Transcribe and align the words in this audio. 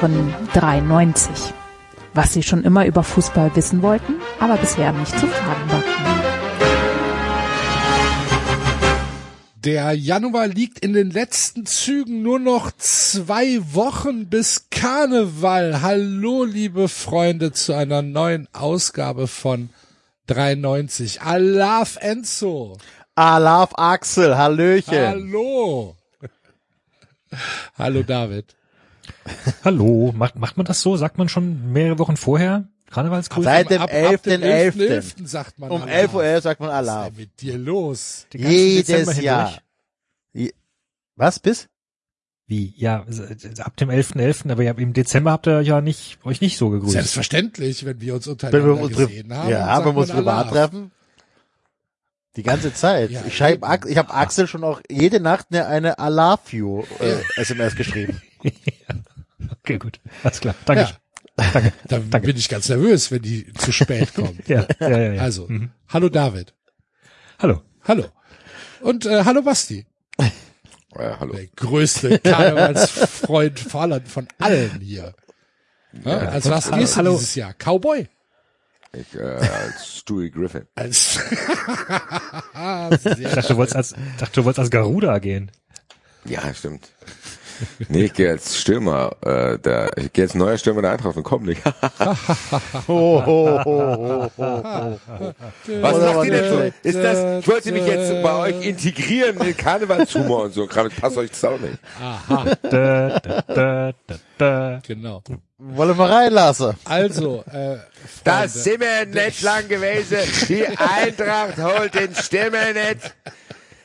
Hören 0.00 0.34
93. 0.52 1.54
Was 2.12 2.34
Sie 2.34 2.42
schon 2.42 2.64
immer 2.64 2.84
über 2.84 3.02
Fußball 3.02 3.56
wissen 3.56 3.80
wollten, 3.80 4.16
aber 4.38 4.58
bisher 4.58 4.92
nicht 4.92 5.18
zu 5.18 5.26
fragen 5.26 5.70
wagten. 5.70 6.04
Der 9.64 9.94
Januar 9.94 10.48
liegt 10.48 10.80
in 10.80 10.92
den 10.92 11.10
letzten 11.10 11.64
Zügen 11.64 12.22
nur 12.22 12.38
noch 12.38 12.72
zwei 12.76 13.58
Wochen 13.72 14.28
bis 14.28 14.66
Karneval. 14.70 15.80
Hallo, 15.80 16.44
liebe 16.44 16.88
Freunde, 16.88 17.52
zu 17.52 17.72
einer 17.72 18.02
neuen 18.02 18.48
Ausgabe 18.52 19.26
von 19.26 19.70
93. 20.26 21.22
Alaf 21.22 21.96
Enzo. 22.02 22.76
Alaf 23.14 23.70
Axel, 23.76 24.36
Hallöchen. 24.36 24.94
Hallo. 24.94 25.96
Hallo 27.78 28.02
David. 28.02 28.55
Hallo, 29.64 30.12
macht, 30.16 30.36
macht 30.36 30.56
man 30.56 30.66
das 30.66 30.80
so? 30.80 30.96
Sagt 30.96 31.18
man 31.18 31.28
schon 31.28 31.72
mehrere 31.72 31.98
Wochen 31.98 32.16
vorher? 32.16 32.68
Karnevalsgrüße? 32.90 33.44
Seit 33.44 33.70
dem 33.70 33.82
Ab- 33.82 33.90
ab 33.90 33.96
11.11. 33.96 34.22
dem 34.22 34.42
11.11. 34.42 35.26
sagt 35.26 35.58
man 35.58 35.70
Um 35.70 35.82
Alaf. 35.82 36.14
11.11 36.14 36.34
Uhr 36.36 36.40
sagt 36.40 36.60
man 36.60 36.68
Was 36.70 36.86
ist 36.86 37.04
denn 37.04 37.16
mit 37.16 37.40
dir 37.40 37.58
los? 37.58 38.26
Jedes 38.32 39.20
Jahr. 39.20 39.58
Je- 40.32 40.52
Was, 41.16 41.40
bis? 41.40 41.68
Wie? 42.48 42.72
Ja, 42.76 43.04
ab 43.58 43.76
dem 43.76 43.90
11.11., 43.90 44.52
aber 44.52 44.62
ja, 44.62 44.70
im 44.72 44.92
Dezember 44.92 45.32
habt 45.32 45.48
ihr 45.48 45.62
ja 45.62 45.80
nicht, 45.80 46.18
euch 46.24 46.40
nicht 46.40 46.56
so 46.58 46.70
gegrüßt. 46.70 46.92
Selbstverständlich, 46.92 47.84
wenn 47.84 48.00
wir 48.00 48.14
uns 48.14 48.26
Wenn 48.26 48.32
untereinander 48.34 48.76
wir 48.76 48.80
uns, 48.82 48.96
gesehen 48.96 49.34
haben. 49.34 49.50
ja, 49.50 49.66
sagt 49.66 49.86
wenn 49.86 49.94
wir 49.96 50.00
uns 50.02 50.10
privat 50.12 50.50
treffen. 50.50 50.92
Die 52.36 52.42
ganze 52.44 52.72
Zeit. 52.72 53.10
Ja, 53.10 53.22
ich 53.26 53.40
eben. 53.40 53.64
Ich 53.88 53.96
habe 53.96 54.12
Axel 54.14 54.46
schon 54.46 54.62
auch 54.62 54.80
jede 54.90 55.18
Nacht 55.20 55.46
eine, 55.50 55.66
eine 55.66 55.96
I 55.98 56.08
love 56.08 56.38
you 56.50 56.84
äh, 57.00 57.16
SMS 57.40 57.74
geschrieben. 57.74 58.20
Okay, 59.66 59.78
gut. 59.78 59.98
Alles 60.22 60.40
klar. 60.40 60.54
Danke. 60.64 60.82
Ja. 60.82 60.92
Dann 61.88 62.08
Danke. 62.10 62.28
bin 62.28 62.36
ich 62.36 62.48
ganz 62.48 62.68
nervös, 62.68 63.10
wenn 63.10 63.20
die 63.22 63.52
zu 63.54 63.72
spät 63.72 64.14
kommen. 64.14 64.38
Ja, 64.46 64.64
ja, 64.78 64.88
ja. 64.88 65.12
ja. 65.14 65.22
Also, 65.22 65.46
Mhm. 65.48 65.70
hallo 65.88 66.08
David. 66.08 66.54
Hallo. 67.40 67.62
Hallo. 67.86 68.04
Und 68.80 69.06
äh, 69.06 69.24
hallo 69.24 69.42
Basti. 69.42 69.84
Ja, 70.96 71.18
hallo. 71.20 71.32
Der 71.34 71.46
größte 71.48 72.20
Karnevalsfreund 72.20 73.58
von 73.58 74.00
von 74.06 74.28
allen 74.38 74.80
hier. 74.80 75.14
Ja, 76.04 76.18
als 76.18 76.48
was 76.48 76.66
hallo, 76.70 76.78
gehst 76.78 76.96
hallo. 76.96 77.12
dieses 77.14 77.34
Jahr? 77.34 77.52
Cowboy? 77.54 78.08
Ich, 78.92 79.14
äh, 79.14 79.20
als 79.22 79.96
Stewie 79.98 80.30
Griffin. 80.30 80.66
Als 80.76 81.18
Ich 83.18 83.28
dachte, 83.34 83.48
du 83.48 83.56
wolltest 83.56 83.76
als, 83.76 83.94
dachte, 84.18 84.32
du 84.40 84.44
wolltest 84.44 84.60
als 84.60 84.70
Garuda 84.70 85.18
gehen. 85.18 85.50
Ja, 86.24 86.54
stimmt. 86.54 86.88
Nee, 87.88 88.04
ich 88.04 88.12
gehe 88.14 88.30
als 88.30 88.58
Stürmer, 88.58 89.16
äh, 89.24 89.58
der, 89.58 89.90
ich 89.96 90.12
gehe 90.12 90.24
als 90.24 90.34
neuer 90.34 90.58
Stürmer 90.58 90.82
der 90.82 90.92
Eintracht 90.92 91.16
und 91.16 91.22
komm 91.22 91.44
nicht. 91.44 91.62
Ho, 92.88 93.22
ho. 93.26 94.30
Was 94.36 95.98
macht 96.14 96.24
ihr 96.26 96.30
denn 96.32 96.52
so? 96.52 96.88
Ist 96.88 96.98
das, 96.98 97.40
ich 97.40 97.48
wollte 97.48 97.72
mich 97.72 97.86
jetzt 97.86 98.22
bei 98.22 98.34
euch 98.36 98.66
integrieren 98.66 99.40
in 99.40 99.56
Karnevalshumor 99.56 100.44
und 100.44 100.54
so. 100.54 100.66
Kram, 100.66 100.88
das 100.88 100.98
passt 101.00 101.16
euch 101.16 101.30
das 101.30 101.44
auch 101.44 101.58
nicht. 101.58 101.78
Da, 102.28 102.56
da, 102.62 103.20
da, 103.46 103.92
da, 104.06 104.16
da. 104.38 104.80
genau. 104.86 105.22
Wollen 105.58 105.96
wir 105.98 106.10
reinlassen? 106.10 106.74
Also, 106.84 107.42
äh, 107.50 107.76
Das 108.24 108.52
sind 108.52 108.80
wir 108.80 109.06
nicht 109.06 109.40
lang 109.42 109.66
gewesen. 109.68 110.18
Die 110.48 110.66
Eintracht 110.66 111.56
holt 111.58 111.94
den 111.94 112.14
Stimmer 112.14 112.72
nicht. 112.74 113.14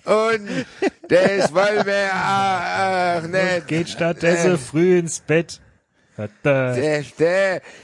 Und 0.06 0.66
das 1.08 1.54
wollen 1.54 1.86
wir 1.86 2.12
auch 2.14 3.28
nicht. 3.28 3.68
Geht 3.68 3.90
stattdessen 3.90 4.58
früh 4.58 4.98
ins 4.98 5.20
Bett. 5.20 5.60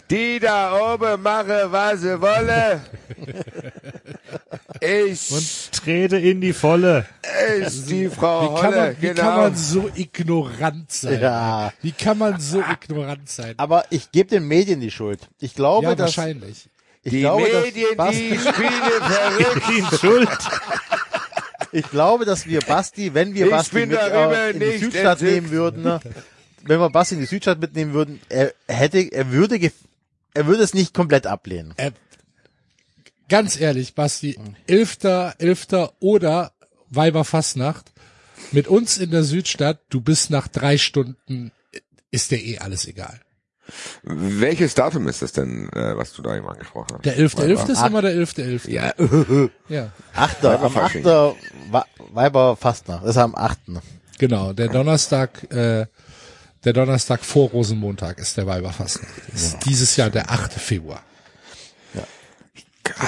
Die 0.09 0.39
da 0.39 0.93
oben 0.93 1.21
machen, 1.21 1.71
was 1.71 2.01
sie 2.01 2.21
wollen. 2.21 2.81
Ich 4.79 5.31
Und 5.31 5.71
trete 5.71 6.17
in 6.17 6.41
die 6.41 6.53
Volle. 6.53 7.05
ist 7.57 7.89
die 7.89 8.09
Frau 8.09 8.43
wie 8.43 8.61
kann, 8.61 8.65
Holle, 8.73 8.77
man, 8.77 8.95
wie 9.01 9.07
genau. 9.07 9.21
kann 9.21 9.35
man 9.37 9.55
so 9.55 9.89
ignorant 9.95 10.91
sein? 10.91 11.21
Ja. 11.21 11.73
Wie 11.81 11.91
kann 11.93 12.17
man 12.17 12.39
so 12.39 12.61
ignorant 12.61 13.29
sein? 13.29 13.53
Aber 13.57 13.85
ich 13.89 14.11
gebe 14.11 14.29
den 14.29 14.47
Medien 14.47 14.81
die 14.81 14.91
Schuld. 14.91 15.29
Ich 15.39 15.55
glaube, 15.55 15.87
ja, 15.87 15.95
dass, 15.95 16.17
wahrscheinlich. 16.17 16.69
ich 17.03 17.11
die 17.11 17.21
glaube, 17.21 17.43
Medien, 17.43 17.97
dass 17.97 18.11
die 18.11 18.37
spielen 18.37 19.89
verrückt. 19.89 19.99
Schuld. 19.99 20.29
Ich 21.71 21.89
glaube, 21.89 22.25
dass 22.25 22.45
wir 22.45 22.61
Basti, 22.61 23.13
wenn 23.13 23.33
wir 23.33 23.45
Ich 23.45 23.51
Basti 23.51 23.85
mit 23.85 23.97
äh, 23.99 24.51
in 24.51 24.59
die 24.59 24.77
Südstadt 24.77 25.21
entzückt. 25.21 25.31
nehmen 25.31 25.51
würden, 25.51 25.83
ne? 25.83 25.99
wenn 26.63 26.79
wir 26.79 26.89
Basti 26.89 27.15
in 27.15 27.21
die 27.21 27.27
Südstadt 27.27 27.59
mitnehmen 27.59 27.93
würden, 27.93 28.19
er 28.29 28.53
hätte, 28.67 28.99
er 28.99 29.31
würde, 29.31 29.59
er 30.33 30.47
würde 30.47 30.63
es 30.63 30.73
nicht 30.73 30.93
komplett 30.93 31.27
ablehnen. 31.27 31.73
Ganz 33.29 33.59
ehrlich, 33.59 33.93
Basti, 33.93 34.39
Elfter, 34.67 35.35
Elfter 35.37 35.93
oder 35.99 36.53
Weiberfastnacht 36.89 37.91
mit 38.51 38.67
uns 38.67 38.97
in 38.97 39.11
der 39.11 39.23
Südstadt, 39.23 39.79
du 39.89 40.01
bist 40.01 40.29
nach 40.29 40.47
drei 40.47 40.77
Stunden, 40.77 41.51
ist 42.11 42.31
dir 42.31 42.37
eh 42.37 42.59
alles 42.59 42.87
egal. 42.87 43.19
Welches 44.03 44.73
Datum 44.75 45.07
ist 45.07 45.21
das 45.21 45.31
denn, 45.33 45.69
äh, 45.73 45.97
was 45.97 46.13
du 46.13 46.21
da 46.21 46.35
eben 46.35 46.47
angesprochen 46.47 46.87
hast? 46.95 47.05
Der 47.05 47.17
Elfte, 47.17 47.43
Elfte 47.43 47.71
ist 47.73 47.85
immer 47.85 48.01
der 48.01 48.11
Elfte, 48.11 48.43
Elfte. 48.43 48.71
Ja, 48.71 48.93
Ja, 49.69 49.91
Achter, 50.15 50.51
am 50.51 50.55
Weiberfasching. 50.61 51.01
Achter 51.05 51.35
Wa- 51.71 51.85
Weiberfastnacht, 52.13 53.03
das 53.03 53.11
ist 53.11 53.17
am 53.17 53.35
Achten. 53.35 53.79
genau. 54.17 54.53
Der 54.53 54.69
Donnerstag, 54.69 55.51
äh, 55.51 55.85
der 56.63 56.73
Donnerstag 56.73 57.23
vor 57.23 57.49
Rosenmontag 57.49 58.17
ist 58.19 58.37
der 58.37 58.47
Weiberfastnacht. 58.47 59.11
Ist 59.33 59.57
dieses 59.65 59.95
Jahr 59.95 60.09
der 60.09 60.31
8. 60.31 60.53
Februar. 60.53 61.01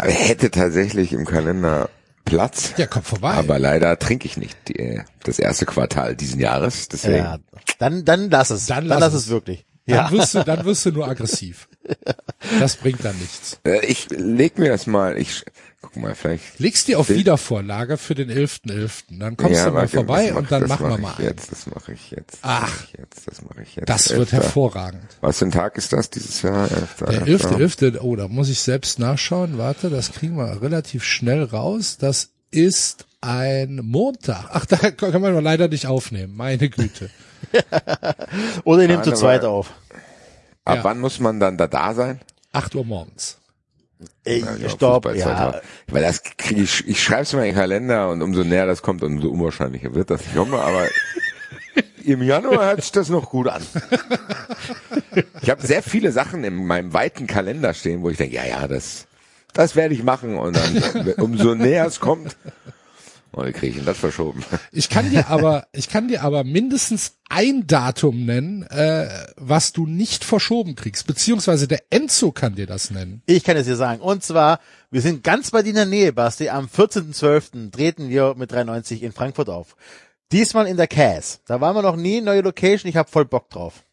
hätte 0.03 0.51
tatsächlich 0.51 1.13
im 1.13 1.25
Kalender 1.25 1.89
Platz. 2.25 2.73
Ja, 2.77 2.85
komm 2.85 3.01
vorbei. 3.03 3.31
Aber 3.33 3.57
leider 3.57 3.97
trinke 3.97 4.27
ich 4.27 4.37
nicht 4.37 4.55
die, 4.67 4.77
äh, 4.77 5.01
das 5.23 5.39
erste 5.39 5.65
Quartal 5.65 6.15
diesen 6.15 6.39
Jahres. 6.39 6.87
Deswegen. 6.89 7.17
Ja, 7.17 7.37
dann, 7.79 8.05
dann 8.05 8.29
lass 8.29 8.49
es. 8.51 8.67
Dann 8.67 8.87
Dann, 8.87 8.87
lass 8.87 8.99
lass 8.99 9.13
es. 9.13 9.23
es 9.23 9.29
wirklich. 9.29 9.65
Dann 9.89 10.05
Ja. 10.05 10.11
wirst 10.11 10.35
du, 10.35 10.43
dann 10.43 10.65
wirst 10.65 10.85
du 10.85 10.91
nur 10.91 11.07
aggressiv. 11.07 11.67
Das 12.59 12.75
bringt 12.77 13.03
dann 13.03 13.17
nichts. 13.17 13.59
Äh, 13.65 13.85
Ich 13.85 14.07
leg 14.09 14.57
mir 14.59 14.69
das 14.69 14.85
mal, 14.87 15.17
ich 15.17 15.43
guck 15.81 15.95
mal, 15.97 16.13
vielleicht. 16.15 16.59
Legst 16.59 16.87
dir 16.87 16.99
auf 16.99 17.09
Wiedervorlage 17.09 17.97
für 17.97 18.13
den 18.15 18.29
11.11. 18.29 19.19
Dann 19.19 19.37
kommst 19.37 19.59
du 19.61 19.65
mal 19.71 19.73
warte, 19.73 19.95
vorbei 19.95 20.29
mach- 20.31 20.37
und 20.39 20.51
dann 20.51 20.67
machen 20.67 20.85
wir 20.85 20.97
mach 20.97 20.99
mal 20.99 21.11
ich 21.13 21.19
einen. 21.19 21.27
jetzt, 21.29 21.51
Das 21.51 21.67
mache 21.67 21.93
ich 21.93 22.11
jetzt. 22.11 22.33
Das 22.33 22.39
Ach. 22.43 22.61
mach 22.61 22.83
ich 22.83 22.93
jetzt, 22.99 23.27
das 23.27 23.41
mache 23.41 23.61
ich 23.63 23.75
jetzt. 23.75 23.89
Das 23.89 24.09
wird 24.09 24.19
Elfter. 24.19 24.37
hervorragend. 24.37 25.03
Was 25.21 25.39
für 25.39 25.45
ein 25.45 25.51
Tag 25.51 25.77
ist 25.77 25.91
das 25.93 26.09
dieses 26.09 26.41
Jahr? 26.43 26.69
Elfter, 26.71 27.05
Der 27.07 27.21
elfter. 27.27 27.57
11.11., 27.57 27.99
oh, 28.01 28.15
da 28.15 28.27
muss 28.27 28.49
ich 28.49 28.59
selbst 28.59 28.99
nachschauen. 28.99 29.57
Warte, 29.57 29.89
das 29.89 30.11
kriegen 30.11 30.37
wir 30.37 30.61
relativ 30.61 31.03
schnell 31.03 31.43
raus. 31.43 31.97
Das 31.99 32.29
ist 32.51 33.05
ein 33.21 33.81
Montag. 33.83 34.45
Ach, 34.51 34.65
da 34.65 34.77
kann 34.91 35.21
man 35.21 35.43
leider 35.43 35.67
nicht 35.67 35.87
aufnehmen. 35.87 36.35
Meine 36.35 36.69
Güte. 36.69 37.09
Oder 38.63 38.83
ihr 38.83 38.87
nehmt 38.87 39.05
zu 39.05 39.13
zweit 39.13 39.43
auf. 39.43 39.71
Ab 40.65 40.77
Ja. 40.77 40.83
wann 40.83 40.99
muss 40.99 41.19
man 41.19 41.39
dann 41.39 41.57
da 41.57 41.67
da 41.67 41.93
sein? 41.93 42.19
8 42.51 42.75
Uhr 42.75 42.85
morgens. 42.85 43.37
Ich, 44.23 44.43
Ja, 44.43 44.55
ich 44.55 44.71
stopp, 44.71 45.05
ja. 45.13 45.25
2000. 45.25 45.63
Weil 45.87 46.03
das 46.03 46.23
kriege 46.23 46.61
ich, 46.61 46.87
ich 46.87 47.03
schreibe 47.03 47.23
es 47.23 47.33
mir 47.33 47.39
in 47.39 47.45
den 47.47 47.55
Kalender 47.55 48.09
und 48.09 48.21
umso 48.21 48.43
näher 48.43 48.65
das 48.65 48.81
kommt, 48.81 49.03
umso 49.03 49.29
unwahrscheinlicher 49.29 49.93
wird 49.93 50.09
das. 50.09 50.21
Ich 50.21 50.35
hoffe, 50.37 50.57
aber 50.59 50.85
im 52.03 52.21
Januar 52.21 52.65
hört 52.67 52.81
sich 52.81 52.91
das 52.91 53.09
noch 53.09 53.29
gut 53.29 53.47
an. 53.47 53.61
Ich 55.41 55.49
habe 55.49 55.65
sehr 55.65 55.83
viele 55.83 56.11
Sachen 56.11 56.43
in 56.43 56.65
meinem 56.65 56.93
weiten 56.93 57.27
Kalender 57.27 57.73
stehen, 57.73 58.01
wo 58.01 58.09
ich 58.09 58.17
denke, 58.17 58.35
ja, 58.35 58.45
ja, 58.45 58.67
das, 58.67 59.07
das 59.53 59.75
werde 59.75 59.93
ich 59.93 60.03
machen 60.03 60.37
und 60.37 60.55
dann 60.55 61.13
umso 61.17 61.55
näher 61.55 61.85
es 61.85 61.99
kommt, 61.99 62.37
oh, 63.33 63.45
wie 63.45 63.51
kriege 63.51 63.67
ich 63.67 63.75
denn 63.75 63.85
das 63.85 63.97
verschoben? 63.97 64.43
Ich 64.71 64.89
kann 64.89 65.09
dir 65.09 65.27
aber, 65.29 65.67
ich 65.71 65.89
kann 65.89 66.07
dir 66.07 66.23
aber 66.23 66.43
mindestens 66.43 67.13
ein 67.29 67.67
Datum 67.67 68.25
nennen, 68.25 68.63
äh, 68.63 69.07
was 69.35 69.73
du 69.73 69.85
nicht 69.85 70.23
verschoben 70.23 70.75
kriegst, 70.75 71.07
beziehungsweise 71.07 71.67
der 71.67 71.83
Enzo 71.89 72.31
kann 72.31 72.55
dir 72.55 72.67
das 72.67 72.91
nennen. 72.91 73.21
Ich 73.25 73.43
kann 73.43 73.57
es 73.57 73.67
dir 73.67 73.75
sagen. 73.75 74.01
Und 74.01 74.23
zwar, 74.23 74.59
wir 74.91 75.01
sind 75.01 75.23
ganz 75.23 75.51
bei 75.51 75.61
dir 75.61 75.69
in 75.69 75.75
der 75.75 75.85
Nähe, 75.85 76.13
Basti. 76.13 76.49
Am 76.49 76.65
14.12. 76.65 77.71
treten 77.71 78.09
wir 78.09 78.35
mit 78.35 78.51
93 78.51 79.03
in 79.03 79.11
Frankfurt 79.11 79.49
auf. 79.49 79.75
Diesmal 80.31 80.67
in 80.67 80.77
der 80.77 80.87
Cas. 80.87 81.41
Da 81.47 81.59
waren 81.61 81.75
wir 81.75 81.81
noch 81.81 81.95
nie, 81.95 82.21
neue 82.21 82.41
Location. 82.41 82.89
Ich 82.89 82.95
habe 82.95 83.09
voll 83.09 83.25
Bock 83.25 83.49
drauf. 83.49 83.83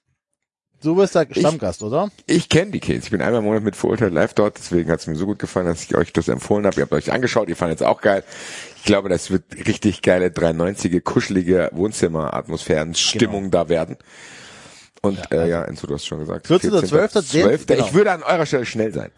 Du 0.82 0.94
bist 0.94 1.14
der 1.14 1.26
Stammgast, 1.30 1.82
oder? 1.82 2.10
Ich 2.26 2.48
kenne 2.48 2.70
die 2.70 2.80
Kids. 2.80 3.06
Ich 3.06 3.10
bin 3.10 3.22
einmal 3.22 3.40
im 3.40 3.46
Monat 3.46 3.62
mit 3.62 3.76
Verurteilt 3.76 4.12
live 4.12 4.34
dort, 4.34 4.58
deswegen 4.58 4.90
hat 4.90 5.00
es 5.00 5.06
mir 5.06 5.16
so 5.16 5.26
gut 5.26 5.38
gefallen, 5.38 5.66
dass 5.66 5.82
ich 5.82 5.96
euch 5.96 6.12
das 6.12 6.28
empfohlen 6.28 6.66
habe. 6.66 6.76
Ihr 6.76 6.82
habt 6.82 6.92
euch 6.92 7.12
angeschaut, 7.12 7.48
ihr 7.48 7.56
fandet 7.56 7.80
es 7.80 7.86
auch 7.86 8.00
geil. 8.00 8.22
Ich 8.86 8.88
glaube, 8.88 9.08
das 9.08 9.32
wird 9.32 9.42
richtig 9.66 10.00
geile 10.00 10.30
93 10.30 11.02
kuschelige 11.02 11.70
Wohnzimmeratmosphären, 11.72 12.94
Stimmung 12.94 13.50
da 13.50 13.68
werden. 13.68 13.96
Und 15.02 15.18
ja, 15.18 15.42
äh, 15.42 15.50
ja 15.50 15.64
Enzo, 15.64 15.88
du 15.88 15.94
hast 15.94 16.06
schon 16.06 16.20
gesagt. 16.20 16.46
14.12., 16.46 17.26
12. 17.26 17.66
genau. 17.66 17.84
Ich 17.84 17.94
würde 17.94 18.12
an 18.12 18.22
eurer 18.22 18.46
Stelle 18.46 18.64
schnell 18.64 18.92
sein. 18.92 19.10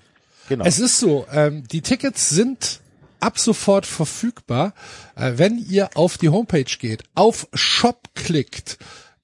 Genau. 0.49 0.65
Es 0.65 0.79
ist 0.79 0.99
so, 0.99 1.27
ähm, 1.31 1.65
die 1.71 1.83
Tickets 1.83 2.31
sind 2.31 2.81
ab 3.21 3.39
sofort 3.39 3.85
verfügbar. 3.85 4.73
Äh, 5.17 5.33
wenn 5.37 5.59
ihr 5.59 5.91
auf 5.97 6.17
die 6.17 6.31
Homepage 6.31 6.65
geht, 6.65 7.03
auf 7.15 7.47
Shop 7.53 8.09
klickt, 8.15 8.79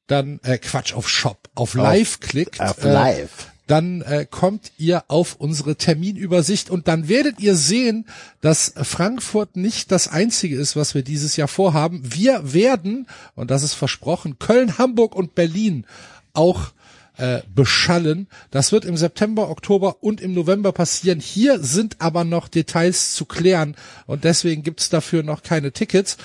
dann 0.09 0.41
äh, 0.43 0.59
Quatsch 0.59 0.93
auf 0.93 1.09
Shop, 1.09 1.39
auf 1.55 1.73
Live 1.73 2.21
klickt, 2.21 2.61
Auf 2.61 2.85
äh, 2.85 2.93
live. 2.93 3.54
Dann 3.67 4.03
äh, 4.03 4.27
kommt 4.31 4.73
ihr 4.77 5.05
auf 5.09 5.37
unsere 5.37 5.77
Terminübersicht 5.77 6.71
und 6.71 6.87
dann 6.89 7.09
werdet 7.09 7.41
ihr 7.41 7.55
sehen, 7.55 8.07
dass 8.41 8.75
Frankfurt 8.77 9.57
nicht 9.57 9.91
das 9.91 10.09
einzige 10.09 10.57
ist, 10.57 10.77
was 10.77 10.95
wir 10.95 11.03
dieses 11.03 11.37
Jahr 11.37 11.49
vorhaben. 11.49 12.03
Wir 12.05 12.53
werden, 12.53 13.07
und 13.35 13.51
das 13.51 13.63
ist 13.63 13.75
versprochen, 13.75 14.39
Köln, 14.39 14.77
Hamburg 14.77 15.15
und 15.15 15.35
Berlin 15.35 15.87
auch 16.35 16.73
äh, 17.17 17.41
beschallen. 17.55 18.27
Das 18.51 18.73
wird 18.73 18.85
im 18.85 18.97
September, 18.97 19.49
Oktober 19.49 20.03
und 20.03 20.21
im 20.21 20.35
November 20.35 20.73
passieren. 20.73 21.21
Hier 21.21 21.61
sind 21.61 21.97
aber 22.01 22.25
noch 22.25 22.49
Details 22.49 23.15
zu 23.15 23.25
klären 23.25 23.77
und 24.07 24.25
deswegen 24.25 24.63
gibt's 24.63 24.91
dafür 24.91 25.23
noch 25.23 25.43
keine 25.43 25.73
Tickets. 25.73 26.19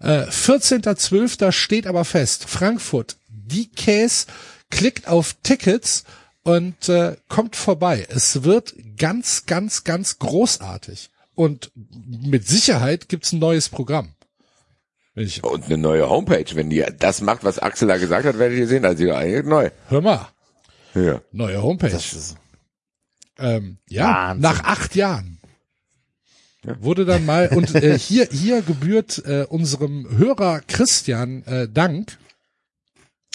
Äh, 0.00 0.22
14.12. 0.28 1.52
steht 1.52 1.86
aber 1.86 2.04
fest. 2.04 2.48
Frankfurt, 2.48 3.16
die 3.28 3.68
Case, 3.68 4.26
klickt 4.70 5.08
auf 5.08 5.34
Tickets 5.42 6.04
und 6.44 6.88
äh, 6.88 7.16
kommt 7.28 7.56
vorbei. 7.56 8.06
Es 8.08 8.42
wird 8.44 8.74
ganz, 8.96 9.46
ganz, 9.46 9.84
ganz 9.84 10.18
großartig. 10.18 11.10
Und 11.34 11.70
mit 11.74 12.46
Sicherheit 12.48 13.08
gibt's 13.08 13.32
ein 13.32 13.38
neues 13.38 13.68
Programm. 13.68 14.14
Ich, 15.14 15.42
Und 15.44 15.64
eine 15.66 15.78
neue 15.78 16.08
Homepage. 16.08 16.44
Wenn 16.54 16.70
die 16.70 16.84
das 16.98 17.20
macht, 17.20 17.44
was 17.44 17.58
Axel 17.58 17.88
da 17.88 17.96
gesagt 17.98 18.24
hat, 18.24 18.38
werdet 18.38 18.58
ihr 18.58 18.68
sehen. 18.68 18.84
Also 18.84 19.04
ja, 19.04 19.16
eigentlich 19.18 19.44
neu. 19.44 19.70
hör 19.88 20.00
mal, 20.00 20.28
Ja. 20.94 21.20
neue 21.32 21.62
Homepage. 21.62 21.90
Das 21.90 22.12
ist, 22.12 22.36
Ähm, 23.38 23.78
ja, 23.88 24.06
Wahnsinn. 24.30 24.42
nach 24.42 24.64
acht 24.64 24.94
Jahren 24.94 25.40
wurde 26.80 27.04
dann 27.04 27.24
mal 27.24 27.48
und 27.48 27.74
äh, 27.74 27.96
hier 27.98 28.28
hier 28.30 28.62
gebührt 28.62 29.22
äh, 29.24 29.44
unserem 29.48 30.08
Hörer 30.18 30.60
Christian 30.66 31.44
äh, 31.46 31.68
Dank, 31.68 32.18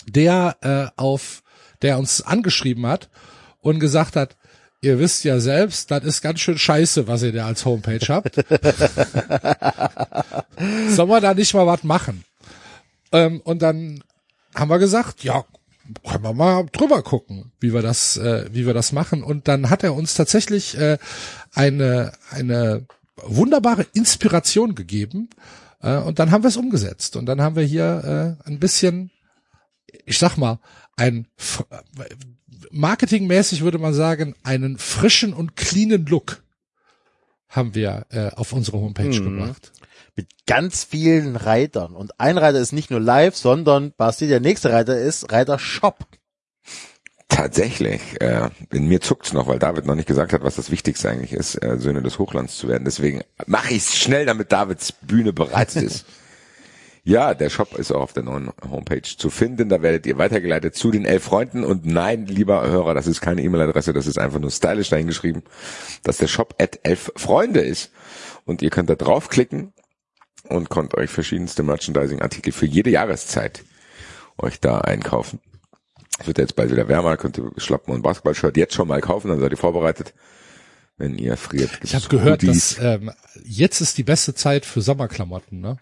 der 0.07 0.57
äh, 0.61 1.00
auf 1.01 1.43
der 1.83 2.00
uns 2.00 2.21
angeschrieben 2.21 2.88
hat 2.88 3.09
und 3.62 3.80
gesagt 3.80 4.15
hat, 4.15 4.35
ihr 4.81 5.00
wisst 5.00 5.24
ja 5.24 5.39
selbst, 5.39 5.91
das 5.91 6.03
ist 6.03 6.21
ganz 6.21 6.39
schön 6.39 6.57
scheiße, 6.57 7.07
was 7.07 7.24
ihr 7.24 7.31
da 7.31 7.45
als 7.45 7.65
Homepage 7.65 8.06
habt. 8.09 8.35
Sollen 10.89 11.09
wir 11.09 11.21
da 11.21 11.33
nicht 11.33 11.53
mal 11.53 11.68
was 11.68 11.83
machen? 11.83 12.25
Ähm, 13.12 13.41
und 13.41 13.62
dann 13.62 14.03
haben 14.56 14.69
wir 14.69 14.80
gesagt, 14.80 15.24
ja, 15.24 15.45
können 16.07 16.24
wir 16.24 16.33
mal 16.33 16.65
drüber 16.71 17.03
gucken, 17.03 17.51
wie 17.59 17.74
wir 17.74 17.81
das, 17.81 18.18
äh, 18.18 18.47
wie 18.51 18.65
wir 18.65 18.74
das 18.74 18.91
machen. 18.91 19.24
Und 19.24 19.47
dann 19.47 19.69
hat 19.69 19.83
er 19.83 19.94
uns 19.94 20.15
tatsächlich 20.15 20.77
äh, 20.77 20.97
eine 21.53 22.13
eine 22.31 22.86
wunderbare 23.15 23.86
Inspiration 23.94 24.75
gegeben. 24.75 25.29
Äh, 25.81 25.97
und 25.97 26.19
dann 26.19 26.31
haben 26.31 26.44
wir 26.44 26.50
es 26.50 26.57
umgesetzt. 26.57 27.15
Und 27.15 27.25
dann 27.25 27.41
haben 27.41 27.56
wir 27.56 27.63
hier 27.63 28.38
äh, 28.45 28.50
ein 28.50 28.59
bisschen, 28.59 29.12
ich 30.06 30.18
sag 30.18 30.38
mal, 30.38 30.59
ein 30.95 31.28
marketingmäßig 32.72 33.62
würde 33.62 33.78
man 33.78 33.94
sagen, 33.94 34.36
einen 34.44 34.78
frischen 34.78 35.34
und 35.34 35.56
cleanen 35.56 36.06
Look 36.06 36.44
haben 37.48 37.75
wir 37.75 38.06
äh, 38.10 38.30
auf 38.30 38.54
unsere 38.54 38.78
Homepage 38.80 39.07
Mhm. 39.19 39.38
gebracht. 39.38 39.72
mit 40.16 40.28
ganz 40.45 40.84
vielen 40.84 41.36
Reitern. 41.36 41.95
Und 41.95 42.19
ein 42.19 42.38
Reiter 42.38 42.60
ist 42.60 42.72
nicht 42.72 42.92
nur 42.92 43.00
live, 43.00 43.36
sondern 43.36 43.94
Basti, 43.98 44.28
der 44.28 44.40
nächste 44.40 44.72
Reiter 44.72 44.95
ist 45.00 45.31
Reiter 45.31 45.57
Shop. 45.57 46.06
Tatsächlich. 47.30 48.22
Äh, 48.22 48.50
in 48.72 48.88
mir 48.88 49.01
zuckt's 49.01 49.34
noch, 49.34 49.48
weil 49.48 49.57
David 49.57 49.86
noch 49.88 49.96
nicht 49.96 50.07
gesagt 50.07 50.34
hat, 50.34 50.44
was 50.44 50.56
das 50.56 50.69
Wichtigste 50.69 51.10
eigentlich 51.10 51.34
ist, 51.34 51.56
äh, 51.63 51.78
Söhne 51.80 52.04
des 52.04 52.19
Hochlands 52.19 52.57
zu 52.57 52.68
werden. 52.68 52.86
Deswegen 52.86 53.22
mache 53.48 53.74
ich's 53.74 53.96
schnell, 53.98 54.28
damit 54.28 54.51
Davids 54.51 54.92
Bühne 54.92 55.34
bereit 55.34 55.75
ist. 55.75 56.06
ja, 57.05 57.33
der 57.33 57.50
Shop 57.50 57.77
ist 57.77 57.91
auch 57.91 58.01
auf 58.01 58.13
der 58.13 58.23
neuen 58.23 58.50
Homepage 58.69 59.01
zu 59.01 59.29
finden. 59.29 59.67
Da 59.67 59.81
werdet 59.81 60.05
ihr 60.05 60.17
weitergeleitet 60.17 60.75
zu 60.75 60.89
den 60.89 61.03
elf 61.03 61.23
Freunden. 61.23 61.65
Und 61.65 61.85
nein, 61.85 62.27
lieber 62.27 62.65
Hörer, 62.69 62.94
das 62.94 63.07
ist 63.07 63.19
keine 63.19 63.41
E-Mail-Adresse, 63.41 63.91
das 63.91 64.07
ist 64.07 64.17
einfach 64.17 64.39
nur 64.39 64.51
stylisch 64.51 64.89
dahingeschrieben, 64.89 65.44
dass 66.03 66.17
der 66.17 66.27
Shop 66.27 66.55
at 66.59 66.79
elf 66.83 67.11
Freunde 67.17 67.59
ist. 67.59 67.91
Und 68.45 68.61
ihr 68.61 68.69
könnt 68.69 68.89
da 68.89 68.95
draufklicken 68.95 69.73
und 70.47 70.69
könnt 70.69 70.95
euch 70.95 71.09
verschiedenste 71.09 71.63
Merchandising-Artikel 71.63 72.53
für 72.53 72.65
jede 72.65 72.89
Jahreszeit 72.89 73.63
euch 74.38 74.61
da 74.61 74.79
einkaufen. 74.79 75.41
Es 76.19 76.27
wird 76.27 76.38
jetzt 76.38 76.55
bald 76.55 76.71
wieder 76.71 76.88
wärmer, 76.88 77.17
könnt 77.17 77.38
ihr 77.38 77.51
Schlappen 77.57 77.94
und 77.94 78.01
Basketball-Shirt 78.01 78.55
jetzt 78.55 78.75
schon 78.75 78.88
mal 78.88 79.01
kaufen, 79.01 79.27
dann 79.27 79.39
seid 79.39 79.51
ihr 79.51 79.57
vorbereitet. 79.57 80.13
Wenn 80.95 81.17
ihr 81.17 81.35
friert, 81.38 81.71
Ich 81.81 81.95
habe 81.95 82.07
gehört, 82.07 82.44
dass 82.44 82.77
ähm, 82.79 83.11
jetzt 83.44 83.81
ist 83.81 83.97
die 83.97 84.03
beste 84.03 84.35
Zeit 84.35 84.63
für 84.63 84.81
Sommerklamotten, 84.81 85.59
ne? 85.59 85.79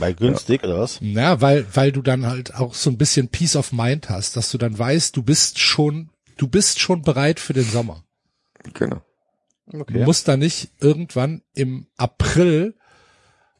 Weil 0.00 0.14
günstig, 0.14 0.64
oder 0.64 0.80
was? 0.80 0.98
Ja, 1.02 1.40
weil 1.40 1.66
weil 1.74 1.92
du 1.92 2.02
dann 2.02 2.26
halt 2.26 2.54
auch 2.54 2.74
so 2.74 2.90
ein 2.90 2.98
bisschen 2.98 3.28
Peace 3.28 3.54
of 3.56 3.72
Mind 3.72 4.08
hast, 4.08 4.36
dass 4.36 4.50
du 4.50 4.58
dann 4.58 4.78
weißt, 4.78 5.16
du 5.16 5.22
bist 5.22 5.58
schon 5.58 6.10
du 6.36 6.48
bist 6.48 6.80
schon 6.80 7.02
bereit 7.02 7.38
für 7.38 7.52
den 7.52 7.64
Sommer. 7.64 8.02
Genau. 8.74 9.02
Du 9.70 9.80
Okay. 9.82 10.04
musst 10.04 10.26
da 10.26 10.36
nicht 10.36 10.70
irgendwann 10.80 11.42
im 11.54 11.86
April 11.96 12.74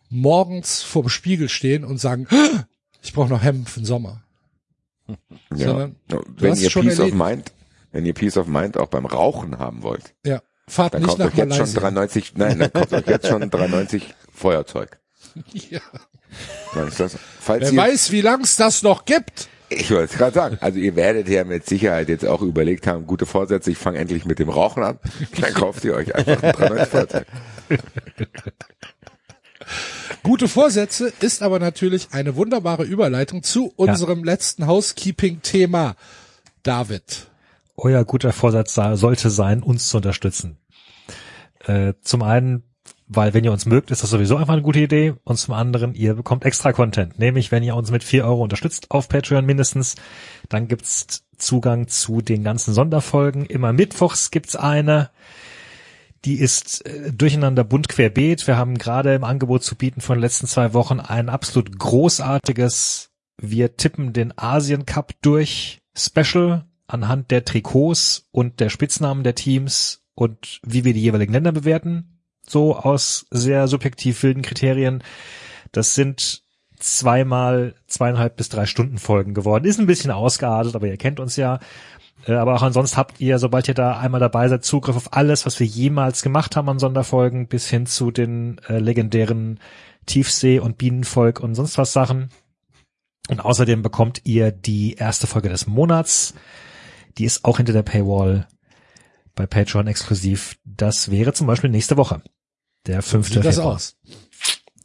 morgens 0.08 0.82
vorm 0.82 1.08
Spiegel 1.08 1.48
stehen 1.48 1.84
und 1.84 1.98
sagen, 1.98 2.26
"Ah, 2.30 2.64
ich 3.02 3.12
brauche 3.12 3.28
noch 3.28 3.42
Hemden 3.42 3.66
für 3.66 3.80
den 3.80 3.86
Sommer. 3.86 4.22
Ja. 5.06 5.16
Sondern 5.68 5.96
Ja, 6.10 6.18
wenn 6.36 6.54
ihr 6.56 6.70
Peace 6.70 6.76
of 6.76 6.84
erledigt. 6.84 7.14
Mind, 7.14 7.52
wenn 7.92 8.06
ihr 8.06 8.14
Peace 8.14 8.36
of 8.36 8.46
Mind 8.46 8.76
auch 8.76 8.88
beim 8.88 9.06
Rauchen 9.06 9.58
haben 9.58 9.82
wollt, 9.82 10.14
Ja, 10.24 10.42
fahrt 10.68 10.94
dann 10.94 11.02
nicht 11.02 11.08
kauft 11.08 11.18
nach 11.20 11.26
euch 11.26 11.34
jetzt 11.36 11.50
schon 11.56 11.58
Malaysia. 11.66 11.80
93, 11.80 12.32
nein, 12.36 12.58
dann 12.58 12.72
kauft 12.72 12.92
euch 12.92 13.06
jetzt 13.06 13.26
schon 13.28 13.48
93 13.50 14.14
Feuerzeug. 14.32 14.98
Ja. 15.52 15.80
Das? 16.74 17.16
Falls 17.40 17.62
Wer 17.62 17.72
ihr, 17.72 17.78
weiß, 17.78 18.12
wie 18.12 18.20
lang 18.20 18.42
es 18.42 18.56
das 18.56 18.82
noch 18.82 19.04
gibt. 19.04 19.48
ich 19.68 19.90
wollte 19.90 20.12
es 20.12 20.18
gerade 20.18 20.34
sagen, 20.34 20.58
also 20.60 20.78
ihr 20.78 20.96
werdet 20.96 21.28
ja 21.28 21.44
mit 21.44 21.66
Sicherheit 21.66 22.08
jetzt 22.08 22.26
auch 22.26 22.42
überlegt 22.42 22.86
haben, 22.86 23.06
gute 23.06 23.26
Vorsätze, 23.26 23.70
ich 23.70 23.78
fange 23.78 23.98
endlich 23.98 24.24
mit 24.24 24.38
dem 24.38 24.48
Rauchen 24.48 24.82
an, 24.82 24.98
dann 25.40 25.54
kauft 25.54 25.84
ihr 25.84 25.94
euch 25.94 26.14
einfach 26.14 26.42
ein 26.42 26.52
93 26.52 26.88
Feuerzeug. 26.88 27.26
Gute 30.22 30.48
Vorsätze 30.48 31.12
ist 31.20 31.42
aber 31.42 31.58
natürlich 31.58 32.08
eine 32.12 32.36
wunderbare 32.36 32.84
Überleitung 32.84 33.42
zu 33.42 33.72
unserem 33.76 34.24
letzten 34.24 34.66
Housekeeping-Thema. 34.66 35.96
David. 36.62 37.28
Euer 37.76 38.04
guter 38.04 38.32
Vorsatz 38.32 38.74
sollte 38.74 39.30
sein, 39.30 39.62
uns 39.62 39.88
zu 39.88 39.96
unterstützen. 39.96 40.58
Äh, 41.64 41.94
zum 42.02 42.22
einen, 42.22 42.64
weil 43.12 43.34
wenn 43.34 43.42
ihr 43.42 43.50
uns 43.50 43.66
mögt, 43.66 43.90
ist 43.90 44.04
das 44.04 44.10
sowieso 44.10 44.36
einfach 44.36 44.52
eine 44.52 44.62
gute 44.62 44.78
Idee. 44.78 45.14
Und 45.24 45.36
zum 45.36 45.52
anderen, 45.52 45.94
ihr 45.94 46.14
bekommt 46.14 46.44
extra 46.44 46.72
Content. 46.72 47.18
Nämlich, 47.18 47.50
wenn 47.50 47.64
ihr 47.64 47.74
uns 47.74 47.90
mit 47.90 48.04
vier 48.04 48.24
Euro 48.24 48.44
unterstützt 48.44 48.92
auf 48.92 49.08
Patreon 49.08 49.44
mindestens, 49.44 49.96
dann 50.48 50.68
gibt's 50.68 51.24
Zugang 51.36 51.88
zu 51.88 52.20
den 52.20 52.44
ganzen 52.44 52.72
Sonderfolgen. 52.72 53.46
Immer 53.46 53.72
mittwochs 53.72 54.30
gibt's 54.30 54.54
eine. 54.54 55.10
Die 56.24 56.38
ist 56.38 56.86
äh, 56.86 57.12
durcheinander 57.12 57.64
bunt 57.64 57.88
querbeet. 57.88 58.46
Wir 58.46 58.56
haben 58.56 58.78
gerade 58.78 59.12
im 59.16 59.24
Angebot 59.24 59.64
zu 59.64 59.74
bieten 59.74 60.00
von 60.00 60.18
den 60.18 60.22
letzten 60.22 60.46
zwei 60.46 60.72
Wochen 60.72 61.00
ein 61.00 61.28
absolut 61.28 61.80
großartiges 61.80 63.10
Wir 63.42 63.76
tippen 63.76 64.12
den 64.12 64.38
Asien 64.38 64.86
Cup 64.86 65.14
durch 65.20 65.82
Special 65.96 66.64
anhand 66.86 67.32
der 67.32 67.44
Trikots 67.44 68.28
und 68.30 68.60
der 68.60 68.68
Spitznamen 68.68 69.24
der 69.24 69.34
Teams 69.34 70.04
und 70.14 70.60
wie 70.64 70.84
wir 70.84 70.94
die 70.94 71.02
jeweiligen 71.02 71.32
Länder 71.32 71.50
bewerten. 71.50 72.19
So 72.50 72.76
aus 72.76 73.26
sehr 73.30 73.68
subjektiv 73.68 74.22
wilden 74.22 74.42
Kriterien. 74.42 75.04
Das 75.72 75.94
sind 75.94 76.42
zweimal 76.78 77.74
zweieinhalb 77.86 78.36
bis 78.36 78.48
drei 78.48 78.66
Stunden 78.66 78.98
Folgen 78.98 79.34
geworden. 79.34 79.64
Ist 79.64 79.78
ein 79.78 79.86
bisschen 79.86 80.10
ausgeartet, 80.10 80.74
aber 80.74 80.88
ihr 80.88 80.96
kennt 80.96 81.20
uns 81.20 81.36
ja. 81.36 81.60
Äh, 82.26 82.32
Aber 82.32 82.54
auch 82.54 82.62
ansonsten 82.62 82.96
habt 82.96 83.20
ihr, 83.20 83.38
sobald 83.38 83.68
ihr 83.68 83.74
da 83.74 83.98
einmal 83.98 84.20
dabei 84.20 84.48
seid, 84.48 84.64
Zugriff 84.64 84.96
auf 84.96 85.12
alles, 85.12 85.46
was 85.46 85.60
wir 85.60 85.66
jemals 85.66 86.22
gemacht 86.22 86.56
haben 86.56 86.68
an 86.68 86.78
Sonderfolgen, 86.78 87.46
bis 87.46 87.68
hin 87.68 87.86
zu 87.86 88.10
den 88.10 88.60
äh, 88.68 88.78
legendären 88.78 89.60
Tiefsee- 90.06 90.58
und 90.58 90.76
Bienenvolk 90.76 91.40
und 91.40 91.54
sonst 91.54 91.78
was 91.78 91.92
Sachen. 91.92 92.30
Und 93.28 93.40
außerdem 93.40 93.82
bekommt 93.82 94.22
ihr 94.24 94.50
die 94.50 94.94
erste 94.94 95.28
Folge 95.28 95.48
des 95.50 95.68
Monats. 95.68 96.34
Die 97.16 97.24
ist 97.24 97.44
auch 97.44 97.58
hinter 97.58 97.72
der 97.72 97.84
Paywall 97.84 98.48
bei 99.36 99.46
Patreon 99.46 99.86
exklusiv. 99.86 100.56
Das 100.64 101.10
wäre 101.10 101.32
zum 101.32 101.46
Beispiel 101.46 101.70
nächste 101.70 101.96
Woche. 101.96 102.22
Der 102.86 103.02
fünfte 103.02 103.34
Sieht 103.34 103.44
das 103.44 103.56
Februar. 103.56 103.74
aus? 103.74 103.96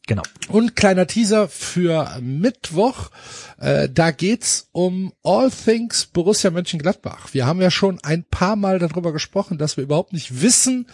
Genau. 0.08 0.22
Und 0.50 0.75
kleiner 0.75 1.08
Teaser 1.08 1.48
für 1.48 2.20
Mittwoch. 2.22 3.10
Äh, 3.58 3.90
da 3.90 4.12
geht's 4.12 4.68
um 4.72 5.14
All 5.24 5.50
Things 5.50 6.06
Borussia 6.06 6.52
Mönchengladbach. 6.52 7.34
Wir 7.34 7.48
haben 7.48 7.62
ja 7.62 7.72
schon 7.72 8.00
ein 8.04 8.24
paar 8.24 8.56
Mal 8.56 8.78
darüber 8.78 9.14
gesprochen, 9.14 9.58
dass 9.58 9.78
wir 9.78 9.84
überhaupt 9.84 10.14
nicht 10.14 10.42
wissen, 10.42 10.88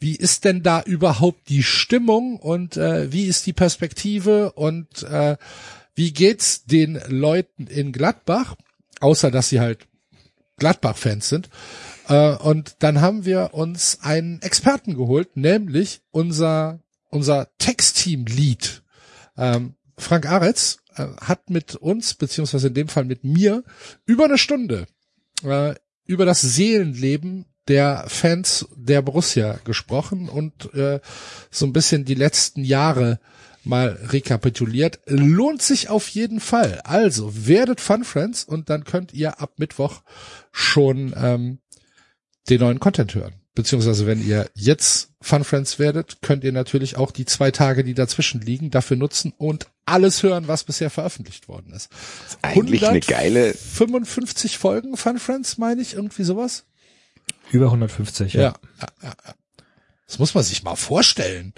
wie 0.00 0.16
ist 0.16 0.44
denn 0.44 0.64
da 0.64 0.82
überhaupt 0.82 1.48
die 1.48 1.62
Stimmung 1.62 2.36
und 2.36 2.76
äh, 2.76 3.12
wie 3.12 3.26
ist 3.26 3.46
die 3.46 3.52
Perspektive 3.52 4.52
und 4.52 5.04
äh, 5.04 5.36
wie 5.94 6.12
geht's 6.12 6.64
den 6.64 7.00
Leuten 7.06 7.68
in 7.68 7.92
Gladbach, 7.92 8.56
außer 9.00 9.30
dass 9.30 9.50
sie 9.50 9.60
halt 9.60 9.86
Gladbach-Fans 10.56 11.28
sind. 11.28 11.48
Äh, 12.12 12.36
und 12.36 12.76
dann 12.80 13.00
haben 13.00 13.24
wir 13.24 13.50
uns 13.52 13.98
einen 14.02 14.42
Experten 14.42 14.94
geholt, 14.94 15.36
nämlich 15.36 16.02
unser 16.10 16.80
unser 17.12 17.48
Textteam-Lead, 17.58 18.82
ähm, 19.36 19.74
Frank 19.98 20.26
Aretz, 20.26 20.78
äh, 20.96 21.06
hat 21.20 21.50
mit 21.50 21.76
uns, 21.76 22.14
beziehungsweise 22.14 22.68
in 22.68 22.74
dem 22.74 22.88
Fall 22.88 23.04
mit 23.04 23.22
mir, 23.22 23.62
über 24.06 24.24
eine 24.24 24.38
Stunde 24.38 24.86
äh, 25.44 25.74
über 26.06 26.24
das 26.24 26.40
Seelenleben 26.40 27.46
der 27.68 28.04
Fans 28.08 28.66
der 28.74 29.02
Borussia 29.02 29.58
gesprochen 29.64 30.28
und 30.28 30.74
äh, 30.74 31.00
so 31.50 31.66
ein 31.66 31.72
bisschen 31.72 32.04
die 32.04 32.14
letzten 32.14 32.64
Jahre 32.64 33.20
mal 33.62 33.98
rekapituliert. 34.08 34.98
Lohnt 35.06 35.62
sich 35.62 35.88
auf 35.88 36.08
jeden 36.08 36.40
Fall. 36.40 36.80
Also 36.82 37.46
werdet 37.46 37.80
Fun 37.80 38.02
Friends 38.04 38.42
und 38.42 38.68
dann 38.68 38.82
könnt 38.82 39.14
ihr 39.14 39.40
ab 39.40 39.52
Mittwoch 39.58 40.02
schon 40.50 41.14
ähm, 41.16 41.58
den 42.48 42.60
neuen 42.60 42.80
Content 42.80 43.14
hören. 43.14 43.34
Beziehungsweise 43.54 44.06
wenn 44.06 44.26
ihr 44.26 44.50
jetzt 44.54 45.10
Fun 45.20 45.44
Friends 45.44 45.78
werdet, 45.78 46.22
könnt 46.22 46.42
ihr 46.42 46.52
natürlich 46.52 46.96
auch 46.96 47.10
die 47.10 47.26
zwei 47.26 47.50
Tage, 47.50 47.84
die 47.84 47.92
dazwischen 47.94 48.40
liegen, 48.40 48.70
dafür 48.70 48.96
nutzen 48.96 49.34
und 49.36 49.66
alles 49.84 50.22
hören, 50.22 50.48
was 50.48 50.64
bisher 50.64 50.88
veröffentlicht 50.88 51.48
worden 51.48 51.72
ist. 51.74 51.90
Eigentlich 52.40 52.86
eine 52.86 53.00
geile, 53.00 53.52
55 53.52 54.56
Folgen 54.56 54.96
Fun 54.96 55.18
Friends, 55.18 55.58
meine 55.58 55.82
ich, 55.82 55.94
irgendwie 55.94 56.22
sowas. 56.22 56.64
Über 57.50 57.66
150, 57.66 58.32
ja. 58.32 58.40
Ja. 58.40 58.54
ja, 58.80 58.88
ja, 59.02 59.14
ja. 59.26 59.34
Das 60.06 60.18
muss 60.18 60.34
man 60.34 60.44
sich 60.44 60.62
mal 60.62 60.76
vorstellen. 60.76 61.52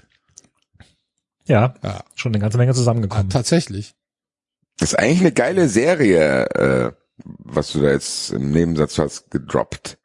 Ja, 1.46 1.74
Ja. 1.82 2.04
schon 2.14 2.32
eine 2.32 2.40
ganze 2.40 2.58
Menge 2.58 2.70
ja 2.72 2.76
zusammengekommen. 2.76 3.30
tatsächlich. 3.30 3.94
das 4.78 4.92
ist 4.92 4.98
eigentlich 4.98 5.20
eine 5.20 5.32
geile 5.32 5.68
Serie, 5.68 6.46
äh, 6.50 6.92
was 7.16 7.72
du 7.72 7.80
da 7.80 7.90
jetzt 7.92 8.30
im 8.32 8.50
Nebensatz 8.50 8.98
hast 8.98 9.30
gedroppt. 9.30 9.98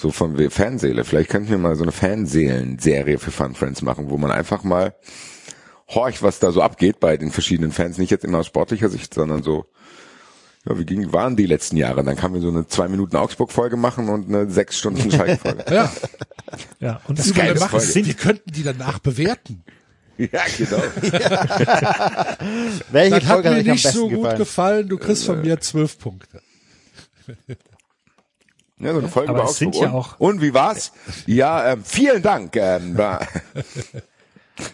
So 0.00 0.10
von 0.10 0.50
Fanseele. 0.50 1.04
Vielleicht 1.04 1.28
könnten 1.28 1.50
wir 1.50 1.58
mal 1.58 1.76
so 1.76 1.82
eine 1.82 1.92
Fanseelen-Serie 1.92 3.18
für 3.18 3.30
Fun 3.30 3.54
Friends 3.54 3.82
machen, 3.82 4.08
wo 4.08 4.16
man 4.16 4.30
einfach 4.30 4.64
mal 4.64 4.94
horcht, 5.88 6.22
was 6.22 6.38
da 6.38 6.52
so 6.52 6.62
abgeht 6.62 7.00
bei 7.00 7.18
den 7.18 7.30
verschiedenen 7.30 7.70
Fans. 7.70 7.98
Nicht 7.98 8.10
jetzt 8.10 8.24
immer 8.24 8.38
aus 8.38 8.46
sportlicher 8.46 8.88
Sicht, 8.88 9.12
sondern 9.12 9.42
so, 9.42 9.66
ja, 10.66 10.78
wie 10.78 10.86
ging, 10.86 11.12
waren 11.12 11.36
die 11.36 11.44
letzten 11.44 11.76
Jahre? 11.76 12.02
Dann 12.02 12.16
kann 12.16 12.32
wir 12.32 12.40
so 12.40 12.48
eine 12.48 12.66
zwei 12.66 12.88
Minuten 12.88 13.14
Augsburg-Folge 13.16 13.76
machen 13.76 14.08
und 14.08 14.26
eine 14.28 14.50
sechs 14.50 14.78
Stunden 14.78 15.10
Schalke-Folge. 15.10 15.66
Ja, 15.70 15.92
ja, 16.80 17.00
und 17.06 17.18
das 17.18 17.26
wir 17.26 17.34
geile 17.34 17.60
machen. 17.60 17.78
Folge. 17.78 18.06
Wir 18.06 18.14
könnten 18.14 18.52
die 18.52 18.62
danach 18.62 19.00
bewerten. 19.00 19.64
ja, 20.16 20.44
genau. 20.56 20.78
Welche 22.90 23.10
Das 23.10 23.24
hat 23.24 23.32
Folge 23.32 23.48
hat 23.50 23.54
mir 23.54 23.60
am 23.60 23.66
nicht 23.66 23.82
besten 23.82 23.98
so 23.98 24.08
gut 24.08 24.16
gefallen? 24.16 24.38
gefallen. 24.38 24.88
Du 24.88 24.96
kriegst 24.96 25.26
von 25.26 25.42
mir 25.42 25.60
zwölf 25.60 25.98
Punkte. 25.98 26.40
Ja, 28.80 28.92
so 28.92 28.98
eine 28.98 29.08
Folge 29.08 29.30
Aber 29.30 29.46
sind 29.48 29.76
ja 29.76 29.88
und, 29.88 29.94
auch- 29.94 30.18
und 30.20 30.40
wie 30.40 30.54
war's? 30.54 30.92
Ja, 31.26 31.72
ähm, 31.72 31.84
vielen 31.84 32.22
Dank. 32.22 32.56
Ähm, 32.56 32.98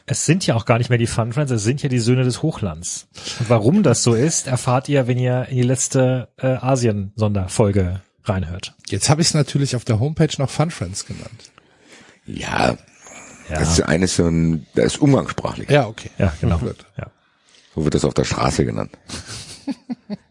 Es 0.06 0.24
sind 0.26 0.44
ja 0.46 0.56
auch 0.56 0.64
gar 0.64 0.78
nicht 0.78 0.88
mehr 0.90 0.98
die 0.98 1.06
Fun 1.06 1.32
Friends, 1.32 1.52
es 1.52 1.62
sind 1.62 1.80
ja 1.80 1.88
die 1.88 2.00
Söhne 2.00 2.24
des 2.24 2.42
Hochlands. 2.42 3.06
Und 3.38 3.48
warum 3.50 3.84
das 3.84 4.02
so 4.02 4.14
ist, 4.14 4.48
erfahrt 4.48 4.88
ihr, 4.88 5.06
wenn 5.06 5.16
ihr 5.16 5.46
in 5.48 5.56
die 5.56 5.62
letzte 5.62 6.28
äh, 6.38 6.46
Asien-Sonderfolge 6.48 8.00
reinhört. 8.24 8.74
Jetzt 8.88 9.08
habe 9.08 9.22
ich 9.22 9.28
es 9.28 9.34
natürlich 9.34 9.76
auf 9.76 9.84
der 9.84 10.00
Homepage 10.00 10.30
noch 10.38 10.50
Fun 10.50 10.72
Friends 10.72 11.06
genannt. 11.06 11.52
ja, 12.26 12.76
Ja, 13.48 13.58
das 13.60 13.70
ist 13.78 13.82
eines 13.82 14.16
so 14.16 14.26
ein, 14.26 14.66
das 14.74 14.94
ist 14.94 14.98
umgangssprachlich. 15.00 15.70
Ja, 15.70 15.86
okay. 15.86 16.10
ja 16.18 16.32
genau. 16.40 16.58
Gut. 16.58 16.84
Ja. 16.98 17.06
So 17.76 17.84
wird 17.84 17.94
das 17.94 18.04
auf 18.04 18.14
der 18.14 18.24
Straße 18.24 18.64
genannt. 18.64 18.90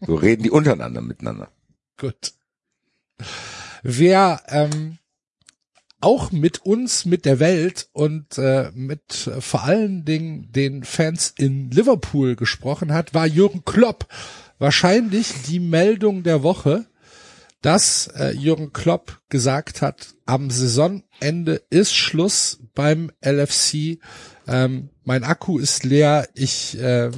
So 0.06 0.14
reden 0.14 0.42
die 0.42 0.50
untereinander 0.50 1.02
miteinander. 1.02 1.48
Gut. 1.98 2.32
Wer 3.88 4.42
ähm, 4.48 4.98
auch 6.00 6.32
mit 6.32 6.58
uns, 6.66 7.04
mit 7.04 7.24
der 7.24 7.38
Welt 7.38 7.88
und 7.92 8.36
äh, 8.36 8.72
mit 8.74 9.28
äh, 9.28 9.40
vor 9.40 9.62
allen 9.62 10.04
Dingen 10.04 10.50
den 10.50 10.82
Fans 10.82 11.32
in 11.38 11.70
Liverpool 11.70 12.34
gesprochen 12.34 12.92
hat, 12.92 13.14
war 13.14 13.28
Jürgen 13.28 13.64
Klopp. 13.64 14.08
Wahrscheinlich 14.58 15.32
die 15.46 15.60
Meldung 15.60 16.24
der 16.24 16.42
Woche, 16.42 16.86
dass 17.62 18.08
äh, 18.08 18.32
Jürgen 18.32 18.72
Klopp 18.72 19.20
gesagt 19.28 19.82
hat, 19.82 20.16
am 20.24 20.50
Saisonende 20.50 21.62
ist 21.70 21.94
Schluss 21.94 22.58
beim 22.74 23.12
LFC. 23.24 24.00
Ähm, 24.46 24.90
mein 25.04 25.24
Akku 25.24 25.58
ist 25.58 25.84
leer. 25.84 26.28
Ich 26.34 26.78
äh, 26.78 27.10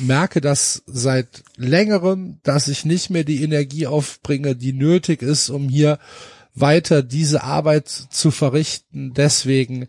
merke 0.00 0.40
das 0.40 0.82
seit 0.86 1.42
längerem, 1.56 2.38
dass 2.42 2.68
ich 2.68 2.84
nicht 2.84 3.10
mehr 3.10 3.24
die 3.24 3.42
Energie 3.42 3.86
aufbringe, 3.86 4.54
die 4.56 4.72
nötig 4.72 5.22
ist, 5.22 5.50
um 5.50 5.68
hier 5.68 5.98
weiter 6.54 7.02
diese 7.02 7.42
Arbeit 7.42 7.88
zu 7.88 8.30
verrichten. 8.30 9.12
Deswegen 9.14 9.88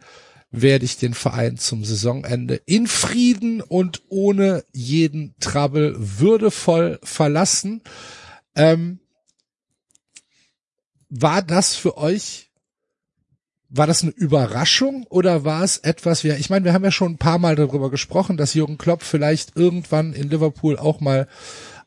werde 0.52 0.86
ich 0.86 0.98
den 0.98 1.14
Verein 1.14 1.58
zum 1.58 1.84
Saisonende 1.84 2.56
in 2.66 2.88
Frieden 2.88 3.62
und 3.62 4.04
ohne 4.10 4.64
jeden 4.74 5.36
Trouble 5.40 5.96
würdevoll 5.98 7.00
verlassen. 7.04 7.82
Ähm, 8.56 9.00
war 11.10 11.42
das 11.42 11.76
für 11.76 11.98
euch, 11.98 12.47
war 13.70 13.88
das 13.88 14.04
eine 14.04 14.12
Überraschung 14.12 15.06
oder 15.10 15.44
war 15.44 15.64
es 15.64 15.78
etwas, 15.78 16.24
wir, 16.24 16.38
ich 16.38 16.50
meine, 16.50 16.66
wir 16.66 16.74
haben 16.74 16.86
ja 16.86 16.92
schon 16.92 17.14
ein 17.14 17.18
paar 17.18 17.38
Mal 17.38 17.56
darüber 17.56 17.92
gesprochen, 17.92 18.38
dass 18.38 18.54
Jürgen 18.54 18.78
Klopp 18.78 19.04
vielleicht 19.04 19.58
irgendwann 19.58 20.14
in 20.14 20.30
Liverpool 20.30 20.78
auch 20.78 21.02
mal 21.02 21.28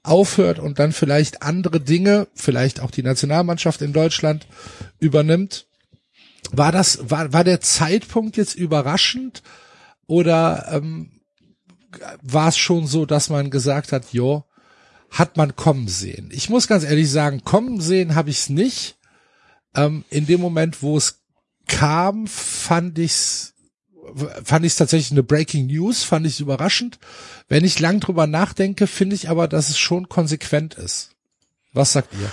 aufhört 0.03 0.59
und 0.59 0.79
dann 0.79 0.93
vielleicht 0.93 1.43
andere 1.43 1.81
Dinge, 1.81 2.29
vielleicht 2.35 2.81
auch 2.81 2.91
die 2.91 3.03
Nationalmannschaft 3.03 3.83
in 3.83 3.93
Deutschland 3.93 4.47
übernimmt. 4.99 5.67
War 6.53 6.73
das, 6.73 7.11
war, 7.11 7.33
war 7.33 7.45
der 7.45 7.61
Zeitpunkt 7.61 8.37
jetzt 8.37 8.55
überraschend 8.55 9.43
oder 10.07 10.69
ähm, 10.71 11.21
war 12.23 12.49
es 12.49 12.59
schon 12.59 12.87
so, 12.87 13.07
dass 13.07 13.31
man 13.31 13.51
gesagt 13.51 13.93
hat, 13.93 14.13
jo, 14.13 14.45
hat 15.11 15.37
man 15.37 15.57
kommen 15.57 15.89
sehen? 15.89 16.31
Ich 16.33 16.49
muss 16.49 16.69
ganz 16.69 16.85
ehrlich 16.85 17.11
sagen, 17.11 17.43
kommen 17.45 17.81
sehen 17.81 18.15
habe 18.15 18.31
ich 18.31 18.39
es 18.39 18.49
nicht. 18.49 18.97
Ähm, 19.75 20.05
in 20.11 20.27
dem 20.27 20.41
Moment, 20.41 20.83
wo 20.83 20.97
es 20.97 21.20
kam, 21.71 22.27
fand 22.27 22.99
ich's 22.99 23.55
fand 24.45 24.65
ich 24.67 24.73
es 24.73 24.77
tatsächlich 24.77 25.13
eine 25.13 25.23
Breaking 25.23 25.67
News, 25.67 26.03
fand 26.03 26.27
ich 26.27 26.41
überraschend. 26.41 26.99
Wenn 27.49 27.65
ich 27.65 27.79
lang 27.79 28.01
drüber 28.01 28.27
nachdenke, 28.27 28.87
finde 28.89 29.15
ich 29.15 29.29
aber, 29.29 29.47
dass 29.47 29.69
es 29.71 29.79
schon 29.79 30.09
konsequent 30.09 30.75
ist. 30.75 31.11
Was 31.73 31.93
sagt 31.93 32.13
ihr? 32.15 32.31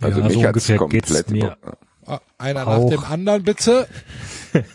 Also 0.00 0.20
ja, 0.20 0.26
mich 0.26 0.34
so 0.34 0.46
ungefähr 0.46 0.76
komplett 0.76 1.30
mir. 1.30 1.56
Ah, 2.06 2.20
Einer 2.38 2.66
Auch. 2.66 2.84
nach 2.84 2.90
dem 2.90 3.04
anderen, 3.04 3.42
bitte. 3.42 3.88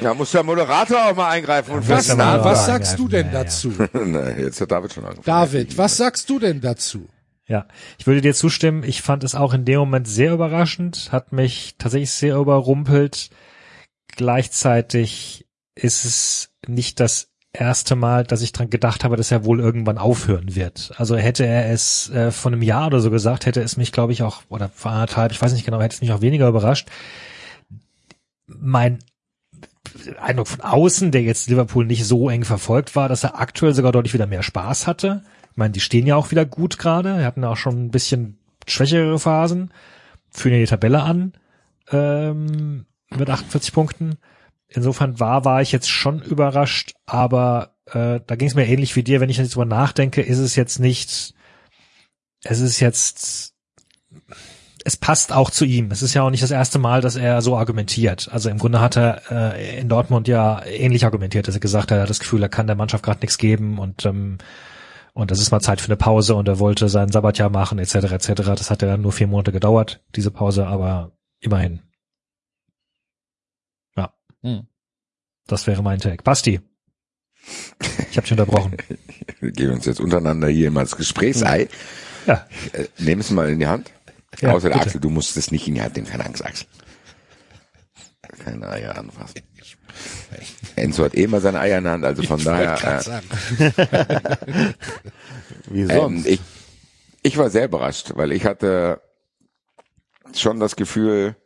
Ja, 0.00 0.14
muss 0.14 0.30
der 0.30 0.44
Moderator 0.44 1.06
auch 1.06 1.16
mal 1.16 1.30
eingreifen 1.30 1.74
und 1.74 1.88
Was, 1.88 2.16
was 2.16 2.66
sagst 2.66 2.98
du 3.00 3.08
denn 3.08 3.32
dazu? 3.32 3.72
Na, 3.92 4.30
jetzt 4.30 4.60
hat 4.60 4.70
David 4.70 4.92
schon 4.92 5.04
angefangen. 5.04 5.24
David, 5.24 5.76
was 5.76 5.96
sagst 5.96 6.30
du 6.30 6.38
denn 6.38 6.60
dazu? 6.60 7.08
Ja, 7.48 7.66
ich 7.98 8.06
würde 8.06 8.20
dir 8.20 8.34
zustimmen. 8.34 8.84
Ich 8.84 9.00
fand 9.00 9.24
es 9.24 9.34
auch 9.34 9.54
in 9.54 9.64
dem 9.64 9.80
Moment 9.80 10.06
sehr 10.06 10.34
überraschend, 10.34 11.08
hat 11.10 11.32
mich 11.32 11.76
tatsächlich 11.78 12.10
sehr 12.10 12.36
überrumpelt. 12.36 13.30
Gleichzeitig 14.16 15.46
ist 15.74 16.04
es 16.04 16.52
nicht 16.66 17.00
das 17.00 17.30
erste 17.52 17.96
Mal, 17.96 18.24
dass 18.24 18.42
ich 18.42 18.52
dran 18.52 18.68
gedacht 18.68 19.02
habe, 19.02 19.16
dass 19.16 19.30
er 19.30 19.46
wohl 19.46 19.60
irgendwann 19.60 19.96
aufhören 19.96 20.54
wird. 20.54 20.92
Also 20.96 21.16
hätte 21.16 21.46
er 21.46 21.70
es 21.72 22.10
äh, 22.10 22.30
von 22.30 22.52
einem 22.52 22.62
Jahr 22.62 22.88
oder 22.88 23.00
so 23.00 23.10
gesagt, 23.10 23.46
hätte 23.46 23.62
es 23.62 23.78
mich, 23.78 23.92
glaube 23.92 24.12
ich, 24.12 24.22
auch, 24.22 24.42
oder 24.50 24.68
vor 24.68 24.92
anderthalb, 24.92 25.32
ich 25.32 25.40
weiß 25.40 25.54
nicht 25.54 25.64
genau, 25.64 25.80
hätte 25.80 25.94
es 25.94 26.00
mich 26.02 26.12
auch 26.12 26.20
weniger 26.20 26.48
überrascht. 26.48 26.88
Mein 28.46 28.98
Eindruck 30.20 30.48
von 30.48 30.60
außen, 30.60 31.10
der 31.10 31.22
jetzt 31.22 31.48
Liverpool 31.48 31.86
nicht 31.86 32.04
so 32.04 32.28
eng 32.28 32.44
verfolgt 32.44 32.94
war, 32.94 33.08
dass 33.08 33.24
er 33.24 33.40
aktuell 33.40 33.72
sogar 33.72 33.92
deutlich 33.92 34.14
wieder 34.14 34.26
mehr 34.26 34.42
Spaß 34.42 34.86
hatte. 34.86 35.22
Meine, 35.58 35.72
die 35.72 35.80
stehen 35.80 36.06
ja 36.06 36.14
auch 36.14 36.30
wieder 36.30 36.46
gut 36.46 36.78
gerade. 36.78 37.18
Wir 37.18 37.24
hatten 37.24 37.44
auch 37.44 37.56
schon 37.56 37.86
ein 37.86 37.90
bisschen 37.90 38.38
schwächere 38.66 39.18
Phasen. 39.18 39.72
Führen 40.30 40.54
ja 40.54 40.60
die 40.60 40.66
Tabelle 40.66 41.02
an 41.02 41.32
ähm, 41.90 42.86
mit 43.10 43.28
48 43.28 43.72
Punkten. 43.72 44.18
Insofern 44.68 45.18
war, 45.18 45.44
war 45.44 45.60
ich 45.60 45.72
jetzt 45.72 45.90
schon 45.90 46.22
überrascht, 46.22 46.94
aber 47.06 47.74
äh, 47.86 48.20
da 48.24 48.36
ging 48.36 48.46
es 48.46 48.54
mir 48.54 48.68
ähnlich 48.68 48.94
wie 48.94 49.02
dir, 49.02 49.20
wenn 49.20 49.30
ich 49.30 49.38
jetzt 49.38 49.54
drüber 49.54 49.64
nachdenke, 49.64 50.22
ist 50.22 50.38
es 50.38 50.56
jetzt 50.56 50.78
nicht, 50.78 51.34
es 52.44 52.60
ist 52.60 52.78
jetzt, 52.78 53.54
es 54.84 54.96
passt 54.96 55.32
auch 55.32 55.50
zu 55.50 55.64
ihm. 55.64 55.90
Es 55.90 56.02
ist 56.02 56.14
ja 56.14 56.22
auch 56.22 56.30
nicht 56.30 56.42
das 56.42 56.50
erste 56.50 56.78
Mal, 56.78 57.00
dass 57.00 57.16
er 57.16 57.42
so 57.42 57.56
argumentiert. 57.56 58.28
Also 58.30 58.48
im 58.48 58.58
Grunde 58.58 58.80
hat 58.80 58.96
er 58.96 59.22
äh, 59.30 59.80
in 59.80 59.88
Dortmund 59.88 60.28
ja 60.28 60.64
ähnlich 60.66 61.04
argumentiert, 61.04 61.48
dass 61.48 61.56
er 61.56 61.60
gesagt 61.60 61.90
hat, 61.90 61.98
er 61.98 62.02
hat 62.02 62.10
das 62.10 62.20
Gefühl, 62.20 62.42
er 62.42 62.48
kann 62.48 62.68
der 62.68 62.76
Mannschaft 62.76 63.02
gerade 63.02 63.20
nichts 63.20 63.38
geben 63.38 63.78
und 63.78 64.04
ähm, 64.04 64.38
und 65.18 65.32
das 65.32 65.40
ist 65.40 65.50
mal 65.50 65.58
Zeit 65.60 65.80
für 65.80 65.88
eine 65.88 65.96
Pause 65.96 66.36
und 66.36 66.46
er 66.46 66.60
wollte 66.60 66.88
sein 66.88 67.10
Sabbatjahr 67.10 67.50
machen 67.50 67.78
etc. 67.80 67.94
etc. 68.12 68.32
Das 68.36 68.70
hat 68.70 68.82
ja 68.82 68.88
dann 68.88 69.00
nur 69.02 69.10
vier 69.12 69.26
Monate 69.26 69.50
gedauert, 69.50 70.00
diese 70.14 70.30
Pause, 70.30 70.66
aber 70.68 71.10
immerhin. 71.40 71.80
Ja, 73.96 74.14
Hm. 74.42 74.68
das 75.48 75.66
wäre 75.66 75.82
mein 75.82 75.98
Take. 75.98 76.22
Basti, 76.22 76.60
ich 78.10 78.16
habe 78.16 78.22
dich 78.22 78.32
unterbrochen. 78.32 78.76
Wir 79.40 79.50
geben 79.52 79.72
uns 79.74 79.86
jetzt 79.86 80.00
untereinander 80.00 80.48
hier 80.48 80.70
mal 80.70 80.82
das 80.82 80.96
Gesprächsei. 80.96 81.68
Ja, 82.26 82.46
Äh, 82.72 82.86
Nehm 82.98 83.18
es 83.20 83.30
mal 83.30 83.48
in 83.48 83.58
die 83.58 83.66
Hand. 83.66 83.90
Ja, 84.40 84.52
Außer 84.52 84.68
der 84.68 84.76
bitte. 84.76 84.86
Axel, 84.86 85.00
du 85.00 85.10
musst 85.10 85.36
es 85.36 85.50
nicht 85.50 85.66
in 85.66 85.74
die 85.74 85.82
Hand 85.82 85.96
nehmen, 85.96 86.06
keine 86.06 86.26
Angst, 86.26 86.44
Axel. 86.44 86.66
Keine 88.44 88.68
Eier 88.68 88.96
anfassen. 88.96 89.40
Enzo 90.76 91.04
hat 91.04 91.14
eh 91.14 91.24
immer 91.24 91.40
seine 91.40 91.60
Eier 91.60 91.78
in 91.78 91.84
der 91.84 91.92
Hand, 91.94 92.04
also 92.04 92.22
von 92.22 92.38
Ich 92.38 92.44
daher. 92.44 92.98
Äh, 92.98 93.02
sagen. 93.02 93.26
Wie 95.70 95.80
ähm, 95.82 95.88
sonst? 95.90 96.26
ich, 96.26 96.40
ich 97.22 97.36
war 97.36 97.50
sehr 97.50 97.64
überrascht, 97.64 98.12
weil 98.14 98.32
ich 98.32 98.44
hatte 98.44 99.00
schon 100.34 100.60
das 100.60 100.76
Gefühl, 100.76 101.36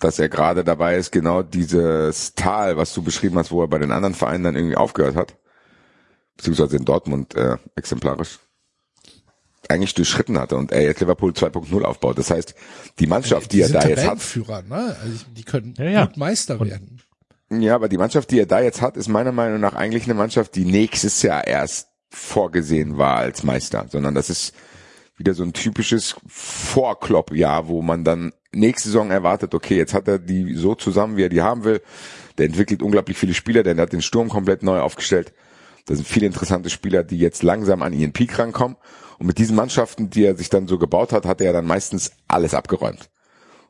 dass 0.00 0.18
er 0.18 0.28
gerade 0.28 0.64
dabei 0.64 0.96
ist, 0.96 1.12
genau 1.12 1.42
dieses 1.42 2.34
Tal, 2.34 2.76
was 2.76 2.94
du 2.94 3.02
beschrieben 3.02 3.38
hast, 3.38 3.50
wo 3.52 3.62
er 3.62 3.68
bei 3.68 3.78
den 3.78 3.92
anderen 3.92 4.14
Vereinen 4.14 4.44
dann 4.44 4.56
irgendwie 4.56 4.76
aufgehört 4.76 5.14
hat, 5.16 5.36
beziehungsweise 6.36 6.76
in 6.76 6.84
Dortmund 6.86 7.34
äh, 7.34 7.56
exemplarisch, 7.76 8.38
eigentlich 9.68 9.94
durchschritten 9.94 10.38
hatte 10.38 10.56
und 10.56 10.72
er 10.72 10.82
jetzt 10.82 11.00
Liverpool 11.00 11.32
2.0 11.32 11.82
aufbaut. 11.82 12.18
Das 12.18 12.30
heißt, 12.30 12.54
die 12.98 13.06
Mannschaft, 13.06 13.52
die, 13.52 13.60
er 13.60 13.68
sind 13.68 13.84
da 13.84 13.88
jetzt 13.88 14.06
hat, 14.06 14.68
ne? 14.68 14.96
Also 15.02 15.24
die 15.36 15.44
können 15.44 15.74
Ja, 15.78 15.84
ja. 15.84 16.04
gut 16.06 16.16
Meister 16.16 16.58
Und- 16.60 16.70
werden. 16.70 16.99
Ja, 17.52 17.74
aber 17.74 17.88
die 17.88 17.98
Mannschaft, 17.98 18.30
die 18.30 18.38
er 18.38 18.46
da 18.46 18.60
jetzt 18.60 18.80
hat, 18.80 18.96
ist 18.96 19.08
meiner 19.08 19.32
Meinung 19.32 19.60
nach 19.60 19.74
eigentlich 19.74 20.04
eine 20.04 20.14
Mannschaft, 20.14 20.54
die 20.54 20.64
nächstes 20.64 21.22
Jahr 21.22 21.46
erst 21.46 21.88
vorgesehen 22.08 22.96
war 22.96 23.16
als 23.16 23.42
Meister, 23.42 23.86
sondern 23.88 24.14
das 24.14 24.30
ist 24.30 24.54
wieder 25.16 25.34
so 25.34 25.42
ein 25.42 25.52
typisches 25.52 26.16
Vorklopp-Jahr, 26.28 27.68
wo 27.68 27.82
man 27.82 28.04
dann 28.04 28.32
nächste 28.52 28.88
Saison 28.88 29.10
erwartet, 29.10 29.54
okay, 29.54 29.76
jetzt 29.76 29.94
hat 29.94 30.08
er 30.08 30.18
die 30.18 30.54
so 30.54 30.74
zusammen, 30.74 31.16
wie 31.16 31.24
er 31.24 31.28
die 31.28 31.42
haben 31.42 31.64
will. 31.64 31.82
Der 32.38 32.46
entwickelt 32.46 32.82
unglaublich 32.82 33.18
viele 33.18 33.34
Spieler, 33.34 33.62
denn 33.62 33.78
er 33.78 33.82
hat 33.82 33.92
den 33.92 34.02
Sturm 34.02 34.28
komplett 34.28 34.62
neu 34.62 34.80
aufgestellt. 34.80 35.32
Da 35.86 35.94
sind 35.94 36.06
viele 36.06 36.26
interessante 36.26 36.70
Spieler, 36.70 37.02
die 37.04 37.18
jetzt 37.18 37.42
langsam 37.42 37.82
an 37.82 37.92
ihren 37.92 38.12
Peak 38.12 38.38
rankommen. 38.38 38.76
Und 39.18 39.26
mit 39.26 39.38
diesen 39.38 39.56
Mannschaften, 39.56 40.08
die 40.08 40.24
er 40.24 40.36
sich 40.36 40.48
dann 40.48 40.68
so 40.68 40.78
gebaut 40.78 41.12
hat, 41.12 41.26
hat 41.26 41.40
er 41.40 41.52
dann 41.52 41.66
meistens 41.66 42.12
alles 42.28 42.54
abgeräumt. 42.54 43.10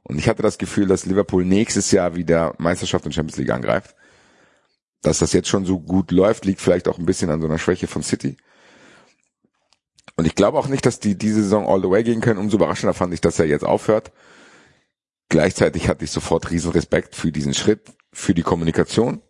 Und 0.03 0.19
ich 0.19 0.29
hatte 0.29 0.43
das 0.43 0.59
Gefühl, 0.59 0.87
dass 0.87 1.07
Liverpool 1.07 1.45
nächstes 1.45 1.91
Jahr 1.91 2.17
wieder 2.17 2.55
Meisterschaft 2.59 3.05
und 3.05 3.13
Champions 3.13 3.37
League 3.39 3.51
angreift. 3.51 3.95
Dass 5.03 5.19
das 5.19 5.33
jetzt 5.33 5.49
schon 5.49 5.65
so 5.65 5.81
gut 5.81 6.11
läuft, 6.11 6.45
liegt 6.45 6.61
vielleicht 6.61 6.89
auch 6.89 6.99
ein 6.99 7.07
bisschen 7.07 7.31
an 7.31 7.41
so 7.41 7.47
einer 7.47 7.59
Schwäche 7.59 7.87
von 7.87 8.03
City. 8.03 8.37
Und 10.17 10.27
ich 10.27 10.35
glaube 10.35 10.59
auch 10.59 10.69
nicht, 10.69 10.85
dass 10.85 11.01
die 11.01 11.17
diese 11.17 11.43
Saison 11.43 11.67
all 11.67 11.81
the 11.81 11.89
way 11.89 12.03
gehen 12.03 12.21
können. 12.21 12.39
Umso 12.39 12.57
überraschender 12.57 12.93
fand 12.93 13.15
ich, 13.15 13.21
dass 13.21 13.39
er 13.39 13.47
jetzt 13.47 13.65
aufhört. 13.65 14.13
Gleichzeitig 15.31 15.89
hatte 15.89 16.05
ich 16.05 16.11
sofort 16.11 16.51
riesen 16.51 16.73
Respekt 16.73 17.15
für 17.15 17.33
diesen 17.33 17.55
Schritt, 17.55 17.93
für 18.13 18.35
die 18.35 18.43
Kommunikation. 18.43 19.23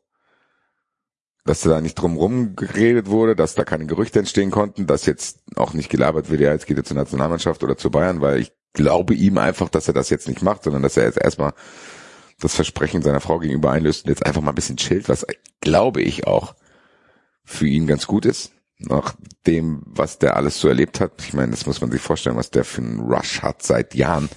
Dass 1.44 1.60
da 1.60 1.80
nicht 1.80 1.94
drumrum 1.94 2.56
geredet 2.56 3.06
wurde, 3.08 3.36
dass 3.36 3.54
da 3.54 3.64
keine 3.64 3.86
Gerüchte 3.86 4.18
entstehen 4.18 4.50
konnten, 4.50 4.86
dass 4.86 5.06
jetzt 5.06 5.40
auch 5.56 5.74
nicht 5.74 5.90
gelabert 5.90 6.30
wird, 6.30 6.40
ja, 6.40 6.52
jetzt 6.52 6.66
geht 6.66 6.76
er 6.76 6.84
zur 6.84 6.96
Nationalmannschaft 6.96 7.62
oder 7.62 7.76
zu 7.76 7.90
Bayern, 7.90 8.20
weil 8.20 8.40
ich 8.40 8.52
glaube 8.72 9.14
ihm 9.14 9.38
einfach, 9.38 9.68
dass 9.68 9.88
er 9.88 9.94
das 9.94 10.10
jetzt 10.10 10.28
nicht 10.28 10.42
macht, 10.42 10.64
sondern 10.64 10.82
dass 10.82 10.96
er 10.96 11.04
jetzt 11.04 11.18
erstmal 11.18 11.52
das 12.40 12.54
Versprechen 12.54 13.02
seiner 13.02 13.20
Frau 13.20 13.38
gegenüber 13.38 13.70
einlöst 13.70 14.04
und 14.04 14.10
jetzt 14.10 14.24
einfach 14.24 14.40
mal 14.40 14.52
ein 14.52 14.56
bisschen 14.56 14.76
chillt, 14.76 15.08
was 15.08 15.26
glaube 15.60 16.00
ich 16.02 16.26
auch 16.26 16.54
für 17.44 17.66
ihn 17.66 17.86
ganz 17.86 18.06
gut 18.06 18.24
ist. 18.24 18.52
Nach 18.78 19.14
dem, 19.46 19.82
was 19.84 20.18
der 20.18 20.36
alles 20.36 20.58
so 20.58 20.68
erlebt 20.68 21.00
hat. 21.00 21.12
Ich 21.18 21.34
meine, 21.34 21.50
das 21.50 21.66
muss 21.66 21.82
man 21.82 21.90
sich 21.90 22.00
vorstellen, 22.00 22.36
was 22.36 22.50
der 22.50 22.64
für 22.64 22.80
einen 22.80 23.00
Rush 23.00 23.42
hat 23.42 23.62
seit 23.62 23.94
Jahren. 23.94 24.30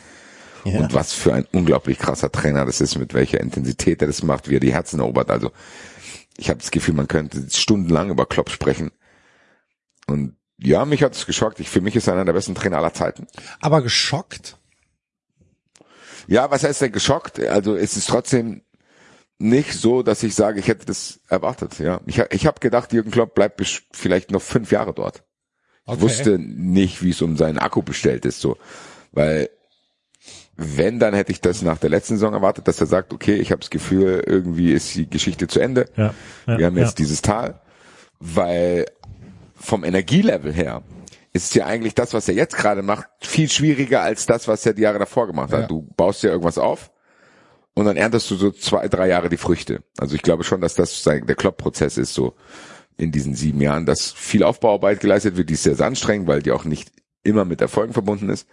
Ja. 0.65 0.79
Und 0.79 0.93
was 0.93 1.13
für 1.13 1.33
ein 1.33 1.45
unglaublich 1.51 1.97
krasser 1.97 2.31
Trainer 2.31 2.65
das 2.65 2.81
ist, 2.81 2.97
mit 2.97 3.13
welcher 3.13 3.39
Intensität 3.39 4.01
er 4.01 4.07
das 4.07 4.23
macht, 4.23 4.49
wie 4.49 4.55
er 4.55 4.61
die 4.61 4.73
Herzen 4.73 4.99
erobert. 4.99 5.29
Also 5.29 5.51
ich 6.37 6.49
habe 6.49 6.59
das 6.59 6.71
Gefühl, 6.71 6.93
man 6.93 7.07
könnte 7.07 7.45
stundenlang 7.49 8.09
über 8.09 8.25
Klopp 8.25 8.49
sprechen. 8.49 8.91
Und 10.07 10.35
ja, 10.63 10.85
mich 10.85 11.03
hat 11.03 11.15
es 11.15 11.25
geschockt. 11.25 11.59
Ich, 11.59 11.69
für 11.69 11.81
mich 11.81 11.95
ist 11.95 12.07
er 12.07 12.13
einer 12.13 12.25
der 12.25 12.33
besten 12.33 12.55
Trainer 12.55 12.77
aller 12.77 12.93
Zeiten. 12.93 13.27
Aber 13.61 13.81
geschockt? 13.81 14.57
Ja, 16.27 16.49
was 16.51 16.63
heißt 16.63 16.81
denn 16.81 16.91
geschockt? 16.91 17.39
Also 17.39 17.75
es 17.75 17.97
ist 17.97 18.07
trotzdem 18.07 18.61
nicht 19.37 19.73
so, 19.73 20.03
dass 20.03 20.23
ich 20.23 20.35
sage, 20.35 20.59
ich 20.59 20.67
hätte 20.67 20.85
das 20.85 21.19
erwartet. 21.27 21.79
Ja, 21.79 21.99
ich, 22.05 22.19
ich 22.31 22.45
habe 22.45 22.59
gedacht, 22.59 22.93
Jürgen 22.93 23.11
Klopp 23.11 23.35
bleibt 23.35 23.61
vielleicht 23.91 24.31
noch 24.31 24.41
fünf 24.41 24.71
Jahre 24.71 24.93
dort. 24.93 25.23
Okay. 25.85 25.97
Ich 25.97 26.01
wusste 26.01 26.39
nicht, 26.39 27.03
wie 27.03 27.09
es 27.09 27.21
um 27.21 27.35
seinen 27.35 27.57
Akku 27.57 27.81
bestellt 27.81 28.25
ist, 28.25 28.39
so, 28.39 28.57
weil 29.11 29.49
wenn, 30.55 30.99
dann 30.99 31.13
hätte 31.13 31.31
ich 31.31 31.41
das 31.41 31.61
nach 31.61 31.79
der 31.79 31.89
letzten 31.89 32.15
Saison 32.15 32.33
erwartet, 32.33 32.67
dass 32.67 32.79
er 32.79 32.85
sagt, 32.85 33.11
okay, 33.11 33.35
ich 33.35 33.51
habe 33.51 33.59
das 33.59 33.69
Gefühl, 33.69 34.23
irgendwie 34.25 34.71
ist 34.71 34.95
die 34.95 35.09
Geschichte 35.09 35.47
zu 35.47 35.59
Ende. 35.59 35.89
Ja, 35.97 36.13
ja, 36.47 36.57
Wir 36.57 36.65
haben 36.67 36.77
jetzt 36.77 36.99
ja. 36.99 37.03
dieses 37.03 37.21
Tal, 37.21 37.59
weil 38.19 38.85
vom 39.63 39.83
Energielevel 39.83 40.53
her 40.53 40.83
ist 41.31 41.55
ja 41.55 41.65
eigentlich 41.65 41.95
das, 41.95 42.13
was 42.13 42.27
er 42.27 42.35
jetzt 42.35 42.55
gerade 42.55 42.83
macht, 42.83 43.07
viel 43.21 43.49
schwieriger 43.49 44.01
als 44.01 44.25
das, 44.25 44.47
was 44.47 44.65
er 44.65 44.73
die 44.73 44.83
Jahre 44.83 44.99
davor 44.99 45.27
gemacht 45.27 45.51
hat. 45.51 45.61
Ja. 45.61 45.67
Du 45.67 45.81
baust 45.97 46.21
ja 46.21 46.29
irgendwas 46.29 46.57
auf 46.59 46.91
und 47.73 47.85
dann 47.85 47.97
erntest 47.97 48.29
du 48.29 48.35
so 48.35 48.51
zwei, 48.51 48.87
drei 48.87 49.07
Jahre 49.07 49.29
die 49.29 49.37
Früchte. 49.37 49.81
Also 49.97 50.15
ich 50.15 50.21
glaube 50.21 50.43
schon, 50.43 50.61
dass 50.61 50.75
das 50.75 51.03
sein, 51.03 51.25
der 51.25 51.35
Klopp-Prozess 51.35 51.97
ist 51.97 52.13
so 52.13 52.35
in 52.97 53.11
diesen 53.11 53.33
sieben 53.33 53.61
Jahren, 53.61 53.87
dass 53.87 54.11
viel 54.11 54.43
Aufbauarbeit 54.43 54.99
geleistet 54.99 55.35
wird, 55.35 55.49
die 55.49 55.55
ist 55.55 55.63
sehr, 55.63 55.75
sehr 55.75 55.87
anstrengend, 55.87 56.27
weil 56.27 56.43
die 56.43 56.51
auch 56.51 56.65
nicht 56.65 56.91
immer 57.23 57.45
mit 57.45 57.61
Erfolgen 57.61 57.93
verbunden 57.93 58.29
ist. 58.29 58.47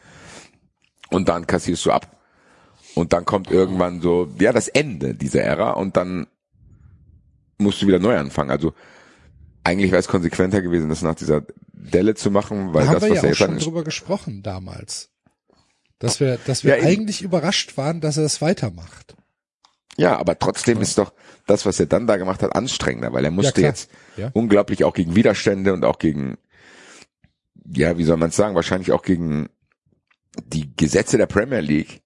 Und 1.10 1.28
dann 1.28 1.46
kassierst 1.46 1.84
du 1.84 1.90
ab. 1.90 2.16
Und 2.94 3.12
dann 3.12 3.24
kommt 3.24 3.50
irgendwann 3.50 4.00
so, 4.00 4.28
ja, 4.38 4.52
das 4.52 4.68
Ende 4.68 5.14
dieser 5.14 5.42
Ära 5.42 5.72
und 5.72 5.96
dann 5.96 6.28
musst 7.58 7.82
du 7.82 7.86
wieder 7.86 7.98
neu 7.98 8.16
anfangen. 8.16 8.50
Also 8.50 8.72
eigentlich 9.64 9.90
wäre 9.90 10.00
es 10.00 10.08
konsequenter 10.08 10.62
gewesen, 10.62 10.88
das 10.88 11.02
nach 11.02 11.14
dieser 11.14 11.42
Delle 11.72 12.14
zu 12.14 12.30
machen, 12.30 12.72
weil 12.74 12.84
Da 12.84 12.88
haben 12.88 12.94
das, 13.00 13.02
wir 13.04 13.10
was 13.10 13.22
ja 13.22 13.28
er 13.28 13.32
auch 13.32 13.36
schon 13.36 13.58
drüber 13.58 13.84
gesprochen 13.84 14.42
damals. 14.42 15.10
Dass 15.98 16.18
wir, 16.20 16.38
dass 16.46 16.64
wir 16.64 16.78
Ja, 16.78 16.84
eigentlich 16.84 17.20
überrascht 17.22 17.76
waren, 17.76 18.00
dass 18.00 18.16
er 18.16 18.24
es 18.24 18.40
weitermacht. 18.40 19.16
Ja, 19.96 20.18
aber 20.18 20.38
trotzdem 20.38 20.80
ist 20.80 20.96
doch 20.96 21.12
das, 21.46 21.66
was 21.66 21.78
er 21.78 21.86
dann 21.86 22.06
da 22.06 22.16
gemacht 22.16 22.42
hat, 22.42 22.54
anstrengender, 22.54 23.12
weil 23.12 23.24
er 23.24 23.30
musste 23.30 23.60
klar. 23.60 23.68
jetzt 23.70 23.90
Ja. 24.16 24.30
unglaublich 24.32 24.84
auch 24.84 24.94
gegen 24.94 25.14
Widerstände 25.14 25.74
und 25.74 25.84
auch 25.84 25.98
gegen, 25.98 26.38
ja, 27.66 27.98
wie 27.98 28.04
soll 28.04 28.16
man 28.16 28.30
es 28.30 28.36
sagen, 28.36 28.54
wahrscheinlich 28.54 28.92
auch 28.92 29.02
gegen 29.02 29.50
die 30.42 30.74
Gesetze 30.74 31.18
der 31.18 31.26
Premier 31.26 31.60
League 31.60 32.02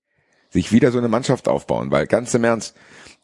sich 0.50 0.72
wieder 0.72 0.90
so 0.90 0.98
eine 0.98 1.08
Mannschaft 1.08 1.46
aufbauen, 1.46 1.90
weil 1.90 2.06
ganz 2.06 2.32
im 2.34 2.44
Ernst, 2.44 2.74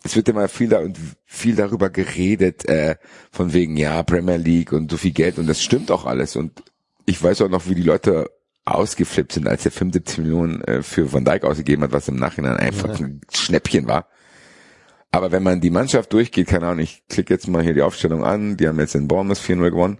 es 0.02 0.16
wird 0.16 0.28
immer 0.28 0.48
viel 0.48 0.68
da 0.68 0.80
und 0.80 0.98
viel 1.24 1.56
darüber 1.56 1.90
geredet, 1.90 2.68
äh, 2.68 2.96
von 3.30 3.52
wegen, 3.52 3.76
ja, 3.76 4.02
Premier 4.02 4.36
League 4.36 4.72
und 4.72 4.90
so 4.90 4.96
viel 4.96 5.12
Geld 5.12 5.38
und 5.38 5.46
das 5.46 5.62
stimmt 5.62 5.90
auch 5.90 6.06
alles 6.06 6.36
und 6.36 6.62
ich 7.06 7.22
weiß 7.22 7.42
auch 7.42 7.48
noch, 7.48 7.68
wie 7.68 7.74
die 7.74 7.82
Leute 7.82 8.30
ausgeflippt 8.64 9.32
sind, 9.32 9.48
als 9.48 9.64
er 9.64 9.72
75 9.72 10.18
Millionen 10.18 10.62
äh, 10.62 10.82
für 10.82 11.12
Van 11.12 11.24
Dijk 11.24 11.44
ausgegeben 11.44 11.82
hat, 11.82 11.92
was 11.92 12.08
im 12.08 12.16
Nachhinein 12.16 12.56
einfach 12.56 13.00
ein 13.00 13.20
Schnäppchen 13.32 13.88
war. 13.88 14.06
Aber 15.10 15.32
wenn 15.32 15.42
man 15.42 15.60
die 15.60 15.70
Mannschaft 15.70 16.12
durchgeht, 16.12 16.46
keine 16.46 16.66
Ahnung, 16.66 16.84
ich 16.84 17.02
klicke 17.08 17.34
jetzt 17.34 17.48
mal 17.48 17.62
hier 17.62 17.74
die 17.74 17.82
Aufstellung 17.82 18.24
an, 18.24 18.56
die 18.56 18.68
haben 18.68 18.78
jetzt 18.78 18.94
in 18.94 19.08
Bournemouth 19.08 19.38
4-0 19.38 19.70
gewonnen. 19.70 19.98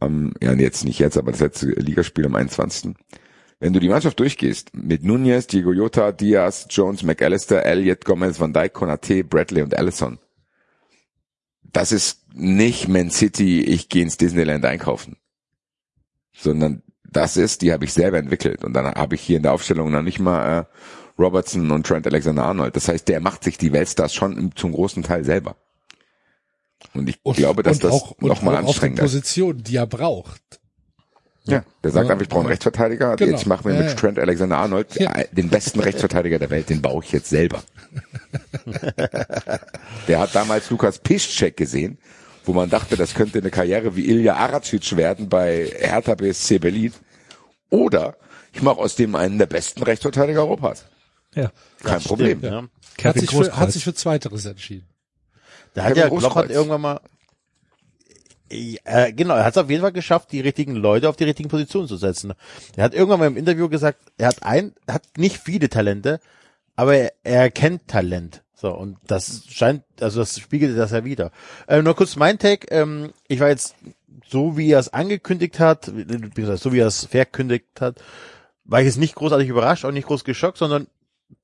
Ähm, 0.00 0.32
ja, 0.42 0.52
jetzt 0.52 0.84
nicht 0.84 0.98
jetzt, 0.98 1.16
aber 1.16 1.30
das 1.30 1.40
letzte 1.40 1.66
Ligaspiel 1.66 2.26
am 2.26 2.34
21. 2.34 2.94
Wenn 3.60 3.74
du 3.74 3.80
die 3.80 3.90
Mannschaft 3.90 4.18
durchgehst, 4.18 4.74
mit 4.74 5.04
Nunez, 5.04 5.46
Diego 5.46 5.72
Jota, 5.72 6.12
Diaz, 6.12 6.66
Jones, 6.70 7.02
McAllister, 7.02 7.62
Elliott, 7.62 8.06
Gomez, 8.06 8.40
Van 8.40 8.54
Dijk, 8.54 8.72
Konate, 8.72 9.22
Bradley 9.22 9.62
und 9.62 9.76
Allison. 9.76 10.18
Das 11.62 11.92
ist 11.92 12.34
nicht 12.34 12.88
Man 12.88 13.10
City, 13.10 13.60
ich 13.60 13.90
gehe 13.90 14.02
ins 14.02 14.16
Disneyland 14.16 14.64
einkaufen. 14.64 15.18
Sondern 16.32 16.82
das 17.04 17.36
ist, 17.36 17.60
die 17.60 17.70
habe 17.72 17.84
ich 17.84 17.92
selber 17.92 18.18
entwickelt. 18.18 18.64
Und 18.64 18.72
dann 18.72 18.86
habe 18.94 19.14
ich 19.14 19.20
hier 19.20 19.36
in 19.36 19.42
der 19.42 19.52
Aufstellung 19.52 19.90
noch 19.90 20.02
nicht 20.02 20.20
mal 20.20 20.60
äh, 20.60 20.64
Robertson 21.20 21.70
und 21.70 21.86
Trent 21.86 22.06
Alexander-Arnold. 22.06 22.74
Das 22.74 22.88
heißt, 22.88 23.06
der 23.08 23.20
macht 23.20 23.44
sich 23.44 23.58
die 23.58 23.72
Weltstars 23.72 24.14
schon 24.14 24.52
zum 24.56 24.72
großen 24.72 25.02
Teil 25.02 25.22
selber. 25.24 25.56
Und 26.94 27.10
ich 27.10 27.18
Und, 27.22 27.36
glaube, 27.36 27.62
dass 27.62 27.78
das 27.78 27.92
nochmal 28.20 28.56
auch 28.56 28.60
auf 28.60 28.62
die 28.62 28.68
anstrengender 28.68 29.04
ist. 29.04 29.12
Position, 29.12 29.62
die 29.62 29.76
er 29.76 29.86
braucht. 29.86 30.59
Ja, 31.50 31.64
der 31.82 31.90
sagt 31.90 32.06
Ja. 32.06 32.12
einfach, 32.12 32.22
ich 32.22 32.28
brauche 32.28 32.40
einen 32.40 32.48
Rechtsverteidiger. 32.48 33.16
Genau. 33.16 33.30
Jetzt 33.32 33.46
machen 33.46 33.64
wir 33.66 33.74
Ja, 33.74 33.80
mit 33.80 33.88
ja. 33.90 33.94
Trent 33.94 34.18
Alexander-Arnold 34.18 35.00
Ja. 35.00 35.12
äh, 35.12 35.26
den 35.32 35.48
besten 35.48 35.80
Rechtsverteidiger 35.80 36.38
der 36.38 36.50
Welt. 36.50 36.68
Den 36.70 36.80
baue 36.82 37.02
ich 37.04 37.12
jetzt 37.12 37.28
selber. 37.30 37.62
der 40.08 40.18
hat 40.18 40.34
damals 40.34 40.70
Lukas 40.70 40.98
Piszczek 40.98 41.56
gesehen, 41.56 41.98
wo 42.44 42.52
man 42.52 42.70
dachte, 42.70 42.96
das 42.96 43.14
könnte 43.14 43.38
eine 43.38 43.50
Karriere 43.50 43.96
wie 43.96 44.08
Ilja 44.08 44.36
Aracic 44.36 44.96
werden 44.96 45.28
bei 45.28 45.70
Hertha 45.78 46.14
BSC 46.14 46.58
Berlin. 46.58 46.92
Oder 47.70 48.16
ich 48.52 48.62
mache 48.62 48.78
aus 48.78 48.96
dem 48.96 49.14
einen 49.14 49.38
der 49.38 49.46
besten 49.46 49.82
Rechtsverteidiger 49.82 50.40
Europas. 50.40 50.84
Ja. 51.34 51.52
Kein 51.84 52.00
Problem. 52.02 52.38
Stimmt, 52.38 52.44
ja. 52.98 53.04
Hat 53.04 53.18
sich, 53.18 53.30
für, 53.30 53.56
hat 53.56 53.72
sich 53.72 53.84
für 53.84 53.94
Zweiteres 53.94 54.44
entschieden. 54.46 54.88
Da 55.74 55.84
hat 55.84 55.96
ja 55.96 56.08
Klopp 56.08 56.22
hat 56.22 56.32
Großkreuz. 56.32 56.50
irgendwann 56.50 56.80
mal 56.80 57.00
äh, 58.50 59.12
genau, 59.12 59.34
er 59.34 59.44
hat 59.44 59.54
es 59.54 59.62
auf 59.62 59.70
jeden 59.70 59.82
Fall 59.82 59.92
geschafft, 59.92 60.32
die 60.32 60.40
richtigen 60.40 60.74
Leute 60.74 61.08
auf 61.08 61.16
die 61.16 61.24
richtigen 61.24 61.48
Positionen 61.48 61.88
zu 61.88 61.96
setzen. 61.96 62.32
Er 62.76 62.84
hat 62.84 62.94
irgendwann 62.94 63.20
mal 63.20 63.26
im 63.26 63.36
Interview 63.36 63.68
gesagt, 63.68 63.98
er 64.18 64.28
hat 64.28 64.42
ein, 64.42 64.74
hat 64.88 65.02
nicht 65.16 65.38
viele 65.38 65.68
Talente, 65.68 66.20
aber 66.76 66.96
er, 66.96 67.12
er 67.22 67.50
kennt 67.50 67.88
Talent. 67.88 68.42
So, 68.54 68.70
und 68.76 68.98
das 69.06 69.44
scheint, 69.48 69.84
also 70.00 70.20
das 70.20 70.38
spiegelt 70.38 70.76
das 70.76 70.90
ja 70.90 71.04
wieder. 71.04 71.30
Äh, 71.66 71.80
nur 71.80 71.96
kurz 71.96 72.16
mein 72.16 72.38
Take, 72.38 72.66
ähm, 72.70 73.12
ich 73.26 73.40
war 73.40 73.48
jetzt, 73.48 73.74
so 74.28 74.58
wie 74.58 74.70
er 74.70 74.78
es 74.78 74.92
angekündigt 74.92 75.58
hat, 75.60 75.90
wie 75.94 76.42
gesagt, 76.42 76.60
so 76.60 76.72
wie 76.72 76.80
er 76.80 76.86
es 76.86 77.06
verkündigt 77.06 77.80
hat, 77.80 78.02
war 78.64 78.80
ich 78.80 78.86
jetzt 78.86 78.98
nicht 78.98 79.14
großartig 79.14 79.48
überrascht, 79.48 79.84
auch 79.84 79.92
nicht 79.92 80.06
groß 80.06 80.24
geschockt, 80.24 80.58
sondern 80.58 80.88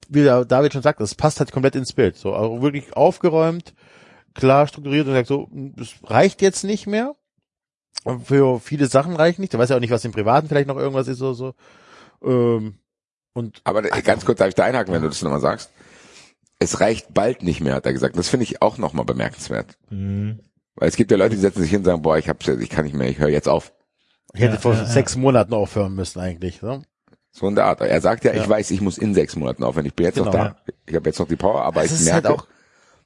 wie 0.08 0.24
David 0.24 0.72
schon 0.72 0.82
sagt, 0.82 1.00
das 1.00 1.14
passt 1.14 1.40
halt 1.40 1.52
komplett 1.52 1.74
ins 1.74 1.92
Bild. 1.92 2.16
So, 2.16 2.34
also 2.34 2.62
wirklich 2.62 2.96
aufgeräumt, 2.96 3.74
klar 4.36 4.66
strukturiert 4.66 5.06
und 5.06 5.14
sagt 5.14 5.28
so, 5.28 5.48
das 5.52 5.94
reicht 6.04 6.42
jetzt 6.42 6.64
nicht 6.64 6.86
mehr. 6.86 7.14
Und 8.04 8.26
für 8.26 8.60
viele 8.60 8.86
Sachen 8.86 9.16
reicht 9.16 9.38
nicht. 9.38 9.52
Der 9.52 9.60
weiß 9.60 9.70
ja 9.70 9.76
auch 9.76 9.80
nicht, 9.80 9.90
was 9.90 10.04
im 10.04 10.12
Privaten 10.12 10.48
vielleicht 10.48 10.68
noch 10.68 10.76
irgendwas 10.76 11.08
ist 11.08 11.20
oder 11.22 11.34
so. 11.34 11.54
Ähm, 12.22 12.78
und 13.34 13.60
Aber 13.64 13.82
da- 13.82 14.00
ganz 14.00 14.24
kurz 14.24 14.38
darf 14.38 14.48
ich 14.48 14.54
da 14.54 14.64
einhaken, 14.64 14.94
wenn 14.94 15.02
du 15.02 15.08
das 15.08 15.22
nochmal 15.22 15.40
sagst. 15.40 15.70
Es 16.58 16.80
reicht 16.80 17.12
bald 17.12 17.42
nicht 17.42 17.60
mehr, 17.60 17.74
hat 17.74 17.84
er 17.86 17.92
gesagt. 17.92 18.16
Das 18.16 18.28
finde 18.28 18.44
ich 18.44 18.62
auch 18.62 18.78
nochmal 18.78 19.04
bemerkenswert. 19.04 19.76
Mhm. 19.90 20.40
Weil 20.76 20.88
es 20.88 20.96
gibt 20.96 21.10
ja 21.10 21.16
Leute, 21.16 21.34
die 21.34 21.40
setzen 21.40 21.60
sich 21.62 21.70
hin 21.70 21.80
und 21.80 21.84
sagen, 21.84 22.02
boah, 22.02 22.16
ich 22.18 22.28
hab's 22.28 22.46
jetzt, 22.46 22.60
ich 22.62 22.70
kann 22.70 22.84
nicht 22.84 22.94
mehr, 22.94 23.08
ich 23.08 23.18
höre 23.18 23.28
jetzt 23.28 23.48
auf. 23.48 23.72
ich 24.34 24.40
hätte 24.40 24.54
Ja, 24.54 24.60
vor 24.60 24.72
ja, 24.74 24.80
ja. 24.80 24.86
sechs 24.86 25.16
Monaten 25.16 25.52
aufhören 25.54 25.94
müssen 25.94 26.20
eigentlich. 26.20 26.62
Ne? 26.62 26.82
So 27.30 27.48
in 27.48 27.54
der 27.54 27.64
Art. 27.66 27.80
Er 27.80 28.00
sagt 28.00 28.24
ja, 28.24 28.32
ich 28.32 28.42
Ja. 28.42 28.48
weiß, 28.48 28.70
ich 28.70 28.80
muss 28.80 28.98
in 28.98 29.14
sechs 29.14 29.36
Monaten 29.36 29.64
aufhören. 29.64 29.86
Ich 29.86 29.94
bin 29.94 30.06
jetzt 30.06 30.16
noch 30.16 30.30
Genau. 30.30 30.44
da. 30.44 30.56
Ich 30.86 30.94
habe 30.94 31.08
jetzt 31.08 31.18
noch 31.18 31.28
die 31.28 31.36
Power, 31.36 31.62
aber 31.62 31.82
Das 31.82 31.92
ich 32.00 32.04
merke, 32.06 32.28
halt 32.28 32.38
auch- 32.40 32.46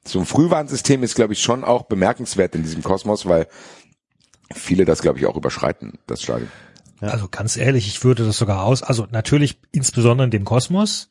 so 0.05 0.19
ein 0.19 0.25
Frühwarnsystem 0.25 1.03
ist, 1.03 1.15
glaube 1.15 1.33
ich, 1.33 1.41
schon 1.41 1.63
auch 1.63 1.83
bemerkenswert 1.83 2.55
in 2.55 2.63
diesem 2.63 2.83
Kosmos, 2.83 3.25
weil 3.25 3.47
viele 4.53 4.85
das, 4.85 5.01
glaube 5.01 5.19
ich, 5.19 5.25
auch 5.25 5.37
überschreiten, 5.37 5.99
das 6.07 6.21
Stadion. 6.21 6.49
Ja. 7.01 7.09
Also 7.09 7.27
ganz 7.29 7.57
ehrlich, 7.57 7.87
ich 7.87 8.03
würde 8.03 8.25
das 8.25 8.37
sogar 8.37 8.63
aus, 8.63 8.83
also 8.83 9.07
natürlich 9.09 9.59
insbesondere 9.71 10.25
in 10.25 10.31
dem 10.31 10.45
Kosmos, 10.45 11.09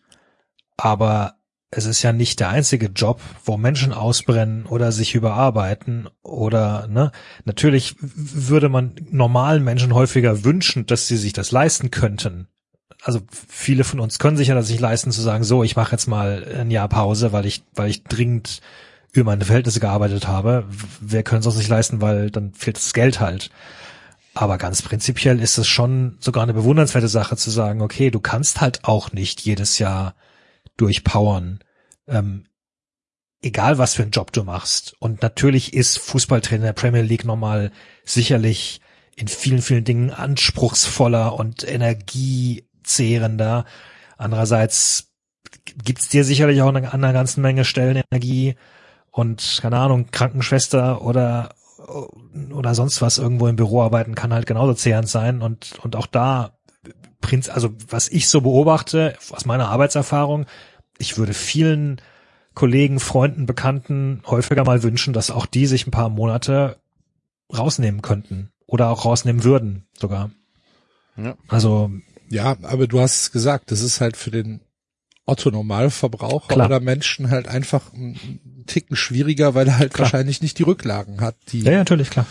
aber 0.76 1.34
es 1.72 1.86
ist 1.86 2.02
ja 2.02 2.12
nicht 2.12 2.40
der 2.40 2.48
einzige 2.48 2.86
Job, 2.86 3.20
wo 3.44 3.56
Menschen 3.56 3.92
ausbrennen 3.92 4.66
oder 4.66 4.90
sich 4.90 5.14
überarbeiten 5.14 6.08
oder, 6.22 6.88
ne, 6.88 7.12
natürlich 7.44 7.94
würde 8.00 8.68
man 8.68 8.94
normalen 9.10 9.62
Menschen 9.62 9.94
häufiger 9.94 10.44
wünschen, 10.44 10.86
dass 10.86 11.06
sie 11.06 11.16
sich 11.16 11.32
das 11.32 11.52
leisten 11.52 11.90
könnten. 11.90 12.48
Also 13.02 13.20
viele 13.48 13.84
von 13.84 14.00
uns 14.00 14.18
können 14.18 14.36
sich 14.36 14.48
ja 14.48 14.54
das 14.54 14.68
nicht 14.68 14.80
leisten 14.80 15.10
zu 15.10 15.22
sagen, 15.22 15.42
so, 15.44 15.64
ich 15.64 15.76
mache 15.76 15.92
jetzt 15.92 16.06
mal 16.06 16.46
ein 16.58 16.70
Jahr 16.70 16.88
Pause, 16.88 17.32
weil 17.32 17.46
ich, 17.46 17.62
weil 17.74 17.88
ich 17.88 18.04
dringend 18.04 18.60
über 19.12 19.30
meine 19.30 19.44
Verhältnisse 19.44 19.80
gearbeitet 19.80 20.28
habe. 20.28 20.64
W- 20.68 20.86
Wer 21.00 21.22
können 21.22 21.40
es 21.40 21.46
auch 21.46 21.56
nicht 21.56 21.68
leisten, 21.68 22.00
weil 22.00 22.30
dann 22.30 22.52
fehlt 22.52 22.76
das 22.76 22.92
Geld 22.92 23.18
halt. 23.20 23.50
Aber 24.34 24.58
ganz 24.58 24.82
prinzipiell 24.82 25.40
ist 25.40 25.58
es 25.58 25.66
schon 25.66 26.16
sogar 26.20 26.42
eine 26.42 26.54
bewundernswerte 26.54 27.08
Sache 27.08 27.36
zu 27.36 27.50
sagen, 27.50 27.82
okay, 27.82 28.10
du 28.10 28.20
kannst 28.20 28.60
halt 28.60 28.84
auch 28.84 29.12
nicht 29.12 29.40
jedes 29.40 29.78
Jahr 29.78 30.14
durchpowern, 30.76 31.60
ähm, 32.06 32.44
egal 33.42 33.78
was 33.78 33.94
für 33.94 34.02
einen 34.02 34.12
Job 34.12 34.30
du 34.32 34.44
machst. 34.44 34.94
Und 34.98 35.22
natürlich 35.22 35.72
ist 35.72 35.98
Fußballtrainer 35.98 36.66
der 36.66 36.72
Premier 36.74 37.02
League 37.02 37.24
nochmal 37.24 37.72
sicherlich 38.04 38.80
in 39.16 39.26
vielen, 39.26 39.62
vielen 39.62 39.84
Dingen 39.84 40.10
anspruchsvoller 40.10 41.34
und 41.34 41.64
energiezehrender. 42.90 43.64
Andererseits 44.16 45.12
gibt's 45.84 46.08
dir 46.08 46.24
sicherlich 46.24 46.62
auch 46.62 46.68
eine, 46.68 46.92
an 46.92 47.04
einer 47.04 47.12
ganzen 47.12 47.42
Menge 47.42 47.64
Stellen 47.64 48.02
Energie 48.10 48.56
und 49.10 49.58
keine 49.62 49.78
Ahnung, 49.78 50.10
Krankenschwester 50.10 51.02
oder 51.02 51.50
oder 52.52 52.74
sonst 52.74 53.02
was 53.02 53.18
irgendwo 53.18 53.48
im 53.48 53.56
Büro 53.56 53.82
arbeiten 53.82 54.14
kann 54.14 54.32
halt 54.32 54.46
genauso 54.46 54.74
zehrend 54.74 55.08
sein 55.08 55.42
und 55.42 55.78
und 55.82 55.96
auch 55.96 56.06
da 56.06 56.52
Prinz, 57.20 57.48
also 57.48 57.70
was 57.88 58.08
ich 58.08 58.28
so 58.28 58.42
beobachte 58.42 59.16
aus 59.30 59.44
meiner 59.44 59.68
Arbeitserfahrung, 59.68 60.46
ich 60.98 61.18
würde 61.18 61.34
vielen 61.34 62.00
Kollegen, 62.54 63.00
Freunden, 63.00 63.46
Bekannten 63.46 64.22
häufiger 64.26 64.64
mal 64.64 64.82
wünschen, 64.82 65.12
dass 65.12 65.30
auch 65.30 65.46
die 65.46 65.66
sich 65.66 65.86
ein 65.86 65.90
paar 65.90 66.08
Monate 66.08 66.76
rausnehmen 67.54 68.02
könnten 68.02 68.52
oder 68.66 68.90
auch 68.90 69.04
rausnehmen 69.04 69.44
würden 69.44 69.86
sogar. 69.98 70.30
Ja. 71.16 71.36
Also 71.48 71.90
Ja, 72.30 72.56
aber 72.62 72.86
du 72.86 73.00
hast 73.00 73.20
es 73.22 73.32
gesagt, 73.32 73.70
das 73.70 73.80
ist 73.80 74.00
halt 74.00 74.16
für 74.16 74.30
den 74.30 74.60
Otto 75.26 75.50
Normalverbraucher 75.50 76.54
Klar. 76.54 76.66
oder 76.66 76.80
Menschen 76.80 77.30
halt 77.30 77.48
einfach 77.48 77.92
ein 77.92 78.64
Ticken 78.66 78.96
schwieriger, 78.96 79.54
weil 79.54 79.68
er 79.68 79.78
halt 79.78 79.92
Klar. 79.94 80.06
wahrscheinlich 80.06 80.40
nicht 80.42 80.58
die 80.58 80.62
Rücklagen 80.64 81.20
hat, 81.20 81.36
die 81.52 81.60
ja, 81.62 81.72
ja 81.72 81.78
natürlich 81.78 82.10
klar. 82.10 82.26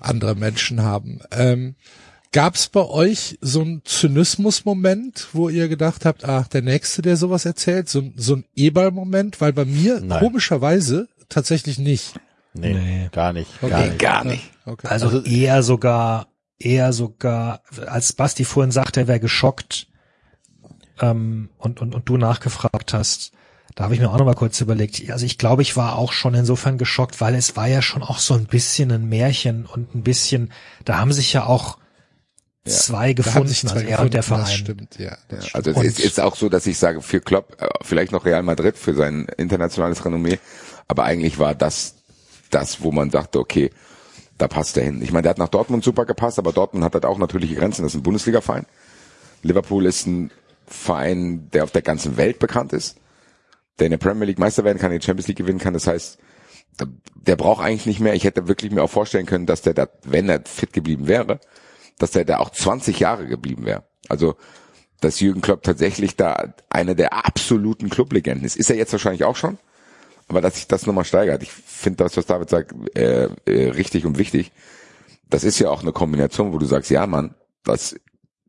andere 0.00 0.34
Menschen 0.34 0.82
haben. 0.82 1.20
Ähm, 1.32 1.76
Gab 2.32 2.56
es 2.56 2.68
bei 2.68 2.84
euch 2.84 3.38
so 3.40 3.62
einen 3.62 3.82
Zynismus-Moment, 3.84 5.28
wo 5.32 5.48
ihr 5.48 5.68
gedacht 5.68 6.04
habt, 6.04 6.24
ach, 6.24 6.48
der 6.48 6.60
Nächste, 6.62 7.00
der 7.00 7.16
sowas 7.16 7.46
erzählt, 7.46 7.88
so, 7.88 8.00
ein- 8.00 8.14
so 8.16 8.34
ein 8.36 8.44
Eberl-Moment? 8.54 9.40
Weil 9.40 9.52
bei 9.52 9.64
mir 9.64 10.00
Nein. 10.00 10.18
komischerweise 10.18 11.08
tatsächlich 11.28 11.78
nicht. 11.78 12.14
Nee, 12.52 12.74
Nee. 12.74 13.08
gar 13.12 13.32
nicht. 13.32 13.48
Okay. 13.62 13.70
Gar 13.70 13.84
nicht. 13.86 13.98
Gar 13.98 14.24
nicht. 14.24 14.50
Okay. 14.66 14.86
Also, 14.88 15.06
Also- 15.06 15.22
eher 15.24 15.62
sogar, 15.62 16.26
eher 16.58 16.92
sogar, 16.92 17.62
als 17.86 18.12
Basti 18.12 18.44
vorhin 18.44 18.70
sagte, 18.70 19.00
er 19.00 19.08
wäre 19.08 19.20
geschockt 19.20 19.88
ähm, 21.00 21.50
und, 21.58 21.80
und, 21.80 21.94
und 21.94 22.08
du 22.08 22.16
nachgefragt 22.16 22.94
hast, 22.94 23.32
da 23.74 23.84
habe 23.84 23.94
ich 23.94 24.00
mir 24.00 24.10
auch 24.10 24.16
noch 24.16 24.24
mal 24.24 24.34
kurz 24.34 24.60
überlegt. 24.62 25.10
Also 25.10 25.26
ich 25.26 25.36
glaube, 25.36 25.60
ich 25.60 25.76
war 25.76 25.96
auch 25.96 26.12
schon 26.12 26.34
insofern 26.34 26.78
geschockt, 26.78 27.20
weil 27.20 27.34
es 27.34 27.56
war 27.56 27.66
ja 27.68 27.82
schon 27.82 28.02
auch 28.02 28.18
so 28.18 28.32
ein 28.34 28.46
bisschen 28.46 28.90
ein 28.90 29.06
Märchen 29.06 29.66
und 29.66 29.94
ein 29.94 30.02
bisschen, 30.02 30.50
da 30.86 30.98
haben 30.98 31.12
sich 31.12 31.32
ja 31.34 31.44
auch 31.44 31.76
zwei 32.64 33.12
Da 33.12 33.24
haben 33.24 33.26
gefunden, 33.26 33.48
sich 33.48 33.60
zwei 33.60 33.74
also 33.74 33.86
er 33.86 34.00
und 34.00 34.14
der 34.14 34.22
gefunden, 34.22 34.42
Das 34.42 34.50
Verein. 34.50 34.58
stimmt, 34.58 34.98
ja. 34.98 35.18
Das 35.28 35.48
Ja, 35.48 35.54
also 35.54 35.70
es 35.72 35.82
ist, 35.82 36.00
ist 36.00 36.20
auch 36.20 36.36
so, 36.36 36.48
dass 36.48 36.66
ich 36.66 36.78
sage, 36.78 37.02
für 37.02 37.20
Klopp, 37.20 37.60
äh, 37.60 37.68
vielleicht 37.82 38.12
noch 38.12 38.24
Real 38.24 38.42
Madrid 38.42 38.78
für 38.78 38.94
sein 38.94 39.26
internationales 39.36 40.04
Renommee, 40.04 40.38
aber 40.88 41.04
eigentlich 41.04 41.38
war 41.38 41.54
das 41.54 41.96
das, 42.50 42.80
wo 42.82 42.92
man 42.92 43.10
dachte, 43.10 43.40
okay, 43.40 43.70
da 44.38 44.48
passt 44.48 44.76
er 44.76 44.84
hin. 44.84 45.00
Ich 45.02 45.12
meine, 45.12 45.22
der 45.22 45.30
hat 45.30 45.38
nach 45.38 45.48
Dortmund 45.48 45.82
super 45.84 46.04
gepasst, 46.04 46.38
aber 46.38 46.52
Dortmund 46.52 46.84
hat 46.84 46.94
halt 46.94 47.04
auch 47.06 47.18
natürliche 47.18 47.54
Grenzen. 47.54 47.82
Das 47.82 47.92
ist 47.94 48.00
ein 48.00 48.02
Bundesliga-Verein. 48.02 48.66
Liverpool 49.42 49.86
ist 49.86 50.06
ein 50.06 50.30
Verein, 50.66 51.48
der 51.52 51.64
auf 51.64 51.70
der 51.70 51.82
ganzen 51.82 52.16
Welt 52.16 52.38
bekannt 52.38 52.72
ist, 52.72 52.96
der 53.78 53.86
in 53.86 53.92
der 53.92 53.98
Premier 53.98 54.24
League 54.26 54.38
Meister 54.38 54.64
werden 54.64 54.78
kann, 54.78 54.90
die 54.90 55.00
Champions 55.00 55.28
League 55.28 55.38
gewinnen 55.38 55.58
kann. 55.60 55.74
Das 55.74 55.86
heißt, 55.86 56.18
der- 56.80 56.88
der 57.14 57.36
braucht 57.36 57.64
eigentlich 57.64 57.86
nicht 57.86 58.00
mehr. 58.00 58.14
Ich 58.14 58.24
hätte 58.24 58.48
wirklich 58.48 58.72
mir 58.72 58.82
auch 58.82 58.90
vorstellen 58.90 59.26
können, 59.26 59.46
dass 59.46 59.62
der 59.62 59.74
da, 59.74 59.88
wenn 60.04 60.28
er 60.28 60.42
fit 60.44 60.72
geblieben 60.72 61.06
wäre, 61.08 61.40
dass 61.98 62.10
der 62.10 62.24
da 62.24 62.38
auch 62.38 62.50
20 62.50 63.00
Jahre 63.00 63.26
geblieben 63.26 63.64
wäre. 63.64 63.84
Also, 64.08 64.34
dass 65.00 65.20
Jürgen 65.20 65.40
Klopp 65.40 65.62
tatsächlich 65.62 66.16
da 66.16 66.54
eine 66.68 66.94
der 66.96 67.12
absoluten 67.26 67.88
Clublegenden 67.90 68.44
ist. 68.44 68.56
Ist 68.56 68.70
er 68.70 68.76
jetzt 68.76 68.92
wahrscheinlich 68.92 69.24
auch 69.24 69.36
schon. 69.36 69.58
Aber 70.28 70.40
dass 70.40 70.56
sich 70.56 70.66
das 70.66 70.86
nochmal 70.86 71.04
steigert. 71.04 71.42
Ich 71.42 71.52
finde 71.52 72.04
das, 72.04 72.16
was 72.16 72.26
David 72.26 72.50
sagt, 72.50 72.74
äh, 72.96 73.28
äh, 73.44 73.70
richtig 73.70 74.06
und 74.06 74.18
wichtig. 74.18 74.52
Das 75.28 75.44
ist 75.44 75.58
ja 75.58 75.70
auch 75.70 75.82
eine 75.82 75.92
Kombination, 75.92 76.52
wo 76.52 76.58
du 76.58 76.66
sagst, 76.66 76.90
ja 76.90 77.06
Mann, 77.06 77.34
das 77.64 77.96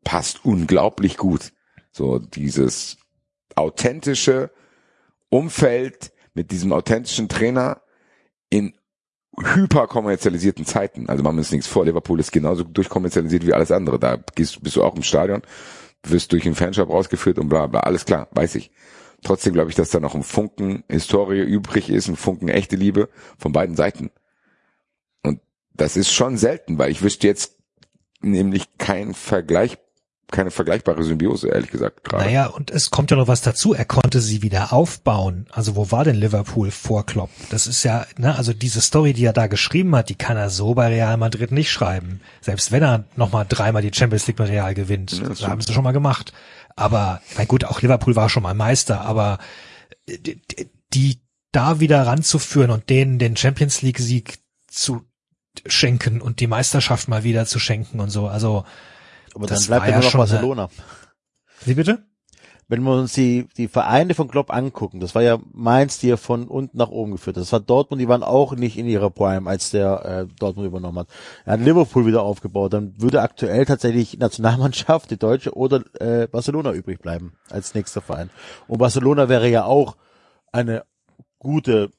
passt 0.04 0.46
unglaublich 0.46 1.18
gut. 1.18 1.54
So 1.92 2.20
dieses 2.20 2.98
authentische 3.56 4.52
Umfeld 5.30 6.12
mit 6.34 6.52
diesem 6.52 6.72
authentischen 6.72 7.30
Trainer 7.30 7.82
in 8.50 8.74
hyperkommerzialisierten 9.40 10.66
Zeiten. 10.66 11.10
Also 11.10 11.24
machen 11.24 11.36
wir 11.36 11.42
uns 11.42 11.52
nichts 11.52 11.68
vor. 11.68 11.86
Liverpool 11.86 12.20
ist 12.20 12.32
genauso 12.32 12.64
durchkommerzialisiert 12.64 13.46
wie 13.46 13.54
alles 13.54 13.72
andere. 13.72 14.00
Da 14.00 14.18
bist 14.36 14.76
du 14.76 14.84
auch 14.84 14.96
im 14.96 15.04
Stadion, 15.04 15.42
wirst 16.04 16.32
durch 16.32 16.44
den 16.44 16.56
Fanshop 16.56 16.90
rausgeführt 16.90 17.38
und 17.38 17.50
bla 17.50 17.68
bla. 17.68 17.82
Alles 17.82 18.06
klar, 18.06 18.28
weiß 18.32 18.56
ich. 18.56 18.72
Trotzdem 19.24 19.54
glaube 19.54 19.70
ich, 19.70 19.76
dass 19.76 19.90
da 19.90 20.00
noch 20.00 20.16
ein 20.16 20.24
Funken 20.24 20.84
Historie 20.90 21.42
übrig 21.42 21.90
ist, 21.90 22.08
ein 22.08 22.16
Funken 22.16 22.50
echte 22.50 22.76
Liebe 22.76 23.10
von 23.38 23.52
beiden 23.52 23.76
Seiten. 23.76 24.12
Und 25.24 25.42
das 25.74 25.98
ist 25.98 26.12
schon 26.12 26.38
selten, 26.38 26.78
weil 26.78 26.92
ich 26.92 27.02
wüsste 27.02 27.28
jetzt 27.28 27.58
nämlich 28.22 28.66
kein 28.78 29.14
Vergleich, 29.14 29.78
keine 30.30 30.52
vergleichbare 30.52 31.04
Symbiose, 31.04 31.48
ehrlich 31.48 31.72
gesagt, 31.72 32.04
gerade. 32.04 32.26
Naja, 32.26 32.48
und 32.48 32.70
es 32.70 32.92
kommt 32.92 33.12
ja 33.12 33.18
noch 33.18 33.28
was 33.28 33.42
dazu. 33.42 33.74
Er 33.74 33.86
konnte 33.86 34.20
sie 34.20 34.42
wieder 34.42 34.74
aufbauen. 34.74 35.48
Also 35.52 35.76
wo 35.76 35.90
war 35.92 36.04
denn 36.04 36.16
Liverpool 36.18 36.70
vor 36.70 37.06
Klopp? 37.06 37.30
Das 37.50 37.66
ist 37.66 37.84
ja, 37.84 38.06
ne, 38.18 38.36
also 38.36 38.54
diese 38.54 38.82
Story, 38.82 39.14
die 39.14 39.24
er 39.26 39.34
da 39.34 39.48
geschrieben 39.48 39.96
hat, 39.96 40.10
die 40.10 40.16
kann 40.16 40.38
er 40.38 40.50
so 40.50 40.74
bei 40.74 40.90
Real 40.90 41.18
Madrid 41.18 41.52
nicht 41.52 41.72
schreiben. 41.72 42.22
Selbst 42.42 42.72
wenn 42.72 42.84
er 42.84 43.06
nochmal 43.16 43.46
dreimal 43.48 43.82
die 43.82 43.94
Champions 43.94 44.28
League 44.28 44.38
mit 44.38 44.50
Real 44.50 44.74
gewinnt. 44.74 45.14
Ja, 45.14 45.30
das 45.30 45.48
haben 45.48 45.62
sie 45.62 45.74
schon 45.74 45.84
mal 45.84 45.94
gemacht. 45.94 46.34
Aber, 46.78 47.22
na 47.38 47.44
gut, 47.44 47.66
auch 47.66 47.82
Liverpool 47.82 48.16
war 48.16 48.30
schon 48.30 48.44
mal 48.44 48.54
Meister, 48.54 49.02
aber 49.02 49.40
die, 50.08 50.40
die 50.94 51.20
da 51.52 51.80
wieder 51.80 52.06
ranzuführen 52.06 52.72
und 52.72 52.90
denen 52.90 53.20
den 53.20 53.36
Champions 53.36 53.82
League 53.82 53.98
Sieg 54.00 54.40
zu 54.68 55.02
schenken 55.66 56.22
und 56.22 56.40
die 56.40 56.46
Meisterschaft 56.48 57.08
mal 57.08 57.24
wieder 57.24 57.46
zu 57.48 57.58
schenken 57.60 58.00
und 58.00 58.12
so. 58.12 58.28
Also, 58.28 58.64
Aber 59.34 59.48
Das 59.48 59.62
dann 59.62 59.68
bleibt 59.68 59.88
ja 59.88 59.94
nur 59.96 60.04
noch 60.04 60.12
schon 60.12 60.22
eine- 60.22 60.30
Barcelona. 60.30 60.70
wie 61.66 61.74
bitte? 61.74 62.06
Wenn 62.70 62.84
wir 62.84 62.92
uns 62.92 63.14
die, 63.14 63.48
die 63.56 63.70
Vereine 63.70 64.14
von 64.14 64.28
Klopp 64.28 64.54
angucken, 64.54 65.00
das 65.00 65.16
war 65.16 65.22
ja 65.22 65.40
Mainz, 65.54 66.00
die 66.00 66.10
er 66.10 66.18
von 66.18 66.50
unten 66.50 66.78
nach 66.78 66.90
oben 66.90 67.14
geführt 67.14 67.38
hat. 67.38 67.42
Das 67.42 67.54
war 67.54 67.62
Dortmund, 67.62 68.02
die 68.02 68.10
waren 68.10 68.24
auch 68.24 68.56
nicht 68.56 68.78
in 68.78 68.88
ihrer 68.88 69.10
Prime, 69.10 69.50
als 69.50 69.72
der 69.72 70.04
äh, 70.06 70.34
Dortmund 70.38 70.68
übernommen 70.68 71.00
hat. 71.00 71.08
Er 71.46 71.54
hat 71.54 71.62
Liverpool 71.62 72.06
wieder 72.06 72.24
aufgebaut. 72.24 72.74
Dann 72.74 72.94
würde 72.98 73.22
aktuell 73.22 73.66
tatsächlich 73.66 74.18
Nationalmannschaft, 74.18 75.10
die 75.12 75.18
Deutsche 75.18 75.56
oder 75.56 75.84
äh, 76.02 76.28
Barcelona 76.28 76.74
übrig 76.74 77.00
bleiben 77.00 77.34
als 77.50 77.74
nächster 77.74 78.02
Verein. 78.02 78.30
Und 78.68 78.80
Barcelona 78.80 79.30
wäre 79.30 79.48
ja 79.50 79.64
auch 79.64 79.96
eine 80.52 80.84
gute 81.40 81.92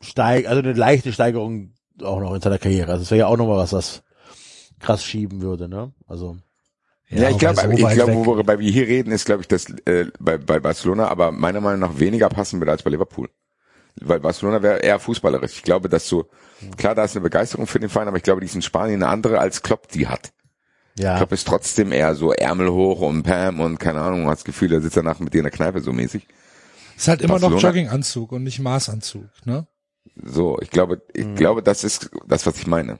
Steig, 0.00 0.48
also 0.48 0.60
eine 0.60 0.72
leichte 0.72 1.12
Steigerung 1.12 1.74
auch 2.02 2.20
noch 2.20 2.34
in 2.34 2.40
seiner 2.40 2.58
Karriere. 2.58 2.92
Also 2.92 3.02
es 3.02 3.10
wäre 3.10 3.20
ja 3.20 3.26
auch 3.26 3.36
nochmal 3.36 3.58
was, 3.58 3.74
was 3.74 4.02
krass 4.78 5.04
schieben 5.04 5.42
würde, 5.42 5.68
ne? 5.68 5.92
Also 6.06 6.36
Ja, 7.10 7.28
ich 7.28 7.34
wobei 7.34 7.38
glaube, 7.52 7.60
so 7.78 7.86
ich 7.88 7.94
glaube, 7.94 8.14
worüber 8.26 8.58
wir 8.58 8.70
hier 8.70 8.86
reden, 8.88 9.12
ist, 9.12 9.24
glaube 9.26 9.42
ich, 9.42 9.48
dass 9.48 9.66
äh, 9.84 10.06
bei, 10.18 10.38
bei 10.38 10.58
Barcelona, 10.58 11.08
aber 11.08 11.32
meiner 11.32 11.60
Meinung 11.60 11.80
nach 11.80 11.98
weniger 11.98 12.28
passen 12.28 12.60
würde 12.60 12.72
als 12.72 12.82
bei 12.82 12.90
Liverpool. 12.90 13.28
weil 14.00 14.20
Barcelona 14.20 14.62
wäre 14.62 14.78
eher 14.78 14.98
fußballerisch. 14.98 15.52
Ich 15.52 15.62
glaube, 15.62 15.88
dass 15.88 16.08
so, 16.08 16.28
klar, 16.76 16.94
da 16.94 17.04
ist 17.04 17.14
eine 17.14 17.22
Begeisterung 17.22 17.66
für 17.66 17.78
den 17.78 17.90
Verein, 17.90 18.08
aber 18.08 18.16
ich 18.16 18.22
glaube, 18.22 18.40
die 18.40 18.46
ist 18.46 18.54
in 18.56 18.62
Spanien 18.62 19.02
eine 19.02 19.12
andere 19.12 19.38
als 19.38 19.62
Klopp 19.62 19.88
die 19.88 20.08
hat. 20.08 20.32
Ja. 20.98 21.16
Klopp 21.18 21.32
ist 21.32 21.46
trotzdem 21.46 21.92
eher 21.92 22.14
so 22.14 22.32
Ärmel 22.32 22.70
hoch 22.72 23.00
und 23.00 23.22
Pam 23.22 23.60
und 23.60 23.78
keine 23.78 24.00
Ahnung, 24.00 24.26
hat 24.26 24.38
das 24.38 24.44
Gefühl, 24.44 24.68
der 24.68 24.80
sitzt 24.80 24.96
danach 24.96 25.18
mit 25.20 25.34
dir 25.34 25.38
in 25.38 25.44
der 25.44 25.52
Kneipe 25.52 25.80
so 25.80 25.92
mäßig. 25.92 26.26
Ist 26.96 27.08
halt 27.08 27.20
immer 27.20 27.34
noch 27.34 27.50
Barcelona- 27.50 27.68
Jogginganzug 27.68 28.32
und 28.32 28.44
nicht 28.44 28.60
Maßanzug, 28.60 29.28
ne? 29.44 29.66
So, 30.22 30.58
ich 30.60 30.70
glaube, 30.70 31.02
ich 31.12 31.26
Mhm. 31.26 31.34
glaube, 31.34 31.62
das 31.62 31.82
ist 31.84 32.10
das, 32.26 32.46
was 32.46 32.56
ich 32.56 32.66
meine. 32.68 32.98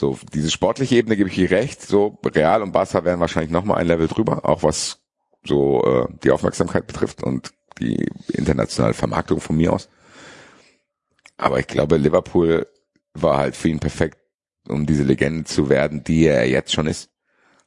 So, 0.00 0.18
diese 0.32 0.50
sportliche 0.50 0.96
Ebene 0.96 1.14
gebe 1.14 1.28
ich 1.28 1.34
hier 1.34 1.50
recht. 1.50 1.82
So, 1.82 2.18
Real 2.24 2.62
und 2.62 2.72
Barca 2.72 3.04
wären 3.04 3.20
wahrscheinlich 3.20 3.50
noch 3.50 3.64
mal 3.64 3.74
ein 3.74 3.86
Level 3.86 4.08
drüber, 4.08 4.48
auch 4.48 4.62
was 4.62 5.02
so 5.44 5.84
äh, 5.84 6.06
die 6.24 6.30
Aufmerksamkeit 6.30 6.86
betrifft 6.86 7.22
und 7.22 7.52
die 7.78 8.08
internationale 8.28 8.94
Vermarktung 8.94 9.42
von 9.42 9.58
mir 9.58 9.74
aus. 9.74 9.90
Aber 11.36 11.58
ich 11.58 11.66
glaube, 11.66 11.98
Liverpool 11.98 12.66
war 13.12 13.36
halt 13.36 13.54
für 13.54 13.68
ihn 13.68 13.78
perfekt, 13.78 14.16
um 14.70 14.86
diese 14.86 15.02
Legende 15.02 15.44
zu 15.44 15.68
werden, 15.68 16.02
die 16.02 16.24
er 16.24 16.48
jetzt 16.48 16.72
schon 16.72 16.86
ist. 16.86 17.10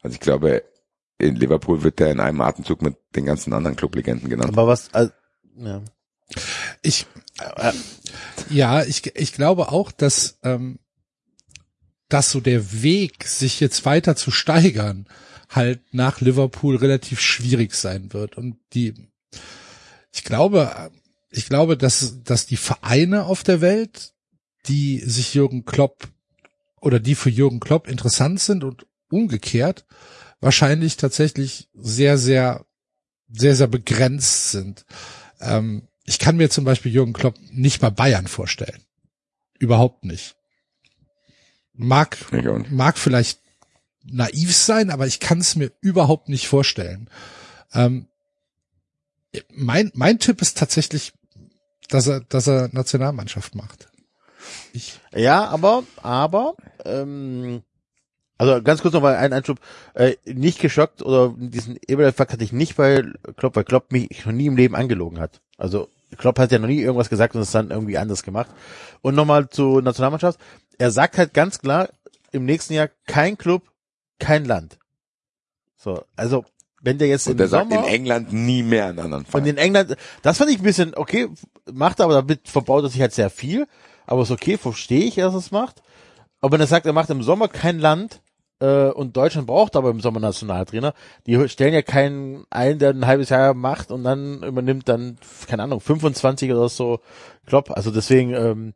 Also 0.02 0.16
ich 0.16 0.20
glaube, 0.20 0.64
in 1.20 1.36
Liverpool 1.36 1.84
wird 1.84 2.02
er 2.02 2.10
in 2.10 2.20
einem 2.20 2.42
Atemzug 2.42 2.82
mit 2.82 2.96
den 3.16 3.26
ganzen 3.26 3.54
anderen 3.54 3.76
Clublegenden 3.76 4.28
genannt. 4.28 4.50
Aber 4.50 4.66
was, 4.66 4.92
also, 4.92 5.12
ja. 5.56 5.84
Ich, 6.82 7.06
ja, 8.50 8.82
ich, 8.82 9.16
ich 9.16 9.34
glaube 9.34 9.72
auch, 9.72 9.92
dass, 9.92 10.40
ähm, 10.42 10.80
dass 12.10 12.32
so 12.32 12.40
der 12.40 12.84
Weg, 12.84 13.26
sich 13.26 13.60
jetzt 13.60 13.86
weiter 13.86 14.16
zu 14.16 14.32
steigern, 14.32 15.08
halt 15.50 15.82
nach 15.94 16.22
Liverpool 16.22 16.76
relativ 16.76 17.20
schwierig 17.20 17.74
sein 17.76 18.14
wird. 18.14 18.38
Und 18.38 18.58
die, 18.74 18.94
ich 20.12 20.24
glaube, 20.24 20.92
ich 21.30 21.48
glaube, 21.48 21.78
dass, 21.78 22.24
dass 22.24 22.46
die 22.46 22.58
Vereine 22.58 23.26
auf 23.26 23.44
der 23.44 23.62
Welt, 23.62 24.14
die 24.68 25.00
sich 25.00 25.34
Jürgen 25.34 25.66
Klopp 25.66 26.08
oder 26.80 27.00
die 27.00 27.16
für 27.16 27.30
Jürgen 27.30 27.60
Klopp 27.60 27.88
interessant 27.88 28.40
sind 28.40 28.64
und 28.64 28.86
umgekehrt, 29.10 29.86
wahrscheinlich 30.40 30.98
tatsächlich 30.98 31.70
sehr, 31.74 32.18
sehr, 32.18 32.66
sehr, 33.30 33.56
sehr 33.56 33.68
begrenzt 33.68 34.52
sind. 34.52 34.86
Ähm, 35.40 35.88
ich 36.06 36.20
kann 36.20 36.38
mir 36.38 36.50
zum 36.50 36.66
Beispiel 36.66 36.92
Jürgen 36.92 37.14
Klopp 37.14 37.36
nicht 37.52 37.82
mal 37.82 37.92
Bayern 37.92 38.28
vorstellen. 38.28 38.84
Überhaupt 39.58 40.04
nicht. 40.04 40.36
Mag, 41.76 42.18
mag 42.70 42.98
vielleicht 42.98 43.40
naiv 44.06 44.56
sein, 44.56 44.90
aber 44.90 45.08
ich 45.08 45.20
kann 45.20 45.40
es 45.40 45.56
mir 45.56 45.72
überhaupt 45.82 46.30
nicht 46.30 46.48
vorstellen. 46.48 47.10
Ähm, 47.74 48.08
mein, 49.50 49.92
mein 49.96 50.20
Tipp 50.20 50.42
ist 50.42 50.58
tatsächlich, 50.58 51.14
dass 51.90 52.08
er, 52.08 52.22
dass 52.22 52.48
er 52.48 52.70
Nationalmannschaft 52.72 53.56
macht. 53.56 53.90
Ich, 54.74 55.00
Ja, 55.16 55.48
aber, 55.48 55.84
aber, 56.02 56.56
ähm, 56.86 57.64
also 58.38 58.62
ganz 58.62 58.82
kurz 58.82 58.94
noch 58.94 59.02
mal 59.02 59.16
ein 59.16 59.34
Einschub, 59.34 59.60
äh, 59.94 60.16
nicht 60.26 60.60
geschockt 60.60 61.02
oder 61.02 61.34
diesen 61.38 61.78
Eberle-Fakt 61.88 62.34
hatte 62.34 62.44
ich 62.44 62.52
nicht, 62.52 62.78
weil 62.78 63.14
Klopp, 63.38 63.56
weil 63.56 63.64
Klopp 63.64 63.92
mich 63.92 64.26
noch 64.26 64.34
nie 64.34 64.48
im 64.48 64.58
Leben 64.58 64.76
angelogen 64.76 65.20
hat. 65.20 65.42
Also 65.58 65.88
Klopp 66.18 66.40
hat 66.40 66.52
ja 66.52 66.60
noch 66.60 66.68
nie 66.68 66.82
irgendwas 66.82 67.10
gesagt 67.10 67.36
und 67.36 67.42
es 67.42 67.52
dann 67.52 67.72
irgendwie 67.72 67.98
anders 67.98 68.24
gemacht. 68.24 68.50
Und 69.02 69.16
nochmal 69.16 69.50
zur 69.50 69.82
Nationalmannschaft. 69.82 70.40
Er 70.78 70.92
sagt 70.92 71.18
halt 71.18 71.34
ganz 71.34 71.60
klar, 71.60 71.90
im 72.32 72.46
nächsten 72.46 72.74
Jahr 72.74 72.90
kein 73.08 73.38
Club, 73.38 73.64
kein 74.20 74.46
Land. 74.46 74.80
So, 75.78 76.04
also 76.16 76.46
wenn 76.82 76.98
der 76.98 77.08
jetzt 77.08 77.28
Und 77.28 77.34
im 77.34 77.38
der 77.38 77.48
sagt 77.48 77.72
Sommer 77.72 77.88
in 77.88 77.94
England 77.94 78.34
nie 78.34 78.64
mehr 78.64 78.88
einen 78.88 79.00
anderen 79.00 79.24
und 79.24 79.30
Verein. 79.30 79.48
in 79.48 79.58
England, 79.58 79.96
das 80.22 80.38
fand 80.38 80.52
ich 80.52 80.60
ein 80.60 80.64
bisschen 80.64 80.96
okay, 80.96 81.30
macht 81.72 82.00
er, 82.00 82.06
aber 82.06 82.16
damit 82.16 82.48
verbaut 82.48 82.84
er 82.84 82.90
sich 82.90 83.02
halt 83.02 83.14
sehr 83.14 83.30
viel. 83.30 83.68
Aber 84.06 84.24
ist 84.24 84.32
okay, 84.32 84.58
verstehe 84.58 85.06
ich, 85.06 85.16
dass 85.16 85.34
er 85.34 85.40
es 85.40 85.52
macht. 85.52 85.82
Aber 86.42 86.54
wenn 86.54 86.62
er 86.62 86.68
sagt, 86.68 86.86
er 86.86 86.94
macht 86.94 87.10
im 87.10 87.24
Sommer 87.24 87.48
kein 87.48 87.80
Land 87.80 88.22
äh, 88.60 88.90
und 88.90 89.16
Deutschland 89.16 89.48
braucht 89.48 89.78
aber 89.78 89.92
im 89.92 90.02
Sommer 90.02 90.20
Nationaltrainer, 90.20 90.94
die 91.26 91.48
stellen 91.48 91.74
ja 91.74 91.82
keinen 91.82 92.46
ein, 92.50 92.80
der 92.80 92.90
ein 92.90 93.08
halbes 93.08 93.30
Jahr 93.30 93.54
macht 93.54 93.92
und 93.92 94.04
dann 94.04 94.44
übernimmt 94.44 94.90
dann, 94.90 95.18
keine 95.48 95.64
Ahnung, 95.64 95.80
25 95.80 96.52
oder 96.52 96.68
so 96.68 97.00
Klopp. 97.46 97.72
Also 97.72 97.92
deswegen, 97.92 98.34
ähm, 98.34 98.74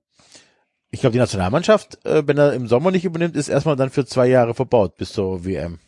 ich 0.91 1.02
glaube, 1.02 1.13
die 1.13 1.19
Nationalmannschaft, 1.19 2.04
äh, 2.06 2.26
wenn 2.28 2.38
er 2.38 2.54
im 2.54 2.67
Sommer 2.67 2.91
nicht 2.91 3.06
übernimmt, 3.06 3.36
ist 3.36 3.50
erstmal 3.50 3.76
dann 3.76 3.89
für 3.89 4.06
zwei 4.06 4.28
Jahre 4.28 4.54
verbaut 4.54 4.97
bis 4.97 5.12
zur 5.13 5.45
WM. 5.45 5.80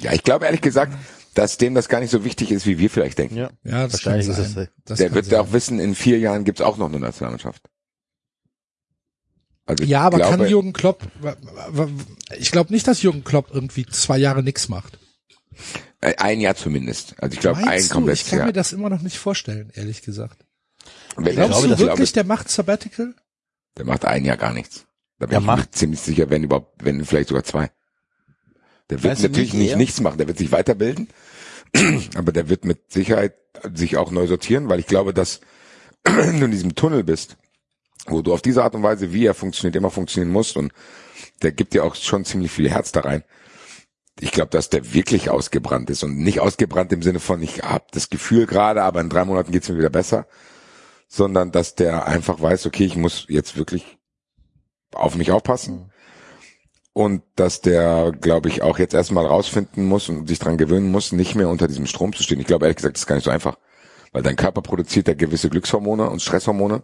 Ja, 0.00 0.12
ich 0.12 0.22
glaube 0.22 0.44
ehrlich 0.46 0.60
gesagt, 0.60 0.92
dass 1.34 1.58
dem 1.58 1.74
das 1.74 1.88
gar 1.88 2.00
nicht 2.00 2.10
so 2.10 2.24
wichtig 2.24 2.50
ist, 2.50 2.66
wie 2.66 2.78
wir 2.78 2.90
vielleicht 2.90 3.18
denken. 3.18 3.36
Ja, 3.36 3.50
ja, 3.64 3.86
das 3.86 4.02
kann 4.02 4.14
wahrscheinlich 4.14 4.28
ist 4.28 4.38
es. 4.38 4.68
Das 4.84 4.98
Der 4.98 5.12
wird 5.14 5.26
sein. 5.26 5.40
auch 5.40 5.52
wissen, 5.52 5.78
in 5.78 5.94
vier 5.94 6.18
Jahren 6.18 6.44
gibt's 6.44 6.60
auch 6.62 6.76
noch 6.78 6.86
eine 6.88 6.98
Nationalmannschaft. 6.98 7.62
Also 9.66 9.84
Ja, 9.84 10.02
aber 10.02 10.18
glaube, 10.18 10.36
kann 10.38 10.48
Jürgen 10.48 10.72
Klopp, 10.72 11.02
ich 12.38 12.52
glaube 12.52 12.72
nicht, 12.72 12.86
dass 12.86 13.02
Jürgen 13.02 13.24
Klopp 13.24 13.48
irgendwie 13.52 13.84
zwei 13.86 14.16
Jahre 14.16 14.42
nichts 14.42 14.68
macht. 14.68 14.98
äh, 16.00 16.14
ein 16.16 16.40
Jahr 16.40 16.54
zumindest. 16.54 17.14
Also 17.20 17.34
ich 17.34 17.40
glaube, 17.40 17.58
ein 17.58 17.64
Meinst 17.64 17.84
du? 17.84 17.86
Ich 17.88 17.92
komplettes 17.92 18.28
kann 18.30 18.38
Jahr. 18.38 18.46
mir 18.46 18.52
das 18.52 18.72
immer 18.72 18.88
noch 18.90 19.02
nicht 19.02 19.18
vorstellen, 19.18 19.70
ehrlich 19.74 20.02
gesagt. 20.02 20.45
Wenn 21.16 21.34
glaube, 21.34 21.48
Glaubst 21.48 21.52
das 21.54 21.60
du 21.62 21.66
ich 21.66 21.78
wirklich, 21.80 22.12
glaube, 22.12 22.12
der 22.12 22.24
macht 22.24 22.50
Sabbatical? 22.50 23.14
der 23.78 23.84
macht 23.84 24.04
ein 24.04 24.24
Jahr 24.24 24.36
gar 24.36 24.52
nichts. 24.52 24.86
Da 25.18 25.26
bin 25.26 25.30
Der 25.30 25.38
ich 25.40 25.44
mir 25.46 25.56
macht- 25.56 25.74
ziemlich 25.74 26.00
sicher, 26.00 26.28
wenn 26.30 26.42
überhaupt, 26.44 26.84
wenn 26.84 27.04
vielleicht 27.04 27.28
sogar 27.28 27.44
zwei. 27.44 27.70
Der 28.90 29.02
wird 29.02 29.12
Weißt 29.12 29.22
natürlich 29.22 29.52
nicht, 29.52 29.68
nicht 29.70 29.76
nichts 29.76 30.00
machen, 30.00 30.18
der 30.18 30.28
wird 30.28 30.38
sich 30.38 30.52
weiterbilden, 30.52 31.08
aber 32.16 32.32
der 32.32 32.48
wird 32.48 32.64
mit 32.64 32.92
Sicherheit 32.92 33.34
sich 33.74 33.96
auch 33.96 34.10
neu 34.10 34.26
sortieren, 34.26 34.68
weil 34.68 34.78
ich 34.78 34.86
glaube, 34.86 35.12
dass 35.14 35.40
wenn 36.04 36.38
du 36.40 36.44
in 36.46 36.50
diesem 36.52 36.74
Tunnel 36.74 37.02
bist, 37.02 37.36
wo 38.06 38.22
du 38.22 38.32
auf 38.32 38.42
diese 38.42 38.62
Art 38.62 38.74
und 38.74 38.82
Weise, 38.84 39.12
wie 39.12 39.26
er 39.26 39.34
funktioniert, 39.34 39.74
immer 39.74 39.90
funktionieren 39.90 40.32
musst 40.32 40.56
und 40.56 40.72
der 41.42 41.50
gibt 41.52 41.74
dir 41.74 41.82
auch 41.84 41.94
schon 41.96 42.24
ziemlich 42.24 42.52
viel 42.52 42.70
Herz 42.70 42.92
da 42.92 43.00
rein. 43.00 43.24
Ich 44.20 44.30
glaube, 44.30 44.50
dass 44.50 44.70
der 44.70 44.94
wirklich 44.94 45.28
ausgebrannt 45.28 45.90
ist 45.90 46.02
und 46.04 46.16
nicht 46.16 46.40
ausgebrannt 46.40 46.92
im 46.92 47.02
Sinne 47.02 47.20
von, 47.20 47.42
ich 47.42 47.62
habe 47.62 47.84
das 47.90 48.08
Gefühl 48.08 48.46
gerade, 48.46 48.82
aber 48.82 49.00
in 49.00 49.10
drei 49.10 49.24
Monaten 49.24 49.50
geht's 49.52 49.68
mir 49.68 49.76
wieder 49.78 49.90
besser, 49.90 50.26
sondern 51.08 51.52
dass 51.52 51.74
der 51.74 52.06
einfach 52.06 52.40
weiß, 52.40 52.66
okay, 52.66 52.84
ich 52.84 52.96
muss 52.96 53.26
jetzt 53.28 53.56
wirklich 53.56 53.98
auf 54.92 55.16
mich 55.16 55.30
aufpassen. 55.30 55.92
Und 56.92 57.22
dass 57.34 57.60
der, 57.60 58.12
glaube 58.18 58.48
ich, 58.48 58.62
auch 58.62 58.78
jetzt 58.78 58.94
erstmal 58.94 59.26
rausfinden 59.26 59.86
muss 59.86 60.08
und 60.08 60.26
sich 60.26 60.38
dran 60.38 60.56
gewöhnen 60.56 60.90
muss, 60.90 61.12
nicht 61.12 61.34
mehr 61.34 61.50
unter 61.50 61.68
diesem 61.68 61.86
Strom 61.86 62.14
zu 62.14 62.22
stehen. 62.22 62.40
Ich 62.40 62.46
glaube, 62.46 62.64
ehrlich 62.64 62.76
gesagt, 62.76 62.96
das 62.96 63.02
ist 63.02 63.06
gar 63.06 63.16
nicht 63.16 63.24
so 63.24 63.30
einfach. 63.30 63.58
Weil 64.12 64.22
dein 64.22 64.36
Körper 64.36 64.62
produziert 64.62 65.08
ja 65.08 65.14
gewisse 65.14 65.50
Glückshormone 65.50 66.08
und 66.08 66.22
Stresshormone. 66.22 66.82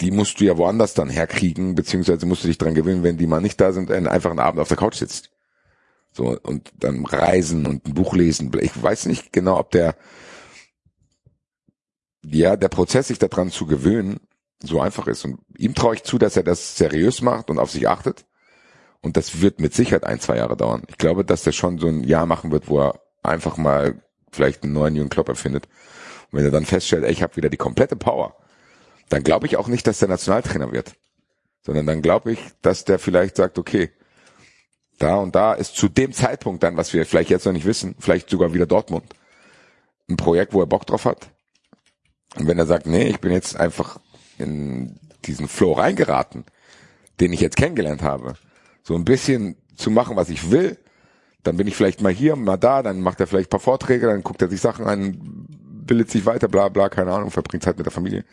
Die 0.00 0.10
musst 0.10 0.40
du 0.40 0.44
ja 0.46 0.58
woanders 0.58 0.94
dann 0.94 1.10
herkriegen, 1.10 1.76
beziehungsweise 1.76 2.26
musst 2.26 2.42
du 2.42 2.48
dich 2.48 2.58
dran 2.58 2.74
gewöhnen, 2.74 3.04
wenn 3.04 3.18
die 3.18 3.28
mal 3.28 3.40
nicht 3.40 3.60
da 3.60 3.70
sind, 3.70 3.90
einen 3.92 4.08
einfach 4.08 4.30
einen 4.30 4.40
Abend 4.40 4.60
auf 4.60 4.68
der 4.68 4.76
Couch 4.76 4.96
sitzt. 4.96 5.30
So, 6.12 6.36
und 6.42 6.72
dann 6.80 7.06
reisen 7.06 7.66
und 7.66 7.86
ein 7.86 7.94
Buch 7.94 8.14
lesen. 8.14 8.50
Ich 8.60 8.82
weiß 8.82 9.06
nicht 9.06 9.32
genau, 9.32 9.58
ob 9.58 9.70
der, 9.70 9.94
ja, 12.24 12.56
der 12.56 12.68
Prozess, 12.68 13.08
sich 13.08 13.18
daran 13.18 13.50
zu 13.50 13.66
gewöhnen, 13.66 14.20
so 14.62 14.80
einfach 14.80 15.06
ist. 15.06 15.24
Und 15.24 15.40
ihm 15.56 15.74
traue 15.74 15.94
ich 15.94 16.02
zu, 16.02 16.18
dass 16.18 16.36
er 16.36 16.42
das 16.42 16.76
seriös 16.76 17.22
macht 17.22 17.50
und 17.50 17.58
auf 17.58 17.70
sich 17.70 17.88
achtet. 17.88 18.26
Und 19.00 19.16
das 19.16 19.40
wird 19.40 19.60
mit 19.60 19.74
Sicherheit 19.74 20.04
ein, 20.04 20.20
zwei 20.20 20.36
Jahre 20.36 20.56
dauern. 20.56 20.82
Ich 20.88 20.98
glaube, 20.98 21.24
dass 21.24 21.42
der 21.42 21.52
schon 21.52 21.78
so 21.78 21.86
ein 21.86 22.04
Jahr 22.04 22.26
machen 22.26 22.52
wird, 22.52 22.68
wo 22.68 22.80
er 22.80 23.00
einfach 23.22 23.56
mal 23.56 24.02
vielleicht 24.30 24.62
einen 24.62 24.74
neuen 24.74 24.94
Jürgen 24.94 25.08
Klopp 25.10 25.28
erfindet. 25.28 25.66
Und 26.30 26.38
wenn 26.38 26.44
er 26.44 26.50
dann 26.50 26.66
feststellt, 26.66 27.04
ey, 27.04 27.12
ich 27.12 27.22
habe 27.22 27.36
wieder 27.36 27.48
die 27.48 27.56
komplette 27.56 27.96
Power, 27.96 28.36
dann 29.08 29.22
glaube 29.22 29.46
ich 29.46 29.56
auch 29.56 29.68
nicht, 29.68 29.86
dass 29.86 29.98
der 29.98 30.08
Nationaltrainer 30.08 30.70
wird. 30.72 30.94
Sondern 31.62 31.86
dann 31.86 32.02
glaube 32.02 32.32
ich, 32.32 32.40
dass 32.62 32.84
der 32.84 32.98
vielleicht 32.98 33.36
sagt, 33.36 33.58
okay, 33.58 33.90
da 34.98 35.16
und 35.16 35.34
da 35.34 35.54
ist 35.54 35.76
zu 35.76 35.88
dem 35.88 36.12
Zeitpunkt 36.12 36.62
dann, 36.62 36.76
was 36.76 36.92
wir 36.92 37.06
vielleicht 37.06 37.30
jetzt 37.30 37.46
noch 37.46 37.52
nicht 37.52 37.64
wissen, 37.64 37.96
vielleicht 37.98 38.28
sogar 38.28 38.52
wieder 38.52 38.66
Dortmund. 38.66 39.14
Ein 40.08 40.16
Projekt, 40.16 40.52
wo 40.52 40.60
er 40.60 40.66
Bock 40.66 40.86
drauf 40.86 41.06
hat. 41.06 41.30
Und 42.36 42.46
wenn 42.46 42.58
er 42.58 42.66
sagt, 42.66 42.86
nee, 42.86 43.08
ich 43.08 43.20
bin 43.20 43.32
jetzt 43.32 43.56
einfach 43.56 44.00
in 44.38 44.98
diesen 45.24 45.48
Flow 45.48 45.72
reingeraten, 45.72 46.44
den 47.20 47.32
ich 47.32 47.40
jetzt 47.40 47.56
kennengelernt 47.56 48.02
habe, 48.02 48.34
so 48.82 48.94
ein 48.94 49.04
bisschen 49.04 49.56
zu 49.76 49.90
machen, 49.90 50.16
was 50.16 50.30
ich 50.30 50.50
will, 50.50 50.78
dann 51.42 51.56
bin 51.56 51.66
ich 51.66 51.76
vielleicht 51.76 52.02
mal 52.02 52.12
hier, 52.12 52.36
mal 52.36 52.56
da, 52.56 52.82
dann 52.82 53.00
macht 53.00 53.20
er 53.20 53.26
vielleicht 53.26 53.48
ein 53.48 53.50
paar 53.50 53.60
Vorträge, 53.60 54.06
dann 54.06 54.22
guckt 54.22 54.42
er 54.42 54.48
sich 54.48 54.60
Sachen 54.60 54.86
an, 54.86 55.46
bildet 55.86 56.10
sich 56.10 56.26
weiter, 56.26 56.48
bla 56.48 56.68
bla, 56.68 56.88
keine 56.88 57.12
Ahnung, 57.12 57.30
verbringt 57.30 57.64
Zeit 57.64 57.76
mit 57.76 57.86
der 57.86 57.92
Familie. 57.92 58.24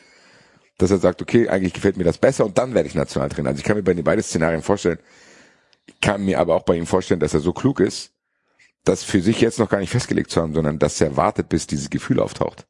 Dass 0.77 0.91
er 0.91 0.97
sagt, 0.97 1.21
okay, 1.21 1.49
eigentlich 1.49 1.73
gefällt 1.73 1.97
mir 1.97 2.03
das 2.03 2.17
besser 2.17 2.45
und 2.45 2.57
dann 2.57 2.73
werde 2.73 2.87
ich 2.87 2.95
Nationaltrainer. 2.95 3.49
Also 3.49 3.59
ich 3.59 3.65
kann 3.65 3.77
mir 3.77 3.83
bei 3.83 3.93
den 3.93 4.03
beiden 4.03 4.23
Szenarien 4.23 4.61
vorstellen, 4.61 4.99
ich 5.85 5.99
kann 6.01 6.23
mir 6.23 6.39
aber 6.39 6.55
auch 6.55 6.63
bei 6.63 6.75
ihm 6.75 6.85
vorstellen, 6.85 7.19
dass 7.19 7.33
er 7.33 7.39
so 7.39 7.53
klug 7.53 7.79
ist, 7.79 8.11
das 8.83 9.03
für 9.03 9.21
sich 9.21 9.41
jetzt 9.41 9.59
noch 9.59 9.69
gar 9.69 9.79
nicht 9.79 9.89
festgelegt 9.89 10.29
zu 10.29 10.41
haben, 10.41 10.53
sondern 10.53 10.79
dass 10.79 11.01
er 11.01 11.17
wartet, 11.17 11.49
bis 11.49 11.65
dieses 11.65 11.89
Gefühl 11.89 12.19
auftaucht. 12.19 12.67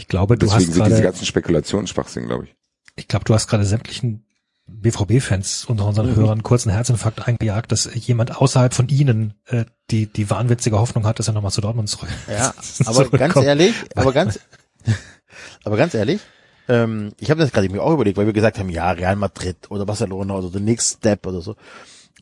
Ich 0.00 0.08
glaube, 0.08 0.36
du 0.36 0.46
Deswegen 0.46 0.56
hast 0.56 0.74
sind 0.74 0.84
diese 0.86 0.88
gerade, 0.90 1.02
ganzen 1.02 1.26
Spekulationen 1.26 1.86
Schwachsinn, 1.86 2.26
glaube 2.26 2.44
ich. 2.44 2.54
ich 2.96 3.06
glaube, 3.06 3.24
du 3.24 3.34
hast 3.34 3.46
gerade 3.46 3.64
sämtlichen 3.64 4.24
BVB-Fans 4.66 5.64
unter 5.66 5.86
unseren 5.86 6.14
Hörern 6.14 6.32
einen 6.32 6.42
kurzen 6.42 6.70
Herzinfarkt 6.70 7.26
eingejagt, 7.26 7.72
dass 7.72 7.88
jemand 7.92 8.36
außerhalb 8.36 8.72
von 8.72 8.88
ihnen 8.88 9.34
äh, 9.46 9.64
die 9.90 10.06
die 10.06 10.30
wahnwitzige 10.30 10.78
Hoffnung 10.78 11.06
hat, 11.06 11.18
dass 11.18 11.28
er 11.28 11.34
nochmal 11.34 11.50
zu 11.50 11.60
Dortmund 11.60 11.88
zurück. 11.88 12.08
Ja, 12.28 12.54
aber 12.86 13.08
ganz 13.10 13.36
ehrlich, 13.36 13.74
aber 13.94 14.12
ganz, 14.12 14.38
Aber 15.64 15.76
ganz 15.76 15.94
ehrlich, 15.94 16.20
ähm, 16.68 17.12
ich 17.18 17.30
habe 17.30 17.40
das 17.40 17.52
gerade 17.52 17.68
mir 17.68 17.82
auch 17.82 17.92
überlegt, 17.92 18.16
weil 18.16 18.26
wir 18.26 18.32
gesagt 18.32 18.58
haben, 18.58 18.68
ja, 18.68 18.90
Real 18.90 19.16
Madrid 19.16 19.70
oder 19.70 19.86
Barcelona 19.86 20.34
oder 20.34 20.48
the 20.48 20.60
next 20.60 20.98
step 20.98 21.26
oder 21.26 21.40
so. 21.40 21.56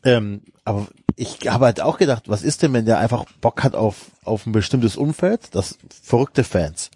Ähm, 0.03 0.41
aber 0.63 0.87
ich 1.15 1.39
habe 1.47 1.65
halt 1.65 1.81
auch 1.81 1.97
gedacht, 1.97 2.23
was 2.27 2.43
ist 2.43 2.63
denn, 2.63 2.73
wenn 2.73 2.85
der 2.85 2.99
einfach 2.99 3.25
Bock 3.41 3.63
hat 3.63 3.75
auf, 3.75 4.11
auf 4.23 4.45
ein 4.45 4.53
bestimmtes 4.53 4.95
Umfeld, 4.95 5.49
das 5.51 5.77
verrückte 6.01 6.43
Fans. 6.43 6.89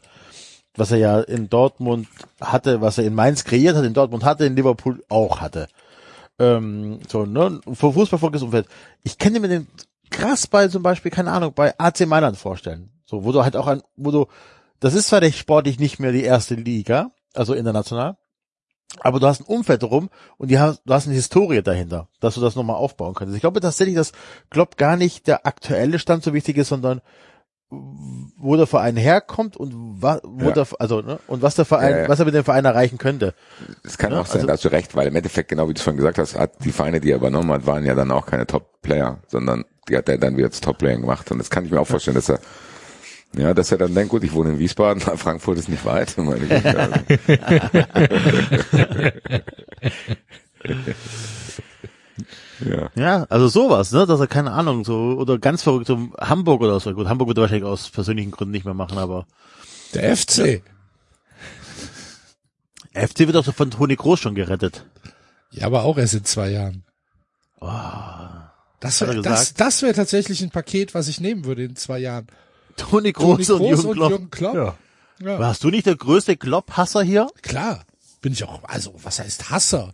Was 0.76 0.92
er 0.92 0.98
ja 0.98 1.20
in 1.22 1.50
Dortmund 1.50 2.08
hatte, 2.42 2.82
was 2.82 2.98
er 2.98 3.06
in 3.06 3.14
Mainz 3.14 3.44
kreiert 3.44 3.76
hat, 3.76 3.86
in 3.86 3.94
Dortmund 3.94 4.24
hatte, 4.24 4.46
in 4.46 4.56
Liverpool 4.56 5.04
auch 5.10 5.42
hatte. 5.42 5.68
Ähm, 6.40 7.00
so, 7.08 7.26
ne, 7.26 7.62
für 7.74 7.94
Fußball 7.94 8.20
verrücktes 8.20 8.42
Umfeld. 8.42 8.68
Ich 9.04 9.18
kenne 9.18 9.40
mir 9.40 9.48
den 9.48 9.68
krass 10.10 10.48
bei 10.48 10.68
zum 10.68 10.82
Beispiel, 10.82 11.12
keine 11.12 11.32
Ahnung, 11.32 11.54
bei 11.54 11.78
AC 11.78 12.08
Mailand 12.08 12.38
vorstellen. 12.38 12.90
So, 13.06 13.24
wo 13.24 13.32
du 13.32 13.44
halt 13.44 13.56
auch 13.56 13.68
an, 13.68 13.84
wo 13.96 14.12
du, 14.12 14.28
das 14.80 14.96
ist 14.96 15.08
zwar 15.08 15.22
der 15.22 15.32
sportlich 15.32 15.80
nicht 15.80 16.00
mehr 16.00 16.12
die 16.12 16.24
erste 16.24 16.56
Liga, 16.56 17.12
also 17.34 17.54
international, 17.54 18.18
aber 19.00 19.20
du 19.20 19.28
hast 19.28 19.42
ein 19.42 19.46
Umfeld 19.46 19.84
darum 19.84 20.10
und 20.38 20.52
die 20.52 20.60
hast, 20.60 20.82
du 20.86 20.94
hast 20.94 21.08
eine 21.08 21.16
Historie 21.16 21.62
dahinter, 21.62 22.08
dass 22.20 22.36
du 22.36 22.42
das 22.42 22.56
nochmal 22.56 22.76
aufbauen 22.76 23.14
kannst. 23.14 23.36
Ich 23.36 23.42
glaube 23.42 23.60
tatsächlich, 23.60 23.96
dass 23.96 24.12
Klopp 24.50 24.78
gar 24.78 24.98
nicht 24.98 25.28
der 25.28 25.46
aktuelle 25.46 26.00
Stand 26.00 26.24
so 26.24 26.34
wichtig 26.34 26.58
ist, 26.58 26.70
sondern 26.70 27.02
wo 28.38 28.56
der 28.58 28.68
Verein 28.68 28.98
herkommt 28.98 29.56
und 29.58 29.74
wa, 30.02 30.20
wo 30.24 30.46
Ja. 30.48 30.52
der, 30.52 30.68
also 30.80 31.02
ne, 31.02 31.20
und 31.28 31.42
was 31.42 31.56
der 31.56 31.66
Verein, 31.66 31.92
Ja, 31.92 31.98
ja. 32.04 32.10
was 32.10 32.20
er 32.20 32.26
mit 32.26 32.34
dem 32.34 32.44
Verein 32.44 32.66
erreichen 32.66 32.98
könnte. 32.98 33.34
Es 33.84 33.98
kann 33.98 34.12
Ja, 34.12 34.22
auch 34.22 34.26
sein, 34.26 34.36
also- 34.38 34.48
da 34.48 34.54
hast 34.54 34.66
du 34.66 34.70
recht, 34.70 34.96
weil 34.96 35.08
im 35.08 35.16
Endeffekt, 35.16 35.50
genau 35.50 35.70
wie 35.70 35.74
du 35.74 35.78
es 35.78 35.84
vorhin 35.84 35.98
gesagt 35.98 36.18
hast, 36.18 36.38
hat 36.38 36.52
die 36.64 36.72
Vereine, 36.72 37.00
die 37.00 37.12
er 37.12 37.18
übernommen 37.18 37.52
hat, 37.52 37.66
waren 37.66 37.86
ja 37.86 37.96
dann 37.96 38.12
auch 38.12 38.26
keine 38.26 38.48
Top-Player, 38.48 39.20
sondern 39.28 39.66
die 39.90 39.98
hat 39.98 40.08
er 40.10 40.18
dann 40.18 40.38
wieder 40.38 40.52
zu 40.52 40.62
Top-Playern 40.62 41.02
gemacht. 41.02 41.30
Und 41.32 41.38
das 41.40 41.50
kann 41.50 41.66
ich 41.66 41.72
mir 41.72 41.80
auch 41.82 41.88
vorstellen, 41.88 42.16
dass 42.16 42.30
er, 42.30 42.40
ja, 43.36 43.54
dass 43.54 43.72
er 43.72 43.78
dann 43.80 43.94
denkt, 43.96 44.12
gut, 44.12 44.24
ich 44.24 44.34
wohne 44.34 44.52
in 44.52 44.60
Wiesbaden, 44.60 45.02
Frankfurt 45.18 45.58
ist 45.58 45.70
nicht 45.70 45.86
weit. 45.86 46.16
Meine 46.18 46.40
Güte. 46.40 47.04
ja. 52.66 52.90
Ja, 52.96 53.26
also 53.30 53.48
sowas, 53.48 53.92
ne, 53.92 54.06
dass 54.06 54.20
er 54.20 54.28
keine 54.28 54.52
Ahnung 54.52 54.86
so 54.86 55.16
oder 55.18 55.38
ganz 55.40 55.64
verrückt 55.64 55.88
so 55.88 56.10
Hamburg 56.20 56.62
oder 56.62 56.80
so. 56.80 56.94
Gut, 56.94 57.08
Hamburg 57.08 57.30
wird 57.30 57.38
er 57.38 57.42
wahrscheinlich 57.42 57.68
aus 57.68 57.90
persönlichen 57.90 58.32
Gründen 58.32 58.52
nicht 58.52 58.66
mehr 58.66 58.74
machen, 58.74 58.98
aber 58.98 59.26
Der 59.94 60.16
FC. 60.16 60.62
FC 62.94 63.20
wird 63.20 63.36
auch 63.36 63.46
so 63.46 63.52
von 63.52 63.72
Toni 63.72 63.96
Groß 63.96 64.20
schon 64.20 64.36
gerettet. 64.36 64.86
Ja, 65.52 65.66
aber 65.68 65.84
auch 65.84 65.98
erst 65.98 66.14
in 66.14 66.26
zwei 66.26 66.50
Jahren. 66.50 66.84
Das 68.80 69.02
Hat 69.02 69.08
er 69.08 69.14
wäre 69.14 69.22
das, 69.22 69.54
das 69.54 69.82
wär 69.82 69.94
tatsächlich 69.94 70.42
ein 70.42 70.50
Paket, 70.50 70.94
was 70.94 71.08
ich 71.08 71.22
nehmen 71.22 71.46
würde 71.46 71.64
in 71.64 71.76
zwei 71.76 72.00
Jahren. 72.00 72.28
Toni 72.76 73.14
Toni 73.14 73.44
Groß, 73.44 73.50
und 73.52 73.64
Jürgen 73.68 73.92
Klopp. 73.94 74.10
Jürgen 74.10 74.30
Klopp. 74.32 74.56
Ja. 74.56 74.76
Ja. 75.20 75.40
Warst 75.40 75.64
du 75.64 75.70
nicht 75.70 75.86
der 75.86 75.96
größte 75.96 76.36
Klopp-Hasser 76.36 77.04
hier? 77.04 77.28
Klar. 77.42 77.86
Bin 78.22 78.34
ich 78.34 78.44
auch, 78.44 78.64
also, 78.64 78.94
was 79.04 79.20
heißt 79.20 79.50
Hasser? 79.52 79.94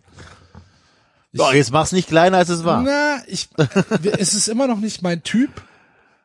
Doch, 1.32 1.52
jetzt 1.54 1.70
mach's 1.70 1.92
nicht 1.92 2.08
kleiner, 2.08 2.38
als 2.38 2.48
es 2.48 2.64
war. 2.64 2.82
Na, 2.82 3.22
ich, 3.26 3.48
es 4.18 4.34
ist 4.34 4.48
immer 4.48 4.66
noch 4.66 4.78
nicht 4.80 5.02
mein 5.02 5.22
Typ. 5.22 5.50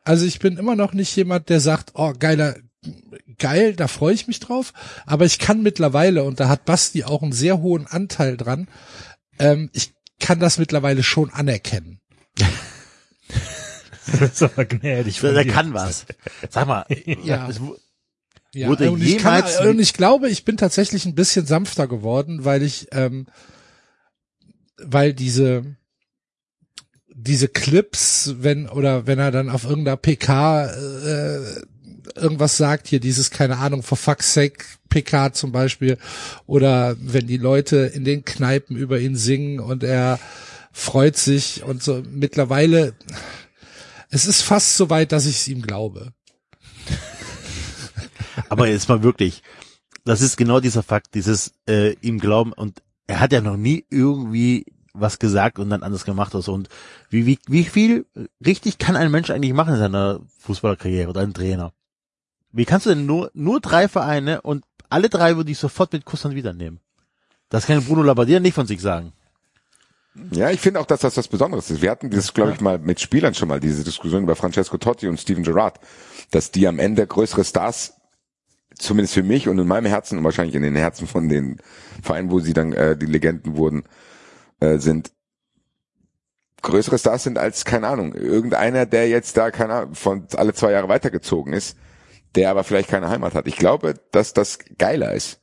Also 0.04 0.24
ich 0.26 0.38
bin 0.38 0.56
immer 0.56 0.74
noch 0.76 0.92
nicht 0.92 1.14
jemand, 1.16 1.48
der 1.48 1.60
sagt, 1.60 1.92
oh, 1.94 2.12
geiler, 2.18 2.56
geil, 3.38 3.74
da 3.74 3.88
freue 3.88 4.14
ich 4.14 4.26
mich 4.26 4.40
drauf. 4.40 4.72
Aber 5.06 5.24
ich 5.24 5.38
kann 5.38 5.62
mittlerweile, 5.62 6.24
und 6.24 6.40
da 6.40 6.48
hat 6.48 6.64
Basti 6.64 7.04
auch 7.04 7.22
einen 7.22 7.32
sehr 7.32 7.58
hohen 7.60 7.86
Anteil 7.86 8.36
dran, 8.36 8.68
ähm, 9.38 9.70
ich 9.72 9.92
kann 10.20 10.40
das 10.40 10.58
mittlerweile 10.58 11.02
schon 11.02 11.30
anerkennen. 11.30 12.00
Das 14.20 14.30
ist 14.34 14.42
aber 14.42 14.64
gnädig 14.64 15.18
Der, 15.20 15.42
dir. 15.44 15.52
kann 15.52 15.74
was. 15.74 16.06
Sag 16.48 16.68
mal, 16.68 16.86
Ja. 17.24 17.48
es 17.48 17.60
wu- 17.60 17.74
Ja, 18.54 18.68
Wurde 18.68 18.90
und, 18.92 19.02
ich 19.02 19.18
kann, 19.18 19.42
und 19.68 19.80
ich 19.80 19.92
glaube, 19.94 20.28
ich 20.30 20.44
bin 20.44 20.56
tatsächlich 20.56 21.04
ein 21.06 21.14
bisschen 21.16 21.44
sanfter 21.44 21.86
geworden, 21.88 22.44
weil 22.44 22.62
ich, 22.62 22.86
ähm, 22.92 23.26
weil 24.78 25.12
diese, 25.14 25.76
diese 27.08 27.48
Clips, 27.48 28.34
wenn, 28.38 28.68
oder 28.68 29.06
wenn 29.06 29.18
er 29.18 29.30
dann 29.30 29.50
auf 29.50 29.64
irgendeiner 29.64 29.96
PK 29.96 30.66
äh, 30.66 31.62
irgendwas 32.14 32.56
sagt, 32.56 32.88
hier 32.88 33.00
dieses, 33.00 33.30
keine 33.30 33.58
Ahnung, 33.58 33.82
for 33.82 33.98
fuck's 33.98 34.32
sake 34.32 34.64
PK 34.88 35.32
zum 35.32 35.52
Beispiel, 35.52 35.98
oder 36.46 36.96
wenn 37.00 37.26
die 37.26 37.36
Leute 37.36 37.76
in 37.76 38.04
den 38.04 38.24
Kneipen 38.24 38.76
über 38.76 38.98
ihn 38.98 39.16
singen 39.16 39.60
und 39.60 39.82
er 39.82 40.18
freut 40.72 41.16
sich 41.16 41.62
und 41.64 41.82
so 41.82 42.02
mittlerweile, 42.10 42.94
es 44.10 44.26
ist 44.26 44.42
fast 44.42 44.76
so 44.76 44.90
weit, 44.90 45.12
dass 45.12 45.26
ich 45.26 45.36
es 45.36 45.48
ihm 45.48 45.62
glaube. 45.62 46.12
aber 48.48 48.68
jetzt 48.68 48.88
mal 48.88 49.02
wirklich, 49.02 49.42
das 50.04 50.20
ist 50.20 50.36
genau 50.36 50.60
dieser 50.60 50.82
Fakt, 50.82 51.14
dieses 51.14 51.52
äh, 51.68 51.92
ihm 52.00 52.20
glauben 52.20 52.52
und 52.52 52.82
er 53.06 53.20
hat 53.20 53.32
ja 53.32 53.40
noch 53.40 53.56
nie 53.56 53.84
irgendwie 53.90 54.66
was 54.92 55.18
gesagt 55.18 55.58
und 55.58 55.70
dann 55.70 55.82
anders 55.82 56.04
gemacht 56.04 56.32
so. 56.32 56.52
Und 56.52 56.68
wie, 57.10 57.26
wie, 57.26 57.38
wie 57.46 57.64
viel 57.64 58.06
richtig 58.44 58.78
kann 58.78 58.96
ein 58.96 59.10
Mensch 59.10 59.30
eigentlich 59.30 59.52
machen 59.52 59.74
in 59.74 59.80
seiner 59.80 60.20
Fußballerkarriere 60.38 61.10
oder 61.10 61.20
ein 61.20 61.34
Trainer? 61.34 61.72
Wie 62.52 62.64
kannst 62.64 62.86
du 62.86 62.90
denn 62.90 63.06
nur, 63.06 63.30
nur 63.34 63.60
drei 63.60 63.88
Vereine 63.88 64.40
und 64.40 64.64
alle 64.88 65.08
drei 65.08 65.36
würde 65.36 65.50
ich 65.50 65.58
sofort 65.58 65.92
mit 65.92 66.04
Kusshand 66.04 66.34
wieder 66.34 66.52
nehmen? 66.52 66.80
Das 67.48 67.66
kann 67.66 67.84
Bruno 67.84 68.02
Labbadia 68.02 68.40
nicht 68.40 68.54
von 68.54 68.66
sich 68.66 68.80
sagen. 68.80 69.12
Ja, 70.30 70.50
ich 70.50 70.60
finde 70.60 70.80
auch, 70.80 70.86
dass 70.86 71.00
das 71.00 71.16
was 71.16 71.28
Besonderes 71.28 71.70
ist. 71.70 71.82
Wir 71.82 71.90
hatten 71.90 72.10
das, 72.10 72.32
glaube 72.32 72.52
ich, 72.52 72.60
mal 72.60 72.78
mit 72.78 73.00
Spielern 73.00 73.34
schon 73.34 73.48
mal, 73.48 73.60
diese 73.60 73.84
Diskussion 73.84 74.22
über 74.22 74.34
Francesco 74.34 74.78
Totti 74.78 75.08
und 75.08 75.20
Steven 75.20 75.42
Gerrard, 75.42 75.78
dass 76.30 76.50
die 76.50 76.66
am 76.66 76.78
Ende 76.78 77.06
größere 77.06 77.44
Stars, 77.44 77.95
zumindest 78.78 79.14
für 79.14 79.22
mich 79.22 79.48
und 79.48 79.58
in 79.58 79.66
meinem 79.66 79.86
Herzen 79.86 80.18
und 80.18 80.24
wahrscheinlich 80.24 80.54
in 80.54 80.62
den 80.62 80.76
Herzen 80.76 81.06
von 81.06 81.28
den 81.28 81.58
Vereinen, 82.02 82.30
wo 82.30 82.40
sie 82.40 82.52
dann 82.52 82.72
äh, 82.72 82.96
die 82.96 83.06
Legenden 83.06 83.56
wurden, 83.56 83.84
äh, 84.60 84.78
sind, 84.78 85.12
größere 86.62 86.98
Stars 86.98 87.24
sind 87.24 87.38
als, 87.38 87.64
keine 87.64 87.88
Ahnung, 87.88 88.14
irgendeiner, 88.14 88.86
der 88.86 89.08
jetzt 89.08 89.36
da, 89.36 89.50
keine 89.50 89.74
Ahnung, 89.74 89.94
von 89.94 90.26
alle 90.34 90.52
zwei 90.52 90.72
Jahre 90.72 90.88
weitergezogen 90.88 91.52
ist, 91.52 91.76
der 92.34 92.50
aber 92.50 92.64
vielleicht 92.64 92.88
keine 92.88 93.08
Heimat 93.08 93.34
hat. 93.34 93.46
Ich 93.46 93.56
glaube, 93.56 93.94
dass 94.12 94.32
das 94.32 94.58
geiler 94.78 95.12
ist. 95.12 95.40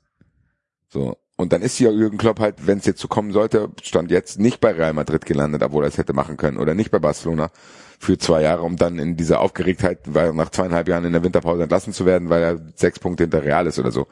So. 0.89 1.17
Und 1.43 1.53
dann 1.53 1.61
ist 1.61 1.77
ja 1.77 1.91
Jürgen 1.91 2.17
Klopp 2.17 2.39
halt, 2.39 2.67
wenn 2.67 2.77
es 2.77 2.85
jetzt 2.85 3.01
so 3.01 3.09
kommen 3.09 3.33
sollte, 3.33 3.69
stand 3.81 4.11
jetzt 4.11 4.39
nicht 4.39 4.61
bei 4.61 4.71
Real 4.71 4.93
Madrid 4.93 5.25
gelandet, 5.25 5.61
obwohl 5.61 5.83
er 5.83 5.89
es 5.89 5.97
hätte 5.97 6.13
machen 6.13 6.37
können, 6.37 6.57
oder 6.57 6.73
nicht 6.73 6.89
bei 6.89 6.99
Barcelona 6.99 7.51
für 7.99 8.17
zwei 8.17 8.41
Jahre, 8.41 8.63
um 8.63 8.77
dann 8.77 8.97
in 8.97 9.17
dieser 9.17 9.41
Aufgeregtheit, 9.41 9.99
weil 10.05 10.33
nach 10.33 10.49
zweieinhalb 10.49 10.87
Jahren 10.87 11.03
in 11.03 11.11
der 11.11 11.23
Winterpause 11.23 11.63
entlassen 11.63 11.91
zu 11.91 12.05
werden, 12.05 12.29
weil 12.29 12.41
er 12.41 12.61
sechs 12.75 12.97
Punkte 12.97 13.23
hinter 13.23 13.43
Real 13.43 13.67
ist 13.67 13.77
oder 13.77 13.91
so. 13.91 14.07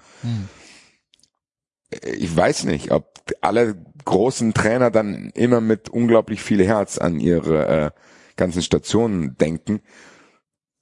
Ich 2.04 2.36
weiß 2.36 2.66
nicht, 2.66 2.92
ob 2.92 3.12
alle 3.40 3.76
großen 4.04 4.54
Trainer 4.54 4.92
dann 4.92 5.32
immer 5.34 5.62
mit 5.62 5.88
unglaublich 5.88 6.42
viel 6.42 6.66
Herz 6.66 6.98
an 6.98 7.20
ihre 7.20 7.68
äh, 7.68 7.92
ganzen 8.36 8.62
Stationen 8.62 9.38
denken. 9.38 9.80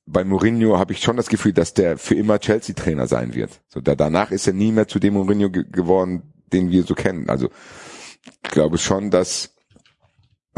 Bei 0.06 0.24
Mourinho 0.24 0.80
habe 0.80 0.94
ich 0.94 1.02
schon 1.02 1.18
das 1.18 1.30
Gefühl, 1.30 1.54
dass 1.54 1.76
der 1.76 2.00
für 2.00 2.16
immer 2.16 2.40
Chelsea-Trainer 2.40 3.06
sein 3.06 3.36
wird. 3.36 3.62
So, 3.68 3.80
da, 3.80 3.94
danach 3.94 4.32
ist 4.32 4.48
er 4.48 4.54
nie 4.54 4.72
mehr 4.72 4.88
zu 4.88 4.98
dem 4.98 5.14
Mourinho 5.14 5.52
ge 5.52 5.66
geworden, 5.70 6.29
den 6.54 6.72
wir 6.72 6.84
so 6.84 6.96
kennen. 6.96 7.30
Also 7.30 7.50
ich 8.44 8.52
glaube 8.52 8.78
schon, 8.78 9.12
dass 9.12 9.52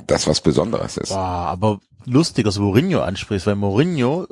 das 0.08 0.28
was 0.28 0.42
Besonderes 0.42 0.98
ist. 0.98 1.10
Boah, 1.10 1.48
aber 1.48 1.80
lustig, 2.06 2.46
dass 2.46 2.56
du 2.56 2.62
Mourinho 2.62 3.02
ansprichst, 3.02 3.48
weil 3.48 3.56
Mourinho, 3.56 4.28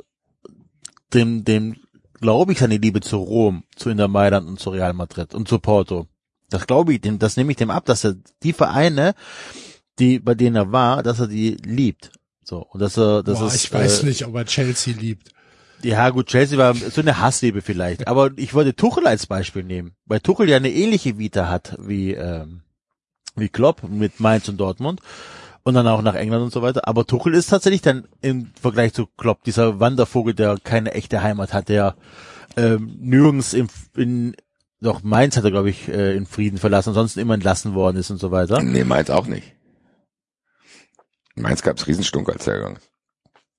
dem, 1.12 1.44
dem 1.44 1.76
glaube 2.20 2.52
ich 2.52 2.58
seine 2.58 2.76
Liebe 2.76 3.00
zu 3.00 3.18
Rom, 3.18 3.64
zu 3.76 3.90
Inter 3.90 4.08
Mailand 4.08 4.48
und 4.48 4.60
zu 4.60 4.70
Real 4.70 4.92
Madrid 4.92 5.34
und 5.34 5.48
zu 5.48 5.58
Porto. 5.58 6.06
Das 6.50 6.66
glaube 6.66 6.94
ich 6.94 7.00
dem, 7.00 7.18
das 7.18 7.36
nehme 7.36 7.52
ich 7.52 7.56
dem 7.56 7.70
ab, 7.70 7.84
dass 7.86 8.04
er 8.04 8.16
die 8.42 8.52
Vereine, 8.52 9.14
die, 9.98 10.18
bei 10.18 10.34
denen 10.34 10.56
er 10.56 10.72
war, 10.72 11.02
dass 11.02 11.20
er 11.20 11.28
die 11.28 11.52
liebt. 11.62 12.10
So, 12.42 12.66
und 12.70 12.80
dass 12.80 12.98
er, 12.98 13.22
das 13.22 13.38
Boah, 13.38 13.46
ist, 13.46 13.54
ich 13.54 13.72
weiß 13.72 14.02
äh, 14.02 14.06
nicht, 14.06 14.26
ob 14.26 14.34
er 14.34 14.44
Chelsea 14.44 14.94
liebt. 14.94 15.30
Ja, 15.82 16.10
gut, 16.10 16.26
Chelsea 16.26 16.58
war 16.58 16.74
so 16.74 17.00
eine 17.00 17.18
Hassliebe 17.20 17.62
vielleicht. 17.62 18.06
Aber 18.08 18.30
ich 18.36 18.54
wollte 18.54 18.74
Tuchel 18.74 19.06
als 19.06 19.26
Beispiel 19.26 19.64
nehmen, 19.64 19.92
weil 20.06 20.20
Tuchel 20.20 20.48
ja 20.48 20.56
eine 20.56 20.70
ähnliche 20.70 21.18
Vita 21.18 21.48
hat 21.48 21.76
wie, 21.80 22.12
ähm, 22.12 22.62
wie 23.36 23.48
Klopp 23.48 23.82
mit 23.88 24.20
Mainz 24.20 24.48
und 24.48 24.58
Dortmund 24.58 25.00
und 25.62 25.74
dann 25.74 25.86
auch 25.86 26.02
nach 26.02 26.14
England 26.14 26.44
und 26.44 26.52
so 26.52 26.62
weiter. 26.62 26.86
Aber 26.86 27.06
Tuchel 27.06 27.34
ist 27.34 27.48
tatsächlich 27.48 27.82
dann 27.82 28.08
im 28.20 28.50
Vergleich 28.60 28.92
zu 28.92 29.06
Klopp 29.06 29.44
dieser 29.44 29.80
Wandervogel, 29.80 30.34
der 30.34 30.56
keine 30.62 30.92
echte 30.92 31.22
Heimat 31.22 31.52
hat, 31.52 31.68
der 31.68 31.96
ähm, 32.56 32.96
nirgends 32.98 33.54
im, 33.54 33.68
in, 33.96 34.36
doch 34.80 35.02
Mainz 35.02 35.36
hat 35.36 35.44
er, 35.44 35.50
glaube 35.50 35.70
ich, 35.70 35.88
äh, 35.88 36.16
in 36.16 36.26
Frieden 36.26 36.58
verlassen, 36.58 36.90
ansonsten 36.90 37.20
immer 37.20 37.34
entlassen 37.34 37.74
worden 37.74 37.96
ist 37.96 38.10
und 38.10 38.18
so 38.18 38.30
weiter. 38.30 38.62
Nee, 38.62 38.84
Mainz 38.84 39.10
auch 39.10 39.26
nicht. 39.26 39.54
In 41.36 41.42
Mainz 41.42 41.62
gab's 41.62 41.86
Riesenstunk, 41.86 42.28
als 42.28 42.46
er. 42.46 42.76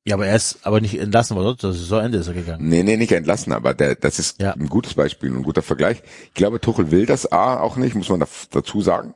Ja, 0.03 0.15
aber 0.15 0.25
er 0.27 0.35
ist 0.35 0.59
aber 0.63 0.81
nicht 0.81 0.97
entlassen 0.97 1.37
worden, 1.37 1.57
das 1.61 1.75
ist 1.75 1.87
so 1.87 1.97
Ende 1.97 2.17
ist 2.17 2.27
er 2.27 2.33
gegangen. 2.33 2.67
Nee, 2.67 2.81
nee, 2.81 2.97
nicht 2.97 3.11
entlassen, 3.11 3.53
aber 3.53 3.73
der, 3.75 3.93
das 3.95 4.17
ist 4.17 4.41
Ja. 4.41 4.53
ein 4.53 4.67
gutes 4.67 4.95
Beispiel, 4.95 5.29
ein 5.29 5.43
guter 5.43 5.61
Vergleich. 5.61 6.01
Ich 6.25 6.33
glaube, 6.33 6.59
Tuchel 6.59 6.89
will 6.89 7.05
das 7.05 7.31
A 7.31 7.59
auch 7.59 7.75
nicht, 7.77 7.93
muss 7.95 8.09
man 8.09 8.19
da, 8.19 8.27
dazu 8.49 8.81
sagen. 8.81 9.13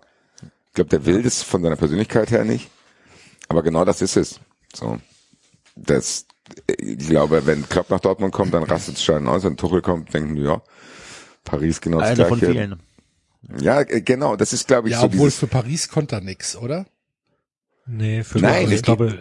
Ich 0.68 0.74
glaube, 0.74 0.90
der 0.92 1.06
will 1.08 1.24
das 1.24 1.42
von 1.42 1.64
seiner 1.64 1.76
Persönlichkeit 1.76 2.30
her 2.30 2.44
nicht. 2.46 2.70
Aber 3.48 3.64
genau 3.64 3.84
das 3.86 4.02
ist 4.04 4.16
es. 4.16 4.40
So. 4.74 5.00
Das, 5.76 6.26
ich 6.78 7.00
glaube, 7.00 7.46
wenn 7.48 7.68
Klopp 7.68 7.90
nach 7.90 8.00
Dortmund 8.00 8.34
kommt, 8.34 8.54
dann 8.54 8.64
rastet 8.64 8.96
es 8.98 9.04
schon 9.04 9.28
aus. 9.28 9.44
Wenn 9.44 9.58
Tuchel 9.58 9.82
kommt, 9.82 10.14
denken 10.14 10.36
die, 10.36 10.44
ja, 10.44 10.62
Paris 11.44 11.82
genau 11.82 12.00
das 12.00 12.10
Eine 12.10 12.26
von 12.28 12.40
gleiche. 12.40 12.54
vielen. 12.54 12.80
Ja, 13.60 13.82
äh, 13.82 14.02
genau, 14.02 14.36
das 14.36 14.54
ist 14.54 14.68
glaube 14.68 14.88
ich 14.90 14.94
Ja, 14.94 15.00
so 15.02 15.06
obwohl 15.08 15.28
dieses, 15.30 15.40
für 15.40 15.48
Paris 15.48 15.88
konnte 15.90 16.16
er 16.16 16.22
nix, 16.22 16.56
oder? 16.56 16.86
Nee, 17.88 18.24
für 18.24 18.40
Nein, 18.40 18.72
ich 18.72 18.82
glaube, 18.82 19.18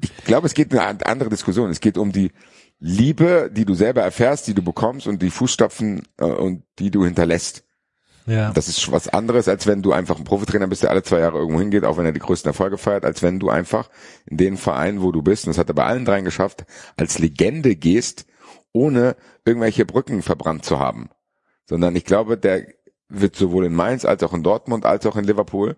ich 0.00 0.24
glaube, 0.24 0.46
es 0.46 0.54
geht 0.54 0.72
um 0.72 0.78
eine 0.78 1.04
andere 1.06 1.30
Diskussion. 1.30 1.70
Es 1.70 1.80
geht 1.80 1.98
um 1.98 2.12
die 2.12 2.32
Liebe, 2.78 3.50
die 3.52 3.64
du 3.64 3.74
selber 3.74 4.02
erfährst, 4.02 4.46
die 4.46 4.54
du 4.54 4.62
bekommst 4.62 5.06
und 5.06 5.22
die 5.22 5.30
Fußstapfen 5.30 6.02
äh, 6.18 6.24
und 6.24 6.62
die 6.78 6.90
du 6.90 7.04
hinterlässt. 7.04 7.64
ja. 8.26 8.50
Das 8.52 8.68
ist 8.68 8.92
was 8.92 9.08
anderes, 9.08 9.48
als 9.48 9.66
wenn 9.66 9.82
du 9.82 9.92
einfach 9.92 10.18
ein 10.18 10.24
Profitrainer 10.24 10.66
bist, 10.66 10.82
der 10.82 10.90
alle 10.90 11.02
zwei 11.02 11.20
Jahre 11.20 11.38
irgendwo 11.38 11.60
hingeht, 11.60 11.84
auch 11.84 11.96
wenn 11.96 12.06
er 12.06 12.12
die 12.12 12.20
größten 12.20 12.50
Erfolge 12.50 12.76
feiert, 12.76 13.04
als 13.04 13.22
wenn 13.22 13.40
du 13.40 13.48
einfach 13.48 13.88
in 14.26 14.36
den 14.36 14.56
Verein, 14.56 15.00
wo 15.00 15.12
du 15.12 15.22
bist, 15.22 15.46
und 15.46 15.52
das 15.52 15.58
hat 15.58 15.68
er 15.68 15.74
bei 15.74 15.84
allen 15.84 16.04
dreien 16.04 16.24
geschafft, 16.24 16.66
als 16.96 17.18
Legende 17.18 17.76
gehst, 17.76 18.26
ohne 18.72 19.16
irgendwelche 19.44 19.86
Brücken 19.86 20.22
verbrannt 20.22 20.64
zu 20.64 20.78
haben. 20.78 21.08
Sondern 21.64 21.96
ich 21.96 22.04
glaube, 22.04 22.36
der 22.36 22.66
wird 23.08 23.36
sowohl 23.36 23.66
in 23.66 23.74
Mainz 23.74 24.04
als 24.04 24.22
auch 24.22 24.34
in 24.34 24.42
Dortmund 24.42 24.84
als 24.84 25.06
auch 25.06 25.16
in 25.16 25.24
Liverpool 25.24 25.76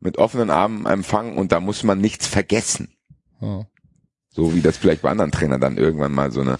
mit 0.00 0.18
offenen 0.18 0.50
Armen 0.50 0.86
empfangen 0.86 1.36
und 1.38 1.52
da 1.52 1.60
muss 1.60 1.82
man 1.82 2.00
nichts 2.00 2.26
vergessen. 2.26 2.93
Ja. 3.44 3.66
So 4.30 4.54
wie 4.54 4.60
das 4.62 4.76
vielleicht 4.76 5.02
bei 5.02 5.10
anderen 5.10 5.30
Trainern 5.30 5.60
dann 5.60 5.76
irgendwann 5.76 6.12
mal 6.12 6.32
so 6.32 6.40
eine, 6.40 6.58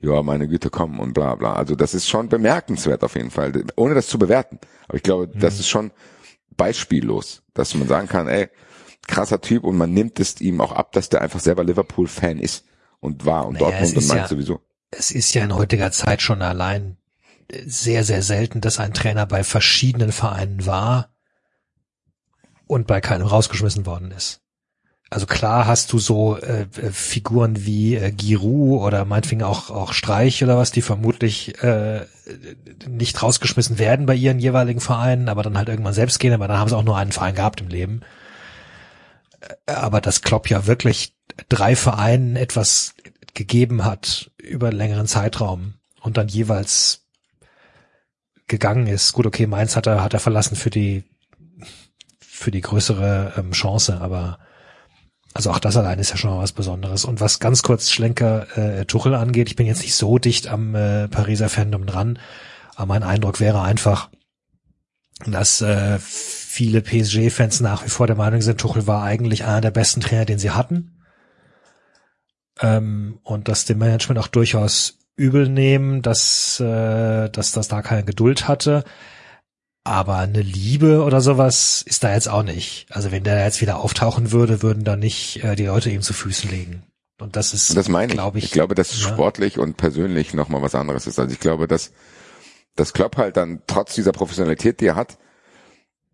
ja, 0.00 0.22
meine 0.22 0.46
Güte, 0.48 0.68
komm 0.70 1.00
und 1.00 1.14
bla 1.14 1.34
bla. 1.36 1.54
Also 1.54 1.74
das 1.74 1.94
ist 1.94 2.08
schon 2.08 2.28
bemerkenswert 2.28 3.02
auf 3.02 3.14
jeden 3.16 3.30
Fall, 3.30 3.64
ohne 3.76 3.94
das 3.94 4.08
zu 4.08 4.18
bewerten. 4.18 4.58
Aber 4.88 4.96
ich 4.96 5.02
glaube, 5.02 5.28
das 5.28 5.58
ist 5.58 5.68
schon 5.68 5.90
beispiellos, 6.56 7.42
dass 7.54 7.74
man 7.74 7.88
sagen 7.88 8.08
kann, 8.08 8.28
ey, 8.28 8.48
krasser 9.06 9.40
Typ 9.40 9.64
und 9.64 9.76
man 9.76 9.92
nimmt 9.92 10.20
es 10.20 10.40
ihm 10.40 10.60
auch 10.60 10.72
ab, 10.72 10.92
dass 10.92 11.08
der 11.08 11.22
einfach 11.22 11.40
selber 11.40 11.64
Liverpool-Fan 11.64 12.38
ist 12.38 12.64
und 13.00 13.24
war 13.24 13.46
und 13.46 13.54
Naja, 13.54 13.70
Dortmund 13.70 13.96
und 13.96 14.06
Mainz 14.06 14.20
ja- 14.22 14.28
sowieso. 14.28 14.60
es 14.90 15.10
ist 15.10 15.34
ja 15.34 15.44
in 15.44 15.54
heutiger 15.54 15.90
Zeit 15.92 16.20
schon 16.22 16.42
allein 16.42 16.96
sehr, 17.66 18.04
sehr 18.04 18.22
selten, 18.22 18.60
dass 18.60 18.78
ein 18.80 18.94
Trainer 18.94 19.26
bei 19.26 19.44
verschiedenen 19.44 20.12
Vereinen 20.12 20.64
war 20.66 21.10
und 22.66 22.86
bei 22.86 23.00
keinem 23.00 23.26
rausgeschmissen 23.26 23.84
worden 23.86 24.10
ist. 24.10 24.40
Also 25.14 25.26
klar 25.26 25.68
hast 25.68 25.92
du 25.92 26.00
so 26.00 26.38
äh, 26.38 26.62
äh, 26.62 26.90
Figuren 26.90 27.64
wie 27.64 27.94
äh, 27.94 28.10
Giroud 28.10 28.82
oder 28.82 29.04
meinetwegen 29.04 29.44
auch 29.44 29.70
auch 29.70 29.92
Streich 29.92 30.42
oder 30.42 30.58
was, 30.58 30.72
die 30.72 30.82
vermutlich 30.82 31.62
äh, 31.62 32.04
nicht 32.88 33.22
rausgeschmissen 33.22 33.78
werden 33.78 34.06
bei 34.06 34.16
ihren 34.16 34.40
jeweiligen 34.40 34.80
Vereinen, 34.80 35.28
aber 35.28 35.44
dann 35.44 35.56
halt 35.56 35.68
irgendwann 35.68 35.94
selbst 35.94 36.18
gehen, 36.18 36.32
aber 36.32 36.48
dann 36.48 36.58
haben 36.58 36.68
sie 36.68 36.76
auch 36.76 36.82
nur 36.82 36.96
einen 36.96 37.12
Verein 37.12 37.36
gehabt 37.36 37.60
im 37.60 37.68
Leben. 37.68 38.00
Äh, 39.40 39.72
Aber 39.72 40.00
dass 40.00 40.22
Klopp 40.22 40.50
ja 40.50 40.66
wirklich 40.66 41.14
drei 41.48 41.76
Vereinen 41.76 42.34
etwas 42.34 42.96
gegeben 43.34 43.84
hat 43.84 44.32
über 44.38 44.66
einen 44.66 44.78
längeren 44.78 45.06
Zeitraum 45.06 45.74
und 46.00 46.16
dann 46.16 46.26
jeweils 46.26 47.06
gegangen 48.48 48.88
ist. 48.88 49.12
Gut, 49.12 49.26
okay, 49.26 49.46
Mainz 49.46 49.76
hat 49.76 49.86
er, 49.86 50.02
hat 50.02 50.12
er 50.12 50.18
verlassen 50.18 50.56
für 50.56 50.70
die, 50.70 51.04
für 52.18 52.50
die 52.50 52.62
größere 52.62 53.34
ähm, 53.36 53.52
Chance, 53.52 54.00
aber 54.00 54.40
also 55.34 55.50
auch 55.50 55.58
das 55.58 55.76
allein 55.76 55.98
ist 55.98 56.10
ja 56.10 56.16
schon 56.16 56.30
mal 56.30 56.42
was 56.42 56.52
Besonderes. 56.52 57.04
Und 57.04 57.20
was 57.20 57.40
ganz 57.40 57.64
kurz 57.64 57.90
Schlenker 57.90 58.56
äh, 58.56 58.84
Tuchel 58.86 59.14
angeht, 59.14 59.48
ich 59.48 59.56
bin 59.56 59.66
jetzt 59.66 59.82
nicht 59.82 59.96
so 59.96 60.18
dicht 60.18 60.46
am 60.46 60.76
äh, 60.76 61.08
Pariser 61.08 61.48
Fandom 61.48 61.86
dran, 61.86 62.20
aber 62.76 62.86
mein 62.86 63.02
Eindruck 63.02 63.40
wäre 63.40 63.60
einfach, 63.60 64.10
dass 65.26 65.60
äh, 65.60 65.98
viele 65.98 66.82
PSG-Fans 66.82 67.60
nach 67.60 67.84
wie 67.84 67.90
vor 67.90 68.06
der 68.06 68.16
Meinung 68.16 68.42
sind, 68.42 68.60
Tuchel 68.60 68.86
war 68.86 69.02
eigentlich 69.02 69.44
einer 69.44 69.60
der 69.60 69.72
besten 69.72 70.00
Trainer, 70.00 70.24
den 70.24 70.38
sie 70.38 70.52
hatten. 70.52 71.02
Ähm, 72.60 73.18
und 73.24 73.48
dass 73.48 73.64
dem 73.64 73.78
Management 73.78 74.20
auch 74.20 74.28
durchaus 74.28 74.98
übel 75.16 75.48
nehmen, 75.48 76.02
dass, 76.02 76.60
äh, 76.60 77.28
dass 77.28 77.50
das 77.50 77.66
da 77.66 77.82
keine 77.82 78.04
Geduld 78.04 78.46
hatte. 78.46 78.84
Aber 79.84 80.16
eine 80.16 80.40
Liebe 80.40 81.02
oder 81.04 81.20
sowas 81.20 81.82
ist 81.86 82.04
da 82.04 82.14
jetzt 82.14 82.28
auch 82.28 82.42
nicht. 82.42 82.86
Also 82.90 83.12
wenn 83.12 83.22
der 83.22 83.44
jetzt 83.44 83.60
wieder 83.60 83.80
auftauchen 83.80 84.32
würde, 84.32 84.62
würden 84.62 84.82
da 84.82 84.96
nicht 84.96 85.44
äh, 85.44 85.56
die 85.56 85.66
Leute 85.66 85.90
ihm 85.90 86.00
zu 86.00 86.14
Füßen 86.14 86.50
legen. 86.50 86.82
Und 87.20 87.36
das 87.36 87.52
ist, 87.52 87.70
Und 87.70 87.76
das 87.76 87.88
meine 87.88 88.06
ich. 88.06 88.12
glaube 88.12 88.38
ich. 88.38 88.44
ich 88.44 88.50
glaube, 88.50 88.74
dass 88.74 88.90
ja. 88.98 89.08
sportlich 89.08 89.58
und 89.58 89.76
persönlich 89.76 90.32
nochmal 90.32 90.62
was 90.62 90.74
anderes 90.74 91.06
ist. 91.06 91.18
Also 91.18 91.32
ich 91.32 91.38
glaube, 91.38 91.68
dass, 91.68 91.92
dass 92.76 92.94
Klopp 92.94 93.18
halt 93.18 93.36
dann 93.36 93.62
trotz 93.66 93.94
dieser 93.94 94.12
Professionalität, 94.12 94.80
die 94.80 94.86
er 94.86 94.96
hat, 94.96 95.18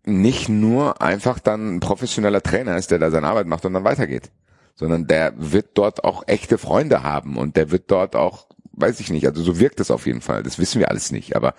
nicht 0.03 0.49
nur 0.49 1.01
einfach 1.01 1.39
dann 1.39 1.75
ein 1.75 1.79
professioneller 1.79 2.41
Trainer 2.41 2.77
ist, 2.77 2.91
der 2.91 2.99
da 2.99 3.09
seine 3.09 3.27
Arbeit 3.27 3.47
macht 3.47 3.65
und 3.65 3.73
dann 3.73 3.83
weitergeht. 3.85 4.31
Sondern 4.75 5.07
der 5.07 5.33
wird 5.37 5.69
dort 5.75 6.03
auch 6.03 6.23
echte 6.27 6.57
Freunde 6.57 7.03
haben 7.03 7.37
und 7.37 7.55
der 7.55 7.71
wird 7.71 7.89
dort 7.89 8.15
auch, 8.15 8.47
weiß 8.73 8.99
ich 8.99 9.11
nicht, 9.11 9.27
also 9.27 9.41
so 9.43 9.59
wirkt 9.59 9.79
es 9.79 9.91
auf 9.91 10.07
jeden 10.07 10.21
Fall. 10.21 10.43
Das 10.43 10.59
wissen 10.59 10.79
wir 10.79 10.89
alles 10.89 11.11
nicht. 11.11 11.35
Aber 11.35 11.53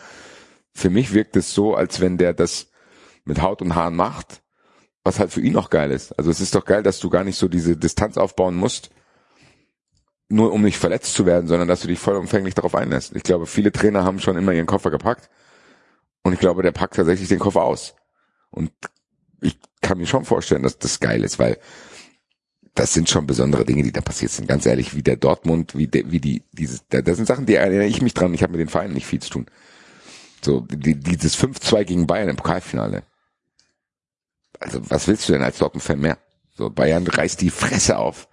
für 0.75 0.91
mich 0.91 1.13
wirkt 1.15 1.37
es 1.37 1.55
so, 1.55 1.75
als 1.75 2.01
wenn 2.01 2.19
der 2.19 2.33
das 2.35 2.69
mit 3.25 3.41
Haut 3.43 3.63
und 3.63 3.75
Haaren 3.75 3.95
macht, 3.97 4.43
was 5.05 5.19
halt 5.19 5.33
für 5.33 5.41
ihn 5.41 5.57
auch 5.57 5.71
geil 5.71 5.91
ist. 5.91 6.13
Also 6.19 6.31
es 6.31 6.41
ist 6.41 6.55
doch 6.55 6.65
geil, 6.65 6.83
dass 6.83 6.99
du 7.01 7.11
gar 7.11 7.25
nicht 7.25 7.37
so 7.39 7.49
diese 7.49 7.77
Distanz 7.77 8.17
aufbauen 8.17 8.55
musst, 8.55 8.91
nur 10.29 10.53
um 10.53 10.63
nicht 10.63 10.79
verletzt 10.79 11.15
zu 11.15 11.27
werden, 11.27 11.47
sondern 11.47 11.69
dass 11.69 11.81
du 11.83 11.89
dich 11.89 11.99
vollumfänglich 11.99 12.55
darauf 12.55 12.75
einlässt. 12.75 13.15
Ich 13.15 13.23
glaube, 13.23 13.47
viele 13.47 13.71
Trainer 13.73 14.05
haben 14.05 14.19
schon 14.19 14.37
immer 14.37 14.53
ihren 14.53 14.67
Koffer 14.67 14.91
gepackt 14.91 15.29
und 16.23 16.33
ich 16.33 16.39
glaube, 16.41 16.63
der 16.63 16.73
packt 16.73 16.95
tatsächlich 16.97 17.29
den 17.29 17.39
Koffer 17.39 17.65
aus. 17.65 17.95
Und 18.51 18.71
ich 19.41 19.59
kann 19.81 19.99
mir 19.99 20.07
schon 20.07 20.25
vorstellen, 20.25 20.63
dass 20.63 20.79
das 20.79 21.01
geil 21.01 21.23
ist, 21.25 21.39
weil 21.39 21.59
das 22.75 22.95
sind 22.95 23.11
schon 23.11 23.27
besondere 23.27 23.65
Dinge, 23.67 23.83
die 23.83 23.93
da 23.93 24.01
passiert 24.01 24.31
sind. 24.31 24.49
Ganz 24.49 24.65
ehrlich, 24.65 24.95
wie 24.97 25.03
der 25.03 25.17
Dortmund, 25.17 25.77
wie, 25.77 25.89
der, 25.89 26.11
wie 26.11 26.21
die, 26.21 26.43
dieses, 26.53 26.87
da- 26.89 27.03
das 27.03 27.17
sind 27.17 27.27
Sachen, 27.27 27.45
die 27.45 27.57
erinnere 27.57 27.87
ich 27.87 28.01
mich 28.01 28.15
dran. 28.15 28.33
Ich 28.33 28.43
habe 28.43 28.53
mit 28.53 28.61
den 28.61 28.69
Vereinen 28.71 28.95
nicht 28.95 29.07
viel 29.07 29.21
zu 29.21 29.29
tun. 29.31 29.47
So, 30.45 30.61
die, 30.61 30.99
dieses 30.99 31.39
5-2 31.39 31.85
gegen 31.85 32.07
Bayern 32.07 32.29
im 32.29 32.37
Pokalfinale. 32.37 33.05
Also, 34.59 34.81
was 34.91 35.09
willst 35.09 35.29
du 35.29 35.33
denn 35.33 35.43
als 35.43 35.59
Dortmund-Fan 35.59 36.01
mehr? 36.01 36.19
So, 36.55 36.71
Bayern 36.71 37.07
reißt 37.07 37.41
die 37.41 37.51
Fresse 37.51 37.99
auf. 37.99 38.29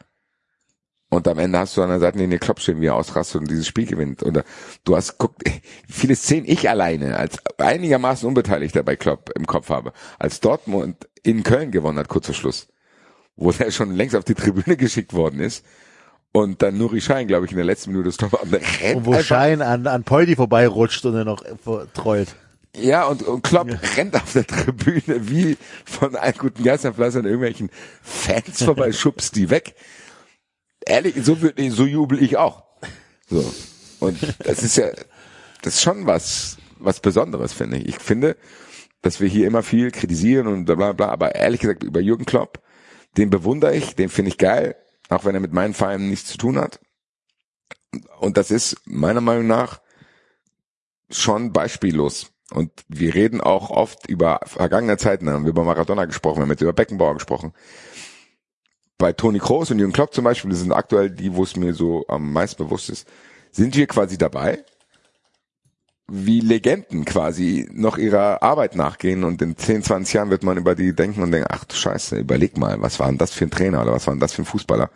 Und 1.10 1.28
am 1.28 1.40
Ende 1.40 1.58
hast 1.58 1.76
du 1.76 1.82
an 1.82 1.90
der 1.90 2.00
Seitenlinie 2.00 2.38
Klopp 2.38 2.60
stehen, 2.60 2.82
wie 2.82 2.88
er 2.88 2.96
ausrastet 2.96 3.42
und 3.42 3.50
dieses 3.50 3.68
Spiel 3.68 3.88
gewinnt. 3.88 4.22
Oder 4.22 4.44
du 4.84 4.96
hast, 4.96 5.18
guck, 5.18 5.36
wie 5.44 5.62
viele 5.92 6.16
Szenen 6.16 6.48
ich 6.48 6.70
alleine 6.70 7.18
als 7.18 7.38
einigermaßen 7.58 8.28
Unbeteiligter 8.28 8.84
bei 8.84 8.96
Klopp 8.96 9.32
im 9.36 9.48
Kopf 9.48 9.70
habe. 9.70 9.94
Als 10.20 10.40
Dortmund 10.40 11.08
in 11.24 11.44
Köln 11.44 11.72
gewonnen 11.72 11.98
hat, 11.98 12.10
kurz 12.10 12.28
vor 12.28 12.36
Schluss. 12.36 12.68
Wo 13.36 13.52
der 13.52 13.72
schon 13.72 13.96
längst 13.96 14.16
auf 14.16 14.24
die 14.24 14.36
Tribüne 14.36 14.78
geschickt 14.78 15.14
worden 15.14 15.40
ist. 15.40 15.66
Und 16.32 16.62
dann 16.62 16.78
Nuri 16.78 17.02
Schein, 17.02 17.28
glaube 17.28 17.46
ich, 17.46 17.52
in 17.52 17.58
der 17.58 17.66
letzten 17.66 17.92
Minute. 17.92 18.10
Und 18.42 18.52
der 18.52 18.62
rennt 18.82 18.98
Und 18.98 19.06
wo 19.06 19.12
einfach- 19.14 19.26
Schein 19.26 19.62
an, 19.62 19.88
an 19.88 20.04
Poldi 20.04 20.36
vorbeirutscht 20.36 21.06
und 21.06 21.16
er 21.16 21.26
noch 21.26 21.44
äh, 21.44 21.56
trollt. 21.94 22.36
Ja, 22.78 23.06
und, 23.08 23.24
und 23.24 23.42
Klopp 23.42 23.68
rennt 23.98 24.16
auf 24.16 24.34
der 24.34 24.46
Tribüne 24.46 25.28
wie 25.28 25.58
von 25.86 26.16
allen 26.16 26.36
guten 26.38 26.64
Geisterpflastern 26.64 27.26
irgendwelchen 27.26 27.72
Fans 28.04 28.64
vorbei, 28.64 28.92
schubst 28.94 29.36
die 29.36 29.50
weg. 29.50 29.74
Ehrlich, 30.86 31.16
so, 31.24 31.42
würd, 31.42 31.60
so 31.72 31.86
jubel 31.86 32.22
ich 32.22 32.38
auch. 32.38 32.64
So. 33.28 33.44
Und 34.00 34.18
das 34.46 34.62
ist 34.64 34.78
ja, 34.78 34.88
das 35.64 35.76
ist 35.76 35.82
schon 35.82 36.06
was, 36.06 36.58
was 36.78 37.00
Besonderes, 37.00 37.54
finde 37.54 37.78
ich. 37.78 37.88
Ich 37.90 38.00
finde, 38.00 38.38
dass 39.02 39.20
wir 39.20 39.28
hier 39.28 39.48
immer 39.48 39.64
viel 39.64 39.90
kritisieren 39.92 40.46
und 40.46 40.66
bla 40.66 40.76
bla 40.76 40.94
bla, 40.94 41.08
aber 41.10 41.34
ehrlich 41.36 41.62
gesagt, 41.62 41.84
über 41.84 42.00
Jürgen 42.00 42.26
Klopp, 42.26 42.60
den 43.18 43.32
bewundere 43.32 43.76
ich, 43.76 43.96
den 43.96 44.10
finde 44.10 44.30
ich 44.30 44.38
geil, 44.38 44.76
auch 45.10 45.26
wenn 45.26 45.36
er 45.36 45.42
mit 45.42 45.54
meinen 45.54 45.74
Vereinen 45.74 46.10
nichts 46.10 46.30
zu 46.30 46.38
tun 46.38 46.58
hat. 46.58 46.80
Und 48.20 48.38
das 48.38 48.52
ist 48.52 48.78
meiner 48.86 49.22
Meinung 49.22 49.48
nach 49.48 49.82
schon 51.10 51.52
beispiellos. 51.52 52.32
Und 52.52 52.72
wir 52.88 53.14
reden 53.14 53.42
auch 53.42 53.70
oft 53.70 54.08
über 54.08 54.40
vergangene 54.46 54.98
Zeiten, 54.98 55.30
haben 55.30 55.44
wir 55.44 55.52
über 55.52 55.64
Maradona 55.64 56.06
gesprochen, 56.06 56.38
wir 56.38 56.44
haben 56.44 56.52
jetzt 56.52 56.62
über 56.62 56.74
Beckenbauer 56.74 57.16
gesprochen. 57.16 57.54
Bei 58.98 59.14
Toni 59.14 59.40
Kroos 59.40 59.72
und 59.72 59.80
Jürgen 59.80 59.94
Klopp 59.94 60.14
zum 60.14 60.24
Beispiel, 60.24 60.50
das 60.50 60.60
sind 60.60 60.72
aktuell 60.72 61.10
die, 61.10 61.36
wo 61.36 61.44
es 61.44 61.56
mir 61.56 61.74
so 61.74 62.06
am 62.08 62.34
meisten 62.34 62.64
bewusst 62.64 62.90
ist, 62.90 63.08
sind 63.52 63.76
wir 63.76 63.88
quasi 63.88 64.18
dabei, 64.18 64.64
wie 66.12 66.40
Legenden 66.40 67.06
quasi 67.06 67.70
noch 67.72 67.98
ihrer 67.98 68.42
Arbeit 68.42 68.76
nachgehen 68.76 69.24
und 69.24 69.42
in 69.42 69.58
10, 69.58 69.84
20 69.84 70.14
Jahren 70.14 70.30
wird 70.30 70.44
man 70.44 70.58
über 70.58 70.76
die 70.76 70.94
denken 70.96 71.22
und 71.22 71.32
denken, 71.32 71.48
ach 71.50 71.66
du 71.66 71.76
Scheiße, 71.76 72.18
überleg 72.18 72.58
mal, 72.58 72.82
was 72.82 73.00
war 73.00 73.08
denn 73.08 73.18
das 73.18 73.32
für 73.32 73.46
ein 73.46 73.52
Trainer 73.52 73.82
oder 73.82 73.94
was 73.94 74.08
war 74.08 74.14
denn 74.14 74.20
das 74.20 74.34
für 74.34 74.42
ein 74.42 74.46
Fußballer? 74.46 74.90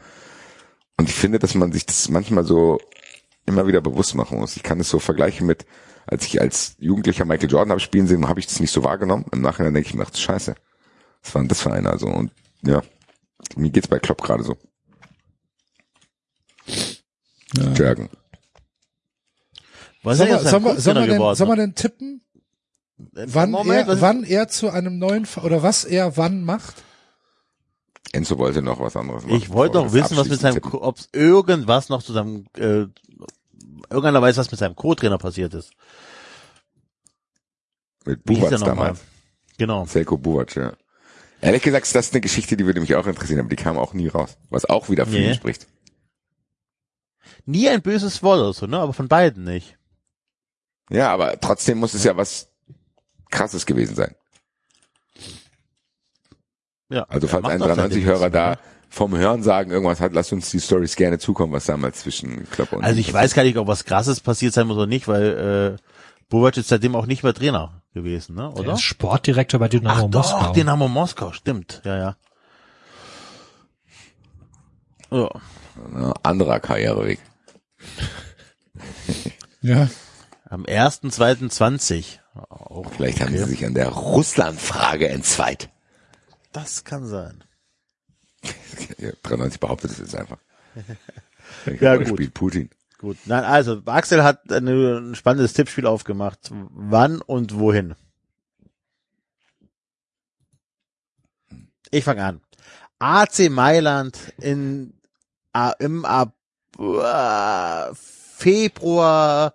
Und 0.97 1.09
ich 1.09 1.15
finde, 1.15 1.39
dass 1.39 1.55
man 1.55 1.71
sich 1.71 1.85
das 1.85 2.09
manchmal 2.09 2.43
so 2.43 2.79
immer 3.45 3.67
wieder 3.67 3.81
bewusst 3.81 4.15
machen 4.15 4.39
muss. 4.39 4.55
Ich 4.55 4.63
kann 4.63 4.79
es 4.79 4.89
so 4.89 4.99
vergleichen 4.99 5.45
mit, 5.45 5.65
als 6.05 6.25
ich 6.25 6.41
als 6.41 6.75
Jugendlicher 6.79 7.25
Michael 7.25 7.49
Jordan 7.49 7.71
habe 7.71 7.79
spielen 7.79 8.07
sehen, 8.07 8.27
habe 8.27 8.39
ich 8.39 8.47
das 8.47 8.59
nicht 8.59 8.71
so 8.71 8.83
wahrgenommen. 8.83 9.25
Im 9.31 9.41
Nachhinein 9.41 9.73
denke 9.73 9.89
ich 9.89 9.95
mir, 9.95 10.03
ach 10.03 10.11
du 10.11 10.17
Scheiße, 10.17 10.55
was 11.21 11.35
war 11.35 11.41
denn 11.41 11.49
das 11.49 11.61
für 11.61 11.71
einer? 11.71 11.97
So 11.97 12.07
und 12.07 12.31
ja, 12.63 12.81
mir 13.55 13.69
geht's 13.69 13.87
bei 13.87 13.99
Klopp 13.99 14.21
gerade 14.21 14.43
so. 14.43 14.57
Jürgen. 17.55 18.09
Was 20.03 20.17
Sollen 20.17 20.29
ist 20.31 20.35
wir, 20.35 20.43
denn 20.43 20.51
sollen, 20.51 20.63
wir, 20.65 20.73
jetzt 20.73 20.83
sollen, 20.83 20.95
wir 20.97 21.03
ein 21.03 21.09
denn, 21.09 21.35
sollen 21.35 21.49
wir 21.49 21.55
denn 21.55 21.75
tippen, 21.75 22.21
wann, 22.97 23.51
Moment, 23.51 23.87
er, 23.87 24.01
wann 24.01 24.23
er 24.23 24.47
zu 24.49 24.69
einem 24.69 24.99
neuen, 24.99 25.27
oder 25.41 25.63
was 25.63 25.85
er 25.85 26.17
wann 26.17 26.43
macht? 26.43 26.83
Enzo 28.11 28.37
wollte 28.37 28.61
noch 28.61 28.79
was 28.79 28.95
anderes 28.95 29.23
machen. 29.23 29.35
Ich 29.35 29.49
wollte 29.49 29.81
das 29.81 29.93
wissen, 29.93 30.17
was 30.17 30.27
mit 30.27 30.39
seinem, 30.39 30.61
ob 30.73 30.99
es 30.99 31.09
irgendwas 31.13 31.89
noch 31.89 32.03
zu 32.03 32.13
seinem, 32.13 32.45
äh, 32.57 32.85
irgendeiner 33.89 34.21
weiß, 34.21 34.37
was 34.37 34.51
mit 34.51 34.59
seinem 34.59 34.75
Co-Trainer 34.75 35.17
passiert 35.17 35.53
ist. 35.53 35.71
Mit 38.05 38.23
Buvac 38.23 38.59
damals. 38.59 38.99
Genau. 39.57 39.85
Selko 39.85 40.17
Buvac, 40.17 40.55
ja. 40.55 40.73
Ehrlich 41.41 41.63
gesagt 41.63 41.85
ist 41.85 41.95
das 41.95 42.11
eine 42.11 42.21
Geschichte, 42.21 42.55
die 42.57 42.65
würde 42.65 42.81
mich 42.81 42.95
auch 42.95 43.07
interessieren, 43.07 43.39
aber 43.39 43.49
die 43.49 43.55
kam 43.55 43.77
auch 43.77 43.93
nie 43.93 44.07
raus. 44.07 44.37
Was 44.49 44.65
auch 44.65 44.89
wieder 44.89 45.05
für 45.05 45.13
Nee. 45.13 45.29
ihn 45.29 45.35
spricht. 45.35 45.67
Nie 47.45 47.69
ein 47.69 47.81
böses 47.81 48.21
Wort 48.21 48.39
oder 48.39 48.53
so, 48.53 48.67
ne? 48.67 48.79
Aber 48.79 48.93
von 48.93 49.07
beiden 49.07 49.43
nicht. 49.43 49.77
Ja, 50.89 51.11
aber 51.11 51.39
trotzdem 51.39 51.79
muss 51.79 51.93
es 51.93 52.03
ja 52.03 52.15
was 52.17 52.49
krasses 53.31 53.65
gewesen 53.65 53.95
sein. 53.95 54.15
Ja. 56.89 57.03
Also 57.09 57.27
falls 57.27 57.45
ein 57.45 57.59
doch 57.59 57.75
sein 57.75 57.91
93-Hörer 57.91 58.25
Ding. 58.25 58.33
da 58.33 58.57
vom 58.89 59.17
Hören 59.17 59.41
sagen 59.41 59.71
irgendwas 59.71 59.99
hat, 59.99 60.13
lasst 60.13 60.31
uns 60.33 60.51
die 60.51 60.59
Stories 60.59 60.95
gerne 60.95 61.17
zukommen, 61.17 61.51
was 61.51 61.65
damals 61.65 62.01
zwischen 62.01 62.47
Klopp 62.51 62.73
und 62.73 62.83
Also 62.83 62.99
ich 62.99 63.11
weiß 63.11 63.33
gar 63.33 63.43
nicht, 63.43 63.57
ob 63.57 63.67
was 63.67 63.85
krasses 63.85 64.19
passiert 64.19 64.53
sein 64.53 64.67
muss 64.67 64.77
oder 64.77 64.85
nicht, 64.85 65.07
weil 65.07 65.79
äh, 65.79 65.83
Bovac 66.29 66.57
ist 66.57 66.69
seitdem 66.69 66.95
auch 66.95 67.07
nicht 67.07 67.23
mehr 67.23 67.33
Trainer 67.33 67.81
gewesen, 67.95 68.35
ne? 68.35 68.51
Der 68.55 68.63
Oder? 68.63 68.73
ist 68.73 68.81
Sportdirektor 68.81 69.59
bei 69.59 69.67
Dynamo 69.67 70.05
Ach 70.05 70.09
doch, 70.11 70.31
Moskau. 70.33 70.53
Dynamo 70.53 70.87
Moskau, 70.87 71.31
stimmt. 71.31 71.81
Ja, 71.83 71.97
ja. 71.97 72.15
Ja. 75.09 75.29
Ja, 75.95 76.13
anderer 76.21 76.59
Karriereweg. 76.59 77.19
Ja. 79.61 79.87
Am 80.53 80.65
1.2.20. 80.65 82.19
Auch 82.35 82.91
Vielleicht 82.91 83.21
haben 83.21 83.35
sie 83.35 83.41
okay. 83.41 83.49
sich 83.49 83.65
an 83.65 83.73
der 83.73 83.87
Russland-Frage 83.87 85.09
entzweit. 85.09 85.71
Das 86.51 86.83
kann 86.83 87.07
sein. 87.07 87.43
Ja, 88.99 89.09
93 89.23 89.59
behauptet 89.59 89.89
es 89.91 89.97
jetzt 89.97 90.15
einfach. 90.15 90.37
Ja, 91.79 91.97
gut. 91.97 92.07
spielt 92.07 92.33
Putin. 92.33 92.69
Gut. 92.97 93.17
Nein, 93.25 93.43
also 93.43 93.81
Axel 93.85 94.23
hat 94.23 94.49
ein 94.51 95.13
spannendes 95.13 95.53
Tippspiel 95.53 95.85
aufgemacht. 95.85 96.39
Wann 96.51 97.21
und 97.21 97.59
wohin? 97.59 97.95
Ich 101.91 102.03
fange 102.03 102.23
an. 102.23 102.41
AC 102.99 103.49
Mailand 103.49 104.33
in 104.39 104.93
im 105.79 106.05
Ab 106.05 106.33
äh, 106.79 107.93
Februar 107.93 109.53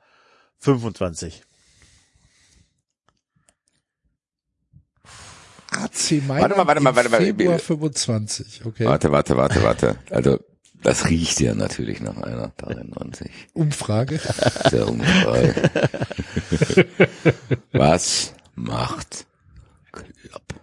25. 0.59 1.43
AC 5.71 6.23
Mailand 6.27 6.57
mal, 6.57 6.67
warte 6.67 6.81
mal, 6.81 6.97
warte 6.97 7.09
mal. 7.11 7.21
Februar 7.21 7.59
25, 7.59 8.65
okay. 8.65 8.87
Warte, 8.87 9.13
warte, 9.13 9.37
warte, 9.37 9.63
warte. 9.63 9.99
Also, 10.11 10.39
das 10.83 11.09
riecht 11.09 11.41
ja 11.41 11.55
natürlich 11.55 12.01
nach 12.01 12.17
einer 12.17 12.49
93. 12.57 13.31
Umfrage. 13.53 14.19
Sehr 14.71 14.89
unfrei. 14.89 15.55
Was 17.73 18.33
macht 18.55 19.27
Klopp? 19.93 20.55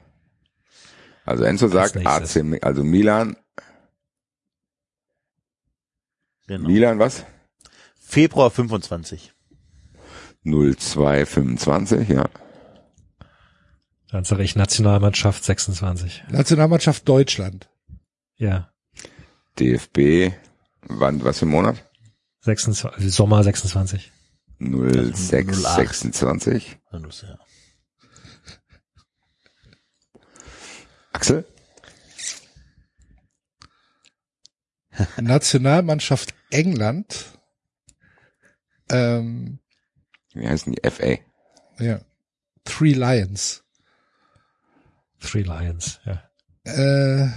Also 1.25 1.43
Enzo 1.43 1.67
sagt. 1.67 1.97
AC, 2.05 2.59
also 2.63 2.83
Milan, 2.83 3.35
Genau. 6.47 6.67
Milan 6.67 6.99
was? 6.99 7.25
Februar 7.99 8.51
25. 8.51 9.33
0225, 10.45 12.09
ja. 12.09 12.29
Dann 14.11 14.23
sage 14.23 14.43
ich 14.43 14.55
Nationalmannschaft 14.55 15.43
26. 15.43 16.23
Nationalmannschaft 16.29 17.07
Deutschland. 17.09 17.69
Ja. 18.37 18.71
DFB, 19.59 20.31
wann, 20.83 21.23
was 21.23 21.39
für 21.39 21.45
ein 21.45 21.49
Monat? 21.49 21.83
26, 22.41 23.13
Sommer 23.13 23.43
26. 23.43 24.11
0626. 24.59 26.77
Na, 26.91 26.99
los, 26.99 27.23
ja. 27.23 27.37
Axel? 31.11 31.45
Nationalmannschaft 35.17 36.33
England. 36.51 37.25
Ähm, 38.89 39.59
Wie 40.35 40.47
heißen 40.47 40.73
die? 40.73 40.89
FA. 40.89 41.17
ja. 41.79 41.99
Three 42.65 42.93
Lions. 42.93 43.63
Three 45.19 45.43
Lions, 45.43 45.99
ja. 46.05 46.21
Äh, 46.65 47.29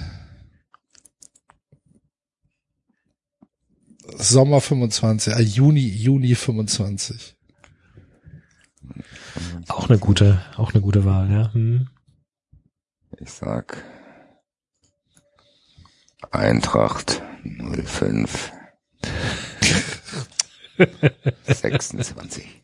Sommer 4.16 4.60
25, 4.60 5.34
äh, 5.34 5.40
Juni, 5.42 5.86
Juni 5.86 6.34
25. 6.34 7.36
Auch 9.68 9.88
eine 9.88 9.98
gute, 9.98 10.42
auch 10.56 10.72
eine 10.72 10.80
gute 10.80 11.04
Wahl, 11.04 11.30
ja. 11.30 11.52
Hm. 11.52 11.88
Ich 13.20 13.30
sag 13.30 13.84
Eintracht 16.30 17.22
05 17.44 18.52
26. 21.46 22.46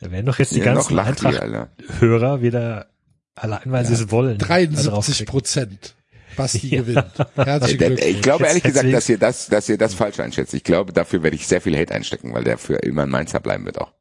Da 0.00 0.10
werden 0.10 0.26
doch 0.26 0.38
jetzt 0.38 0.52
die 0.54 0.58
Ja, 0.60 0.66
ganzen 0.74 0.98
Eintracht-Hörer 0.98 2.40
wieder 2.40 2.88
allein, 3.34 3.62
weil 3.66 3.84
sie 3.84 3.94
es 3.94 4.10
wollen. 4.10 4.38
da 4.38 4.46
73 4.46 4.86
draufklicken. 4.92 5.26
Prozent. 5.26 5.94
Basti 6.36 6.68
Ja. 6.68 6.82
gewinnt. 6.82 7.04
Herzlichen 7.34 7.78
Glückwunsch. 7.78 8.04
Ich 8.04 8.22
glaube 8.22 8.46
ehrlich 8.46 8.62
gesagt, 8.62 8.92
dass 8.92 9.08
ihr 9.08 9.18
das, 9.18 9.46
dass 9.48 9.68
ihr 9.68 9.76
das 9.78 9.94
falsch 9.94 10.20
einschätzt. 10.20 10.54
Ich 10.54 10.62
glaube, 10.62 10.92
dafür 10.92 11.22
werde 11.24 11.34
ich 11.34 11.48
sehr 11.48 11.60
viel 11.60 11.76
Hate 11.76 11.92
einstecken, 11.92 12.32
weil 12.32 12.44
der 12.44 12.58
für 12.58 12.76
immer 12.76 13.02
ein 13.02 13.08
Mainzer 13.08 13.40
bleiben 13.40 13.64
wird 13.64 13.78
auch. 13.80 13.92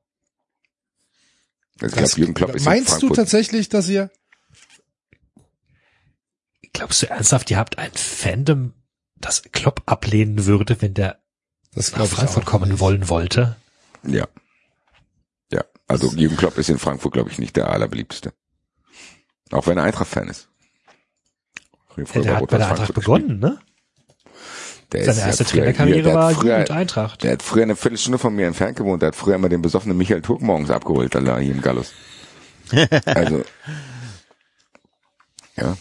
Also 1.81 1.95
ich 1.95 2.01
Das- 2.01 2.09
glaube, 2.11 2.19
Jürgen 2.19 2.33
Klopp 2.35 2.55
ist 2.55 2.61
in 2.63 2.71
meinst 2.71 3.01
du 3.01 3.09
tatsächlich, 3.09 3.69
dass 3.69 3.89
ihr 3.89 4.11
Glaubst 6.73 7.01
du 7.01 7.09
ernsthaft, 7.09 7.49
ihr 7.49 7.57
habt 7.57 7.79
ein 7.79 7.91
Fandom, 7.93 8.73
das 9.15 9.41
Klopp 9.51 9.81
ablehnen 9.88 10.45
würde, 10.45 10.79
wenn 10.79 10.93
der 10.93 11.19
das 11.78 11.95
nach 11.95 12.05
Frankfurt 12.05 12.45
kommen 12.45 12.80
wollen 12.80 13.09
wollte? 13.09 13.55
Ja. 14.03 14.28
Ja. 15.51 15.63
Also 15.88 16.11
Jürgen 16.15 16.38
Klopp 16.38 16.57
ist 16.57 16.69
in 16.69 16.80
Frankfurt, 16.80 17.13
glaube 17.13 17.30
ich, 17.30 17.39
nicht 17.39 17.55
der 17.55 17.69
allerbeliebteste. 17.69 18.34
Auch 19.51 19.67
wenn 19.67 19.78
er 19.78 19.84
Eintracht-Fan 19.84 20.28
ist. 20.28 20.49
Ja, 21.95 22.21
der 22.21 22.36
hat 22.36 22.47
bei 22.47 22.57
der 22.57 22.69
Eintracht 22.69 22.93
begonnen, 22.93 23.39
ne? 23.39 23.59
Der 24.91 25.03
Seine 25.13 25.28
erste 25.28 25.43
ja 25.43 25.49
Trainerkarriere 25.49 26.13
war 26.13 26.32
früher, 26.32 26.53
Jugend 26.53 26.71
Eintracht. 26.71 27.23
Der 27.23 27.34
hat 27.34 27.43
früher 27.43 27.63
eine 27.63 27.75
Viertelstunde 27.75 28.17
von 28.17 28.34
mir 28.34 28.47
entfernt 28.47 28.78
gewohnt. 28.78 29.01
Der 29.01 29.07
hat 29.07 29.15
früher 29.15 29.36
immer 29.36 29.49
den 29.49 29.61
besoffenen 29.61 29.97
Michael 29.97 30.21
Turk 30.21 30.41
morgens 30.41 30.69
abgeholt, 30.69 31.15
Alter, 31.15 31.39
hier 31.39 31.53
im 31.53 31.61
Gallus. 31.61 31.93
Also, 33.05 33.43
ja. 35.55 35.78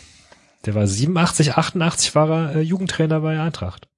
Der 0.64 0.74
war 0.74 0.86
87, 0.86 1.54
88 1.54 2.14
war 2.14 2.30
er 2.30 2.56
äh, 2.56 2.60
Jugendtrainer 2.60 3.20
bei 3.20 3.40
Eintracht. 3.40 3.88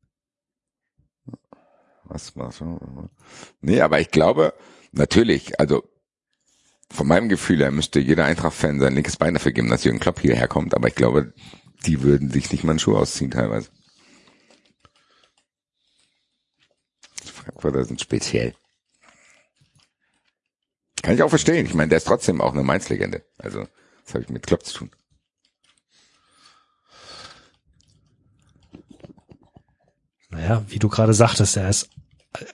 Was 2.09 2.37
war's? 2.37 2.63
Nee, 3.61 3.81
aber 3.81 4.01
ich 4.01 4.11
glaube, 4.11 4.55
natürlich, 4.93 5.61
also 5.61 5.85
von 6.91 7.07
meinem 7.07 7.29
Gefühl 7.29 7.59
her 7.59 7.71
müsste 7.71 8.01
jeder 8.01 8.25
Eintracht-Fan 8.25 8.81
sein 8.81 8.95
linkes 8.95 9.17
Bein 9.17 9.35
dafür 9.35 9.53
geben, 9.53 9.69
dass 9.69 9.85
Jürgen 9.85 10.01
Klopp 10.01 10.21
hierher 10.21 10.49
kommt, 10.49 10.75
aber 10.75 10.89
ich 10.89 10.95
glaube, 10.95 11.35
die 11.87 12.03
würden 12.03 12.31
sich 12.31 12.51
nicht 12.51 12.65
mal 12.65 12.71
einen 12.71 12.79
Schuh 12.79 12.97
ausziehen 12.97 13.31
teilweise. 13.31 13.71
Die 17.25 17.29
Frankfurter 17.29 17.85
sind 17.85 18.01
speziell. 18.01 18.55
Kann 21.03 21.15
ich 21.15 21.23
auch 21.23 21.29
verstehen. 21.29 21.67
Ich 21.67 21.75
meine, 21.75 21.91
der 21.91 21.99
ist 21.99 22.07
trotzdem 22.07 22.41
auch 22.41 22.53
eine 22.53 22.63
Mainz-Legende. 22.63 23.25
Also, 23.39 23.69
das 24.05 24.15
habe 24.15 24.25
ich 24.25 24.31
mit 24.31 24.47
Klopp 24.47 24.65
zu 24.65 24.79
tun. 24.79 24.91
Naja, 30.31 30.65
wie 30.69 30.79
du 30.79 30.89
gerade 30.89 31.15
sagtest, 31.15 31.57
er 31.57 31.69
ist 31.69 31.89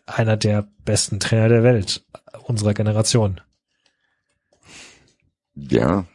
einer 0.07 0.37
der 0.37 0.69
besten 0.85 1.21
Trainer 1.21 1.49
der 1.49 1.63
Welt 1.63 2.05
unserer 2.45 2.75
Generation. 2.75 3.41
Ja. 5.55 6.07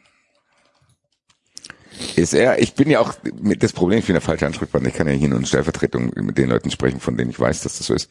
Ist 2.16 2.34
er, 2.34 2.62
ich 2.62 2.76
bin 2.76 2.90
ja 2.90 3.00
auch, 3.00 3.14
mit 3.42 3.62
das 3.62 3.74
Problem, 3.74 4.00
ich 4.00 4.06
bin 4.06 4.14
der 4.14 4.22
falsche 4.22 4.46
Ansprechpartner. 4.46 4.90
Ich 4.90 4.96
kann 4.96 5.08
ja 5.08 5.14
hier 5.14 5.30
nur 5.30 5.40
in 5.40 5.46
Stellvertretung 5.46 6.12
mit 6.16 6.38
den 6.38 6.50
Leuten 6.50 6.72
sprechen, 6.72 7.00
von 7.00 7.18
denen 7.18 7.30
ich 7.30 7.40
weiß, 7.40 7.62
dass 7.62 7.78
das 7.78 7.88
so 7.88 7.94
ist. 7.94 8.10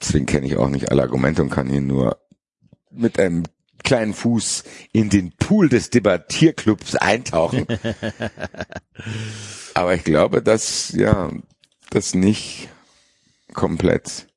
Deswegen 0.00 0.26
kenne 0.26 0.46
ich 0.46 0.56
auch 0.56 0.68
nicht 0.68 0.90
alle 0.90 1.02
Argumente 1.02 1.42
und 1.42 1.50
kann 1.50 1.68
hier 1.68 1.80
nur 1.80 2.18
mit 2.90 3.18
einem 3.18 3.44
kleinen 3.82 4.14
Fuß 4.14 4.64
in 4.92 5.10
den 5.10 5.32
Pool 5.32 5.68
des 5.68 5.90
Debattierclubs 5.90 6.96
eintauchen. 6.96 7.66
Aber 9.74 9.94
ich 9.94 10.04
glaube, 10.04 10.42
dass, 10.42 10.92
ja, 10.92 11.30
das 11.90 12.14
nicht 12.14 12.68
komplett 13.52 14.28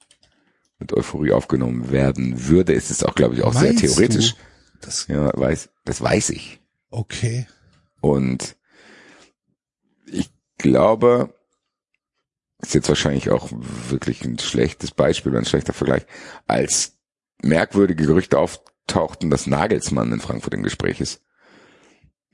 mit 0.79 0.93
Euphorie 0.93 1.31
aufgenommen 1.31 1.91
werden 1.91 2.47
würde. 2.47 2.73
Es 2.73 2.91
ist 2.91 3.05
auch, 3.05 3.15
glaube 3.15 3.35
ich, 3.35 3.43
auch 3.43 3.53
Meinst 3.53 3.79
sehr 3.79 3.89
theoretisch. 3.89 4.33
Du? 4.33 4.39
Das, 4.81 5.07
Ja, 5.07 5.31
weiß, 5.37 5.69
das 5.85 6.01
weiß 6.01 6.29
ich. 6.31 6.59
okay. 6.89 7.47
Und 8.01 8.55
ich 10.05 10.29
glaube, 10.57 11.33
ist 12.59 12.75
jetzt 12.75 12.89
wahrscheinlich 12.89 13.29
auch 13.31 13.49
wirklich 13.51 14.23
ein 14.23 14.37
schlechtes 14.37 14.91
Beispiel 14.91 15.31
oder 15.31 15.39
ein 15.41 15.45
schlechter 15.45 15.73
Vergleich, 15.73 16.05
als 16.45 16.97
merkwürdige 17.41 18.05
Gerüchte 18.05 18.37
auftauchten, 18.37 19.29
dass 19.29 19.47
Nagelsmann 19.47 20.11
in 20.11 20.19
Frankfurt 20.19 20.53
im 20.53 20.63
Gespräch 20.63 21.01
ist, 21.01 21.21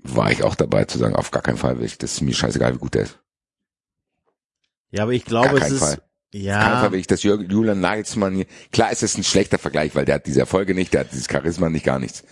war 0.04 0.32
ich 0.32 0.44
auch 0.44 0.56
dabei 0.56 0.86
zu 0.86 0.98
sagen, 0.98 1.16
auf 1.16 1.32
gar 1.32 1.42
keinen 1.44 1.58
Fall 1.58 1.78
will 1.78 1.86
ich, 1.86 1.98
das 1.98 2.14
ist 2.14 2.22
mir 2.22 2.34
scheißegal, 2.34 2.74
wie 2.74 2.80
gut 2.80 2.96
der 2.96 3.04
ist. 3.04 3.20
Ja, 4.89 5.04
aber 5.04 5.14
ich 5.14 5.24
Gar 5.26 5.30
glaube, 5.44 5.58
es 5.58 5.64
keinen 5.64 5.74
ist, 5.76 5.80
Fall. 5.80 6.02
Ja, 6.34 6.80
Fall 6.80 6.92
will 6.94 7.00
ich, 7.00 7.08
dass 7.08 7.24
Jürgen- 7.24 7.50
Julian 7.50 7.80
Nagelsmann 7.82 8.36
hier, 8.36 8.46
klar 8.72 8.92
ist 8.92 9.04
es 9.04 9.18
ein 9.18 9.24
schlechter 9.24 9.58
Vergleich, 9.58 9.96
weil 9.96 10.06
der 10.06 10.16
hat 10.16 10.26
diese 10.28 10.40
Erfolge 10.40 10.74
nicht, 10.74 10.94
der 10.94 11.02
hat 11.02 11.12
dieses 11.12 11.28
Charisma 11.30 11.70
nicht, 11.70 11.86
gar 11.86 12.00
nichts. 12.00 12.24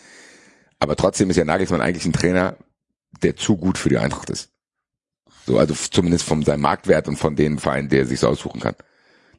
Aber 0.79 0.95
trotzdem 0.95 1.29
ist 1.29 1.35
ja 1.35 1.43
Nagelsmann 1.45 1.81
eigentlich 1.81 2.05
ein 2.05 2.13
Trainer, 2.13 2.55
der 3.21 3.35
zu 3.35 3.57
gut 3.57 3.77
für 3.77 3.89
die 3.89 3.97
Eintracht 3.97 4.29
ist. 4.29 4.49
So, 5.45 5.57
also 5.57 5.73
zumindest 5.73 6.23
von 6.25 6.43
seinem 6.43 6.61
Marktwert 6.61 7.07
und 7.07 7.17
von 7.17 7.35
den 7.35 7.59
Vereinen, 7.59 7.89
der 7.89 7.99
er 8.01 8.05
sich 8.05 8.19
so 8.19 8.27
aussuchen 8.27 8.61
kann. 8.61 8.75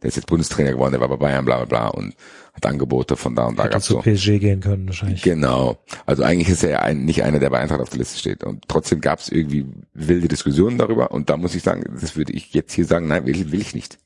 Der 0.02 0.08
ist 0.08 0.16
jetzt 0.16 0.26
Bundestrainer 0.26 0.72
geworden, 0.72 0.92
der 0.92 1.00
war 1.00 1.08
bei 1.08 1.16
Bayern, 1.16 1.44
bla 1.44 1.56
bla 1.58 1.64
bla 1.66 1.88
und 1.88 2.14
hat 2.54 2.64
Angebote 2.66 3.16
von 3.16 3.34
da 3.36 3.44
und 3.46 3.58
da 3.58 3.66
gehabt. 3.66 3.84
zu 3.84 3.94
So. 3.94 4.00
PSG 4.00 4.38
gehen 4.40 4.60
können 4.60 4.86
wahrscheinlich. 4.86 5.22
Genau. 5.22 5.78
Also 6.06 6.22
eigentlich 6.22 6.48
ist 6.48 6.64
er 6.64 6.70
ja 6.70 6.78
ein, 6.80 7.04
nicht 7.04 7.22
einer, 7.22 7.38
der 7.38 7.50
bei 7.50 7.60
Eintracht 7.60 7.80
auf 7.80 7.90
der 7.90 7.98
Liste 7.98 8.18
steht. 8.18 8.42
Und 8.42 8.64
trotzdem 8.66 9.00
gab 9.02 9.20
es 9.20 9.28
irgendwie 9.28 9.66
wilde 9.92 10.28
Diskussionen 10.28 10.78
darüber. 10.78 11.10
Und 11.12 11.28
da 11.30 11.36
muss 11.36 11.54
ich 11.54 11.62
sagen, 11.62 11.84
das 12.00 12.16
würde 12.16 12.32
ich 12.32 12.52
jetzt 12.54 12.72
hier 12.72 12.86
sagen, 12.86 13.08
nein, 13.08 13.26
will, 13.26 13.52
will 13.52 13.60
ich 13.60 13.74
nicht. 13.74 13.98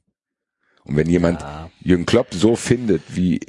Und 0.84 0.96
wenn 0.96 1.08
jemand 1.08 1.40
Ja. 1.42 1.70
Jürgen 1.80 2.06
Klopp 2.06 2.28
so 2.32 2.56
findet, 2.56 3.02
wie 3.08 3.40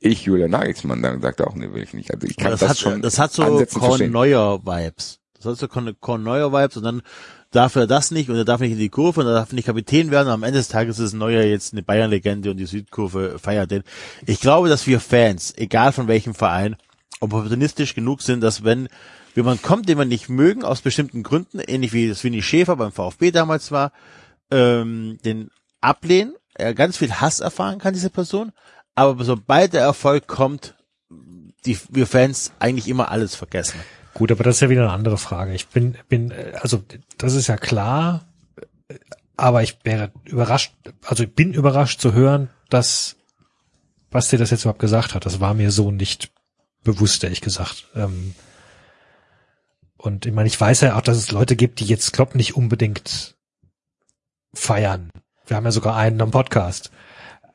ich 0.00 0.24
Julian 0.24 0.50
Nagelsmann, 0.50 1.02
dann 1.02 1.20
sagt 1.20 1.40
er 1.40 1.48
auch, 1.48 1.54
nee, 1.54 1.72
will 1.72 1.82
ich 1.82 1.94
nicht. 1.94 2.12
Also 2.12 2.26
ich 2.26 2.36
kann 2.36 2.50
das, 2.50 2.60
das, 2.60 2.70
hat, 2.70 2.78
schon 2.78 3.02
das 3.02 3.18
hat 3.18 3.32
so 3.32 3.42
ansetzen 3.42 3.80
verstehen. 3.80 4.12
Korneuer-Vibes. 4.12 5.20
Das 5.36 5.46
hat 5.46 5.56
so 5.58 5.68
Korn- 5.68 5.96
Korneuer-Vibes 6.00 6.76
und 6.76 6.82
dann 6.84 7.02
darf 7.50 7.76
er 7.76 7.86
das 7.86 8.10
nicht 8.10 8.28
und 8.30 8.36
er 8.36 8.44
darf 8.44 8.60
nicht 8.60 8.72
in 8.72 8.78
die 8.78 8.88
Kurve 8.88 9.20
und 9.20 9.26
er 9.26 9.34
darf 9.34 9.52
nicht 9.52 9.66
Kapitän 9.66 10.10
werden. 10.10 10.28
Und 10.28 10.34
am 10.34 10.42
Ende 10.42 10.58
des 10.58 10.68
Tages 10.68 10.98
ist 10.98 11.12
Neuer 11.12 11.42
jetzt 11.42 11.72
eine 11.72 11.82
Bayern-Legende 11.82 12.50
und 12.50 12.56
die 12.56 12.66
Südkurve 12.66 13.38
feiert 13.38 13.70
den. 13.70 13.82
Ich 14.26 14.40
glaube, 14.40 14.68
dass 14.68 14.86
wir 14.86 15.00
Fans, 15.00 15.54
egal 15.56 15.92
von 15.92 16.08
welchem 16.08 16.34
Verein, 16.34 16.76
opportunistisch 17.20 17.94
genug 17.94 18.22
sind, 18.22 18.40
dass 18.40 18.64
wenn 18.64 18.88
jemand 19.36 19.62
kommt, 19.62 19.88
den 19.88 19.98
wir 19.98 20.04
nicht 20.04 20.28
mögen, 20.28 20.64
aus 20.64 20.80
bestimmten 20.80 21.22
Gründen, 21.22 21.60
ähnlich 21.60 21.92
wie 21.92 22.08
das 22.08 22.24
Winnie 22.24 22.42
Schäfer 22.42 22.74
beim 22.76 22.90
VfB 22.92 23.30
damals 23.30 23.70
war, 23.70 23.92
ähm, 24.50 25.18
den 25.24 25.50
ablehnen, 25.80 26.34
er 26.54 26.74
ganz 26.74 26.98
viel 26.98 27.12
Hass 27.12 27.40
erfahren 27.40 27.78
kann, 27.78 27.94
diese 27.94 28.10
Person, 28.10 28.52
aber 28.94 29.24
sobald 29.24 29.72
der 29.72 29.82
Erfolg 29.82 30.26
kommt, 30.26 30.74
die 31.64 31.78
wir 31.90 32.06
Fans 32.06 32.52
eigentlich 32.58 32.88
immer 32.88 33.10
alles 33.10 33.34
vergessen. 33.34 33.80
Gut, 34.14 34.30
aber 34.30 34.44
das 34.44 34.56
ist 34.56 34.60
ja 34.60 34.68
wieder 34.68 34.82
eine 34.82 34.92
andere 34.92 35.18
Frage. 35.18 35.54
Ich 35.54 35.68
bin, 35.68 35.96
bin, 36.08 36.30
äh, 36.30 36.52
also 36.60 36.82
das 37.18 37.34
ist 37.34 37.46
ja 37.46 37.56
klar, 37.56 38.26
äh, 38.88 38.96
aber 39.36 39.62
ich 39.62 39.78
wäre 39.84 40.12
überrascht, 40.24 40.74
also 41.06 41.22
ich 41.22 41.34
bin 41.34 41.54
überrascht 41.54 42.00
zu 42.00 42.12
hören, 42.12 42.50
dass 42.68 43.16
Basti 44.10 44.36
das 44.36 44.50
jetzt 44.50 44.62
überhaupt 44.62 44.80
gesagt 44.80 45.14
hat. 45.14 45.24
Das 45.24 45.40
war 45.40 45.54
mir 45.54 45.70
so 45.70 45.90
nicht 45.90 46.30
bewusst, 46.84 47.24
ehrlich 47.24 47.40
gesagt. 47.40 47.86
Ähm, 47.94 48.34
und 49.96 50.26
ich 50.26 50.32
meine, 50.32 50.48
ich 50.48 50.60
weiß 50.60 50.82
ja 50.82 50.96
auch, 50.96 51.00
dass 51.00 51.16
es 51.16 51.30
Leute 51.30 51.56
gibt, 51.56 51.80
die 51.80 51.86
jetzt 51.86 52.12
Klopp 52.12 52.34
nicht 52.34 52.56
unbedingt 52.56 53.36
feiern. 54.52 55.10
Wir 55.46 55.56
haben 55.56 55.64
ja 55.64 55.72
sogar 55.72 55.96
einen 55.96 56.20
am 56.20 56.30
Podcast. 56.30 56.90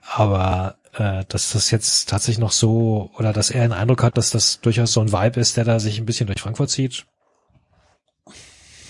Aber 0.02 0.78
äh, 0.94 1.26
dass 1.28 1.52
das 1.52 1.72
jetzt 1.72 2.10
tatsächlich 2.10 2.40
noch 2.40 2.52
so, 2.52 3.12
oder 3.18 3.34
dass 3.34 3.50
er 3.50 3.62
den 3.62 3.74
Eindruck 3.74 4.04
hat, 4.04 4.18
dass 4.18 4.32
das 4.32 4.62
durchaus 4.62 4.94
so 4.94 5.02
ein 5.02 5.12
Vibe 5.12 5.40
ist, 5.40 5.58
der 5.58 5.64
da 5.64 5.80
sich 5.80 6.00
ein 6.00 6.06
bisschen 6.06 6.28
durch 6.28 6.42
Frankfurt 6.42 6.70
zieht. 6.70 7.06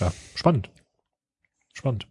Ja, 0.00 0.12
spannend. 0.34 0.70
Spannend. 1.72 2.06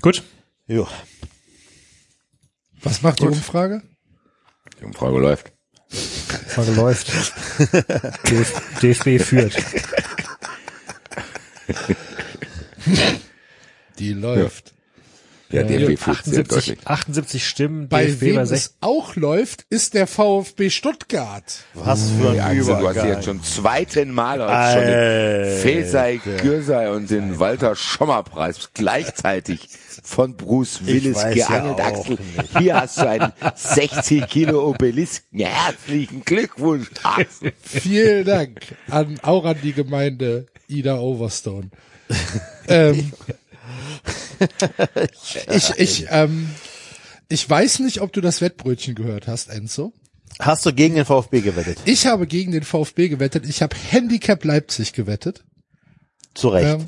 Gut. 0.00 0.22
Jo. 0.66 0.86
Was 2.82 3.02
macht 3.02 3.20
die 3.20 3.26
Umfrage? 3.26 3.82
Die 4.78 4.84
Umfrage 4.84 5.18
läuft. 5.18 5.52
Frage 5.88 6.72
läuft. 6.72 7.08
DF 8.28 8.80
DFB 8.80 9.18
führt. 9.20 9.56
Die 13.98 14.12
läuft. 14.12 14.74
Ja, 15.50 15.62
Äh, 15.62 15.64
DFB 15.78 15.98
führt 15.98 16.24
sehr 16.24 16.40
78, 16.42 16.48
deutlich. 16.48 16.86
78 16.86 17.48
Stimmen, 17.48 17.88
Bei 17.88 18.04
DFB 18.04 18.20
wem 18.20 18.34
bei 18.36 18.42
es 18.42 18.48
6. 18.50 18.74
auch 18.82 19.16
läuft, 19.16 19.64
ist 19.70 19.94
der 19.94 20.06
VfB 20.06 20.68
Stuttgart. 20.68 21.42
Was 21.72 22.10
für 22.10 22.34
Ja, 22.34 22.46
ein 22.48 22.58
Axel, 22.58 22.76
du 22.76 22.86
hast 22.88 22.96
jetzt 22.96 23.24
schon 23.24 23.42
zweiten 23.42 24.10
Mal 24.12 24.40
schon 24.74 24.82
den. 24.82 25.58
Fesei 25.62 26.20
Gürsei 26.42 26.90
und 26.90 27.08
den 27.10 27.38
Walter 27.38 27.74
Schommer 27.76 28.22
Preis 28.24 28.68
gleichzeitig 28.74 29.70
von 30.02 30.36
Bruce 30.36 30.84
Willis 30.84 31.16
ja 31.22 31.30
geangelt, 31.30 31.80
auch 31.80 31.98
Axel. 32.00 32.18
Hier 32.58 32.80
hast 32.82 32.98
du 32.98 33.08
einen 33.08 33.32
60 33.54 34.26
Kilo 34.28 34.68
Obelisken. 34.68 35.40
Herzlichen 35.40 36.24
Glückwunsch, 36.26 36.88
Axel. 37.02 37.54
Vielen 37.62 38.26
Dank 38.26 38.60
an, 38.90 39.18
auch 39.22 39.46
an 39.46 39.56
die 39.62 39.72
Gemeinde 39.72 40.44
Ida 40.68 40.98
Overstone. 40.98 41.70
Ähm, 42.68 43.12
ich, 45.50 45.70
ich, 45.76 46.06
ähm, 46.10 46.48
ich 47.28 47.48
weiß 47.48 47.80
nicht, 47.80 48.00
ob 48.00 48.12
du 48.12 48.20
das 48.20 48.40
Wettbrötchen 48.40 48.94
gehört 48.94 49.26
hast, 49.26 49.48
Enzo. 49.48 49.92
Hast 50.38 50.64
du 50.66 50.72
gegen 50.72 50.94
den 50.94 51.04
VfB 51.04 51.40
gewettet? 51.40 51.78
Ich 51.84 52.06
habe 52.06 52.26
gegen 52.26 52.52
den 52.52 52.62
VfB 52.62 53.08
gewettet. 53.08 53.48
Ich 53.48 53.62
habe 53.62 53.76
Handicap 53.76 54.44
Leipzig 54.44 54.92
gewettet. 54.92 55.44
Zu 56.34 56.48
Recht. 56.48 56.80
Ähm, 56.80 56.86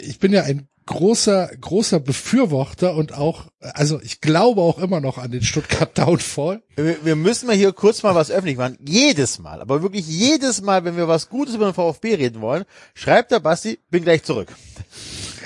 ich 0.00 0.18
bin 0.18 0.32
ja 0.32 0.44
ein 0.44 0.68
großer, 0.90 1.50
großer 1.60 2.00
Befürworter 2.00 2.96
und 2.96 3.14
auch, 3.14 3.46
also 3.60 4.00
ich 4.02 4.20
glaube 4.20 4.60
auch 4.60 4.78
immer 4.78 5.00
noch 5.00 5.18
an 5.18 5.30
den 5.30 5.42
Stuttgart 5.42 5.96
Downfall. 5.96 6.62
Wir, 6.74 7.04
wir 7.04 7.14
müssen 7.14 7.46
mal 7.46 7.54
hier 7.54 7.72
kurz 7.72 8.02
mal 8.02 8.16
was 8.16 8.32
öffentlich 8.32 8.56
machen. 8.56 8.76
Jedes 8.84 9.38
Mal, 9.38 9.60
aber 9.60 9.82
wirklich 9.82 10.08
jedes 10.08 10.62
Mal, 10.62 10.84
wenn 10.84 10.96
wir 10.96 11.06
was 11.06 11.28
Gutes 11.28 11.54
über 11.54 11.66
den 11.66 11.74
VfB 11.74 12.16
reden 12.16 12.40
wollen, 12.40 12.64
schreibt 12.94 13.30
der 13.30 13.38
Basti, 13.38 13.78
bin 13.88 14.02
gleich 14.02 14.24
zurück. 14.24 14.48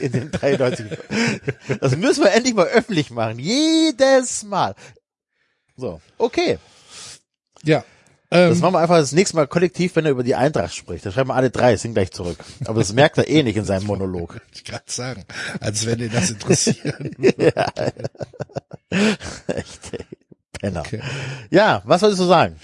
In 0.01 0.12
den 0.12 0.30
93. 0.30 0.86
Das 1.78 1.95
müssen 1.97 2.24
wir 2.24 2.32
endlich 2.32 2.55
mal 2.55 2.66
öffentlich 2.66 3.11
machen. 3.11 3.38
Jedes 3.38 4.45
Mal. 4.45 4.74
So, 5.76 6.01
okay. 6.16 6.59
Ja. 7.64 7.84
Das 8.35 8.57
Ähm, 8.57 8.61
machen 8.62 8.74
wir 8.74 8.80
einfach 8.80 8.97
das 8.97 9.12
nächste 9.12 9.37
Mal 9.37 9.47
kollektiv, 9.47 9.95
wenn 9.95 10.05
er 10.07 10.11
über 10.11 10.24
die 10.24 10.35
Eintracht 10.35 10.74
spricht. 10.74 11.07
Da 11.07 11.12
schreiben 11.12 11.28
wir 11.30 11.37
alle 11.37 11.51
drei, 11.51 11.76
sind 11.76 11.95
gleich 11.95 12.11
zurück. 12.11 12.39
Aber 12.64 12.80
das 12.80 12.93
merkt 12.93 13.16
er 13.16 13.28
eh 13.28 13.45
nicht 13.45 13.57
in 13.57 13.64
seinem 13.64 13.87
Monolog. 13.87 14.41
ich 14.53 14.64
gerade 14.64 14.82
sagen, 14.87 15.24
als 15.61 15.87
wenn 15.87 16.01
ihr 16.01 16.11
das 16.11 16.30
interessieren. 16.30 17.14
Echt, 18.91 19.93
ey. 19.93 20.05
Penner. 20.61 20.80
Okay. 20.80 21.01
Ja, 21.51 21.82
was 21.85 22.01
solltest 22.01 22.20
du 22.22 22.26
sagen? 22.26 22.57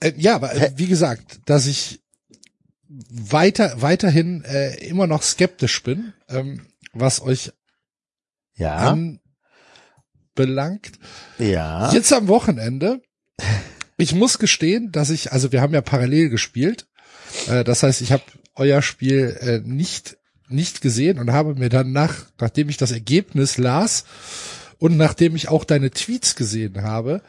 Äh, 0.00 0.12
ja, 0.16 0.34
aber 0.34 0.52
äh, 0.54 0.72
wie 0.76 0.86
gesagt, 0.88 1.40
dass 1.46 1.66
ich 1.66 2.00
weiter 2.88 3.82
weiterhin 3.82 4.42
äh, 4.44 4.74
immer 4.86 5.06
noch 5.06 5.22
skeptisch 5.22 5.82
bin, 5.82 6.12
ähm, 6.28 6.66
was 6.92 7.20
euch 7.22 7.52
Ja, 8.56 8.96
anbelangt. 10.36 10.92
ja. 11.38 11.92
Jetzt 11.92 12.12
am 12.12 12.26
Wochenende. 12.28 13.00
Ich 13.96 14.14
muss 14.14 14.38
gestehen, 14.38 14.90
dass 14.92 15.10
ich, 15.10 15.32
also 15.32 15.52
wir 15.52 15.60
haben 15.60 15.74
ja 15.74 15.80
parallel 15.80 16.28
gespielt. 16.28 16.86
Äh, 17.48 17.64
das 17.64 17.82
heißt, 17.82 18.00
ich 18.00 18.12
habe 18.12 18.22
euer 18.54 18.82
Spiel 18.82 19.36
äh, 19.40 19.60
nicht 19.64 20.16
nicht 20.48 20.80
gesehen 20.80 21.18
und 21.18 21.32
habe 21.32 21.54
mir 21.54 21.68
dann 21.68 21.92
nach, 21.92 22.26
nachdem 22.38 22.68
ich 22.68 22.76
das 22.76 22.92
Ergebnis 22.92 23.56
las 23.58 24.04
und 24.78 24.96
nachdem 24.96 25.36
ich 25.36 25.48
auch 25.48 25.64
deine 25.64 25.90
Tweets 25.90 26.36
gesehen 26.36 26.82
habe, 26.82 27.22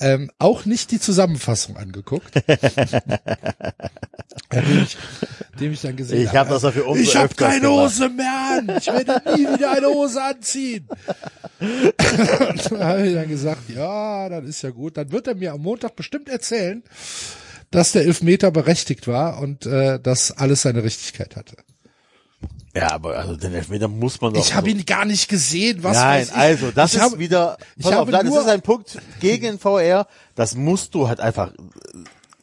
ähm, 0.00 0.30
auch 0.38 0.64
nicht 0.64 0.90
die 0.90 1.00
Zusammenfassung 1.00 1.76
angeguckt. 1.76 2.34
ja, 2.46 2.60
dem, 4.52 4.82
ich, 4.82 4.96
dem 5.58 5.72
ich 5.72 5.80
dann 5.80 5.96
gesehen 5.96 6.22
Ich 6.22 6.34
habe 6.34 6.50
das 6.50 6.62
dafür 6.62 6.86
umso 6.86 7.02
Ich 7.02 7.16
habe 7.16 7.34
keine 7.34 7.60
gemacht. 7.60 7.84
Hose 7.84 8.08
mehr 8.08 8.58
an. 8.58 8.76
Ich 8.78 8.86
werde 8.86 9.22
nie 9.36 9.46
wieder 9.46 9.72
eine 9.72 9.86
Hose 9.88 10.22
anziehen. 10.22 10.88
und 11.60 12.72
da 12.72 12.88
habe 12.88 13.06
ich 13.06 13.14
dann 13.14 13.28
gesagt, 13.28 13.68
ja, 13.68 14.28
dann 14.28 14.46
ist 14.46 14.62
ja 14.62 14.70
gut. 14.70 14.96
Dann 14.96 15.12
wird 15.12 15.26
er 15.26 15.34
mir 15.34 15.52
am 15.52 15.62
Montag 15.62 15.96
bestimmt 15.96 16.28
erzählen, 16.28 16.82
dass 17.70 17.92
der 17.92 18.02
Elfmeter 18.04 18.50
berechtigt 18.50 19.06
war 19.06 19.40
und 19.40 19.66
äh, 19.66 20.00
dass 20.00 20.32
alles 20.32 20.62
seine 20.62 20.82
Richtigkeit 20.82 21.36
hatte. 21.36 21.56
Ja, 22.74 22.92
aber 22.92 23.16
also 23.16 23.36
den 23.36 23.52
Elfmeter 23.54 23.88
muss 23.88 24.20
man 24.20 24.32
doch. 24.32 24.40
Ich 24.40 24.54
habe 24.54 24.70
ihn 24.70 24.84
gar 24.86 25.04
nicht 25.04 25.28
gesehen. 25.28 25.82
Was 25.82 25.96
Nein, 25.96 26.22
ich. 26.22 26.34
also 26.34 26.70
das 26.70 26.92
ich 26.92 26.98
ist 26.98 27.02
habe, 27.02 27.18
wieder. 27.18 27.58
ich 27.76 27.82
Pass 27.82 27.92
auf, 27.92 27.98
habe 28.00 28.12
das 28.12 28.24
ist 28.24 28.48
ein 28.48 28.62
Punkt 28.62 28.98
gegen 29.18 29.44
den 29.44 29.58
VR. 29.58 30.06
Das 30.36 30.54
musst 30.54 30.94
du 30.94 31.08
halt 31.08 31.20
einfach. 31.20 31.52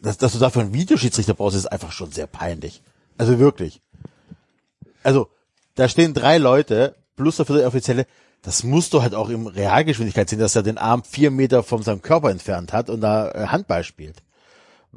Dass, 0.01 0.17
dass 0.17 0.33
du 0.33 0.39
dafür 0.39 0.61
einen 0.61 0.73
Videoschiedsrichter 0.73 1.33
brauchst, 1.33 1.55
ist 1.55 1.65
einfach 1.65 1.91
schon 1.91 2.11
sehr 2.11 2.27
peinlich. 2.27 2.81
Also 3.17 3.39
wirklich. 3.39 3.81
Also 5.01 5.29
da 5.75 5.87
stehen 5.87 6.13
drei 6.13 6.37
Leute 6.37 6.95
plus 7.15 7.37
der 7.37 7.45
vierte 7.45 7.65
Offizielle. 7.65 8.05
Das 8.41 8.63
musst 8.63 8.93
du 8.93 9.01
halt 9.01 9.15
auch 9.15 9.29
im 9.29 9.47
Realgeschwindigkeit 9.47 10.29
sehen, 10.29 10.39
dass 10.39 10.55
er 10.55 10.63
den 10.63 10.77
Arm 10.77 11.03
vier 11.03 11.31
Meter 11.31 11.63
von 11.63 11.81
seinem 11.81 12.01
Körper 12.01 12.29
entfernt 12.29 12.73
hat 12.73 12.89
und 12.89 13.01
da 13.01 13.31
äh, 13.31 13.47
Handball 13.47 13.83
spielt. 13.83 14.21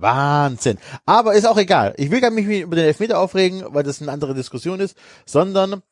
Wahnsinn. 0.01 0.78
Aber 1.07 1.34
ist 1.34 1.46
auch 1.46 1.59
egal. 1.59 1.94
Ich 1.96 2.11
will 2.11 2.20
gar 2.20 2.30
nicht 2.30 2.46
über 2.46 2.76
den 2.76 2.86
Elfmeter 2.86 3.18
aufregen, 3.18 3.64
weil 3.68 3.82
das 3.82 4.01
eine 4.01 4.12
andere 4.12 4.34
Diskussion 4.34 4.80
ist, 4.80 4.96
sondern 5.26 5.82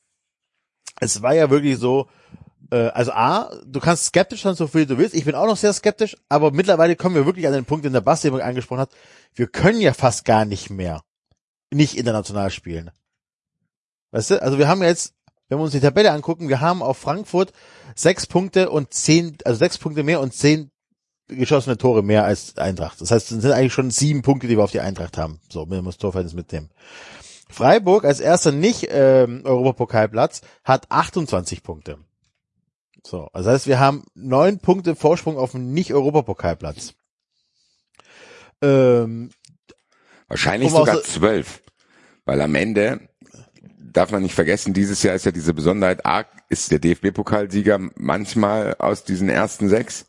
es 1.00 1.22
war 1.22 1.34
ja 1.34 1.50
wirklich 1.50 1.78
so, 1.78 2.08
Äh, 2.70 2.90
also 2.92 3.12
A, 3.12 3.50
du 3.64 3.80
kannst 3.80 4.06
skeptisch 4.06 4.42
sein, 4.42 4.54
so 4.54 4.66
viel 4.66 4.84
du 4.84 4.98
willst. 4.98 5.14
Ich 5.14 5.24
bin 5.24 5.34
auch 5.34 5.46
noch 5.46 5.56
sehr 5.56 5.72
skeptisch, 5.72 6.16
aber 6.28 6.50
mittlerweile 6.50 6.96
kommen 6.96 7.14
wir 7.14 7.24
wirklich 7.24 7.46
an 7.46 7.54
den 7.54 7.64
Punkt, 7.64 7.84
den 7.84 7.92
der 7.92 8.02
Basti 8.02 8.28
angesprochen 8.28 8.80
hat. 8.80 8.90
Wir 9.34 9.46
können 9.46 9.80
ja 9.80 9.94
fast 9.94 10.24
gar 10.24 10.44
nicht 10.44 10.68
mehr 10.68 11.02
nicht 11.70 11.96
international 11.96 12.50
spielen. 12.50 12.90
Weißt 14.10 14.30
du? 14.30 14.42
Also 14.42 14.58
wir 14.58 14.68
haben 14.68 14.82
jetzt, 14.82 15.14
wenn 15.48 15.58
wir 15.58 15.64
uns 15.64 15.72
die 15.72 15.80
Tabelle 15.80 16.12
angucken, 16.12 16.48
wir 16.48 16.60
haben 16.60 16.82
auf 16.82 16.98
Frankfurt 16.98 17.52
sechs 17.94 18.26
Punkte 18.26 18.70
und 18.70 18.92
zehn, 18.92 19.36
also 19.44 19.58
sechs 19.58 19.78
Punkte 19.78 20.02
mehr 20.02 20.20
und 20.20 20.34
zehn 20.34 20.70
geschossene 21.28 21.76
Tore 21.78 22.02
mehr 22.02 22.24
als 22.24 22.56
Eintracht. 22.58 23.00
Das 23.00 23.10
heißt, 23.10 23.30
es 23.32 23.42
sind 23.42 23.52
eigentlich 23.52 23.72
schon 23.72 23.90
sieben 23.90 24.22
Punkte, 24.22 24.48
die 24.48 24.56
wir 24.56 24.64
auf 24.64 24.70
die 24.72 24.80
Eintracht 24.80 25.16
haben. 25.18 25.40
So, 25.48 25.68
wir 25.70 25.80
das 25.82 25.98
Torverhältnis 25.98 26.34
mitnehmen. 26.34 26.70
Freiburg 27.50 28.04
als 28.04 28.20
erster 28.20 28.52
nicht 28.52 28.88
ähm, 28.90 29.42
Europapokalplatz 29.44 30.42
hat 30.64 30.90
28 30.90 31.62
Punkte. 31.62 31.98
So, 33.06 33.28
also 33.32 33.48
das 33.50 33.60
heißt, 33.60 33.66
wir 33.68 33.78
haben 33.80 34.04
neun 34.14 34.58
Punkte 34.58 34.94
Vorsprung 34.96 35.38
auf 35.38 35.52
dem 35.52 35.72
Nicht-Europapokalplatz. 35.72 36.94
Ähm, 38.60 39.30
Wahrscheinlich 40.28 40.70
Um 40.72 40.78
sogar 40.78 40.96
so- 40.96 41.02
zwölf. 41.02 41.62
Weil 42.24 42.40
am 42.42 42.54
Ende 42.54 43.08
darf 43.78 44.10
man 44.10 44.22
nicht 44.22 44.34
vergessen, 44.34 44.74
dieses 44.74 45.02
Jahr 45.02 45.14
ist 45.14 45.24
ja 45.24 45.32
diese 45.32 45.54
Besonderheit, 45.54 46.04
A, 46.04 46.26
ist 46.50 46.70
der 46.70 46.78
DFB-Pokalsieger 46.78 47.78
manchmal 47.96 48.74
aus 48.78 49.04
diesen 49.04 49.30
ersten 49.30 49.70
sechs. 49.70 50.04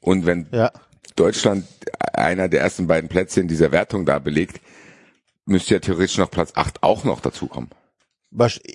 Und 0.00 0.26
wenn 0.26 0.48
ja, 0.52 0.72
Deutschland 1.16 1.66
einer 2.12 2.48
der 2.48 2.60
ersten 2.60 2.86
beiden 2.86 3.08
Plätze 3.08 3.40
in 3.40 3.48
dieser 3.48 3.72
Wertung 3.72 4.06
da 4.06 4.18
belegt, 4.18 4.60
müsste 5.44 5.74
ja 5.74 5.80
theoretisch 5.80 6.18
noch 6.18 6.30
Platz 6.30 6.52
acht 6.54 6.82
auch 6.82 7.04
noch 7.04 7.20
dazukommen. 7.20 7.70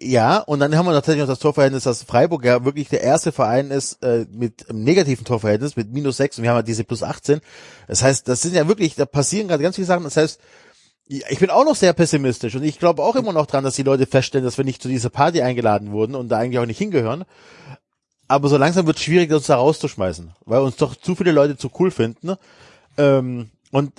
ja, 0.01 0.39
und 0.39 0.59
dann 0.59 0.76
haben 0.76 0.86
wir 0.86 0.91
tatsächlich 0.91 1.21
noch 1.21 1.30
das 1.30 1.39
Torverhältnis, 1.39 1.84
dass 1.84 2.03
Freiburg 2.03 2.43
ja 2.43 2.65
wirklich 2.65 2.89
der 2.89 3.01
erste 3.01 3.32
Verein 3.32 3.71
ist 3.71 4.03
äh, 4.03 4.26
mit 4.30 4.69
einem 4.69 4.84
negativen 4.84 5.26
Torverhältnis, 5.26 5.78
mit 5.78 5.93
minus 5.93 6.17
sechs 6.17 6.38
und 6.38 6.43
wir 6.43 6.49
haben 6.49 6.57
halt 6.57 6.67
diese 6.67 6.84
plus 6.84 7.03
18. 7.03 7.39
Das 7.88 8.03
heißt, 8.03 8.28
das 8.28 8.41
sind 8.41 8.53
ja 8.53 8.67
wirklich, 8.67 8.95
da 8.95 9.05
passieren 9.05 9.47
gerade 9.47 9.63
ganz 9.63 9.76
viele 9.76 9.88
Sachen. 9.88 10.03
Das 10.03 10.17
heißt, 10.17 10.41
ich 11.07 11.39
bin 11.39 11.51
auch 11.51 11.65
noch 11.65 11.76
sehr 11.76 11.93
pessimistisch 11.93 12.55
und 12.55 12.63
ich 12.63 12.80
glaube 12.80 13.03
auch 13.03 13.15
immer 13.15 13.32
noch 13.32 13.45
dran, 13.45 13.63
dass 13.63 13.76
die 13.76 13.84
Leute 13.84 14.07
feststellen, 14.07 14.43
dass 14.43 14.57
wir 14.57 14.65
nicht 14.65 14.82
zu 14.82 14.89
dieser 14.89 15.09
Party 15.09 15.41
eingeladen 15.41 15.91
wurden 15.91 16.15
und 16.15 16.30
da 16.30 16.39
eigentlich 16.39 16.59
auch 16.59 16.65
nicht 16.65 16.80
hingehören. 16.80 17.26
Aber 18.28 18.49
so 18.49 18.57
langsam 18.57 18.88
wird 18.88 18.97
es 18.97 19.03
schwierig, 19.03 19.32
uns 19.32 19.47
da 19.47 19.55
rauszuschmeißen, 19.55 20.32
weil 20.45 20.61
uns 20.61 20.78
doch 20.78 20.95
zu 20.95 21.15
viele 21.15 21.32
Leute 21.32 21.57
zu 21.57 21.69
cool 21.80 21.91
finden. 21.91 22.36
Ähm, 22.97 23.51
und 23.71 23.91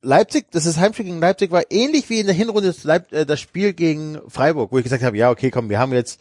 Leipzig, 0.00 0.46
das 0.52 0.66
ist 0.66 0.78
Heimspiel 0.78 1.06
gegen 1.06 1.20
Leipzig, 1.20 1.50
war 1.50 1.64
ähnlich 1.70 2.08
wie 2.08 2.20
in 2.20 2.26
der 2.26 2.34
Hinrunde 2.34 2.68
das, 2.68 2.84
Leip 2.84 3.12
äh, 3.12 3.26
das 3.26 3.40
Spiel 3.40 3.72
gegen 3.72 4.18
Freiburg, 4.28 4.70
wo 4.70 4.78
ich 4.78 4.84
gesagt 4.84 5.02
habe, 5.02 5.16
ja, 5.16 5.30
okay, 5.30 5.50
komm, 5.50 5.70
wir 5.70 5.80
haben 5.80 5.92
jetzt 5.92 6.20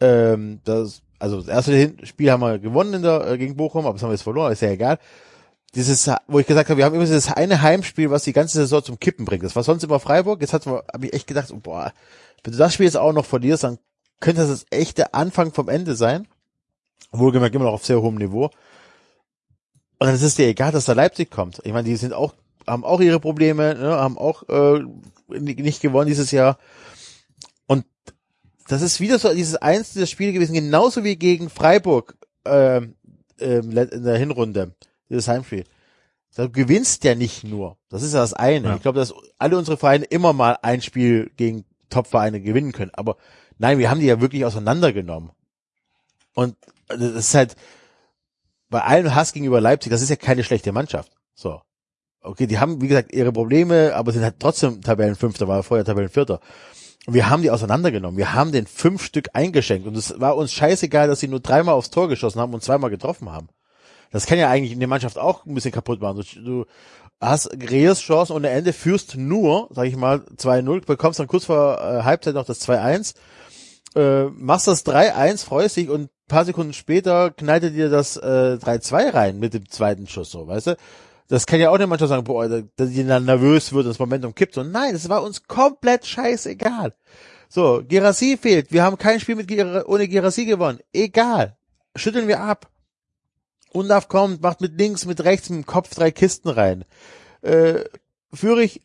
ähm, 0.00 0.60
das, 0.64 1.02
also 1.18 1.42
das 1.42 1.48
erste 1.48 2.06
Spiel 2.06 2.30
haben 2.30 2.40
wir 2.40 2.58
gewonnen 2.58 2.94
in 2.94 3.02
der, 3.02 3.32
äh, 3.32 3.38
gegen 3.38 3.56
Bochum, 3.56 3.84
aber 3.84 3.94
das 3.94 4.02
haben 4.02 4.10
wir 4.10 4.14
jetzt 4.14 4.22
verloren, 4.22 4.52
ist 4.52 4.62
ja 4.62 4.70
egal. 4.70 4.98
Dieses, 5.74 6.10
wo 6.26 6.38
ich 6.38 6.46
gesagt 6.46 6.70
habe, 6.70 6.78
wir 6.78 6.86
haben 6.86 6.94
immer 6.94 7.04
dieses 7.04 7.30
eine 7.30 7.60
Heimspiel, 7.60 8.10
was 8.10 8.24
die 8.24 8.32
ganze 8.32 8.56
Saison 8.56 8.82
zum 8.82 8.98
Kippen 8.98 9.26
bringt. 9.26 9.44
Das 9.44 9.54
war 9.54 9.62
sonst 9.62 9.84
immer 9.84 10.00
Freiburg. 10.00 10.40
Jetzt 10.40 10.54
habe 10.54 10.82
ich 11.02 11.12
echt 11.12 11.26
gedacht, 11.26 11.50
oh, 11.52 11.58
boah, 11.58 11.92
wenn 12.42 12.52
du 12.52 12.58
das 12.58 12.72
Spiel 12.72 12.86
jetzt 12.86 12.96
auch 12.96 13.12
noch 13.12 13.26
verlierst, 13.26 13.64
dann 13.64 13.78
könnte 14.18 14.40
das 14.40 14.50
das 14.50 14.66
echte 14.70 15.12
Anfang 15.12 15.52
vom 15.52 15.68
Ende 15.68 15.94
sein. 15.94 16.26
Wohlgemerkt 17.10 17.54
immer 17.54 17.66
noch 17.66 17.74
auf 17.74 17.86
sehr 17.86 18.00
hohem 18.00 18.16
Niveau. 18.16 18.50
Und 19.98 20.06
dann 20.06 20.14
ist 20.14 20.22
es 20.22 20.36
dir 20.36 20.46
egal, 20.46 20.72
dass 20.72 20.84
da 20.84 20.92
Leipzig 20.92 21.30
kommt. 21.30 21.60
Ich 21.64 21.72
meine, 21.72 21.88
die 21.88 21.96
sind 21.96 22.12
auch, 22.12 22.34
haben 22.66 22.84
auch 22.84 23.00
ihre 23.00 23.20
Probleme, 23.20 23.74
ne, 23.74 23.96
haben 23.96 24.16
auch 24.16 24.48
äh, 24.48 24.84
nicht 25.28 25.80
gewonnen 25.80 26.08
dieses 26.08 26.30
Jahr. 26.30 26.58
Und 27.66 27.84
das 28.68 28.82
ist 28.82 29.00
wieder 29.00 29.18
so 29.18 29.32
dieses 29.34 29.56
einzelne 29.56 30.06
Spiel 30.06 30.32
gewesen, 30.32 30.54
genauso 30.54 31.02
wie 31.02 31.16
gegen 31.16 31.50
Freiburg 31.50 32.16
ähm, 32.44 32.94
ähm, 33.40 33.76
in 33.76 34.04
der 34.04 34.18
Hinrunde, 34.18 34.74
dieses 35.08 35.28
Heimspiel. 35.28 35.64
Du 36.36 36.50
gewinnst 36.50 37.02
ja 37.02 37.16
nicht 37.16 37.42
nur. 37.42 37.78
Das 37.88 38.02
ist 38.02 38.14
ja 38.14 38.20
das 38.20 38.32
eine. 38.32 38.68
Ja. 38.68 38.76
Ich 38.76 38.82
glaube, 38.82 39.00
dass 39.00 39.12
alle 39.38 39.58
unsere 39.58 39.76
Vereine 39.76 40.04
immer 40.04 40.32
mal 40.32 40.56
ein 40.62 40.82
Spiel 40.82 41.32
gegen 41.36 41.64
Top-Vereine 41.90 42.40
gewinnen 42.40 42.70
können. 42.70 42.92
Aber 42.94 43.16
nein, 43.58 43.78
wir 43.78 43.90
haben 43.90 43.98
die 43.98 44.06
ja 44.06 44.20
wirklich 44.20 44.44
auseinandergenommen. 44.44 45.30
Und 46.34 46.54
das 46.88 47.00
ist 47.00 47.34
halt 47.34 47.56
bei 48.70 48.82
allem 48.82 49.14
Hass 49.14 49.32
gegenüber 49.32 49.60
Leipzig, 49.60 49.90
das 49.90 50.02
ist 50.02 50.10
ja 50.10 50.16
keine 50.16 50.44
schlechte 50.44 50.72
Mannschaft. 50.72 51.12
So. 51.34 51.60
Okay, 52.20 52.46
die 52.46 52.58
haben, 52.58 52.80
wie 52.82 52.88
gesagt, 52.88 53.12
ihre 53.12 53.32
Probleme, 53.32 53.94
aber 53.94 54.12
sind 54.12 54.24
halt 54.24 54.36
trotzdem 54.38 54.82
Tabellenfünfter, 54.82 55.48
war 55.48 55.62
vorher 55.62 55.84
Tabellenvierter. 55.84 56.40
Und 57.06 57.14
wir 57.14 57.30
haben 57.30 57.42
die 57.42 57.50
auseinandergenommen. 57.50 58.18
Wir 58.18 58.34
haben 58.34 58.52
den 58.52 58.66
fünf 58.66 59.02
Stück 59.02 59.30
eingeschenkt. 59.32 59.86
Und 59.86 59.96
es 59.96 60.20
war 60.20 60.36
uns 60.36 60.52
scheißegal, 60.52 61.08
dass 61.08 61.20
sie 61.20 61.28
nur 61.28 61.40
dreimal 61.40 61.74
aufs 61.74 61.90
Tor 61.90 62.08
geschossen 62.08 62.40
haben 62.40 62.52
und 62.52 62.62
zweimal 62.62 62.90
getroffen 62.90 63.30
haben. 63.30 63.48
Das 64.10 64.26
kann 64.26 64.38
ja 64.38 64.50
eigentlich 64.50 64.72
eine 64.72 64.86
Mannschaft 64.86 65.16
auch 65.16 65.46
ein 65.46 65.54
bisschen 65.54 65.72
kaputt 65.72 66.02
machen. 66.02 66.22
Du, 66.44 66.66
hast 67.20 67.50
Rees 67.52 68.00
Chancen 68.00 68.34
ohne 68.34 68.50
Ende, 68.50 68.72
führst 68.72 69.16
nur, 69.16 69.68
sag 69.72 69.86
ich 69.86 69.96
mal, 69.96 70.18
2-0, 70.36 70.86
bekommst 70.86 71.18
dann 71.18 71.26
kurz 71.26 71.46
vor 71.46 71.78
äh, 71.80 72.02
Halbzeit 72.04 72.34
noch 72.34 72.44
das 72.44 72.66
2-1, 72.66 73.14
äh, 73.96 74.24
machst 74.30 74.68
das 74.68 74.86
3-1, 74.86 75.44
freust 75.44 75.76
dich 75.76 75.88
und 75.88 76.10
paar 76.28 76.44
Sekunden 76.44 76.72
später 76.72 77.30
knallt 77.30 77.64
er 77.64 77.70
dir 77.70 77.90
das 77.90 78.16
äh, 78.16 78.58
3-2 78.60 79.14
rein 79.14 79.38
mit 79.38 79.54
dem 79.54 79.68
zweiten 79.68 80.06
Schuss, 80.06 80.30
so, 80.30 80.46
weißt 80.46 80.68
du? 80.68 80.76
Das 81.28 81.46
kann 81.46 81.60
ja 81.60 81.68
auch 81.68 81.74
eine 81.74 81.86
Mannschaft 81.86 82.08
sagen, 82.08 82.24
boah, 82.24 82.48
dass 82.48 82.90
die 82.90 83.06
dann 83.06 83.26
nervös 83.26 83.72
wird 83.72 83.86
das 83.86 83.98
Momentum 83.98 84.34
kippt. 84.34 84.54
So, 84.54 84.62
nein, 84.62 84.94
das 84.94 85.08
war 85.10 85.22
uns 85.22 85.46
komplett 85.46 86.06
scheißegal. 86.06 86.94
So, 87.50 87.82
Gerassi 87.86 88.38
fehlt. 88.40 88.72
Wir 88.72 88.82
haben 88.82 88.96
kein 88.96 89.20
Spiel 89.20 89.34
mit 89.34 89.48
Ger 89.48 89.86
ohne 89.88 90.08
Gerassi 90.08 90.46
gewonnen. 90.46 90.80
Egal. 90.92 91.56
Schütteln 91.96 92.28
wir 92.28 92.40
ab. 92.40 92.70
Undaf 93.72 94.08
kommt, 94.08 94.42
macht 94.42 94.62
mit 94.62 94.78
links, 94.78 95.04
mit 95.04 95.22
rechts, 95.22 95.50
mit 95.50 95.58
dem 95.58 95.66
Kopf 95.66 95.94
drei 95.94 96.10
Kisten 96.10 96.48
rein. 96.48 96.86
Äh, 97.42 97.84
Fürich 98.32 98.80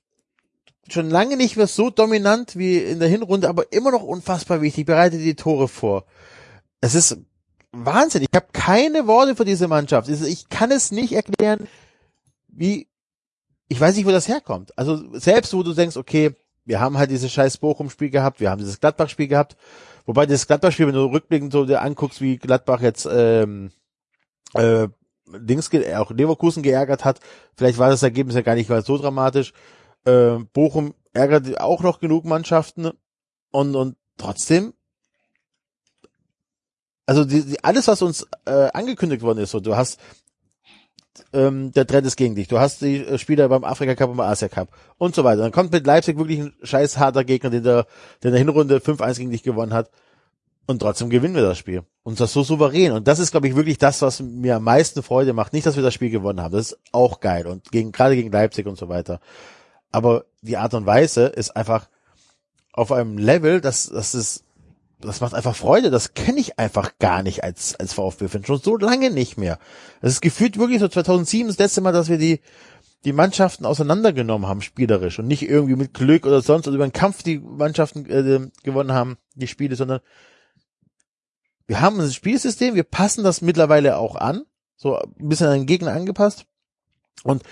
schon 0.90 1.10
lange 1.10 1.38
nicht 1.38 1.56
mehr 1.56 1.68
so 1.68 1.90
dominant 1.90 2.58
wie 2.58 2.78
in 2.78 3.00
der 3.00 3.08
Hinrunde, 3.08 3.48
aber 3.48 3.72
immer 3.72 3.92
noch 3.92 4.04
unfassbar 4.04 4.62
wichtig, 4.62 4.86
bereitet 4.86 5.22
die 5.22 5.36
Tore 5.36 5.70
vor. 5.70 6.06
Es 6.82 6.96
ist 6.96 7.18
Wahnsinn. 7.74 8.22
Ich 8.22 8.36
habe 8.36 8.48
keine 8.54 9.08
Worte 9.08 9.36
für 9.36 9.46
diese 9.46 9.68
Mannschaft. 9.68 10.08
Ich 10.08 10.48
kann 10.50 10.72
es 10.72 10.92
nicht 10.92 11.12
erklären, 11.12 11.68
wie, 12.48 12.88
ich 13.68 13.82
weiß 13.82 13.96
nicht, 13.96 14.06
wo 14.06 14.12
das 14.12 14.28
herkommt. 14.28 14.78
Also 14.78 15.02
selbst 15.18 15.54
wo 15.54 15.64
du 15.64 15.74
denkst, 15.74 15.98
okay, 15.98 16.36
wir 16.66 16.80
haben 16.80 16.98
halt 16.98 17.12
dieses 17.12 17.32
scheiß 17.32 17.58
Bochum-Spiel 17.58 18.12
gehabt, 18.12 18.40
wir 18.40 18.50
haben 18.50 18.60
dieses 18.60 18.80
Gladbach-Spiel 18.80 19.28
gehabt, 19.28 19.58
wobei 20.06 20.26
das 20.26 20.48
Gladbach-Spiel, 20.48 20.88
wenn 20.88 20.94
du 20.94 21.06
rückblickend 21.06 21.52
so 21.52 21.66
dir 21.66 21.82
anguckst, 21.82 22.22
wie 22.22 22.38
Gladbach 22.38 22.82
jetzt 22.82 23.08
ähm, 23.12 23.72
äh, 24.54 24.88
Dings, 25.28 25.72
auch 25.96 26.12
Leverkusen 26.12 26.64
geärgert 26.64 27.04
hat, 27.04 27.20
vielleicht 27.56 27.80
war 27.80 27.90
das 27.90 28.04
Ergebnis 28.04 28.36
ja 28.36 28.42
gar 28.42 28.56
nicht 28.56 28.70
so 28.86 28.98
dramatisch. 28.98 29.52
Äh, 30.06 30.38
Bochum 30.54 30.94
ärgert 31.12 31.60
auch 31.60 31.82
noch 31.82 32.00
genug 32.00 32.24
Mannschaften 32.26 32.92
und, 33.52 33.76
und 33.76 33.96
trotzdem 34.18 34.74
also 37.06 37.26
die, 37.26 37.44
die, 37.46 37.64
alles, 37.64 37.88
was 37.88 38.02
uns 38.02 38.28
äh, 38.46 38.70
angekündigt 38.74 39.22
worden 39.22 39.40
ist, 39.40 39.52
so 39.52 39.60
du 39.60 39.76
hast 39.76 40.00
ähm, 41.32 41.72
der 41.72 41.86
Trend 41.86 42.08
ist 42.08 42.16
gegen 42.16 42.36
dich, 42.36 42.48
du 42.48 42.60
hast 42.60 42.82
die 42.82 43.06
äh, 43.06 43.18
Spieler 43.18 43.50
beim 43.50 43.64
Afrika 43.64 43.96
Cup 43.96 44.10
und 44.10 44.18
beim 44.18 44.30
Asia 44.30 44.48
Cup 44.48 44.70
und 44.98 45.14
so 45.14 45.24
weiter. 45.24 45.42
Dann 45.42 45.52
kommt 45.52 45.72
mit 45.72 45.86
Leipzig 45.86 46.18
wirklich 46.18 46.40
ein 46.40 46.54
scheiß 46.64 46.98
harter 46.98 47.24
Gegner, 47.24 47.50
den 47.50 47.64
der, 47.64 47.86
der 48.22 48.30
in 48.30 48.32
der 48.32 48.40
Hinrunde 48.40 48.78
5-1 48.78 49.18
gegen 49.18 49.32
dich 49.32 49.44
gewonnen 49.44 49.74
hat 49.74 49.90
und 50.66 50.80
trotzdem 50.80 51.10
gewinnen 51.10 51.36
wir 51.36 51.42
das 51.42 51.58
Spiel. 51.58 51.84
Und 52.04 52.20
das 52.20 52.32
so 52.34 52.44
souverän. 52.44 52.94
Und 52.94 53.08
das 53.08 53.20
ist, 53.20 53.32
glaube 53.32 53.48
ich, 53.48 53.56
wirklich 53.56 53.78
das, 53.78 54.02
was 54.02 54.22
mir 54.22 54.56
am 54.56 54.64
meisten 54.64 55.04
Freude 55.04 55.34
macht. 55.34 55.54
Nicht, 55.54 55.66
dass 55.66 55.76
wir 55.76 55.84
das 55.84 55.94
Spiel 55.94 56.10
gewonnen 56.10 56.42
haben. 56.42 56.54
Das 56.54 56.72
ist 56.72 56.80
auch 56.92 57.20
geil. 57.20 57.48
Und 57.48 57.72
gegen, 57.72 57.92
gerade 57.92 58.16
gegen 58.16 58.32
Leipzig 58.32 58.66
und 58.66 58.78
so 58.78 58.88
weiter. 58.88 59.20
Aber 59.92 60.26
die 60.42 60.58
Art 60.58 60.74
und 60.74 60.86
Weise 60.86 61.26
ist 61.26 61.56
einfach 61.56 61.90
auf 62.72 62.92
einem 62.92 63.18
Level, 63.18 63.62
das, 63.62 63.90
das 63.90 64.16
ist, 64.16 64.46
das 65.08 65.22
macht 65.22 65.34
einfach 65.34 65.56
Freude. 65.56 65.92
Das 65.92 66.14
kenne 66.14 66.40
ich 66.40 66.60
einfach 66.60 66.98
gar 67.00 67.24
nicht 67.24 67.44
als, 67.44 67.76
als 67.76 67.94
VfB-Fan. 67.94 68.46
Schon 68.46 68.60
so 68.60 68.78
lange 68.78 69.12
nicht 69.12 69.38
mehr. 69.38 69.60
Es 70.02 70.14
ist 70.14 70.22
gefühlt 70.22 70.58
wirklich 70.58 70.80
so 70.80 70.88
2007 70.88 71.48
das 71.48 71.58
letzte 71.58 71.82
Mal, 71.82 71.92
dass 71.92 72.10
wir 72.10 72.18
die, 72.18 72.42
die 73.06 73.14
Mannschaften 73.14 73.66
auseinandergenommen 73.66 74.48
haben, 74.48 74.62
spielerisch. 74.62 75.20
Und 75.20 75.28
nicht 75.28 75.44
irgendwie 75.44 75.76
mit 75.76 75.94
Glück 75.94 76.26
oder 76.26 76.42
sonst 76.42 76.68
oder 76.68 76.76
über 76.76 76.88
den 76.88 76.94
Kampf 76.94 77.24
die 77.24 77.40
Mannschaften 77.40 78.06
äh, 78.10 78.48
gewonnen 78.64 78.94
haben, 78.94 79.18
die 79.36 79.48
Spiele, 79.48 79.76
sondern 79.76 80.00
wir 81.68 81.82
haben 81.82 82.00
ein 82.00 82.12
Spielsystem, 82.12 82.76
wir 82.76 82.84
passen 82.84 83.24
das 83.24 83.42
mittlerweile 83.42 83.98
auch 83.98 84.16
an, 84.16 84.44
so 84.76 84.98
ein 84.98 85.30
bisschen 85.30 85.48
an 85.48 85.60
den 85.60 85.66
Gegner 85.66 85.94
angepasst. 85.94 86.46
Und 87.24 87.44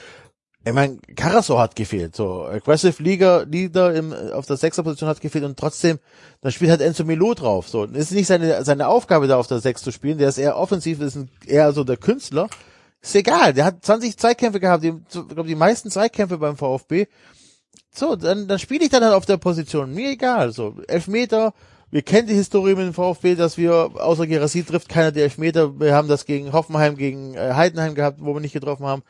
ich 0.63 0.73
meine, 0.73 0.99
Karasor 1.15 1.59
hat 1.59 1.75
gefehlt, 1.75 2.15
so 2.15 2.45
Aggressive 2.45 3.01
Leader, 3.01 3.45
Leader 3.45 3.95
im, 3.95 4.13
auf 4.13 4.45
der 4.45 4.57
Sechserposition 4.57 5.09
hat 5.09 5.19
gefehlt 5.19 5.43
und 5.43 5.57
trotzdem, 5.57 5.97
da 6.41 6.51
spielt 6.51 6.69
halt 6.69 6.81
Enzo 6.81 7.03
Milo 7.03 7.33
drauf. 7.33 7.67
So, 7.67 7.85
es 7.85 7.91
ist 7.93 8.11
nicht 8.11 8.27
seine 8.27 8.63
seine 8.63 8.87
Aufgabe 8.87 9.27
da 9.27 9.37
auf 9.37 9.47
der 9.47 9.59
Sechs 9.59 9.81
zu 9.81 9.91
spielen, 9.91 10.19
der 10.19 10.29
ist 10.29 10.37
eher 10.37 10.57
offensiv, 10.57 11.01
ist 11.01 11.15
ein, 11.15 11.31
eher 11.47 11.73
so 11.73 11.83
der 11.83 11.97
Künstler. 11.97 12.47
Ist 13.01 13.15
egal, 13.15 13.53
der 13.53 13.65
hat 13.65 13.83
20 13.83 14.17
Zweikämpfe 14.17 14.59
gehabt, 14.59 14.83
die, 14.83 14.89
ich 14.89 15.27
glaube 15.27 15.47
die 15.47 15.55
meisten 15.55 15.89
Zweikämpfe 15.89 16.37
beim 16.37 16.55
VfB. 16.55 17.07
So, 17.91 18.15
dann, 18.15 18.47
dann 18.47 18.59
spiele 18.59 18.83
ich 18.83 18.91
dann 18.91 19.03
halt 19.03 19.15
auf 19.15 19.25
der 19.25 19.37
Position, 19.37 19.93
mir 19.93 20.11
egal, 20.11 20.51
so 20.51 20.75
Elfmeter, 20.87 21.53
Wir 21.91 22.03
kennen 22.03 22.27
die 22.27 22.35
Historie 22.35 22.75
mit 22.75 22.85
dem 22.85 22.93
VfB, 22.93 23.35
dass 23.35 23.57
wir 23.57 23.73
außer 23.73 24.25
Gerassi 24.25 24.63
trifft 24.63 24.87
keiner 24.87 25.11
der 25.11 25.23
Elfmeter. 25.23 25.77
Wir 25.77 25.93
haben 25.93 26.07
das 26.07 26.25
gegen 26.25 26.53
Hoffenheim, 26.53 26.95
gegen 26.95 27.33
äh, 27.33 27.53
Heidenheim 27.53 27.95
gehabt, 27.95 28.19
wo 28.21 28.33
wir 28.33 28.39
nicht 28.39 28.53
getroffen 28.53 28.85
haben. 28.85 29.03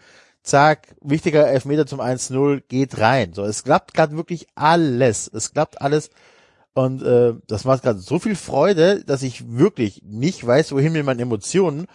Zack, 0.43 0.95
wichtiger 1.01 1.47
Elfmeter 1.47 1.85
zum 1.85 2.01
1-0, 2.01 2.63
geht 2.67 2.97
rein. 2.97 3.33
So, 3.33 3.43
es 3.43 3.63
klappt 3.63 3.93
gerade 3.93 4.17
wirklich 4.17 4.47
alles. 4.55 5.29
Es 5.31 5.53
klappt 5.53 5.81
alles. 5.81 6.09
Und 6.73 7.03
äh, 7.03 7.33
das 7.47 7.65
macht 7.65 7.83
gerade 7.83 7.99
so 7.99 8.17
viel 8.17 8.35
Freude, 8.35 9.03
dass 9.03 9.23
ich 9.23 9.57
wirklich 9.57 10.01
nicht 10.03 10.45
weiß, 10.45 10.71
wohin 10.71 10.93
mit 10.93 11.05
meinen 11.05 11.19
Emotionen, 11.19 11.85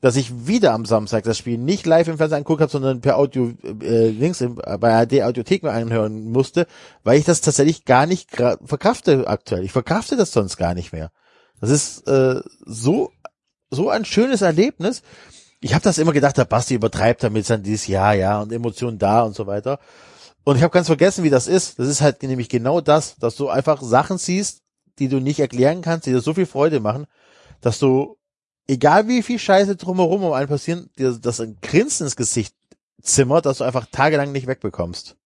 dass 0.00 0.16
ich 0.16 0.46
wieder 0.46 0.72
am 0.72 0.86
Samstag 0.86 1.24
das 1.24 1.38
Spiel 1.38 1.58
nicht 1.58 1.86
live 1.86 2.08
im 2.08 2.16
Fernsehen 2.16 2.38
angeguckt 2.38 2.60
habe, 2.60 2.72
sondern 2.72 3.00
per 3.00 3.16
Audio 3.16 3.52
äh, 3.82 4.08
links 4.08 4.40
im, 4.40 4.56
bei 4.56 4.92
ARD 4.92 5.22
Audiothek 5.22 5.62
mir 5.62 5.72
anhören 5.72 6.30
musste, 6.30 6.66
weil 7.04 7.18
ich 7.18 7.24
das 7.24 7.40
tatsächlich 7.42 7.84
gar 7.84 8.06
nicht 8.06 8.30
verkrafte 8.30 9.28
aktuell. 9.28 9.64
Ich 9.64 9.72
verkrafte 9.72 10.16
das 10.16 10.32
sonst 10.32 10.56
gar 10.56 10.74
nicht 10.74 10.92
mehr. 10.92 11.10
Das 11.60 11.70
ist 11.70 12.06
äh, 12.08 12.40
so 12.66 13.12
so 13.70 13.90
ein 13.90 14.04
schönes 14.04 14.42
Erlebnis. 14.42 15.02
Ich 15.64 15.72
habe 15.72 15.82
das 15.82 15.96
immer 15.96 16.12
gedacht, 16.12 16.36
der 16.36 16.44
Basti 16.44 16.74
übertreibt 16.74 17.22
damit 17.22 17.46
sein 17.46 17.62
dieses 17.62 17.86
Jahr, 17.86 18.12
ja, 18.12 18.38
und 18.42 18.52
Emotionen 18.52 18.98
da 18.98 19.22
und 19.22 19.34
so 19.34 19.46
weiter. 19.46 19.78
Und 20.44 20.56
ich 20.56 20.62
habe 20.62 20.74
ganz 20.74 20.88
vergessen, 20.88 21.24
wie 21.24 21.30
das 21.30 21.46
ist. 21.46 21.78
Das 21.78 21.88
ist 21.88 22.02
halt 22.02 22.22
nämlich 22.22 22.50
genau 22.50 22.82
das, 22.82 23.16
dass 23.16 23.34
du 23.34 23.48
einfach 23.48 23.80
Sachen 23.80 24.18
siehst, 24.18 24.60
die 24.98 25.08
du 25.08 25.20
nicht 25.20 25.40
erklären 25.40 25.80
kannst, 25.80 26.04
die 26.04 26.10
dir 26.10 26.20
so 26.20 26.34
viel 26.34 26.44
Freude 26.44 26.80
machen, 26.80 27.06
dass 27.62 27.78
du, 27.78 28.18
egal 28.66 29.08
wie 29.08 29.22
viel 29.22 29.38
Scheiße 29.38 29.76
drumherum 29.76 30.22
um 30.22 30.34
einen 30.34 30.48
passieren, 30.48 30.90
dir 30.98 31.12
das 31.12 31.40
ein 31.40 31.56
Grinsen 31.62 32.08
ins 32.08 32.16
Gesicht 32.16 32.54
zimmert, 33.00 33.46
dass 33.46 33.56
du 33.56 33.64
einfach 33.64 33.86
tagelang 33.90 34.32
nicht 34.32 34.46
wegbekommst. 34.46 35.16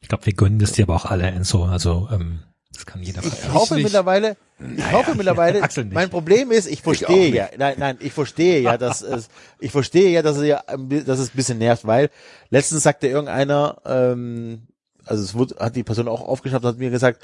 Ich 0.00 0.08
glaube, 0.08 0.24
wir 0.24 0.32
gönnen 0.32 0.60
das 0.60 0.72
dir 0.72 0.86
aber 0.86 0.96
auch 0.96 1.04
alle, 1.04 1.26
Enzo. 1.26 1.64
Also 1.66 2.08
ähm, 2.10 2.42
das 2.74 2.86
kann 2.86 3.02
jeder 3.02 3.22
Ich 3.24 3.52
hoffe 3.52 3.74
nicht. 3.74 3.84
mittlerweile, 3.84 4.36
ich 4.76 4.92
hoffe 4.92 5.14
mittlerweile, 5.16 5.62
Axel 5.62 5.84
nicht. 5.84 5.94
mein 5.94 6.10
Problem 6.10 6.50
ist, 6.50 6.66
ich 6.66 6.82
verstehe 6.82 7.28
ja, 7.34 7.48
nein, 7.56 7.76
nein, 7.78 7.96
ich 8.00 8.12
verstehe 8.12 8.60
ja, 8.60 8.76
dass 8.76 9.02
es, 9.02 9.28
ich 9.58 9.70
verstehe 9.72 10.10
ja, 10.10 10.22
dass 10.22 10.36
es 10.36 10.44
ja, 10.46 10.62
dass 11.06 11.18
es 11.18 11.30
ein 11.30 11.36
bisschen 11.36 11.58
nervt, 11.58 11.86
weil 11.86 12.10
letztens 12.50 12.82
sagte 12.82 13.06
irgendeiner, 13.08 13.80
ähm, 13.84 14.66
also 15.04 15.22
es 15.22 15.34
wurde, 15.34 15.56
hat 15.58 15.76
die 15.76 15.84
Person 15.84 16.08
auch 16.08 16.22
aufgeschnappt 16.22 16.64
und 16.64 16.70
hat 16.72 16.78
mir 16.78 16.90
gesagt, 16.90 17.22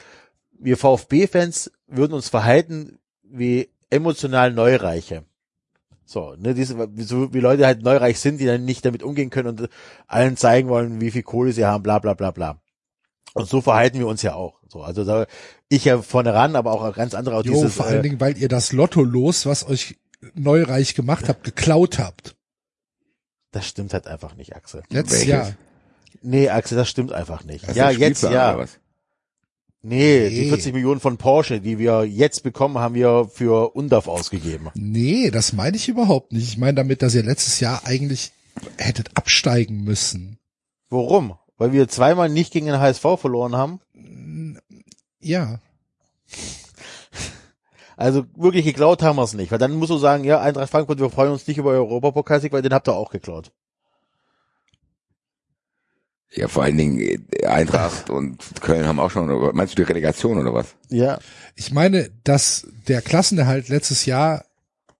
wir 0.59 0.77
VfB-Fans 0.77 1.73
würden 1.87 2.13
uns 2.13 2.29
verhalten 2.29 2.99
wie 3.23 3.71
emotional 3.91 4.53
Neureiche. 4.53 5.25
So, 6.05 6.35
ne, 6.39 6.55
diese, 6.55 6.77
wie, 6.97 7.03
so, 7.03 7.33
wie 7.33 7.39
Leute 7.41 7.65
halt 7.67 7.83
neureich 7.83 8.19
sind, 8.19 8.41
die 8.41 8.47
dann 8.47 8.65
nicht 8.65 8.85
damit 8.85 9.03
umgehen 9.03 9.31
können 9.31 9.49
und 9.49 9.69
allen 10.09 10.37
zeigen 10.37 10.69
wollen, 10.69 11.01
wie 11.01 11.13
viel 11.13 11.23
Kohle 11.23 11.53
sie 11.53 11.65
haben, 11.65 11.83
bla, 11.85 12.01
bla, 12.01 12.15
bla, 12.15 12.33
bla. 12.33 12.61
Und 13.35 13.49
so 13.49 13.61
verhalten 13.61 13.99
wir 13.99 14.07
uns 14.07 14.23
ja 14.23 14.35
auch. 14.35 14.61
So, 14.69 14.83
also 14.83 15.05
da, 15.05 15.27
ich 15.69 15.85
ja 15.85 16.03
vorne 16.03 16.35
ran, 16.35 16.57
aber 16.57 16.73
auch 16.73 16.95
ganz 16.95 17.15
andere 17.15 17.37
auch 17.37 17.45
Jo, 17.45 17.55
dieses, 17.55 17.75
vor 17.75 17.87
allen 17.87 18.01
äh, 18.01 18.03
Dingen, 18.03 18.21
weil 18.21 18.37
ihr 18.39 18.49
das 18.49 18.73
Lotto 18.73 19.03
los, 19.03 19.47
was 19.47 19.69
euch 19.69 19.99
neureich 20.35 20.95
gemacht 20.95 21.29
habt, 21.29 21.45
geklaut 21.45 21.99
habt. 21.99 22.37
das 23.53 23.67
stimmt 23.67 23.95
halt 23.95 24.07
einfach 24.07 24.37
nicht, 24.37 24.55
Axel. 24.55 24.83
Letztes 24.91 25.21
Welches? 25.21 25.29
Jahr. 25.29 25.55
Nee, 26.23 26.49
Axel, 26.49 26.77
das 26.77 26.89
stimmt 26.89 27.13
einfach 27.13 27.45
nicht. 27.45 27.67
Hast 27.67 27.77
ja, 27.77 27.91
jetzt 27.91 28.23
ja. 28.23 28.59
was? 28.59 28.79
Nee, 29.83 30.29
die 30.29 30.43
Nee. 30.43 30.49
40 30.49 30.75
Millionen 30.75 31.01
von 31.01 31.17
Porsche, 31.17 31.61
die 31.61 31.79
wir 31.79 32.05
jetzt 32.05 32.43
bekommen, 32.43 32.79
haben 32.79 32.95
wir 32.95 33.31
für 33.33 33.75
UNDAF 33.75 34.09
ausgegeben. 34.09 34.69
Nee, 34.75 35.31
das 35.31 35.55
meine 35.55 35.77
ich 35.77 35.89
überhaupt 35.89 36.33
nicht. 36.33 36.49
Ich 36.49 36.59
meine 36.59 36.75
damit, 36.75 37.01
dass 37.01 37.15
ihr 37.15 37.23
letztes 37.23 37.61
Jahr 37.61 37.87
eigentlich 37.87 38.33
hättet 38.77 39.17
absteigen 39.17 39.83
müssen. 39.83 40.39
Warum? 40.91 41.35
Weil 41.61 41.73
wir 41.73 41.89
zweimal 41.89 42.31
nicht 42.31 42.55
gegen 42.55 42.65
den 42.65 42.81
HSV 42.81 43.05
verloren 43.19 43.55
haben. 43.55 43.81
Ja. 45.21 45.61
Also 47.99 48.25
wirklich 48.35 48.65
geklaut 48.65 49.03
haben 49.03 49.17
wir 49.17 49.25
es 49.25 49.35
nicht. 49.35 49.53
Weil 49.53 49.59
dann 49.59 49.75
musst 49.75 49.91
du 49.91 49.99
sagen, 49.99 50.25
ja, 50.25 50.41
Eintracht 50.41 50.71
Frankfurt, 50.71 51.01
wir 51.01 51.11
freuen 51.11 51.33
uns 51.33 51.47
nicht 51.47 51.59
über 51.59 51.73
Europapokalsieg, 51.73 52.51
weil 52.53 52.63
den 52.63 52.73
habt 52.73 52.89
ihr 52.89 52.95
auch 52.95 53.11
geklaut. 53.11 53.53
Ja, 56.31 56.49
vor 56.49 56.63
allen 56.63 56.79
Dingen 56.79 56.99
äh, 56.99 57.45
Eintracht 57.45 58.09
und 58.11 58.43
Köln 58.63 58.87
haben 58.87 58.99
auch 58.99 59.11
schon, 59.11 59.29
meinst 59.55 59.75
du 59.75 59.83
die 59.83 59.87
Relegation 59.87 60.39
oder 60.39 60.55
was? 60.55 60.75
Ja. 60.89 61.19
Ich 61.57 61.73
meine, 61.73 62.11
dass 62.25 62.69
der 62.89 63.03
Klassenerhalt 63.03 63.69
letztes 63.69 64.07
Jahr 64.07 64.47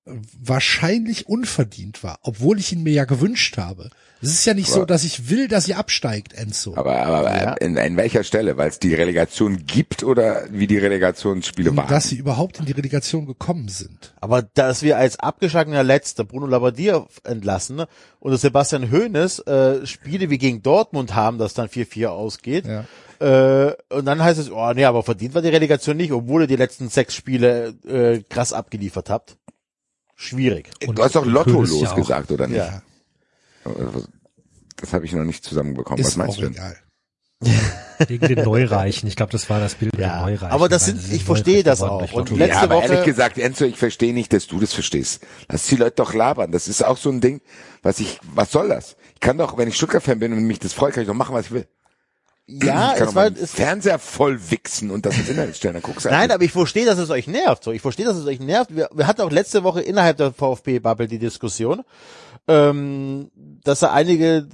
wahrscheinlich 0.05 1.27
unverdient 1.27 2.05
war, 2.05 2.19
obwohl 2.21 2.59
ich 2.59 2.71
ihn 2.75 2.83
mir 2.83 2.93
ja 2.93 3.07
gewünscht 3.07 3.57
habe. 3.57 3.89
Es 4.23 4.29
ist 4.31 4.45
ja 4.45 4.53
nicht 4.55 4.69
so, 4.69 4.79
Aber- 4.79 4.87
dass 4.87 5.05
ich 5.05 5.31
will, 5.31 5.49
dass 5.49 5.67
ihr 5.67 5.79
absteigt, 5.79 6.35
Enzo. 6.35 6.75
Aber, 6.77 6.95
aber 7.01 7.31
Ja. 7.31 7.53
in, 7.55 7.77
in 7.77 7.97
welcher 7.97 8.23
Stelle? 8.23 8.57
Weil 8.57 8.69
es 8.69 8.79
die 8.79 8.95
Relegation 8.95 9.65
gibt 9.67 10.05
oder 10.05 10.45
wie 10.51 10.67
die 10.67 10.77
Relegationsspiele 10.77 11.71
Und 11.71 11.77
waren? 11.79 11.89
dass 11.89 12.09
sie 12.09 12.17
überhaupt 12.17 12.59
in 12.59 12.67
die 12.67 12.73
Relegation 12.73 13.27
gekommen 13.27 13.69
sind. 13.69 14.15
Aber 14.21 14.43
dass 14.43 14.83
wir 14.83 14.99
als 14.99 15.19
abgeschlagener 15.19 15.83
Letzter 15.83 16.25
Bruno 16.25 16.47
Labbadia 16.47 17.07
entlassen 17.25 17.77
ne, 17.77 17.89
und 18.19 18.37
Sebastian 18.37 18.91
Hoeneß 18.91 19.39
äh, 19.41 19.87
Spiele 19.87 20.29
wie 20.29 20.39
gegen 20.39 20.63
Dortmund 20.63 21.15
haben, 21.15 21.39
das 21.39 21.55
dann 21.55 21.69
4-4 21.69 22.09
ausgeht. 22.09 22.67
Ja. 22.67 22.85
Äh, 23.21 23.75
und 23.91 24.05
dann 24.05 24.23
heißt 24.23 24.39
es, 24.39 24.51
oh 24.51 24.73
nee, 24.75 24.85
aber 24.85 25.03
verdient 25.03 25.35
war 25.35 25.43
die 25.43 25.49
Relegation 25.49 25.97
nicht, 25.97 26.13
obwohl 26.13 26.43
ihr 26.43 26.47
die 26.47 26.57
letzten 26.57 26.89
sechs 26.89 27.15
Spiele 27.15 27.75
äh, 27.87 28.23
krass 28.29 28.53
abgeliefert 28.53 29.09
habt. 29.11 29.37
Schwierig. 30.15 30.69
du 30.81 31.03
hast 31.03 31.17
doch 31.17 31.25
Lotto 31.25 31.53
Hönes 31.65 31.81
ja 31.81 32.23
oder 32.29 32.47
nicht? 32.47 32.59
Ja. 32.59 32.83
Das 34.77 34.93
habe 34.93 35.05
ich 35.05 35.13
noch 35.13 35.25
nicht 35.25 35.45
zusammenbekommen. 35.45 36.03
Was 36.03 36.11
Ist 36.13 36.17
meinst 36.17 36.33
auch 36.39 36.43
du 36.43 36.49
denn? 36.49 36.53
egal. 36.55 36.77
Wegen 38.07 38.29
den 38.29 38.45
Neureichen. 38.45 39.09
Ich 39.09 39.17
glaube, 39.17 39.33
das 39.33 39.49
war 39.51 39.61
das 39.61 39.75
Bild 39.75 39.93
Ja, 39.99 40.09
den 40.25 40.35
Neureichen. 40.35 40.49
aber 40.49 40.69
das 40.69 40.87
sind- 40.87 41.13
ich 41.13 41.25
verstehe 41.25 41.63
das 41.63 41.83
auch. 41.83 42.13
Und 42.13 42.31
letzte 42.31 42.57
ja, 42.57 42.63
aber 42.63 42.77
Woche- 42.77 42.87
ehrlich 42.89 43.05
gesagt, 43.05 43.39
Enzo, 43.39 43.65
ich 43.65 43.77
verstehe 43.77 44.13
nicht, 44.15 44.33
dass 44.33 44.47
du 44.47 44.59
das 44.61 44.73
verstehst. 44.75 45.23
Lass 45.49 45.67
die 45.67 45.77
Leute 45.77 45.97
doch 45.97 46.13
labern. 46.15 46.51
Das 46.53 46.69
ist 46.69 46.83
auch 46.85 46.97
so 46.97 47.11
ein 47.11 47.21
Ding, 47.21 47.41
was 47.83 48.01
ich, 48.01 48.19
was 48.35 48.51
soll 48.53 48.69
das? 48.69 48.97
Ich 49.15 49.21
kann 49.21 49.39
doch, 49.39 49.57
wenn 49.59 49.69
ich 49.69 49.77
Stuttgart-Fan 49.77 50.19
bin 50.19 50.33
und 50.33 50.45
mich 50.45 50.59
das 50.59 50.73
freut, 50.73 50.95
kann 50.95 51.03
ich 51.03 51.09
doch 51.09 51.15
machen, 51.15 51.35
was 51.35 51.47
ich 51.47 51.53
will. 51.53 51.67
Ja, 52.63 52.95
es 52.97 53.15
war, 53.15 53.27
es, 53.27 53.53
Fernseher 53.53 53.99
voll 53.99 54.41
wichsen 54.51 54.91
und 54.91 55.07
das 55.07 55.17
ins 55.17 55.29
Internet 55.29 55.57
stellen, 55.57 55.75
dann 55.75 55.83
guckst 55.83 56.05
du 56.07 56.11
nein, 56.11 56.31
aber 56.31 56.43
ich 56.43 56.53
verstehe, 56.53 56.85
dass 56.85 56.99
es 56.99 57.11
euch 57.11 57.27
nervt. 57.27 57.63
So, 57.63 57.71
ich 57.73 57.81
verstehe, 57.81 58.05
dass 58.07 58.17
es 58.17 58.27
euch 58.27 58.41
nervt. 58.41 58.75
Wir, 58.75 58.89
wir 58.93 59.07
hatten 59.07 59.21
auch 59.21 59.31
letzte 59.31 59.63
Woche 59.63 59.81
innerhalb 59.81 60.17
der 60.17 60.33
VfB-Bubble 60.33 61.07
die 61.07 61.19
Diskussion, 61.19 61.83
ähm, 62.49 63.31
dass 63.63 63.81
da 63.81 63.93
einige 63.93 64.49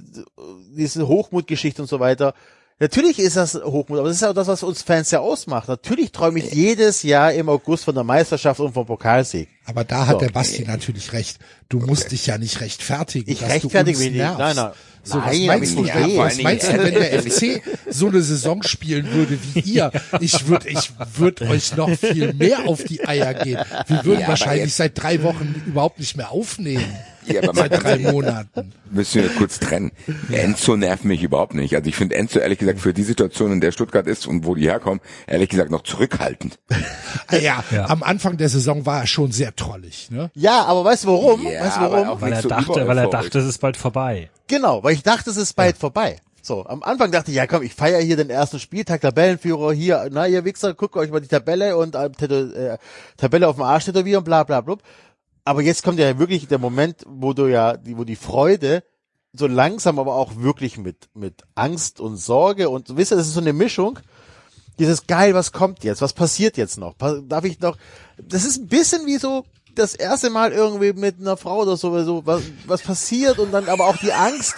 diese 0.75 1.07
Hochmutgeschichte 1.07 1.81
und 1.81 1.87
so 1.87 1.99
weiter. 1.99 2.33
Natürlich 2.79 3.17
ist 3.17 3.35
das 3.37 3.55
Hochmut, 3.55 3.97
aber 3.97 4.07
das 4.07 4.17
ist 4.17 4.23
auch 4.23 4.35
das, 4.35 4.47
was 4.47 4.61
uns 4.61 4.83
Fans 4.83 5.09
ja 5.09 5.19
ausmacht. 5.19 5.67
Natürlich 5.67 6.11
träume 6.11 6.37
ich 6.37 6.53
jedes 6.53 7.01
Jahr 7.01 7.33
im 7.33 7.49
August 7.49 7.85
von 7.85 7.95
der 7.95 8.03
Meisterschaft 8.03 8.59
und 8.59 8.73
vom 8.73 8.85
Pokalsieg. 8.85 9.49
Aber 9.65 9.83
da 9.83 10.05
hat 10.05 10.13
So. 10.15 10.19
der 10.19 10.29
Basti 10.29 10.63
natürlich 10.63 11.11
recht. 11.11 11.39
Du 11.69 11.79
musst 11.79 12.11
dich 12.11 12.27
ja 12.27 12.37
nicht 12.37 12.61
rechtfertigen. 12.61 13.31
Ich 13.31 13.39
dass 13.39 13.49
rechtfertige 13.49 13.83
du 13.83 13.89
uns 13.89 13.99
mich 13.99 14.09
nicht. 14.11 14.17
nervst. 14.17 14.37
Nein, 14.39 14.55
nein. 14.55 14.71
So, 15.07 15.19
was 15.19 15.25
Nein, 15.37 15.45
meinst 15.47 15.77
aber 15.77 15.87
du, 15.87 15.93
vor 15.93 16.17
was 16.25 16.41
meinst 16.41 16.67
du, 16.67 16.77
wenn 16.83 16.93
der 16.93 17.21
FC 17.23 17.61
so 17.89 18.07
eine 18.07 18.21
Saison 18.21 18.61
spielen 18.63 19.09
würde 19.13 19.37
wie 19.53 19.59
ihr? 19.61 19.91
Ich 20.19 20.47
würde 20.47 20.67
ich 20.69 20.91
würd 21.15 21.41
euch 21.43 21.75
noch 21.77 21.89
viel 21.91 22.33
mehr 22.33 22.67
auf 22.67 22.83
die 22.83 23.07
Eier 23.07 23.33
gehen. 23.33 23.59
Wir 23.87 24.03
würden 24.05 24.21
Ja, 24.21 24.27
wahrscheinlich 24.27 24.73
seit 24.73 25.01
drei 25.01 25.23
Wochen 25.23 25.61
überhaupt 25.65 25.99
nicht 25.99 26.17
mehr 26.17 26.31
aufnehmen. 26.31 26.83
Ja, 27.25 27.43
aber 27.43 27.53
Seit 27.55 27.83
drei 27.83 27.97
Monaten. 27.99 28.71
müssen 28.89 29.21
wir 29.21 29.27
kurz 29.29 29.59
trennen. 29.59 29.91
Enzo 30.31 30.77
nervt 30.77 31.03
mich 31.03 31.21
überhaupt 31.23 31.55
nicht. 31.55 31.75
Also 31.75 31.89
ich 31.89 31.95
finde 31.97 32.15
Enzo 32.15 32.39
ehrlich 32.39 32.57
gesagt 32.57 32.79
für 32.79 32.93
die 32.93 33.03
Situation, 33.03 33.51
in 33.51 33.59
der 33.59 33.73
Stuttgart 33.73 34.07
ist 34.07 34.27
und 34.27 34.45
wo 34.45 34.55
die 34.55 34.63
herkommen, 34.63 35.01
ehrlich 35.27 35.49
gesagt 35.49 35.69
noch 35.69 35.83
zurückhaltend. 35.83 36.57
Ah 37.27 37.35
Ja, 37.35 37.63
Ja. 37.69 37.89
am 37.89 38.01
Anfang 38.01 38.37
der 38.37 38.47
Saison 38.47 38.85
war 38.85 39.01
er 39.01 39.07
schon 39.07 39.33
sehr 39.33 39.53
trollig. 39.53 40.07
Ne? 40.09 40.31
Ja, 40.35 40.63
aber 40.63 40.85
weißt 40.85 41.03
du 41.03 41.07
warum? 41.09 41.45
Ja, 41.45 41.65
weißt 41.65 41.77
du 41.77 41.81
warum? 41.81 42.21
Weil 42.21 42.31
er 42.31 42.41
so 42.43 42.47
dachte, 42.49 42.87
weil 42.87 42.97
er 42.97 43.09
dachte, 43.09 43.39
es 43.39 43.45
ist 43.45 43.57
bald 43.59 43.75
vorbei. 43.75 44.29
Genau, 44.47 44.83
weil 44.83 44.93
ich 44.93 45.03
dachte, 45.03 45.29
es 45.29 45.37
ist 45.37 45.53
bald 45.53 45.77
vorbei. 45.77 46.21
So, 46.41 46.65
am 46.65 46.81
Anfang 46.81 47.11
dachte 47.11 47.29
ich, 47.31 47.35
ja 47.35 47.45
komm, 47.45 47.61
ich 47.61 47.73
feiere 47.73 47.99
hier 47.99 48.15
den 48.15 48.29
ersten 48.29 48.59
Spieltag, 48.59 49.01
Tabellenführer, 49.01 49.73
hier, 49.73 50.07
na 50.11 50.27
ihr 50.27 50.45
Wichser, 50.45 50.73
guckt 50.73 50.95
euch 50.95 51.11
mal 51.11 51.19
die 51.19 51.27
Tabelle 51.27 51.75
und 51.75 51.93
äh, 51.95 52.05
äh, 52.05 52.77
Tabelle 53.17 53.49
auf 53.49 53.55
dem 53.57 53.63
Arsch 53.63 53.85
tätowieren, 53.85 54.23
bla 54.23 54.43
bla 54.43 54.61
bla. 54.61 54.77
Aber 55.43 55.61
jetzt 55.61 55.83
kommt 55.83 55.99
ja 55.99 56.17
wirklich 56.19 56.47
der 56.47 56.59
Moment, 56.59 57.03
wo 57.05 57.33
du 57.33 57.47
ja, 57.47 57.75
die, 57.75 57.97
wo 57.97 58.05
die 58.05 58.15
Freude 58.15 58.83
so 59.33 59.47
langsam, 59.47 59.99
aber 59.99 60.15
auch 60.15 60.37
wirklich 60.37 60.77
mit, 60.77 61.09
mit 61.13 61.43
Angst 61.55 61.99
und 61.99 62.15
Sorge 62.15 62.69
und 62.69 62.95
wisst 62.95 63.11
ihr, 63.11 63.17
das 63.17 63.27
ist 63.27 63.33
so 63.33 63.41
eine 63.41 63.53
Mischung. 63.53 63.99
Dieses 64.79 65.07
geil, 65.07 65.33
was 65.33 65.51
kommt 65.51 65.83
jetzt? 65.83 66.01
Was 66.01 66.13
passiert 66.13 66.55
jetzt 66.55 66.77
noch? 66.77 66.95
Darf 66.97 67.43
ich 67.43 67.59
noch? 67.59 67.77
Das 68.21 68.45
ist 68.45 68.57
ein 68.57 68.67
bisschen 68.67 69.05
wie 69.05 69.17
so 69.17 69.43
das 69.77 69.93
erste 69.95 70.29
Mal 70.29 70.51
irgendwie 70.51 70.93
mit 70.93 71.19
einer 71.19 71.37
Frau 71.37 71.61
oder 71.61 71.77
so, 71.77 72.03
so 72.03 72.25
was, 72.25 72.41
was 72.65 72.81
passiert 72.81 73.39
und 73.39 73.51
dann 73.51 73.67
aber 73.69 73.87
auch 73.87 73.97
die 73.97 74.13
Angst. 74.13 74.55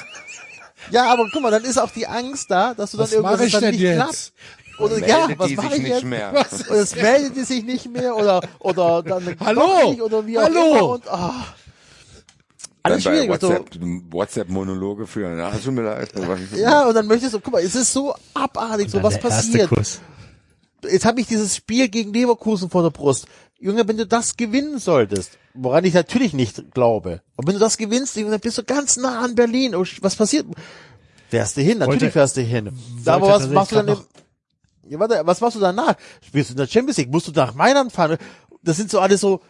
Ja, 0.92 1.12
aber 1.12 1.28
guck 1.32 1.42
mal, 1.42 1.52
dann 1.52 1.64
ist 1.64 1.78
auch 1.78 1.92
die 1.92 2.08
Angst 2.08 2.50
da, 2.50 2.74
dass 2.74 2.92
du 2.92 2.98
dann 2.98 3.06
Was 3.06 3.14
irgendwas 3.14 3.42
ich 3.42 3.52
dann 3.52 3.62
denn 3.62 3.72
nicht 3.72 3.82
jetzt? 3.82 3.96
klappt. 3.96 4.32
Oder 4.80 5.08
ja, 5.08 5.18
Meldet 5.20 5.40
was 5.40 5.48
die 5.48 5.56
mache 5.56 5.76
ich 5.76 5.84
jetzt? 5.88 6.04
mehr. 6.06 6.32
Und 6.70 6.76
es 6.76 6.96
meldet 6.96 7.36
die 7.36 7.44
sich 7.44 7.64
nicht 7.64 7.92
mehr 7.92 8.16
oder 8.16 8.42
oder 8.60 9.04
dann 9.04 9.36
Hallo? 9.46 9.90
nicht 9.90 10.02
oder 10.02 10.26
wie 10.26 10.40
auch 10.40 10.44
Hallo? 10.44 10.72
immer 10.72 10.90
und 10.90 11.08
ah. 11.10 11.34
Alles 12.82 13.04
Dann 13.04 13.12
bei 13.14 13.20
schwierig. 13.20 13.32
Also, 13.32 13.50
WhatsApp, 13.50 13.80
WhatsApp-Monologe 14.10 15.06
führen. 15.06 15.38
Ja, 15.38 15.52
tut 15.52 15.74
mir 15.74 15.82
leid. 15.84 16.12
ja, 16.56 16.88
und 16.88 16.94
dann 16.96 17.08
möchtest 17.08 17.34
du, 17.34 17.42
guck 17.42 17.52
mal, 17.54 17.62
es 17.62 17.76
ist 17.76 17.92
so 17.92 18.16
abartig, 18.34 18.90
so 18.90 19.04
was 19.04 19.20
passiert. 19.20 19.70
Jetzt 20.90 21.04
habe 21.06 21.20
ich 21.20 21.28
dieses 21.28 21.58
Spiel 21.58 21.90
gegen 21.90 22.14
Leverkusen 22.14 22.70
vor 22.70 22.82
der 22.84 22.90
Brust. 22.90 23.28
Junge, 23.60 23.88
wenn 23.88 23.98
du 23.98 24.08
das 24.08 24.38
gewinnen 24.38 24.80
solltest, 24.80 25.38
woran 25.54 25.84
ich 25.84 25.94
natürlich 25.94 26.34
nicht 26.34 26.72
glaube, 26.74 27.22
aber 27.36 27.48
wenn 27.48 27.56
du 27.56 27.60
das 27.60 27.78
gewinnst, 27.78 28.16
dann 28.16 28.40
bist 28.40 28.58
du 28.58 28.64
ganz 28.64 28.96
nah 28.98 29.20
an 29.22 29.36
Berlin. 29.36 29.76
Oh, 29.76 29.86
was 30.02 30.16
passiert? 30.16 30.46
Fährst 31.30 31.58
du 31.58 31.62
hin? 31.62 31.80
Natürlich 31.80 32.02
Wollte- 32.02 32.12
fährst 32.12 32.38
du 32.38 32.42
hin. 32.42 32.72
Aber 33.06 33.28
was 33.28 33.48
machst 33.50 33.72
du 33.72 33.76
dann? 33.76 33.88
Im, 33.90 33.98
ja, 34.90 34.98
warte, 35.00 35.22
was 35.26 35.42
machst 35.42 35.58
du 35.58 35.60
danach? 35.60 35.96
Spielst 36.26 36.50
du 36.50 36.54
in 36.54 36.58
der 36.58 36.68
Champions 36.68 36.98
League? 36.98 37.12
Musst 37.12 37.28
du 37.28 37.32
nach 37.32 37.54
Mailand 37.54 37.92
fahren? 37.92 38.18
Das 38.64 38.78
sind 38.78 38.90
so 38.90 39.00
alles 39.00 39.22
so. 39.22 39.42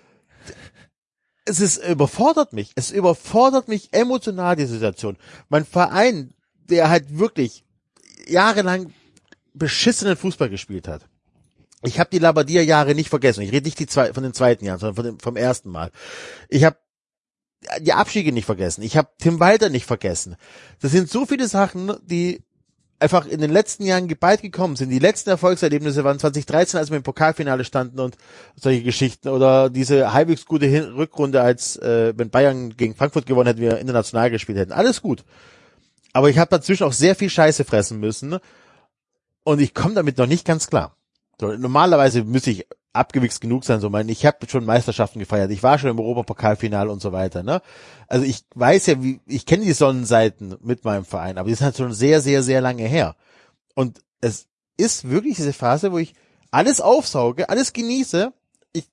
Es 1.46 1.60
ist 1.62 1.78
überfordert 1.78 2.52
mich. 2.54 2.72
Es 2.76 2.92
überfordert 2.92 3.68
mich 3.68 3.94
emotional 3.94 4.56
die 4.56 4.66
Situation. 4.66 5.18
Mein 5.50 5.66
Verein, 5.66 6.34
der 6.70 6.90
halt 6.90 7.18
wirklich 7.18 7.64
jahrelang 8.28 8.94
beschissenen 9.54 10.18
Fußball 10.18 10.50
gespielt 10.50 10.88
hat. 10.88 11.08
Ich 11.84 12.00
habe 12.00 12.10
die 12.12 12.20
Labadia-Jahre 12.20 12.94
nicht 12.96 13.10
vergessen. 13.10 13.42
Ich 13.42 13.52
rede 13.52 13.66
nicht 13.66 13.80
die 13.80 13.88
zwei, 13.88 14.14
von 14.14 14.24
den 14.24 14.34
zweiten 14.34 14.66
Jahren, 14.66 14.80
sondern 14.80 14.96
von 14.96 15.06
dem, 15.06 15.20
vom 15.20 15.36
ersten 15.38 15.70
Mal. 15.70 15.92
Ich 16.50 16.64
habe 16.64 16.78
die 17.80 17.94
Abstiege 17.94 18.32
nicht 18.32 18.46
vergessen. 18.46 18.82
Ich 18.82 18.98
habe 18.98 19.10
Tim 19.20 19.40
Walter 19.40 19.70
nicht 19.70 19.86
vergessen. 19.86 20.36
Das 20.82 20.92
sind 20.92 21.10
so 21.10 21.26
viele 21.26 21.48
Sachen, 21.48 21.94
die 22.04 22.42
einfach 23.00 23.26
in 23.26 23.40
den 23.40 23.52
letzten 23.52 23.86
Jahren 23.86 24.08
geballt 24.08 24.42
gekommen 24.42 24.76
sind. 24.76 24.90
Die 24.90 25.00
letzten 25.00 25.30
Erfolgserlebnisse 25.30 26.04
waren 26.04 26.20
2013, 26.20 26.78
als 26.78 26.90
wir 26.90 26.98
im 26.98 27.04
Pokalfinale 27.04 27.64
standen 27.64 28.00
und 28.00 28.18
solche 28.56 28.84
Geschichten 28.84 29.30
oder 29.30 29.70
diese 29.70 30.14
halbwegs 30.14 30.46
gute 30.46 30.66
Hin 30.66 30.84
Rückrunde, 30.84 31.42
als 31.42 31.78
äh, 31.78 32.14
wenn 32.18 32.30
Bayern 32.30 32.76
gegen 32.76 32.96
Frankfurt 32.96 33.26
gewonnen 33.26 33.48
hätten, 33.48 33.62
wir 33.62 33.80
international 33.80 34.30
gespielt 34.30 34.58
hätten. 34.58 34.74
Alles 34.74 35.02
gut. 35.02 35.24
Aber 36.12 36.30
ich 36.30 36.38
habe 36.38 36.50
dazwischen 36.50 36.84
auch 36.84 36.94
sehr 36.94 37.16
viel 37.16 37.30
Scheiße 37.30 37.64
fressen 37.64 38.00
müssen 38.00 38.38
und 39.44 39.60
ich 39.60 39.74
komme 39.74 39.94
damit 39.94 40.18
noch 40.18 40.28
nicht 40.28 40.46
ganz 40.46 40.68
klar. 40.68 40.96
So, 41.40 41.48
normalerweise 41.54 42.24
müsste 42.24 42.52
ich 42.52 42.68
abgewichst 42.92 43.40
genug 43.40 43.64
sein, 43.64 43.80
so 43.80 43.90
mein, 43.90 44.10
ich 44.10 44.26
habe 44.26 44.50
schon 44.50 44.66
Meisterschaften 44.66 45.20
gefeiert, 45.20 45.52
ich 45.52 45.64
war 45.64 45.78
schon 45.78 45.92
im 45.92 46.00
Europapokalfinale 46.00 46.92
und 46.92 47.02
so 47.02 47.12
weiter, 47.12 47.44
ne? 47.44 47.62
Also 48.08 48.26
ich 48.26 48.44
weiß 48.56 48.88
ja, 48.88 49.04
wie 49.04 49.22
ich 49.28 49.46
kenne 49.46 49.64
die 49.64 49.74
Sonnenseiten 49.74 50.58
mit 50.62 50.84
meinem 50.84 51.06
Verein, 51.06 51.38
aber 51.38 51.50
die 51.50 51.56
sind 51.56 51.66
halt 51.66 51.78
schon 51.78 51.94
sehr, 51.94 52.20
sehr, 52.22 52.44
sehr 52.44 52.62
lange 52.62 52.84
her. 52.84 53.16
Und 53.76 54.02
es 54.22 54.48
ist 54.76 55.10
wirklich 55.10 55.36
diese 55.36 55.54
Phase, 55.54 55.92
wo 55.92 55.98
ich 55.98 56.14
alles 56.52 56.82
aufsauge, 56.82 57.50
alles 57.50 57.74
genieße. 57.74 58.34
Ich 58.74 58.90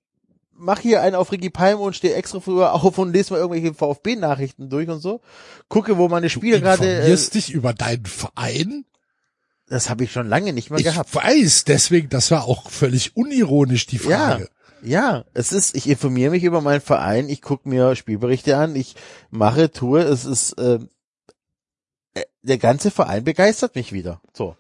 mache 0.53 0.82
hier 0.82 1.03
einen 1.03 1.16
auf 1.16 1.32
Ricky 1.32 1.51
Palm 1.51 1.80
und 1.80 1.97
stehe 1.97 2.14
extra 2.14 2.40
früher 2.40 2.74
auf 2.74 2.99
und 2.99 3.12
lese 3.12 3.32
mal 3.32 3.40
irgendwelche 3.40 3.74
VfB-Nachrichten 3.74 4.68
durch 4.68 4.88
und 4.88 5.01
so. 5.01 5.20
Gucke, 5.68 5.97
wo 5.97 6.09
meine 6.09 6.28
Spiele 6.28 6.61
gerade. 6.61 6.84
Äh, 6.84 6.97
informierst 6.97 7.34
dich 7.34 7.53
über 7.53 7.72
deinen 7.72 8.05
Verein? 8.05 8.84
Das 9.69 9.91
habe 9.91 10.05
ich 10.05 10.12
schon 10.12 10.29
lange 10.29 10.53
nicht 10.53 10.71
mehr 10.71 10.79
Ich 10.79 10.85
gehabt. 10.87 11.14
weiß, 11.14 11.64
deswegen, 11.64 12.09
das 12.09 12.31
war 12.31 12.45
auch 12.45 12.71
völlig 12.71 13.17
unironisch 13.17 13.87
die 13.87 13.97
Ja, 13.97 14.03
Frage. 14.31 14.49
ja, 14.83 15.25
es 15.35 15.53
ist, 15.53 15.75
ich 15.77 15.89
informiere 15.89 16.31
mich 16.31 16.45
über 16.45 16.61
meinen 16.61 16.81
Verein, 16.81 17.29
ich 17.29 17.43
gucke 17.43 17.69
mir 17.69 17.97
Spielberichte 17.97 18.57
an, 18.57 18.77
ich 18.77 18.95
mache, 19.31 19.71
tue, 19.73 20.01
es 20.03 20.25
ist, 20.25 20.55
ähm, 20.59 20.89
äh, 22.14 22.23
der 22.43 22.59
ganze 22.59 22.91
Verein 22.91 23.25
begeistert 23.25 23.75
mich 23.75 23.93
wieder. 23.93 24.21
So. 24.33 24.57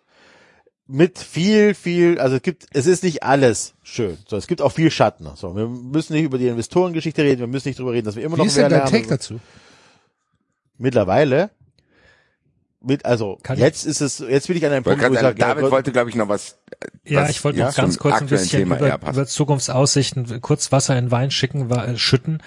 Mit 0.88 1.18
viel, 1.18 1.74
viel, 1.74 2.20
also 2.20 2.36
es 2.36 2.42
gibt, 2.42 2.66
es 2.72 2.86
ist 2.86 3.02
nicht 3.02 3.24
alles 3.24 3.74
schön. 3.82 4.18
So, 4.28 4.36
es 4.36 4.46
gibt 4.46 4.62
auch 4.62 4.70
viel 4.70 4.90
Schatten. 4.92 5.28
So, 5.34 5.56
wir 5.56 5.66
müssen 5.66 6.12
nicht 6.12 6.22
über 6.24 6.38
die 6.38 6.46
Investorengeschichte 6.46 7.22
reden, 7.24 7.40
wir 7.40 7.46
müssen 7.48 7.66
nicht 7.68 7.78
drüber 7.80 7.92
reden, 7.92 8.04
dass 8.06 8.14
wir 8.14 8.22
immer 8.22 8.36
Wie 8.36 8.40
noch 8.42 8.46
ist 8.46 8.56
mehr 8.56 8.68
denn 8.68 8.78
dein. 8.80 8.88
Take 8.90 9.08
dazu? 9.08 9.40
Mittlerweile, 10.78 11.50
mit, 12.86 13.04
also, 13.04 13.38
Kann 13.42 13.56
ich- 13.56 13.62
jetzt 13.62 13.84
ist 13.84 14.00
es, 14.00 14.18
jetzt 14.20 14.46
bin 14.48 14.56
ich 14.56 14.64
an 14.66 14.72
einem 14.72 14.84
Punkt, 14.84 15.02
wo 15.02 15.12
ich 15.12 15.20
sage, 15.20 15.38
ja, 15.40 15.48
David 15.48 15.62
Gott, 15.64 15.72
wollte, 15.72 15.92
glaube 15.92 16.10
ich, 16.10 16.16
noch 16.16 16.28
was. 16.28 16.58
Ja, 17.04 17.22
was 17.22 17.30
ich 17.30 17.44
wollte 17.44 17.58
ja, 17.58 17.66
noch 17.66 17.74
ganz 17.74 17.98
kurz 17.98 18.20
ein 18.20 18.26
bisschen 18.26 18.60
Thema 18.60 18.76
über, 18.78 18.98
passt. 18.98 19.12
über 19.16 19.26
Zukunftsaussichten, 19.26 20.40
kurz 20.40 20.72
Wasser 20.72 20.96
in 20.98 21.10
Wein 21.10 21.30
schicken, 21.30 21.68
wa- 21.70 21.84
äh, 21.84 21.98
schütten, 21.98 22.42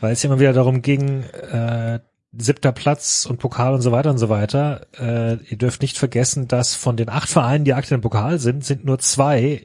weil 0.00 0.12
es 0.12 0.24
immer 0.24 0.38
wieder 0.40 0.52
darum 0.52 0.82
ging, 0.82 1.22
äh, 1.22 2.00
siebter 2.36 2.72
Platz 2.72 3.26
und 3.28 3.38
Pokal 3.38 3.74
und 3.74 3.82
so 3.82 3.92
weiter 3.92 4.10
und 4.10 4.18
so 4.18 4.28
weiter. 4.28 4.86
Äh, 4.98 5.34
ihr 5.50 5.58
dürft 5.58 5.82
nicht 5.82 5.98
vergessen, 5.98 6.48
dass 6.48 6.74
von 6.74 6.96
den 6.96 7.08
acht 7.08 7.28
Vereinen, 7.28 7.64
die 7.64 7.74
aktuell 7.74 7.96
im 7.98 8.02
Pokal 8.02 8.38
sind, 8.38 8.64
sind 8.64 8.84
nur 8.84 8.98
zwei 8.98 9.64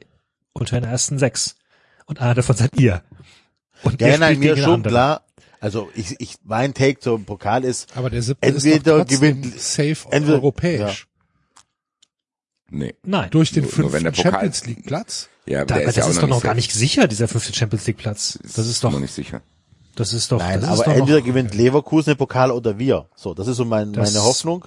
unter 0.52 0.78
den 0.80 0.88
ersten 0.88 1.18
sechs. 1.18 1.56
Und 2.06 2.20
einer 2.20 2.34
davon 2.34 2.56
seid 2.56 2.78
ihr. 2.78 3.02
Und 3.84 4.00
ja, 4.00 4.08
ihr 4.08 4.18
nein, 4.18 4.34
spielt 4.34 4.40
mir 4.40 4.54
gegen 4.54 4.64
schon 4.64 4.74
andere. 4.74 4.92
klar, 4.92 5.22
also 5.60 5.88
ich, 5.94 6.14
ich, 6.20 6.36
mein 6.44 6.74
Take 6.74 7.00
zum 7.00 7.24
Pokal 7.24 7.64
ist, 7.64 7.96
Aber 7.96 8.10
der 8.10 8.22
siebte 8.22 8.46
Entweder 8.46 8.98
ist 9.00 9.08
gewinnt- 9.08 9.58
safe 9.60 9.96
entweder- 10.10 10.34
europäisch. 10.34 11.06
Nee. 12.70 12.94
Nein. 13.02 13.30
Durch 13.30 13.50
den 13.52 13.64
Nur- 13.64 13.72
nur 13.78 13.92
wenn 13.92 14.02
fünften 14.02 14.04
der 14.04 14.10
Pokal- 14.30 14.32
Champions 14.32 14.66
League 14.66 14.84
Platz. 14.86 15.28
Ja, 15.46 15.60
aber 15.60 15.66
Da, 15.66 15.74
der 15.76 15.84
aber 15.84 15.88
ist 15.90 15.96
ja 15.96 16.00
das 16.02 16.06
auch 16.06 16.10
ist 16.10 16.22
doch 16.22 16.28
noch 16.28 16.42
gar 16.42 16.54
nicht 16.54 16.72
sicher, 16.72 17.08
dieser 17.08 17.26
fünfte 17.28 17.54
Champions 17.54 17.86
League 17.86 17.96
Platz. 17.96 18.38
Das 18.42 18.66
ist 18.66 18.84
doch, 18.84 18.92
noch 18.92 19.00
nicht 19.00 19.14
sicher. 19.14 19.40
das 19.96 20.12
ist 20.12 20.30
doch, 20.30 20.38
Nein, 20.38 20.60
das 20.60 20.68
aber 20.70 20.78
ist 20.80 20.86
doch 20.86 20.92
entweder 20.92 21.18
noch, 21.20 21.24
gewinnt 21.26 21.54
Leverkusen 21.54 22.12
den 22.12 22.18
Pokal 22.18 22.50
oder 22.50 22.78
wir. 22.78 23.06
So, 23.16 23.32
das 23.32 23.46
ist 23.48 23.56
so 23.56 23.64
mein, 23.64 23.94
Das- 23.94 24.12
meine 24.12 24.24
Hoffnung. 24.24 24.66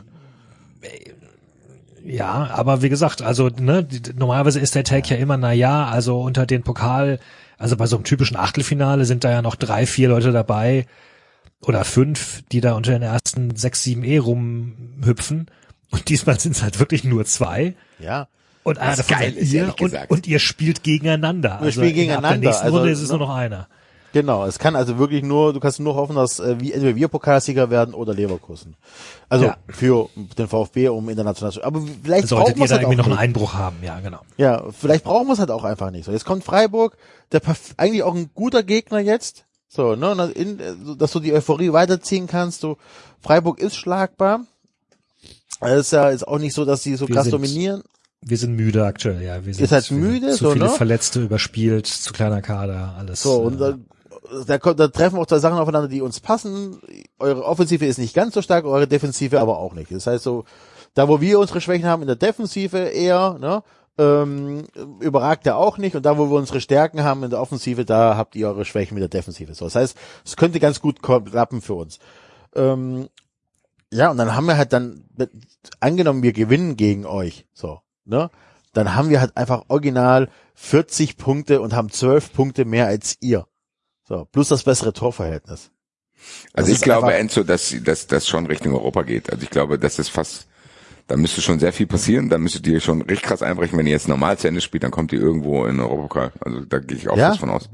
Ja, 2.03 2.49
aber 2.53 2.81
wie 2.81 2.89
gesagt, 2.89 3.21
also 3.21 3.49
ne, 3.49 3.87
normalerweise 4.15 4.59
ist 4.59 4.73
der 4.73 4.83
Take 4.83 5.13
ja 5.13 5.17
immer, 5.21 5.37
na 5.37 5.51
ja, 5.51 5.85
also 5.85 6.19
unter 6.21 6.47
den 6.47 6.63
Pokal, 6.63 7.19
also 7.61 7.77
bei 7.77 7.85
so 7.85 7.95
einem 7.95 8.03
typischen 8.05 8.35
Achtelfinale 8.37 9.05
sind 9.05 9.23
da 9.23 9.31
ja 9.31 9.41
noch 9.41 9.55
drei, 9.55 9.85
vier 9.85 10.09
Leute 10.09 10.31
dabei 10.31 10.87
oder 11.61 11.85
fünf, 11.85 12.41
die 12.51 12.59
da 12.59 12.73
unter 12.73 12.91
den 12.91 13.03
ersten 13.03 13.55
sechs, 13.55 13.83
sieben 13.83 14.03
E 14.03 14.17
rumhüpfen. 14.17 15.45
Und 15.91 16.09
diesmal 16.09 16.39
sind 16.39 16.55
es 16.55 16.63
halt 16.63 16.79
wirklich 16.79 17.03
nur 17.03 17.25
zwei. 17.25 17.75
Ja. 17.99 18.27
Und 18.63 18.79
einer 18.79 18.95
davon 18.95 19.17
geil 19.17 19.33
seid 19.33 19.41
ist, 19.41 19.53
ihr 19.53 19.73
und, 19.79 19.93
und 20.09 20.27
ihr 20.27 20.39
spielt 20.39 20.83
gegeneinander. 20.83 21.59
Wir 21.61 21.71
spielen 21.71 21.87
in 21.89 21.95
der- 21.95 22.17
ab 22.17 22.23
gegeneinander, 22.23 22.29
der 22.39 22.49
nächsten 22.49 22.65
also, 22.65 22.77
Runde 22.77 22.91
ist 22.91 23.01
es 23.01 23.09
nur 23.09 23.19
noch 23.19 23.35
einer. 23.35 23.67
Genau, 24.13 24.45
es 24.45 24.59
kann 24.59 24.75
also 24.75 24.97
wirklich 24.97 25.23
nur, 25.23 25.53
du 25.53 25.59
kannst 25.61 25.79
nur 25.79 25.95
hoffen, 25.95 26.15
dass 26.17 26.39
äh, 26.39 26.59
wie, 26.59 26.73
entweder 26.73 26.95
wir 26.95 27.07
Pokalsieger 27.07 27.69
werden 27.69 27.93
oder 27.93 28.13
Leverkusen. 28.13 28.75
Also 29.29 29.45
Ja. 29.45 29.57
für 29.69 30.09
den 30.37 30.47
VfB, 30.49 30.89
um 30.89 31.07
international 31.07 31.53
zu. 31.53 31.63
Aber 31.63 31.81
vielleicht 32.03 32.27
Solltet 32.27 32.55
brauchen 32.55 32.55
wir 32.57 32.61
ihr 32.61 32.63
es 32.65 32.69
da 32.69 32.75
halt 32.75 32.83
irgendwie 32.83 33.01
auch 33.01 33.05
noch 33.07 33.11
einen. 33.17 33.19
Einbruch 33.29 33.53
haben, 33.53 33.77
ja, 33.81 33.99
genau. 34.01 34.19
Ja, 34.37 34.63
vielleicht 34.77 35.05
brauchen 35.05 35.27
wir 35.27 35.33
es 35.33 35.39
halt 35.39 35.51
auch 35.51 35.63
einfach 35.63 35.91
nicht. 35.91 36.05
So, 36.05 36.11
jetzt 36.11 36.25
kommt 36.25 36.43
Freiburg, 36.43 36.97
der 37.31 37.41
eigentlich 37.77 38.03
auch 38.03 38.13
ein 38.15 38.29
guter 38.35 38.63
Gegner 38.63 38.99
jetzt. 38.99 39.45
So, 39.69 39.95
ne, 39.95 40.11
und 40.11 40.35
in, 40.35 40.59
äh, 40.59 40.73
dass 40.97 41.11
du 41.11 41.21
die 41.21 41.33
Euphorie 41.33 41.71
weiterziehen 41.71 42.27
kannst. 42.27 42.59
So, 42.59 42.77
Freiburg 43.21 43.59
ist 43.59 43.77
schlagbar. 43.77 44.41
Es 45.61 45.79
ist 45.79 45.91
ja 45.91 46.09
ist 46.09 46.27
auch 46.27 46.39
nicht 46.39 46.53
so, 46.53 46.65
dass 46.65 46.83
sie 46.83 46.95
so 46.95 47.07
Wir 47.07 47.15
krass 47.15 47.25
sind- 47.25 47.33
dominieren. 47.33 47.83
Wir 48.23 48.37
sind 48.37 48.55
müde 48.55 48.85
aktuell, 48.85 49.23
ja. 49.23 49.43
Wir 49.45 49.53
sind, 49.53 49.63
Ist 49.63 49.71
halt 49.71 49.89
müde, 49.89 50.29
zu 50.33 50.43
so, 50.43 50.51
viele 50.51 50.65
ne? 50.65 50.71
Verletzte 50.71 51.21
überspielt, 51.23 51.87
zu 51.87 52.13
kleiner 52.13 52.41
Kader, 52.43 52.93
alles. 52.97 53.23
So, 53.23 53.41
und 53.41 53.59
äh, 53.61 53.73
da, 54.47 54.57
kommt, 54.57 54.79
da 54.79 54.87
treffen 54.87 55.17
auch 55.19 55.25
zwei 55.25 55.39
Sachen 55.39 55.57
aufeinander, 55.57 55.87
die 55.87 56.01
uns 56.01 56.19
passen. 56.19 56.81
Eure 57.19 57.45
Offensive 57.45 57.85
ist 57.85 57.97
nicht 57.97 58.13
ganz 58.13 58.33
so 58.33 58.41
stark, 58.41 58.65
eure 58.65 58.87
Defensive 58.87 59.39
aber 59.39 59.57
auch 59.57 59.73
nicht. 59.73 59.91
Das 59.91 60.07
heißt 60.07 60.23
so, 60.23 60.45
da 60.93 61.07
wo 61.07 61.21
wir 61.21 61.39
unsere 61.39 61.61
Schwächen 61.61 61.85
haben 61.85 62.01
in 62.01 62.07
der 62.07 62.15
Defensive 62.15 62.77
eher, 62.77 63.37
ne, 63.39 63.63
ähm, 63.97 64.65
überragt 64.99 65.45
er 65.45 65.57
auch 65.57 65.77
nicht. 65.77 65.95
Und 65.95 66.05
da 66.05 66.17
wo 66.17 66.29
wir 66.29 66.37
unsere 66.37 66.61
Stärken 66.61 67.03
haben 67.03 67.23
in 67.23 67.29
der 67.29 67.41
Offensive, 67.41 67.85
da 67.85 68.17
habt 68.17 68.35
ihr 68.35 68.47
eure 68.47 68.65
Schwächen 68.65 68.95
mit 68.95 69.01
der 69.01 69.09
Defensive. 69.09 69.53
So, 69.53 69.65
das 69.65 69.75
heißt, 69.75 69.97
es 70.25 70.35
könnte 70.37 70.59
ganz 70.59 70.79
gut 70.79 71.01
klappen 71.01 71.61
für 71.61 71.73
uns. 71.73 71.99
Ähm, 72.55 73.07
ja, 73.91 74.09
und 74.09 74.17
dann 74.17 74.35
haben 74.35 74.47
wir 74.47 74.57
halt 74.57 74.73
dann, 74.73 75.03
angenommen, 75.79 76.23
wir 76.23 76.33
gewinnen 76.33 76.77
gegen 76.77 77.05
euch, 77.05 77.45
so, 77.53 77.81
ne, 78.05 78.29
dann 78.73 78.95
haben 78.95 79.09
wir 79.09 79.19
halt 79.19 79.35
einfach 79.35 79.65
original 79.67 80.29
40 80.55 81.17
Punkte 81.17 81.59
und 81.59 81.73
haben 81.73 81.89
12 81.89 82.31
Punkte 82.33 82.65
mehr 82.65 82.87
als 82.87 83.17
ihr. 83.19 83.45
So, 84.11 84.25
plus 84.29 84.49
das 84.49 84.63
bessere 84.63 84.91
Torverhältnis. 84.91 85.71
Das 86.17 86.53
Also 86.53 86.69
ich 86.71 86.75
ist 86.79 86.83
glaube, 86.83 87.13
Enzo, 87.13 87.43
dass 87.43 87.73
dass 87.81 88.07
das 88.07 88.27
schon 88.27 88.45
Richtung 88.45 88.73
Europa 88.73 89.03
geht. 89.03 89.31
Also 89.31 89.41
ich 89.43 89.49
glaube, 89.49 89.79
das 89.79 89.99
ist 89.99 90.09
fast, 90.09 90.47
da 91.07 91.15
müsste 91.15 91.41
schon 91.41 91.59
sehr 91.59 91.71
viel 91.71 91.87
passieren. 91.87 92.27
Da 92.27 92.37
müsstet 92.37 92.67
ihr 92.67 92.81
schon 92.81 93.03
richtig 93.03 93.21
krass 93.23 93.41
einbrechen. 93.41 93.77
Wenn 93.79 93.85
ihr 93.87 93.93
jetzt 93.93 94.09
normal 94.09 94.37
zu 94.37 94.49
Ende 94.49 94.59
spielt, 94.59 94.83
dann 94.83 94.91
kommt 94.91 95.13
ihr 95.13 95.21
irgendwo 95.21 95.65
in 95.65 95.79
Europapokal. 95.79 96.33
Also 96.41 96.59
da 96.65 96.79
gehe 96.79 96.97
ich 96.97 97.07
auch 97.07 97.15
Ja. 97.15 97.29
fast 97.29 97.39
von 97.39 97.51
aus. 97.51 97.69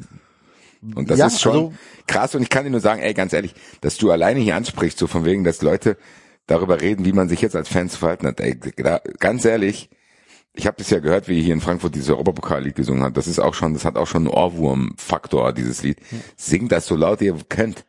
Und 0.94 1.10
das 1.10 1.18
Ja, 1.18 1.26
ist 1.26 1.42
schon 1.42 1.52
also- 1.54 1.74
krass. 2.06 2.36
Und 2.36 2.44
ich 2.44 2.50
kann 2.50 2.66
dir 2.66 2.70
nur 2.70 2.82
sagen, 2.82 3.02
ey, 3.02 3.16
ganz 3.16 3.34
ehrlich, 3.34 3.56
dass 3.82 3.98
du 3.98 4.12
alleine 4.12 4.40
hier 4.40 4.56
ansprichst, 4.56 5.00
so 5.00 5.08
von 5.08 5.26
wegen, 5.26 5.44
dass 5.44 5.64
Leute 5.64 5.98
darüber 6.46 6.80
reden, 6.82 7.04
wie 7.04 7.14
man 7.14 7.30
sich 7.30 7.42
jetzt 7.42 7.56
als 7.56 7.68
Fan 7.68 7.90
zu 7.90 7.98
verhalten 7.98 8.28
hat. 8.28 8.40
Ey, 8.42 8.60
da, 8.78 9.02
ganz 9.20 9.44
ehrlich, 9.44 9.90
ich 10.58 10.66
habe 10.68 10.78
das 10.78 10.90
ja 10.90 11.00
gehört, 11.00 11.28
wie 11.28 11.42
hier 11.42 11.54
in 11.54 11.62
Frankfurt 11.62 11.96
dieses 11.96 12.10
Europapokallied 12.10 12.76
gesungen 12.76 13.04
hat. 13.04 13.16
Das 13.16 13.28
ist 13.28 13.40
auch 13.40 13.54
schon, 13.54 13.74
das 13.74 13.86
hat 13.86 13.96
auch 13.96 14.08
schon 14.08 14.24
einen 14.28 14.34
Ohrwurm-Faktor, 14.36 15.54
dieses 15.54 15.84
Lied. 15.84 16.00
Singt 16.36 16.72
das 16.72 16.88
so 16.88 16.96
laut 16.96 17.22
ihr 17.22 17.38
könnt. 17.48 17.86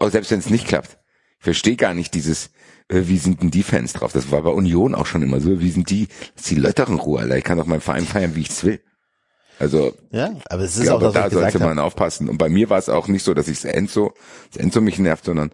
Auch 0.00 0.10
selbst 0.10 0.30
wenn 0.30 0.38
es 0.38 0.50
nicht 0.50 0.66
klappt. 0.66 0.98
Ich 1.38 1.44
verstehe 1.44 1.76
gar 1.76 1.94
nicht 1.94 2.14
dieses, 2.14 2.50
äh, 2.88 3.02
wie 3.04 3.18
sind 3.18 3.42
denn 3.42 3.50
die 3.50 3.62
Fans 3.62 3.92
drauf? 3.92 4.12
Das 4.12 4.30
war 4.30 4.42
bei 4.42 4.50
Union 4.50 4.94
auch 4.94 5.06
schon 5.06 5.22
immer 5.22 5.40
so. 5.40 5.60
Wie 5.60 5.70
sind 5.70 5.90
die? 5.90 6.06
Das 6.34 6.44
ist 6.44 6.50
die 6.50 6.56
Leute 6.56 6.82
in 6.88 6.94
Ruhe, 6.94 7.20
Alter. 7.20 7.36
Ich 7.36 7.44
kann 7.44 7.58
doch 7.58 7.66
meinen 7.66 7.80
Verein 7.80 8.06
feiern, 8.06 8.34
wie 8.36 8.42
ich's 8.42 8.64
will. 8.64 8.80
Also, 9.58 9.94
Ja, 10.10 10.34
aber 10.48 10.62
es 10.62 10.76
ist 10.76 10.88
auch 10.88 10.98
glaube, 10.98 11.14
das, 11.14 11.24
was 11.24 11.32
da 11.32 11.40
sollte 11.40 11.60
habe. 11.60 11.74
man 11.74 11.78
aufpassen. 11.78 12.28
Und 12.28 12.38
bei 12.38 12.48
mir 12.48 12.68
war 12.68 12.78
es 12.78 12.88
auch 12.88 13.08
nicht 13.08 13.24
so, 13.24 13.32
dass 13.34 13.48
ich 13.48 13.64
Enzo, 13.64 14.12
dass 14.52 14.62
Enzo 14.62 14.80
mich 14.80 14.98
nervt, 14.98 15.24
sondern 15.24 15.50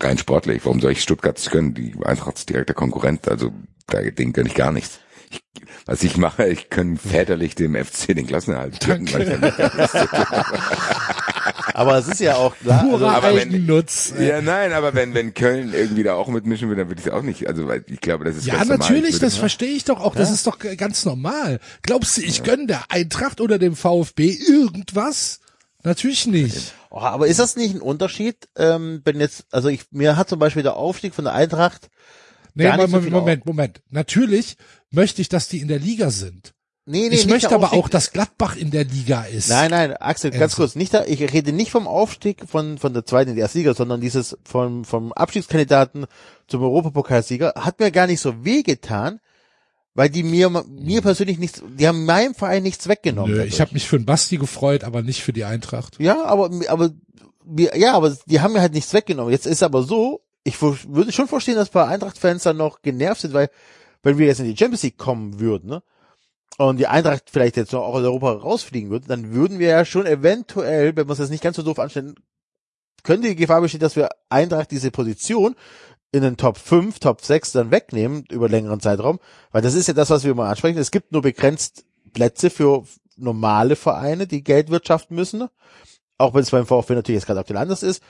rein 0.00 0.18
sportlich. 0.18 0.64
Warum 0.64 0.80
soll 0.80 0.92
ich 0.92 1.02
Stuttgart 1.02 1.38
gönnen? 1.50 1.74
Die 1.74 1.94
Eintracht 2.04 2.38
ist 2.38 2.48
direkter 2.48 2.74
Konkurrent. 2.74 3.28
Also, 3.28 3.52
da, 3.86 4.02
den 4.02 4.32
gönne 4.32 4.48
ich 4.48 4.54
gar 4.54 4.72
nichts. 4.72 5.00
Ich, 5.30 5.42
was 5.86 6.02
ich 6.02 6.16
mache, 6.16 6.46
ich 6.48 6.70
kann 6.70 6.96
väterlich 6.96 7.54
dem 7.54 7.74
FC 7.74 8.08
den 8.14 8.26
Klassenerhalt 8.26 8.80
gönnen. 8.84 9.08
weil 9.12 9.38
Aber 11.74 11.98
es 11.98 12.08
ist 12.08 12.20
ja 12.20 12.36
auch 12.36 12.56
klar. 12.56 12.82
Also, 12.82 12.98
Purer 12.98 13.14
aber 13.14 13.34
wenn- 13.34 13.48
Eigennutz. 13.48 14.12
Ja, 14.18 14.40
nein, 14.40 14.72
aber 14.72 14.94
wenn, 14.94 15.14
wenn 15.14 15.34
Köln 15.34 15.72
irgendwie 15.72 16.02
da 16.02 16.14
auch 16.14 16.28
mitmischen 16.28 16.68
würde, 16.68 16.82
dann 16.82 16.90
würde 16.90 17.00
ich 17.00 17.06
es 17.06 17.12
auch 17.12 17.22
nicht. 17.22 17.46
Also, 17.46 17.68
weil 17.68 17.84
ich 17.86 18.00
glaube, 18.00 18.24
das 18.24 18.36
ist 18.36 18.46
Ja, 18.46 18.64
natürlich, 18.64 19.10
Ich 19.10 19.14
würde- 19.16 19.26
das 19.26 19.36
verstehe 19.36 19.70
ich 19.70 19.84
doch 19.84 20.00
auch. 20.00 20.14
Das 20.14 20.30
ist 20.30 20.46
doch 20.46 20.58
ganz 20.58 21.04
normal. 21.04 21.60
Glaubst 21.82 22.16
du, 22.16 22.22
ich 22.22 22.42
gönne 22.42 22.66
der 22.66 22.90
Eintracht 22.90 23.40
oder 23.40 23.58
dem 23.58 23.76
VfB 23.76 24.30
irgendwas? 24.30 25.40
Natürlich 25.84 26.26
nicht. 26.26 26.74
oh, 26.90 27.00
aber 27.00 27.28
ist 27.28 27.38
das 27.38 27.56
nicht 27.56 27.74
ein 27.74 27.80
Unterschied, 27.80 28.48
ähm, 28.56 29.00
wenn 29.04 29.20
jetzt, 29.20 29.46
also 29.52 29.68
ich, 29.68 29.82
mir 29.92 30.16
hat 30.16 30.28
zum 30.28 30.38
Beispiel 30.40 30.64
der 30.64 30.76
Aufstieg 30.76 31.14
von 31.14 31.24
der 31.24 31.34
Eintracht, 31.34 31.88
Nee, 32.54 32.64
Gar 32.64 32.76
nicht 32.78 32.86
so 32.86 32.90
Moment, 32.96 33.04
viel 33.04 33.12
Moment, 33.12 33.46
Moment. 33.46 33.80
Natürlich 33.90 34.56
möchte 34.90 35.20
ich, 35.22 35.28
dass 35.28 35.48
die 35.48 35.60
in 35.60 35.68
der 35.68 35.78
Liga 35.78 36.10
sind. 36.10 36.54
nee, 36.86 37.08
nee, 37.08 37.14
ich 37.14 37.26
möchte 37.26 37.54
aber 37.54 37.74
auch, 37.74 37.88
dass 37.90 38.12
Gladbach 38.12 38.56
in 38.56 38.70
der 38.70 38.84
Liga 38.84 39.24
ist. 39.24 39.50
Nein, 39.50 39.70
nein, 39.70 39.92
Axel, 39.96 40.30
ganz 40.30 40.54
Also- 40.54 40.56
kurz, 40.62 40.74
nicht 40.74 40.94
da, 40.94 41.04
ich 41.04 41.20
rede 41.20 41.52
nicht 41.52 41.70
vom 41.70 41.86
Aufstieg 41.86 42.42
von, 42.48 42.78
von 42.78 42.94
der 42.94 43.04
zweiten 43.04 43.30
in 43.30 43.36
die 43.36 43.42
erste 43.42 43.58
Liga, 43.58 43.74
sondern 43.74 44.00
dieses 44.00 44.38
vom, 44.44 44.84
vom 44.86 45.12
Abstiegskandidaten 45.12 46.06
zum 46.46 46.62
Europapokalsieger 46.62 47.52
hat 47.56 47.78
mir 47.80 47.90
gar 47.90 48.06
nicht 48.06 48.20
so 48.20 48.44
wehgetan, 48.44 49.20
weil 49.94 50.08
die 50.08 50.22
mir, 50.22 50.48
mir 50.48 51.02
persönlich 51.02 51.38
nichts, 51.38 51.62
die 51.78 51.86
haben 51.86 52.06
meinem 52.06 52.34
Verein 52.34 52.62
nichts 52.62 52.88
weggenommen. 52.88 53.32
Nö, 53.32 53.36
dadurch. 53.38 53.54
ich 53.54 53.60
habe 53.60 53.74
mich 53.74 53.86
für 53.86 53.98
den 53.98 54.06
Basti 54.06 54.38
gefreut, 54.38 54.84
aber 54.84 55.02
nicht 55.02 55.22
für 55.22 55.32
die 55.34 55.44
Eintracht. 55.44 55.96
Ja, 56.00 56.24
aber, 56.24 56.50
aber, 56.68 56.90
ja, 57.74 57.92
aber 57.94 58.16
die 58.26 58.40
haben 58.40 58.52
mir 58.54 58.60
halt 58.62 58.72
nichts 58.74 58.94
weggenommen. 58.94 59.32
Jetzt 59.32 59.46
ist 59.46 59.62
aber 59.62 59.82
so, 59.82 60.22
ich 60.44 60.62
würde 60.62 61.12
schon 61.12 61.28
verstehen, 61.28 61.56
dass 61.56 61.68
ein 61.68 61.72
paar 61.72 61.88
Eintracht-Fans 61.88 62.44
dann 62.44 62.56
noch 62.56 62.80
genervt 62.80 63.20
sind, 63.22 63.34
weil, 63.34 63.50
wenn 64.02 64.18
wir 64.18 64.26
jetzt 64.26 64.40
in 64.40 64.46
die 64.46 64.56
Champions 64.56 64.82
League 64.82 64.98
kommen 64.98 65.40
würden, 65.40 65.68
ne? 65.68 65.82
Und 66.56 66.78
die 66.78 66.88
Eintracht 66.88 67.30
vielleicht 67.30 67.56
jetzt 67.56 67.72
noch 67.72 67.82
auch 67.82 67.94
aus 67.94 68.02
Europa 68.02 68.32
rausfliegen 68.32 68.90
würde, 68.90 69.06
dann 69.06 69.32
würden 69.32 69.60
wir 69.60 69.68
ja 69.68 69.84
schon 69.84 70.06
eventuell, 70.06 70.96
wenn 70.96 71.06
wir 71.06 71.12
es 71.12 71.20
jetzt 71.20 71.30
nicht 71.30 71.42
ganz 71.42 71.56
so 71.56 71.62
doof 71.62 71.78
anstellen, 71.78 72.16
könnte 73.04 73.28
die 73.28 73.36
Gefahr 73.36 73.60
bestehen, 73.60 73.80
dass 73.80 73.94
wir 73.94 74.08
Eintracht 74.28 74.72
diese 74.72 74.90
Position 74.90 75.54
in 76.10 76.22
den 76.22 76.36
Top 76.36 76.58
5, 76.58 76.98
Top 76.98 77.20
6 77.22 77.52
dann 77.52 77.70
wegnehmen 77.70 78.24
über 78.30 78.48
längeren 78.48 78.80
Zeitraum, 78.80 79.20
weil 79.52 79.62
das 79.62 79.74
ist 79.74 79.86
ja 79.86 79.94
das, 79.94 80.10
was 80.10 80.24
wir 80.24 80.32
immer 80.32 80.46
ansprechen. 80.46 80.78
Es 80.78 80.90
gibt 80.90 81.12
nur 81.12 81.22
begrenzt 81.22 81.84
Plätze 82.12 82.50
für 82.50 82.84
normale 83.16 83.76
Vereine, 83.76 84.26
die 84.26 84.42
Geld 84.42 84.70
wirtschaften 84.70 85.14
müssen, 85.14 85.48
auch 86.16 86.34
wenn 86.34 86.42
es 86.42 86.50
beim 86.50 86.66
VfB 86.66 86.94
natürlich 86.94 87.20
jetzt 87.20 87.26
gerade 87.26 87.40
aktuell 87.40 87.60
anders 87.60 87.82
ist, 87.82 88.02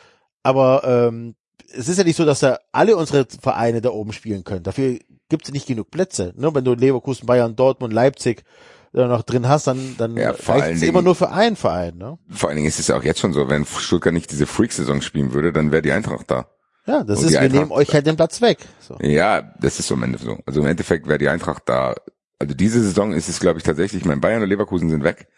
aber 0.42 0.84
ähm, 0.84 1.34
es 1.72 1.88
ist 1.88 1.98
ja 1.98 2.04
nicht 2.04 2.16
so, 2.16 2.24
dass 2.24 2.40
da 2.40 2.58
alle 2.72 2.96
unsere 2.96 3.26
Vereine 3.40 3.80
da 3.80 3.90
oben 3.90 4.12
spielen 4.12 4.44
können. 4.44 4.62
Dafür 4.62 4.98
gibt 5.28 5.46
es 5.46 5.52
nicht 5.52 5.66
genug 5.66 5.90
Plätze. 5.90 6.32
Ne? 6.36 6.54
Wenn 6.54 6.64
du 6.64 6.74
Leverkusen, 6.74 7.26
Bayern, 7.26 7.56
Dortmund, 7.56 7.92
Leipzig 7.92 8.44
da 8.92 9.06
noch 9.06 9.22
drin 9.22 9.46
hast, 9.48 9.66
dann, 9.66 9.96
dann 9.98 10.16
Ja, 10.16 10.30
reicht 10.46 10.76
es 10.76 10.82
immer 10.82 11.02
nur 11.02 11.14
für 11.14 11.30
einen 11.30 11.56
Verein. 11.56 11.98
Ne? 11.98 12.18
Vor 12.30 12.48
allen 12.48 12.56
Dingen 12.56 12.68
ist 12.68 12.78
es 12.80 12.88
ja 12.88 12.96
auch 12.96 13.02
jetzt 13.04 13.20
schon 13.20 13.32
so, 13.34 13.48
wenn 13.48 13.66
Stuttgart 13.66 14.14
nicht 14.14 14.30
diese 14.30 14.46
Freak-Saison 14.46 15.02
spielen 15.02 15.32
würde, 15.34 15.52
dann 15.52 15.70
wäre 15.72 15.82
die 15.82 15.92
Eintracht 15.92 16.30
da. 16.30 16.46
Ja, 16.86 17.04
das 17.04 17.18
Und 17.18 17.26
ist, 17.26 17.32
wir 17.32 17.40
Eintracht- 17.40 17.60
nehmen 17.60 17.72
euch 17.72 17.92
halt 17.92 18.06
den 18.06 18.16
Platz 18.16 18.40
weg. 18.40 18.58
So. 18.80 18.96
Ja, 19.02 19.42
das 19.60 19.78
ist 19.78 19.88
so 19.88 19.94
im 19.94 20.04
Endeffekt 20.04 20.30
so. 20.30 20.38
Also 20.46 20.60
im 20.60 20.66
Endeffekt 20.66 21.06
wäre 21.06 21.18
die 21.18 21.28
Eintracht 21.28 21.64
da. 21.66 21.94
Also 22.38 22.54
diese 22.54 22.82
Saison 22.82 23.12
ist 23.12 23.28
es, 23.28 23.40
glaube 23.40 23.58
ich, 23.58 23.64
tatsächlich, 23.64 24.06
mein 24.06 24.22
Bayern 24.22 24.42
und 24.42 24.48
Leverkusen 24.48 24.88
sind 24.88 25.04
weg. 25.04 25.28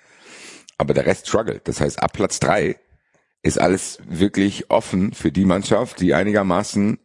Aber 0.78 0.94
der 0.94 1.06
Rest 1.06 1.26
struggelt. 1.26 1.66
Das 1.66 1.80
heißt, 1.80 2.00
ab 2.02 2.12
Platz 2.12 2.38
drei 2.38 2.76
ist 3.42 3.60
alles 3.60 3.98
wirklich 4.06 4.70
offen 4.70 5.12
für 5.12 5.32
die 5.32 5.44
Mannschaft, 5.44 6.00
die 6.00 6.14
einigermaßen 6.14 6.98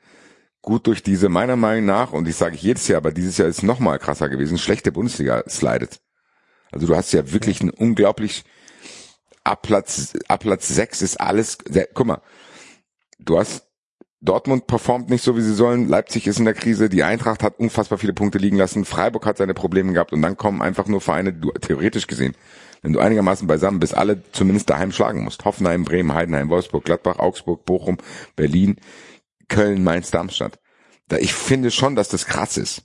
gut 0.62 0.88
durch 0.88 1.04
diese, 1.04 1.30
meiner 1.30 1.56
Meinung 1.56 1.86
nach, 1.86 2.12
und 2.12 2.28
ich 2.28 2.36
sage 2.36 2.56
ich 2.56 2.64
jedes 2.64 2.88
Jahr, 2.88 2.98
aber 2.98 3.12
dieses 3.12 3.38
Jahr 3.38 3.48
ist 3.48 3.64
noch 3.64 3.80
mal 3.80 4.00
krasser 4.00 4.30
gewesen, 4.30 4.58
schlechte 4.58 4.92
Bundesliga 4.92 5.44
slidet. 5.48 6.02
Also 6.72 6.88
du 6.88 6.96
hast 6.96 7.14
ja 7.14 7.32
wirklich 7.32 7.62
ein 7.62 7.70
unglaublich, 7.70 8.44
ab 9.44 9.62
Platz, 9.62 10.14
ab 10.28 10.42
Platz 10.42 10.68
sechs 10.68 11.02
ist 11.02 11.22
alles, 11.22 11.60
guck 11.94 12.08
mal, 12.08 12.22
du 13.20 13.38
hast 13.38 13.66
Dortmund 14.22 14.66
performt 14.66 15.10
nicht 15.10 15.24
so, 15.24 15.38
wie 15.38 15.42
sie 15.42 15.54
sollen. 15.54 15.88
Leipzig 15.88 16.26
ist 16.26 16.40
in 16.40 16.46
der 16.46 16.56
Krise. 16.56 16.90
Die 16.90 17.04
Eintracht 17.04 17.44
hat 17.44 17.60
unfassbar 17.60 18.00
viele 18.00 18.14
Punkte 18.14 18.40
liegen 18.40 18.58
lassen. 18.58 18.84
Freiburg 18.84 19.26
hat 19.26 19.38
seine 19.38 19.54
Probleme 19.54 19.94
gehabt. 19.94 20.14
Und 20.14 20.24
dann 20.24 20.36
kommen 20.36 20.64
einfach 20.64 20.88
nur 20.88 21.00
Vereine, 21.00 21.32
du, 21.32 21.52
theoretisch 21.52 22.08
gesehen, 22.08 22.36
wenn 22.86 22.94
du 22.94 23.00
einigermaßen 23.00 23.48
beisammen 23.48 23.80
bist, 23.80 23.96
alle 23.96 24.22
zumindest 24.32 24.70
daheim 24.70 24.92
schlagen 24.92 25.24
musst. 25.24 25.44
Hoffenheim, 25.44 25.86
Bremen, 25.86 26.14
Heidenheim, 26.14 26.50
Wolfsburg, 26.50 26.86
Gladbach, 26.86 27.18
Augsburg, 27.18 27.66
Bochum, 27.66 27.98
Berlin, 28.36 28.76
Köln, 29.50 29.84
Mainz, 29.84 30.12
Darmstadt. 30.12 30.60
Da, 31.08 31.18
ich 31.18 31.34
finde 31.34 31.72
schon, 31.72 31.96
dass 31.96 32.10
das 32.10 32.28
krass 32.28 32.58
ist. 32.58 32.84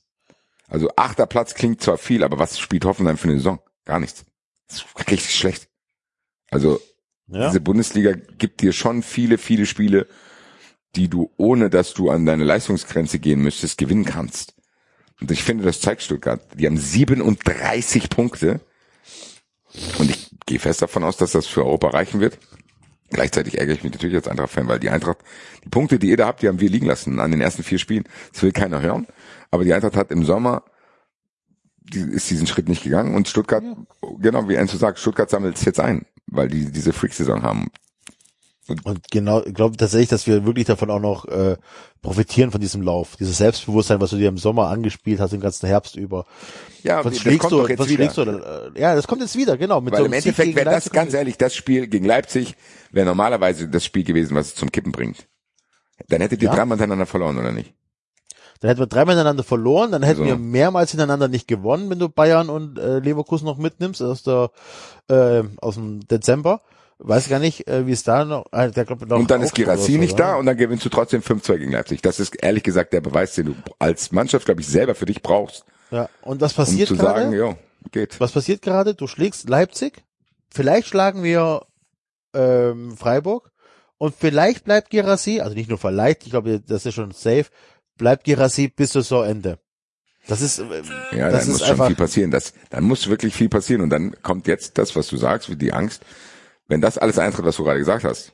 Also 0.69 0.89
achter 0.97 1.27
Platz 1.27 1.53
klingt 1.55 1.83
zwar 1.83 1.99
viel, 1.99 2.25
aber 2.25 2.39
was 2.39 2.59
spielt 2.59 2.87
Hoffenheim 2.87 3.19
für 3.19 3.29
eine 3.29 3.37
Saison? 3.37 3.61
Gar 3.85 4.01
nichts. 4.01 4.25
Das 4.69 4.79
ist 4.79 5.11
richtig 5.11 5.35
schlecht. 5.35 5.69
Also 6.51 6.81
Ja. 7.27 7.49
diese 7.49 7.61
Bundesliga 7.61 8.13
gibt 8.39 8.63
dir 8.63 8.73
schon 8.73 9.03
viele, 9.03 9.37
viele 9.37 9.67
Spiele, 9.67 10.07
die 10.97 11.09
du, 11.09 11.31
ohne 11.37 11.69
dass 11.69 11.93
du 11.93 12.09
an 12.09 12.25
deine 12.25 12.45
Leistungsgrenze 12.45 13.19
gehen 13.19 13.43
müsstest, 13.43 13.77
gewinnen 13.77 14.07
kannst. 14.07 14.55
Und 15.21 15.31
ich 15.31 15.43
finde, 15.45 15.65
das 15.65 15.83
zeigt 15.83 16.01
Stuttgart. 16.03 16.41
Die 16.55 16.67
haben 16.67 16.79
37 16.79 18.09
Punkte. 18.09 18.61
Und 19.99 20.11
ich 20.11 20.31
gehe 20.47 20.59
fest 20.59 20.83
davon 20.83 21.05
aus, 21.05 21.17
dass 21.17 21.33
das 21.33 21.47
für 21.47 21.65
Europa 21.65 21.89
reichen 21.89 22.21
wird. 22.21 22.39
Gleichzeitig 23.11 23.59
ärgere 23.59 23.75
ich 23.75 23.83
mich 23.83 23.93
natürlich 23.93 24.17
als 24.17 24.29
Eintracht-Fan, 24.29 24.69
weil 24.69 24.79
die 24.79 24.91
Eintracht, 24.91 25.19
die 25.65 25.69
Punkte, 25.69 25.99
die 25.99 26.11
ihr 26.11 26.17
da 26.17 26.27
habt, 26.27 26.43
die 26.43 26.49
haben 26.49 26.61
wir 26.61 26.71
liegen 26.71 26.87
lassen 26.87 27.19
an 27.19 27.33
den 27.33 27.41
ersten 27.41 27.65
vier 27.65 27.79
Spielen. 27.79 28.05
Das 28.33 28.43
will 28.43 28.53
keiner 28.53 28.81
hören. 28.81 29.07
Aber 29.51 29.65
die 29.65 29.75
Eintracht 29.75 29.97
hat 29.97 30.13
im 30.13 30.25
Sommer, 30.25 30.63
die 31.79 32.01
ist 32.01 32.31
diesen 32.31 32.47
Schritt 32.47 32.69
nicht 32.69 32.85
gegangen 32.85 33.17
und 33.17 33.29
Stuttgart, 33.29 33.65
genau 34.21 34.49
wie 34.49 34.55
Enzo 34.55 34.77
sagt, 34.77 35.01
Stuttgart 35.01 35.29
sammelt 35.29 35.57
es 35.57 35.65
jetzt 35.65 35.81
ein, 35.81 36.07
weil 36.27 36.49
die 36.49 36.71
diese 36.71 36.93
Freak-Saison 36.93 37.43
haben. 37.43 37.71
Und 38.85 39.11
genau, 39.11 39.43
ich 39.45 39.55
glaube 39.55 39.77
tatsächlich, 39.77 40.09
dass 40.09 40.27
wir 40.27 40.45
wirklich 40.47 40.67
davon 40.67 40.91
auch 40.91 41.01
noch 41.01 41.25
äh, 41.27 41.57
profitieren 42.03 42.51
von 42.51 42.61
diesem 42.61 42.83
Lauf. 42.83 43.17
Dieses 43.19 43.39
Selbstbewusstsein, 43.39 44.01
was 44.01 44.11
du 44.11 44.17
dir 44.17 44.29
im 44.29 44.39
Sommer 44.39 44.69
angespielt 44.69 45.21
hast, 45.21 45.33
den 45.33 45.41
ganzen 45.41 45.67
Herbst 45.67 45.97
über. 45.97 46.27
Ja, 46.83 47.05
Was 47.05 47.13
das 47.13 47.23
schlägst 47.23 47.41
kommt 47.41 47.53
du, 47.53 47.59
doch 47.59 47.69
jetzt 47.69 47.79
was 47.81 47.89
wieder. 47.89 48.11
schlägst 48.11 48.17
du, 48.17 48.73
ja, 48.79 48.95
das 48.95 49.07
kommt 49.07 49.21
jetzt 49.23 49.37
wieder, 49.37 49.57
genau. 49.57 49.81
Mit 49.81 49.93
Weil 49.93 50.01
so 50.01 50.05
im 50.07 50.13
Endeffekt 50.13 50.55
wäre 50.57 50.71
das 50.71 50.91
ganz 50.91 51.15
ehrlich, 51.15 51.37
das 51.39 51.55
Spiel 51.55 51.87
gegen 51.89 52.05
Leipzig 52.07 52.55
wäre 52.91 53.07
normalerweise 53.07 53.69
das 53.69 53.85
Spiel 53.85 54.05
gewesen, 54.05 54.35
was 54.35 54.49
es 54.49 54.55
zum 54.55 54.71
Kippen 54.73 54.93
bringt. 54.93 55.27
Dann 56.09 56.21
hättet 56.21 56.41
ihr 56.43 56.49
Ja. 56.49 56.55
dreimal 56.55 56.77
hintereinander 56.79 57.07
verloren, 57.07 57.39
oder 57.39 57.53
nicht? 57.53 57.75
Dann 58.61 58.69
hätten 58.69 58.81
wir 58.81 58.87
dreimal 58.87 59.15
hintereinander 59.15 59.43
verloren, 59.43 59.93
dann 59.93 60.03
hätten 60.03 60.19
So. 60.19 60.25
wir 60.27 60.37
mehrmals 60.37 60.91
hintereinander 60.91 61.29
nicht 61.29 61.49
gewonnen, 61.49 61.89
wenn 61.89 61.99
du 61.99 62.09
Bayern 62.11 62.51
und 62.51 62.79
äh, 62.79 62.99
Leverkusen 62.99 63.47
noch 63.47 63.57
mitnimmst 63.57 64.03
aus 64.03 64.23
der 64.23 64.51
äh, 65.09 65.43
aus 65.61 65.75
dem 65.77 66.07
Dezember. 66.09 66.61
Weiß 67.03 67.29
gar 67.29 67.39
nicht, 67.39 67.67
äh, 67.67 67.87
wie 67.87 67.93
es 67.93 68.03
da 68.03 68.25
noch. 68.25 68.47
Äh, 68.53 68.71
der, 68.71 68.85
glaub, 68.85 69.01
noch 69.07 69.19
und 69.19 69.31
dann 69.31 69.41
ist 69.43 69.55
Girassi 69.55 69.97
nicht 69.99 70.15
oder? 70.15 70.25
da 70.25 70.35
und 70.37 70.47
dann 70.47 70.57
gewinnst 70.57 70.85
du 70.85 70.91
trotzdem 70.91 71.23
5-2 71.23 71.57
gegen 71.57 71.73
Leipzig. 71.73 72.03
Das 72.03 72.21
ist 72.21 72.35
ehrlich 72.43 72.63
gesagt 72.63 72.93
der 72.93 73.01
Beweis, 73.01 73.35
den 73.35 73.47
du 73.47 73.55
als 73.79 74.13
Mannschaft, 74.13 74.45
glaube 74.45 74.61
ich, 74.61 74.67
selber 74.67 74.95
für 74.95 75.07
dich 75.07 75.23
brauchst, 75.23 75.65
Ja. 75.91 76.09
Und 76.23 76.41
was 76.41 76.53
um 76.53 76.57
passiert 76.57 76.89
zu 76.89 76.97
gerade? 76.97 77.23
sagen, 77.23 77.33
jo, 77.33 77.57
geht. 77.91 78.21
Was 78.21 78.33
passiert 78.33 78.61
gerade? 78.63 78.95
Du 78.95 79.07
schlägst 79.07 79.49
Leipzig, 79.49 80.03
vielleicht 80.53 80.89
schlagen 80.89 81.23
wir 81.23 81.63
ähm, 82.35 82.97
Freiburg 82.97 83.51
und 83.99 84.15
vielleicht 84.15 84.65
bleibt 84.65 84.91
Girassi, 84.91 85.41
also 85.41 85.55
nicht 85.55 85.69
nur 85.71 85.79
vielleicht, 85.79 86.25
ich 86.25 86.31
glaube, 86.31 86.61
das 86.61 86.85
ist 86.85 86.95
schon 86.95 87.13
safe, 87.13 87.47
bleibt 87.97 88.25
Girassi 88.25 88.69
bis 88.69 88.93
zur 88.93 89.03
Saisonende. 89.03 89.59
Das 90.29 90.43
ist, 90.43 90.59
äh, 90.59 90.65
Ja, 91.17 91.31
das 91.31 91.47
dann 91.47 91.55
ist 91.55 91.61
muss 91.61 91.67
schon 91.67 91.87
viel 91.87 91.97
passieren. 91.97 92.31
Das, 92.31 92.53
dann 92.69 92.85
muss 92.85 93.09
wirklich 93.09 93.35
viel 93.35 93.49
passieren. 93.49 93.81
Und 93.83 93.91
dann 93.91 94.15
kommt 94.23 94.47
jetzt 94.47 94.77
das, 94.77 94.95
was 94.95 95.09
du 95.09 95.17
sagst, 95.17 95.49
wie 95.49 95.57
die 95.57 95.73
Angst. 95.73 96.03
Wenn 96.71 96.81
das 96.81 96.99
alles 96.99 97.19
eintritt, 97.19 97.45
was 97.45 97.57
du 97.57 97.65
gerade 97.65 97.81
gesagt 97.81 98.05
hast, 98.05 98.33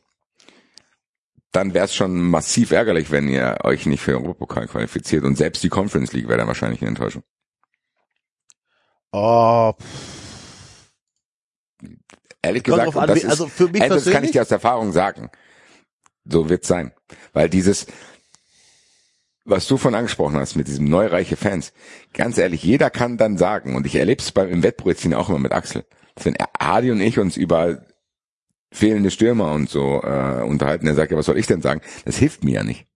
dann 1.53 1.73
wäre 1.73 1.87
es 1.87 1.95
schon 1.95 2.21
massiv 2.21 2.71
ärgerlich, 2.71 3.11
wenn 3.11 3.29
ihr 3.29 3.57
euch 3.65 3.87
nicht 3.87 4.03
für 4.03 4.11
den 4.11 4.19
Europapokal 4.19 4.67
qualifiziert. 4.67 5.25
Und 5.25 5.37
selbst 5.37 5.63
die 5.65 5.71
Conference 5.71 6.13
League 6.13 6.29
wäre 6.29 6.37
dann 6.37 6.47
wahrscheinlich 6.47 6.83
eine 6.83 6.91
Enttäuschung. 6.91 7.23
oh, 9.13 9.73
Ehrlich 12.43 12.63
gesagt, 12.63 12.95
an, 12.95 13.09
das 13.09 13.21
ist, 13.21 13.31
also 13.31 13.49
für 13.49 13.69
mich 13.69 13.81
Ey, 13.81 13.89
das 13.89 14.05
kann 14.11 14.23
ich 14.23 14.33
dir 14.33 14.43
aus 14.43 14.51
Erfahrung 14.51 14.93
sagen. 14.93 15.31
So 16.27 16.51
wird's 16.51 16.69
sein. 16.69 16.93
Weil 17.33 17.49
dieses, 17.49 17.87
was 19.47 19.67
du 19.67 19.79
von 19.79 19.95
angesprochen 19.95 20.37
hast 20.37 20.57
mit 20.57 20.69
diesem 20.69 20.85
neureiche 20.91 21.37
Fans, 21.37 21.73
ganz 22.13 22.37
ehrlich, 22.37 22.63
jeder 22.63 22.91
kann 22.91 23.17
dann 23.17 23.39
sagen, 23.39 23.75
und 23.77 23.87
ich 23.87 23.95
erlebe 23.95 24.23
es 24.23 24.31
beim 24.31 24.51
im 24.51 24.63
Wettbrötchen 24.63 25.15
auch 25.15 25.31
immer 25.31 25.39
mit 25.39 25.53
Axel, 25.53 25.87
dass 26.15 26.27
wenn 26.27 26.37
Adi 26.59 26.91
und 26.91 27.01
ich 27.01 27.19
uns 27.19 27.39
über 27.39 27.81
fehlende 28.77 29.11
Stürmer 29.11 29.53
und 29.53 29.71
so 29.71 30.03
äh, 30.03 30.43
unterhalten, 30.43 30.87
er 30.87 30.95
sagt, 30.95 31.11
ja, 31.11 31.17
was 31.17 31.27
soll 31.27 31.39
ich 31.39 31.47
denn 31.47 31.63
sagen? 31.63 31.81
Das 32.05 32.17
hilft 32.17 32.45
mir 32.45 32.55
ja 32.55 32.63
nicht. 32.63 32.87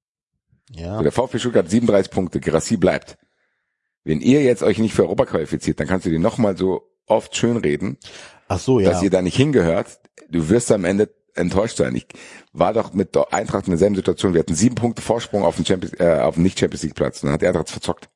ja, 0.71 0.99
So, 0.99 1.03
der 1.03 1.13
VfB 1.13 1.39
Stuttgart 1.39 1.65
hat 1.65 1.71
37 1.71 2.13
Punkte, 2.13 2.41
Gerassi 2.41 2.77
bleibt. 2.77 3.17
Wenn 4.05 4.21
ihr 4.21 4.43
jetzt 4.43 4.63
euch 4.63 4.79
nicht 4.79 4.95
für 4.95 5.03
Europa 5.03 5.27
qualifiziert, 5.27 5.81
dann 5.81 5.87
kannst 5.87 6.07
du 6.07 6.11
dir 6.11 6.19
nochmal 6.19 6.57
so 6.57 6.83
oft 7.07 7.35
schönreden, 7.37 7.99
ach 8.49 8.59
so, 8.59 8.79
ja. 8.79 8.91
dass 8.91 9.03
ihr 9.03 9.11
da 9.11 9.23
nicht 9.23 9.37
hingehört. 9.37 10.01
Du 10.29 10.49
wirst 10.49 10.71
am 10.71 10.85
Ende 10.85 11.13
enttäuscht 11.35 11.79
sein. 11.79 11.95
Ich 11.95 12.07
war 12.53 12.73
doch 12.73 12.93
mit 12.93 13.15
der 13.15 13.33
Eintracht 13.33 13.67
in 13.67 13.73
derselben 13.73 13.97
Situation. 13.97 14.35
Wir 14.35 14.41
hatten 14.41 14.55
sieben 14.55 14.75
Punkte 14.75 15.03
Vorsprung 15.03 15.45
auf 15.45 15.57
den 15.57 15.65
Champions, 15.65 15.99
äh, 15.99 16.21
auf 16.21 16.35
den 16.35 16.45
nicht 16.45 16.59
Champions 16.59 16.83
League 16.83 16.95
Platz. 16.95 17.23
Und 17.23 17.29
dann 17.29 17.35
hat 17.35 17.43
die 17.43 17.47
Eintracht 17.47 17.71
verzockt. 17.71 18.11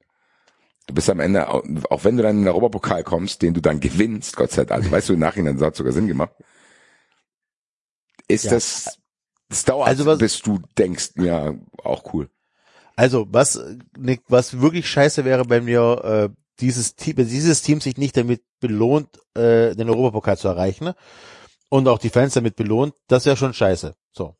Du 0.87 0.95
bist 0.95 1.09
am 1.09 1.21
Ende, 1.21 1.49
auch 1.49 2.05
wenn 2.05 2.19
du 2.19 2.23
dann 2.23 2.37
in 2.37 2.43
den 2.43 2.49
Europapokal 2.49 3.05
kommst, 3.05 3.41
den 3.41 3.55
du 3.55 3.63
dann 3.63 3.81
gewinnst, 3.81 4.37
Gott 4.37 4.51
sei 4.51 4.65
Dank, 4.65 4.83
also 4.83 4.93
weißt 4.93 5.09
du, 5.09 5.15
im 5.15 5.21
Nachhinein 5.21 5.59
hat 5.59 5.77
sogar 5.77 5.95
Sinn 5.95 6.09
gemacht, 6.09 6.33
ist 8.29 8.45
Ja. 8.45 8.51
das, 8.53 8.99
das 9.49 9.65
dauert, 9.65 9.89
Also 9.89 10.07
was- 10.07 10.19
bis 10.19 10.41
du 10.43 10.61
denkst, 10.79 11.11
ja, 11.17 11.55
auch 11.83 12.13
cool. 12.15 12.29
Also, 12.97 13.27
was, 13.31 13.61
Nick, 13.99 14.23
was 14.29 14.61
wirklich 14.61 14.89
scheiße 14.89 15.25
wäre, 15.25 15.49
wenn 15.51 15.67
wir 15.67 16.05
äh, 16.05 16.29
dieses 16.61 16.95
Team, 16.95 17.17
wenn 17.17 17.29
dieses 17.29 17.63
Team 17.63 17.81
sich 17.81 17.97
nicht 17.97 18.17
damit 18.17 18.43
belohnt, 18.61 19.09
äh, 19.37 19.75
den 19.75 19.91
Europapokal 19.91 20.39
zu 20.39 20.47
erreichen 20.47 20.85
ne? 20.85 20.95
und 21.69 21.89
auch 21.89 21.99
die 21.99 22.11
Fans 22.11 22.35
damit 22.35 22.55
belohnt, 22.55 22.95
das 23.09 23.27
wäre 23.27 23.37
schon 23.37 23.53
scheiße. 23.53 23.97
So. 24.13 24.37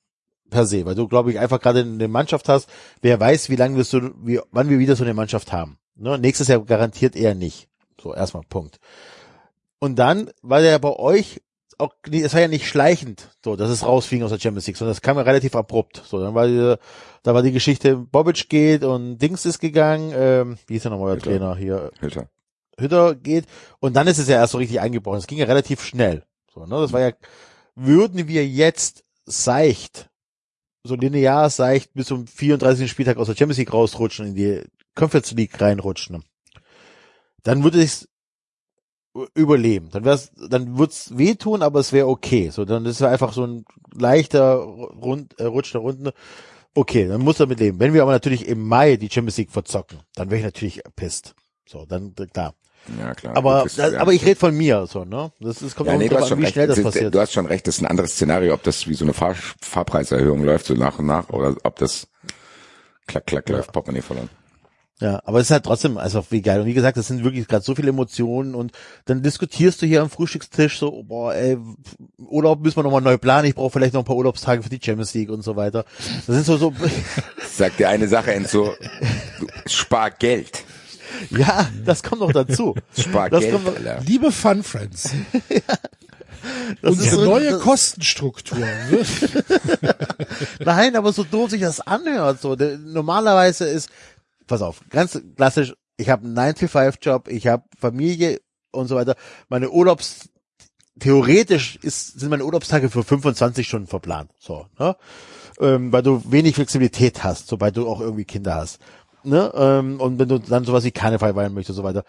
Per 0.51 0.67
se, 0.67 0.85
weil 0.87 0.95
du, 0.95 1.09
glaube 1.09 1.33
ich, 1.33 1.39
einfach 1.41 1.61
gerade 1.61 1.81
eine 1.81 2.07
Mannschaft 2.07 2.49
hast, 2.49 2.69
wer 3.03 3.19
weiß, 3.19 3.51
wie 3.51 3.57
lange 3.57 3.77
wirst 3.77 3.93
du, 3.93 4.13
wie, 4.23 4.39
wann 4.53 4.69
wir 4.69 4.79
wieder 4.79 4.95
so 4.95 5.03
eine 5.03 5.15
Mannschaft 5.15 5.53
haben. 5.53 5.79
Ne? 5.97 6.17
Nächstes 6.19 6.47
Jahr 6.47 6.65
garantiert 6.65 7.17
eher 7.17 7.35
nicht. 7.35 7.69
So, 8.01 8.15
erstmal 8.15 8.45
Punkt. 8.49 8.79
Und 9.81 9.97
dann 9.97 10.31
war 10.43 10.61
der 10.61 10.79
bei 10.79 10.93
euch 10.95 11.41
auch, 11.79 11.95
es 12.11 12.35
war 12.35 12.41
ja 12.41 12.49
nicht 12.49 12.69
schleichend, 12.69 13.31
so, 13.43 13.57
dass 13.57 13.71
es 13.71 13.85
rausfing 13.85 14.23
aus 14.23 14.31
der 14.31 14.39
Champions 14.39 14.67
League, 14.67 14.77
sondern 14.77 14.93
es 14.93 15.03
kam 15.03 15.17
ja 15.17 15.23
relativ 15.23 15.55
abrupt. 15.55 16.03
So, 16.07 16.21
dann 16.21 16.35
war 16.35 16.47
die, 16.47 16.77
da 17.23 17.35
war 17.35 17.43
die 17.43 17.53
Geschichte, 17.53 17.97
Bobic 17.97 18.49
geht 18.49 18.85
und 18.85 19.19
Dings 19.19 19.45
ist 19.45 19.59
gegangen, 19.59 20.13
ähm, 20.15 20.59
wie 20.67 20.77
ist 20.77 20.85
der 20.85 20.93
nochmal 20.93 21.17
der 21.17 21.17
Hütter. 21.17 21.31
Trainer 21.31 21.57
hier? 21.57 21.91
Hütter. 22.01 22.29
Hütter 22.79 23.15
geht 23.15 23.47
und 23.81 23.95
dann 23.95 24.07
ist 24.07 24.19
es 24.19 24.29
ja 24.29 24.37
erst 24.37 24.53
so 24.53 24.59
richtig 24.59 24.81
eingebrochen. 24.81 25.19
Es 25.19 25.27
ging 25.27 25.39
ja 25.39 25.47
relativ 25.47 25.83
schnell. 25.83 26.25
So, 26.53 26.67
ne? 26.67 26.77
Das 26.81 26.93
war 26.93 27.01
ja, 27.01 27.13
würden 27.75 28.29
wir 28.29 28.47
jetzt 28.47 29.05
seicht, 29.27 30.11
so 30.85 30.95
linear 30.95 31.51
seicht 31.51 31.95
bis 31.95 32.07
zum 32.07 32.27
34. 32.27 32.91
Spieltag 32.91 33.17
aus 33.17 33.27
der 33.27 33.37
Champions 33.37 33.59
League 33.59 33.73
rausrutschen, 33.73 34.27
in 34.27 34.35
die 34.35 34.63
Conference 34.95 35.33
League 35.33 35.61
reinrutschen, 35.61 36.25
dann 37.43 37.65
würde 37.65 37.83
es 37.83 38.09
überleben. 39.35 39.91
Dann 39.93 40.05
wär's, 40.05 40.33
dann 40.51 40.77
wird's 40.79 41.17
wehtun, 41.17 41.63
aber 41.63 41.81
es 41.81 41.93
wäre 41.93 42.09
okay. 42.09 42.51
So, 42.51 42.65
dann 42.65 42.85
ist 42.87 42.97
es 42.97 43.03
einfach 43.03 43.33
so 43.33 43.47
ein 43.47 43.65
leichter 43.95 44.55
Rund, 44.57 45.39
äh, 45.39 45.45
Rutsch 45.45 45.73
nach 45.75 45.83
unten. 45.83 46.11
Okay, 46.75 47.07
dann 47.07 47.21
muss 47.21 47.39
er 47.39 47.47
mit 47.47 47.61
leben. 47.61 47.79
Wenn 47.79 47.95
wir 47.95 48.03
aber 48.03 48.11
natürlich 48.13 48.49
im 48.49 48.67
Mai 48.67 48.97
die 48.97 49.09
Champions 49.11 49.37
League 49.37 49.53
verzocken, 49.53 50.01
dann 50.17 50.31
wäre 50.31 50.39
ich 50.41 50.45
natürlich 50.45 50.83
pisst. 50.97 51.35
So, 51.67 51.85
dann 51.87 52.15
klar. 52.33 52.55
Ja, 52.99 53.15
klar. 53.15 53.37
Aber, 53.37 53.59
Gut, 53.63 53.67
das- 53.67 53.77
das, 53.77 53.93
ja. 53.95 54.01
aber 54.01 54.13
ich 54.13 54.27
rede 54.27 54.39
von 54.39 54.55
mir, 54.55 54.87
so, 54.87 55.05
ne? 55.05 55.33
Das 55.41 55.63
ist, 55.63 55.75
kommt 55.77 55.89
Ja, 55.89 55.95
auch 55.95 55.99
nee, 55.99 56.09
an, 56.11 56.27
schon 56.27 56.39
wie 56.39 56.43
recht. 56.43 56.53
schnell 56.55 56.67
das 56.67 56.77
ist- 56.79 56.85
passiert. 56.85 57.15
Du 57.15 57.21
hast 57.21 57.33
schon 57.33 57.47
recht, 57.47 57.67
das 57.67 57.77
ist 57.77 57.83
ein 57.83 57.87
anderes 57.87 58.11
Szenario, 58.13 58.53
ob 58.53 58.63
das 58.65 58.87
wie 58.89 58.95
so 58.95 59.05
eine 59.05 59.15
Fahr 59.15 59.35
Fahrpreiserhöhung 59.63 60.43
läuft, 60.45 60.67
so 60.67 60.75
nach 60.75 60.99
und 60.99 61.07
nach, 61.07 61.31
oder 61.31 61.55
ob 61.63 61.77
das 61.77 62.09
klack, 63.07 63.27
klack 63.27 63.49
läuft, 63.49 63.73
Portemonnaie 63.73 64.03
verloren. 64.03 64.29
Ja, 65.01 65.21
aber 65.25 65.41
es 65.41 65.49
ist 65.49 65.51
halt 65.51 65.65
trotzdem 65.65 65.99
einfach 65.99 66.25
wie 66.31 66.41
geil. 66.41 66.61
Und 66.61 66.67
wie 66.67 66.73
gesagt, 66.75 66.97
das 66.97 67.09
sind 67.09 67.25
wirklich 67.25 67.49
gerade 67.49 67.65
so 67.65 67.75
viele 67.75 67.89
Emotionen 67.89 68.55
und 68.55 68.71
dann 69.07 69.23
diskutierst 69.23 69.83
du 69.83 69.87
hier 69.87 70.01
am 70.03 70.09
Frühstückstisch 70.09 70.79
so, 70.79 71.03
boah, 71.03 71.35
ey, 71.35 71.59
Urlaub 72.19 72.61
müssen 72.63 72.77
wir 72.77 72.85
nochmal 72.85 73.03
neu 73.03 73.19
planen, 73.19 73.49
ich 73.49 73.57
brauche 73.57 73.71
vielleicht 73.73 73.93
noch 73.95 74.03
ein 74.03 74.07
paar 74.07 74.15
Urlaubstage 74.17 74.63
für 74.63 74.69
die 74.71 74.79
Champions 74.83 75.13
League 75.13 75.31
und 75.31 75.43
so 75.43 75.57
weiter. 75.57 75.85
Das 76.27 76.37
sind 76.37 76.47
so, 76.47 76.57
so, 76.57 76.73
Sag 77.57 77.77
dir 77.77 77.89
eine 77.89 78.07
Sache, 78.07 78.33
Enzo, 78.35 78.73
du 79.41 79.47
spar 79.67 80.13
Geld. 80.13 80.63
ja, 81.31 81.69
das 81.85 82.03
kommt 82.05 82.21
noch 82.21 82.33
dazu. 82.33 82.75
Spar 82.97 83.31
Das 83.31 83.41
Geld, 83.41 83.53
kommt 83.53 83.65
noch- 83.67 83.77
Alter. 83.77 84.01
Liebe 84.07 84.31
Fun 84.31 84.63
Friends, 84.63 85.11
Das 86.83 86.93
unsere 86.93 87.17
so- 87.17 87.25
neue 87.25 87.51
das- 87.53 87.63
Kostenstruktur 87.63 88.59
wird 88.91 89.07
Nein, 90.65 90.95
aber 90.95 91.13
so 91.13 91.25
doof 91.25 91.51
sich 91.51 91.61
das 91.63 91.81
anhört. 91.81 92.41
So 92.41 92.55
Der- 92.55 92.79
normalerweise 92.79 93.65
ist, 93.67 93.89
pass 94.47 94.63
auf, 94.63 94.81
ganz 94.91 95.21
klassisch. 95.37 95.75
Ich 95.97 96.11
habe 96.11 96.25
einen 96.25 96.37
9-to-5-Job, 96.37 97.29
ich 97.29 97.47
habe 97.47 97.65
Familie 97.79 98.41
und 98.73 98.89
so 98.89 98.97
weiter. 98.97 99.15
Meine 99.49 99.71
Urlaubs 99.71 100.29
theoretisch 100.99 101.77
ist, 101.83 102.19
sind 102.19 102.31
meine 102.31 102.45
Urlaubstage 102.45 102.91
für 102.91 103.03
25 103.03 103.67
Stunden 103.67 103.87
verplant. 103.87 104.31
So, 104.39 104.67
ne? 104.79 104.97
ähm, 105.61 105.93
weil 105.93 106.03
du 106.03 106.23
wenig 106.31 106.55
Flexibilität 106.55 107.25
hast, 107.25 107.49
sobald 107.49 107.77
du 107.77 107.89
auch 107.89 108.01
irgendwie 108.01 108.25
Kinder 108.25 108.57
hast. 108.57 108.79
Ne? 109.23 109.53
Ähm, 109.55 110.01
und 110.01 110.19
wenn 110.19 110.29
du 110.29 110.39
dann 110.39 110.65
sowas 110.65 110.85
wie 110.85 110.91
Karneval 110.91 111.35
feiern 111.35 111.55
möchtest 111.55 111.79
und 111.79 111.83
so 111.83 111.89
weiter. 111.89 112.05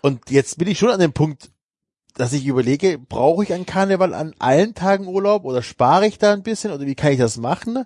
Und 0.00 0.30
jetzt 0.30 0.58
bin 0.58 0.68
ich 0.68 0.78
schon 0.78 0.90
an 0.90 1.00
dem 1.00 1.12
Punkt, 1.12 1.50
dass 2.16 2.32
ich 2.32 2.46
überlege, 2.46 2.98
brauche 2.98 3.42
ich 3.42 3.52
an 3.52 3.66
Karneval 3.66 4.14
an 4.14 4.34
allen 4.38 4.74
Tagen 4.74 5.08
Urlaub 5.08 5.44
oder 5.44 5.62
spare 5.62 6.06
ich 6.06 6.18
da 6.18 6.32
ein 6.32 6.42
bisschen 6.42 6.72
oder 6.72 6.86
wie 6.86 6.94
kann 6.94 7.12
ich 7.12 7.18
das 7.18 7.36
machen? 7.36 7.84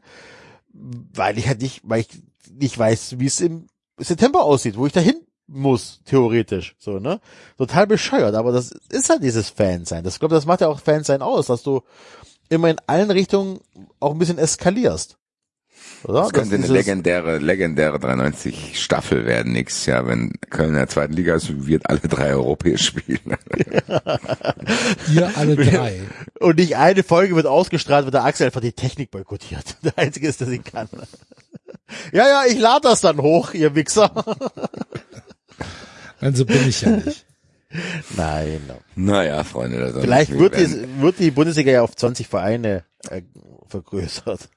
Weil 0.73 1.39
ich 1.39 1.49
halt 1.49 1.63
nicht, 1.63 1.81
weil 1.85 2.01
ich 2.01 2.09
nicht 2.51 2.79
weiß, 2.79 3.19
wie 3.19 3.27
es 3.27 3.41
im 3.41 3.67
September 3.99 4.43
aussieht, 4.45 4.77
wo 4.77 4.87
ich 4.87 4.93
dahin 4.93 5.17
muss, 5.47 6.01
theoretisch, 6.05 6.77
so, 6.79 6.99
ne? 6.99 7.21
Total 7.57 7.87
bescheuert, 7.87 8.35
aber 8.35 8.53
das 8.53 8.71
ist 8.91 9.09
halt 9.09 9.23
dieses 9.23 9.49
Fansein. 9.49 10.05
Das, 10.05 10.15
ich 10.15 10.21
glaube, 10.21 10.35
das 10.35 10.45
macht 10.47 10.61
ja 10.61 10.69
auch 10.69 10.81
Fansein 10.81 11.23
aus, 11.23 11.47
dass 11.47 11.63
du 11.63 11.83
immer 12.51 12.69
in 12.71 12.77
allen 12.87 13.11
Richtungen 13.11 13.61
auch 13.99 14.13
ein 14.13 14.19
bisschen 14.19 14.39
eskalierst. 14.39 15.17
Oder? 16.05 16.23
Das 16.23 16.33
könnte 16.33 16.55
eine 16.57 16.65
dieses- 16.65 16.77
legendäre, 16.77 17.39
legendäre 17.39 17.99
93 17.99 18.79
Staffel 18.83 19.25
werden 19.27 19.53
nächstes 19.53 19.87
Jahr, 19.87 20.07
wenn 20.07 20.33
Köln 20.51 20.71
in 20.71 20.75
der 20.75 20.89
zweiten 20.89 21.13
Liga 21.15 21.35
ist, 21.35 21.67
wird 21.67 21.89
alle 21.89 22.01
drei 22.01 22.33
europäisch 22.33 22.85
spielen. 22.85 23.21
ihr 25.13 25.37
alle 25.37 25.57
drei. 25.57 26.03
Und 26.41 26.57
nicht 26.59 26.77
eine 26.77 27.03
Folge 27.03 27.35
wird 27.37 27.47
ausgestrahlt, 27.47 28.05
wird 28.05 28.15
der 28.15 28.25
Axel 28.25 28.47
einfach 28.47 28.61
die 28.61 28.73
Technik 28.73 29.11
boykottiert. 29.11 29.77
Der 29.83 29.97
einzige 29.99 30.29
ist, 30.29 30.41
der 30.41 30.49
sie 30.49 30.59
kann. 30.59 30.89
Ja, 32.13 32.29
ja, 32.29 32.43
ich 32.47 32.59
lade 32.59 32.83
das 32.83 33.01
dann 33.01 33.19
hoch, 33.19 33.55
ihr 33.55 33.75
Wichser. 33.75 34.11
Nein, 36.21 36.35
so 36.37 36.45
bin 36.45 36.69
ich 36.69 36.83
ja 36.83 36.91
nicht. 36.91 37.27
Nein. 38.17 38.63
naja, 38.95 39.45
Freunde. 39.45 39.95
Vielleicht 40.01 40.33
wir 40.33 40.41
wird 40.41 40.57
die, 40.57 41.01
wird 41.01 41.19
die 41.19 41.31
Bundesliga 41.31 41.71
ja 41.71 41.83
auf 41.83 41.95
20 41.95 42.27
Vereine 42.27 42.85
äh, 43.11 43.23
vergrößert. 43.69 44.49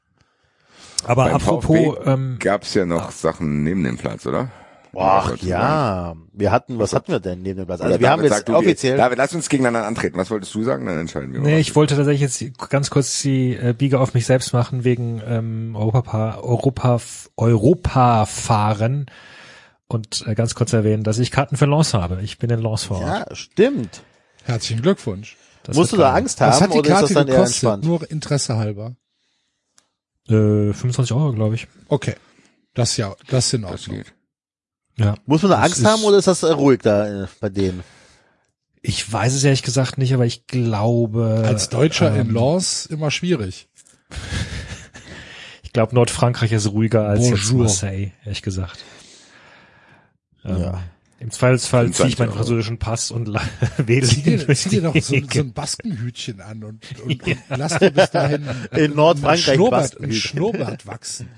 Aber 1.04 1.26
Beim 1.26 1.36
apropos, 1.36 1.96
VfB 1.96 2.10
ähm, 2.10 2.38
gab's 2.40 2.74
ja 2.74 2.86
noch 2.86 3.12
Sachen 3.12 3.64
neben 3.64 3.84
dem 3.84 3.98
Platz, 3.98 4.26
oder? 4.26 4.50
Ach 4.94 5.38
ja, 5.38 6.16
wir 6.34 6.52
hatten, 6.52 6.78
was 6.78 6.94
hatten 6.94 7.12
wir 7.12 7.20
denn 7.20 7.42
neben 7.42 7.58
dem 7.58 7.66
Platz? 7.66 7.82
Also 7.82 7.94
Oder 7.94 8.02
wir 8.02 8.10
haben 8.10 8.24
jetzt 8.24 8.48
du, 8.50 8.56
offiziell, 8.56 8.98
David, 8.98 9.18
lass 9.18 9.34
uns 9.34 9.48
gegeneinander 9.48 9.88
antreten. 9.88 10.18
Was 10.18 10.30
wolltest 10.30 10.54
du 10.54 10.64
sagen? 10.64 10.86
Dann 10.86 10.98
entscheiden 11.00 11.32
wir. 11.34 11.40
nee, 11.40 11.60
ich 11.60 11.76
wollte 11.76 11.96
tatsächlich 11.96 12.22
jetzt 12.22 12.70
ganz 12.70 12.90
kurz 12.90 13.22
die 13.22 13.56
äh, 13.56 13.74
Biege 13.78 14.00
auf 14.00 14.14
mich 14.14 14.26
selbst 14.26 14.54
machen 14.54 14.84
wegen 14.84 15.22
ähm, 15.26 15.76
Europa, 15.78 16.40
Europa, 16.42 17.00
Europa 17.38 18.26
fahren 18.26 19.06
und 19.88 20.26
äh, 20.28 20.36
ganz 20.36 20.56
kurz 20.56 20.74
erwähnen, 20.74 21.04
dass 21.04 21.20
ich 21.20 21.32
Karten 21.32 21.56
für 21.56 21.66
Lens 21.66 21.94
habe. 21.94 22.20
Ich 22.22 22.38
bin 22.38 22.50
in 22.50 22.62
Lens 22.62 22.84
vor 22.84 22.98
Ort. 22.98 23.30
ja, 23.30 23.36
stimmt. 23.36 24.02
Herzlichen 24.44 24.82
Glückwunsch. 24.82 25.38
Das 25.64 25.76
Musst 25.78 25.94
du 25.94 25.98
da. 25.98 26.14
Angst 26.14 26.40
Was 26.42 26.56
haben 26.56 26.70
hat 26.70 26.74
die 26.74 26.80
oder 26.80 26.96
ist 26.96 27.02
das 27.04 27.14
Karte 27.14 27.32
gekostet? 27.32 27.64
entspannt? 27.64 27.86
Nur 27.86 28.10
Interesse 28.12 28.58
halber. 28.58 28.96
Äh, 30.28 30.74
25 30.74 31.14
Euro, 31.16 31.34
glaube 31.34 31.56
ich. 31.56 31.68
Okay. 31.88 32.16
Das 32.74 32.98
ja, 32.98 33.14
das 33.28 33.48
ist 33.48 33.54
in 33.54 33.62
das 33.64 33.86
geht. 33.86 34.14
Ja. 34.98 35.16
Muss 35.26 35.42
man 35.42 35.52
da 35.52 35.60
Angst 35.60 35.84
haben 35.86 36.04
oder 36.04 36.18
ist 36.18 36.28
das 36.28 36.44
äh, 36.44 36.52
ruhig 36.52 36.80
da 36.82 37.24
äh, 37.24 37.28
bei 37.40 37.50
denen? 37.50 37.84
Ich 38.82 39.12
weiß 39.12 39.34
es 39.34 39.44
ehrlich 39.44 39.64
gesagt 39.64 39.98
nicht, 39.98 40.14
aber 40.14 40.26
ich 40.26 40.48
glaube. 40.48 41.44
Als 41.46 41.70
Deutscher 41.70 42.14
in 42.16 42.30
ähm, 42.30 42.34
Lens 42.34 42.88
immer 42.88 43.12
schwierig. 43.12 43.70
Ich 45.64 45.72
glaube, 45.72 45.96
Nordfrankreich 45.96 46.52
ist 46.52 46.72
ruhiger 46.72 47.08
als 47.08 47.30
jetzt. 47.30 47.54
Marseille, 47.54 48.12
ehrlich 48.26 48.42
gesagt. 48.42 48.84
Ähm, 50.44 50.58
Ja. 50.58 50.84
Im 51.20 51.30
Zweifelsfall 51.30 51.92
ziehe 51.92 52.08
ich 52.08 52.16
25 52.16 52.20
meinen 52.20 52.34
französischen 52.34 52.80
Pass 52.80 53.12
und 53.12 53.30
wähle 53.78 54.08
Zieh 54.08 54.24
dir, 54.24 54.44
durch 54.44 54.60
zieh 54.60 54.70
dir 54.70 54.82
doch 54.82 54.96
so, 54.96 55.16
so 55.32 55.40
ein 55.40 55.54
Baskenhütchen 55.54 56.42
an 56.42 56.64
und, 56.64 56.84
und, 57.06 57.24
und 57.28 57.38
lass 57.50 57.78
dir 57.78 57.92
bis 57.92 58.10
dahin 58.10 58.44
In 58.72 58.96
Nordfrankreich 58.96 59.50
ein 59.50 60.12
Schnurrbart. 60.12 60.14
Schnurrbart 60.14 60.88
wachsen. 60.88 61.30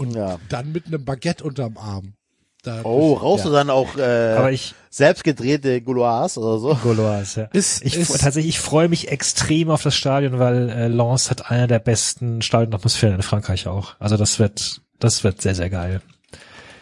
Und 0.00 0.14
Ja. 0.14 0.38
dann 0.48 0.72
mit 0.72 0.86
einem 0.86 1.04
Baguette 1.04 1.44
unterm 1.44 1.76
Arm. 1.76 2.14
Da, 2.62 2.80
Oh, 2.84 3.14
rauchst 3.14 3.46
du 3.46 3.48
ja. 3.50 3.54
dann 3.54 3.70
auch 3.70 3.96
äh, 3.96 4.34
Aber 4.36 4.52
ich, 4.52 4.74
selbst 4.90 5.24
gedrehte 5.24 5.80
Gouloirs 5.80 6.36
oder 6.36 6.58
so? 6.58 6.74
Gaulois, 6.82 7.24
ja. 7.36 7.44
Ist- 7.52 7.82
ich, 7.84 7.96
ist- 7.96 8.10
tatsächlich, 8.20 8.56
ich 8.56 8.60
freue 8.60 8.88
mich 8.88 9.08
extrem 9.10 9.70
auf 9.70 9.82
das 9.82 9.94
Stadion, 9.94 10.38
weil 10.38 10.68
äh, 10.68 10.88
Lens 10.88 11.30
hat 11.30 11.50
eine 11.50 11.66
der 11.68 11.78
besten 11.78 12.42
Stadionatmosphären 12.42 13.16
in 13.16 13.22
Frankreich 13.22 13.66
auch. 13.66 13.94
Also 13.98 14.16
das 14.18 14.38
wird, 14.38 14.82
das 14.98 15.24
wird 15.24 15.40
sehr, 15.40 15.54
sehr 15.54 15.70
geil. 15.70 16.02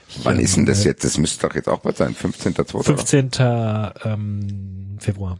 Ich, 0.08 0.24
Wann 0.24 0.38
ähm, 0.38 0.44
ist 0.44 0.56
denn 0.56 0.66
das 0.66 0.82
jetzt? 0.84 1.04
Das 1.04 1.16
müsste 1.18 1.46
doch 1.46 1.54
jetzt 1.54 1.68
auch 1.68 1.78
bald 1.80 1.96
sein. 1.96 2.14
15.2. 2.14 2.82
15. 2.82 3.30
Ähm, 4.04 4.96
Februar. 4.98 5.38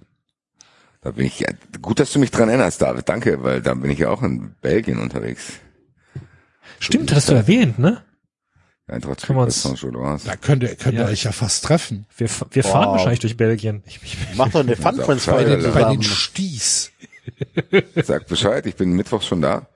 Da 1.01 1.11
bin 1.13 1.27
ich, 1.27 1.41
ja, 1.41 1.49
gut, 1.81 1.99
dass 2.01 2.13
du 2.13 2.19
mich 2.19 2.31
dran 2.31 2.49
erinnerst, 2.49 2.83
David. 2.83 3.09
Danke, 3.09 3.43
weil 3.43 3.63
da 3.63 3.75
bin 3.75 3.91
ich 3.91 3.99
ja 4.01 4.11
auch 4.11 4.23
in 4.23 4.55
Belgien 4.61 4.99
unterwegs. 4.99 5.55
Stimmt, 6.81 7.13
hast 7.13 7.29
du 7.29 7.35
erwähnt, 7.35 7.79
ne? 7.79 8.03
Eintracht 8.87 9.21
Saint-Gilloise. 9.21 10.27
Da 10.27 10.37
könnt 10.37 10.63
ihr, 10.63 10.75
könnt 10.75 10.95
ihr 10.95 11.03
Ja. 11.03 11.07
euch 11.09 11.25
ja 11.25 11.33
fast 11.33 11.65
treffen. 11.65 12.07
Wir, 12.17 12.29
wir 12.51 12.65
fahren 12.65 12.87
Wow. 12.87 12.93
wahrscheinlich 12.93 13.21
durch 13.21 13.37
Belgien. 13.37 13.83
Ich, 13.87 14.01
ich, 14.03 14.17
Mach 14.35 14.49
doch 14.49 14.61
eine 14.61 14.77
Fun 14.77 14.97
Friends 15.03 15.27
Bei 15.27 15.45
den, 15.45 15.73
bei 15.75 15.85
den 15.93 16.03
Sties. 16.03 16.91
Sag 18.03 18.27
Bescheid, 18.29 18.65
ich 18.65 18.77
bin 18.77 18.93
mittwochs 18.93 19.27
schon 19.27 19.43
da. 19.43 19.67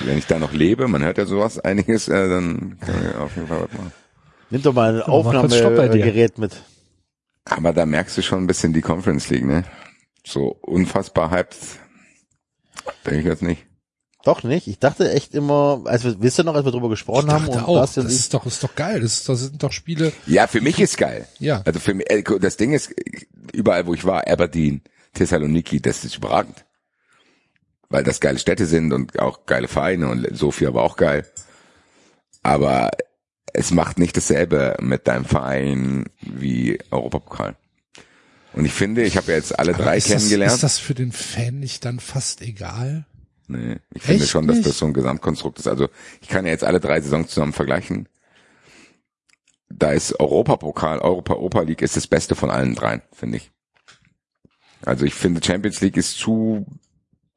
Wenn 0.00 0.18
ich 0.18 0.26
da 0.26 0.38
noch 0.38 0.52
lebe, 0.52 0.88
man 0.88 1.02
hört 1.02 1.16
ja 1.18 1.24
sowas, 1.24 1.58
einiges, 1.58 2.08
äh, 2.08 2.28
dann 2.28 2.78
können 2.80 3.02
wir 3.02 3.20
auf 3.20 3.34
jeden 3.34 3.48
Fall 3.48 3.62
was 3.62 3.72
machen. 3.72 3.92
Nimm 4.50 4.62
doch 4.62 4.74
mal 4.74 4.96
ein. 4.96 5.02
Aufnahmegerät 5.02 6.38
mit. 6.38 6.62
Aber 7.46 7.72
da 7.72 7.86
merkst 7.86 8.18
du 8.18 8.22
schon 8.22 8.44
ein 8.44 8.46
bisschen 8.46 8.72
die 8.74 8.82
Conference 8.82 9.30
League, 9.30 9.44
ne? 9.46 9.64
So 10.26 10.48
unfassbar 10.60 11.30
hyped. 11.30 11.56
Denke 13.06 13.20
ich 13.20 13.26
jetzt 13.26 13.42
nicht. 13.42 13.66
Doch 14.24 14.42
nicht. 14.42 14.66
Ich 14.66 14.78
dachte 14.78 15.10
echt 15.10 15.34
immer, 15.34 15.82
als 15.86 16.04
wir, 16.04 16.20
wisst 16.20 16.38
ihr 16.38 16.44
noch, 16.44 16.54
als 16.54 16.64
wir 16.64 16.72
drüber 16.72 16.90
gesprochen 16.90 17.28
Ich 17.28 17.32
haben 17.32 17.48
und 17.48 17.58
auch, 17.58 17.80
das 17.80 17.96
ich, 17.96 18.04
ist 18.04 18.34
doch, 18.34 18.44
ist 18.44 18.62
doch 18.62 18.74
geil. 18.74 19.00
Das, 19.00 19.14
ist, 19.14 19.28
das 19.28 19.40
sind 19.40 19.62
doch 19.62 19.72
Spiele. 19.72 20.12
Ja, 20.26 20.46
für 20.46 20.60
mich 20.60 20.78
ist 20.78 20.98
geil. 20.98 21.26
Ja. 21.38 21.62
Also 21.64 21.80
für 21.80 21.94
mich, 21.94 22.10
äh, 22.10 22.22
das 22.38 22.56
Ding 22.58 22.72
ist, 22.72 22.94
überall 23.52 23.86
wo 23.86 23.94
ich 23.94 24.04
war, 24.04 24.26
Aberdeen, 24.26 24.82
Thessaloniki, 25.14 25.80
das 25.80 26.04
ist 26.04 26.16
überragend. 26.16 26.66
Weil 27.88 28.04
das 28.04 28.20
geile 28.20 28.38
Städte 28.38 28.66
sind 28.66 28.92
und 28.92 29.18
auch 29.18 29.46
geile 29.46 29.68
Vereine 29.68 30.08
und 30.08 30.36
Sofia 30.36 30.74
war 30.74 30.82
auch 30.82 30.96
geil. 30.96 31.26
Aber 32.42 32.90
es 33.52 33.70
macht 33.70 33.98
nicht 33.98 34.16
dasselbe 34.16 34.76
mit 34.80 35.08
deinem 35.08 35.24
Verein 35.24 36.04
wie 36.20 36.78
Europapokal. 36.90 37.56
Und 38.52 38.64
ich 38.64 38.72
finde, 38.72 39.02
ich 39.02 39.16
habe 39.16 39.32
ja 39.32 39.38
jetzt 39.38 39.58
alle 39.58 39.74
Aber 39.74 39.84
drei 39.84 39.96
ist 39.96 40.10
das, 40.10 40.18
kennengelernt. 40.18 40.54
ist 40.54 40.62
das 40.62 40.78
für 40.78 40.94
den 40.94 41.12
Fan 41.12 41.60
nicht 41.60 41.84
dann 41.84 42.00
fast 42.00 42.42
egal? 42.42 43.06
Nee, 43.50 43.80
ich 43.92 44.02
finde 44.02 44.22
Echt 44.22 44.30
schon, 44.30 44.46
dass 44.46 44.58
nicht? 44.58 44.68
das 44.68 44.78
so 44.78 44.86
ein 44.86 44.92
Gesamtkonstrukt 44.92 45.58
ist. 45.58 45.66
Also 45.66 45.88
ich 46.20 46.28
kann 46.28 46.44
ja 46.44 46.52
jetzt 46.52 46.62
alle 46.62 46.78
drei 46.78 47.00
Saisons 47.00 47.30
zusammen 47.30 47.52
vergleichen. 47.52 48.08
Da 49.68 49.90
ist 49.90 50.20
Europapokal, 50.20 51.00
Europa, 51.00 51.34
Europa 51.34 51.62
League 51.62 51.82
ist 51.82 51.96
das 51.96 52.06
Beste 52.06 52.36
von 52.36 52.50
allen 52.50 52.76
dreien, 52.76 53.02
finde 53.12 53.38
ich. 53.38 53.50
Also 54.82 55.04
ich 55.04 55.14
finde 55.14 55.42
Champions 55.44 55.80
League 55.80 55.96
ist 55.96 56.16
zu 56.16 56.64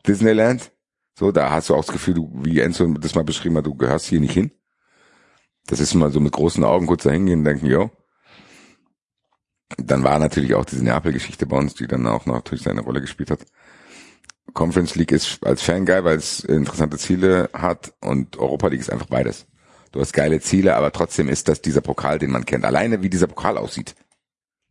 Disneyland. 0.08 0.72
So, 1.18 1.32
da 1.32 1.50
hast 1.50 1.70
du 1.70 1.76
auch 1.76 1.84
das 1.84 1.94
Gefühl, 1.94 2.14
du, 2.14 2.32
wie 2.44 2.60
Enzo 2.60 2.88
das 2.94 3.16
mal 3.16 3.24
beschrieben 3.24 3.58
hat, 3.58 3.66
du 3.66 3.76
gehörst 3.76 4.06
hier 4.06 4.20
nicht 4.20 4.34
hin. 4.34 4.52
Das 5.66 5.80
ist 5.80 5.94
mal 5.96 6.12
so 6.12 6.20
mit 6.20 6.34
großen 6.34 6.64
Augen 6.64 6.86
kurz 6.86 7.04
dahin 7.04 7.26
gehen 7.26 7.40
und 7.40 7.46
denken, 7.46 7.66
yo. 7.66 7.90
Dann 9.78 10.04
war 10.04 10.20
natürlich 10.20 10.54
auch 10.54 10.66
diese 10.66 10.84
Neapel-Geschichte 10.84 11.48
bei 11.48 11.58
uns, 11.58 11.74
die 11.74 11.88
dann 11.88 12.06
auch 12.06 12.28
noch 12.28 12.36
natürlich 12.36 12.64
seine 12.64 12.82
Rolle 12.82 13.02
gespielt 13.02 13.32
hat. 13.32 13.46
Conference 14.54 14.96
League 14.96 15.12
ist 15.12 15.46
als 15.46 15.62
Fan 15.62 15.86
geil, 15.86 16.04
weil 16.04 16.18
es 16.18 16.42
interessante 16.42 16.98
Ziele 16.98 17.50
hat 17.54 17.94
und 18.02 18.38
Europa 18.38 18.68
League 18.68 18.82
ist 18.82 18.92
einfach 18.92 19.08
beides. 19.08 19.46
Du 19.92 20.00
hast 20.00 20.14
geile 20.14 20.40
Ziele, 20.42 20.76
aber 20.76 20.92
trotzdem 20.92 21.30
ist 21.30 21.48
das 21.48 21.62
dieser 21.62 21.82
Pokal, 21.82 22.20
den 22.20 22.32
man 22.32 22.46
kennt. 22.46 22.66
Alleine 22.66 23.02
wie 23.02 23.10
dieser 23.10 23.28
Pokal 23.28 23.58
aussieht. 23.58 23.96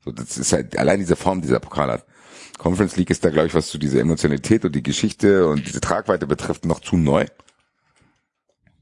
So, 0.05 0.11
das 0.11 0.37
ist 0.37 0.53
halt 0.53 0.77
allein 0.77 0.99
diese 0.99 1.17
Form, 1.17 1.41
die 1.41 1.47
dieser 1.47 1.61
Pokal 1.61 1.91
hat. 1.91 2.07
Conference 2.59 2.97
League 2.97 3.11
ist 3.11 3.25
da, 3.25 3.31
glaube 3.31 3.47
ich, 3.49 3.55
was 3.55 3.69
zu 3.69 3.79
dieser 3.79 4.01
Emotionalität 4.01 4.65
und 4.65 4.75
die 4.75 4.83
Geschichte 4.83 5.47
und 5.49 5.67
diese 5.67 5.81
Tragweite 5.81 6.27
betrifft, 6.27 6.65
noch 6.65 6.81
zu 6.81 6.97
neu. 6.97 7.27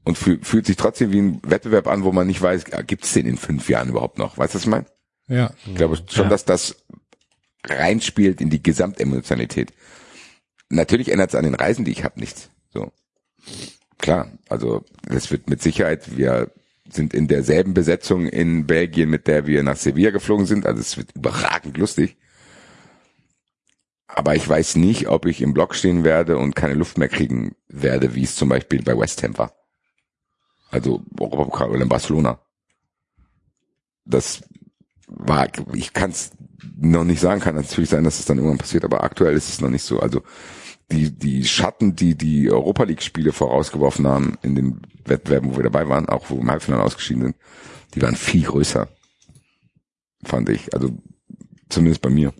Und 0.03 0.17
fühl, 0.17 0.39
fühlt 0.43 0.65
sich 0.65 0.77
trotzdem 0.77 1.11
wie 1.11 1.21
ein 1.21 1.41
Wettbewerb 1.43 1.87
an, 1.87 2.03
wo 2.03 2.11
man 2.11 2.25
nicht 2.25 2.41
weiß, 2.41 2.65
gibt 2.87 3.05
es 3.05 3.13
den 3.13 3.27
in 3.27 3.37
fünf 3.37 3.69
Jahren 3.69 3.89
überhaupt 3.89 4.17
noch? 4.17 4.37
Weißt 4.37 4.53
du, 4.53 4.57
was 4.57 4.63
ich 4.63 4.69
meine? 4.69 4.85
Ja. 5.27 5.51
Ich 5.65 5.75
glaube 5.75 5.97
schon, 6.09 6.23
Ja. 6.25 6.29
dass 6.29 6.43
das 6.43 6.75
reinspielt 7.63 8.41
in 8.41 8.49
die 8.49 8.63
Gesamtemotionalität. 8.63 9.71
Natürlich 10.71 11.11
ändert 11.11 11.29
es 11.29 11.35
an 11.35 11.43
den 11.43 11.55
Reisen, 11.55 11.85
die 11.85 11.91
ich 11.91 12.03
habe, 12.03 12.19
nichts. 12.19 12.49
So. 12.73 12.91
Klar, 13.97 14.31
also 14.49 14.83
das 15.03 15.29
wird 15.31 15.49
mit 15.49 15.61
Sicherheit, 15.61 16.17
wir 16.17 16.51
sind 16.89 17.13
in 17.13 17.27
derselben 17.27 17.73
Besetzung 17.73 18.27
in 18.27 18.67
Belgien, 18.67 19.09
mit 19.09 19.27
der 19.27 19.47
wir 19.47 19.63
nach 19.63 19.77
Sevilla 19.77 20.11
geflogen 20.11 20.45
sind. 20.45 20.65
Also 20.65 20.81
es 20.81 20.97
wird 20.97 21.15
überragend 21.15 21.77
lustig. 21.77 22.17
Aber 24.07 24.35
ich 24.35 24.47
weiß 24.47 24.75
nicht, 24.75 25.07
ob 25.07 25.25
ich 25.25 25.41
im 25.41 25.53
Block 25.53 25.73
stehen 25.73 26.03
werde 26.03 26.37
und 26.37 26.55
keine 26.55 26.73
Luft 26.73 26.97
mehr 26.97 27.07
kriegen 27.07 27.55
werde, 27.67 28.13
wie 28.15 28.23
es 28.23 28.35
zum 28.35 28.49
Beispiel 28.49 28.81
bei 28.83 28.97
West 28.97 29.23
Ham 29.23 29.37
war. 29.37 29.53
Also 30.69 31.03
Europapokal 31.19 31.69
oder 31.69 31.81
in 31.81 31.89
Barcelona. 31.89 32.39
Das 34.05 34.41
war, 35.07 35.47
ich 35.73 35.93
kann 35.93 36.11
es 36.11 36.31
noch 36.77 37.03
nicht 37.03 37.21
sagen, 37.21 37.41
kann 37.41 37.55
natürlich 37.55 37.89
sein, 37.89 38.03
dass 38.03 38.19
es 38.19 38.25
dann 38.25 38.37
irgendwann 38.37 38.57
passiert, 38.57 38.83
aber 38.83 39.03
aktuell 39.03 39.35
ist 39.35 39.49
es 39.49 39.61
noch 39.61 39.69
nicht 39.69 39.83
so. 39.83 39.99
Also 39.99 40.23
die, 40.91 41.11
die 41.11 41.45
Schatten, 41.45 41.95
die 41.95 42.15
die 42.15 42.51
Europa 42.51 42.83
League 42.83 43.01
Spiele 43.01 43.31
vorausgeworfen 43.31 44.07
haben 44.07 44.37
in 44.41 44.55
den 44.55 44.81
Wettbewerben, 45.05 45.51
wo 45.51 45.57
wir 45.57 45.63
dabei 45.63 45.87
waren, 45.87 46.09
auch 46.09 46.29
wo 46.29 46.35
wir 46.35 46.41
im 46.41 46.51
Halbfinale 46.51 46.83
ausgeschieden 46.83 47.23
sind, 47.23 47.35
die 47.95 48.01
waren 48.01 48.15
viel 48.15 48.43
größer. 48.43 48.87
Fand 50.23 50.49
ich. 50.49 50.73
Also 50.73 50.91
zumindest 51.69 52.01
bei 52.01 52.09
mir. 52.09 52.33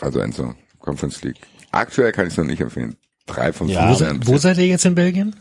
Also 0.00 0.20
Enzo, 0.20 0.54
Conference 0.78 1.22
League. 1.22 1.40
Aktuell 1.70 2.12
kann 2.12 2.26
ich 2.26 2.32
es 2.32 2.38
noch 2.38 2.44
nicht 2.44 2.60
empfehlen. 2.60 2.96
Drei 3.26 3.52
von 3.52 3.68
Ja, 3.68 3.90
Wo, 3.90 3.94
fünf 3.94 4.26
wo 4.26 4.38
seid 4.38 4.58
ihr 4.58 4.66
jetzt 4.66 4.84
in 4.86 4.94
Belgien? 4.94 5.36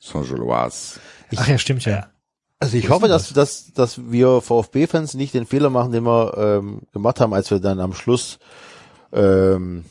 Saint-Gilloise. 0.00 1.00
Ach 1.36 1.48
ja, 1.48 1.58
stimmt 1.58 1.84
ja. 1.84 2.10
Also 2.58 2.76
ich 2.76 2.88
hoffe, 2.88 3.08
dass, 3.08 3.32
dass, 3.32 3.72
dass 3.72 4.10
wir 4.10 4.40
VfB-Fans 4.40 5.14
nicht 5.14 5.34
den 5.34 5.46
Fehler 5.46 5.70
machen, 5.70 5.92
den 5.92 6.04
wir 6.04 6.36
ähm, 6.38 6.82
gemacht 6.92 7.20
haben, 7.20 7.34
als 7.34 7.50
wir 7.50 7.60
dann 7.60 7.80
am 7.80 7.92
Schluss, 7.92 8.38
ähm, 9.12 9.84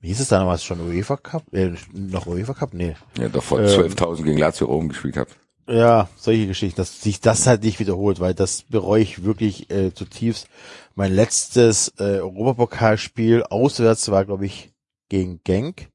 wie 0.00 0.08
hieß 0.08 0.20
es 0.20 0.28
damals 0.28 0.64
schon, 0.64 0.80
UEFA 0.80 1.16
Cup? 1.16 1.44
Äh, 1.52 1.72
noch 1.92 2.26
UEFA 2.26 2.54
Cup? 2.54 2.72
Nee. 2.72 2.94
Ja, 3.18 3.28
doch 3.28 3.42
vor 3.42 3.60
Ähm, 3.60 3.66
12.000 3.66 4.22
gegen 4.22 4.38
Lazio 4.38 4.66
Rom 4.66 4.88
gespielt 4.88 5.16
habe. 5.16 5.30
Ja, 5.68 6.08
solche 6.16 6.46
Geschichten, 6.48 6.80
dass 6.80 7.00
sich 7.00 7.20
das 7.20 7.46
halt 7.46 7.62
nicht 7.62 7.78
wiederholt, 7.78 8.18
weil 8.18 8.34
das 8.34 8.62
bereue 8.62 9.02
ich 9.02 9.24
wirklich 9.24 9.70
äh, 9.70 9.94
zutiefst. 9.94 10.48
Mein 10.94 11.14
letztes 11.14 11.92
äh, 11.98 12.18
Europapokalspiel 12.20 13.44
auswärts 13.44 14.10
war, 14.10 14.24
glaube 14.24 14.46
ich, 14.46 14.72
gegen 15.08 15.40
Genk. 15.44 15.88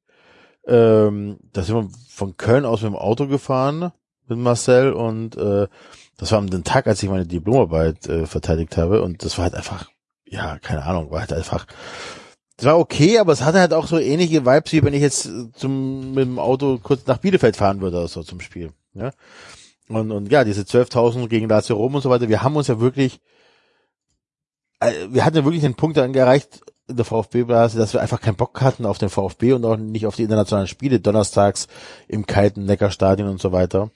Ähm, 0.66 1.38
da 1.52 1.62
sind 1.62 1.74
wir 1.74 1.88
von 2.08 2.36
Köln 2.36 2.64
aus 2.64 2.82
mit 2.82 2.92
dem 2.92 2.96
Auto 2.96 3.26
gefahren 3.26 3.92
mit 4.28 4.38
Marcel 4.38 4.92
und 4.92 5.36
äh, 5.36 5.68
das 6.16 6.32
war 6.32 6.38
am 6.38 6.64
Tag, 6.64 6.86
als 6.86 7.02
ich 7.02 7.08
meine 7.08 7.26
Diplomarbeit 7.26 8.08
äh, 8.08 8.26
verteidigt 8.26 8.76
habe 8.76 9.02
und 9.02 9.24
das 9.24 9.36
war 9.38 9.44
halt 9.44 9.54
einfach, 9.54 9.88
ja, 10.24 10.58
keine 10.58 10.84
Ahnung, 10.84 11.10
war 11.10 11.20
halt 11.20 11.32
einfach, 11.32 11.66
das 12.56 12.66
war 12.66 12.78
okay, 12.78 13.18
aber 13.18 13.32
es 13.32 13.42
hatte 13.42 13.60
halt 13.60 13.74
auch 13.74 13.86
so 13.86 13.98
ähnliche 13.98 14.46
Vibes, 14.46 14.72
wie 14.72 14.82
wenn 14.82 14.94
ich 14.94 15.02
jetzt 15.02 15.26
äh, 15.26 15.52
zum, 15.52 16.14
mit 16.14 16.24
dem 16.24 16.38
Auto 16.38 16.78
kurz 16.82 17.06
nach 17.06 17.18
Bielefeld 17.18 17.56
fahren 17.56 17.80
würde 17.80 17.98
oder 17.98 18.08
so 18.08 18.22
zum 18.22 18.40
Spiel. 18.40 18.72
Ja? 18.94 19.12
Und, 19.88 20.10
und 20.10 20.32
ja, 20.32 20.42
diese 20.44 20.62
12.000 20.62 21.28
gegen 21.28 21.48
Lazio 21.48 21.76
Rom 21.76 21.94
und 21.94 22.02
so 22.02 22.10
weiter, 22.10 22.28
wir 22.28 22.42
haben 22.42 22.56
uns 22.56 22.68
ja 22.68 22.80
wirklich, 22.80 23.20
äh, 24.80 24.92
wir 25.10 25.24
hatten 25.24 25.36
ja 25.36 25.44
wirklich 25.44 25.62
den 25.62 25.74
Punkt 25.74 25.98
dann 25.98 26.14
erreicht 26.14 26.62
in 26.88 26.96
der 26.96 27.04
VfB-Blase, 27.04 27.78
dass 27.78 27.92
wir 27.92 28.00
einfach 28.00 28.20
keinen 28.20 28.36
Bock 28.36 28.60
hatten 28.60 28.86
auf 28.86 28.98
den 28.98 29.10
VfB 29.10 29.52
und 29.52 29.64
auch 29.64 29.76
nicht 29.76 30.06
auf 30.06 30.16
die 30.16 30.22
internationalen 30.22 30.68
Spiele, 30.68 31.00
donnerstags 31.00 31.66
im 32.08 32.26
kalten 32.26 32.64
Neckarstadion 32.64 33.28
und 33.28 33.40
so 33.40 33.52
weiter. 33.52 33.90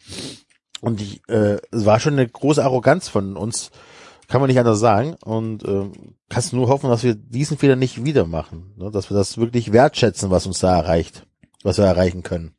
Und 0.81 1.01
ich, 1.01 1.23
äh, 1.28 1.59
es 1.70 1.87
war 1.87 2.01
schon 2.01 2.15
eine 2.15 2.28
große 2.28 2.62
Arroganz 2.62 3.09
von 3.09 3.37
uns, 3.37 3.70
kann 4.31 4.40
man 4.40 4.48
nicht 4.48 4.61
anders 4.61 4.78
sagen. 4.78 5.15
Und 5.24 5.65
äh, 5.65 5.90
kannst 6.28 6.52
nur 6.52 6.69
hoffen, 6.69 6.89
dass 6.89 7.02
wir 7.02 7.15
diesen 7.15 7.59
Fehler 7.59 7.77
nicht 7.77 8.05
wieder 8.05 8.27
machen, 8.27 8.73
ne? 8.77 8.90
dass 8.90 9.11
wir 9.11 9.16
das 9.16 9.36
wirklich 9.36 9.73
wertschätzen, 9.73 10.31
was 10.31 10.47
uns 10.47 10.61
da 10.61 10.77
erreicht, 10.77 11.27
was 11.62 11.78
wir 11.78 11.85
erreichen 11.85 12.23
können. 12.23 12.55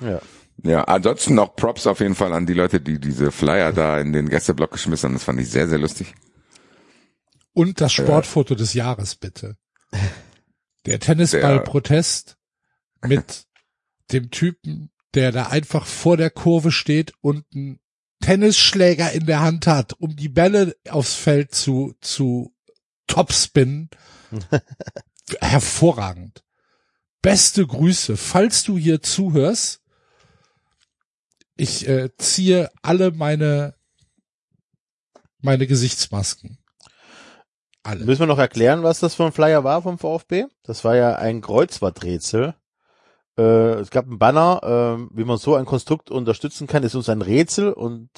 Ja. 0.00 0.20
Ja, 0.62 0.84
ansonsten 0.84 1.34
noch 1.36 1.56
Props 1.56 1.86
auf 1.86 2.00
jeden 2.00 2.14
Fall 2.14 2.34
an 2.34 2.44
die 2.44 2.52
Leute, 2.52 2.82
die 2.82 2.98
diese 2.98 3.32
Flyer 3.32 3.72
da 3.72 3.98
in 3.98 4.12
den 4.12 4.28
Gästeblock 4.28 4.72
geschmissen 4.72 5.08
haben. 5.08 5.14
Das 5.14 5.24
fand 5.24 5.40
ich 5.40 5.48
sehr, 5.48 5.68
sehr 5.68 5.78
lustig. 5.78 6.14
Und 7.54 7.80
das 7.80 7.92
Sportfoto 7.92 8.54
des 8.54 8.74
Jahres, 8.74 9.16
bitte. 9.16 9.56
Der 10.84 10.98
Tennisball-Protest 11.00 12.36
mit 13.06 13.46
dem 14.12 14.30
Typen, 14.30 14.90
der 15.14 15.32
da 15.32 15.46
einfach 15.46 15.86
vor 15.86 16.18
der 16.18 16.30
Kurve 16.30 16.72
steht 16.72 17.14
und 17.22 17.44
einen 17.54 17.80
Tennisschläger 18.20 19.12
in 19.12 19.26
der 19.26 19.40
Hand 19.40 19.66
hat, 19.66 19.94
um 19.94 20.14
die 20.14 20.28
Bälle 20.28 20.76
aufs 20.88 21.14
Feld 21.14 21.54
zu, 21.54 21.94
zu 22.00 22.54
topspinnen. 23.06 23.90
Hervorragend. 25.40 26.44
Beste 27.22 27.66
Grüße. 27.66 28.16
Falls 28.16 28.62
du 28.64 28.78
hier 28.78 29.02
zuhörst, 29.02 29.82
ich 31.56 31.86
äh, 31.88 32.10
ziehe 32.16 32.70
alle 32.82 33.10
meine, 33.10 33.74
meine 35.40 35.66
Gesichtsmasken. 35.66 36.58
Alle. 37.82 38.04
Müssen 38.04 38.20
wir 38.20 38.26
noch 38.26 38.38
erklären, 38.38 38.82
was 38.82 39.00
das 39.00 39.14
für 39.14 39.24
ein 39.24 39.32
Flyer 39.32 39.64
war 39.64 39.82
vom 39.82 39.98
VfB? 39.98 40.46
Das 40.62 40.84
war 40.84 40.96
ja 40.96 41.16
ein 41.16 41.40
Kreuzworträtsel. 41.40 42.54
Äh, 43.38 43.80
es 43.80 43.90
gab 43.90 44.06
ein 44.06 44.18
Banner, 44.18 44.98
äh, 45.00 45.16
wie 45.16 45.24
man 45.24 45.38
so 45.38 45.54
ein 45.54 45.64
Konstrukt 45.64 46.10
unterstützen 46.10 46.66
kann, 46.66 46.82
ist 46.82 46.94
uns 46.94 47.08
ein 47.08 47.22
Rätsel 47.22 47.72
und 47.72 48.08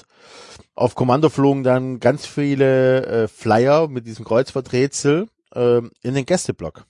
auf 0.75 0.95
Kommando 0.95 1.29
flogen 1.29 1.63
dann 1.63 2.01
ganz 2.01 2.27
viele 2.27 3.07
äh, 3.07 3.29
Flyer 3.29 3.89
mit 3.89 4.07
diesem 4.07 4.25
Kreuzworträtsel 4.25 5.29
äh, 5.55 5.83
in 6.03 6.15
den 6.15 6.27
Gästeblock. 6.27 6.87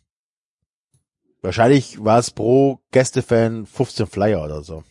Wahrscheinlich 1.43 2.03
war 2.03 2.21
es 2.21 2.31
pro 2.31 2.79
Gästefan 2.93 3.67
15 3.67 4.07
Flyer 4.07 4.45
oder 4.45 4.63
so. 4.63 4.85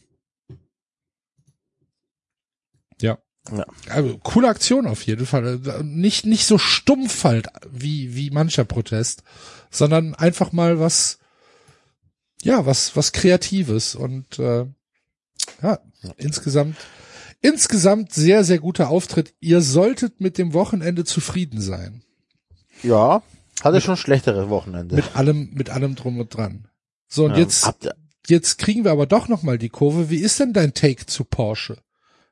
Ja. 3.00 3.18
Ja. 3.52 3.66
Also, 3.90 4.18
coole 4.20 4.50
Aktion 4.50 4.86
auf 4.86 5.04
jeden 5.04 5.26
Fall. 5.26 5.60
Nicht, 5.84 6.26
nicht 6.26 6.46
so 6.46 6.58
stumpf 6.58 7.24
halt 7.24 7.48
wie, 7.72 8.16
wie 8.16 8.30
mancher 8.30 8.66
Protest, 8.66 9.24
sondern 9.72 10.14
einfach 10.14 10.52
mal 10.52 10.80
was, 10.80 11.18
ja, 12.44 12.66
was, 12.66 12.96
was 12.96 13.12
Kreatives 13.12 13.96
und, 13.96 14.40
äh, 14.40 14.66
Ja, 15.62 15.80
insgesamt, 16.18 16.76
insgesamt 17.42 18.14
sehr, 18.14 18.44
sehr 18.44 18.60
guter 18.60 18.90
Auftritt. 18.90 19.34
Ihr 19.40 19.62
solltet 19.62 20.22
mit 20.22 20.38
dem 20.38 20.54
Wochenende 20.54 21.04
zufrieden 21.06 21.62
sein. 21.62 22.04
Ja, 22.84 23.22
hatte 23.64 23.82
schon 23.82 23.98
schlechtere 23.98 24.50
Wochenende. 24.50 24.96
Mit 24.96 25.16
allem, 25.16 25.52
mit 25.54 25.70
allem 25.70 25.96
drum 25.96 26.20
und 26.20 26.36
dran. 26.36 26.68
So, 27.08 27.26
und 27.26 27.32
Ja, 27.32 27.38
jetzt, 27.40 27.70
jetzt 28.28 28.58
kriegen 28.58 28.84
wir 28.84 28.92
aber 28.92 29.06
doch 29.06 29.28
noch 29.28 29.44
mal 29.44 29.58
die 29.58 29.70
Kurve. 29.70 30.10
Wie 30.10 30.18
ist 30.18 30.40
denn 30.40 30.54
dein 30.54 30.74
Take 30.74 31.06
zu 31.06 31.24
Porsche? 31.24 31.78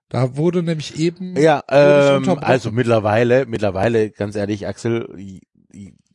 Da 0.09 0.37
wurde 0.37 0.63
nämlich 0.63 0.97
eben 0.97 1.37
Ja, 1.37 1.63
ähm, 1.69 2.27
also 2.39 2.71
mittlerweile, 2.71 3.45
mittlerweile, 3.45 4.09
ganz 4.09 4.35
ehrlich, 4.35 4.65
Axel, 4.65 5.07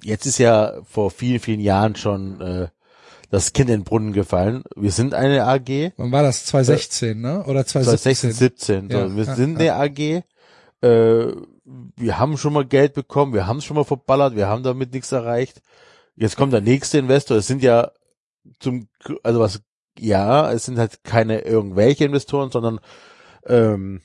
jetzt 0.03 0.27
ist 0.27 0.39
ja 0.39 0.83
vor 0.83 1.13
vielen, 1.13 1.39
vielen 1.39 1.61
Jahren 1.61 1.95
schon 1.95 2.41
äh, 2.41 2.69
das 3.31 3.53
Kind 3.53 3.71
in 3.71 3.81
den 3.81 3.85
Brunnen 3.85 4.13
gefallen. 4.13 4.65
Wir 4.77 4.91
sind 4.91 5.15
eine 5.15 5.45
AG, 5.45 5.93
wann 5.97 6.13
war 6.13 6.23
das? 6.23 6.47
2016, 6.47 7.21
ne? 7.21 7.45
Oder 7.45 7.67
2017? 7.67 8.31
2016, 8.31 8.33
17. 8.33 8.91
So, 8.91 8.99
Ja, 8.99 9.17
wir 9.17 9.25
ja, 9.25 9.35
sind 9.35 9.61
ja. 9.61 9.79
eine 9.79 9.91
AG. 9.91 10.25
Äh, 10.83 11.33
wir 11.97 12.19
haben 12.19 12.37
schon 12.37 12.53
mal 12.53 12.65
Geld 12.65 12.95
bekommen, 12.95 13.33
wir 13.33 13.47
haben 13.47 13.59
es 13.59 13.65
schon 13.65 13.77
mal 13.77 13.85
verballert, 13.85 14.37
wir 14.37 14.49
haben 14.49 14.63
damit 14.63 14.93
nichts 14.93 15.13
erreicht. 15.13 15.63
Jetzt 16.17 16.37
kommt 16.37 16.53
der 16.53 16.61
nächste 16.61 16.99
Investor. 16.99 17.39
Es 17.39 17.47
sind 17.47 17.63
ja 17.63 17.91
zum, 18.61 18.89
also 19.23 19.41
was, 19.41 19.63
ja, 19.99 20.53
es 20.53 20.65
sind 20.67 20.79
halt 20.79 21.03
keine 21.05 21.41
irgendwelche 21.41 22.05
Investoren, 22.05 22.51
sondern 22.51 22.81
ähm, 23.47 24.03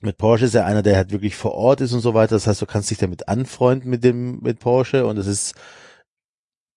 mit 0.00 0.18
Porsche 0.18 0.46
ist 0.46 0.54
er 0.54 0.66
einer, 0.66 0.82
der 0.82 0.96
halt 0.96 1.10
wirklich 1.10 1.36
vor 1.36 1.54
Ort 1.54 1.80
ist 1.80 1.92
und 1.92 2.00
so 2.00 2.14
weiter. 2.14 2.34
Das 2.34 2.46
heißt, 2.46 2.60
du 2.60 2.66
kannst 2.66 2.90
dich 2.90 2.98
damit 2.98 3.28
anfreunden 3.28 3.88
mit 3.88 4.04
dem, 4.04 4.40
mit 4.40 4.58
Porsche 4.58 5.06
und 5.06 5.16
es 5.18 5.26
ist 5.26 5.54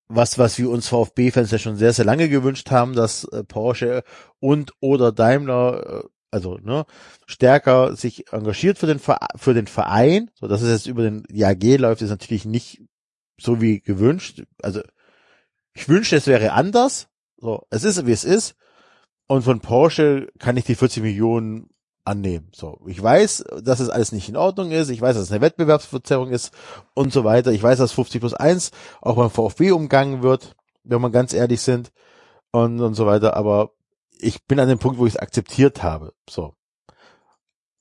was, 0.10 0.40
was 0.40 0.58
wir 0.58 0.70
uns 0.70 0.88
VfB-Fans 0.88 1.52
ja 1.52 1.60
schon 1.60 1.78
sehr, 1.78 1.94
sehr 1.94 2.06
lange 2.06 2.30
gewünscht 2.30 2.72
haben, 2.72 2.94
dass 2.94 3.24
äh, 3.26 3.44
Porsche 3.44 4.04
und 4.40 4.74
oder 4.82 5.12
Daimler, 5.12 6.04
äh, 6.04 6.08
also 6.32 6.58
ne, 6.58 6.86
stärker 7.28 7.96
sich 7.96 8.34
engagiert 8.34 8.78
für 8.80 8.88
den 8.88 9.00
für 9.00 9.54
den 9.54 9.68
Verein. 9.68 10.32
So, 10.34 10.48
dass 10.48 10.62
es 10.62 10.70
jetzt 10.70 10.88
über 10.88 11.04
den 11.04 11.24
die 11.30 11.46
AG 11.46 11.78
läuft, 11.78 12.02
ist 12.02 12.10
natürlich 12.10 12.46
nicht 12.46 12.82
so 13.40 13.62
wie 13.62 13.80
gewünscht. 13.82 14.44
Also 14.62 14.82
ich 15.74 15.88
wünschte, 15.88 16.18
es 16.18 16.28
wäre 16.28 16.54
anders. 16.54 17.08
So, 17.38 17.66
es 17.70 17.84
ist 17.84 18.06
wie 18.06 18.12
es 18.12 18.26
ist. 18.26 18.56
Und 19.28 19.44
von 19.44 19.60
Porsche 19.60 20.28
kann 20.40 20.58
ich 20.58 20.66
die 20.66 20.76
40 20.76 21.04
Millionen 21.04 21.70
annehmen. 22.06 22.50
So, 22.54 22.80
ich 22.88 23.02
weiß, 23.02 23.46
dass 23.64 23.80
es 23.80 23.90
alles 23.90 24.12
nicht 24.12 24.30
in 24.30 24.38
Ordnung 24.38 24.72
ist. 24.72 24.90
Ich 24.90 25.02
weiß, 25.02 25.16
dass 25.16 25.26
es 25.26 25.32
eine 25.32 25.42
Wettbewerbsverzerrung 25.42 26.30
ist 26.30 26.52
und 26.94 27.14
so 27.14 27.24
weiter. 27.24 27.52
Ich 27.52 27.64
weiß, 27.64 27.78
dass 27.78 27.92
50 27.92 28.20
plus 28.20 28.34
1 28.34 28.72
auch 29.02 29.16
beim 29.16 29.30
VfB 29.30 29.72
umgangen 29.72 30.24
wird, 30.24 30.56
wenn 30.84 31.02
wir 31.02 31.12
ganz 31.12 31.34
ehrlich 31.34 31.62
sind 31.62 31.92
und, 32.52 32.80
und 32.82 32.96
so 32.96 33.06
weiter. 33.06 33.36
Aber 33.36 33.72
ich 34.20 34.46
bin 34.46 34.60
an 34.60 34.68
dem 34.68 34.80
Punkt, 34.80 34.98
wo 35.00 35.06
ich 35.06 35.14
es 35.14 35.20
akzeptiert 35.20 35.84
habe. 35.84 36.14
So. 36.30 36.56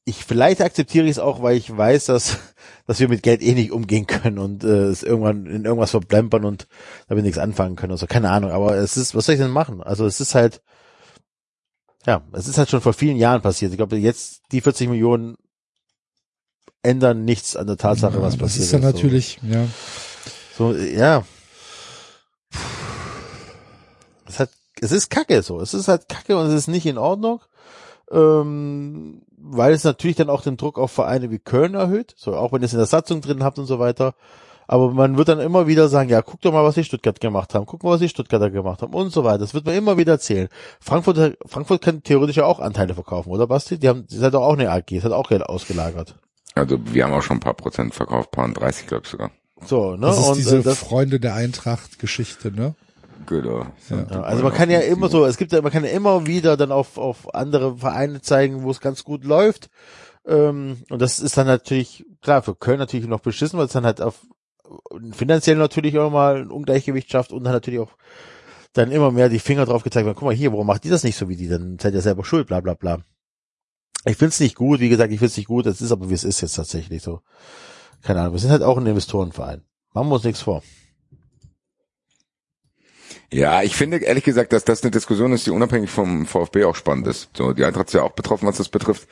Ich, 0.04 0.24
vielleicht 0.24 0.62
akzeptiere 0.62 1.04
ich 1.04 1.12
es 1.12 1.18
auch, 1.18 1.42
weil 1.42 1.56
ich 1.56 1.74
weiß, 1.74 2.06
dass, 2.06 2.38
dass 2.86 3.00
wir 3.00 3.08
mit 3.08 3.22
Geld 3.22 3.42
eh 3.42 3.54
nicht 3.54 3.72
umgehen 3.72 4.06
können 4.06 4.38
und 4.38 4.64
äh, 4.64 4.86
es 4.86 5.02
irgendwann 5.02 5.46
in 5.46 5.64
irgendwas 5.64 5.90
verplempern 5.90 6.44
und 6.44 6.66
damit 7.08 7.24
nichts 7.24 7.38
anfangen 7.38 7.76
können. 7.76 7.92
Also 7.92 8.06
keine 8.06 8.30
Ahnung. 8.30 8.50
Aber 8.50 8.76
es 8.76 8.96
ist, 8.96 9.14
was 9.14 9.26
soll 9.26 9.34
ich 9.34 9.40
denn 9.40 9.50
machen? 9.50 9.82
Also 9.82 10.06
es 10.06 10.20
ist 10.20 10.34
halt, 10.34 10.62
ja, 12.08 12.22
es 12.32 12.48
ist 12.48 12.56
halt 12.56 12.70
schon 12.70 12.80
vor 12.80 12.94
vielen 12.94 13.18
Jahren 13.18 13.42
passiert. 13.42 13.70
Ich 13.70 13.76
glaube, 13.76 13.98
jetzt 13.98 14.40
die 14.50 14.62
40 14.62 14.88
Millionen 14.88 15.36
ändern 16.82 17.26
nichts 17.26 17.54
an 17.54 17.66
der 17.66 17.76
Tatsache, 17.76 18.14
Ja, 18.14 18.22
was 18.22 18.32
das 18.32 18.40
passiert 18.40 18.64
ist 18.64 18.72
ja 18.72 18.78
natürlich, 18.78 19.38
ja. 19.42 19.66
So, 20.56 20.72
so 20.72 20.78
ja. 20.78 21.22
Es 24.26 24.40
hat, 24.40 24.48
es 24.80 24.90
ist 24.90 25.10
Kacke 25.10 25.42
so. 25.42 25.60
Es 25.60 25.74
ist 25.74 25.88
halt 25.88 26.08
Kacke 26.08 26.38
und 26.38 26.46
es 26.46 26.54
ist 26.54 26.68
nicht 26.68 26.86
in 26.86 26.96
Ordnung. 26.96 27.42
Ähm, 28.10 29.20
weil 29.36 29.74
es 29.74 29.84
natürlich 29.84 30.16
dann 30.16 30.30
auch 30.30 30.40
den 30.40 30.56
Druck 30.56 30.78
auf 30.78 30.90
Vereine 30.90 31.30
wie 31.30 31.38
Köln 31.38 31.74
erhöht. 31.74 32.14
So, 32.16 32.34
auch 32.36 32.52
wenn 32.52 32.62
ihr 32.62 32.66
es 32.66 32.72
in 32.72 32.78
der 32.78 32.86
Satzung 32.86 33.20
drin 33.20 33.44
habt 33.44 33.58
und 33.58 33.66
so 33.66 33.78
weiter. 33.78 34.14
Aber 34.70 34.90
man 34.90 35.16
wird 35.16 35.28
dann 35.28 35.40
immer 35.40 35.66
wieder 35.66 35.88
sagen, 35.88 36.10
ja, 36.10 36.20
guck 36.20 36.42
doch 36.42 36.52
mal, 36.52 36.62
was 36.62 36.74
die 36.74 36.84
Stuttgart 36.84 37.18
gemacht 37.20 37.54
haben, 37.54 37.64
guck 37.64 37.82
mal, 37.82 37.92
was 37.92 38.00
die 38.00 38.08
Stuttgarter 38.10 38.50
gemacht 38.50 38.82
haben 38.82 38.92
und 38.92 39.10
so 39.10 39.24
weiter. 39.24 39.38
Das 39.38 39.54
wird 39.54 39.64
man 39.64 39.74
immer 39.74 39.96
wieder 39.96 40.12
erzählen. 40.12 40.48
Frankfurt, 40.78 41.38
Frankfurt 41.46 41.80
kann 41.80 42.02
theoretisch 42.02 42.36
ja 42.36 42.44
auch 42.44 42.60
Anteile 42.60 42.94
verkaufen, 42.94 43.30
oder 43.30 43.46
Basti? 43.46 43.78
Die 43.78 43.88
haben, 43.88 44.06
die 44.06 44.20
hat 44.20 44.34
doch 44.34 44.42
auch 44.42 44.52
eine 44.52 44.70
AG, 44.70 44.84
das 44.90 45.04
hat 45.04 45.12
auch 45.12 45.30
Geld 45.30 45.42
ausgelagert. 45.42 46.16
Also 46.54 46.78
wir 46.84 47.04
haben 47.04 47.14
auch 47.14 47.22
schon 47.22 47.38
ein 47.38 47.40
paar 47.40 47.54
Prozent 47.54 47.94
verkauft, 47.94 48.30
paar 48.30 48.46
30 48.46 48.86
glaube 48.86 49.04
ich 49.04 49.10
sogar. 49.10 49.30
So, 49.64 49.96
ne? 49.96 50.06
Das 50.06 50.18
ist 50.18 50.28
und 50.28 50.36
diese 50.36 50.58
äh, 50.58 50.62
das, 50.62 50.78
Freunde 50.78 51.18
der 51.18 51.34
Eintracht-Geschichte, 51.34 52.52
ne? 52.52 52.74
Genau. 53.24 53.66
Ja, 53.88 54.20
also 54.20 54.42
man 54.42 54.52
kann 54.52 54.70
ja 54.70 54.80
immer 54.80 55.08
so, 55.08 55.24
es 55.24 55.38
gibt 55.38 55.52
ja, 55.52 55.62
man 55.62 55.72
kann 55.72 55.84
ja 55.84 55.90
immer 55.90 56.26
wieder 56.26 56.58
dann 56.58 56.72
auf, 56.72 56.98
auf 56.98 57.34
andere 57.34 57.78
Vereine 57.78 58.20
zeigen, 58.20 58.62
wo 58.62 58.70
es 58.70 58.80
ganz 58.80 59.02
gut 59.02 59.24
läuft. 59.24 59.70
Ähm, 60.26 60.82
und 60.90 61.00
das 61.00 61.20
ist 61.20 61.38
dann 61.38 61.46
natürlich, 61.46 62.04
klar, 62.22 62.42
für 62.42 62.54
Köln 62.54 62.78
natürlich 62.78 63.06
noch 63.06 63.20
beschissen, 63.20 63.58
weil 63.58 63.66
es 63.66 63.72
dann 63.72 63.86
halt 63.86 64.02
auf 64.02 64.26
finanziell 65.12 65.56
natürlich 65.56 65.98
auch 65.98 66.10
mal 66.10 66.42
ein 66.42 66.50
Ungleichgewicht 66.50 67.10
schafft 67.10 67.32
und 67.32 67.44
dann 67.44 67.52
natürlich 67.52 67.80
auch 67.80 67.92
dann 68.72 68.92
immer 68.92 69.10
mehr 69.10 69.28
die 69.28 69.38
Finger 69.38 69.64
drauf 69.64 69.82
gezeigt 69.82 70.06
werden, 70.06 70.16
guck 70.16 70.26
mal 70.26 70.34
hier, 70.34 70.52
warum 70.52 70.66
macht 70.66 70.84
die 70.84 70.90
das 70.90 71.04
nicht 71.04 71.16
so 71.16 71.28
wie 71.28 71.36
die? 71.36 71.48
Dann 71.48 71.78
seid 71.78 71.94
ihr 71.94 72.00
selber 72.00 72.24
schuld, 72.24 72.46
bla 72.46 72.60
bla 72.60 72.74
bla. 72.74 73.00
Ich 74.04 74.16
find's 74.16 74.40
nicht 74.40 74.54
gut, 74.54 74.80
wie 74.80 74.88
gesagt, 74.88 75.12
ich 75.12 75.18
find's 75.18 75.36
nicht 75.36 75.48
gut, 75.48 75.66
es 75.66 75.80
ist 75.80 75.92
aber 75.92 76.08
wie 76.10 76.14
es 76.14 76.24
ist 76.24 76.40
jetzt 76.40 76.54
tatsächlich 76.54 77.02
so. 77.02 77.20
Keine 78.02 78.20
Ahnung, 78.20 78.34
wir 78.34 78.40
sind 78.40 78.50
halt 78.50 78.62
auch 78.62 78.76
ein 78.78 78.86
Investorenverein. 78.86 79.64
Machen 79.92 80.08
wir 80.08 80.14
uns 80.14 80.24
nichts 80.24 80.42
vor. 80.42 80.62
Ja, 83.30 83.62
ich 83.62 83.76
finde 83.76 83.98
ehrlich 83.98 84.24
gesagt, 84.24 84.52
dass 84.52 84.64
das 84.64 84.82
eine 84.82 84.90
Diskussion 84.90 85.32
ist, 85.32 85.46
die 85.46 85.50
unabhängig 85.50 85.90
vom 85.90 86.24
VfB 86.24 86.64
auch 86.64 86.76
spannend 86.76 87.06
ist. 87.08 87.28
So, 87.36 87.52
die 87.52 87.64
Eintracht 87.64 87.88
ist 87.88 87.94
ja 87.94 88.02
auch 88.02 88.12
betroffen, 88.12 88.46
was 88.46 88.56
das 88.56 88.68
betrifft. 88.68 89.08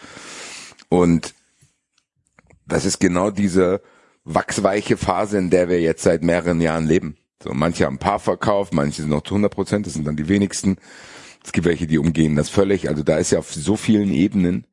Und 0.89 1.35
das 2.67 2.85
ist 2.85 2.99
genau 2.99 3.31
diese 3.31 3.83
wachsweiche 4.27 4.97
Phase, 4.97 5.39
in 5.39 5.51
der 5.51 5.69
wir 5.69 5.81
jetzt 5.81 6.03
seit 6.03 6.23
mehreren 6.23 6.61
Jahren 6.61 6.87
leben. 6.87 7.17
So, 7.43 7.53
manche 7.55 7.87
haben 7.87 7.95
ein 7.95 8.01
paar 8.01 8.19
verkauft, 8.19 8.75
manche 8.75 9.03
sind 9.03 9.11
noch 9.11 9.23
zu 9.23 9.35
100 9.35 9.53
Prozent, 9.53 9.87
das 9.87 9.95
sind 9.95 10.07
dann 10.07 10.17
die 10.17 10.29
wenigsten. 10.29 10.77
Es 11.45 11.53
gibt 11.53 11.67
welche, 11.67 11.87
die 11.87 11.99
umgehen 11.99 12.35
das 12.35 12.49
völlig. 12.49 12.89
Also 12.89 13.05
da 13.05 13.19
ist 13.19 13.31
ja 13.31 13.39
auf 13.39 13.55
so 13.55 13.77
vielen 13.77 14.13
Ebenen 14.13 14.67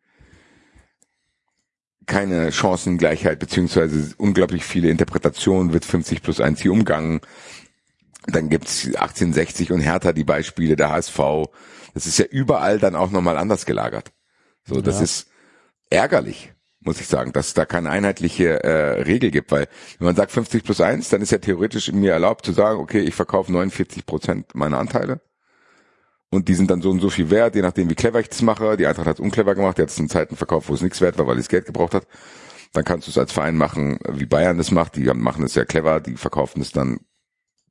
keine 2.06 2.52
Chancengleichheit, 2.52 3.40
beziehungsweise 3.40 4.14
unglaublich 4.18 4.66
viele 4.66 4.90
Interpretationen 4.90 5.72
wird 5.72 5.86
50 5.86 6.22
plus 6.22 6.42
1 6.42 6.62
hier 6.62 6.72
umgangen. 6.72 7.22
Dann 8.26 8.50
gibt's 8.50 8.86
1860 8.86 9.72
und 9.72 9.82
Hertha 9.82 10.14
die 10.14 10.24
Beispiele, 10.24 10.76
der 10.76 10.90
HSV. 10.90 11.20
Das 11.94 12.08
ist 12.08 12.18
ja 12.18 12.26
überall 12.26 12.80
dann 12.80 12.96
auch 12.96 13.12
nochmal 13.12 13.38
anders 13.38 13.66
gelagert. 13.66 14.12
So, 14.66 14.82
das 14.82 14.98
Ja. 14.98 15.04
ist 15.04 15.28
ärgerlich, 15.90 16.53
muss 16.86 17.00
ich 17.00 17.08
sagen, 17.08 17.34
dass 17.34 17.48
es 17.48 17.54
da 17.54 17.66
keine 17.66 17.90
einheitliche 17.90 18.64
äh, 18.64 19.02
Regel 19.04 19.32
gibt, 19.32 19.52
weil 19.52 19.68
wenn 20.00 20.06
man 20.06 20.16
sagt 20.16 20.32
50 20.32 20.64
plus 20.64 20.82
1, 20.82 21.10
dann 21.10 21.22
ist 21.22 21.32
ja 21.32 21.38
theoretisch 21.38 21.92
mir 21.92 22.14
erlaubt 22.14 22.46
zu 22.46 22.52
sagen, 22.52 22.80
okay, 22.80 23.00
ich 23.00 23.16
verkaufe 23.16 23.52
49 23.52 24.06
Prozent 24.06 24.56
meiner 24.56 24.78
Anteile 24.78 25.22
und 26.34 26.50
die 26.50 26.56
sind 26.56 26.72
dann 26.72 26.82
so 26.82 26.90
und 26.90 27.00
so 27.00 27.10
viel 27.10 27.30
wert, 27.30 27.56
je 27.56 27.62
nachdem 27.62 27.90
wie 27.90 27.96
clever 27.96 28.20
ich 28.20 28.30
das 28.30 28.42
mache. 28.42 28.76
Die 28.76 28.88
Eintracht 28.88 29.08
hat 29.08 29.18
es 29.18 29.20
unclever 29.20 29.56
gemacht, 29.56 29.78
die 29.78 29.84
hat 29.84 29.90
es 29.90 30.00
in 30.00 30.10
Zeiten 30.10 30.36
verkauft, 30.36 30.68
wo 30.68 30.74
es 30.74 30.82
nichts 30.82 31.00
wert 31.00 31.18
war, 31.18 31.28
weil 31.28 31.38
es 31.38 31.48
Geld 31.48 31.66
gebraucht 31.66 31.94
hat. 31.94 32.08
Dann 32.74 32.84
kannst 32.84 33.08
du 33.08 33.12
es 33.12 33.18
als 33.18 33.32
Verein 33.32 33.56
machen, 33.56 34.00
wie 34.10 34.26
Bayern 34.26 34.58
das 34.58 34.72
macht. 34.72 34.96
Die 34.96 35.04
machen 35.04 35.46
es 35.46 35.54
sehr 35.54 35.66
clever, 35.66 36.00
die 36.00 36.16
verkaufen 36.16 36.62
es 36.62 36.72
dann 36.72 37.02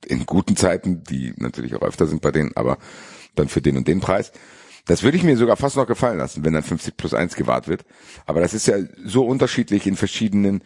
in 0.06 0.26
guten 0.26 0.56
Zeiten, 0.56 1.02
die 1.02 1.34
natürlich 1.36 1.74
auch 1.74 1.82
öfter 1.82 2.06
sind 2.06 2.22
bei 2.22 2.30
denen, 2.30 2.52
aber 2.56 2.78
dann 3.34 3.48
für 3.48 3.60
den 3.60 3.76
und 3.76 3.89
den 3.89 4.01
Preis. 4.01 4.32
Das 4.86 5.02
würde 5.02 5.16
ich 5.16 5.22
mir 5.22 5.36
sogar 5.36 5.56
fast 5.56 5.76
noch 5.76 5.86
gefallen 5.86 6.18
lassen, 6.18 6.44
wenn 6.44 6.54
dann 6.54 6.62
50 6.62 6.96
plus 6.96 7.14
1 7.14 7.36
gewahrt 7.36 7.68
wird. 7.68 7.84
Aber 8.26 8.40
das 8.40 8.52
ist 8.52 8.66
ja 8.66 8.76
so 9.04 9.24
unterschiedlich 9.24 9.86
in 9.86 9.96
verschiedenen 9.96 10.62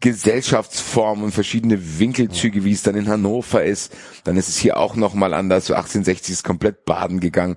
Gesellschaftsformen 0.00 1.24
und 1.24 1.32
verschiedene 1.32 1.98
Winkelzüge, 1.98 2.64
wie 2.64 2.72
es 2.72 2.82
dann 2.82 2.94
in 2.94 3.08
Hannover 3.08 3.64
ist. 3.64 3.96
Dann 4.24 4.36
ist 4.36 4.48
es 4.48 4.58
hier 4.58 4.76
auch 4.76 4.94
nochmal 4.94 5.34
anders. 5.34 5.66
So 5.66 5.74
1860 5.74 6.32
ist 6.34 6.44
komplett 6.44 6.84
baden 6.84 7.20
gegangen. 7.20 7.56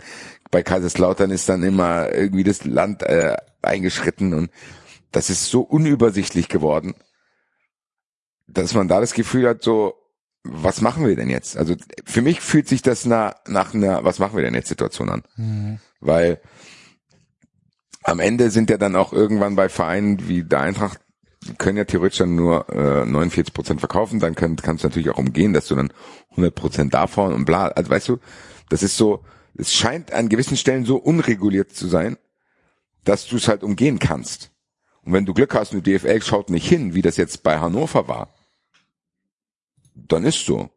Bei 0.49 0.63
Kaiserslautern 0.63 1.30
ist 1.30 1.49
dann 1.49 1.63
immer 1.63 2.11
irgendwie 2.11 2.43
das 2.43 2.65
Land 2.65 3.03
äh, 3.03 3.38
eingeschritten 3.61 4.34
und 4.34 4.49
das 5.11 5.30
ist 5.30 5.45
so 5.45 5.61
unübersichtlich 5.61 6.47
geworden, 6.47 6.95
dass 8.47 8.73
man 8.73 8.88
da 8.88 8.99
das 8.99 9.13
Gefühl 9.13 9.47
hat, 9.47 9.61
so, 9.61 9.93
was 10.43 10.81
machen 10.81 11.05
wir 11.05 11.15
denn 11.15 11.30
jetzt? 11.30 11.57
Also 11.57 11.76
für 12.05 12.22
mich 12.22 12.41
fühlt 12.41 12.68
sich 12.68 12.81
das 12.81 13.05
nach, 13.05 13.35
nach 13.47 13.73
einer, 13.73 14.03
was 14.03 14.19
machen 14.19 14.35
wir 14.35 14.43
denn 14.43 14.55
jetzt 14.55 14.69
Situation 14.69 15.09
an? 15.09 15.23
Weil 15.99 16.41
am 18.03 18.19
Ende 18.19 18.49
sind 18.49 18.69
ja 18.69 18.77
dann 18.77 18.95
auch 18.95 19.13
irgendwann 19.13 19.55
bei 19.55 19.69
Vereinen 19.69 20.27
wie 20.27 20.43
der 20.43 20.61
Eintracht, 20.61 20.99
die 21.43 21.53
können 21.55 21.77
ja 21.77 21.85
theoretisch 21.85 22.19
dann 22.19 22.35
nur 22.35 22.69
äh, 22.69 23.05
49 23.05 23.53
Prozent 23.53 23.80
verkaufen, 23.80 24.19
dann 24.19 24.35
kann, 24.35 24.55
kannst 24.55 24.84
du 24.84 24.88
natürlich 24.88 25.09
auch 25.09 25.18
umgehen, 25.18 25.53
dass 25.53 25.68
du 25.68 25.76
dann 25.76 25.93
100 26.31 26.53
Prozent 26.53 26.93
davon 26.93 27.34
und 27.34 27.45
bla, 27.45 27.68
also 27.68 27.89
weißt 27.89 28.09
du, 28.09 28.18
das 28.69 28.84
ist 28.84 28.97
so, 28.97 29.23
es 29.55 29.73
scheint 29.73 30.13
an 30.13 30.30
gewissen 30.30 30.57
Stellen 30.57 30.85
so 30.85 30.97
unreguliert 30.97 31.72
zu 31.72 31.88
sein, 31.88 32.18
dass 33.03 33.27
du 33.27 33.38
es 33.38 33.47
halt 33.47 33.63
umgehen 33.63 33.99
kannst. 33.99 34.51
Und 35.03 35.13
wenn 35.13 35.26
du 35.26 35.34
Glück 35.34 35.53
hast 35.55 35.73
und 35.73 35.85
die 35.85 35.97
DFL 35.97 36.22
schaut 36.22 36.49
nicht 36.49 36.68
hin, 36.68 36.93
wie 36.93 37.01
das 37.01 37.18
jetzt 37.18 37.43
bei 37.43 37.59
Hannover 37.59 38.07
war, 38.07 38.34
dann 39.95 40.23
ist 40.26 40.45
so. 40.45 40.69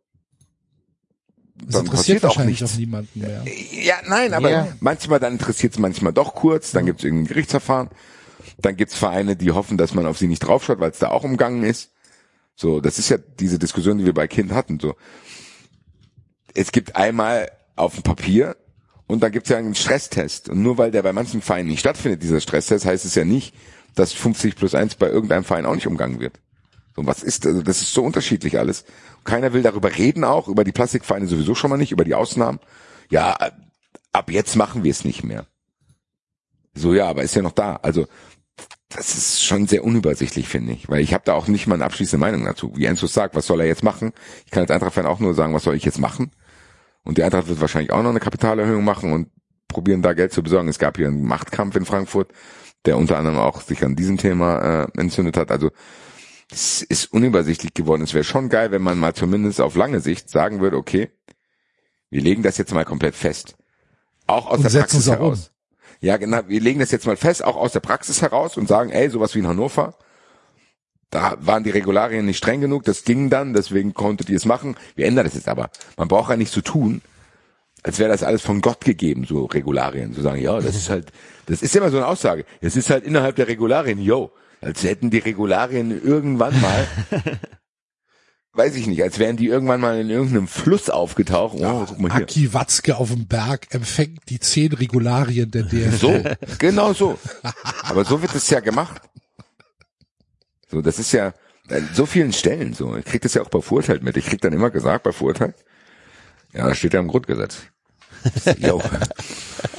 Das 1.57 1.75
dann 1.75 1.85
interessiert 1.87 1.91
passiert 1.91 2.25
auch 2.25 2.29
wahrscheinlich 2.37 2.61
nichts. 2.61 2.75
auch 2.75 2.79
niemanden 2.79 3.21
mehr. 3.21 3.45
Ja, 3.73 3.95
nein, 4.09 4.35
aber 4.35 4.51
Ja. 4.51 4.69
manchmal 4.81 5.21
dann 5.21 5.35
interessiert 5.35 5.73
es 5.75 5.79
manchmal 5.79 6.13
doch 6.13 6.35
kurz, 6.35 6.73
dann 6.73 6.85
gibt's 6.87 7.05
irgendein 7.05 7.29
Gerichtsverfahren, 7.29 7.91
dann 8.59 8.77
gibt's 8.77 8.95
Vereine, 8.97 9.37
die 9.37 9.53
hoffen, 9.53 9.79
dass 9.79 9.95
man 9.95 10.07
auf 10.07 10.19
sie 10.19 10.27
nicht 10.27 10.41
draufschaut, 10.41 10.81
weil 10.81 10.91
es 10.91 10.99
da 10.99 11.09
auch 11.11 11.23
umgangen 11.25 11.63
ist. 11.63 11.93
So, 12.57 12.81
das 12.81 12.99
ist 12.99 13.09
ja 13.09 13.19
diese 13.19 13.59
Diskussion, 13.59 13.99
die 13.99 14.05
wir 14.05 14.15
bei 14.15 14.27
Kind 14.27 14.53
hatten. 14.53 14.79
So, 14.81 14.95
es 16.55 16.73
gibt 16.73 16.97
einmal 16.97 17.51
auf 17.77 17.95
dem 17.95 18.03
Papier 18.03 18.57
und 19.07 19.23
dann 19.23 19.33
gibt's 19.33 19.49
ja 19.51 19.57
einen 19.57 19.75
Stresstest. 19.75 20.49
Und 20.49 20.63
nur 20.63 20.77
weil 20.79 20.91
der 20.91 21.03
bei 21.03 21.13
manchen 21.13 21.41
Vereinen 21.41 21.69
nicht 21.69 21.81
stattfindet, 21.81 22.23
dieser 22.23 22.41
Stresstest, 22.41 22.85
heißt 22.85 23.05
es 23.05 23.15
ja 23.15 23.25
nicht, 23.25 23.55
dass 23.95 24.13
50 24.13 24.57
plus 24.57 24.75
1 24.75 24.97
bei 24.97 25.09
irgendeinem 25.09 25.45
Verein 25.45 25.67
auch 25.67 25.75
nicht 25.75 25.87
umgangen 25.87 26.19
wird. 26.21 26.41
So, 26.97 27.07
was 27.07 27.23
ist, 27.23 27.47
also 27.47 27.63
das 27.63 27.83
ist 27.83 27.93
so 27.93 28.03
unterschiedlich 28.03 28.59
alles. 28.59 28.85
Keiner 29.25 29.53
will 29.53 29.63
darüber 29.63 29.97
reden 29.97 30.25
auch, 30.25 30.49
über 30.49 30.65
die 30.65 30.73
Plastikvereine 30.73 31.27
sowieso 31.27 31.55
schon 31.55 31.71
mal 31.71 31.77
nicht, 31.77 31.93
über 31.93 32.05
die 32.05 32.15
Ausnahmen. 32.15 32.61
Ja, 33.11 33.37
ab 34.13 34.31
jetzt 34.31 34.57
machen 34.57 34.85
wir 34.85 34.91
es 34.91 35.05
nicht 35.05 35.25
mehr. 35.25 35.47
So, 36.75 36.95
ja, 36.95 37.07
aber 37.09 37.23
ist 37.23 37.35
ja 37.35 37.43
noch 37.43 37.53
da. 37.53 37.77
Also, 37.83 38.07
das 38.89 39.17
ist 39.17 39.45
schon 39.45 39.67
sehr 39.67 39.85
unübersichtlich, 39.85 40.49
finde 40.49 40.73
ich, 40.73 40.89
weil 40.89 41.01
ich 41.01 41.15
habe 41.15 41.25
da 41.25 41.35
auch 41.35 41.49
nicht 41.49 41.67
mal 41.67 41.75
eine 41.75 41.85
abschließende 41.85 42.25
Meinung 42.25 42.45
dazu. 42.45 42.73
Wie 42.77 42.85
Enzo 42.85 43.07
sagt, 43.07 43.35
was 43.35 43.47
soll 43.47 43.61
er 43.61 43.67
jetzt 43.67 43.83
machen? 43.83 44.13
Ich 44.45 44.53
kann 44.53 44.63
als 44.63 44.71
Eintracht-Fan 44.71 45.07
auch 45.07 45.19
nur 45.19 45.35
sagen, 45.35 45.53
was 45.53 45.65
soll 45.65 45.75
ich 45.75 45.85
jetzt 45.85 45.99
machen? 45.99 46.31
Und 47.03 47.19
die 47.19 47.25
Eintracht 47.25 47.49
wird 47.49 47.61
wahrscheinlich 47.61 47.93
auch 47.93 48.03
noch 48.03 48.11
eine 48.11 48.21
Kapitalerhöhung 48.21 48.85
machen 48.85 49.13
und 49.13 49.31
probieren 49.69 50.03
da 50.03 50.13
Geld 50.13 50.33
zu 50.33 50.43
besorgen. 50.43 50.69
Es 50.69 50.79
gab 50.79 50.97
hier 50.97 51.09
einen 51.09 51.25
Machtkampf 51.25 51.75
in 51.75 51.85
Frankfurt, 51.85 52.33
der 52.87 52.97
unter 52.97 53.19
anderem 53.19 53.39
auch 53.39 53.63
sich 53.63 53.85
an 53.85 53.97
diesem 53.97 54.17
Thema 54.17 54.85
äh, 54.85 55.01
entzündet 55.01 55.37
hat. 55.37 55.51
Also 55.51 55.71
es 56.51 56.83
ist 56.83 57.13
unübersichtlich 57.13 57.75
geworden. 57.75 58.03
Es 58.03 58.15
wäre 58.15 58.25
schon 58.25 58.49
geil, 58.49 58.71
wenn 58.71 58.83
man 58.83 58.99
mal 58.99 59.15
zumindest 59.15 59.61
auf 59.61 59.77
lange 59.77 60.01
Sicht 60.01 60.31
sagen 60.31 60.61
würde, 60.61 60.77
okay, 60.77 61.11
wir 62.11 62.21
legen 62.21 62.43
das 62.43 62.59
jetzt 62.59 62.73
mal 62.73 62.85
komplett 62.85 63.15
fest. 63.15 63.57
Auch 64.27 64.47
aus 64.47 64.59
Und 64.59 64.73
der 64.73 64.81
Praxis 64.81 65.09
auch 65.09 65.13
um. 65.13 65.19
heraus. 65.19 65.51
Ja, 66.01 66.17
genau. 66.17 66.41
Wir 66.49 66.61
legen 66.61 66.81
das 66.81 66.91
jetzt 66.91 67.07
mal 67.07 67.17
fest, 67.17 67.43
auch 67.43 67.57
aus 67.57 67.73
der 67.73 67.81
Praxis 67.81 68.23
heraus 68.23 68.57
und 68.57 68.69
sagen, 68.69 68.91
ey, 68.91 69.09
sowas 69.11 69.35
wie 69.35 69.41
in 69.41 69.47
Hannover, 69.47 69.97
da 71.11 71.37
waren 71.41 71.65
die 71.65 71.71
Regularien 71.71 72.27
nicht 72.27 72.39
streng 72.39 72.61
genug, 72.61 72.85
das 72.85 73.05
ging 73.05 73.31
dann, 73.31 73.53
deswegen 73.53 73.95
konntet 73.95 74.29
ihr 74.29 74.37
es 74.37 74.45
machen. 74.45 74.77
Wir 74.97 75.07
ändern 75.07 75.25
das 75.25 75.35
jetzt 75.35 75.49
aber. 75.49 75.71
Man 75.97 76.09
braucht 76.09 76.31
ja 76.31 76.37
nicht 76.37 76.53
so 76.53 76.61
tun, 76.61 77.03
als 77.83 77.99
wäre 77.99 78.11
das 78.11 78.23
alles 78.23 78.43
von 78.43 78.61
Gott 78.61 78.85
gegeben, 78.85 79.25
so 79.25 79.45
Regularien. 79.45 80.13
Zu 80.13 80.23
sagen, 80.23 80.41
ja, 80.41 80.61
das 80.61 80.75
ist 80.75 80.91
halt, 80.91 81.13
das 81.47 81.63
ist 81.63 81.77
immer 81.77 81.91
so 81.91 81.99
eine 81.99 82.07
Aussage. 82.07 82.45
Es 82.61 82.77
ist 82.77 82.91
halt 82.91 83.05
innerhalb 83.05 83.37
der 83.37 83.47
Regularien, 83.49 84.01
yo, 84.01 84.33
als 84.65 84.83
hätten 84.83 85.11
die 85.11 85.19
Regularien 85.19 85.91
irgendwann 85.91 86.59
mal, 86.61 86.87
weiß 88.53 88.77
ich 88.77 88.87
nicht, 88.87 89.03
als 89.03 89.19
wären 89.19 89.37
die 89.37 89.47
irgendwann 89.47 89.81
mal 89.81 89.99
in 90.01 90.11
irgendeinem 90.11 90.49
Fluss 90.49 90.89
aufgetaucht. 90.91 91.57
Oh, 91.61 91.85
guck 91.87 91.99
mal 91.99 92.13
hier. 92.13 92.23
Aki 92.23 92.55
Watzke 92.55 92.97
auf 92.97 93.11
dem 93.11 93.27
Berg 93.27 93.67
empfängt 93.75 94.21
die 94.29 94.41
zehn 94.41 94.73
Regularien 94.73 95.51
der 95.51 95.65
DFL. 95.65 95.91
So, 95.99 96.23
genau 96.59 96.93
so. 96.93 97.19
Aber 97.83 98.05
so 98.05 98.23
wird 98.23 98.35
es 98.35 98.49
ja 98.51 98.61
gemacht. 98.61 99.01
So, 100.71 100.81
das 100.83 100.99
ist 100.99 101.13
ja 101.13 101.35
an 101.71 101.89
so 101.93 102.07
vielen 102.07 102.33
Stellen 102.33 102.75
so. 102.75 102.97
Ich 102.97 103.05
krieg 103.05 103.23
das 103.23 103.35
ja 103.35 103.43
auch 103.43 103.49
bei 103.49 103.61
Verurteilt 103.61 104.03
mit. 104.03 104.17
Ich 104.17 104.27
krieg 104.27 104.41
dann 104.41 104.53
immer 104.53 104.71
gesagt 104.71 105.05
bei 105.05 105.13
Verurteilt, 105.13 105.55
ja, 106.53 106.69
das 106.69 106.79
steht 106.79 106.95
ja 106.95 107.01
im 107.01 107.09
Grundgesetz. 107.09 107.59
Jo. 108.59 108.81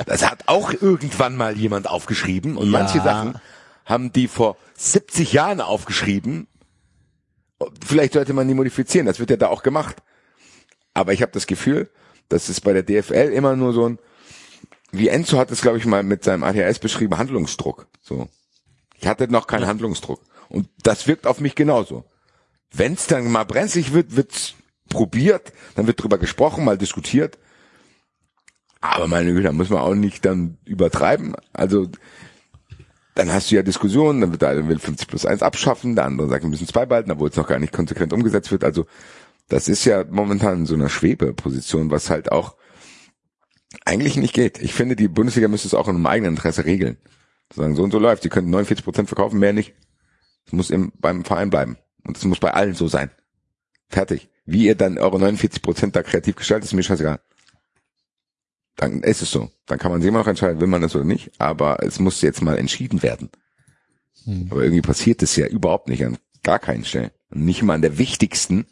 Das 0.07 0.29
hat 0.29 0.47
auch 0.47 0.71
irgendwann 0.73 1.35
mal 1.35 1.57
jemand 1.57 1.87
aufgeschrieben 1.89 2.57
und 2.57 2.65
Ja. 2.71 2.79
manche 2.79 3.01
Sachen 3.01 3.35
haben 3.85 4.11
die 4.11 4.27
vor 4.27 4.57
70 4.75 5.33
Jahren 5.33 5.61
aufgeschrieben. 5.61 6.47
Vielleicht 7.85 8.13
sollte 8.13 8.33
man 8.33 8.47
die 8.47 8.53
modifizieren, 8.53 9.05
das 9.05 9.19
wird 9.19 9.29
ja 9.29 9.37
da 9.37 9.47
auch 9.47 9.63
gemacht. 9.63 9.97
Aber 10.93 11.13
ich 11.13 11.21
habe 11.21 11.31
das 11.31 11.47
Gefühl, 11.47 11.89
dass 12.29 12.49
es 12.49 12.61
bei 12.61 12.73
der 12.73 12.83
DFL 12.83 13.31
immer 13.31 13.55
nur 13.55 13.73
so 13.73 13.87
ein, 13.87 13.99
wie 14.91 15.07
Enzo 15.07 15.37
hat 15.37 15.51
es, 15.51 15.61
glaube 15.61 15.77
ich, 15.77 15.85
mal 15.85 16.03
mit 16.03 16.23
seinem 16.23 16.43
ADHS 16.43 16.79
beschrieben, 16.79 17.17
Handlungsdruck. 17.17 17.87
So. 18.01 18.27
Ich 18.97 19.07
hatte 19.07 19.27
noch 19.27 19.47
keinen 19.47 19.67
Handlungsdruck. 19.67 20.21
Und 20.49 20.69
das 20.83 21.07
wirkt 21.07 21.27
auf 21.27 21.39
mich 21.39 21.55
genauso. 21.55 22.05
Wenn 22.71 22.93
es 22.93 23.07
dann 23.07 23.31
mal 23.31 23.43
brenzlig 23.43 23.93
wird, 23.93 24.15
wird's 24.15 24.55
probiert, 24.89 25.53
dann 25.75 25.87
wird 25.87 26.01
drüber 26.01 26.17
gesprochen, 26.17 26.63
mal 26.63 26.77
diskutiert. 26.77 27.37
Aber 28.81 29.07
meine 29.07 29.31
Güte, 29.31 29.43
da 29.43 29.51
muss 29.51 29.69
man 29.69 29.79
auch 29.79 29.95
nicht 29.95 30.25
dann 30.25 30.57
übertreiben. 30.65 31.35
Also 31.53 31.89
dann 33.15 33.31
hast 33.31 33.49
du 33.49 33.55
ja 33.55 33.63
Diskussionen, 33.63 34.21
dann 34.21 34.31
wird 34.31 34.41
der 34.41 34.49
eine 34.49 34.67
will 34.67 34.77
50 34.77 35.07
plus 35.07 35.25
1 35.25 35.41
abschaffen, 35.41 35.95
der 35.95 36.05
andere 36.05 36.27
sagt, 36.27 36.43
wir 36.43 36.49
müssen 36.49 36.67
zwei 36.67 36.85
behalten, 36.85 37.11
obwohl 37.11 37.29
es 37.29 37.37
noch 37.37 37.47
gar 37.47 37.59
nicht 37.59 37.73
konsequent 37.73 38.11
umgesetzt 38.11 38.51
wird. 38.51 38.63
Also 38.63 38.85
das 39.47 39.69
ist 39.69 39.85
ja 39.85 40.03
momentan 40.09 40.65
so 40.65 40.75
einer 40.75 40.89
Schwebeposition, 40.89 41.91
was 41.91 42.09
halt 42.09 42.31
auch 42.31 42.55
eigentlich 43.85 44.17
nicht 44.17 44.33
geht. 44.33 44.61
Ich 44.61 44.73
finde, 44.73 44.95
die 44.95 45.07
Bundesliga 45.07 45.47
müsste 45.47 45.67
es 45.67 45.73
auch 45.73 45.87
in 45.87 45.95
einem 45.95 46.05
eigenen 46.05 46.35
Interesse 46.35 46.65
regeln. 46.65 46.97
Zu 47.49 47.61
sagen, 47.61 47.75
so 47.75 47.83
und 47.83 47.91
so 47.91 47.99
läuft. 47.99 48.23
Die 48.23 48.29
könnten 48.29 48.49
49 48.49 48.83
Prozent 48.83 49.07
verkaufen, 49.07 49.39
mehr 49.39 49.53
nicht. 49.53 49.73
Es 50.45 50.53
muss 50.53 50.69
im, 50.69 50.91
beim 50.99 51.23
Verein 51.23 51.49
bleiben. 51.49 51.77
Und 52.03 52.17
es 52.17 52.25
muss 52.25 52.39
bei 52.39 52.53
allen 52.53 52.73
so 52.73 52.87
sein. 52.87 53.11
Fertig. 53.87 54.29
Wie 54.45 54.65
ihr 54.65 54.75
dann 54.75 54.97
eure 54.97 55.19
49 55.19 55.61
Prozent 55.61 55.95
da 55.95 56.03
kreativ 56.03 56.35
gestaltet, 56.35 56.65
ist 56.65 56.73
mir 56.73 56.83
scheißegal. 56.83 57.19
Dann 58.75 59.01
ist 59.01 59.21
es 59.21 59.31
so. 59.31 59.49
Dann 59.65 59.79
kann 59.79 59.91
man 59.91 60.01
sich 60.01 60.09
immer 60.09 60.19
noch 60.19 60.27
entscheiden, 60.27 60.59
will 60.59 60.67
man 60.67 60.81
das 60.81 60.95
oder 60.95 61.05
nicht. 61.05 61.31
Aber 61.39 61.81
es 61.83 61.99
muss 61.99 62.21
jetzt 62.21 62.41
mal 62.41 62.57
entschieden 62.57 63.03
werden. 63.03 63.29
Hm. 64.25 64.47
Aber 64.49 64.63
irgendwie 64.63 64.81
passiert 64.81 65.23
es 65.23 65.35
ja 65.35 65.47
überhaupt 65.47 65.87
nicht 65.87 66.05
an 66.05 66.17
gar 66.43 66.59
keinen 66.59 66.85
Stellen. 66.85 67.11
Und 67.29 67.45
nicht 67.45 67.63
mal 67.63 67.75
an 67.75 67.81
der 67.81 67.97
wichtigsten, 67.97 68.67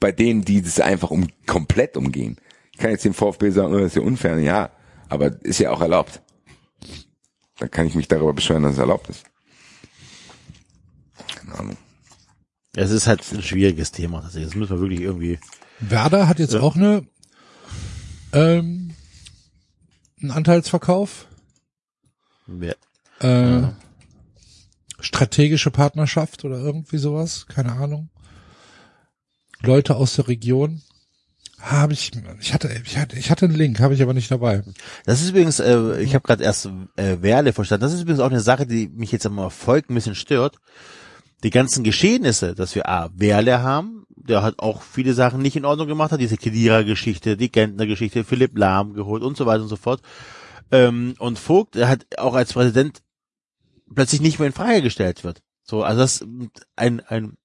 bei 0.00 0.12
denen, 0.12 0.44
die 0.44 0.62
das 0.62 0.80
einfach 0.80 1.10
um 1.10 1.28
komplett 1.46 1.96
umgehen. 1.96 2.36
Ich 2.72 2.78
kann 2.78 2.90
jetzt 2.90 3.04
dem 3.04 3.14
VfB 3.14 3.50
sagen, 3.50 3.74
oh, 3.74 3.78
das 3.78 3.88
ist 3.88 3.96
ja 3.96 4.02
unfair. 4.02 4.38
Ja, 4.38 4.70
aber 5.08 5.42
ist 5.42 5.58
ja 5.58 5.70
auch 5.70 5.80
erlaubt. 5.80 6.20
Dann 7.58 7.70
kann 7.70 7.86
ich 7.86 7.94
mich 7.94 8.08
darüber 8.08 8.32
beschweren, 8.32 8.62
dass 8.62 8.74
es 8.74 8.78
erlaubt 8.78 9.08
ist. 9.08 9.24
Keine 11.36 11.58
Ahnung. 11.58 11.76
Es 12.74 12.90
ist 12.90 13.06
halt 13.06 13.24
ein 13.32 13.42
schwieriges 13.42 13.90
Thema. 13.90 14.20
tatsächlich. 14.20 14.50
Das 14.50 14.56
müssen 14.56 14.76
wir 14.76 14.80
wirklich 14.80 15.00
irgendwie. 15.00 15.40
Werder 15.80 16.28
hat 16.28 16.38
jetzt 16.38 16.54
auch 16.54 16.76
eine 16.76 17.06
ähm, 18.32 18.87
einen 20.20 20.30
Anteilsverkauf. 20.30 21.26
Äh, 23.20 23.68
Strategische 25.00 25.70
Partnerschaft 25.70 26.44
oder 26.44 26.58
irgendwie 26.58 26.98
sowas, 26.98 27.46
keine 27.46 27.72
Ahnung. 27.72 28.10
Leute 29.60 29.96
aus 29.96 30.16
der 30.16 30.28
Region. 30.28 30.82
Habe 31.60 31.92
ich, 31.92 32.12
ich 32.40 32.54
hatte, 32.54 32.70
ich 32.84 32.96
hatte, 32.96 33.18
ich 33.18 33.30
hatte 33.32 33.46
einen 33.46 33.56
Link, 33.56 33.80
habe 33.80 33.92
ich 33.92 34.02
aber 34.02 34.14
nicht 34.14 34.30
dabei. 34.30 34.62
Das 35.04 35.20
ist 35.20 35.30
übrigens, 35.30 35.58
äh, 35.58 36.00
ich 36.00 36.14
habe 36.14 36.24
gerade 36.24 36.44
erst 36.44 36.66
äh, 36.94 37.20
Werle 37.20 37.52
verstanden. 37.52 37.82
Das 37.82 37.92
ist 37.92 38.02
übrigens 38.02 38.20
auch 38.20 38.30
eine 38.30 38.40
Sache, 38.40 38.64
die 38.64 38.88
mich 38.88 39.10
jetzt 39.10 39.26
am 39.26 39.38
Erfolg 39.38 39.90
ein 39.90 39.94
bisschen 39.94 40.14
stört. 40.14 40.58
Die 41.42 41.50
ganzen 41.50 41.82
Geschehnisse, 41.82 42.54
dass 42.54 42.76
wir 42.76 42.88
A, 42.88 43.10
Werle 43.14 43.60
haben, 43.60 44.06
der 44.28 44.42
hat 44.42 44.58
auch 44.58 44.82
viele 44.82 45.14
Sachen 45.14 45.40
nicht 45.40 45.56
in 45.56 45.64
Ordnung 45.64 45.88
gemacht, 45.88 46.12
hat 46.12 46.20
diese 46.20 46.36
Kedira-Geschichte, 46.36 47.36
die 47.36 47.50
Gentner-Geschichte, 47.50 48.24
Philipp 48.24 48.56
Lahm 48.56 48.94
geholt 48.94 49.22
und 49.22 49.36
so 49.36 49.46
weiter 49.46 49.62
und 49.62 49.68
so 49.68 49.76
fort. 49.76 50.02
Ähm, 50.70 51.14
und 51.18 51.38
Vogt, 51.38 51.74
der 51.74 51.88
hat 51.88 52.06
auch 52.18 52.34
als 52.34 52.52
Präsident 52.52 53.02
plötzlich 53.94 54.20
nicht 54.20 54.38
mehr 54.38 54.46
in 54.46 54.52
Frage 54.52 54.82
gestellt 54.82 55.24
wird. 55.24 55.42
So, 55.62 55.82
also 55.82 56.00
das 56.00 56.26
ein, 56.76 57.00
ein 57.00 57.36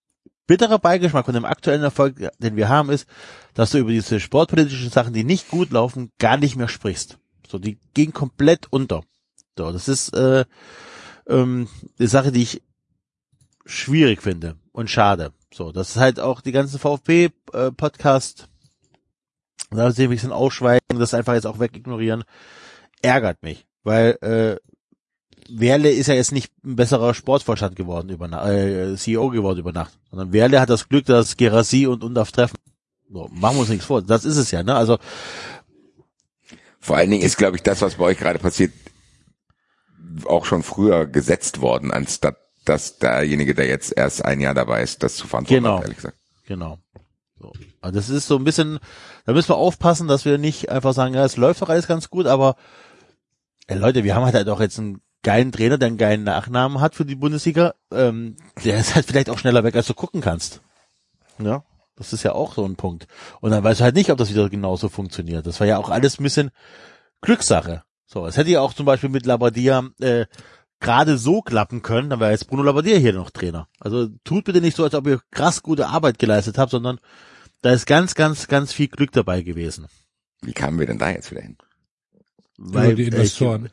bitterer 0.45 0.79
Beigeschmack 0.79 1.25
von 1.25 1.33
dem 1.33 1.45
aktuellen 1.45 1.83
Erfolg, 1.83 2.15
den 2.39 2.55
wir 2.55 2.69
haben, 2.69 2.89
ist, 2.89 3.07
dass 3.53 3.71
du 3.71 3.77
über 3.77 3.91
diese 3.91 4.19
sportpolitischen 4.19 4.89
Sachen, 4.89 5.13
die 5.13 5.23
nicht 5.23 5.49
gut 5.49 5.71
laufen, 5.71 6.11
gar 6.19 6.37
nicht 6.37 6.55
mehr 6.55 6.67
sprichst. 6.67 7.17
So, 7.47 7.59
die 7.59 7.79
gehen 7.93 8.13
komplett 8.13 8.67
unter. 8.69 9.03
So, 9.57 9.71
das 9.71 9.87
ist 9.87 10.09
äh, 10.15 10.45
ähm, 11.27 11.67
eine 11.97 12.07
Sache, 12.07 12.31
die 12.31 12.41
ich 12.41 12.61
schwierig 13.65 14.21
finde 14.21 14.57
und 14.71 14.89
schade. 14.89 15.31
So, 15.53 15.71
das 15.71 15.91
ist 15.91 15.97
halt 15.97 16.19
auch 16.19 16.41
die 16.41 16.51
ganzen 16.51 16.79
VfB-Podcast, 16.79 18.47
da 19.69 19.91
sehen 19.91 20.09
wir 20.09 20.09
ein 20.09 20.15
bisschen 20.15 20.31
ausschweigen, 20.31 20.97
das 20.97 21.13
einfach 21.13 21.35
jetzt 21.35 21.45
auch 21.45 21.59
wegignorieren, 21.59 22.23
ärgert 23.03 23.43
mich, 23.43 23.67
weil 23.83 24.17
äh, 24.21 24.57
Werle 25.49 25.91
ist 25.91 26.07
ja 26.07 26.15
jetzt 26.15 26.31
nicht 26.31 26.51
ein 26.63 26.75
besserer 26.75 27.13
Sportvorstand 27.13 27.75
geworden 27.75 28.09
über 28.09 28.25
äh, 28.49 28.95
CEO 28.95 29.29
geworden 29.29 29.59
über 29.59 29.73
Nacht, 29.73 29.93
sondern 30.09 30.33
Werle 30.33 30.59
hat 30.59 30.71
das 30.71 30.89
Glück, 30.89 31.05
dass 31.05 31.37
Gerassi 31.37 31.85
und 31.85 32.03
Undaf 32.03 32.31
treffen. 32.31 32.57
So, 33.11 33.29
machen 33.31 33.57
wir 33.57 33.61
uns 33.61 33.69
nichts 33.69 33.85
vor. 33.85 34.01
Das 34.01 34.25
ist 34.25 34.37
es 34.37 34.49
ja, 34.49 34.63
ne? 34.63 34.73
Also 34.75 34.97
Vor 36.79 36.97
allen 36.97 37.11
Dingen 37.11 37.23
ist, 37.23 37.37
glaube 37.37 37.57
ich, 37.57 37.63
das, 37.63 37.81
was 37.81 37.95
bei 37.95 38.05
euch 38.05 38.17
gerade 38.17 38.39
passiert, 38.39 38.73
auch 40.25 40.45
schon 40.45 40.63
früher 40.63 41.05
gesetzt 41.05 41.61
worden, 41.61 41.91
anstatt 41.91 42.37
dass 42.65 42.97
derjenige, 42.97 43.53
der 43.55 43.67
jetzt 43.67 43.95
erst 43.95 44.23
ein 44.25 44.39
Jahr 44.39 44.53
dabei 44.53 44.81
ist, 44.83 45.03
das 45.03 45.15
zu 45.15 45.27
verantworten 45.27 45.63
Genau. 45.63 45.75
hat, 45.77 45.83
ehrlich 45.83 45.97
gesagt. 45.97 46.17
Genau. 46.45 46.77
So. 47.39 47.51
Also 47.81 47.95
das 47.95 48.09
ist 48.09 48.27
so 48.27 48.37
ein 48.37 48.43
bisschen, 48.43 48.79
da 49.25 49.33
müssen 49.33 49.49
wir 49.49 49.57
aufpassen, 49.57 50.07
dass 50.07 50.25
wir 50.25 50.37
nicht 50.37 50.69
einfach 50.69 50.93
sagen, 50.93 51.13
ja, 51.13 51.25
es 51.25 51.37
läuft 51.37 51.61
doch 51.61 51.69
alles 51.69 51.87
ganz 51.87 52.09
gut, 52.09 52.25
aber 52.27 52.55
ey, 53.67 53.77
Leute, 53.77 54.03
wir 54.03 54.15
haben 54.15 54.25
halt 54.25 54.47
auch 54.49 54.61
jetzt 54.61 54.79
einen 54.79 55.01
geilen 55.23 55.51
Trainer, 55.51 55.77
der 55.77 55.87
einen 55.87 55.97
geilen 55.97 56.23
Nachnamen 56.23 56.81
hat 56.81 56.95
für 56.95 57.05
die 57.05 57.15
Bundesliga. 57.15 57.75
Ähm, 57.91 58.35
der 58.63 58.77
ist 58.79 58.95
halt 58.95 59.05
vielleicht 59.05 59.29
auch 59.29 59.37
schneller 59.39 59.63
weg, 59.63 59.75
als 59.75 59.87
du 59.87 59.93
gucken 59.93 60.21
kannst. 60.21 60.61
Ja. 61.39 61.63
Das 61.95 62.11
ist 62.11 62.23
ja 62.23 62.33
auch 62.33 62.55
so 62.55 62.65
ein 62.65 62.75
Punkt. 62.75 63.07
Und 63.39 63.51
dann 63.51 63.63
weißt 63.63 63.79
du 63.79 63.83
halt 63.83 63.95
nicht, 63.95 64.09
ob 64.09 64.17
das 64.17 64.29
wieder 64.31 64.49
genauso 64.49 64.89
funktioniert. 64.89 65.45
Das 65.45 65.59
war 65.59 65.67
ja 65.67 65.77
auch 65.77 65.89
alles 65.89 66.19
ein 66.19 66.23
bisschen 66.23 66.49
Glückssache. 67.21 67.83
So, 68.05 68.25
es 68.25 68.35
hätte 68.35 68.49
ja 68.49 68.61
auch 68.61 68.73
zum 68.73 68.85
Beispiel 68.85 69.09
mit 69.09 69.25
Labadia 69.25 69.83
äh, 69.99 70.25
gerade 70.83 71.17
so 71.17 71.41
klappen 71.41 71.81
können, 71.81 72.11
dann 72.11 72.19
wäre 72.19 72.31
jetzt 72.31 72.47
Bruno 72.47 72.61
Labadia 72.61 72.97
hier 72.97 73.13
noch 73.13 73.31
Trainer. 73.31 73.67
Also 73.79 74.09
tut 74.23 74.43
bitte 74.43 74.61
nicht 74.61 74.77
so, 74.77 74.83
als 74.83 74.93
ob 74.93 75.07
ihr 75.07 75.19
krass 75.31 75.63
gute 75.63 75.87
Arbeit 75.87 76.19
geleistet 76.19 76.59
habt, 76.59 76.71
sondern 76.71 76.99
da 77.61 77.71
ist 77.71 77.87
ganz, 77.87 78.13
ganz, 78.13 78.47
ganz 78.47 78.73
viel 78.73 78.89
Glück 78.89 79.11
dabei 79.13 79.41
gewesen. 79.41 79.87
Wie 80.43 80.53
kamen 80.53 80.77
wir 80.77 80.85
denn 80.85 80.99
da 80.99 81.09
jetzt 81.09 81.31
wieder 81.31 81.41
hin? 81.41 81.57
Über 82.57 82.93
die 82.93 83.05
Investoren. 83.05 83.69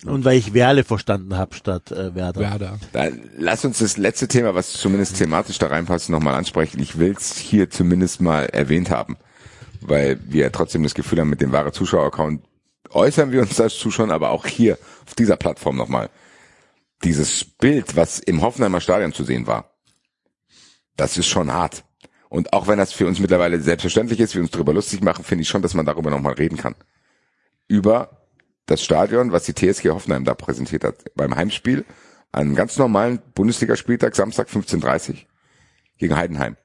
Ich, 0.00 0.06
und 0.06 0.24
weil 0.24 0.38
ich 0.38 0.52
Werle 0.52 0.84
verstanden 0.84 1.36
habe 1.36 1.54
statt 1.54 1.90
äh, 1.90 2.14
Werder. 2.14 2.40
Werder. 2.40 2.78
Dann 2.92 3.30
lass 3.36 3.64
uns 3.64 3.78
das 3.78 3.96
letzte 3.96 4.28
Thema, 4.28 4.54
was 4.54 4.72
zumindest 4.72 5.16
thematisch 5.16 5.58
da 5.58 5.68
reinpasst, 5.68 6.10
nochmal 6.10 6.34
ansprechen. 6.34 6.80
Ich 6.80 6.98
will 6.98 7.14
es 7.16 7.36
hier 7.36 7.70
zumindest 7.70 8.20
mal 8.20 8.46
erwähnt 8.46 8.90
haben, 8.90 9.16
weil 9.80 10.20
wir 10.24 10.52
trotzdem 10.52 10.82
das 10.82 10.94
Gefühl 10.94 11.20
haben, 11.20 11.30
mit 11.30 11.40
dem 11.40 11.52
wahre 11.52 11.72
Zuschauer-Account 11.72 12.42
äußern 12.90 13.32
wir 13.32 13.42
uns 13.42 13.60
als 13.60 13.76
Zuschauer, 13.76 14.10
aber 14.10 14.30
auch 14.30 14.46
hier 14.46 14.78
auf 15.06 15.14
dieser 15.14 15.36
Plattform 15.36 15.76
nochmal. 15.76 16.10
Dieses 17.04 17.44
Bild, 17.44 17.96
was 17.96 18.18
im 18.18 18.42
Hoffenheimer 18.42 18.80
Stadion 18.80 19.12
zu 19.12 19.24
sehen 19.24 19.46
war, 19.46 19.78
das 20.96 21.16
ist 21.16 21.28
schon 21.28 21.52
hart. 21.52 21.84
Und 22.28 22.52
auch 22.52 22.66
wenn 22.66 22.78
das 22.78 22.92
für 22.92 23.06
uns 23.06 23.20
mittlerweile 23.20 23.60
selbstverständlich 23.60 24.20
ist, 24.20 24.34
wir 24.34 24.42
uns 24.42 24.50
darüber 24.50 24.74
lustig 24.74 25.00
machen, 25.00 25.24
finde 25.24 25.42
ich 25.42 25.48
schon, 25.48 25.62
dass 25.62 25.74
man 25.74 25.86
darüber 25.86 26.10
nochmal 26.10 26.34
reden 26.34 26.58
kann. 26.58 26.74
Über 27.68 28.26
das 28.66 28.82
Stadion, 28.82 29.32
was 29.32 29.44
die 29.44 29.54
TSG 29.54 29.90
Hoffenheim 29.90 30.24
da 30.24 30.34
präsentiert 30.34 30.84
hat, 30.84 31.14
beim 31.14 31.34
Heimspiel, 31.34 31.84
an 32.32 32.42
einem 32.42 32.54
ganz 32.54 32.76
normalen 32.76 33.20
Bundesligaspieltag, 33.34 34.14
Samstag 34.14 34.48
15.30 34.48 35.24
gegen 35.96 36.16
Heidenheim. 36.16 36.56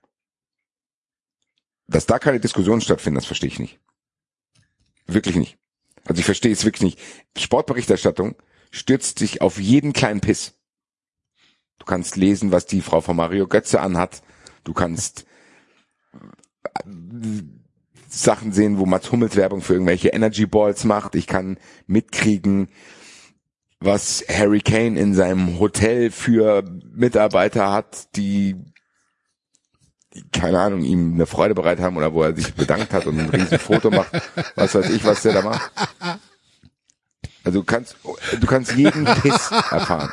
Dass 1.88 2.06
da 2.06 2.20
keine 2.20 2.40
Diskussionen 2.40 2.82
stattfinden, 2.82 3.16
das 3.16 3.26
verstehe 3.26 3.50
ich 3.50 3.60
nicht. 3.60 3.80
Wirklich 5.06 5.36
nicht. 5.36 5.58
Also 6.06 6.20
ich 6.20 6.26
verstehe 6.26 6.52
es 6.52 6.66
wirklich 6.66 6.82
nicht. 6.82 7.00
Sportberichterstattung 7.38 8.36
stürzt 8.74 9.20
sich 9.20 9.42
auf 9.42 9.60
jeden 9.60 9.94
kleinen 9.94 10.20
Piss. 10.20 10.56
Du 11.78 11.86
kannst 11.86 12.18
lesen, 12.18 12.52
was 12.52 12.66
die 12.66 12.82
Frau 12.82 13.02
von 13.02 13.16
Mario 13.16 13.48
Götze 13.48 13.80
anhat. 13.80 14.24
Du 14.64 14.74
kannst 14.74 15.26
äh, 16.14 17.42
Sachen 18.10 18.52
sehen, 18.52 18.80
wo 18.80 18.86
Mats 18.86 19.12
Hummels 19.12 19.36
Werbung 19.36 19.62
für 19.62 19.74
irgendwelche 19.74 20.10
Energy 20.10 20.48
Balls 20.48 20.86
macht. 20.86 21.16
Ich 21.16 21.28
kann 21.28 21.58
mitkriegen, 21.86 22.70
was 23.80 24.26
Harry 24.28 24.62
Kane 24.62 25.00
in 25.00 25.14
seinem 25.14 25.60
Hotel 25.60 26.10
für 26.10 26.64
Mitarbeiter 26.94 27.72
hat, 27.72 28.16
die, 28.16 28.56
keine 30.32 30.60
Ahnung, 30.60 30.84
ihm 30.84 31.14
eine 31.14 31.26
Freude 31.28 31.54
bereit 31.54 31.80
haben 31.80 31.98
oder 31.98 32.14
wo 32.14 32.24
er 32.24 32.36
sich 32.36 32.54
bedankt 32.56 32.92
hat 32.94 33.06
und 33.06 33.20
ein 33.20 33.30
riesen 33.30 33.60
Foto 33.60 33.92
macht. 33.92 34.14
Was 34.56 34.74
weiß 34.74 34.90
ich, 34.90 35.04
was 35.06 35.22
der 35.22 35.34
da 35.34 35.42
macht. 35.44 35.72
Also 37.44 37.60
du 37.60 37.66
kannst, 37.66 37.98
du 38.40 38.48
kannst 38.48 38.74
jeden 38.74 39.06
Piss 39.22 39.52
erfahren. 39.52 40.12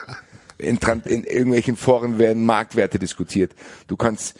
In, 0.58 0.78
in 0.78 1.24
irgendwelchen 1.24 1.76
Foren 1.76 2.18
werden 2.18 2.44
Marktwerte 2.44 2.98
diskutiert. 2.98 3.54
Du 3.86 3.96
kannst 3.96 4.38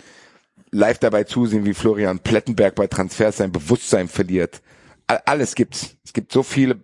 live 0.71 0.99
dabei 0.99 1.25
zusehen, 1.25 1.65
wie 1.65 1.75
Florian 1.75 2.19
Plettenberg 2.19 2.75
bei 2.75 2.87
Transfers 2.87 3.39
sein 3.39 3.53
Bewusstsein 3.53 4.09
verliert. 4.09 4.61
Alles 5.07 5.55
gibt's. 5.55 5.97
Es 6.05 6.13
gibt 6.13 6.33
so 6.33 6.43
viele 6.43 6.81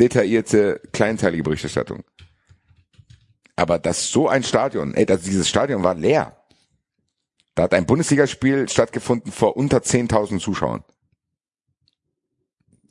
detaillierte, 0.00 0.80
kleinteilige 0.92 1.42
Berichterstattung. 1.42 2.04
Aber 3.56 3.78
dass 3.78 4.10
so 4.10 4.28
ein 4.28 4.42
Stadion, 4.44 4.94
ey, 4.94 5.04
dass 5.04 5.22
dieses 5.22 5.48
Stadion 5.48 5.82
war 5.82 5.94
leer. 5.94 6.36
Da 7.54 7.64
hat 7.64 7.74
ein 7.74 7.86
Bundesligaspiel 7.86 8.68
stattgefunden 8.68 9.32
vor 9.32 9.56
unter 9.56 9.78
10.000 9.78 10.38
Zuschauern. 10.38 10.84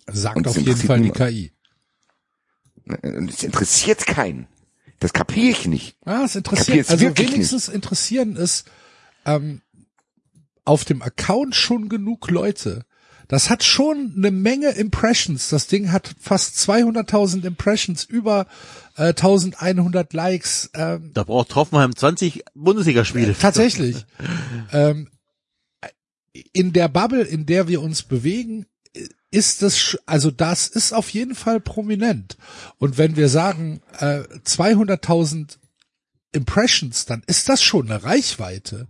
Sagt 0.07 0.45
auf 0.45 0.57
jeden 0.57 0.76
Fall 0.76 1.02
die 1.02 1.11
KI. 1.11 1.57
Und 3.02 3.30
es 3.30 3.44
interessiert 3.44 4.06
keinen. 4.06 4.48
Das 5.00 5.14
kapiere 5.14 5.52
ich 5.52 5.68
nicht. 5.68 5.96
Ja, 6.06 6.24
es 6.24 6.36
interessiert. 6.36 6.90
Also 6.90 7.18
wenigstens 7.18 7.68
nicht. 7.68 7.76
interessieren 7.76 8.36
ist 8.36 8.66
ähm, 9.26 9.62
auf 10.66 10.86
dem 10.86 11.02
Account 11.02 11.56
schon 11.56 11.90
genug 11.90 12.30
Leute. 12.32 12.86
Das 13.28 13.50
hat 13.50 13.64
schon 13.64 14.14
eine 14.16 14.32
Menge 14.32 14.70
Impressions. 14.70 15.50
Das 15.50 15.68
Ding 15.68 15.92
hat 15.92 16.10
fast 16.20 16.56
200.000 16.58 17.46
Impressions, 17.46 18.06
über 18.06 18.48
äh, 18.96 19.10
1100 19.10 20.14
Likes. 20.14 20.70
Ähm, 20.74 21.12
da 21.14 21.24
braucht 21.24 21.54
Hoffenheim 21.56 21.96
20 21.96 22.44
Bundesligaspiele. 22.56 23.32
Äh, 23.32 23.36
tatsächlich. 23.36 24.06
ähm, 24.72 25.10
in 26.54 26.72
der 26.72 26.88
Bubble, 26.88 27.24
in 27.24 27.46
der 27.46 27.68
wir 27.68 27.82
uns 27.82 28.04
bewegen, 28.04 28.66
ist 29.32 29.62
das, 29.62 29.98
also 30.06 30.32
das 30.32 30.68
ist 30.68 30.94
auf 30.94 31.10
jeden 31.10 31.36
Fall 31.36 31.60
prominent. 31.60 32.38
Und 32.78 32.98
wenn 32.98 33.16
wir 33.16 33.30
sagen 33.30 33.82
äh, 33.99 34.22
200.000 34.45 35.58
Impressions, 36.32 37.06
dann 37.06 37.24
ist 37.28 37.49
das 37.49 37.62
schon 37.62 37.90
eine 37.90 38.04
Reichweite. 38.04 38.88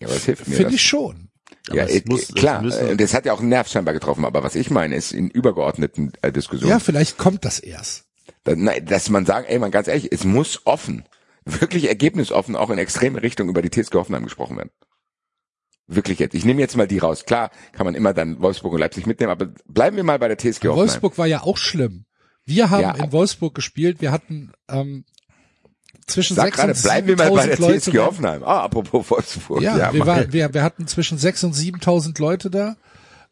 Ja, 0.00 0.08
was 0.08 0.24
hilft 0.24 0.48
mir 0.48 0.56
Finde 0.56 0.74
ich 0.74 0.82
schon. 0.82 1.28
Ja, 1.72 1.86
äh, 1.86 2.02
muss, 2.06 2.28
klar. 2.34 2.62
Das, 2.62 2.76
äh, 2.76 2.96
das 2.96 3.14
hat 3.14 3.24
ja 3.24 3.32
auch 3.32 3.40
einen 3.40 3.48
Nerv 3.48 3.68
scheinbar 3.68 3.94
getroffen. 3.94 4.24
Aber 4.24 4.42
was 4.42 4.54
ich 4.54 4.70
meine, 4.70 4.96
ist 4.96 5.12
in 5.12 5.28
übergeordneten 5.30 6.12
äh, 6.22 6.32
Diskussionen. 6.32 6.70
Ja, 6.70 6.78
vielleicht 6.78 7.18
kommt 7.18 7.44
das 7.44 7.58
erst. 7.58 8.04
Da, 8.44 8.54
nein, 8.56 8.84
dass 8.86 9.10
man 9.10 9.26
sagen, 9.26 9.46
ey, 9.46 9.58
man 9.58 9.70
ganz 9.70 9.88
ehrlich, 9.88 10.10
es 10.10 10.24
muss 10.24 10.66
offen, 10.66 11.04
wirklich 11.44 11.88
ergebnisoffen, 11.88 12.56
auch 12.56 12.70
in 12.70 12.78
extreme 12.78 13.22
Richtung 13.22 13.48
über 13.48 13.62
die 13.62 13.70
TSG 13.70 13.94
Hoffenheim 13.94 14.24
gesprochen 14.24 14.56
werden. 14.56 14.70
Wirklich 15.86 16.18
jetzt. 16.18 16.34
Ich 16.34 16.44
nehme 16.44 16.60
jetzt 16.60 16.76
mal 16.76 16.86
die 16.86 16.98
raus. 16.98 17.24
Klar, 17.24 17.50
kann 17.72 17.84
man 17.84 17.94
immer 17.94 18.14
dann 18.14 18.40
Wolfsburg 18.40 18.72
und 18.72 18.80
Leipzig 18.80 19.06
mitnehmen, 19.06 19.32
aber 19.32 19.46
bleiben 19.66 19.96
wir 19.96 20.04
mal 20.04 20.18
bei 20.18 20.28
der 20.28 20.38
TSG 20.38 20.68
Hoffenheim. 20.68 20.76
Wolfsburg 20.76 21.18
war 21.18 21.26
ja 21.26 21.42
auch 21.42 21.56
schlimm. 21.58 22.04
Wir 22.44 22.70
haben 22.70 22.82
ja, 22.82 22.92
in 22.92 23.12
Wolfsburg 23.12 23.54
gespielt. 23.54 24.00
Wir 24.00 24.10
hatten 24.10 24.52
ähm, 24.68 25.04
zwischen 26.06 26.34
Sag 26.34 26.46
6 26.46 26.56
gerade, 26.56 26.72
und 26.72 26.82
bleiben 26.82 27.08
wir 27.08 27.16
mal 27.16 27.30
bei 27.30 27.46
der 27.46 27.56
TSG 27.56 27.98
Hoffenheim. 27.98 28.42
Ah, 28.42 28.62
apropos 28.62 29.10
Wolfsburg. 29.10 29.62
Ja, 29.62 29.76
ja 29.76 29.92
wir, 29.92 30.06
war, 30.06 30.32
wir, 30.32 30.54
wir 30.54 30.62
hatten 30.62 30.86
zwischen 30.86 31.18
6 31.18 31.44
und 31.44 31.54
7.000 31.54 32.20
Leute 32.20 32.50
da. 32.50 32.76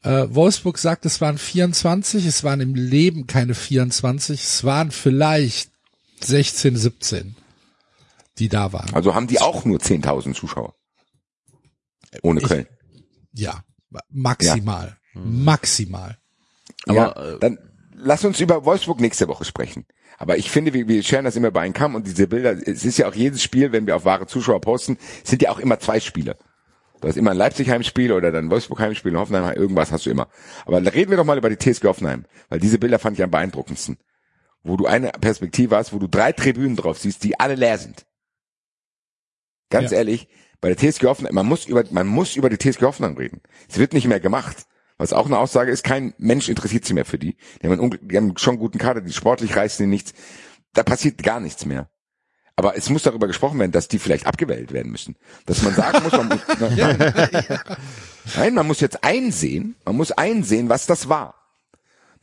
Äh, 0.03 0.27
Wolfsburg 0.31 0.79
sagt, 0.79 1.05
es 1.07 1.21
waren 1.21 1.39
24. 1.39 2.25
Es 2.27 2.45
waren 2.45 2.61
im 2.61 2.75
Leben 2.75 3.27
keine 3.27 3.55
24. 3.55 4.43
Es 4.43 4.65
waren 4.65 4.91
vielleicht 4.91 5.71
16, 6.21 6.77
17, 6.77 7.37
die 8.39 8.49
da 8.49 8.73
waren. 8.73 8.95
Also 8.95 9.15
haben 9.15 9.27
die 9.27 9.41
auch 9.41 9.65
nur 9.65 9.79
10.000 9.79 10.35
Zuschauer. 10.35 10.75
Ohne 12.23 12.41
Köln. 12.41 12.67
Ich, 13.33 13.43
ja, 13.43 13.65
maximal. 14.11 14.97
Ja. 15.15 15.21
Maximal. 15.21 16.19
Aber 16.87 16.97
ja, 16.97 17.39
dann 17.39 17.59
lass 17.95 18.25
uns 18.25 18.41
über 18.41 18.65
Wolfsburg 18.65 19.01
nächste 19.01 19.29
Woche 19.29 19.45
sprechen. 19.45 19.87
Aber 20.19 20.37
ich 20.37 20.51
finde, 20.51 20.75
wir, 20.75 20.87
wir 20.87 21.03
scheren 21.03 21.25
das 21.25 21.37
immer 21.37 21.51
bei 21.51 21.63
einem 21.63 21.73
Kamm 21.73 21.95
und 21.95 22.07
diese 22.07 22.27
Bilder, 22.27 22.53
es 22.53 22.85
ist 22.85 22.99
ja 22.99 23.09
auch 23.09 23.15
jedes 23.15 23.43
Spiel, 23.43 23.73
wenn 23.73 23.87
wir 23.87 23.97
auf 23.97 24.05
wahre 24.05 24.27
Zuschauer 24.27 24.61
posten, 24.61 24.99
sind 25.25 25.43
ja 25.43 25.51
auch 25.51 25.59
immer 25.59 25.81
zwei 25.81 25.99
Spiele. 26.01 26.37
Du 27.01 27.09
hast 27.09 27.17
immer 27.17 27.31
ein 27.31 27.39
Leipzig-Heimspiel 27.39 28.13
oder 28.13 28.31
dann 28.31 28.51
Wolfsburg-Heimspiel, 28.51 29.17
Hoffenheim, 29.17 29.57
irgendwas 29.57 29.91
hast 29.91 30.05
du 30.05 30.11
immer. 30.11 30.29
Aber 30.67 30.81
reden 30.93 31.11
wir 31.11 31.17
doch 31.17 31.25
mal 31.25 31.39
über 31.39 31.49
die 31.49 31.57
TSG 31.57 31.85
Hoffenheim, 31.85 32.27
weil 32.51 32.61
diese 32.61 32.79
Bilder 32.79 32.99
fand 32.99 33.19
ich 33.19 33.25
am 33.25 33.31
beeindruckendsten. 33.31 33.97
Wo 34.63 34.77
du 34.77 34.85
eine 34.85 35.09
Perspektive 35.09 35.77
hast, 35.77 35.95
wo 35.95 35.99
du 35.99 36.07
drei 36.07 36.33
Tribünen 36.33 36.77
drauf 36.77 36.99
siehst, 36.99 37.25
die 37.25 37.41
alle 37.41 37.55
leer 37.55 37.79
sind. 37.79 38.05
Ganz 39.71 39.91
ja. 39.93 39.99
ehrlich, 39.99 40.29
bei 40.61 40.73
der 40.73 40.77
TSG 40.77 41.05
Hoffenheim, 41.05 41.35
man 41.35 41.47
muss 41.47 41.67
über, 41.67 41.85
man 41.91 42.07
muss 42.07 42.37
über 42.37 42.51
die 42.51 42.59
TSG 42.59 42.83
Hoffenheim 42.83 43.17
reden. 43.17 43.41
Es 43.69 43.79
wird 43.79 43.93
nicht 43.93 44.07
mehr 44.07 44.21
gemacht. 44.21 44.67
Was 44.99 45.15
auch 45.15 45.25
eine 45.25 45.39
Aussage 45.39 45.73
ist, 45.73 45.83
kein 45.83 46.13
Mensch 46.19 46.51
interessiert 46.51 46.85
sich 46.85 46.93
mehr 46.93 47.07
für 47.07 47.19
die. 47.19 47.37
Die 47.63 47.69
haben, 47.69 47.99
die 48.03 48.17
haben 48.19 48.37
schon 48.37 48.53
einen 48.53 48.61
guten 48.61 48.77
Kader, 48.77 49.01
die 49.01 49.13
sportlich 49.15 49.57
reißen 49.57 49.85
die 49.87 49.91
nichts. 49.91 50.13
Da 50.75 50.83
passiert 50.83 51.23
gar 51.23 51.41
nichts 51.41 51.65
mehr. 51.65 51.89
Aber 52.55 52.77
es 52.77 52.91
muss 52.91 53.05
darüber 53.05 53.27
gesprochen 53.27 53.59
werden, 53.59 53.73
dass 53.73 53.89
die 53.89 53.99
vielleicht 53.99 54.27
abgewählt 54.27 54.73
werden 54.73 54.93
müssen. 54.93 55.17
Dass 55.47 55.63
man 55.63 55.75
sagen 55.75 56.03
muss, 56.03 56.13
man 56.13 56.29
muss, 56.29 56.41
nein, 58.37 58.53
man 58.53 58.67
muss 58.67 58.81
jetzt 58.81 59.03
einsehen, 59.03 59.77
man 59.87 59.97
muss 59.97 60.13
einsehen, 60.13 60.69
was 60.69 60.85
das 60.85 61.09
war. 61.09 61.40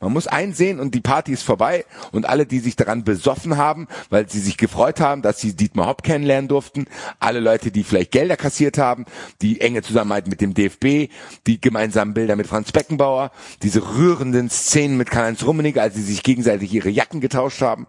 Man 0.00 0.12
muss 0.12 0.28
einsehen 0.28 0.78
und 0.78 0.94
die 0.94 1.00
Party 1.00 1.32
ist 1.32 1.42
vorbei 1.42 1.84
und 2.12 2.28
alle, 2.28 2.46
die 2.46 2.60
sich 2.60 2.76
daran 2.76 3.02
besoffen 3.02 3.56
haben, 3.56 3.88
weil 4.10 4.28
sie 4.28 4.38
sich 4.38 4.56
gefreut 4.56 5.00
haben, 5.00 5.22
dass 5.22 5.40
sie 5.40 5.56
Dietmar 5.56 5.86
Hopp 5.86 6.04
kennenlernen 6.04 6.46
durften, 6.46 6.86
alle 7.18 7.40
Leute, 7.40 7.72
die 7.72 7.82
vielleicht 7.82 8.12
Gelder 8.12 8.36
kassiert 8.36 8.78
haben, 8.78 9.06
die 9.42 9.60
enge 9.60 9.82
Zusammenarbeit 9.82 10.28
mit 10.28 10.40
dem 10.40 10.54
DFB, 10.54 11.12
die 11.48 11.60
gemeinsamen 11.60 12.14
Bilder 12.14 12.36
mit 12.36 12.46
Franz 12.46 12.70
Beckenbauer, 12.70 13.32
diese 13.62 13.96
rührenden 13.96 14.50
Szenen 14.50 14.98
mit 14.98 15.10
Karl-Heinz 15.10 15.42
Rummenigge, 15.42 15.82
als 15.82 15.96
sie 15.96 16.02
sich 16.02 16.22
gegenseitig 16.22 16.72
ihre 16.72 16.90
Jacken 16.90 17.20
getauscht 17.20 17.60
haben, 17.60 17.88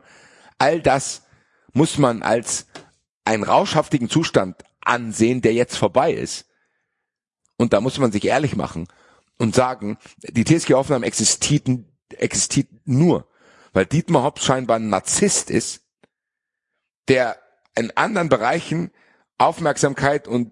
all 0.57 0.81
das 0.81 1.21
muss 1.73 1.99
man 1.99 2.23
als 2.23 2.65
einen 3.23 3.43
rauschhaftigen 3.43 4.09
Zustand 4.09 4.55
ansehen, 4.81 5.41
der 5.41 5.53
jetzt 5.53 5.77
vorbei 5.77 6.11
ist. 6.11 6.47
Und 7.57 7.73
da 7.73 7.81
muss 7.81 7.99
man 7.99 8.11
sich 8.11 8.25
ehrlich 8.25 8.55
machen 8.55 8.87
und 9.37 9.53
sagen, 9.53 9.97
die 10.23 10.43
TSG 10.43 10.73
Hoffenheim 10.73 11.03
existierten 11.03 11.88
existiert 12.17 12.67
nur, 12.85 13.27
weil 13.73 13.85
Dietmar 13.85 14.23
Hopp 14.23 14.39
scheinbar 14.39 14.77
ein 14.77 14.89
Narzisst 14.89 15.49
ist, 15.49 15.81
der 17.07 17.37
in 17.75 17.91
anderen 17.95 18.29
Bereichen 18.29 18.91
Aufmerksamkeit 19.37 20.27
und 20.27 20.51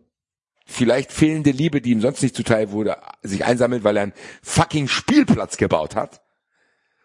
vielleicht 0.66 1.12
fehlende 1.12 1.52
Liebe, 1.52 1.82
die 1.82 1.92
ihm 1.92 2.02
sonst 2.02 2.22
nicht 2.22 2.36
zuteil 2.36 2.72
wurde, 2.72 2.98
sich 3.22 3.46
einsammelt, 3.46 3.84
weil 3.84 3.98
er 3.98 4.04
einen 4.04 4.14
fucking 4.44 4.88
Spielplatz 4.88 5.58
gebaut 5.58 5.96
hat, 5.96 6.22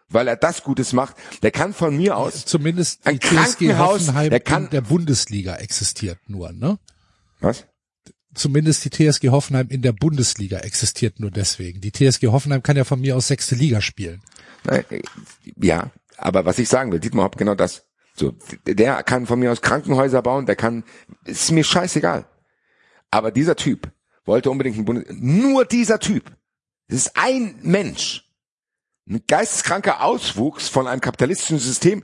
weil 0.09 0.27
er 0.27 0.35
das 0.35 0.63
Gutes 0.63 0.93
macht, 0.93 1.15
der 1.43 1.51
kann 1.51 1.73
von 1.73 1.95
mir 1.95 2.17
aus 2.17 2.45
Zumindest 2.45 3.05
Ein 3.07 3.19
Krankenhaus, 3.19 4.01
Hoffenheim 4.01 4.29
der 4.29 4.39
kann- 4.39 4.65
in 4.65 4.69
der 4.69 4.81
Bundesliga 4.81 5.55
existiert 5.55 6.19
nur, 6.27 6.51
ne? 6.51 6.77
was? 7.39 7.65
Zumindest 8.35 8.83
die 8.85 8.89
TSG 8.89 9.29
Hoffenheim 9.29 9.67
in 9.69 9.81
der 9.83 9.91
Bundesliga 9.93 10.57
existiert 10.59 11.19
nur 11.19 11.29
deswegen. 11.29 11.81
Die 11.81 11.91
TSG 11.91 12.27
Hoffenheim 12.27 12.63
kann 12.63 12.75
ja 12.77 12.83
von 12.83 12.99
mir 12.99 13.15
aus 13.15 13.27
sechste 13.27 13.53
Liga 13.55 13.79
spielen. 13.79 14.23
Äh, 14.67 15.01
ja, 15.57 15.91
aber 16.17 16.45
was 16.45 16.59
ich 16.59 16.69
sagen 16.69 16.91
will, 16.91 16.99
Dietmar 16.99 17.25
Hopp, 17.25 17.37
genau 17.37 17.55
das. 17.55 17.85
So, 18.15 18.35
der 18.65 19.01
kann 19.03 19.25
von 19.25 19.39
mir 19.39 19.51
aus 19.51 19.61
Krankenhäuser 19.61 20.21
bauen, 20.21 20.45
der 20.45 20.55
kann, 20.55 20.83
ist 21.25 21.51
mir 21.51 21.63
scheißegal. 21.63 22.25
Aber 23.09 23.31
dieser 23.31 23.55
Typ 23.55 23.91
wollte 24.25 24.51
unbedingt 24.51 24.77
ein 24.77 24.85
Bundes, 24.85 25.05
nur 25.09 25.65
dieser 25.65 25.99
Typ. 25.99 26.31
Das 26.87 26.99
ist 26.99 27.11
ein 27.15 27.55
Mensch. 27.61 28.29
Ein 29.09 29.23
geisteskranker 29.27 30.01
Auswuchs 30.03 30.69
von 30.69 30.87
einem 30.87 31.01
kapitalistischen 31.01 31.59
System 31.59 32.03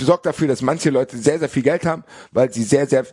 sorgt 0.00 0.26
dafür, 0.26 0.48
dass 0.48 0.62
manche 0.62 0.90
Leute 0.90 1.16
sehr, 1.16 1.38
sehr 1.38 1.48
viel 1.48 1.62
Geld 1.62 1.84
haben, 1.86 2.04
weil 2.32 2.52
sie 2.52 2.64
sehr, 2.64 2.86
sehr 2.86 3.06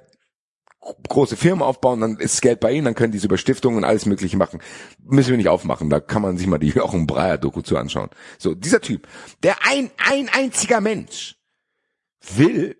große 1.08 1.38
Firmen 1.38 1.64
aufbauen, 1.64 2.02
dann 2.02 2.18
ist 2.18 2.36
das 2.36 2.42
Geld 2.42 2.60
bei 2.60 2.72
ihnen, 2.72 2.86
dann 2.86 2.96
können 2.96 3.12
die 3.12 3.18
es 3.18 3.24
über 3.24 3.38
Stiftungen 3.38 3.78
und 3.78 3.84
alles 3.84 4.06
mögliche 4.06 4.38
machen. 4.38 4.62
Müssen 5.04 5.32
wir 5.32 5.38
nicht 5.38 5.50
aufmachen, 5.50 5.90
da 5.90 6.00
kann 6.00 6.22
man 6.22 6.38
sich 6.38 6.48
mal 6.48 6.58
die 6.58 6.70
Jochen 6.76 7.08
Breyer 7.08 7.38
Doku 7.38 7.62
zu 7.62 7.78
anschauen. 7.78 8.10
So, 8.38 8.54
dieser 8.54 8.82
Typ, 8.82 9.08
der 9.44 9.58
ein, 9.68 9.92
ein 9.98 10.30
einziger 10.30 10.82
Mensch 10.82 11.36
will, 12.36 12.78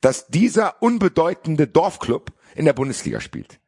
dass 0.00 0.26
dieser 0.26 0.82
unbedeutende 0.82 1.66
Dorfclub 1.66 2.32
in 2.54 2.66
der 2.66 2.74
Bundesliga 2.74 3.20
spielt. 3.20 3.58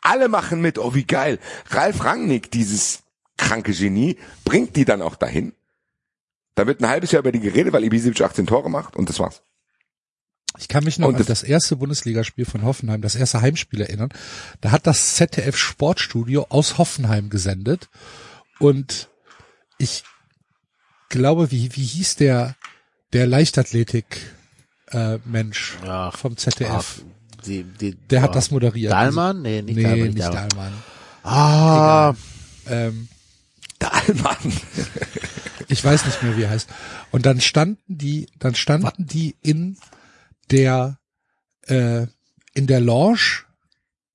Alle 0.00 0.28
machen 0.28 0.60
mit, 0.60 0.78
oh 0.78 0.94
wie 0.94 1.04
geil. 1.04 1.38
Ralf 1.70 2.04
Rangnick, 2.04 2.50
dieses 2.50 3.02
kranke 3.36 3.72
Genie, 3.72 4.18
bringt 4.44 4.76
die 4.76 4.84
dann 4.84 5.02
auch 5.02 5.16
dahin. 5.16 5.54
Da 6.54 6.66
wird 6.66 6.80
ein 6.80 6.88
halbes 6.88 7.10
Jahr 7.10 7.20
über 7.20 7.32
die 7.32 7.40
geredet, 7.40 7.72
weil 7.72 7.84
Ibisevic 7.84 8.20
18 8.20 8.46
Tore 8.46 8.70
macht 8.70 8.96
und 8.96 9.08
das 9.08 9.18
war's. 9.18 9.42
Ich 10.58 10.68
kann 10.68 10.84
mich 10.84 10.98
noch 10.98 11.08
Und 11.08 11.16
an 11.16 11.24
das- 11.26 11.42
erste 11.42 11.76
Bundesligaspiel 11.76 12.44
von 12.44 12.62
Hoffenheim, 12.62 13.00
das 13.02 13.14
erste 13.16 13.40
Heimspiel 13.40 13.80
erinnern. 13.80 14.10
Da 14.60 14.70
hat 14.70 14.86
das 14.86 15.14
ZDF 15.16 15.56
Sportstudio 15.56 16.46
aus 16.48 16.78
Hoffenheim 16.78 17.28
gesendet 17.30 17.88
und 18.60 19.08
ich 19.78 20.04
glaube, 21.08 21.50
wie, 21.50 21.74
wie 21.74 21.84
hieß 21.84 22.16
der, 22.16 22.54
der 23.12 23.26
Leichtathletik, 23.26 24.20
äh, 24.92 25.18
Mensch 25.24 25.76
Ja. 25.84 26.10
vom 26.12 26.36
ZDF? 26.36 27.02
Die, 27.46 27.64
die, 27.64 27.94
Der 27.94 28.22
hat 28.22 28.30
boah. 28.30 28.34
das 28.36 28.50
moderiert. 28.50 28.92
Dahlmann? 28.92 29.42
Nee, 29.42 29.60
nicht 29.62 29.76
nee, 29.76 29.82
Dahlmann. 29.82 30.08
nicht 30.08 30.18
Dahlmann. 30.20 30.48
Dahlmann. 30.48 30.82
Ah, 31.24 32.14
Ähm, 32.66 33.08
Dahlmann. 33.78 34.36
ich 35.68 35.84
weiß 35.84 36.06
nicht 36.06 36.22
mehr, 36.22 36.36
wie 36.38 36.42
er 36.44 36.50
heißt. 36.50 36.68
Und 37.10 37.26
dann 37.26 37.40
standen 37.40 37.82
die, 37.98 38.26
dann 38.38 38.54
standen 38.54 39.06
die 39.06 39.34
in 39.42 39.76
der, 40.50 40.98
äh, 41.62 42.06
in 42.54 42.66
der 42.66 42.80
Lounge 42.80 43.44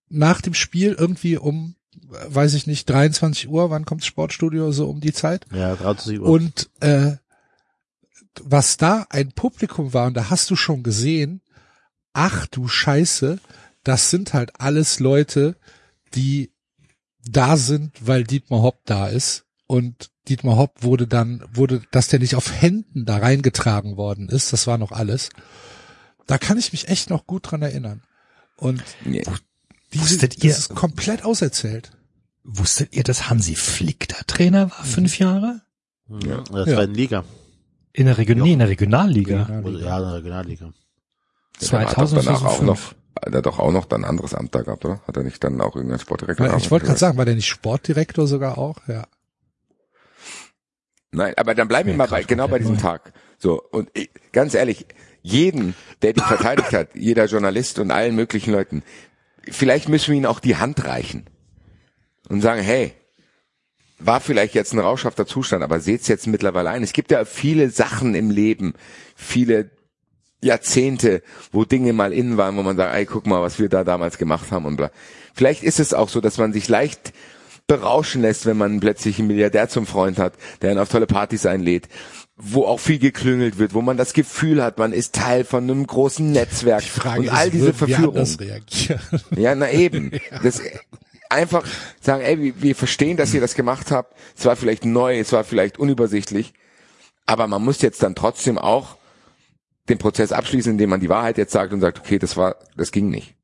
nach 0.10 0.42
dem 0.42 0.54
Spiel 0.54 0.94
irgendwie 0.98 1.38
um, 1.38 1.76
äh, 2.12 2.34
weiß 2.34 2.54
ich 2.54 2.68
nicht, 2.68 2.90
23 2.90 3.50
Uhr, 3.50 3.70
wann 3.70 3.86
kommt 3.86 4.02
das 4.02 4.08
Sportstudio, 4.08 4.72
so 4.72 4.90
um 4.90 5.00
die 5.00 5.14
Zeit. 5.14 5.46
ja, 5.52 5.76
23 5.76 6.20
Uhr. 6.20 6.28
Und 6.28 6.70
äh, 6.80 7.18
was 8.42 8.78
da 8.78 9.06
ein 9.10 9.32
Publikum 9.32 9.94
war, 9.94 10.08
und 10.08 10.16
da 10.16 10.30
hast 10.30 10.50
du 10.50 10.56
schon 10.56 10.84
gesehen, 10.84 11.42
ach 12.14 12.48
du 12.48 12.68
Scheiße, 12.68 13.40
das 13.84 14.10
sind 14.10 14.34
halt 14.34 14.60
alles 14.60 15.00
Leute, 15.00 15.56
die 16.14 16.52
da 17.26 17.58
sind, 17.58 17.96
weil 18.06 18.24
Dietmar 18.24 18.62
Hopp 18.62 18.82
da 18.86 19.08
ist. 19.08 19.46
Und 19.68 20.10
Dietmar 20.28 20.58
Hopp 20.58 20.84
wurde 20.84 21.08
dann, 21.08 21.44
wurde, 21.52 21.82
dass 21.92 22.08
der 22.08 22.20
nicht 22.20 22.36
auf 22.36 22.52
Händen 22.52 23.06
da 23.06 23.18
reingetragen 23.18 23.98
worden 23.98 24.30
ist, 24.30 24.54
das 24.54 24.68
war 24.68 24.78
noch 24.78 24.92
alles. 24.92 25.30
Da 26.30 26.38
kann 26.38 26.60
ich 26.60 26.72
mich 26.74 26.88
echt 26.90 27.10
noch 27.10 27.26
gut 27.26 27.50
dran 27.52 27.64
erinnern. 27.64 28.04
Und 28.56 28.84
Nee. 29.04 29.24
diese, 29.94 30.04
Wusstet 30.04 30.38
das 30.38 30.44
ihr- 30.44 30.52
ist 30.52 30.76
komplett 30.76 31.26
auserzählt. 31.26 31.92
Wusstet 32.44 32.96
ihr, 32.96 33.04
dass 33.04 33.30
Hansi 33.32 33.56
Flick 33.56 34.08
da 34.10 34.18
Trainer 34.28 34.70
war, 34.70 34.84
fünf 34.86 35.18
Jahre? 35.18 35.62
ja. 36.08 36.44
Das 36.52 36.68
Ja. 36.68 36.78
war 36.78 36.84
in 36.84 36.94
Liga. 36.94 37.24
In 37.94 38.06
der, 38.06 38.20
Region 38.20 38.38
nee, 38.44 38.54
in 38.54 38.60
der 38.60 38.70
Regionalliga. 38.70 39.42
Regionalliga. 39.44 39.86
Ja, 39.88 39.98
in 39.98 40.04
der 40.04 40.14
Regionalliga. 40.14 40.66
Der 41.62 41.80
hat 41.80 41.88
doch 41.88 41.94
2000, 41.96 42.26
danach 42.28 42.44
auch 42.44 42.58
2005. 42.60 42.96
noch, 43.24 43.24
der 43.32 43.38
hat 43.40 43.46
doch 43.48 43.58
auch 43.60 43.72
noch 43.72 43.86
dann 43.86 44.04
ein 44.04 44.10
anderes 44.10 44.36
Amt 44.36 44.54
da 44.54 44.62
gehabt, 44.62 44.86
oder? 44.86 45.02
Hat 45.08 45.18
er 45.18 45.24
nicht 45.24 45.44
dann 45.44 45.60
auch 45.62 45.76
irgendein 45.76 46.00
Sportdirektor? 46.00 46.56
Ich 46.58 46.70
wollte 46.70 46.86
gerade 46.86 47.00
sagen, 47.00 47.18
war 47.18 47.26
der 47.26 47.34
nicht 47.36 47.48
Sportdirektor 47.48 48.28
sogar 48.28 48.60
auch? 48.60 48.78
Ja. 48.88 49.08
Nein, 51.12 51.34
aber 51.38 51.56
dann 51.56 51.68
bleiben 51.68 51.90
wir 51.90 51.96
mal 51.98 52.08
bei, 52.08 52.24
genau 52.24 52.48
bei 52.48 52.60
diesem. 52.60 52.78
Tag. 52.78 53.14
So, 53.40 53.60
und 53.72 53.90
ich, 53.96 54.12
ganz 54.32 54.54
ehrlich, 54.54 54.86
jeden, 55.32 55.76
der 56.02 56.14
die 56.14 56.22
verteidigt 56.22 56.74
hat, 56.74 56.90
jeder 56.96 57.26
Journalist 57.26 57.80
und 57.80 57.92
allen 57.92 58.16
möglichen 58.16 58.52
Leuten, 58.52 58.84
vielleicht 59.50 59.90
müssen 59.90 60.12
wir 60.12 60.18
ihnen 60.18 60.26
auch 60.26 60.40
die 60.40 60.58
Hand 60.58 60.86
reichen 60.86 61.26
und 62.30 62.42
sagen, 62.42 62.62
hey, 62.62 62.94
war 64.00 64.22
vielleicht 64.22 64.56
jetzt 64.56 64.74
ein 64.74 64.80
rauschhafter 64.80 65.26
Zustand, 65.26 65.64
aber 65.64 65.80
seht's 65.80 66.08
jetzt 66.08 66.28
mittlerweile 66.28 66.70
ein. 66.70 66.84
Es 66.84 66.94
gibt 66.94 67.12
ja 67.12 67.26
viele 67.26 67.70
Sachen 67.70 68.16
im 68.16 68.32
Leben, 68.32 68.74
viele 69.16 69.72
Jahrzehnte, 70.42 71.22
wo 71.52 71.66
Dinge 71.66 71.92
mal 71.92 72.14
innen 72.14 72.38
waren, 72.38 72.56
wo 72.56 72.64
man 72.64 72.78
sagt, 72.78 72.96
ey, 72.96 73.06
guck 73.06 73.28
mal, 73.28 73.42
was 73.42 73.60
wir 73.60 73.68
da 73.68 73.84
damals 73.84 74.18
gemacht 74.18 74.52
haben 74.52 74.66
und 74.66 74.78
bla. 74.78 74.90
Vielleicht 75.34 75.64
ist 75.64 75.80
es 75.80 75.94
auch 75.94 76.08
so, 76.08 76.22
dass 76.22 76.38
man 76.38 76.54
sich 76.54 76.70
leicht 76.70 77.14
berauschen 77.68 78.22
lässt, 78.22 78.46
wenn 78.46 78.58
man 78.58 78.80
plötzlich 78.80 79.20
einen 79.20 79.28
Milliardär 79.28 79.70
zum 79.70 79.86
Freund 79.86 80.18
hat, 80.18 80.34
der 80.62 80.72
einen 80.72 80.80
auf 80.80 80.90
tolle 80.90 81.08
Partys 81.08 81.46
einlädt, 81.46 81.88
wo 82.42 82.66
auch 82.66 82.80
viel 82.80 83.00
geklüngelt 83.00 83.58
wird, 83.60 83.74
wo 83.74 83.82
man 83.82 83.98
das 83.98 84.14
Gefühl 84.14 84.64
hat, 84.64 84.78
man 84.78 84.94
ist 84.94 85.14
Teil 85.14 85.44
von 85.44 85.64
einem 85.64 85.86
großen 85.86 86.32
Netzwerk 86.32 86.82
Die 86.82 86.90
Frage 86.90 87.20
und 87.20 87.26
ist, 87.26 87.34
all 87.34 87.50
diese 87.52 87.74
Verführungen. 87.74 88.38
Ja, 89.36 89.56
na 89.56 89.70
eben. 89.72 90.12
Das, 90.44 90.62
einfach 91.30 91.66
sagen, 92.02 92.24
ey, 92.24 92.42
wir, 92.42 92.62
wir 92.62 92.76
verstehen, 92.76 93.18
dass 93.18 93.34
ihr 93.34 93.42
das 93.42 93.56
gemacht 93.56 93.92
habt. 93.92 94.16
Es 94.38 94.46
war 94.46 94.56
vielleicht 94.56 94.86
neu, 94.86 95.20
es 95.20 95.32
war 95.32 95.44
vielleicht 95.44 95.78
unübersichtlich, 95.78 96.54
aber 97.26 97.48
man 97.48 97.64
muss 97.64 97.82
jetzt 97.82 98.02
dann 98.02 98.16
trotzdem 98.16 98.58
auch 98.58 98.98
den 99.90 99.98
Prozess 99.98 100.32
abschließen, 100.32 100.72
indem 100.72 100.90
man 100.92 101.00
die 101.00 101.10
Wahrheit 101.10 101.38
jetzt 101.38 101.52
sagt 101.52 101.74
und 101.74 101.82
sagt, 101.82 102.00
okay, 102.00 102.20
das 102.20 102.38
war, 102.38 102.56
das 102.76 102.92
ging 102.92 103.10
nicht. 103.10 103.36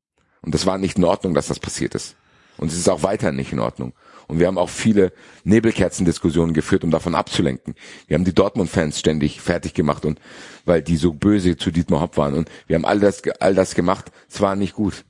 Und 0.42 0.54
das 0.54 0.64
war 0.64 0.78
nicht 0.78 0.96
in 0.96 1.04
Ordnung, 1.04 1.34
dass 1.34 1.48
das 1.48 1.60
passiert 1.60 1.94
ist. 1.94 2.16
Und 2.56 2.70
es 2.70 2.78
ist 2.78 2.88
auch 2.88 3.02
weiter 3.02 3.32
nicht 3.32 3.52
in 3.52 3.58
Ordnung. 3.58 3.92
Und 4.28 4.38
wir 4.40 4.46
haben 4.46 4.58
auch 4.58 4.68
viele 4.68 5.12
Nebelkerzendiskussionen 5.44 6.52
geführt, 6.52 6.84
um 6.84 6.90
davon 6.90 7.14
abzulenken. 7.14 7.74
Wir 8.06 8.16
haben 8.16 8.24
die 8.24 8.34
Dortmund-Fans 8.34 8.98
ständig 8.98 9.40
fertig 9.40 9.74
gemacht 9.74 10.04
und 10.04 10.20
weil 10.64 10.82
die 10.82 10.96
so 10.96 11.12
böse 11.12 11.56
zu 11.56 11.70
Dietmar 11.70 12.00
Hopp 12.00 12.16
waren. 12.16 12.34
Und 12.34 12.50
wir 12.66 12.76
haben 12.76 12.84
all 12.84 12.98
das, 12.98 13.22
all 13.40 13.54
das 13.54 13.74
gemacht. 13.74 14.10
Es 14.28 14.40
war 14.40 14.56
nicht 14.56 14.74
gut 14.74 15.04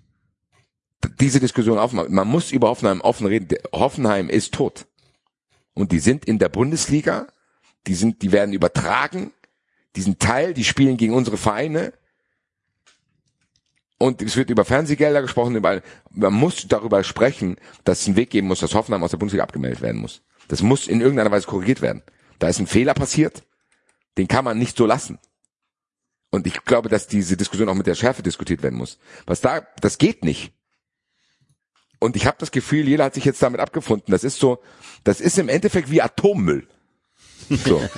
diese 1.21 1.41
Diskussion 1.41 1.79
aufmachen. 1.79 2.13
Man 2.13 2.29
muss 2.29 2.53
über 2.53 2.69
Hoffenheim 2.69 3.01
offen 3.01 3.27
reden. 3.27 3.59
Hoffenheim 3.73 4.29
ist 4.29 4.55
tot. 4.55 4.87
Und 5.75 5.93
die 5.93 5.99
sind 5.99 6.25
in 6.25 6.39
der 6.39 6.49
Bundesliga. 6.49 7.27
Die 7.87 7.95
sind, 7.95 8.23
die 8.23 8.33
werden 8.33 8.53
übertragen. 8.53 9.33
Die 9.95 10.03
sind 10.03 10.21
Teil, 10.21 10.55
die 10.55 10.65
spielen 10.65 10.97
gegen 10.97 11.15
unsere 11.15 11.37
Vereine. 11.37 11.93
Und 13.99 14.21
es 14.21 14.37
wird 14.37 14.51
über 14.51 14.65
Fernsehgelder 14.65 15.23
gesprochen. 15.23 15.57
Über, 15.57 15.81
man 16.11 16.35
muss 16.35 16.69
darüber 16.69 17.03
sprechen, 17.03 17.57
dass 17.85 18.03
es 18.03 18.07
einen 18.07 18.17
Weg 18.17 18.31
geben 18.31 18.49
muss, 18.49 18.61
dass 18.61 18.75
Hoffenheim 18.75 19.03
aus 19.03 19.11
der 19.11 19.19
Bundesliga 19.19 19.45
abgemeldet 19.45 19.81
werden 19.81 20.01
muss. 20.01 20.23
Das 20.49 20.63
muss 20.63 20.87
in 20.87 21.01
irgendeiner 21.01 21.31
Weise 21.31 21.47
korrigiert 21.47 21.81
werden. 21.81 22.03
Da 22.39 22.49
ist 22.49 22.59
ein 22.59 22.67
Fehler 22.67 22.95
passiert. 22.95 23.45
Den 24.19 24.29
kann 24.29 24.45
man 24.45 24.59
nicht 24.59 24.77
so 24.77 24.87
lassen. 24.87 25.19
Und 26.31 26.47
ich 26.47 26.65
glaube, 26.65 26.89
dass 26.89 27.07
diese 27.07 27.37
Diskussion 27.37 27.69
auch 27.69 27.75
mit 27.75 27.87
der 27.87 27.95
Schärfe 27.95 28.23
diskutiert 28.23 28.63
werden 28.63 28.79
muss. 28.79 28.99
Was 29.27 29.41
da, 29.41 29.67
das 29.81 29.99
geht 29.99 30.25
nicht. 30.25 30.53
Und 31.99 32.17
ich 32.17 32.27
habe 32.27 32.37
das 32.39 32.51
Gefühl, 32.51 32.87
jeder 32.87 33.05
hat 33.05 33.15
sich 33.15 33.25
jetzt 33.25 33.43
damit 33.43 33.61
abgefunden. 33.61 34.13
Das 34.13 34.25
ist 34.25 34.39
so, 34.39 34.63
das 35.05 35.21
ist 35.21 35.39
im 35.39 35.49
Endeffekt 35.49 35.91
wie 35.91 36.03
Atommüll. 36.03 36.69
So. 37.49 37.81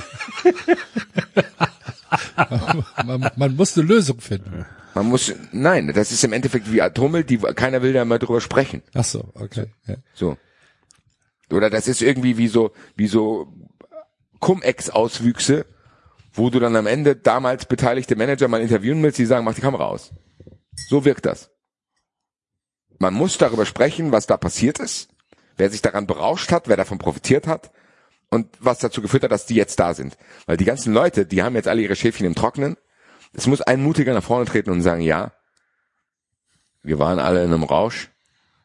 man, 3.05 3.30
man 3.36 3.56
muss 3.56 3.76
eine 3.76 3.86
Lösung 3.86 4.20
finden. 4.20 4.66
Man 4.94 5.06
muss, 5.06 5.32
nein, 5.52 5.93
das 5.94 6.12
ist 6.12 6.24
im 6.24 6.32
Endeffekt 6.32 6.72
wie 6.72 6.82
Atommüll, 6.82 7.24
die 7.24 7.39
keiner 7.39 7.82
will 7.82 7.93
da 7.93 8.05
mal 8.05 8.18
drüber 8.18 8.40
sprechen. 8.40 8.82
Ach 8.94 9.05
so, 9.05 9.30
okay. 9.35 9.66
Ja. 9.86 9.97
So. 10.14 10.36
Oder 11.51 11.70
das 11.70 11.89
ist 11.89 12.02
irgendwie 12.02 12.36
wie 12.36 12.48
so, 12.48 12.72
wie 12.97 13.06
so 13.06 13.52
Cum-Ex-Auswüchse, 14.40 15.66
wo 16.32 16.51
du 16.51 16.59
dann 16.60 16.76
am 16.76 16.86
Ende 16.86 17.16
damals 17.16 17.66
beteiligte 17.66 18.16
Manager 18.16 18.48
mal 18.48 18.60
interviewen 18.60 19.02
willst, 19.02 19.18
die 19.18 19.26
sagen, 19.26 19.44
mach 19.44 19.55
die 19.55 19.60
Kamera 19.60 19.86
aus. 19.86 20.12
So 20.89 21.05
wirkt 21.05 21.26
das. 21.26 21.51
Man 22.98 23.14
muss 23.14 23.39
darüber 23.39 23.66
sprechen, 23.66 24.12
was 24.12 24.26
da 24.26 24.36
passiert 24.36 24.80
ist, 24.80 25.09
wer 25.56 25.70
sich 25.70 25.82
daran 25.82 26.06
berauscht 26.06 26.51
hat, 26.52 26.68
wer 26.68 26.76
davon 26.76 26.98
profitiert 26.98 27.47
hat 27.47 27.70
und 28.30 28.48
was 28.60 28.78
dazu 28.78 29.00
geführt 29.02 29.22
hat, 29.24 29.30
dass 29.32 29.46
die 29.46 29.55
jetzt 29.55 29.80
da 29.80 29.94
sind. 29.94 30.16
Weil 30.46 30.56
die 30.56 30.64
ganzen 30.64 30.92
Leute, 30.92 31.26
die 31.26 31.42
haben 31.42 31.55
jetzt 31.55 31.68
alle 31.68 31.82
ihre 31.82 31.96
Schäfchen 31.96 32.26
im 32.26 32.34
Trocknen. 32.34 32.76
Es 33.32 33.46
muss 33.46 33.60
ein 33.60 33.82
Mutiger 33.82 34.14
nach 34.14 34.22
vorne 34.22 34.44
treten 34.46 34.70
und 34.70 34.82
sagen, 34.82 35.02
ja, 35.02 35.32
wir 36.82 36.98
waren 36.98 37.18
alle 37.18 37.44
in 37.44 37.52
einem 37.52 37.64
Rausch, 37.64 38.10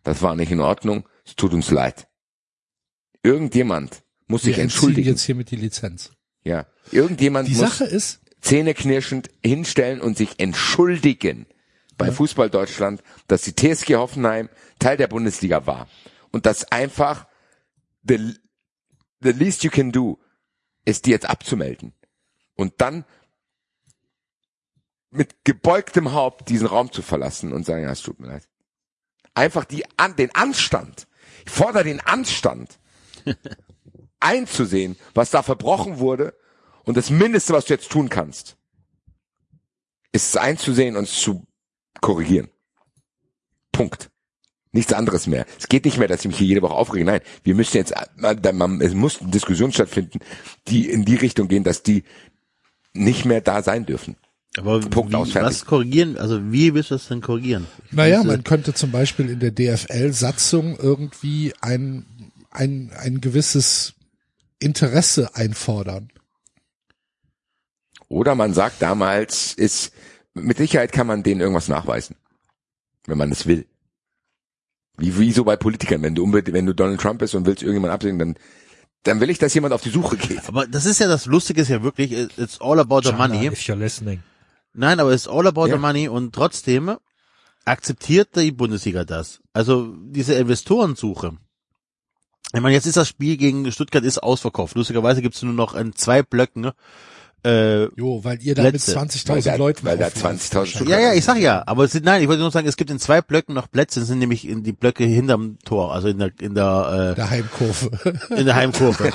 Das 0.04 0.22
war 0.22 0.36
nicht 0.36 0.52
in 0.52 0.60
Ordnung. 0.60 1.08
Es 1.26 1.36
tut 1.36 1.54
uns 1.54 1.72
leid. 1.72 2.08
Irgendjemand 3.24 4.04
muss 4.28 4.44
sich 4.44 4.58
Wir 4.58 4.64
entschuldigen. 4.64 5.08
jetzt 5.10 5.24
hiermit 5.24 5.52
die 5.52 5.56
Lizenz. 5.56 6.12
Ja. 6.44 6.66
Irgendjemand 6.92 7.48
Die 7.48 7.56
muss 7.56 7.78
Sache 7.78 7.86
ist, 7.86 8.20
zähneknirschend 8.42 9.30
hinstellen 9.44 10.02
und 10.02 10.18
sich 10.18 10.40
entschuldigen 10.40 11.46
bei 11.98 12.12
Fußball 12.12 12.50
Deutschland, 12.50 13.02
dass 13.28 13.44
die 13.44 13.56
TSG 13.56 13.96
Hoffenheim 13.96 14.50
Teil 14.80 14.98
der 14.98 15.08
Bundesliga 15.08 15.66
war. 15.66 15.88
Und 16.32 16.46
das 16.46 16.70
einfach 16.72 17.28
the, 18.06 18.36
the 19.24 19.32
least 19.32 19.64
you 19.64 19.70
can 19.70 19.92
do 19.92 20.20
ist 20.86 21.06
die 21.06 21.12
jetzt 21.12 21.30
abzumelden. 21.30 21.94
Und 22.56 22.82
dann 22.82 23.06
mit 25.10 25.44
gebeugtem 25.44 26.14
Haupt 26.14 26.50
diesen 26.50 26.68
Raum 26.68 26.92
zu 26.92 27.02
verlassen 27.02 27.54
und 27.54 27.66
sagen, 27.66 27.84
ja, 27.84 27.92
es 27.92 28.02
tut 28.02 28.20
mir 28.20 28.28
leid. 28.28 28.48
Einfach 29.34 29.66
die, 29.66 29.86
an, 29.98 30.16
den 30.16 30.34
Anstand. 30.36 31.08
Ich 31.46 31.52
fordere 31.52 31.84
den 31.84 32.00
Anstand 32.00 32.80
einzusehen, 34.20 34.98
was 35.14 35.32
da 35.32 35.44
verbrochen 35.44 36.00
wurde 36.00 36.36
und 36.84 36.98
das 36.98 37.10
Mindeste, 37.10 37.54
was 37.54 37.66
du 37.66 37.74
jetzt 37.74 37.92
tun 37.92 38.10
kannst, 38.10 38.58
ist 40.12 40.30
es 40.30 40.38
einzusehen 40.38 40.96
und 40.96 41.06
es 41.06 41.22
zu 41.22 41.46
korrigieren. 42.02 42.50
Punkt. 43.72 44.12
Nichts 44.74 44.92
anderes 44.92 45.28
mehr. 45.28 45.46
Es 45.60 45.70
geht 45.70 45.86
nicht 45.86 46.00
mehr, 46.00 46.08
dass 46.08 46.22
ich 46.22 46.28
mich 46.28 46.38
hier 46.40 46.48
jede 46.48 46.64
Woche 46.64 46.74
aufrege. 46.74 47.06
Nein, 47.06 47.22
wir 47.44 47.54
müssen 47.54 47.78
jetzt, 47.78 47.94
es 47.94 48.94
muss 48.96 49.22
eine 49.22 49.30
Diskussion 49.30 49.72
stattfinden, 49.72 50.20
die 50.68 50.90
in 50.90 51.06
die 51.06 51.16
Richtung 51.16 51.48
gehen, 51.48 51.64
dass 51.64 51.84
die 51.84 52.04
nicht 52.92 53.24
mehr 53.24 53.40
da 53.40 53.62
sein 53.62 53.86
dürfen. 53.86 54.16
Aber 54.58 54.80
Punkt 54.80 55.12
wie, 55.12 55.16
aus, 55.16 55.32
fertig. 55.32 55.50
was 55.50 55.66
korrigieren, 55.66 56.18
also 56.18 56.52
wie 56.52 56.74
willst 56.74 56.90
du 56.90 56.96
das 56.96 57.08
denn 57.08 57.22
korrigieren? 57.22 57.68
Ich 57.86 57.94
naja, 57.94 58.24
man 58.24 58.44
könnte 58.44 58.74
zum 58.74 58.92
Beispiel 58.92 59.30
in 59.30 59.40
der 59.40 59.52
DFL-Satzung 59.52 60.78
irgendwie 60.78 61.54
ein, 61.62 62.06
ein, 62.50 62.92
ein 62.98 63.22
gewisses 63.22 63.94
Interesse 64.60 65.36
einfordern. 65.36 66.10
Oder 68.10 68.34
man 68.34 68.54
sagt 68.54 68.82
damals, 68.82 69.54
ist, 69.54 69.92
mit 70.34 70.58
Sicherheit 70.58 70.92
kann 70.92 71.08
man 71.08 71.22
denen 71.22 71.42
irgendwas 71.42 71.68
nachweisen. 71.68 72.16
Wenn 73.06 73.18
man 73.18 73.32
es 73.32 73.46
will. 73.46 73.66
Wie, 74.98 75.18
wie 75.18 75.32
so 75.32 75.44
bei 75.44 75.56
Politikern, 75.56 76.02
wenn 76.04 76.16
du 76.16 76.24
unbedingt, 76.24 76.54
wenn 76.56 76.66
du 76.66 76.74
Donald 76.74 77.02
Trump 77.02 77.20
bist 77.20 77.34
und 77.36 77.46
willst 77.46 77.64
irgendjemand 77.64 77.94
absehen, 77.94 78.20
dann, 78.20 78.36
dann 79.04 79.20
will 79.20 79.30
ich, 79.30 79.40
dass 79.40 79.54
jemand 79.54 79.74
auf 79.74 79.82
die 79.82 79.90
Suche 79.90 80.18
geht. 80.18 80.48
Aber 80.48 80.68
das 80.68 80.86
ist 80.86 81.00
ja 81.00 81.08
das 81.08 81.26
Lustige 81.26 81.62
ist 81.62 81.70
ja 81.70 81.82
wirklich, 81.84 82.12
it's 82.38 82.62
all 82.62 82.80
about 82.80 83.02
the 83.04 83.10
Jana, 83.10 83.28
money. 83.28 83.48
If 83.48 83.60
you're 83.62 83.76
listening. 83.76 84.22
Nein, 84.74 85.00
aber 85.00 85.12
it's 85.14 85.28
all 85.28 85.48
about 85.48 85.68
Ja. 85.68 85.76
the 85.76 85.80
money 85.82 86.08
und 86.08 86.34
trotzdem 86.34 86.96
akzeptiert 87.66 88.36
die 88.36 88.52
Bundesliga 88.52 89.04
das. 89.06 89.40
Also 89.54 89.94
diese 89.98 90.34
Investorensuche. 90.36 91.38
Ich 92.54 92.62
meine, 92.62 92.76
jetzt 92.76 92.86
ist 92.86 92.98
das 92.98 93.08
Spiel 93.08 93.38
gegen 93.38 93.72
Stuttgart 93.72 94.04
ist 94.04 94.20
ausverkauft. 94.22 94.76
Lustigerweise 94.76 95.22
gibt 95.24 95.36
es 95.36 95.42
nur 95.42 95.54
noch 95.54 95.74
in 95.74 95.94
zwei 95.96 96.22
Blöcken. 96.22 96.72
Äh, 97.46 97.86
Jo, 98.00 98.24
weil 98.24 98.42
ihr 98.42 98.56
da 98.56 98.64
mit 98.64 98.72
Plätze. 98.74 98.98
20.000 98.98 99.30
Weil 99.30 99.42
da- 99.42 99.56
Leuten 99.56 99.86
weil 99.86 99.98
da 99.98 100.08
auflauft. 100.08 100.42
20.000 100.54 100.88
ja, 100.90 101.00
ja, 101.00 101.14
ich 101.14 101.26
sag 101.26 101.38
ja, 101.40 101.62
aber 101.66 101.84
es 101.84 101.92
sind, 101.92 102.06
nein, 102.06 102.22
ich 102.22 102.28
wollte 102.30 102.42
nur 102.42 102.52
sagen, 102.52 102.68
es 102.68 102.78
gibt 102.78 102.90
in 102.90 103.00
zwei 103.00 103.22
Blöcken 103.22 103.54
noch 103.54 103.70
Plätze, 103.70 104.00
das 104.00 104.08
sind 104.08 104.20
nämlich 104.20 104.48
in 104.48 104.64
die 104.64 104.72
Blöcke 104.72 105.04
hinterm 105.04 105.58
Tor, 105.66 105.94
also 105.94 106.08
in 106.08 106.20
der 106.20 106.32
in 106.40 106.56
der 106.56 107.16
Der 107.16 107.30
Heimkurve. 107.30 107.92
äh, 108.30 108.34
in 108.40 108.46
der 108.46 108.56
Heimkurve. 108.56 109.12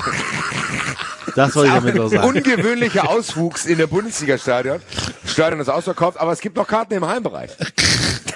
Das 1.36 1.54
wollte 1.54 1.68
ich 1.68 1.74
damit 1.74 1.94
nur 1.94 2.08
sagen. 2.10 2.28
Ungewöhnlicher 2.28 3.08
Auswuchs 3.08 3.64
in 3.66 3.78
der 3.78 3.86
Bundesliga-Stadion. 3.86 4.80
Stadion 5.24 5.60
ist 5.60 5.68
ausverkauft, 5.68 6.18
aber 6.18 6.32
es 6.32 6.40
gibt 6.40 6.56
noch 6.56 6.66
Karten 6.66 6.94
im 6.94 7.06
Heimbereich. 7.06 7.50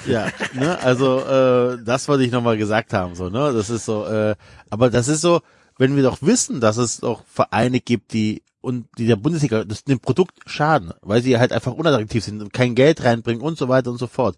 Ja, 0.06 0.28
ne, 0.54 0.78
also 0.82 1.20
äh, 1.20 1.78
das 1.84 2.06
wollte 2.08 2.24
ich 2.24 2.30
nochmal 2.32 2.56
gesagt 2.58 2.92
haben, 2.92 3.14
so, 3.14 3.28
ne? 3.28 3.52
Das 3.52 3.70
ist 3.70 3.84
so, 3.86 4.04
äh, 4.06 4.34
aber 4.70 4.90
das 4.90 5.08
ist 5.08 5.20
so, 5.20 5.40
wenn 5.78 5.96
wir 5.96 6.02
doch 6.02 6.18
wissen, 6.20 6.60
dass 6.60 6.76
es 6.76 6.98
doch 6.98 7.22
Vereine 7.32 7.80
gibt, 7.80 8.12
die 8.12 8.42
und 8.62 8.86
die 8.96 9.06
der 9.06 9.16
Bundesliga 9.16 9.64
das 9.64 9.84
dem 9.84 10.00
Produkt 10.00 10.38
schaden, 10.46 10.92
weil 11.02 11.22
sie 11.22 11.38
halt 11.38 11.52
einfach 11.52 11.74
unattraktiv 11.74 12.24
sind 12.24 12.40
und 12.40 12.52
kein 12.52 12.74
Geld 12.74 13.04
reinbringen 13.04 13.42
und 13.42 13.58
so 13.58 13.68
weiter 13.68 13.90
und 13.90 13.98
so 13.98 14.06
fort. 14.06 14.36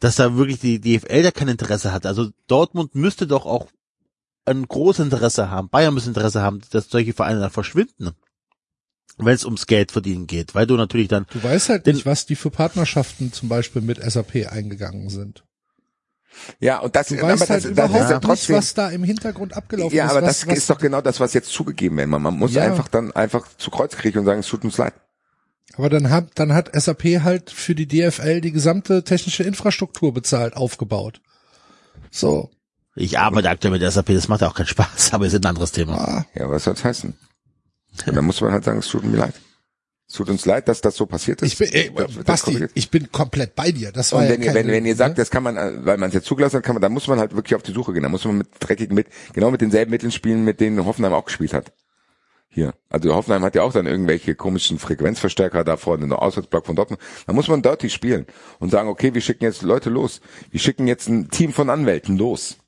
Dass 0.00 0.16
da 0.16 0.36
wirklich 0.36 0.60
die 0.60 0.80
DFL 0.80 1.22
da 1.22 1.30
kein 1.30 1.48
Interesse 1.48 1.92
hat. 1.92 2.06
Also 2.06 2.30
Dortmund 2.46 2.94
müsste 2.94 3.26
doch 3.26 3.44
auch 3.44 3.68
ein 4.44 4.66
großes 4.66 5.04
Interesse 5.04 5.50
haben, 5.50 5.68
Bayern 5.68 5.92
müsste 5.92 6.10
Interesse 6.10 6.40
haben, 6.40 6.60
dass 6.70 6.88
solche 6.88 7.12
Vereine 7.12 7.40
dann 7.40 7.50
verschwinden. 7.50 8.12
Wenn 9.18 9.34
es 9.34 9.44
ums 9.44 9.66
Geld 9.66 9.92
verdienen 9.92 10.26
geht, 10.26 10.54
weil 10.54 10.66
du 10.66 10.76
natürlich 10.76 11.08
dann 11.08 11.26
Du 11.32 11.42
weißt 11.42 11.70
halt 11.70 11.86
nicht, 11.86 12.04
was 12.04 12.26
die 12.26 12.36
für 12.36 12.50
Partnerschaften 12.50 13.32
zum 13.32 13.48
Beispiel 13.48 13.80
mit 13.80 13.98
SAP 13.98 14.46
eingegangen 14.50 15.08
sind. 15.08 15.42
Ja, 16.60 16.78
und 16.80 16.94
das, 16.96 17.08
Du 17.08 17.18
aber 17.18 17.28
das, 17.36 17.48
halt 17.50 17.64
das, 17.64 17.70
überhaupt 17.70 17.94
ist 17.94 18.10
ja 18.10 18.16
nicht, 18.16 18.24
trotzdem, 18.24 18.56
was 18.56 18.74
da 18.74 18.88
im 18.90 19.04
Hintergrund 19.04 19.54
abgelaufen 19.56 19.96
ja, 19.96 20.04
ist. 20.06 20.10
aber 20.12 20.22
was, 20.22 20.40
das 20.40 20.46
was 20.48 20.56
ist 20.58 20.70
doch 20.70 20.78
genau 20.78 21.00
das, 21.00 21.18
was 21.20 21.32
jetzt 21.34 21.50
zugegeben 21.50 21.96
werden. 21.96 22.10
Man, 22.10 22.22
man 22.22 22.34
muss 22.38 22.52
Ja. 22.54 22.62
einfach 22.62 22.88
dann 22.88 23.12
einfach 23.12 23.46
zu 23.58 23.70
Kreuz 23.70 23.96
kriegen 23.96 24.18
und 24.20 24.24
sagen, 24.26 24.40
es 24.40 24.46
tut 24.46 24.64
uns 24.64 24.76
leid. 24.78 24.94
Aber 25.76 25.88
dann 25.90 26.10
hat, 26.10 26.30
dann 26.36 26.52
hat 26.54 26.70
SAP 26.74 27.04
halt 27.22 27.50
für 27.50 27.74
die 27.74 27.86
DFL 27.88 28.40
die 28.40 28.52
gesamte 28.52 29.02
technische 29.04 29.42
Infrastruktur 29.42 30.14
bezahlt, 30.14 30.56
aufgebaut. 30.56 31.20
So. 32.10 32.50
ich 32.94 33.18
arbeite 33.18 33.50
aktuell 33.50 33.78
mit 33.78 33.92
SAP, 33.92 34.06
das 34.14 34.28
macht 34.28 34.40
ja 34.42 34.48
auch 34.48 34.54
keinen 34.54 34.66
Spaß, 34.68 35.10
aber 35.12 35.26
ist 35.26 35.34
ein 35.34 35.44
anderes 35.44 35.72
Thema. 35.72 35.96
Ah, 35.96 36.26
Ja, 36.34 36.48
was 36.48 36.64
soll's 36.64 36.84
heißen? 36.84 37.14
Und 38.06 38.16
dann 38.16 38.24
muss 38.24 38.40
man 38.40 38.52
halt 38.52 38.64
sagen, 38.64 38.78
es 38.78 38.88
tut 38.88 39.04
mir 39.04 39.16
leid. 39.16 39.34
Es 40.08 40.14
tut 40.14 40.30
uns 40.30 40.46
leid, 40.46 40.68
dass 40.68 40.80
das 40.80 40.94
so 40.94 41.06
passiert 41.06 41.42
ist. 41.42 41.52
ich 41.52 41.58
bin, 41.58 41.68
ey, 41.72 41.90
Das 41.92 42.14
jetzt 42.14 42.24
Basti, 42.24 42.66
ich 42.74 42.90
bin 42.90 43.10
komplett 43.10 43.56
bei 43.56 43.72
dir. 43.72 43.90
Das 43.90 44.12
war 44.12 44.20
Und 44.20 44.26
ja 44.26 44.30
wenn, 44.32 44.40
ihr, 44.40 44.46
keine, 44.46 44.60
wenn, 44.60 44.68
wenn 44.68 44.86
ihr 44.86 44.94
sagt, 44.94 45.16
ne? 45.16 45.22
das 45.22 45.30
kann 45.30 45.42
man, 45.42 45.56
äh, 45.56 45.84
weil 45.84 45.98
man 45.98 46.08
es 46.08 46.14
jetzt 46.14 46.26
zugelassen 46.26 46.58
hat, 46.58 46.62
kann 46.62 46.76
man, 46.76 46.82
dann 46.82 46.92
muss 46.92 47.08
man 47.08 47.18
halt 47.18 47.34
wirklich 47.34 47.56
auf 47.56 47.62
die 47.62 47.72
Suche 47.72 47.92
gehen. 47.92 48.04
Da 48.04 48.08
muss 48.08 48.24
man 48.24 48.38
mit 48.38 48.48
dreckigen 48.60 48.94
mit, 48.94 49.08
genau 49.32 49.50
mit 49.50 49.60
denselben 49.60 49.90
Mitteln 49.90 50.12
spielen, 50.12 50.44
mit 50.44 50.60
denen 50.60 50.84
Hoffenheim 50.84 51.12
auch 51.12 51.24
gespielt 51.24 51.52
hat. 51.52 51.72
Hier. 52.48 52.72
Also 52.88 53.12
Hoffenheim 53.14 53.42
hat 53.42 53.56
ja 53.56 53.62
auch 53.62 53.72
dann 53.72 53.86
irgendwelche 53.86 54.36
komischen 54.36 54.78
Frequenzverstärker 54.78 55.64
da 55.64 55.76
vorne 55.76 56.04
in 56.04 56.08
der 56.08 56.22
Auswärtsblock 56.22 56.66
von 56.66 56.76
Dortmund. 56.76 57.02
Da 57.26 57.32
muss 57.32 57.48
man 57.48 57.60
dirty 57.60 57.90
spielen 57.90 58.26
und 58.60 58.70
sagen, 58.70 58.88
okay, 58.88 59.12
wir 59.12 59.20
schicken 59.20 59.44
jetzt 59.44 59.62
Leute 59.62 59.90
los. 59.90 60.20
Wir 60.50 60.60
schicken 60.60 60.86
jetzt 60.86 61.08
ein 61.08 61.30
Team 61.30 61.52
von 61.52 61.68
Anwälten 61.68 62.16
los 62.16 62.58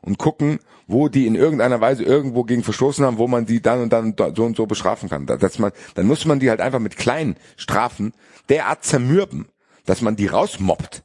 und 0.00 0.18
gucken, 0.18 0.60
wo 0.86 1.08
die 1.08 1.26
in 1.26 1.34
irgendeiner 1.34 1.80
Weise 1.80 2.04
irgendwo 2.04 2.44
gegen 2.44 2.62
verstoßen 2.62 3.04
haben, 3.04 3.18
wo 3.18 3.26
man 3.26 3.46
die 3.46 3.60
dann 3.60 3.80
und 3.82 3.92
dann 3.92 4.14
so 4.36 4.44
und 4.44 4.56
so 4.56 4.66
bestrafen 4.66 5.08
kann. 5.08 5.26
Dass 5.26 5.58
man, 5.58 5.72
dann 5.94 6.06
muss 6.06 6.24
man 6.24 6.38
die 6.40 6.48
halt 6.50 6.60
einfach 6.60 6.78
mit 6.78 6.96
kleinen 6.96 7.36
Strafen 7.56 8.12
derart 8.48 8.84
zermürben, 8.84 9.48
dass 9.84 10.00
man 10.00 10.16
die 10.16 10.26
rausmobbt. 10.26 11.02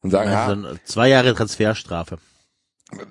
Und 0.00 0.10
sagen, 0.10 0.30
ja, 0.30 0.46
Also 0.46 0.76
zwei 0.84 1.08
Jahre 1.08 1.34
Transferstrafe. 1.34 2.18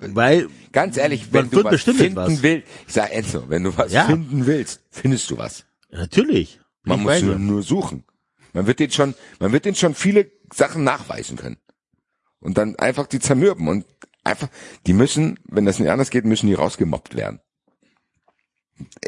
Weil, 0.00 0.48
ganz 0.72 0.96
ehrlich, 0.96 1.32
wenn 1.32 1.50
du 1.50 1.62
was 1.62 1.82
finden 1.82 2.16
was. 2.16 2.42
willst, 2.42 2.66
ich 2.86 2.94
sag 2.94 3.12
Enzo, 3.12 3.44
wenn 3.48 3.62
du 3.62 3.76
was 3.76 3.92
Ja. 3.92 4.06
finden 4.06 4.46
willst, 4.46 4.80
findest 4.90 5.30
du 5.30 5.38
was. 5.38 5.64
natürlich. 5.90 6.60
Man 6.82 6.98
ich 7.00 7.04
muss 7.04 7.22
nur, 7.22 7.38
nur 7.38 7.62
suchen. 7.62 8.04
Man 8.54 8.66
wird 8.66 8.80
den 8.80 8.90
schon, 8.90 9.14
man 9.40 9.52
wird 9.52 9.66
den 9.66 9.74
schon 9.74 9.94
viele 9.94 10.30
Sachen 10.52 10.82
nachweisen 10.82 11.36
können. 11.36 11.58
Und 12.40 12.56
dann 12.56 12.76
einfach 12.76 13.06
die 13.06 13.20
zermürben 13.20 13.68
und 13.68 13.84
einfach, 14.28 14.48
die 14.86 14.92
müssen, 14.92 15.38
wenn 15.44 15.64
das 15.64 15.78
nicht 15.78 15.90
anders 15.90 16.10
geht, 16.10 16.24
müssen 16.24 16.46
die 16.46 16.54
rausgemobbt 16.54 17.16
werden. 17.16 17.40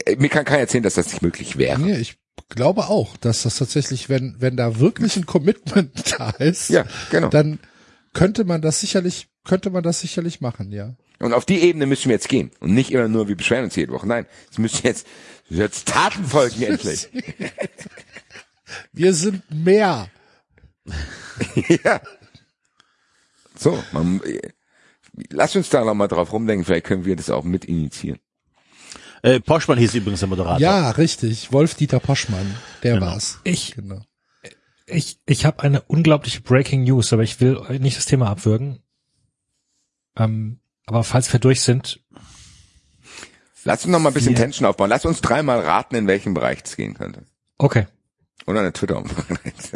Äh, 0.04 0.16
Mir 0.16 0.28
kann 0.28 0.44
keiner 0.44 0.60
erzählen, 0.60 0.82
dass 0.82 0.94
das 0.94 1.06
nicht 1.12 1.22
möglich 1.22 1.56
wäre. 1.58 1.80
Nee, 1.80 1.96
ich 1.96 2.18
glaube 2.48 2.88
auch, 2.88 3.16
dass 3.18 3.42
das 3.42 3.56
tatsächlich, 3.56 4.08
wenn, 4.08 4.36
wenn 4.38 4.56
da 4.56 4.78
wirklich 4.80 5.16
ein 5.16 5.26
Commitment 5.26 6.12
da 6.18 6.30
ist, 6.30 6.70
Ja, 6.70 6.84
genau. 7.10 7.28
dann 7.28 7.58
könnte 8.12 8.44
man 8.44 8.60
das 8.62 8.80
sicherlich, 8.80 9.28
könnte 9.44 9.70
man 9.70 9.82
das 9.82 10.00
sicherlich 10.00 10.40
machen, 10.40 10.72
ja. 10.72 10.96
Und 11.20 11.34
auf 11.34 11.44
die 11.44 11.60
Ebene 11.60 11.84
müssen 11.86 12.08
wir 12.08 12.14
jetzt 12.14 12.30
gehen. 12.30 12.50
Und 12.60 12.72
nicht 12.72 12.90
immer 12.92 13.06
nur, 13.06 13.28
wir 13.28 13.36
beschweren 13.36 13.64
uns 13.64 13.76
jede 13.76 13.92
Woche. 13.92 14.06
Nein, 14.06 14.26
es 14.50 14.56
müssen 14.56 14.80
jetzt, 14.86 15.06
jetzt 15.50 15.86
Taten 15.88 16.24
folgen 16.24 16.62
endlich. 16.62 17.08
Wir 18.92 19.12
sind 19.14 19.42
mehr. 19.50 20.08
ja. 21.84 22.00
So, 23.56 23.82
man, 23.92 24.22
äh, 24.22 24.48
lass 25.30 25.56
uns 25.56 25.68
da 25.70 25.84
noch 25.84 25.94
mal 25.94 26.08
drauf 26.08 26.32
rumdenken. 26.32 26.64
Vielleicht 26.64 26.86
können 26.86 27.04
wir 27.04 27.16
das 27.16 27.30
auch 27.30 27.44
mit 27.44 27.64
initiieren. 27.64 28.18
Äh, 29.22 29.40
Poschmann 29.40 29.78
hieß 29.78 29.94
übrigens 29.94 30.20
der 30.20 30.28
Moderator. 30.28 30.58
Ja, 30.60 30.90
richtig. 30.92 31.52
Wolf-Dieter 31.52 32.00
Poschmann, 32.00 32.54
der 32.82 32.94
Genau. 32.94 33.06
war's. 33.06 33.38
Ich, 33.44 33.74
Genau. 33.74 34.00
ich, 34.86 35.18
ich 35.26 35.44
habe 35.44 35.62
eine 35.62 35.82
unglaubliche 35.82 36.40
Breaking 36.40 36.84
News, 36.84 37.12
aber 37.12 37.22
ich 37.22 37.40
will 37.40 37.60
nicht 37.80 37.98
das 37.98 38.06
Thema 38.06 38.28
abwürgen. 38.30 38.82
Ähm, 40.16 40.60
aber 40.86 41.04
falls 41.04 41.32
wir 41.32 41.40
durch 41.40 41.60
sind, 41.60 42.00
Lass 43.64 43.84
uns 43.84 43.92
noch 43.92 43.98
mal 44.00 44.08
ein 44.08 44.14
bisschen 44.14 44.34
Tension 44.34 44.66
aufbauen. 44.66 44.88
Lass 44.88 45.04
uns 45.04 45.20
dreimal 45.20 45.60
raten, 45.60 45.94
in 45.94 46.06
welchem 46.06 46.32
Bereich 46.32 46.60
es 46.64 46.76
gehen 46.76 46.94
könnte. 46.94 47.26
okay. 47.58 47.86
Oder 48.46 48.60
eine 48.60 48.72
twitter 48.72 48.96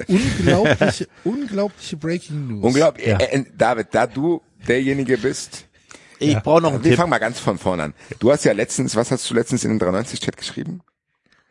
Unglaubliche, 0.08 1.06
unglaubliche 1.22 1.96
Breaking 1.98 2.48
News. 2.48 2.64
Unglaublich. 2.64 3.06
Ja. 3.06 3.18
Äh, 3.18 3.40
äh, 3.40 3.44
David, 3.56 3.88
da 3.92 4.06
du 4.06 4.40
derjenige 4.68 5.18
bist, 5.18 5.66
Ich 6.20 6.32
Ja. 6.34 6.40
brauche 6.40 6.62
noch 6.62 6.70
einen 6.72 6.84
wir 6.84 6.90
Tipp. 6.90 6.98
fangen 6.98 7.10
mal 7.10 7.18
ganz 7.18 7.40
von 7.40 7.58
vorne 7.58 7.82
an. 7.82 7.94
Du 8.20 8.30
hast 8.30 8.44
ja 8.44 8.52
letztens, 8.52 8.94
was 8.96 9.10
hast 9.10 9.28
du 9.28 9.34
letztens 9.34 9.64
in 9.64 9.70
den 9.70 9.78
93-Chat 9.80 10.36
geschrieben? 10.36 10.80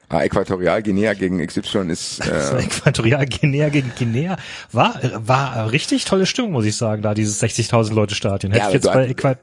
Ah, 0.09 0.23
Äquatorialguinea 0.23 1.13
gegen 1.13 1.45
XY 1.45 1.89
ist 1.89 2.21
Also 2.21 2.57
äh, 2.57 2.63
Äquatorial 2.63 3.25
Guinea 3.25 3.69
gegen 3.69 3.91
Guinea 3.97 4.37
war 4.71 4.99
war 5.27 5.71
richtig 5.71 6.05
tolle 6.05 6.25
Stimmung, 6.25 6.51
muss 6.51 6.65
ich 6.65 6.75
sagen, 6.77 7.01
da 7.01 7.13
dieses 7.13 7.41
60.000 7.41 7.93
Leute 7.93 8.15
Stadion. 8.15 8.51
Hätte 8.51 8.63
Ja, 8.63 8.67
ich 8.69 8.75
jetzt 8.75 8.85
bei 8.91 9.07
Äquat 9.07 9.39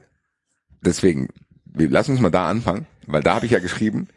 deswegen, 0.81 1.27
lass 1.75 2.09
uns 2.09 2.19
mal 2.19 2.29
da 2.31 2.49
anfangen, 2.49 2.87
weil 3.07 3.21
da 3.21 3.35
habe 3.35 3.45
ich 3.45 3.51
ja 3.51 3.59
geschrieben, 3.59 4.07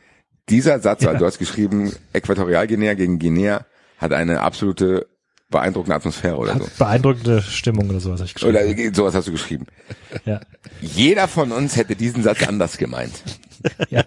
dieser 0.48 0.78
Satz, 0.80 1.02
Ja. 1.02 1.10
also 1.10 1.20
du 1.20 1.26
hast 1.26 1.38
geschrieben, 1.38 1.92
Äquatorialguinea 2.12 2.94
gegen 2.94 3.18
Guinea 3.18 3.66
hat 3.98 4.12
eine 4.12 4.40
absolute 4.40 5.06
beeindruckende 5.54 5.94
Atmosphäre 5.94 6.36
oder 6.36 6.58
so. 6.58 6.66
beeindruckende 6.78 7.40
Stimmung 7.40 7.88
oder 7.88 8.00
sowas 8.00 8.18
hab 8.18 8.26
ich 8.26 8.34
geschrieben. 8.34 8.56
Oder 8.56 8.92
sowas 8.92 9.14
hast 9.14 9.28
du 9.28 9.32
geschrieben. 9.32 9.66
ja. 10.24 10.40
Jeder 10.80 11.28
von 11.28 11.52
uns 11.52 11.76
hätte 11.76 11.94
diesen 11.94 12.24
Satz 12.24 12.42
anders 12.46 12.76
gemeint. 12.76 13.14
Ja. 13.88 14.04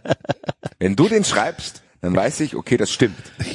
Wenn 0.77 0.95
du 0.95 1.07
den 1.07 1.23
schreibst, 1.23 1.81
dann 2.01 2.15
weiß 2.15 2.41
ich, 2.41 2.55
okay, 2.55 2.77
das 2.77 2.91
stimmt. 2.91 3.17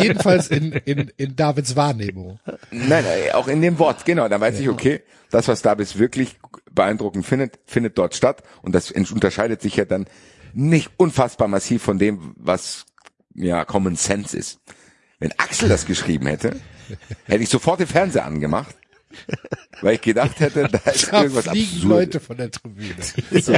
Jedenfalls 0.00 0.46
in, 0.50 0.70
in, 0.84 1.10
in 1.16 1.34
Davids 1.34 1.74
Wahrnehmung. 1.74 2.38
Nein, 2.70 3.02
nein, 3.04 3.32
auch 3.34 3.48
in 3.48 3.60
dem 3.60 3.80
Wort, 3.80 4.04
genau. 4.04 4.28
Dann 4.28 4.40
weiß 4.40 4.60
ich, 4.60 4.68
okay, 4.68 5.02
das, 5.32 5.48
was 5.48 5.62
Davis 5.62 5.98
wirklich 5.98 6.36
beeindruckend 6.70 7.26
findet, 7.26 7.58
findet 7.66 7.98
dort 7.98 8.14
statt. 8.14 8.44
Und 8.62 8.72
das 8.72 8.92
unterscheidet 8.92 9.60
sich 9.60 9.74
ja 9.74 9.84
dann 9.84 10.06
nicht 10.52 10.92
unfassbar 10.96 11.48
massiv 11.48 11.82
von 11.82 11.98
dem, 11.98 12.34
was 12.36 12.86
ja 13.34 13.64
Common 13.64 13.96
Sense 13.96 14.36
ist. 14.36 14.60
Wenn 15.22 15.32
Axel 15.38 15.68
das 15.68 15.86
geschrieben 15.86 16.26
hätte, 16.26 16.56
hätte 17.26 17.44
ich 17.44 17.48
sofort 17.48 17.78
den 17.78 17.86
Fernseher 17.86 18.24
angemacht, 18.24 18.74
weil 19.80 19.94
ich 19.94 20.00
gedacht 20.00 20.40
hätte, 20.40 20.66
da 20.66 20.78
ist 20.90 21.12
Da 21.12 21.22
irgendwas 21.22 21.46
fliegen 21.46 21.66
Absurdes. 21.68 21.84
Leute 21.84 22.18
von 22.18 22.36
der 22.38 22.50
Tribüne. 22.50 22.94
So. 23.40 23.52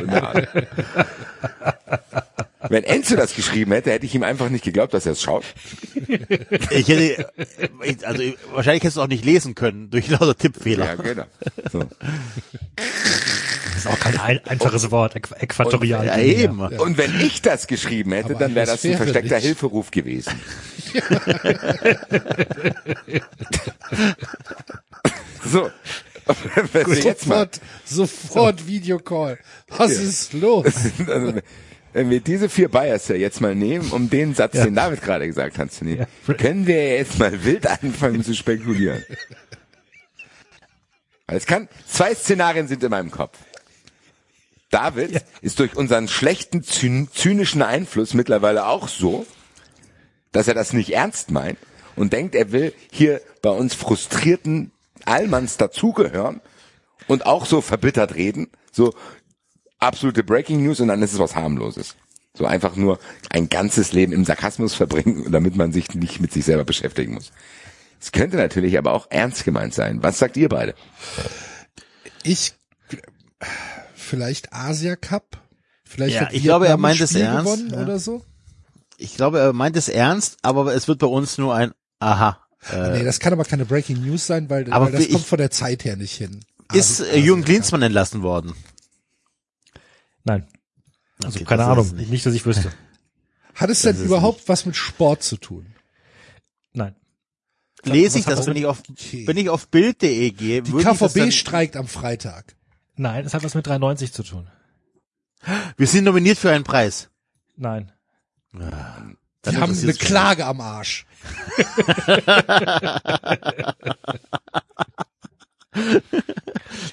Wenn 2.68 2.84
Enzo 2.84 3.16
das 3.16 3.34
geschrieben 3.34 3.72
hätte, 3.72 3.92
hätte 3.92 4.04
ich 4.04 4.14
ihm 4.14 4.24
einfach 4.24 4.50
nicht 4.50 4.64
geglaubt, 4.64 4.92
dass 4.92 5.06
er 5.06 5.12
es 5.12 5.22
schaut. 5.22 5.44
Ich 6.70 6.88
hätte, 6.88 7.30
also 8.02 8.22
wahrscheinlich 8.52 8.82
hättest 8.82 8.98
du 8.98 9.02
auch 9.02 9.06
nicht 9.06 9.24
lesen 9.24 9.54
können 9.54 9.88
durch 9.88 10.08
lauter 10.08 10.36
Tippfehler. 10.36 10.84
Ja, 10.84 10.94
genau. 10.96 11.24
So. 11.72 11.80
Das 13.74 13.84
ist 13.84 13.90
auch 13.90 13.98
kein 13.98 14.18
ein, 14.20 14.40
einfaches 14.46 14.90
Wort. 14.90 15.16
Äqu 15.16 15.34
Äquatorial 15.40 16.06
Ja, 16.06 16.16
Guinea. 16.16 16.38
eben. 16.44 16.60
Und 16.60 16.96
wenn 16.96 17.20
ich 17.20 17.42
das 17.42 17.66
geschrieben 17.66 18.12
hätte, 18.12 18.30
Aber 18.30 18.38
dann 18.38 18.54
wäre 18.54 18.66
das 18.66 18.84
ein 18.84 18.96
versteckter 18.96 19.34
nicht. 19.36 19.44
Hilferuf 19.44 19.90
gewesen. 19.90 20.32
so. 25.44 25.70
Jetzt 27.02 27.24
Sofort, 27.24 27.60
sofort 27.84 28.66
Videocall. 28.66 29.38
Was 29.68 29.90
ist 29.92 30.32
los? 30.32 30.64
also, 31.06 31.34
wenn 31.92 32.08
wir 32.10 32.20
diese 32.20 32.48
vier 32.48 32.70
Bias 32.70 33.08
ja 33.08 33.16
jetzt 33.16 33.40
mal 33.42 33.54
nehmen, 33.54 33.90
um 33.90 34.08
den 34.08 34.34
Satz, 34.34 34.52
den 34.52 34.74
David 34.74 35.02
gerade 35.02 35.26
gesagt 35.26 35.58
hat, 35.58 35.70
zu 35.70 35.84
nehmen, 35.84 36.06
Ja. 36.26 36.34
können 36.34 36.66
wir 36.66 36.96
jetzt 36.96 37.18
mal 37.18 37.44
wild 37.44 37.66
anfangen 37.66 38.24
zu 38.24 38.34
spekulieren. 38.34 39.04
Weil 41.26 41.36
es 41.38 41.46
kann, 41.46 41.68
zwei 41.86 42.14
Szenarien 42.14 42.68
sind 42.68 42.82
in 42.82 42.90
meinem 42.90 43.10
Kopf. 43.10 43.38
David 44.74 45.22
ist 45.40 45.60
durch 45.60 45.76
unseren 45.76 46.08
schlechten, 46.08 46.62
zyn- 46.62 47.08
zynischen 47.12 47.62
Einfluss 47.62 48.12
mittlerweile 48.12 48.66
auch 48.66 48.88
so, 48.88 49.24
dass 50.32 50.48
er 50.48 50.54
das 50.54 50.72
nicht 50.72 50.90
ernst 50.90 51.30
meint 51.30 51.58
und 51.94 52.12
denkt, 52.12 52.34
er 52.34 52.50
will 52.50 52.74
hier 52.90 53.20
bei 53.40 53.50
uns 53.50 53.74
frustrierten 53.74 54.72
Allmanns 55.04 55.58
dazugehören 55.58 56.40
und 57.06 57.24
auch 57.24 57.46
so 57.46 57.60
verbittert 57.60 58.16
reden, 58.16 58.48
so 58.72 58.92
absolute 59.78 60.24
Breaking 60.24 60.64
News 60.64 60.80
und 60.80 60.88
dann 60.88 61.02
ist 61.02 61.12
es 61.12 61.20
was 61.20 61.36
harmloses. 61.36 61.94
So 62.36 62.44
einfach 62.44 62.74
nur 62.74 62.98
ein 63.30 63.48
ganzes 63.48 63.92
Leben 63.92 64.12
im 64.12 64.24
Sarkasmus 64.24 64.74
verbringen, 64.74 65.30
damit 65.30 65.54
man 65.54 65.72
sich 65.72 65.94
nicht 65.94 66.20
mit 66.20 66.32
sich 66.32 66.44
selber 66.44 66.64
beschäftigen 66.64 67.14
muss. 67.14 67.30
Es 68.00 68.10
könnte 68.10 68.38
natürlich 68.38 68.76
aber 68.76 68.92
auch 68.92 69.06
ernst 69.08 69.44
gemeint 69.44 69.72
sein. 69.72 70.02
Was 70.02 70.18
sagt 70.18 70.36
ihr 70.36 70.48
beide? 70.48 70.74
Ich, 72.24 72.54
vielleicht 74.04 74.52
Asia 74.52 74.96
Cup? 74.96 75.40
Vielleicht 75.84 76.14
Ja, 76.16 76.20
hat 76.22 76.32
ich 76.32 76.42
glaube, 76.42 76.66
er 76.68 76.76
meint 76.76 77.00
es 77.00 77.14
ernst, 77.14 77.44
gewonnen 77.44 77.70
ja. 77.72 77.82
oder 77.82 77.98
so. 77.98 78.24
Ich 78.96 79.16
glaube, 79.16 79.40
er 79.40 79.52
meint 79.52 79.76
es 79.76 79.88
ernst, 79.88 80.38
aber 80.42 80.72
es 80.74 80.86
wird 80.88 80.98
bei 81.00 81.06
uns 81.06 81.36
nur 81.38 81.54
ein 81.54 81.72
Aha. 81.98 82.40
Äh, 82.72 82.98
nee, 82.98 83.04
das 83.04 83.20
kann 83.20 83.32
aber 83.32 83.44
keine 83.44 83.64
Breaking 83.66 84.00
News 84.04 84.26
sein, 84.26 84.48
weil, 84.48 84.70
aber 84.72 84.86
weil 84.86 84.92
das 84.92 85.00
wie 85.02 85.08
kommt 85.08 85.20
ich- 85.22 85.26
von 85.28 85.38
der 85.38 85.50
Zeit 85.50 85.84
her 85.84 85.96
nicht 85.96 86.14
hin. 86.16 86.40
ist 86.72 87.00
Also- 87.00 87.12
äh, 87.12 87.18
Jürgen 87.18 87.44
Klinsmann 87.44 87.82
entlassen 87.82 88.22
worden? 88.22 88.54
Nein. 90.24 90.46
Also 91.22 91.36
Okay, 91.36 91.44
keine 91.44 91.64
Ahnung. 91.64 91.94
Nicht. 91.96 92.10
nicht. 92.10 92.26
dass 92.26 92.34
ich 92.34 92.46
wüsste. 92.46 92.72
Hat 93.54 93.70
es 93.70 93.82
denn 93.82 93.92
Das 93.92 94.00
ist 94.00 94.06
überhaupt 94.06 94.48
was 94.48 94.66
mit 94.66 94.74
Sport 94.76 95.22
zu 95.22 95.36
tun? 95.36 95.66
Nein. 96.72 96.94
Lese 97.84 98.18
ich 98.18 98.24
das, 98.24 98.46
wenn 98.46 98.56
ich 98.56 98.66
auf, 98.66 98.82
Okay. 98.90 99.26
wenn 99.26 99.36
ich 99.36 99.48
auf 99.50 99.68
Bild.de 99.68 100.30
gehe? 100.30 100.62
Die 100.62 100.70
ich 100.76 100.84
KVB 100.84 101.14
dann- 101.18 101.32
streikt 101.32 101.76
am 101.76 101.86
Freitag. 101.86 102.56
Nein, 102.96 103.24
es 103.24 103.34
hat 103.34 103.42
was 103.42 103.54
mit 103.54 103.66
93 103.66 104.12
zu 104.12 104.22
tun. 104.22 104.48
Wir 105.76 105.86
sind 105.86 106.04
nominiert 106.04 106.38
für 106.38 106.50
einen 106.50 106.64
Preis. 106.64 107.10
Nein. 107.56 107.92
Die 108.52 108.58
Dann 108.58 109.56
haben 109.56 109.62
eine 109.62 109.72
interessiert's 109.72 109.98
mich 110.00 110.08
Klage 110.08 110.46
am 110.46 110.60
Arsch. 110.60 111.06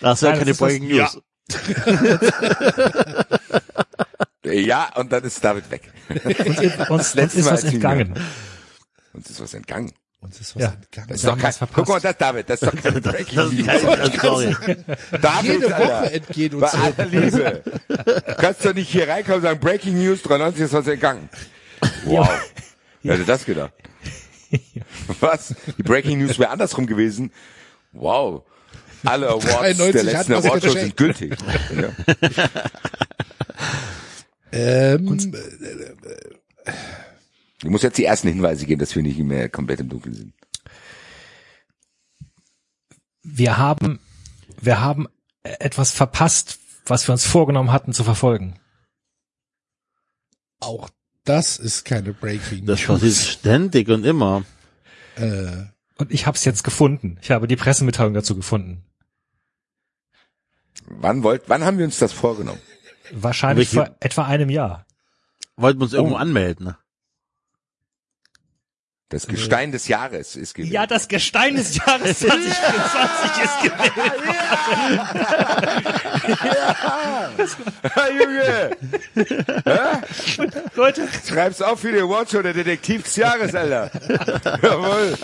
Das 0.01 0.17
ist 0.17 0.23
ja 0.23 0.29
Nein, 0.31 0.39
keine 0.39 0.53
Breaking 0.55 0.87
News. 0.87 1.21
Ja, 4.43 4.91
und 4.95 5.11
dann 5.11 5.23
ist 5.23 5.43
David 5.43 5.69
weg. 5.69 5.93
Uns, 6.89 6.89
uns 6.89 7.13
letzte 7.13 7.39
ist 7.39 7.49
was 7.49 7.63
entgangen. 7.63 8.19
Uns 9.13 9.29
ist 9.29 9.39
was 9.39 9.53
entgangen. 9.53 9.93
Uns 10.21 10.39
ist 10.39 10.55
was 10.55 10.61
Ja. 10.61 10.69
entgangen. 10.73 11.07
Das 11.09 11.17
ist 11.17 11.25
doch 11.27 11.35
kein, 11.35 11.43
was 11.47 11.57
verpasst. 11.57 11.75
guck 11.75 11.87
mal, 11.89 11.99
das 11.99 12.17
David, 12.17 12.49
das 12.49 12.61
ist 12.61 12.71
doch 12.71 12.81
keine 12.81 13.01
Breaking 13.01 13.35
Das 13.65 13.75
ist 13.77 13.83
News. 13.83 13.95
keine 13.97 14.13
Story. 14.19 14.55
David, 15.19 15.43
Jede 15.51 15.75
Alter. 15.75 15.87
Woche 16.03 16.11
entgeht 16.13 16.53
uns 16.53 16.71
Bei 16.71 16.77
aller 16.79 17.05
Liebe. 17.07 17.63
Du 17.87 18.35
kannst 18.35 18.63
doch 18.65 18.73
nicht 18.73 18.89
hier 18.89 19.07
reinkommen 19.07 19.37
und 19.37 19.43
sagen, 19.43 19.59
Breaking 19.59 19.97
News, 19.97 20.21
93 20.21 20.61
ist 20.63 20.73
was 20.73 20.87
entgangen. 20.87 21.27
Wow. 22.05 22.29
Wer 23.01 23.15
hätte 23.15 23.25
das 23.25 23.45
gedacht? 23.45 23.73
Was? 25.19 25.55
Die 25.77 25.83
Breaking 25.83 26.19
News 26.19 26.37
wäre 26.37 26.51
andersrum 26.51 26.85
gewesen. 26.85 27.31
Wow. 27.93 28.43
Alle 29.03 29.27
Awards 29.29 29.45
93 29.45 29.91
der 29.93 30.03
letzten 30.03 30.33
geschenkt. 30.61 30.79
sind 30.79 30.97
gültig. 30.97 31.35
Ja. 31.75 32.49
Ähm, 34.51 35.31
Du 37.61 37.69
musst 37.69 37.83
jetzt 37.83 37.97
die 37.97 38.05
ersten 38.05 38.27
Hinweise 38.27 38.65
geben, 38.65 38.79
dass 38.79 38.95
wir 38.95 39.03
nicht 39.03 39.19
mehr 39.19 39.49
komplett 39.49 39.79
im 39.79 39.89
Dunkeln 39.89 40.15
sind. 40.15 40.33
Wir 43.23 43.57
haben, 43.57 43.99
wir 44.59 44.81
haben 44.81 45.07
etwas 45.43 45.91
verpasst, 45.91 46.59
was 46.85 47.07
wir 47.07 47.13
uns 47.13 47.25
vorgenommen 47.25 47.71
hatten 47.71 47.93
zu 47.93 48.03
verfolgen. 48.03 48.59
auch 50.59 50.89
das 51.23 51.59
ist 51.59 51.85
keine 51.85 52.13
Breaking 52.13 52.65
Das 52.65 52.79
News. 52.79 52.87
passiert 52.99 53.15
ständig 53.15 53.89
und 53.89 54.05
immer. 54.05 54.43
Äh, 55.17 55.65
Und 55.97 56.11
ich 56.11 56.25
habe 56.25 56.35
es 56.35 56.43
jetzt 56.45 56.63
gefunden. 56.63 57.19
Ich 57.21 57.29
habe 57.29 57.47
die 57.47 57.55
Pressemitteilung 57.55 58.15
dazu 58.15 58.35
gefunden. 58.35 58.83
Wann 60.87 61.21
wollt, 61.21 61.43
wann 61.47 61.63
haben 61.63 61.77
wir 61.77 61.85
uns 61.85 61.99
das 61.99 62.11
vorgenommen? 62.11 62.59
Wahrscheinlich 63.11 63.71
Welche- 63.75 63.85
vor 63.91 63.95
etwa 63.99 64.23
einem 64.25 64.49
Jahr. 64.49 64.87
Wollten 65.57 65.79
wir 65.79 65.83
uns 65.83 65.93
irgendwo 65.93 66.15
Oh. 66.15 66.19
anmelden. 66.19 66.75
Das 69.11 69.27
Gestein 69.27 69.71
des 69.73 69.87
Jahres 69.89 70.35
ist 70.35 70.55
gewesen. 70.55 70.71
Ja, 70.73 70.87
das 70.87 71.07
Gestein 71.07 71.55
des 71.55 71.75
Jahres 71.75 72.19
2024 72.19 73.43
ist 73.43 73.61
gewählt. 73.61 74.13
Junge, 78.19 78.71
Leute, 80.75 81.07
schreib's 81.27 81.61
auf 81.61 81.79
für 81.81 81.91
die 81.91 81.99
Awardshow 81.99 82.41
der 82.41 82.53
Detektiv 82.53 83.03
des 83.03 83.15
Jahres, 83.17 83.53
Alter. 83.53 83.91
Jawohl. 84.61 85.17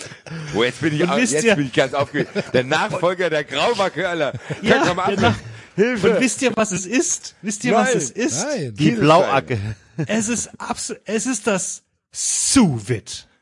Oh, 0.56 0.64
jetzt 0.64 0.82
bin 0.82 0.94
ich, 0.94 1.04
Und 1.04 1.10
au- 1.12 1.18
wisst 1.18 1.34
jetzt 1.34 1.44
ihr- 1.46 1.56
bin 1.56 1.68
ich 1.68 1.74
ganz 1.74 1.94
aufgeregt. 1.94 2.30
Der 2.54 2.64
Nachfolger 2.64 3.30
der 3.30 3.44
Grauwacke, 3.44 4.08
Alter. 4.08 4.34
Ja, 4.62 4.84
komm 4.86 5.00
ab. 5.00 5.08
der 5.10 5.20
Nach- 5.20 5.36
Hilfe. 5.76 6.12
und 6.16 6.20
wisst 6.22 6.42
ihr, 6.42 6.52
was 6.56 6.72
es 6.72 6.86
ist? 6.86 7.36
Wisst 7.42 7.64
ihr, 7.64 7.74
was 7.74 7.90
Nein, 7.90 7.98
es 7.98 8.10
ist? 8.12 8.44
nein. 8.46 8.74
Die. 8.76 8.92
Blauacke. 8.92 9.60
Es 10.08 10.28
ist 10.28 10.50
absolut, 10.60 11.02
es 11.06 11.26
ist 11.26 11.48
das 11.48 11.84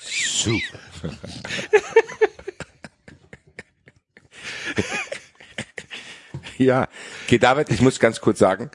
Su. 0.00 0.60
ja, 6.58 6.88
okay, 7.24 7.38
David, 7.38 7.70
ich 7.70 7.80
muss 7.80 7.98
ganz 7.98 8.20
kurz 8.20 8.38
sagen, 8.38 8.70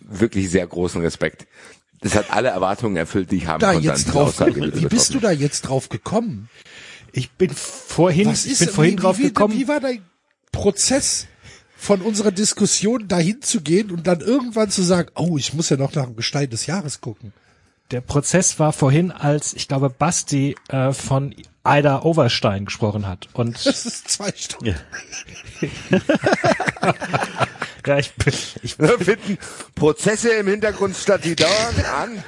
wirklich 0.00 0.50
sehr 0.50 0.66
großen 0.66 1.00
Respekt. 1.00 1.46
Das 2.00 2.14
hat 2.14 2.30
alle 2.30 2.48
Erwartungen 2.48 2.96
erfüllt, 2.96 3.30
die 3.30 3.36
ich 3.36 3.46
haben 3.46 3.60
da 3.60 3.72
konnte 3.72 3.86
jetzt 3.86 4.06
drauf, 4.06 4.40
wie 4.40 4.86
bist 4.86 5.14
du 5.14 5.20
da 5.20 5.30
jetzt 5.30 5.62
drauf 5.62 5.90
gekommen? 5.90 6.48
Ich 7.12 7.30
bin 7.32 7.50
vorhin, 7.50 8.28
Was 8.28 8.46
ich 8.46 8.52
ist, 8.52 8.58
bin 8.60 8.68
vorhin 8.68 8.92
wie, 8.92 9.02
drauf 9.02 9.18
wie, 9.18 9.22
gekommen. 9.24 9.54
Wie 9.54 9.68
war 9.68 9.80
dein 9.80 10.02
Prozess 10.52 11.26
von 11.80 12.02
unserer 12.02 12.30
Diskussion 12.30 13.08
dahin 13.08 13.40
zu 13.40 13.62
gehen 13.62 13.90
und 13.90 14.06
dann 14.06 14.20
irgendwann 14.20 14.70
zu 14.70 14.82
sagen, 14.82 15.08
oh, 15.14 15.38
ich 15.38 15.54
muss 15.54 15.70
ja 15.70 15.76
noch 15.78 15.94
nach 15.94 16.04
dem 16.04 16.14
Gestein 16.16 16.50
des 16.50 16.66
Jahres 16.66 17.00
gucken. 17.00 17.32
Der 17.90 18.02
Prozess 18.02 18.58
war 18.58 18.72
vorhin, 18.72 19.10
als 19.10 19.54
ich 19.54 19.66
glaube 19.66 19.88
Basti 19.90 20.54
äh, 20.68 20.92
von 20.92 21.34
Ida 21.66 22.02
Overstein 22.02 22.66
gesprochen 22.66 23.06
hat. 23.08 23.28
Und 23.32 23.56
Das 23.64 23.86
ist 23.86 24.08
zwei 24.08 24.30
Stunden. 24.36 24.76
ja, 27.86 27.98
ich, 27.98 28.12
bin- 28.14 28.34
ich 28.62 28.76
Da 28.76 28.88
finden 28.98 29.38
Prozesse 29.74 30.30
im 30.34 30.46
Hintergrund 30.48 30.96
statt, 30.96 31.22
die 31.24 31.34
dauern 31.34 31.84
an. 32.00 32.24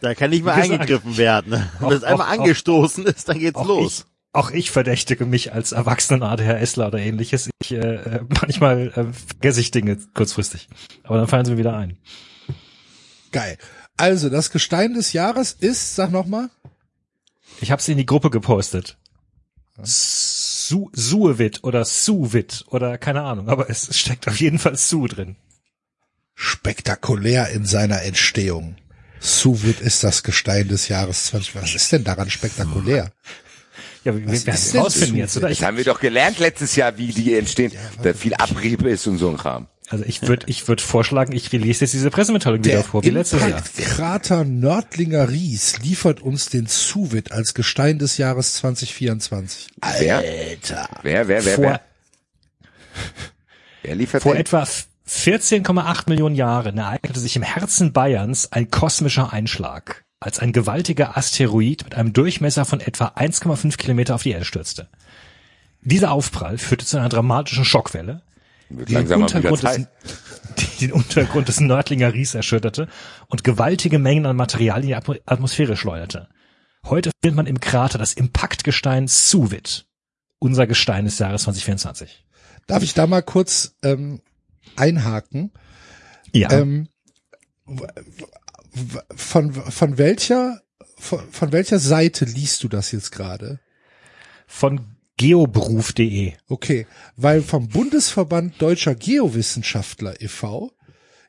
Da 0.00 0.14
kann 0.14 0.30
nicht 0.30 0.44
mehr 0.44 0.54
eingegriffen 0.54 1.16
werden. 1.16 1.68
Wenn 1.80 1.90
das 1.90 2.04
einmal 2.04 2.28
angestoßen 2.38 3.06
ist, 3.06 3.28
dann 3.28 3.38
geht's 3.38 3.56
auch 3.58 3.66
los. 3.66 3.98
ich, 4.00 4.15
auch 4.36 4.50
ich 4.50 4.70
verdächtige 4.70 5.26
mich 5.26 5.52
als 5.52 5.72
erwachsenen 5.72 6.22
ADHSler 6.22 6.88
oder 6.88 6.98
ähnliches. 6.98 7.50
Ich 7.62 7.72
äh, 7.72 7.76
äh, 7.78 8.20
manchmal 8.40 8.88
äh, 8.88 9.12
vergesse 9.12 9.60
ich 9.60 9.70
Dinge 9.70 9.98
kurzfristig, 10.14 10.68
aber 11.02 11.18
dann 11.18 11.28
fallen 11.28 11.44
sie 11.44 11.52
mir 11.52 11.58
wieder 11.58 11.76
ein. 11.76 11.96
Geil. 13.32 13.58
Also, 13.96 14.28
das 14.28 14.50
Gestein 14.50 14.94
des 14.94 15.12
Jahres 15.12 15.52
ist, 15.52 15.96
sag 15.96 16.10
nochmal, 16.10 16.50
Ich 17.60 17.70
habe 17.70 17.80
sie 17.82 17.92
in 17.92 17.98
die 17.98 18.06
Gruppe 18.06 18.30
gepostet. 18.30 18.98
Su 19.82 20.90
Suevit 20.94 21.64
oder 21.64 21.84
Suvit 21.84 22.64
oder 22.68 22.98
keine 22.98 23.22
Ahnung, 23.22 23.48
aber 23.48 23.68
es 23.70 23.98
steckt 23.98 24.26
auf 24.28 24.40
jeden 24.40 24.58
Fall 24.58 24.76
Su 24.76 25.06
drin. 25.06 25.36
spektakulär 26.34 27.48
in 27.50 27.64
seiner 27.64 28.02
Entstehung. 28.02 28.76
Suvit 29.20 29.80
ist 29.80 30.04
das 30.04 30.22
Gestein 30.22 30.68
des 30.68 30.88
Jahres 30.88 31.26
20. 31.26 31.54
Was 31.56 31.74
ist 31.74 31.90
denn 31.92 32.04
daran 32.04 32.30
spektakulär? 32.30 33.10
Ja, 34.06 34.16
wir 34.16 34.26
Was 34.26 34.46
werden 34.46 34.54
es 34.56 34.74
rausfinden 34.76 35.16
jetzt, 35.16 35.36
oder? 35.36 35.48
Das 35.48 35.58
Ich, 35.58 35.64
haben 35.64 35.76
wir 35.76 35.84
doch 35.84 35.98
gelernt 35.98 36.38
letztes 36.38 36.76
Jahr, 36.76 36.96
wie 36.96 37.08
die 37.08 37.34
entstehen. 37.34 37.72
Da 38.02 38.14
viel 38.14 38.34
Abrieb 38.34 38.82
ist 38.84 39.06
und 39.08 39.18
so 39.18 39.28
ein 39.28 39.36
Kram. 39.36 39.66
also 39.88 40.04
ich 40.06 40.22
würde 40.22 40.46
ich 40.48 40.66
würd 40.68 40.80
vorschlagen, 40.80 41.32
ich 41.32 41.52
release 41.52 41.84
jetzt 41.84 41.92
diese 41.92 42.10
Pressemitteilung 42.10 42.64
wieder 42.64 42.84
vor, 42.84 43.02
wie 43.02 43.10
letztes 43.10 43.40
Jahr. 43.40 43.60
Krater 43.78 44.44
Nördlinger 44.44 45.28
Ries 45.28 45.78
liefert 45.80 46.20
uns 46.20 46.48
den 46.48 46.66
Suvit 46.66 47.32
als 47.32 47.52
Gestein 47.54 47.98
des 47.98 48.16
Jahres 48.16 48.54
2024. 48.54 49.66
Wer? 49.98 50.18
Alter. 50.18 50.88
Wer, 51.02 51.26
wer, 51.28 51.44
wer, 51.44 51.54
Vor, 51.54 51.64
wer? 51.64 51.80
Wer 53.82 53.94
liefert 53.96 54.22
vor 54.22 54.34
den? 54.34 54.40
etwa 54.40 54.62
14,8 55.08 56.08
Millionen 56.08 56.34
Jahren 56.36 56.78
ereignete 56.78 57.20
sich 57.20 57.36
im 57.36 57.42
Herzen 57.42 57.92
Bayerns 57.92 58.52
ein 58.52 58.70
kosmischer 58.70 59.32
Einschlag, 59.32 60.04
als 60.20 60.38
ein 60.38 60.52
gewaltiger 60.52 61.16
Asteroid 61.16 61.84
mit 61.84 61.94
einem 61.94 62.12
Durchmesser 62.12 62.64
von 62.64 62.80
etwa 62.80 63.08
1,5 63.08 63.76
Kilometer 63.76 64.14
auf 64.14 64.22
die 64.22 64.30
Erde 64.30 64.44
stürzte. 64.44 64.88
Dieser 65.82 66.10
Aufprall 66.10 66.58
führte 66.58 66.86
zu 66.86 66.96
einer 66.96 67.08
dramatischen 67.08 67.64
Schockwelle, 67.64 68.22
die 68.70 68.94
den 68.94 69.22
Untergrund, 69.22 69.62
des, 69.62 69.86
die 70.58 70.86
den 70.86 70.92
Untergrund 70.92 71.48
des 71.48 71.60
Nördlinger 71.60 72.12
Ries 72.12 72.34
erschütterte 72.34 72.88
und 73.28 73.44
gewaltige 73.44 73.98
Mengen 73.98 74.26
an 74.26 74.36
Material 74.36 74.80
in 74.80 74.88
die 74.88 74.96
Atmo- 74.96 75.20
Atmosphäre 75.26 75.76
schleuderte. 75.76 76.28
Heute 76.84 77.10
findet 77.22 77.36
man 77.36 77.46
im 77.46 77.60
Krater 77.60 77.98
das 77.98 78.12
Impaktgestein 78.12 79.06
Suvit, 79.08 79.86
unser 80.38 80.66
Gestein 80.66 81.04
des 81.04 81.18
Jahres 81.18 81.42
2024. 81.42 82.24
Darf 82.66 82.82
ich 82.82 82.94
da 82.94 83.06
mal 83.06 83.22
kurz 83.22 83.76
ähm, 83.82 84.20
einhaken? 84.76 85.52
Ja, 86.32 86.50
Ähm, 86.52 86.88
von, 89.14 89.52
von 89.52 89.98
welcher 89.98 90.60
von, 90.98 91.20
von 91.30 91.52
welcher 91.52 91.78
Seite 91.78 92.24
liest 92.24 92.62
du 92.62 92.68
das 92.68 92.92
jetzt 92.92 93.12
gerade? 93.12 93.60
von 94.46 94.80
geoberuf.de. 95.16 96.32
Okay, 96.48 96.86
weil 97.16 97.42
vom 97.42 97.68
Bundesverband 97.68 98.60
Deutscher 98.60 98.94
Geowissenschaftler 98.94 100.20
e.V. 100.20 100.72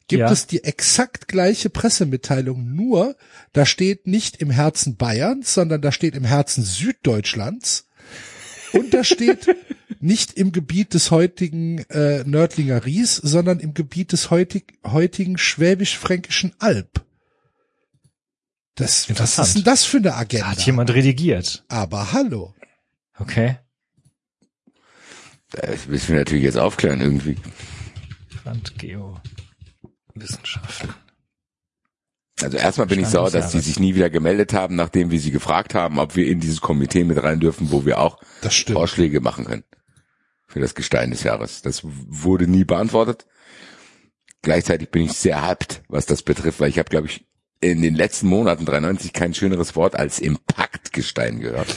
gibt 0.07 0.21
Ja. 0.21 0.31
es 0.31 0.47
die 0.47 0.63
exakt 0.63 1.27
gleiche 1.27 1.69
Pressemitteilung, 1.69 2.75
nur 2.75 3.15
da 3.53 3.65
steht 3.65 4.07
nicht 4.07 4.37
im 4.37 4.49
Herzen 4.51 4.97
Bayerns, 4.97 5.53
sondern 5.53 5.81
da 5.81 5.91
steht 5.91 6.15
im 6.15 6.25
Herzen 6.25 6.63
Süddeutschlands 6.63 7.87
und 8.73 8.93
da 8.93 9.03
steht 9.03 9.55
nicht 9.99 10.33
im 10.33 10.51
Gebiet 10.51 10.93
des 10.93 11.11
heutigen 11.11 11.79
äh, 11.89 12.23
Nördlinger 12.25 12.85
Ries, 12.85 13.15
sondern 13.15 13.59
im 13.59 13.73
Gebiet 13.73 14.11
des 14.11 14.29
heutig, 14.29 14.73
heutigen 14.85 15.37
Schwäbisch-Fränkischen 15.37 16.53
Alb. 16.59 17.06
Das, 18.77 19.09
was 19.19 19.39
ist 19.39 19.55
denn 19.55 19.63
das 19.63 19.85
für 19.85 19.97
eine 19.97 20.13
Agenda? 20.13 20.51
Hat 20.51 20.61
jemand 20.61 20.91
redigiert. 20.93 21.65
Aber 21.67 22.13
hallo. 22.13 22.53
Okay. 23.17 23.57
Das 25.49 25.87
müssen 25.87 26.09
wir 26.09 26.19
natürlich 26.19 26.43
jetzt 26.43 26.57
aufklären 26.57 27.01
irgendwie. 27.01 27.37
Land 28.45 28.77
Geo 28.77 29.19
Wissenschaften. 30.13 30.93
Also 32.41 32.57
erstmal 32.57 32.85
bin 32.85 32.99
ich 32.99 33.07
sauer, 33.07 33.31
dass 33.31 33.51
die 33.51 33.59
sich 33.61 33.79
nie 33.79 33.95
wieder 33.95 34.11
gemeldet 34.11 34.53
haben, 34.53 34.75
nachdem 34.75 35.09
wir 35.09 35.19
sie 35.19 35.31
gefragt 35.31 35.73
haben, 35.73 35.97
ob 35.97 36.15
wir 36.15 36.27
in 36.27 36.39
dieses 36.39 36.61
Komitee 36.61 37.03
mit 37.03 37.21
rein 37.21 37.39
dürfen, 37.39 37.71
wo 37.71 37.85
wir 37.85 37.99
auch. 37.99 38.21
Vorschläge 38.67 39.21
machen 39.21 39.45
können 39.45 39.63
für 40.45 40.59
das 40.59 40.75
Gestein 40.75 41.09
des 41.09 41.23
Jahres. 41.23 41.63
Das 41.63 41.81
wurde 41.83 42.47
nie 42.47 42.63
beantwortet. 42.63 43.25
Gleichzeitig 44.43 44.91
bin 44.91 45.03
ich 45.03 45.13
sehr 45.13 45.45
hyped, 45.45 45.81
was 45.87 46.05
das 46.05 46.21
betrifft, 46.21 46.59
weil 46.59 46.69
ich 46.69 46.77
habe, 46.77 46.89
glaube 46.89 47.07
ich, 47.07 47.25
in 47.59 47.81
den 47.81 47.95
letzten 47.95 48.27
Monaten 48.27 48.65
93 48.65 49.13
kein 49.13 49.33
schöneres 49.33 49.75
Wort 49.75 49.95
als 49.95 50.19
Impaktgestein 50.19 51.39
gehört. 51.39 51.73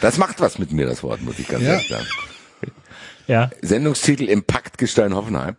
Das 0.00 0.18
macht 0.18 0.40
was 0.40 0.58
mit 0.58 0.72
mir, 0.72 0.86
das 0.86 1.02
Wort, 1.02 1.22
muss 1.22 1.38
ich 1.38 1.48
ganz 1.48 1.64
Ja. 1.64 1.72
ehrlich 1.74 1.88
sagen. 1.88 2.06
Ja, 3.26 3.50
Sendungstitel 3.62 4.24
Impaktgestein 4.28 5.14
Hoffenheim. 5.14 5.56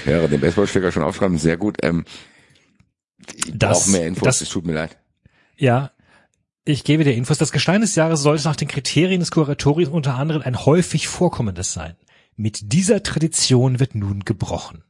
Ich 0.00 0.06
höre 0.06 0.28
den 0.28 0.40
Baseballschläger 0.40 0.90
schon 0.90 1.02
aufschreiben, 1.02 1.38
sehr 1.38 1.56
gut. 1.56 1.78
Ähm, 1.82 2.04
ich 3.34 3.52
Das- 3.54 3.80
brauche 3.84 3.90
mehr 3.90 4.06
Infos, 4.06 4.24
das- 4.24 4.40
es 4.40 4.48
tut 4.48 4.66
mir 4.66 4.74
leid. 4.74 4.98
ja. 5.56 5.91
Ich 6.64 6.84
gebe 6.84 7.02
dir 7.02 7.14
Infos. 7.14 7.38
Das 7.38 7.50
Gestein 7.50 7.80
des 7.80 7.96
Jahres 7.96 8.20
sollte 8.20 8.44
nach 8.44 8.56
den 8.56 8.68
Kriterien 8.68 9.20
des 9.20 9.32
Kuratoriums 9.32 9.92
unter 9.92 10.14
anderem 10.14 10.42
ein 10.42 10.64
häufig 10.64 11.08
vorkommendes 11.08 11.72
sein. 11.72 11.96
Mit 12.36 12.72
dieser 12.72 13.02
Tradition 13.02 13.80
wird 13.80 13.94
nun 13.94 14.24
gebrochen. 14.24 14.84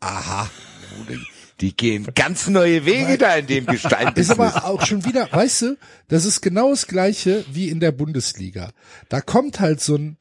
Aha. 0.00 0.50
Die, 1.60 1.76
gehen 1.76 2.08
ganz 2.14 2.48
neue 2.48 2.84
Wege 2.86 3.18
da 3.18 3.36
in 3.36 3.46
dem 3.46 3.66
Gestein. 3.66 4.12
Ist 4.16 4.30
aber 4.30 4.64
auch 4.64 4.84
schon 4.84 5.04
wieder, 5.04 5.30
weißt 5.30 5.62
du, 5.62 5.78
das 6.08 6.24
ist 6.24 6.40
genau 6.40 6.70
das 6.70 6.88
gleiche 6.88 7.44
wie 7.52 7.68
in 7.68 7.78
der 7.78 7.92
Bundesliga. 7.92 8.72
Da 9.08 9.20
kommt 9.20 9.60
halt 9.60 9.80
so 9.80 9.96
ein 9.96 10.16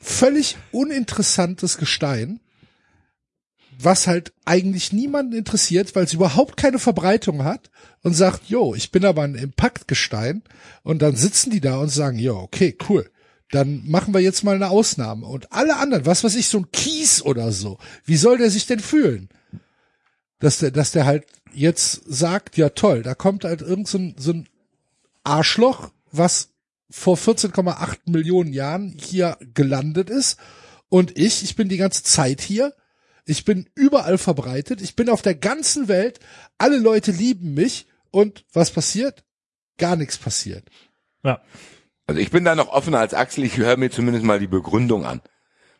völlig 0.00 0.58
uninteressantes 0.70 1.78
Gestein, 1.78 2.40
was 3.82 4.06
halt 4.06 4.32
eigentlich 4.44 4.92
niemanden 4.92 5.32
interessiert, 5.32 5.94
weil 5.94 6.04
es 6.04 6.12
überhaupt 6.12 6.56
keine 6.56 6.78
Verbreitung 6.78 7.44
hat 7.44 7.70
und 8.02 8.14
sagt, 8.14 8.48
jo, 8.48 8.74
ich 8.74 8.90
bin 8.90 9.04
aber 9.04 9.22
ein 9.22 9.34
Impaktgestein 9.34 10.42
und 10.82 11.02
dann 11.02 11.16
sitzen 11.16 11.50
die 11.50 11.60
da 11.60 11.78
und 11.78 11.88
sagen, 11.88 12.18
jo, 12.18 12.36
okay, 12.38 12.76
cool. 12.88 13.10
Dann 13.50 13.82
machen 13.86 14.14
wir 14.14 14.20
jetzt 14.20 14.44
mal 14.44 14.54
eine 14.54 14.70
Ausnahme. 14.70 15.26
Und 15.26 15.52
alle 15.52 15.76
anderen, 15.76 16.06
was 16.06 16.22
weiß 16.22 16.36
ich, 16.36 16.48
so 16.48 16.58
ein 16.58 16.70
Kies 16.70 17.20
oder 17.22 17.50
so, 17.50 17.78
wie 18.04 18.16
soll 18.16 18.38
der 18.38 18.50
sich 18.50 18.66
denn 18.66 18.80
fühlen? 18.80 19.28
dass 20.40 20.58
der, 20.58 20.72
dass 20.72 20.90
der 20.90 21.06
halt 21.06 21.26
jetzt 21.52 22.02
sagt, 22.06 22.56
ja 22.56 22.70
toll, 22.70 23.02
da 23.02 23.14
kommt 23.14 23.44
halt 23.44 23.62
irgend 23.62 23.86
so 23.86 23.98
ein, 23.98 24.14
so 24.18 24.32
ein 24.32 24.48
Arschloch, 25.22 25.90
was 26.10 26.48
vor 26.90 27.16
14,8 27.16 27.98
Millionen 28.06 28.52
Jahren 28.52 28.96
hier 28.98 29.36
gelandet 29.54 30.10
ist 30.10 30.40
und 30.88 31.16
ich, 31.16 31.44
ich 31.44 31.54
bin 31.54 31.68
die 31.68 31.76
ganze 31.76 32.02
Zeit 32.02 32.40
hier, 32.40 32.74
ich 33.24 33.44
bin 33.44 33.68
überall 33.74 34.18
verbreitet, 34.18 34.80
ich 34.80 34.96
bin 34.96 35.08
auf 35.08 35.22
der 35.22 35.34
ganzen 35.34 35.88
Welt, 35.88 36.20
alle 36.58 36.78
Leute 36.78 37.12
lieben 37.12 37.54
mich 37.54 37.86
und 38.10 38.44
was 38.52 38.70
passiert? 38.70 39.24
Gar 39.78 39.96
nichts 39.96 40.18
passiert. 40.18 40.64
Ja. 41.22 41.40
Also 42.06 42.20
ich 42.20 42.30
bin 42.30 42.44
da 42.44 42.54
noch 42.54 42.68
offener 42.68 42.98
als 42.98 43.14
Axel, 43.14 43.44
ich 43.44 43.56
höre 43.56 43.76
mir 43.76 43.90
zumindest 43.90 44.24
mal 44.24 44.40
die 44.40 44.46
Begründung 44.46 45.04
an. 45.04 45.20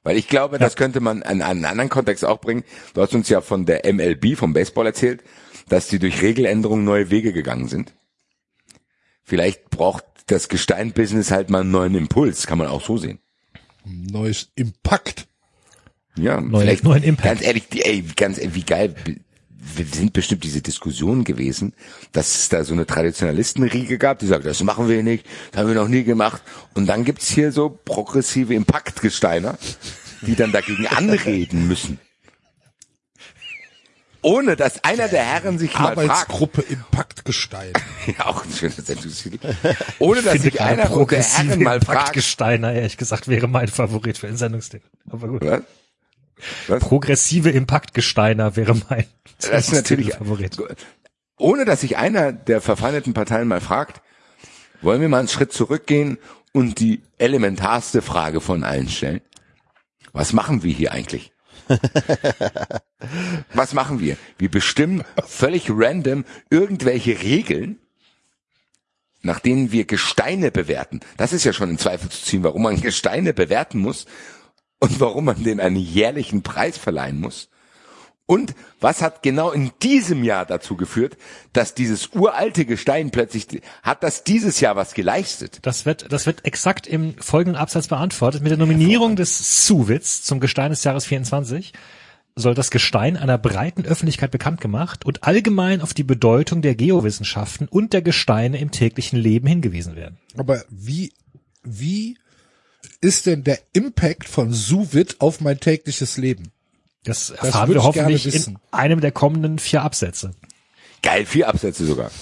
Weil 0.03 0.17
ich 0.17 0.29
glaube, 0.29 0.59
das 0.59 0.77
könnte 0.77 1.01
man 1.01 1.23
an 1.23 1.43
einen 1.43 1.65
anderen 1.65 1.91
Kontext 1.91 2.25
auch 2.25 2.41
bringen. 2.41 2.65
Du 2.95 3.03
hast 3.03 3.15
uns 3.15 3.29
ja 3.29 3.43
von 3.43 3.67
der 3.67 3.91
MLB, 3.93 4.37
vom 4.37 4.55
Baseball 4.55 4.87
erzählt, 4.87 5.23
dass 5.69 5.89
die 5.89 5.99
durch 5.99 6.23
Regeländerungen 6.23 6.85
neue 6.85 7.11
Wege 7.11 7.33
gegangen 7.33 7.69
sind. 7.69 7.93
Vielleicht 9.23 9.69
braucht 9.69 10.05
das 10.27 10.49
Gestein-Business 10.49 11.31
halt 11.31 11.51
mal 11.51 11.61
einen 11.61 11.71
neuen 11.71 11.95
Impuls, 11.95 12.47
kann 12.47 12.59
man 12.59 12.69
auch 12.69 12.83
so 12.85 12.97
sehen. 12.97 13.19
Neues 13.85 14.51
Impact. 14.55 15.27
Ja, 16.17 16.43
vielleicht, 16.43 16.85
neuen 16.85 17.03
Impact. 17.03 17.27
ganz 17.27 17.43
ehrlich, 17.43 17.65
ey, 17.73 18.05
ganz 18.17 18.39
ehrlich, 18.39 18.55
wie 18.55 18.65
geil 18.65 18.95
wir 19.61 19.85
sind 19.85 20.13
bestimmt 20.13 20.45
diese 20.45 20.63
Diskussionen 20.63 21.25
gewesen, 21.25 21.75
dass 22.13 22.35
es 22.35 22.49
da 22.49 22.65
so 22.65 22.73
eine 22.73 22.87
Traditionalistenriege 22.87 23.99
gab, 23.99 24.19
die 24.19 24.27
sagt, 24.27 24.47
das 24.47 24.63
machen 24.63 24.89
wir 24.89 25.03
nicht, 25.03 25.27
das 25.53 25.61
haben 25.61 25.69
wir 25.69 25.75
noch 25.75 25.89
nie 25.89 26.05
gemacht. 26.05 26.43
Und 26.75 26.87
dann 26.87 27.05
gibt's 27.05 27.29
hier 27.29 27.53
so 27.53 27.69
progressive 27.85 28.55
Impaktgesteiner, 28.55 29.59
die 30.23 30.35
dann 30.35 30.53
dagegen 30.53 30.87
anreden 30.87 31.69
müssen. 31.69 32.01
Ohne 34.23 34.55
dass 34.55 34.85
einer 34.85 35.09
der 35.09 35.25
Herren 35.25 35.59
sich 35.59 35.73
mal 35.73 35.95
fragt, 35.95 35.99
Arbeitsgruppe 35.99 36.61
Impaktgestein. 36.63 37.73
ja, 38.07 38.27
auch 38.27 38.45
ein 38.45 38.53
schöner 38.53 38.73
Sendungstitel, 38.73 39.55
ohne 39.99 40.21
dass 40.23 40.43
sich 40.43 40.61
einer 40.61 40.89
der 40.89 41.23
Herren 41.23 41.63
mal 41.63 41.81
fragt, 41.81 42.01
Impaktgesteiner, 42.01 42.73
ehrlich 42.75 42.99
gesagt, 42.99 43.29
wäre 43.29 43.49
mein 43.49 43.69
Favorit 43.69 44.19
für 44.19 44.27
den 44.27 44.37
Sendungstitel. 44.37 44.87
Aber 45.09 45.29
gut. 45.29 45.43
was? 45.43 45.63
Was? 46.69 46.81
Progressive 46.81 47.51
Impaktgesteiner 47.51 48.57
wäre 48.57 48.75
mein 48.89 49.05
Das 49.41 49.69
ist 49.69 49.73
natürlich, 49.73 50.15
Favorit. 50.15 50.57
ohne 51.39 51.65
dass 51.65 51.81
sich 51.83 51.97
einer 51.97 52.33
der 52.33 52.61
verfeindeten 52.61 53.15
Parteien 53.15 53.49
mal 53.49 53.61
fragt, 53.61 54.03
wollen 54.83 55.01
wir 55.01 55.09
mal 55.09 55.19
einen 55.19 55.29
Schritt 55.29 55.53
zurückgehen 55.53 56.19
und 56.53 56.81
die 56.81 57.03
elementarste 57.19 58.03
Frage 58.03 58.41
von 58.41 58.65
allen 58.65 58.89
stellen? 58.89 59.21
Was 60.13 60.33
machen 60.33 60.63
wir 60.63 60.73
hier 60.73 60.93
eigentlich? 60.93 61.33
Was 63.55 63.75
machen 63.75 64.01
wir? 64.01 64.17
Wir 64.39 64.51
bestimmen 64.51 65.05
völlig 65.25 65.67
random 65.69 66.25
irgendwelche 66.51 67.21
Regeln, 67.23 67.79
nach 69.23 69.41
denen 69.41 69.71
wir 69.71 69.85
Gesteine 69.85 70.51
bewerten. 70.51 71.01
Das 71.17 71.33
ist 71.33 71.45
ja 71.45 71.53
schon 71.53 71.71
in 71.71 71.79
Zweifel 71.79 72.09
zu 72.09 72.23
ziehen, 72.25 72.43
warum 72.43 72.63
man 72.63 72.81
Gesteine 72.81 73.33
bewerten 73.35 73.79
muss 73.79 74.07
und 74.81 74.99
warum 75.01 75.27
man 75.27 75.45
denen 75.45 75.61
einen 75.61 75.77
jährlichen 75.77 76.43
Preis 76.43 76.77
verleihen 76.77 77.21
muss. 77.21 77.49
Und 78.31 78.55
was 78.81 79.03
hat 79.03 79.25
genau 79.25 79.51
in 79.51 79.73
diesem 79.83 80.23
Jahr 80.23 80.47
dazu 80.47 80.77
geführt, 80.77 81.17
dass 81.53 81.75
dieses 81.75 82.11
uralte 82.15 82.65
Gestein 82.65 83.11
plötzlich, 83.11 83.47
hat 83.83 84.05
das 84.05 84.23
dieses 84.23 84.61
Jahr 84.61 84.77
was 84.77 84.95
geleistet? 84.95 85.59
Das 85.63 85.85
wird, 85.85 86.13
das 86.13 86.27
wird 86.27 86.45
exakt 86.45 86.87
im 86.87 87.17
folgenden 87.19 87.61
Absatz 87.61 87.89
beantwortet. 87.89 88.41
Mit 88.43 88.53
der 88.53 88.59
Nominierung 88.59 89.17
des 89.17 89.67
Suwitz 89.67 90.23
zum 90.23 90.39
Gestein 90.39 90.71
des 90.71 90.85
Jahres 90.85 91.07
24 91.07 91.73
soll 92.37 92.55
das 92.55 92.71
Gestein 92.71 93.17
einer 93.17 93.37
breiten 93.37 93.85
Öffentlichkeit 93.85 94.31
bekannt 94.31 94.61
gemacht 94.61 95.05
und 95.05 95.25
allgemein 95.25 95.81
auf 95.81 95.93
die 95.93 96.05
Bedeutung 96.05 96.63
der 96.63 96.77
Geowissenschaften 96.77 97.67
und 97.67 97.93
der 97.93 98.03
Gesteine 98.03 98.61
im 98.61 98.71
täglichen 98.71 99.19
Leben 99.19 99.49
hingewiesen 99.49 99.97
werden. 99.97 100.19
Aber 100.37 100.63
wie, 100.71 101.13
wie 101.65 102.17
ist 103.01 103.27
denn 103.27 103.45
der 103.45 103.59
Impact 103.73 104.29
von 104.29 104.53
Suvit 104.53 105.21
auf 105.21 105.41
mein 105.41 105.59
tägliches 105.61 106.17
Leben? 106.17 106.51
Das 107.05 107.31
erfahren 107.31 107.69
würde 107.69 107.81
wir 107.81 107.85
hoffentlich 107.85 108.27
in 108.27 108.33
wissen. 108.33 108.59
einem 108.73 109.01
der 109.01 109.13
kommenden 109.13 109.59
vier 109.59 109.83
Absätze. 109.83 110.33
Geil, 111.03 111.25
vier 111.25 111.49
Absätze 111.49 111.87
sogar. 111.87 112.11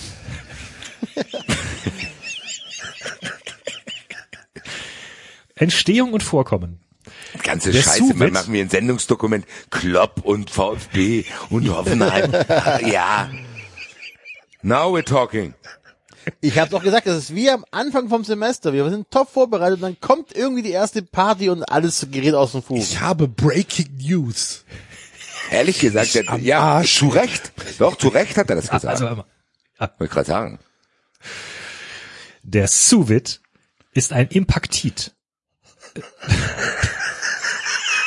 Entstehung 5.57 6.13
und 6.13 6.23
Vorkommen. 6.23 6.81
Ganze 7.43 7.73
Der 7.73 7.83
Scheiße, 7.83 7.99
Suwitz- 7.99 8.17
man 8.17 8.33
machen 8.33 8.53
wir 8.53 8.61
ein 8.63 8.69
Sendungsdokument, 8.71 9.45
Klopp 9.71 10.25
und 10.25 10.51
VfB 10.51 11.25
und 11.51 11.69
Hoffenheim. 11.69 12.33
ja. 12.91 13.29
Now 14.63 14.93
we're 14.97 15.05
talking. 15.05 15.55
Ich 16.41 16.59
habe 16.59 16.71
doch 16.71 16.83
gesagt, 16.83 17.07
das 17.07 17.17
ist 17.17 17.35
wie 17.35 17.51
am 17.51 17.65
Anfang 17.71 18.09
vom 18.09 18.25
Semester. 18.25 18.73
Wir 18.73 18.89
sind 18.91 19.11
top 19.11 19.31
vorbereitet 19.31 19.77
und 19.77 19.83
dann 19.83 20.01
kommt 20.01 20.35
irgendwie 20.35 20.63
die 20.63 20.71
erste 20.71 21.03
Party 21.03 21.49
und 21.51 21.63
alles 21.65 22.07
gerät 22.11 22.35
aus 22.35 22.53
dem 22.53 22.63
Fuß. 22.63 22.79
Ich 22.79 23.01
habe 23.01 23.29
Breaking 23.29 23.97
News. 23.97 24.65
Ehrlich 25.51 25.79
gesagt, 25.79 26.15
der, 26.15 26.25
ja, 26.41 26.61
Arsch. 26.61 26.99
zu 26.99 27.09
Recht. 27.09 27.53
Doch, 27.79 27.97
zu 27.97 28.09
Recht 28.09 28.37
hat 28.37 28.51
er 28.51 28.57
das 28.57 28.67
gesagt. 28.67 28.85
Also, 28.85 29.05
warte 29.05 29.17
mal. 29.17 29.25
Wollte 29.79 30.05
ich 30.05 30.11
gerade 30.11 30.27
sagen. 30.27 30.59
der 32.43 32.69
Suvit 32.69 33.41
ist 33.93 34.13
ein 34.13 34.29
Impaktit. 34.29 35.15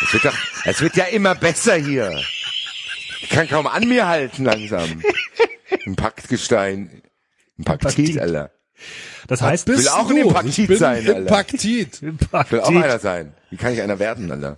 Es 0.03 0.13
wird, 0.13 0.25
doch, 0.25 0.37
es 0.65 0.81
wird 0.81 0.95
ja 0.95 1.05
immer 1.05 1.35
besser 1.35 1.75
hier. 1.75 2.21
Ich 3.21 3.29
kann 3.29 3.47
kaum 3.47 3.67
an 3.67 3.87
mir 3.87 4.07
halten 4.07 4.45
langsam. 4.45 5.01
Ein 5.85 5.95
Paktgestein. 5.95 7.01
Ein 7.61 7.65
Paktit, 7.65 7.95
Paktit. 7.95 8.19
Alter. 8.19 8.51
Das 9.27 9.41
heißt, 9.41 9.67
will 9.67 9.87
auch 9.87 10.09
ein 10.09 10.15
du? 10.15 10.21
Impaktit 10.29 10.57
ich 10.57 10.67
bin 10.67 10.77
sein, 10.77 10.97
Alter. 10.97 11.17
Impaktit. 11.19 11.95
Ich 11.95 12.51
will 12.51 12.59
auch 12.59 12.69
einer 12.69 12.99
sein. 12.99 13.33
Wie 13.49 13.57
kann 13.57 13.73
ich 13.73 13.81
einer 13.81 13.99
werden, 13.99 14.31
Alter? 14.31 14.57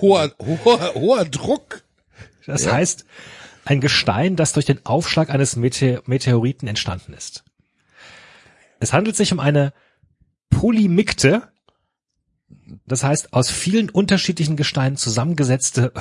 Hoher, 0.00 0.32
hoher, 0.38 0.94
hoher 0.94 1.24
Druck. 1.24 1.82
Das 2.46 2.70
heißt, 2.70 3.06
ein 3.64 3.80
Gestein, 3.80 4.36
das 4.36 4.52
durch 4.52 4.66
den 4.66 4.84
Aufschlag 4.84 5.30
eines 5.30 5.56
Mete 5.56 6.02
Meteoriten 6.04 6.68
entstanden 6.68 7.14
ist. 7.14 7.44
Es 8.80 8.92
handelt 8.92 9.16
sich 9.16 9.32
um 9.32 9.40
eine 9.40 9.72
Polymikte, 10.50 11.48
das 12.86 13.02
heißt 13.02 13.32
aus 13.32 13.50
vielen 13.50 13.88
unterschiedlichen 13.88 14.56
Gesteinen 14.56 14.96
zusammengesetzte 14.96 15.92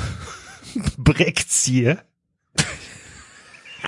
Brekzie. 0.97 1.99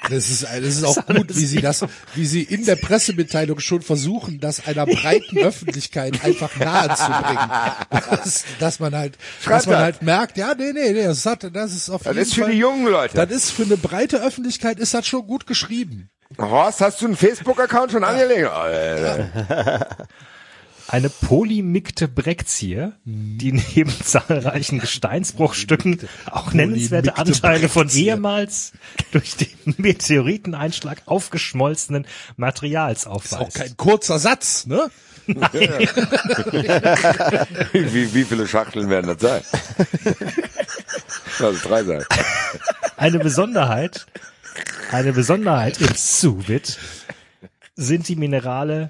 Das 0.10 0.30
ist, 0.30 0.44
das 0.44 0.60
ist 0.62 0.84
auch 0.84 1.06
gut, 1.06 1.30
wie 1.36 1.46
sie 1.46 1.62
das, 1.62 1.86
wie 2.16 2.26
sie 2.26 2.44
in 2.44 2.66
der 2.66 2.76
Pressemitteilung 2.76 3.60
schon 3.60 3.82
versuchen, 3.82 4.40
das 4.40 4.68
einer 4.68 4.86
breiten 4.86 5.38
Öffentlichkeit 5.40 6.24
einfach 6.24 6.56
nahe 6.58 6.94
zu 6.96 7.06
bringen. 7.06 7.52
Dass, 8.12 8.44
dass 8.60 8.80
man 8.80 8.96
halt, 8.96 9.18
Schreibt 9.42 9.56
dass 9.60 9.66
man 9.68 9.74
das. 9.76 9.82
halt 9.84 10.02
merkt, 10.02 10.38
ja, 10.38 10.54
nee, 10.56 10.74
nee, 10.74 10.92
nee, 10.92 11.04
das 11.06 11.26
hat, 11.26 11.50
das 11.56 11.74
ist 11.74 11.90
auf 11.90 12.04
Das 12.04 12.14
jeden 12.14 12.24
ist 12.28 12.34
für 12.36 12.42
Fall, 12.42 12.52
die 12.52 12.58
jungen 12.58 12.88
Leute. 12.88 13.16
das 13.16 13.32
ist 13.32 13.52
für 13.52 13.64
eine 13.64 13.78
breite 13.78 14.22
Öffentlichkeit 14.22 14.80
ist 14.80 14.94
das 14.94 15.08
schon 15.08 15.26
gut 15.26 15.48
geschrieben. 15.48 16.10
Horst, 16.38 16.82
hast 16.82 17.02
du 17.02 17.06
einen 17.06 17.16
Facebook-Account 17.16 17.92
schon 17.92 18.04
angelegt? 18.04 18.48
Alter. 18.50 19.88
Eine 20.88 21.10
polymikte 21.10 22.08
Brekzie, 22.08 22.92
die 23.06 23.52
neben 23.54 23.90
zahlreichen 24.04 24.80
Gesteinsbruchstücken 24.80 26.00
auch 26.30 26.54
nennenswerte 26.54 27.18
Anteile 27.18 27.70
von 27.70 27.90
ehemals 27.90 28.72
durch 29.12 29.36
den 29.36 29.76
Meteoriteneinschlag 29.78 31.02
aufgeschmolzenen 31.06 32.06
Materials 32.38 33.08
Auch 33.08 33.16
aufweist. 33.16 33.56
kein 33.56 33.76
kurzer 33.78 34.20
Satz, 34.20 34.68
ne? 34.68 34.92
wie, 35.28 35.34
wie 38.14 38.24
viele 38.26 38.48
Schachteln 38.48 38.90
werden 38.90 39.08
das 39.08 39.22
sein? 39.22 39.42
Also 41.40 41.68
drei 41.68 41.84
sein. 41.84 42.06
Eine 42.96 43.20
Besonderheit, 43.20 44.06
eine 44.92 45.12
Besonderheit 45.12 45.82
im 45.82 45.94
Suvit 45.96 46.78
sind 47.76 48.08
die 48.08 48.16
Minerale 48.16 48.88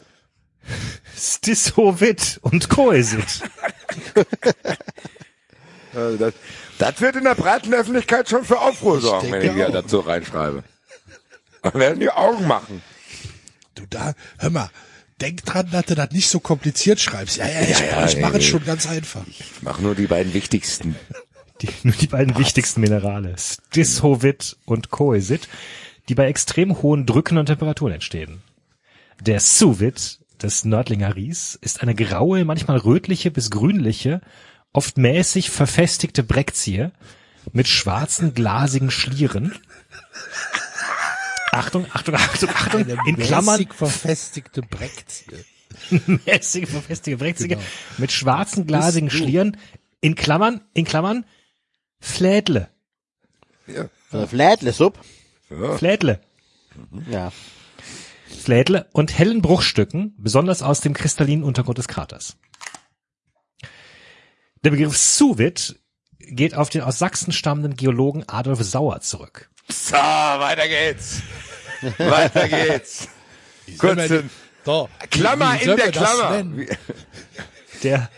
Stishovit 1.15 2.39
und 2.41 2.69
Koesit. 2.69 3.43
Also 5.95 6.17
das, 6.17 6.33
das 6.77 7.01
wird 7.01 7.15
in 7.15 7.23
der 7.23 7.35
breiten 7.35 7.73
Öffentlichkeit 7.73 8.29
schon 8.29 8.43
für 8.43 8.59
Aufruhr 8.59 8.99
sorgen, 8.99 9.31
wenn 9.31 9.39
ich 9.39 9.47
denke 9.47 9.55
hier 9.55 9.69
auch. 9.69 9.73
dazu 9.73 9.99
reinschreibe. 9.99 10.63
Dann 11.61 11.73
werden 11.75 11.99
die 11.99 12.11
Augen 12.11 12.47
machen. 12.47 12.81
Du 13.75 13.83
da, 13.89 14.13
hör 14.37 14.49
mal, 14.49 14.69
denk 15.21 15.45
dran, 15.45 15.69
dass 15.71 15.85
du 15.85 15.95
das 15.95 16.11
nicht 16.11 16.29
so 16.29 16.39
kompliziert 16.39 16.99
schreibst. 16.99 17.37
Ja, 17.37 17.47
ja, 17.47 17.61
ich, 17.61 17.79
ja, 17.79 18.05
ich 18.05 18.13
ja, 18.13 18.19
mache 18.21 18.37
es 18.37 18.45
schon 18.45 18.63
ganz 18.65 18.87
einfach. 18.87 19.25
Ich 19.27 19.61
mach 19.61 19.79
nur 19.79 19.95
die 19.95 20.07
beiden 20.07 20.33
wichtigsten. 20.33 20.95
Die, 21.61 21.69
nur 21.83 21.95
die 21.95 22.07
beiden 22.07 22.37
wichtigsten 22.37 22.81
Minerale, 22.81 23.35
Stishovit 23.37 24.57
und 24.65 24.91
Koesit, 24.91 25.47
die 26.09 26.15
bei 26.15 26.27
extrem 26.27 26.81
hohen 26.81 27.05
Drücken 27.05 27.37
und 27.37 27.45
Temperaturen 27.45 27.93
entstehen. 27.93 28.41
Der 29.21 29.39
Suvit 29.39 30.19
des 30.41 30.65
Nördlinger 30.65 31.15
Ries 31.15 31.57
ist 31.61 31.81
eine 31.81 31.95
graue, 31.95 32.45
manchmal 32.45 32.77
rötliche 32.77 33.31
bis 33.31 33.49
grünliche, 33.51 34.21
oft 34.73 34.97
mäßig 34.97 35.49
verfestigte 35.49 36.23
Brekzie 36.23 36.91
mit 37.53 37.67
schwarzen, 37.67 38.33
glasigen 38.33 38.91
Schlieren. 38.91 39.53
Achtung, 41.51 41.85
Achtung, 41.93 42.15
Achtung, 42.15 42.49
Achtung, 42.49 42.85
in 43.07 43.17
Klammern 43.17 43.57
mäßig 43.59 43.73
verfestigte 43.73 44.61
Brektie. 44.61 45.25
mäßig 46.25 46.67
verfestigte 46.67 47.17
Brekzie 47.17 47.47
Genau. 47.47 47.61
mit 47.97 48.11
schwarzen, 48.11 48.67
glasigen. 48.67 49.09
Schlieren, 49.09 49.57
in 50.01 50.15
Klammern, 50.15 50.61
in 50.73 50.85
Klammern, 50.85 51.25
Flädle, 51.99 52.69
So 53.67 53.89
eine 54.17 54.27
Flädle-Sub. 54.27 54.99
Flädle. 55.77 56.19
Ja. 57.09 57.31
Flädle 58.27 58.87
und 58.93 59.17
hellen 59.17 59.41
Bruchstücken, 59.41 60.15
besonders 60.17 60.61
aus 60.61 60.81
dem 60.81 60.93
kristallinen 60.93 61.43
Untergrund 61.43 61.77
des 61.77 61.87
Kraters. 61.87 62.37
Der 64.63 64.71
Begriff 64.71 64.97
Suvit 64.97 65.79
geht 66.19 66.55
auf 66.55 66.69
den 66.69 66.81
aus 66.81 66.97
Sachsen 66.97 67.31
stammenden 67.31 67.75
Geologen 67.75 68.23
Adolf 68.27 68.61
Sauer 68.63 69.01
zurück. 69.01 69.49
So, 69.67 69.95
weiter 69.95 70.67
geht's. 70.67 71.21
Weiter 71.97 72.47
geht's. 72.47 73.07
Kurze 73.77 74.23
So, 74.63 74.89
Klammer 75.11 75.53
wie 75.59 75.69
in 75.69 75.77
der 75.77 75.91
Klammer. 75.91 76.43
der, 77.83 78.09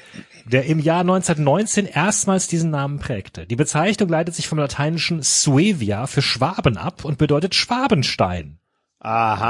der 0.46 0.66
im 0.66 0.80
Jahr 0.80 1.02
1919 1.02 1.86
erstmals 1.86 2.48
diesen 2.48 2.72
Namen 2.72 3.00
prägte. 3.00 3.46
Die 3.46 3.56
Bezeichnung 3.56 4.08
leitet 4.08 4.36
sich 4.36 4.48
vom 4.48 4.58
lateinischen 4.58 5.22
Suevia 5.22 6.08
für 6.08 6.22
Schwaben 6.22 6.78
ab 6.78 7.04
und 7.04 7.18
bedeutet 7.18 7.56
Schwabenstein. 7.56 8.60
Aha. 9.00 9.46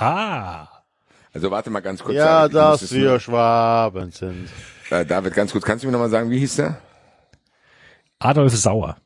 Aha. 0.00 0.84
Also 1.32 1.50
warte 1.50 1.70
mal 1.70 1.80
ganz 1.80 2.02
kurz. 2.02 2.14
Ja, 2.16 2.48
David, 2.48 2.54
dass 2.56 2.80
das 2.80 2.92
wir 2.92 3.10
nur- 3.10 3.20
Schwaben 3.20 4.10
sind. 4.12 4.48
Äh, 4.90 5.04
David, 5.06 5.34
ganz 5.34 5.52
kurz, 5.52 5.64
kannst 5.64 5.82
du 5.84 5.88
mir 5.88 5.92
nochmal 5.92 6.10
sagen, 6.10 6.30
wie 6.30 6.38
hieß 6.38 6.56
der? 6.56 6.80
Adolf 8.18 8.54
Sauer. 8.56 8.96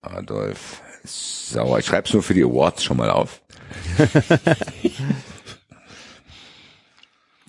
Adolf 0.00 0.80
Sauer. 1.04 1.78
Ich 1.78 1.86
schreib's 1.86 2.12
nur 2.12 2.22
für 2.22 2.34
die 2.34 2.42
Awards 2.44 2.82
schon 2.84 2.96
mal 2.96 3.10
auf. 3.10 3.42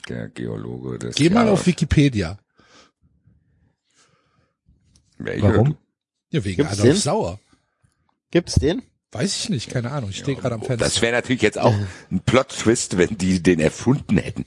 der 0.09 0.29
Geologe 0.29 0.99
des 0.99 1.15
Geh 1.15 1.29
mal 1.29 1.45
Jahres. 1.45 1.59
auf 1.61 1.65
Wikipedia. 1.67 2.37
Welcher? 5.17 5.43
Warum? 5.53 5.77
Ja, 6.31 6.43
wegen 6.43 6.57
Gibt's 6.57 6.73
Adolf 6.79 6.89
den? 6.93 6.95
Sauer. 7.01 7.39
Gibt's 8.31 8.55
den? 8.55 8.81
Weiß 9.11 9.35
ich 9.37 9.49
nicht, 9.49 9.69
keine 9.71 9.91
Ahnung. 9.91 10.11
Ich 10.11 10.19
stehe 10.19 10.37
gerade 10.37 10.55
am 10.55 10.61
Fenster. 10.61 10.85
Das 10.85 11.01
wäre 11.01 11.13
natürlich 11.13 11.41
jetzt 11.41 11.57
auch 11.57 11.73
ein 12.11 12.19
Plot-Twist, 12.19 12.97
wenn 12.97 13.17
die 13.17 13.41
den 13.41 13.59
erfunden 13.59 14.17
hätten. 14.17 14.45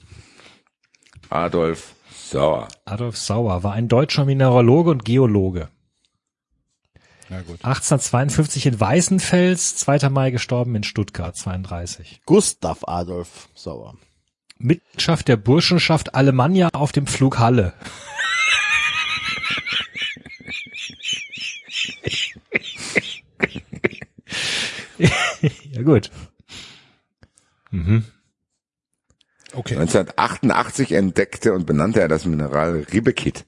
Adolf 1.29 1.95
Sauer. 2.13 2.69
Adolf 2.85 3.17
Sauer 3.17 3.63
war 3.63 3.73
ein 3.73 3.89
deutscher 3.89 4.23
Mineraloge 4.25 4.91
und 4.91 5.03
Geologe. 5.03 5.67
Na 7.29 7.41
gut. 7.41 7.63
1852 7.63 8.67
in 8.67 8.79
Weißenfels, 8.79 9.75
2. 9.77 10.09
Mai 10.09 10.31
gestorben 10.31 10.75
in 10.75 10.83
Stuttgart, 10.83 11.35
32. 11.35 12.21
Gustav 12.25 12.87
Adolf 12.87 13.49
Sauer. 13.55 13.95
Mitgliedschaft 14.57 15.27
der 15.27 15.37
Burschenschaft 15.37 16.15
Alemannia 16.15 16.69
auf 16.73 16.91
dem 16.91 17.07
Flug 17.07 17.39
Halle. 17.39 17.73
Ja 24.97 25.81
gut. 25.83 26.11
Okay. 29.53 29.75
1988 29.77 30.91
entdeckte 30.93 31.53
und 31.53 31.65
benannte 31.65 32.01
er 32.01 32.07
das 32.07 32.25
Mineral 32.25 32.85
Ribekit. 32.91 33.45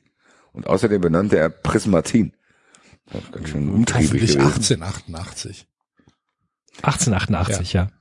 Und 0.54 0.68
außerdem 0.68 1.02
benannte 1.02 1.38
er 1.38 1.50
Prismatin. 1.50 2.34
Das 3.08 3.24
ist 3.24 3.32
ganz 3.32 3.50
schön 3.50 3.70
umtriebig 3.70 4.06
Hoffentlich 4.06 4.38
gewesen. 4.38 4.84
1888. 4.84 5.68
1888, 6.82 7.74
ja. 7.74 7.92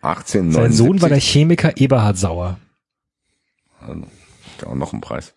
1879. 0.00 0.54
Sein 0.54 0.72
Sohn 0.72 1.02
war 1.02 1.08
der 1.08 1.20
Chemiker 1.20 1.76
Eberhard 1.76 2.16
Sauer. 2.16 2.58
Also, 3.80 4.06
ja 4.60 4.66
auch 4.68 4.74
noch 4.74 4.92
ein 4.92 5.00
Preis. 5.00 5.34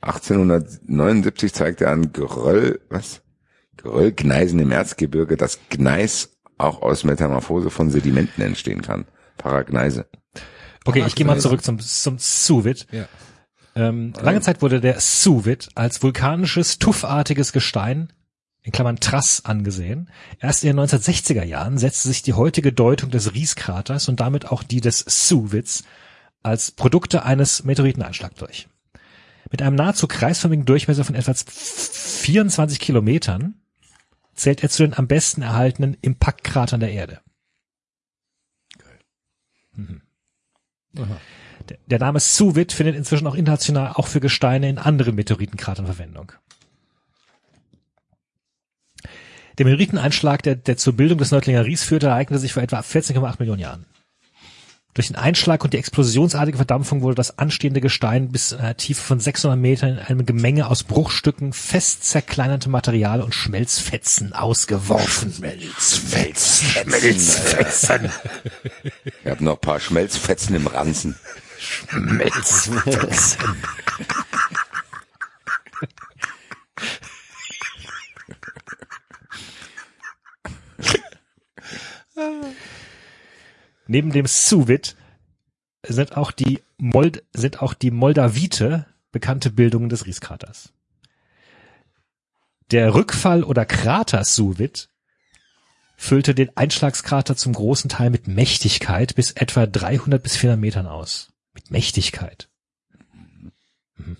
1879 0.00 1.52
zeigte 1.52 1.84
er 1.84 1.92
an 1.92 2.12
Geröll, 2.12 2.80
was? 2.88 3.22
Geröllgneisen 3.82 4.58
im 4.58 4.70
Erzgebirge, 4.70 5.36
dass 5.36 5.58
Gneis 5.68 6.30
auch 6.58 6.82
aus 6.82 7.04
Metamorphose 7.04 7.70
von 7.70 7.90
Sedimenten 7.90 8.42
entstehen 8.42 8.82
kann. 8.82 9.06
Paragneise. 9.38 10.06
Okay, 10.84 11.04
ich 11.06 11.14
gehe 11.14 11.26
mal 11.26 11.40
zurück 11.40 11.62
zum, 11.62 11.78
zum 11.78 12.18
Suvit. 12.18 12.86
Ja. 12.92 13.08
Ähm, 13.74 14.12
lange 14.20 14.40
Zeit 14.40 14.62
wurde 14.62 14.80
der 14.80 15.00
Suvit 15.00 15.68
als 15.74 16.02
vulkanisches, 16.02 16.78
tuffartiges 16.78 17.52
Gestein, 17.52 18.12
in 18.62 18.72
Klammern 18.72 19.00
Trass, 19.00 19.44
angesehen. 19.44 20.10
Erst 20.38 20.64
in 20.64 20.76
den 20.76 20.84
1960er 20.84 21.44
Jahren 21.44 21.78
setzte 21.78 22.08
sich 22.08 22.22
die 22.22 22.34
heutige 22.34 22.72
Deutung 22.72 23.10
des 23.10 23.34
Rieskraters 23.34 24.08
und 24.08 24.20
damit 24.20 24.50
auch 24.50 24.62
die 24.62 24.80
des 24.80 24.98
Suvits 25.06 25.84
als 26.42 26.70
Produkte 26.70 27.24
eines 27.24 27.64
Meteoriteneinschlags 27.64 28.36
durch. 28.36 28.68
Mit 29.50 29.62
einem 29.62 29.76
nahezu 29.76 30.06
kreisförmigen 30.06 30.66
Durchmesser 30.66 31.04
von 31.04 31.14
etwa 31.14 31.32
24 31.34 32.78
Kilometern 32.80 33.59
zählt 34.40 34.62
er 34.62 34.70
zu 34.70 34.82
den 34.82 34.94
am 34.94 35.06
besten 35.06 35.42
erhaltenen 35.42 35.96
Impaktkratern 36.00 36.80
der 36.80 36.92
Erde. 36.92 37.20
Mhm. 39.72 40.02
Der, 41.68 41.78
der 41.86 41.98
Name 41.98 42.20
Suvit 42.20 42.72
findet 42.72 42.96
inzwischen 42.96 43.26
auch 43.26 43.34
international 43.34 43.92
auch 43.92 44.06
für 44.06 44.20
Gesteine 44.20 44.68
in 44.68 44.78
anderen 44.78 45.14
Meteoritenkratern 45.14 45.86
Verwendung. 45.86 46.32
Der 49.58 49.66
Meteoriteneinschlag, 49.66 50.42
der, 50.42 50.56
der 50.56 50.78
zur 50.78 50.96
Bildung 50.96 51.18
des 51.18 51.30
Nördlinger 51.30 51.66
Ries 51.66 51.84
führte, 51.84 52.06
ereignete 52.06 52.40
sich 52.40 52.54
vor 52.54 52.62
etwa 52.62 52.80
14,8 52.80 53.36
Millionen 53.40 53.60
Jahren. 53.60 53.86
Durch 54.94 55.06
den 55.06 55.16
Einschlag 55.16 55.62
und 55.62 55.72
die 55.72 55.78
explosionsartige 55.78 56.56
Verdampfung 56.56 57.02
wurde 57.02 57.14
das 57.14 57.38
anstehende 57.38 57.80
Gestein 57.80 58.32
bis 58.32 58.48
zu 58.48 58.58
einer 58.58 58.76
Tiefe 58.76 59.00
von 59.00 59.20
600 59.20 59.58
Metern 59.58 59.90
in 59.90 59.98
einem 59.98 60.26
Gemenge 60.26 60.66
aus 60.66 60.82
Bruchstücken, 60.82 61.52
fest 61.52 62.04
zerkleinertem 62.04 62.72
Material 62.72 63.22
und 63.22 63.34
Schmelzfetzen 63.34 64.32
ausgeworfen. 64.32 65.32
Schmelzfetzen. 65.32 66.68
Schmelzfetzen. 66.68 68.10
Ich 69.04 69.30
habe 69.30 69.44
noch 69.44 69.54
ein 69.54 69.60
paar 69.60 69.78
Schmelzfetzen 69.78 70.56
im 70.56 70.66
Ranzen. 70.66 71.14
Schmelzfetzen. 71.58 73.38
Neben 83.90 84.12
dem 84.12 84.26
Suvit 84.26 84.94
sind 85.84 86.16
auch 86.16 86.30
die 86.30 86.62
Mold, 86.78 87.24
sind 87.32 87.60
auch 87.60 87.74
die 87.74 87.90
Moldavite 87.90 88.86
bekannte 89.10 89.50
Bildungen 89.50 89.88
des 89.88 90.06
Rieskraters. 90.06 90.72
Der 92.70 92.94
Rückfall 92.94 93.42
oder 93.42 93.66
Krater 93.66 94.22
Suvit 94.22 94.90
füllte 95.96 96.36
den 96.36 96.56
Einschlagskrater 96.56 97.34
zum 97.34 97.52
großen 97.52 97.88
Teil 97.88 98.10
mit 98.10 98.28
Mächtigkeit 98.28 99.16
bis 99.16 99.32
etwa 99.32 99.66
300 99.66 100.22
bis 100.22 100.36
400 100.36 100.60
Metern 100.60 100.86
aus. 100.86 101.32
Mit 101.52 101.72
Mächtigkeit. 101.72 102.48
Mhm. 103.96 104.18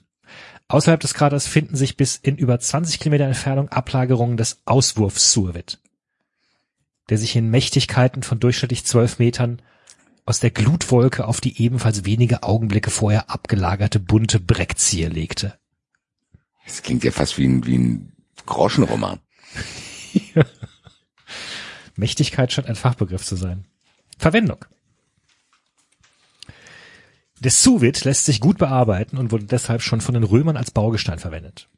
Außerhalb 0.67 0.99
des 0.99 1.15
Kraters 1.15 1.47
finden 1.47 1.77
sich 1.77 1.97
bis 1.97 2.17
in 2.17 2.37
über 2.37 2.59
20 2.59 2.99
Kilometer 2.99 3.27
Entfernung 3.27 3.69
Ablagerungen 3.69 4.37
des 4.37 4.63
Auswurfs 4.65 5.31
Suvit, 5.31 5.79
der 7.11 7.19
sich 7.19 7.37
in 7.37 7.51
Mächtigkeiten 7.51 8.23
von 8.23 8.41
durchschnittlich 8.41 8.87
12 8.87 9.19
Metern 9.19 9.61
aus 10.25 10.39
der 10.39 10.51
Glutwolke 10.51 11.27
auf 11.27 11.41
die 11.41 11.61
ebenfalls 11.61 12.05
wenige 12.05 12.45
Augenblicke 12.45 12.91
vorher 12.91 13.31
abgelagerte 13.31 13.99
bunte 13.99 14.39
Breckziehe 14.39 15.09
legte. 15.09 15.59
Das 16.65 16.83
klingt 16.83 17.03
ja 17.03 17.11
fast 17.11 17.37
wie 17.37 17.47
ein, 17.47 17.67
wie 17.67 17.77
ein 17.77 18.13
Groschenroman. 18.47 19.19
Mächtigkeit 21.97 22.53
scheint 22.53 22.69
ein 22.69 22.77
Fachbegriff 22.77 23.25
zu 23.25 23.35
sein. 23.35 23.67
Verwendung. 24.19 24.65
Der 27.41 27.51
Suvit 27.51 28.05
lässt 28.05 28.27
sich 28.27 28.41
gut 28.41 28.59
bearbeiten 28.59 29.17
und 29.17 29.33
wurde 29.33 29.45
deshalb 29.45 29.83
schon 29.83 30.01
von 30.01 30.15
den 30.15 30.25
Römern 30.25 30.57
als 30.57 30.71
Baugestein 30.71 31.19
verwendet. 31.19 31.69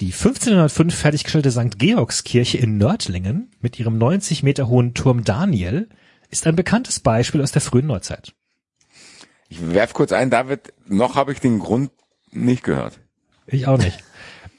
Die 0.00 0.12
1505 0.12 0.94
fertiggestellte 0.94 1.50
St. 1.50 1.78
Georgskirche 1.78 2.58
in 2.58 2.76
Nördlingen 2.76 3.50
mit 3.62 3.78
ihrem 3.80 3.96
90 3.96 4.42
Meter 4.42 4.68
hohen 4.68 4.92
Turm 4.92 5.24
Daniel 5.24 5.88
ist 6.28 6.46
ein 6.46 6.54
bekanntes 6.54 7.00
Beispiel 7.00 7.40
aus 7.40 7.52
der 7.52 7.62
frühen 7.62 7.86
Neuzeit. 7.86 8.34
Ich 9.48 9.72
werf 9.72 9.94
kurz 9.94 10.12
ein, 10.12 10.28
David, 10.28 10.74
noch 10.86 11.14
habe 11.14 11.32
ich 11.32 11.40
den 11.40 11.60
Grund 11.60 11.92
nicht 12.30 12.62
gehört. 12.62 13.00
Ich 13.46 13.66
auch 13.68 13.78
nicht. 13.78 14.04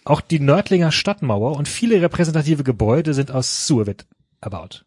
Auch 0.06 0.22
die 0.22 0.40
Nördlinger 0.40 0.92
Stadtmauer 0.92 1.56
und 1.56 1.68
viele 1.68 2.02
repräsentative 2.02 2.64
Gebäude 2.64 3.14
sind 3.14 3.30
aus 3.30 3.68
Suvit 3.68 4.08
erbaut. 4.42 4.86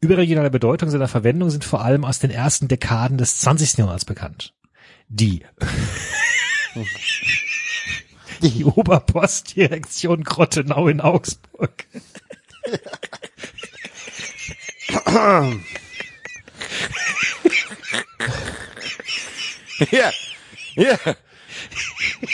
Überregionale 0.00 0.50
Bedeutung 0.50 0.90
seiner 0.90 1.06
Verwendung 1.06 1.50
sind 1.50 1.64
vor 1.64 1.84
allem 1.84 2.04
aus 2.04 2.18
den 2.18 2.30
ersten 2.30 2.66
Dekaden 2.66 3.18
des 3.18 3.38
20. 3.38 3.78
Jahrhunderts 3.78 4.04
bekannt. 4.04 4.52
Die 5.08 5.44
die 8.42 8.64
Oberpostdirektion 8.64 10.24
Grottenau 10.24 10.88
in 10.88 11.00
Augsburg. 11.00 11.86
Hier, 19.90 20.12
hier. 20.74 20.98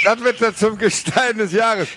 Das 0.05 0.21
wird 0.21 0.43
dann 0.43 0.55
zum 0.55 0.79
Gestein 0.79 1.39
des 1.39 1.53
Jahres. 1.53 1.89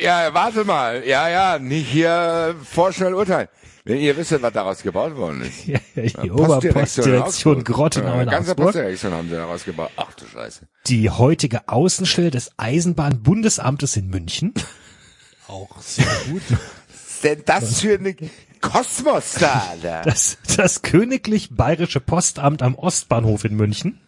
Ja, 0.00 0.32
warte 0.32 0.64
mal. 0.64 1.04
Ja, 1.06 1.28
ja, 1.28 1.58
nicht 1.58 1.88
hier 1.88 2.54
vorschnell 2.64 3.14
urteilen. 3.14 3.48
Wenn 3.84 3.98
ihr 3.98 4.16
wisst, 4.16 4.40
was 4.40 4.52
daraus 4.52 4.82
gebaut 4.82 5.16
worden 5.16 5.42
ist. 5.42 5.66
Ja, 5.66 5.78
die 6.22 6.28
Postdirektion 6.28 6.28
in 6.28 6.32
Oberpostdirektion. 6.32 7.64
Grottenau 7.64 8.14
Ja, 8.14 8.22
in 8.22 8.28
ganze 8.28 8.50
Augsburg. 8.52 8.66
Postdirektion 8.66 9.12
haben 9.12 9.28
sie 9.28 9.34
daraus 9.34 9.64
gebaut. 9.64 9.90
Ach 9.96 10.12
du 10.14 10.26
Scheiße. 10.26 10.68
Die 10.86 11.10
heutige 11.10 11.68
Außenstelle 11.68 12.30
des 12.30 12.50
Eisenbahnbundesamtes 12.58 13.96
in 13.96 14.08
München. 14.08 14.54
Auch 15.48 15.80
sehr 15.82 16.06
gut. 16.30 16.42
Was 16.48 17.00
ist 17.14 17.24
denn 17.24 17.42
das 17.44 17.80
für 17.80 17.94
eine 17.98 18.14
Kosmos 18.60 19.34
da? 19.38 19.74
da? 19.82 20.02
Das, 20.04 20.38
das 20.56 20.82
Königlich 20.82 21.50
Bayerische 21.50 22.00
Postamt 22.00 22.62
am 22.62 22.76
Ostbahnhof 22.76 23.44
in 23.44 23.56
München. 23.56 24.00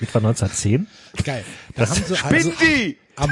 Etwa 0.00 0.18
1910. 0.18 0.86
Geil. 1.24 1.44
Da 1.76 1.88
haben 1.88 1.94
sie 1.94 2.14
also 2.16 2.28
Bindi! 2.28 2.96
am, 3.16 3.30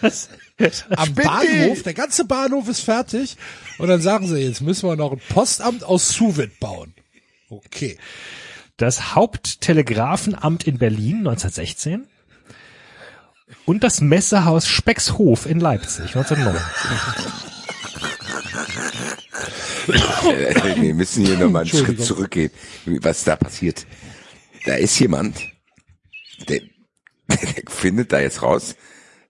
Das, 0.00 0.28
am 0.58 1.06
Spinndi! 1.06 1.22
Bahnhof, 1.22 1.82
der 1.82 1.94
ganze 1.94 2.24
Bahnhof 2.24 2.68
ist 2.68 2.80
fertig. 2.80 3.36
Und 3.78 3.88
dann 3.88 4.00
sagen 4.00 4.26
sie, 4.26 4.38
jetzt 4.38 4.60
müssen 4.60 4.88
wir 4.88 4.96
noch 4.96 5.12
ein 5.12 5.20
Postamt 5.28 5.84
aus 5.84 6.08
Suvit 6.10 6.58
bauen. 6.60 6.94
Okay. 7.48 7.96
Das 8.76 9.14
Haupttelegrafenamt 9.14 10.66
in 10.66 10.78
Berlin 10.78 11.18
1916 11.18 12.06
und 13.64 13.84
das 13.84 14.00
Messehaus 14.00 14.68
Speckshof 14.68 15.46
in 15.46 15.60
Leipzig 15.60 16.16
1909. 16.16 16.60
Äh, 20.24 20.76
Wir 20.82 20.94
müssen 20.94 21.24
hier 21.24 21.38
nochmal 21.38 21.62
einen 21.62 21.70
Schritt 21.70 22.04
zurückgehen, 22.04 22.50
was 22.84 23.24
da 23.24 23.36
passiert. 23.36 23.86
Da 24.66 24.74
ist 24.74 24.98
jemand, 24.98 25.40
der, 26.48 26.60
der 27.28 27.62
findet 27.68 28.12
da 28.12 28.20
jetzt 28.20 28.42
raus, 28.42 28.76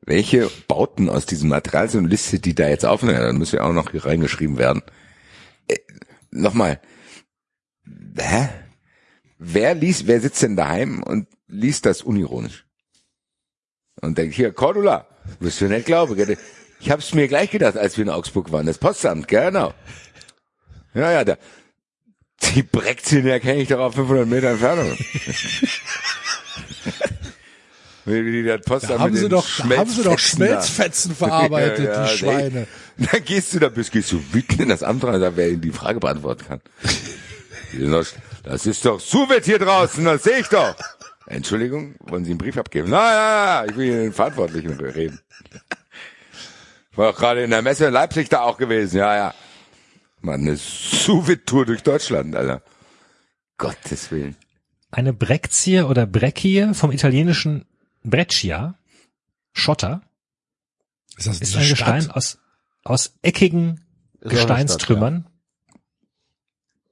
welche 0.08 0.50
Bauten 0.66 1.08
aus 1.10 1.26
diesem 1.26 1.50
Material 1.50 1.88
sind 1.88 2.04
und 2.04 2.10
listet 2.10 2.46
die 2.46 2.54
da 2.54 2.66
jetzt 2.68 2.86
auf. 2.86 3.02
Na, 3.02 3.12
Dann 3.12 3.36
müssen 3.36 3.56
ja 3.56 3.62
auch 3.62 3.72
noch 3.72 3.90
hier 3.90 4.04
reingeschrieben 4.04 4.56
werden. 4.56 4.82
Äh, 5.68 5.76
Nochmal. 6.30 6.80
Hä? 8.18 8.48
Wer 9.38 9.74
liest, 9.74 10.06
wer 10.06 10.20
sitzt 10.20 10.42
denn 10.42 10.56
daheim 10.56 11.02
und 11.02 11.28
liest 11.46 11.86
das 11.86 12.02
unironisch? 12.02 12.64
Und 14.00 14.16
denkt, 14.18 14.34
hier, 14.34 14.52
Cordula, 14.52 15.06
wirst 15.40 15.60
du 15.60 15.66
nicht 15.66 15.86
glauben, 15.86 16.16
gell? 16.16 16.38
Ich 16.80 16.90
hab's 16.90 17.12
mir 17.12 17.28
gleich 17.28 17.50
gedacht, 17.50 17.76
als 17.76 17.96
wir 17.96 18.04
in 18.04 18.10
Augsburg 18.10 18.50
waren. 18.50 18.66
Das 18.66 18.78
Postamt, 18.78 19.28
genau. 19.28 19.74
Ja, 20.94 21.12
ja, 21.12 21.24
da. 21.24 21.36
Die 22.54 22.62
Brektchen 22.62 23.26
erkenne 23.26 23.60
ich 23.60 23.68
doch 23.68 23.80
auf 23.80 23.94
500 23.94 24.26
Meter 24.26 24.50
Entfernung. 24.50 24.96
Wie 27.97 27.97
die 27.97 27.97
das 27.97 27.97
Postamt 27.97 27.97
Da 28.08 28.98
haben 28.98 29.12
mit 29.12 29.16
sie 29.16 29.28
den 29.28 29.30
doch, 29.30 29.46
da 29.68 29.76
haben 29.76 29.90
sie 29.90 30.02
doch 30.02 30.18
Schmelzfetzen 30.18 31.10
da. 31.18 31.26
Verarbeitet, 31.26 31.86
Ja, 31.86 31.92
ja, 31.92 32.04
die 32.04 32.10
nee. 32.10 32.16
Schweine. 32.18 32.66
Dann 32.96 33.24
gehst 33.24 33.54
du 33.54 33.58
da 33.58 33.68
bis 33.68 33.90
gehst 33.90 34.12
du 34.12 34.20
wütend 34.32 34.60
in 34.60 34.68
das 34.70 34.82
Amt 34.82 35.04
rein, 35.04 35.20
da 35.20 35.36
wer 35.36 35.48
Ihnen 35.50 35.60
die 35.60 35.70
Frage 35.70 36.00
beantworten 36.00 36.44
kann. 36.46 36.60
Das 38.42 38.66
ist 38.66 38.84
doch 38.84 38.98
Suvet 38.98 39.44
hier 39.44 39.58
draußen, 39.58 40.04
das 40.04 40.22
sehe 40.22 40.38
ich 40.38 40.48
doch. 40.48 40.74
Entschuldigung, 41.26 41.94
wollen 42.00 42.24
Sie 42.24 42.30
einen 42.30 42.38
Brief 42.38 42.56
abgeben? 42.56 42.88
Na 42.90 43.12
ja, 43.12 43.64
ich 43.68 43.76
will 43.76 43.86
hier 43.86 44.00
den 44.02 44.12
Verantwortlichen 44.12 44.72
reden. 44.80 45.20
War 46.96 47.12
doch 47.12 47.18
gerade 47.18 47.44
in 47.44 47.50
der 47.50 47.62
Messe 47.62 47.86
in 47.86 47.92
Leipzig 47.92 48.28
da 48.30 48.40
auch 48.40 48.56
gewesen, 48.56 48.96
ja, 48.98 49.14
ja. 49.14 49.34
Mann, 50.20 50.40
eine 50.40 50.56
Suvet-Tour 50.56 51.66
durch 51.66 51.82
Deutschland, 51.82 52.34
Alter. 52.34 52.62
Gottes 53.58 54.10
Willen. 54.10 54.36
Eine 54.90 55.12
Brekzie 55.12 55.82
oder 55.86 56.06
Breckie 56.06 56.72
vom 56.72 56.90
italienischen 56.90 57.66
Breccia, 58.04 58.74
Schotter, 59.52 60.02
Ist 61.16 61.26
das 61.26 61.40
ist 61.40 61.56
ein 61.56 61.62
Stadt? 61.64 61.70
Gestein 61.96 62.10
aus, 62.10 62.38
aus 62.84 63.14
eckigen 63.22 63.74
Ist 63.74 63.80
auch 63.80 64.22
eine 64.26 64.30
Gesteinstrümmern. 64.34 65.26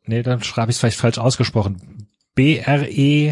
Nee, 0.04 0.22
dann 0.22 0.42
schreibe 0.42 0.70
ich 0.70 0.76
es 0.76 0.80
vielleicht 0.80 0.98
falsch 0.98 1.18
ausgesprochen. 1.18 2.08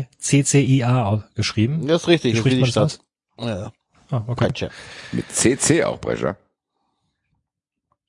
B-R-E-C-C-I-A 0.04 1.24
geschrieben. 1.34 1.74
Stadt, 1.76 1.88
ja. 1.88 1.92
Das 1.94 2.02
ist 2.02 2.08
richtig, 2.08 2.34
Wie 2.34 2.38
spricht 2.38 2.56
die 2.56 2.60
man 2.60 2.70
Stadt. 2.70 3.00
das 3.38 3.46
Ja, 3.46 3.72
Ah, 4.10 4.22
okay. 4.26 4.46
Breccia. 4.48 4.70
Mit 5.12 5.30
CC 5.32 5.84
auch, 5.84 5.98
Brescher. 6.00 6.36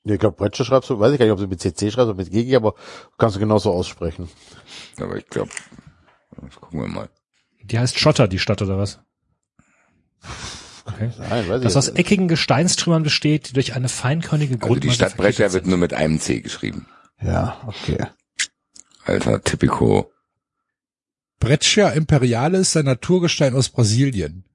Ja, 0.04 0.14
Ich 0.16 0.20
glaube, 0.20 0.36
Breccia 0.38 0.66
schreibst 0.66 0.90
du, 0.90 1.00
weiß 1.00 1.14
ich 1.14 1.20
gar 1.20 1.26
nicht, 1.26 1.34
ob 1.34 1.40
du 1.40 1.48
mit 1.48 1.62
CC 1.62 1.90
schreibst 1.92 2.10
oder 2.10 2.16
mit 2.16 2.30
GG, 2.32 2.56
aber 2.56 2.76
kannst 3.18 3.36
du 3.38 3.40
genauso 3.40 3.72
aussprechen. 3.72 4.30
Aber 5.00 5.16
ich 5.18 5.28
glaube, 5.28 5.52
gucken 6.60 6.82
wir 6.82 6.88
mal. 6.88 7.10
Die 7.64 7.80
heißt 7.80 7.98
Schotter, 7.98 8.28
die 8.28 8.40
Stadt, 8.40 8.62
oder 8.62 8.78
was? 8.78 9.00
Okay. 10.86 11.12
Nein, 11.18 11.50
weiß 11.50 11.58
ich 11.58 11.64
Das 11.64 11.76
aus 11.76 11.90
eckigen 11.90 12.28
Gesteinstrümmern 12.28 13.04
besteht, 13.04 13.50
die 13.50 13.54
durch 13.54 13.76
eine 13.76 13.90
feinkörnige 13.90 14.56
Also 14.56 14.76
die 14.76 14.88
Grundmasse 14.88 14.96
Stadt 14.96 15.18
Brescia 15.18 15.52
wird 15.54 15.66
nur 15.66 15.78
mit 15.78 15.94
einem 15.94 16.20
C 16.20 16.42
geschrieben. 16.42 16.88
Ja, 17.22 17.62
okay. 17.66 18.06
Alter, 19.06 19.42
typico. 19.42 20.12
Breccia 21.40 21.90
Imperiale 21.90 22.60
ist 22.60 22.78
ein 22.78 22.86
Naturgestein 22.86 23.56
aus 23.56 23.70
Brasilien. 23.70 24.46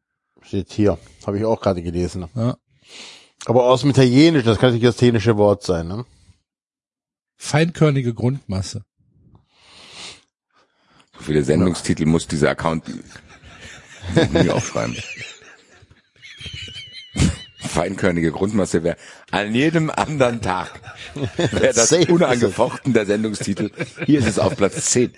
Steht 0.42 0.72
hier. 0.72 0.98
Habe 1.26 1.38
ich 1.38 1.44
auch 1.44 1.60
gerade 1.60 1.82
gelesen. 1.82 2.26
Ja. 2.34 2.56
Aber 3.46 3.64
aus 3.64 3.82
dem 3.82 3.90
Italienischen, 3.90 4.46
das 4.46 4.58
kann 4.58 4.72
nicht 4.72 4.84
das 4.84 4.96
italienische 4.96 5.36
Wort 5.36 5.62
sein, 5.62 5.88
ne? 5.88 6.04
Feinkörnige 7.36 8.12
Grundmasse. 8.12 8.84
So 11.16 11.24
viele 11.24 11.42
Sendungstitel 11.42 12.06
muss 12.06 12.26
dieser 12.26 12.50
Account 12.50 12.84
nie 14.32 14.50
aufschreiben. 14.50 14.96
Feinkörnige 17.58 18.32
Grundmasse 18.32 18.82
wäre 18.82 18.96
an 19.30 19.54
jedem 19.54 19.90
anderen 19.90 20.40
Tag 20.40 20.80
wäre 21.36 21.74
das 21.74 21.92
unangefochten 21.92 22.92
der 22.92 23.06
Sendungstitel. 23.06 23.70
Hier 24.06 24.20
ist 24.20 24.26
es 24.26 24.38
auf 24.38 24.56
Platz 24.56 24.86
10. 24.86 25.12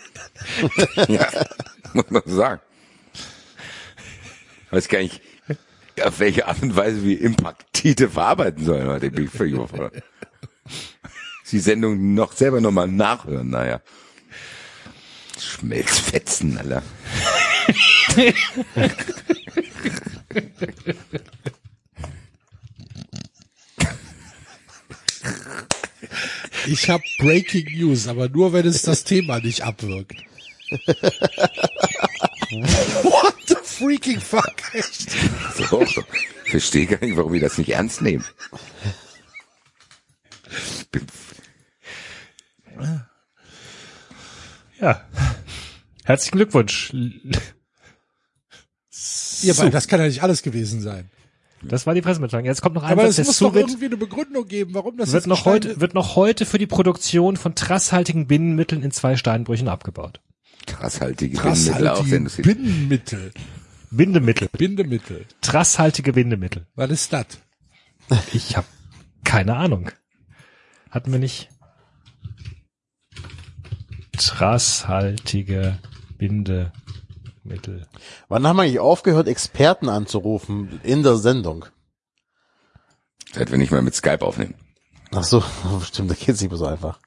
ja, 1.08 1.28
muss 1.92 2.10
man 2.10 2.22
so 2.26 2.36
sagen. 2.36 2.60
Weiß 4.70 4.88
gar 4.88 5.00
nicht, 5.00 5.20
auf 6.02 6.18
welche 6.18 6.48
Art 6.48 6.62
und 6.62 6.76
Weise 6.76 7.04
wir 7.04 7.20
Impact-Tite 7.20 8.08
verarbeiten 8.08 8.64
sollen. 8.64 8.88
Heute 8.88 9.10
bin 9.10 9.26
ich 9.26 9.30
völlig 9.30 9.54
überfordert. 9.54 10.02
Die 11.50 11.58
Sendung 11.58 12.14
noch 12.14 12.32
selber 12.32 12.62
nochmal 12.62 12.88
nachhören, 12.88 13.50
naja. 13.50 13.82
Schmelzfetzen, 15.38 16.56
Alter. 16.56 16.82
Ich 26.66 26.88
habe 26.90 27.02
Breaking 27.18 27.78
News, 27.78 28.08
aber 28.08 28.28
nur 28.28 28.52
wenn 28.52 28.66
es 28.66 28.82
das 28.82 29.04
Thema 29.04 29.40
nicht 29.40 29.62
abwirkt. 29.62 30.16
What 33.02 33.34
the 33.46 33.56
freaking 33.62 34.20
fuck? 34.20 34.54
Echt? 34.72 35.10
So, 35.56 35.82
ich 35.82 36.50
verstehe 36.50 36.86
gar 36.86 37.00
nicht, 37.00 37.16
warum 37.16 37.32
wir 37.32 37.40
das 37.40 37.58
nicht 37.58 37.70
ernst 37.70 38.02
nehmen. 38.02 38.24
Ja. 44.80 45.08
Herzlichen 46.04 46.36
Glückwunsch. 46.36 46.92
Ihr 49.42 49.54
beiden, 49.54 49.72
das 49.72 49.88
kann 49.88 50.00
ja 50.00 50.06
nicht 50.06 50.22
alles 50.22 50.42
gewesen 50.42 50.80
sein. 50.82 51.10
Das 51.62 51.86
war 51.86 51.94
die 51.94 52.02
Pressemitteilung. 52.02 52.44
Jetzt 52.46 52.60
kommt 52.60 52.74
noch 52.74 52.82
ein 52.82 52.92
Aber 52.92 53.02
Satz, 53.10 53.18
es 53.18 53.26
muss 53.26 53.38
doch 53.38 53.54
irgendwie 53.54 53.86
eine 53.86 53.96
Begründung 53.96 54.46
geben, 54.46 54.74
warum 54.74 54.96
das 54.96 55.12
wird 55.12 55.26
noch 55.26 55.44
heute, 55.44 55.80
wird 55.80 55.94
noch 55.94 56.16
heute 56.16 56.44
für 56.44 56.58
die 56.58 56.66
Produktion 56.66 57.36
von 57.36 57.54
trasshaltigen 57.54 58.26
Binnenmitteln 58.26 58.82
in 58.82 58.90
zwei 58.90 59.16
Steinbrüchen 59.16 59.68
abgebaut. 59.68 60.20
auch 60.62 60.66
Trasshaltige 60.66 61.38
Sendungstitel. 62.04 62.54
Bindemittel. 62.54 63.32
Bindemittel. 63.90 64.48
Bindemittel. 64.56 65.26
Trasshaltige 65.40 66.12
Bindemittel. 66.12 66.66
Was 66.74 66.90
ist 66.90 67.12
das? 67.12 67.26
Ich 68.32 68.56
habe 68.56 68.66
keine 69.24 69.56
Ahnung. 69.56 69.90
Hatten 70.90 71.12
wir 71.12 71.18
nicht 71.18 71.48
trasshaltige 74.18 75.78
Bindemittel. 76.18 76.72
Wann 78.28 78.46
haben 78.46 78.56
wir 78.56 78.62
eigentlich 78.62 78.78
aufgehört, 78.78 79.28
Experten 79.28 79.88
anzurufen 79.88 80.80
in 80.82 81.02
der 81.02 81.16
Sendung? 81.16 81.66
Seit 83.32 83.50
wir 83.50 83.58
nicht 83.58 83.72
mal 83.72 83.82
mit 83.82 83.94
Skype 83.94 84.22
aufnehmen. 84.22 84.54
Ach 85.12 85.24
so, 85.24 85.42
stimmt, 85.84 86.10
da 86.10 86.14
geht's 86.14 86.40
nicht 86.40 86.50
mehr 86.50 86.58
so 86.58 86.66
einfach. 86.66 86.98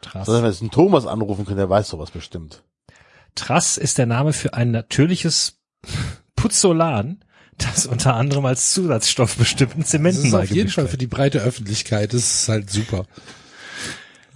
Trass. 0.00 0.26
Sondern 0.26 0.42
wenn 0.42 0.48
wir 0.48 0.52
jetzt 0.52 0.62
einen 0.62 0.70
Thomas 0.70 1.06
anrufen 1.06 1.44
können, 1.44 1.58
der 1.58 1.70
weiß 1.70 1.88
sowas 1.88 2.10
bestimmt. 2.10 2.62
Trass 3.34 3.78
ist 3.78 3.98
der 3.98 4.06
Name 4.06 4.32
für 4.32 4.54
ein 4.54 4.70
natürliches 4.70 5.58
Puzzolan, 6.36 7.24
das 7.58 7.86
unter 7.86 8.14
anderem 8.14 8.44
als 8.46 8.72
Zusatzstoff 8.72 9.36
bestimmten 9.36 9.80
Das 9.82 9.90
Zementen 9.90 10.26
ist 10.26 10.34
auf 10.34 10.50
jeden 10.50 10.70
Fall 10.70 10.88
für 10.88 10.98
die 10.98 11.06
breite 11.06 11.38
Öffentlichkeit. 11.38 12.12
Das 12.12 12.42
ist 12.42 12.48
halt 12.48 12.70
super. 12.70 13.06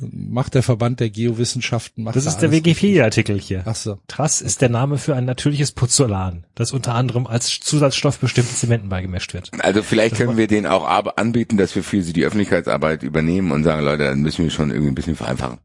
Macht 0.01 0.55
der 0.55 0.63
Verband 0.63 1.01
der 1.01 1.11
Geowissenschaften. 1.11 2.05
Macht 2.05 2.17
Das 2.17 2.25
da 2.25 2.31
ist 2.31 2.39
der. 2.39 2.53
Wikipedia-Artikel 2.53 3.41
hier. 3.41 3.63
Ach 3.67 3.75
so. 3.75 3.99
Trass 4.07 4.41
ist 4.41 4.61
der 4.61 4.69
Name 4.69 4.99
für 4.99 5.17
ein 5.17 5.25
natürliches 5.25 5.73
Puzzolan, 5.73 6.47
das 6.55 6.73
unter 6.73 6.95
anderem 6.95 7.27
als 7.27 7.59
Zusatzstoff 7.61 8.19
bestimmten 8.19 8.55
Zementen 8.55 8.89
beigemischt 8.89 9.35
wird. 9.35 9.51
Also 9.59 9.83
vielleicht 9.83 10.17
können 10.17 10.37
wir 10.37 10.47
denen 10.47 10.67
auch 10.67 10.87
anbieten, 11.17 11.57
dass 11.57 11.75
wir 11.75 11.83
für 11.83 12.03
sie 12.03 12.13
die 12.13 12.25
Öffentlichkeitsarbeit 12.25 13.03
übernehmen 13.03 13.51
und 13.51 13.65
sagen, 13.65 13.85
Leute, 13.85 14.05
dann 14.05 14.21
müssen 14.21 14.45
wir 14.45 14.51
schon 14.51 14.71
irgendwie 14.71 14.91
ein 14.91 14.95
bisschen 14.95 15.17
vereinfachen. 15.17 15.59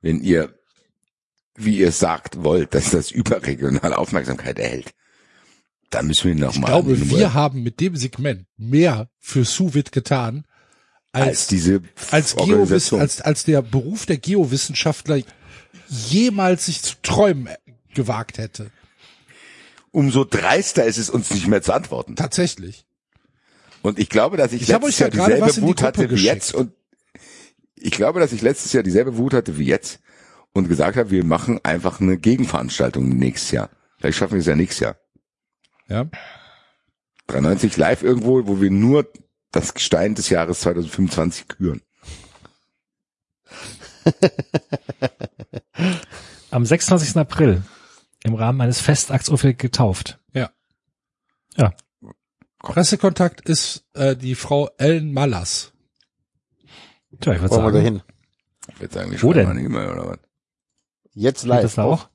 Wenn 0.00 0.20
ihr, 0.22 0.54
wie 1.56 1.78
ihr 1.78 1.88
es 1.88 1.98
sagt, 1.98 2.42
wollt, 2.42 2.74
dass 2.74 2.90
das 2.90 3.10
überregionale 3.10 3.98
Aufmerksamkeit 3.98 4.58
erhält, 4.58 4.92
dann 5.90 6.06
müssen 6.06 6.28
wir 6.28 6.34
noch 6.36 6.54
Ich 6.54 6.60
mal 6.60 6.68
glaube, 6.68 7.10
wir 7.10 7.34
haben 7.34 7.62
mit 7.62 7.80
dem 7.80 7.96
Segment 7.96 8.46
mehr 8.56 9.10
für 9.18 9.44
Suvid 9.44 9.90
getan, 9.90 10.44
als 11.12 11.26
als, 11.26 11.46
diese 11.48 11.82
als, 12.10 12.36
Geowiss, 12.36 12.92
als, 12.92 13.20
als 13.20 13.44
der 13.44 13.62
Beruf 13.62 14.06
der 14.06 14.18
Geowissenschaftler 14.18 15.20
jemals 15.88 16.66
sich 16.66 16.82
zu 16.82 16.94
träumen 17.02 17.48
gewagt 17.94 18.38
hätte. 18.38 18.70
Umso 19.90 20.24
dreister 20.24 20.84
ist 20.84 20.98
es 20.98 21.10
uns 21.10 21.30
nicht 21.30 21.48
mehr 21.48 21.62
zu 21.62 21.72
antworten. 21.72 22.14
Tatsächlich. 22.14 22.84
Und 23.82 23.98
ich 23.98 24.08
glaube, 24.08 24.36
dass 24.36 24.52
ich, 24.52 24.62
Ich 24.62 24.68
letztes 24.68 24.88
euch 24.88 24.98
ja 25.00 25.08
Jahr 25.08 25.28
dieselbe 25.28 25.48
in 25.48 25.54
die 25.54 25.62
Wut 25.62 25.82
hatte 25.82 26.02
Gruppe 26.02 26.16
wie 26.16 26.24
jetzt 26.24 26.52
geschickt. 26.52 26.54
und 26.54 26.72
ich 27.76 27.92
glaube, 27.92 28.20
dass 28.20 28.32
ich 28.32 28.42
letztes 28.42 28.72
Jahr 28.72 28.82
dieselbe 28.82 29.16
Wut 29.16 29.32
hatte 29.32 29.58
wie 29.58 29.64
jetzt 29.64 30.00
und 30.52 30.68
gesagt 30.68 30.96
habe, 30.96 31.10
wir 31.10 31.24
machen 31.24 31.60
einfach 31.64 32.00
eine 32.00 32.18
Gegenveranstaltung 32.18 33.08
nächstes 33.08 33.50
Jahr. 33.52 33.70
Vielleicht 33.98 34.18
schaffen 34.18 34.34
wir 34.34 34.40
es 34.40 34.46
ja 34.46 34.54
nächstes 34.54 34.80
Jahr. 34.80 34.96
Ja. 35.88 36.08
93 37.26 37.76
live 37.76 38.02
irgendwo, 38.02 38.46
wo 38.46 38.60
wir 38.60 38.70
nur 38.70 39.10
das 39.52 39.74
Gestein 39.74 40.14
des 40.14 40.28
Jahres 40.28 40.60
2025 40.60 41.48
küren. 41.48 41.82
Am 46.50 46.64
26. 46.64 47.16
April 47.16 47.62
im 48.22 48.34
Rahmen 48.34 48.60
eines 48.60 48.80
Festakts 48.80 49.30
offiziell 49.30 49.54
getauft. 49.54 50.18
Ja. 50.34 50.50
Ja. 51.56 51.72
Pressekontakt 52.58 53.40
ist 53.48 53.86
äh, 53.94 54.14
die 54.16 54.34
Frau 54.34 54.68
Ellen 54.78 55.12
Mallas. 55.12 55.72
Tja, 57.20 57.32
ich 57.34 57.40
würde 57.40 57.54
Wollen 57.54 57.64
wir 57.66 57.72
da 57.72 57.78
sagen, 57.78 57.84
hin? 57.96 58.02
Jetzt 58.80 58.96
eigentlich 58.96 59.22
Wo 59.22 59.32
denn? 59.32 59.44
mal 59.46 59.52
eine 59.52 59.62
E-Mail 59.62 59.88
oder 59.90 60.06
was? 60.10 60.18
Jetzt 61.12 61.38
steht 61.40 61.48
live. 61.48 61.62
das 61.62 61.74
da 61.76 61.84
auch? 61.84 62.08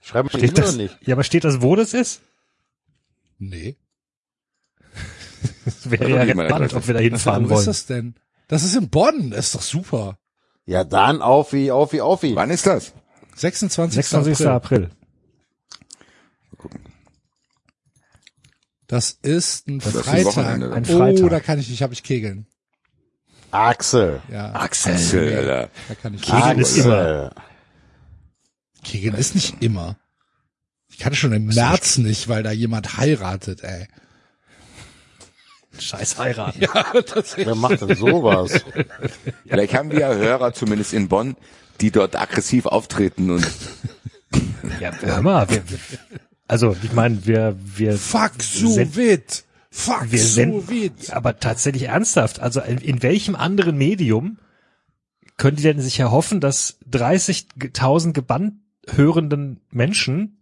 Schreiben 0.00 0.28
wir 0.32 0.38
Steht 0.38 0.58
das 0.58 0.66
das, 0.66 0.76
nicht. 0.76 0.96
ja, 1.06 1.14
aber 1.14 1.24
steht 1.24 1.44
das, 1.44 1.62
wo 1.62 1.74
das 1.74 1.92
ist? 1.94 2.20
Nee. 3.38 3.76
Das 5.64 5.90
wäre 5.90 6.08
ja 6.08 6.22
relevant, 6.22 6.74
ob 6.74 6.86
wir 6.86 6.94
da 6.94 7.00
hinfahren 7.00 7.44
Wo 7.44 7.54
ist 7.54 7.56
wollen. 7.56 7.66
das 7.66 7.86
denn? 7.86 8.14
Das 8.48 8.62
ist 8.62 8.76
in 8.76 8.88
Bonn. 8.88 9.30
Das 9.30 9.46
ist 9.46 9.54
doch 9.56 9.62
super. 9.62 10.18
Ja, 10.64 10.84
dann 10.84 11.22
auf 11.22 11.52
wie, 11.52 11.70
auf 11.72 11.92
wie, 11.92 12.00
auf 12.00 12.22
wie. 12.22 12.34
Wann 12.36 12.50
ist 12.50 12.66
das? 12.66 12.92
26. 13.34 13.96
26. 13.96 14.46
April. 14.46 14.90
April. 16.52 16.80
Das 18.86 19.10
ist 19.22 19.66
ein 19.66 19.78
Das 19.80 19.94
ist 19.94 20.08
ein 20.08 20.24
Freitag. 20.24 20.88
Oh, 20.90 20.96
Freitag. 20.96 21.30
da 21.30 21.40
kann 21.40 21.58
ich 21.58 21.68
nicht, 21.68 21.82
habe 21.82 21.92
ich 21.92 22.02
Kegeln. 22.02 22.46
Axel. 23.50 24.20
Ja, 24.30 24.52
Axel, 24.54 24.92
Alter. 25.36 25.70
da 25.88 25.94
kann 25.94 26.14
ich 26.14 26.22
Kegeln 26.22 26.58
ist 26.58 26.78
Axel. 26.78 27.30
Kegeln 28.84 29.14
ist 29.14 29.34
nicht 29.34 29.62
immer. 29.62 29.96
Ich 30.96 31.02
kann 31.02 31.14
schon 31.14 31.34
im 31.34 31.44
März 31.44 31.98
nicht, 31.98 32.26
weil 32.26 32.42
da 32.42 32.52
jemand 32.52 32.96
heiratet, 32.96 33.62
ey. 33.62 33.86
Scheiß 35.78 36.16
heiraten. 36.18 36.58
Ja, 36.62 36.84
tatsächlich. 37.02 37.46
Wer 37.48 37.54
macht 37.54 37.82
denn 37.82 37.94
sowas? 37.96 38.64
Vielleicht 39.46 39.74
haben 39.74 39.90
wir 39.90 40.00
ja 40.00 40.14
Hörer, 40.14 40.54
zumindest 40.54 40.94
in 40.94 41.08
Bonn, 41.08 41.36
die 41.82 41.90
dort 41.90 42.16
aggressiv 42.16 42.64
auftreten 42.64 43.30
und 43.30 43.46
Ja, 44.80 44.90
hör 45.02 45.20
mal, 45.20 45.50
wir, 45.50 45.62
also 46.48 46.74
ich 46.82 46.94
meine, 46.94 47.26
wir, 47.26 47.58
wir, 47.62 47.98
Fuck 47.98 48.42
so 48.42 48.66
Sind- 48.68 48.96
wit. 48.96 49.44
Fuck 49.70 50.10
wir 50.10 50.18
so 50.18 50.26
senden, 50.28 50.68
wit. 50.70 51.12
aber 51.12 51.38
tatsächlich 51.38 51.82
ernsthaft, 51.82 52.40
also 52.40 52.62
in, 52.62 52.78
in 52.78 53.02
welchem 53.02 53.36
anderen 53.36 53.76
Medium 53.76 54.38
können 55.36 55.58
die 55.58 55.62
denn 55.62 55.82
sich 55.82 56.00
erhoffen, 56.00 56.40
dass 56.40 56.78
30.000 56.90 58.14
gebannt 58.14 58.54
hörenden 58.88 59.60
Menschen 59.70 60.32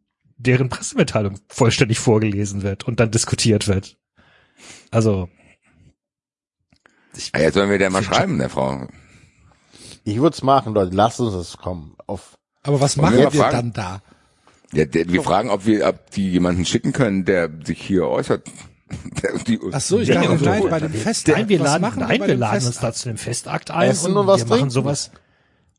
deren 0.45 0.69
Pressemitteilung 0.69 1.39
vollständig 1.49 1.99
vorgelesen 1.99 2.63
wird 2.63 2.85
und 2.85 3.01
dann 3.01 3.11
diskutiert 3.11 3.67
wird? 3.69 3.97
Also, 4.91 5.29
Ah, 7.33 7.41
jetzt 7.41 7.55
sollen 7.55 7.71
wir 7.71 7.79
der 7.79 7.91
mal 7.91 8.03
schreiben, 8.03 8.39
der 8.39 8.51
Frau. 8.51 8.89
Ich 10.03 10.17
würde 10.21 10.35
es 10.35 10.43
machen, 10.43 10.75
Leute. 10.75 10.95
Lasst 10.97 11.21
uns 11.21 11.33
das 11.35 11.57
kommen. 11.59 11.95
Auf. 12.07 12.37
Aber 12.65 12.81
was 12.81 12.97
machen 12.97 13.17
wir 13.17 13.33
wir 13.33 13.49
dann 13.51 13.73
da? 13.73 14.03
Ja, 14.73 14.85
der, 14.85 15.09
wir 15.09 15.23
fragen, 15.23 15.51
ob 15.51 15.65
wir, 15.67 15.87
ob 15.87 16.11
die 16.11 16.31
jemanden 16.33 16.65
schicken 16.65 16.93
können, 16.93 17.25
der 17.25 17.51
sich 17.65 17.81
hier 17.81 18.09
äußert. 18.09 18.49
Die, 19.47 19.59
Ach 19.73 19.81
so, 19.81 19.99
ich 20.01 20.09
Ja, 20.09 20.23
dachte, 20.23 20.45
nein, 20.45 20.69
bei 20.69 20.79
dem 20.81 20.93
Festakt. 20.93 21.39
nein, 21.39 21.49
wir 21.49 21.61
Was 21.61 21.67
laden, 21.67 21.83
machen 21.83 22.01
nein, 22.01 22.21
wir 22.21 22.27
dem 22.29 22.39
laden 22.39 22.57
uns 22.57 22.65
Festakt? 22.67 22.85
da 22.85 22.93
zu 22.93 23.09
dem 23.09 23.17
Festakt 23.17 23.71
ein 23.71 23.91
Essen 23.91 24.11
und, 24.13 24.17
und 24.19 24.27
was 24.27 24.41
wir 24.41 24.47
machen 24.47 24.59
trinken. 24.59 24.71
sowas. 24.71 25.11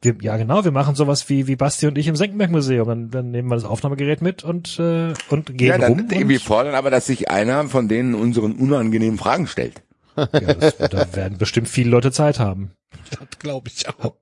Wir, 0.06 0.16
ja, 0.22 0.38
genau, 0.38 0.64
wir 0.64 0.72
machen 0.72 0.94
sowas 0.94 1.28
wie, 1.30 1.48
wie 1.48 1.56
Basti 1.56 1.88
und 1.88 1.98
ich 1.98 2.08
im 2.08 2.16
Senckenberg-Museum. 2.16 2.88
Dann, 2.88 3.10
dann 3.10 3.32
nehmen 3.32 3.50
wir 3.50 3.56
das 3.56 3.66
Aufnahmegerät 3.66 4.22
mit 4.22 4.44
und, 4.44 4.80
äh, 4.80 5.14
und 5.30 5.58
gehen 5.58 5.68
ja, 5.68 5.78
dann, 5.80 6.08
rum. 6.12 6.30
wir 6.30 6.40
fordern 6.40 6.76
aber, 6.76 6.92
dass 6.92 7.08
sich 7.08 7.32
einer 7.32 7.68
von 7.68 7.88
denen 7.88 8.14
unseren 8.14 8.54
unangenehmen 8.54 9.18
Fragen 9.18 9.48
stellt. 9.48 9.82
ja, 10.16 10.26
das, 10.30 10.78
da 10.78 11.08
werden 11.16 11.40
bestimmt 11.40 11.68
viele 11.68 11.90
Leute 11.90 12.12
Zeit 12.12 12.40
haben. 12.40 12.72
Das 13.10 13.40
glaube 13.40 13.70
ich 13.74 13.90
auch. 13.90 14.16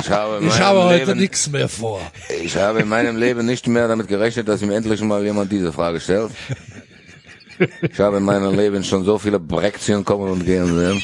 Ich 0.00 0.10
habe, 0.10 0.44
Ich 0.44 0.60
habe 0.60 0.84
heute 0.84 1.16
nichts 1.16 1.50
mehr 1.50 1.68
vor. 1.68 2.00
Ich 2.42 2.56
habe 2.56 2.80
in 2.80 2.88
meinem 2.88 3.16
Leben 3.16 3.46
nicht 3.46 3.66
mehr 3.66 3.88
damit 3.88 4.08
gerechnet, 4.08 4.48
dass 4.48 4.60
mir 4.60 4.74
endlich 4.74 5.00
mal 5.02 5.24
jemand 5.24 5.50
diese 5.50 5.72
Frage 5.72 6.00
stellt. 6.00 6.30
Ich 7.82 7.98
habe 8.00 8.16
in 8.18 8.22
meinem 8.24 8.54
Leben 8.56 8.82
schon 8.84 9.04
so 9.04 9.18
viele 9.18 9.38
Brektchen 9.38 10.04
kommen 10.04 10.30
und 10.30 10.44
gehen 10.44 10.66
sehen. 10.66 11.02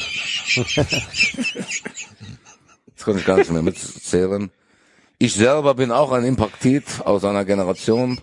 Das 2.95 3.05
kann 3.05 3.17
ich 3.17 3.25
gar 3.25 3.37
nicht 3.37 3.51
mehr 3.51 3.61
mitzählen. 3.61 4.49
Ich 5.19 5.33
selber 5.33 5.75
bin 5.75 5.91
auch 5.91 6.11
ein 6.11 6.23
Impaktit 6.25 6.83
aus 7.03 7.23
einer 7.23 7.45
Generation, 7.45 8.19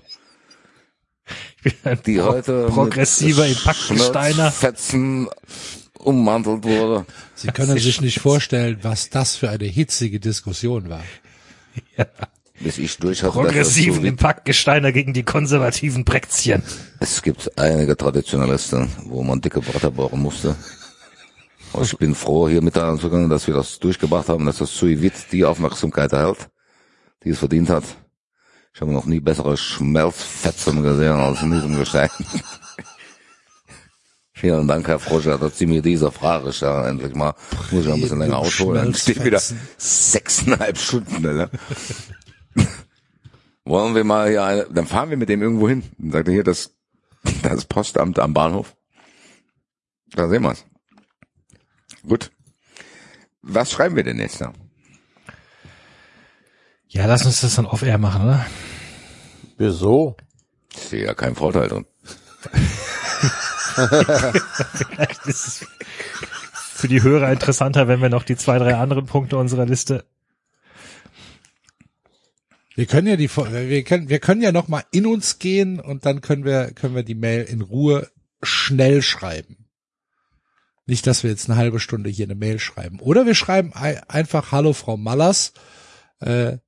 die 2.07 2.19
Pro- 2.19 2.25
heute 2.25 2.67
progressiver 2.67 3.47
mit 3.47 3.57
Impactgesteiner. 3.57 4.53
Fetzen 4.53 5.29
ummantelt 5.99 6.65
wurde. 6.65 7.07
Sie 7.35 7.49
können 7.49 7.79
sich 7.79 8.01
nicht 8.01 8.21
vorstellen, 8.21 8.79
was 8.83 9.11
das 9.11 9.37
für 9.37 9.49
eine 9.49 9.65
hitzige 9.65 10.21
Diskussion 10.21 10.91
war. 10.91 11.03
Bis 12.65 12.79
ich 12.79 12.97
durch 12.97 13.21
das 13.21 13.33
Progressiven 13.33 14.01
so 14.01 14.09
Impaktgesteiner 14.09 14.91
gegen 14.91 15.13
die 15.13 15.23
konservativen 15.23 16.05
Brektchen. 16.05 16.63
Es 16.99 17.23
gibt 17.23 17.59
einige 17.59 17.95
Traditionalisten, 17.95 18.89
wo 19.05 19.23
man 19.23 19.43
dicke 19.43 19.61
Bretter 19.61 19.91
bohren 19.91 20.21
musste. 20.21 20.57
Aber 21.75 21.83
ich 21.83 21.97
bin 21.99 22.15
froh, 22.15 22.49
hier 22.49 22.63
mitteilen 22.63 22.99
zu 22.99 23.11
können, 23.11 23.29
dass 23.29 23.47
wir 23.47 23.55
das 23.55 23.79
durchgebracht 23.79 24.29
haben, 24.29 24.47
dass 24.47 24.59
das 24.59 24.75
Suivit 24.75 25.13
die 25.31 25.45
Aufmerksamkeit 25.45 26.13
erhält, 26.13 26.49
die 27.23 27.31
es 27.31 27.39
verdient 27.39 27.69
hat. 27.69 27.85
Ich 28.73 28.81
habe 28.81 28.93
noch 28.93 29.05
nie 29.05 29.21
bessere 29.21 29.57
Schmelzfetzen 29.57 30.83
gesehen 30.83 31.17
als 31.17 31.43
in 31.43 31.53
diesem 31.53 31.77
Gestein. 31.77 32.11
Vielen 34.33 34.67
Dank, 34.67 34.89
Herr 34.89 34.99
Froscher, 34.99 35.39
dass 35.39 35.59
Sie 35.59 35.67
mir 35.67 35.81
diese 35.81 36.11
Frage 36.11 36.53
stellen. 36.53 36.85
Endlich 36.85 37.15
mal 37.15 37.35
muss 37.71 37.83
ich 37.83 37.87
noch 37.87 37.95
ein 37.95 38.01
bisschen 38.01 38.19
länger 38.19 38.39
ausholen. 38.39 38.85
Dann 38.85 38.95
steht 38.95 39.25
wieder 39.25 39.41
sechseinhalb 39.79 40.77
Stunden. 40.77 41.27
Alter. 41.27 41.51
Wollen 43.65 43.95
wir 43.95 44.05
mal 44.05 44.29
hier, 44.29 44.45
eine, 44.45 44.67
dann 44.71 44.87
fahren 44.87 45.11
wir 45.11 45.17
mit 45.17 45.29
dem 45.29 45.43
irgendwo 45.43 45.69
hin. 45.69 45.83
Dann 45.99 46.13
sagt 46.13 46.29
er 46.29 46.35
hier, 46.35 46.45
das, 46.45 46.75
das 47.43 47.65
Postamt 47.65 48.19
am 48.19 48.35
Bahnhof. 48.35 48.77
Da 50.13 50.29
sehen 50.29 50.43
wir's. 50.43 50.65
Gut. 52.07 52.31
Was 53.43 53.71
schreiben 53.71 53.97
wir 53.97 54.05
denn 54.05 54.19
jetzt 54.19 54.41
da? 54.41 54.53
Ja, 56.89 57.07
lass 57.07 57.25
uns 57.27 57.41
das 57.41 57.57
dann 57.57 57.67
off-air 57.67 57.99
machen, 57.99 58.23
oder? 58.23 58.47
Wieso? 59.57 60.17
Ich 60.73 60.81
sehe 60.81 61.05
ja 61.05 61.15
keinen 61.15 61.35
Vorteil 61.35 61.69
drin. 61.69 61.87
Vielleicht 63.75 65.27
ist 65.27 65.47
es 65.47 65.67
für 66.53 66.89
die 66.89 67.03
Hörer 67.03 67.33
interessanter, 67.33 67.89
wenn 67.89 68.01
wir 68.01 68.11
noch 68.11 68.23
die 68.23 68.37
zwei, 68.37 68.59
drei 68.59 68.77
anderen 68.77 69.07
Punkte 69.07 69.37
unserer 69.39 69.67
Liste. 69.67 70.05
Wir 72.75 72.87
können 72.87 73.07
ja 73.07 73.17
die, 73.17 73.29
wir 73.37 73.85
können, 73.85 74.09
wir 74.09 74.19
können 74.19 74.43
ja 74.43 74.51
noch 74.53 74.69
mal 74.69 74.83
in 74.91 75.07
uns 75.07 75.39
gehen 75.39 75.79
und 75.81 76.07
dann 76.07 76.21
können 76.21 76.45
wir, 76.45 76.73
können 76.73 76.95
wir 76.95 77.05
die 77.05 77.15
Mail 77.15 77.45
in 77.45 77.61
Ruhe 77.61 78.09
schnell 78.43 79.01
schreiben. 79.03 79.69
Nicht, 80.87 81.07
dass 81.07 81.23
wir 81.23 81.31
jetzt 81.31 81.49
eine 81.49 81.57
halbe 81.59 81.81
Stunde 81.81 82.11
hier 82.11 82.27
eine 82.27 82.35
Mail 82.35 82.59
schreiben. 82.59 82.99
Oder 83.01 83.25
wir 83.27 83.35
schreiben 83.35 83.73
ei- 83.75 84.03
einfach 84.09 84.53
Hallo 84.53 84.73
Frau 84.73 84.97
Mallas. 84.97 85.53
Äh, 86.21 86.59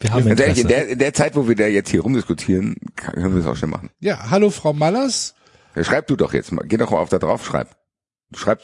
Wir 0.00 0.10
haben 0.12 0.24
Ganz 0.26 0.40
ehrlich, 0.40 0.58
in 0.60 0.68
der, 0.68 0.88
in 0.88 0.98
der 0.98 1.12
Zeit, 1.12 1.34
wo 1.36 1.48
wir 1.48 1.56
da 1.56 1.66
jetzt 1.66 1.90
hier 1.90 2.00
rumdiskutieren, 2.02 2.76
können 2.96 3.34
wir 3.34 3.40
es 3.40 3.46
auch 3.46 3.56
schon 3.56 3.70
machen. 3.70 3.90
ja, 4.00 4.30
Hallo 4.30 4.50
Frau 4.50 4.72
Mallas. 4.72 5.34
Ja, 5.74 5.84
schreib 5.84 6.06
du 6.06 6.16
doch 6.16 6.32
jetzt 6.32 6.50
mal. 6.52 6.64
Geh 6.66 6.76
doch 6.76 6.90
mal 6.92 6.98
auf 6.98 7.08
da 7.10 7.18
drauf, 7.18 7.44
schreib. 7.44 7.68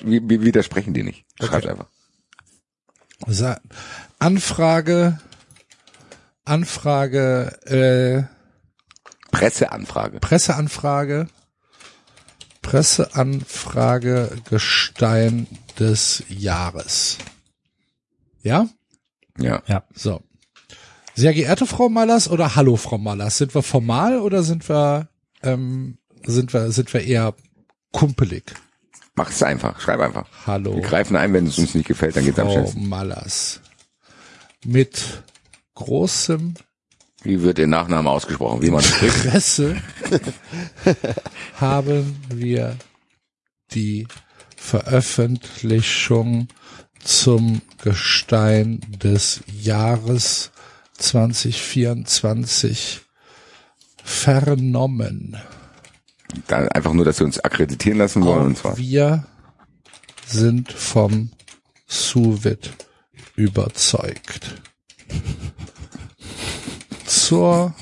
Wie, 0.01 0.23
wie 0.29 0.43
widersprechen 0.43 0.95
die 0.95 1.03
nicht. 1.03 1.25
Schreib 1.41 1.67
einfach. 1.67 1.89
Sa- 3.27 3.61
Anfrage, 4.19 5.19
Anfrage, 6.45 7.59
äh, 7.67 8.25
Presseanfrage. 9.31 10.21
Presseanfrage, 10.21 11.29
Presseanfrage 12.63 14.31
Gestein 14.49 15.47
des 15.79 16.23
Jahres. 16.29 17.19
Ja? 18.43 18.69
Ja. 19.39 19.63
Ja. 19.67 19.85
So. 19.95 20.23
Sehr 21.15 21.33
geehrte 21.33 21.67
Frau 21.67 21.89
Mallas 21.89 22.29
oder 22.29 22.57
Hallo 22.57 22.77
Frau 22.77 22.99
Mallas, 22.99 23.39
sind 23.39 23.55
wir 23.55 23.63
formal 23.63 24.19
oder 24.19 24.43
sind 24.43 24.69
wir, 24.69 25.09
ähm, 25.43 25.99
sind 26.25 26.53
wir, 26.53 26.73
sind 26.73 26.93
wir 26.93 27.03
eher 27.03 27.35
kumpelig? 27.93 28.55
Mach 29.15 29.31
es 29.31 29.43
einfach. 29.43 29.81
Schreib 29.81 30.01
einfach. 30.01 30.27
Hallo 30.47 30.75
Wir 30.75 30.83
greifen 30.83 31.17
ein, 31.17 31.33
wenn 31.33 31.47
es 31.47 31.59
uns 31.59 31.75
nicht 31.75 31.87
gefällt, 31.87 32.17
dann 32.17 32.25
geht's 32.25 32.39
am 32.39 32.49
Frau 32.49 32.55
schnellsten. 32.55 32.89
Mallas. 32.89 33.61
Mit 34.65 35.23
großem 35.75 36.55
Wie 37.23 37.43
wird 37.43 37.59
Ihr 37.59 37.67
Nachname 37.67 38.11
ausgesprochen? 38.11 38.63
Wie 38.63 38.71
man 38.71 38.83
spricht? 38.83 39.29
Presse 39.29 39.77
haben 41.57 42.17
wir 42.29 42.77
die 43.73 44.07
Veröffentlichung 44.57 46.49
zum 47.01 47.61
Gestein 47.83 48.81
des 49.03 49.41
Jahres 49.47 50.53
2024 50.99 53.01
vernommen. 54.03 55.37
Da 56.47 56.67
einfach 56.69 56.93
nur, 56.93 57.05
dass 57.05 57.17
Sie 57.19 57.25
uns 57.25 57.41
akkreditieren 57.41 57.99
lassen 57.99 58.25
wollen. 58.25 58.47
Und 58.47 58.59
zwar. 58.59 58.79
wir 58.79 59.27
sind 60.27 60.73
vom 60.73 61.31
Suvit 61.87 62.71
überzeugt. 63.37 64.63
Zur 67.07 67.75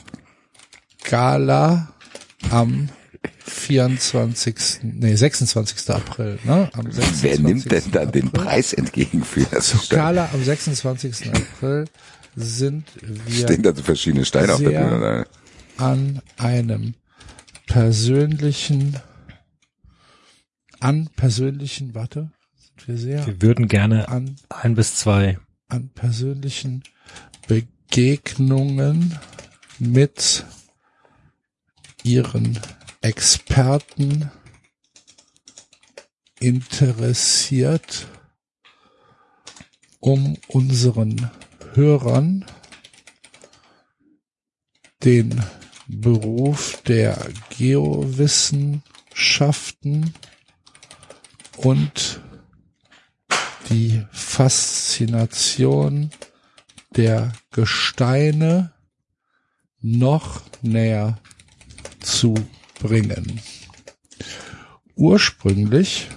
Gala 1.05 1.93
am 2.51 2.89
24. 3.45 4.81
nee 4.83 5.15
26. 5.15 5.91
April, 5.91 6.39
ne? 6.45 6.71
Am 6.75 6.87
Wer 6.91 7.39
nimmt 7.39 7.71
denn 7.71 7.81
26. 7.83 7.93
da 7.93 8.05
den 8.07 8.27
April. 8.29 8.45
Preis 8.45 8.73
entgegen 8.73 9.25
für 9.25 9.43
das? 9.45 9.69
Zur 9.69 9.81
Gala 9.97 10.29
am 10.33 10.43
26. 10.43 11.33
April 11.33 11.85
sind 12.35 12.85
wir 13.03 13.45
Stehen 13.45 13.63
da 13.63 13.75
so 13.75 13.83
verschiedene 13.83 14.25
Steine 14.25 14.55
auf 14.55 14.61
der 14.61 14.71
Sehr- 14.71 14.85
Bühne? 14.85 14.97
Oder? 14.99 15.27
an 15.79 16.21
einem 16.37 16.95
persönlichen, 17.67 18.97
an 20.81 21.09
persönlichen, 21.17 21.95
warte, 21.95 22.31
sind 22.59 22.89
wir 22.89 22.99
sehr 22.99 23.27
Wir 23.27 23.41
würden 23.43 23.69
gerne 23.69 24.09
an, 24.09 24.37
ein 24.51 24.75
bis 24.75 24.97
zwei 24.97 25.39
an 25.69 25.89
persönlichen 25.95 26.83
Begegnungen 27.47 29.19
mit 29.79 30.45
ihren 32.03 32.59
Experten 33.01 34.31
interessiert, 36.41 38.09
um 40.01 40.37
unseren 40.49 41.31
Hörern 41.75 42.45
den 45.05 45.45
Beruf 45.87 46.83
der 46.83 47.29
Geowissenschaften 47.51 50.13
und 51.57 52.21
die 53.69 54.05
Faszination 54.11 56.11
der 56.97 57.33
Gesteine 57.51 58.73
noch 59.81 60.43
näher 60.63 61.19
zu 62.01 62.35
bringen. 62.81 63.41
Ursprünglich 64.97 66.09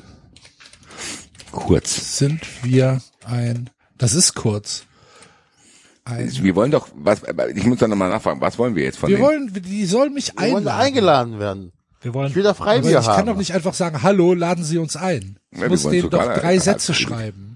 Kurz. 1.51 2.17
sind 2.19 2.41
wir 2.63 3.01
ein, 3.23 3.69
das 3.97 4.13
ist 4.13 4.33
kurz, 4.35 4.83
ein, 6.03 6.29
Wir 6.43 6.55
wollen 6.55 6.69
doch, 6.71 6.89
was, 6.93 7.21
ich 7.55 7.65
muss 7.65 7.79
da 7.79 7.87
nochmal 7.87 8.09
nachfragen, 8.09 8.41
was 8.41 8.57
wollen 8.59 8.75
wir 8.75 8.83
jetzt 8.83 8.97
von 8.97 9.09
wir 9.09 9.17
denen? 9.17 9.27
wollen, 9.27 9.53
die 9.63 9.85
sollen 9.85 10.13
mich 10.13 10.33
Wir 10.35 10.41
wollen 10.51 10.55
einladen. 10.67 10.81
eingeladen 10.81 11.39
werden. 11.39 11.71
Wir 12.01 12.13
wollen 12.13 12.29
Ich 12.29 12.35
will 12.35 12.43
da 12.43 12.53
Freibier 12.53 12.99
ich 12.99 13.07
haben. 13.07 13.15
kann 13.15 13.25
doch 13.25 13.37
nicht 13.37 13.53
einfach 13.53 13.73
sagen, 13.73 14.03
hallo, 14.03 14.33
laden 14.33 14.63
Sie 14.63 14.77
uns 14.77 14.95
ein. 14.95 15.39
Ich 15.51 15.57
Ja, 15.57 15.63
wir 15.63 15.69
muss 15.69 15.83
wollen 15.85 15.93
denen 15.93 16.09
doch 16.11 16.23
drei 16.35 16.59
Sätze 16.59 16.93
schreiben. 16.93 17.54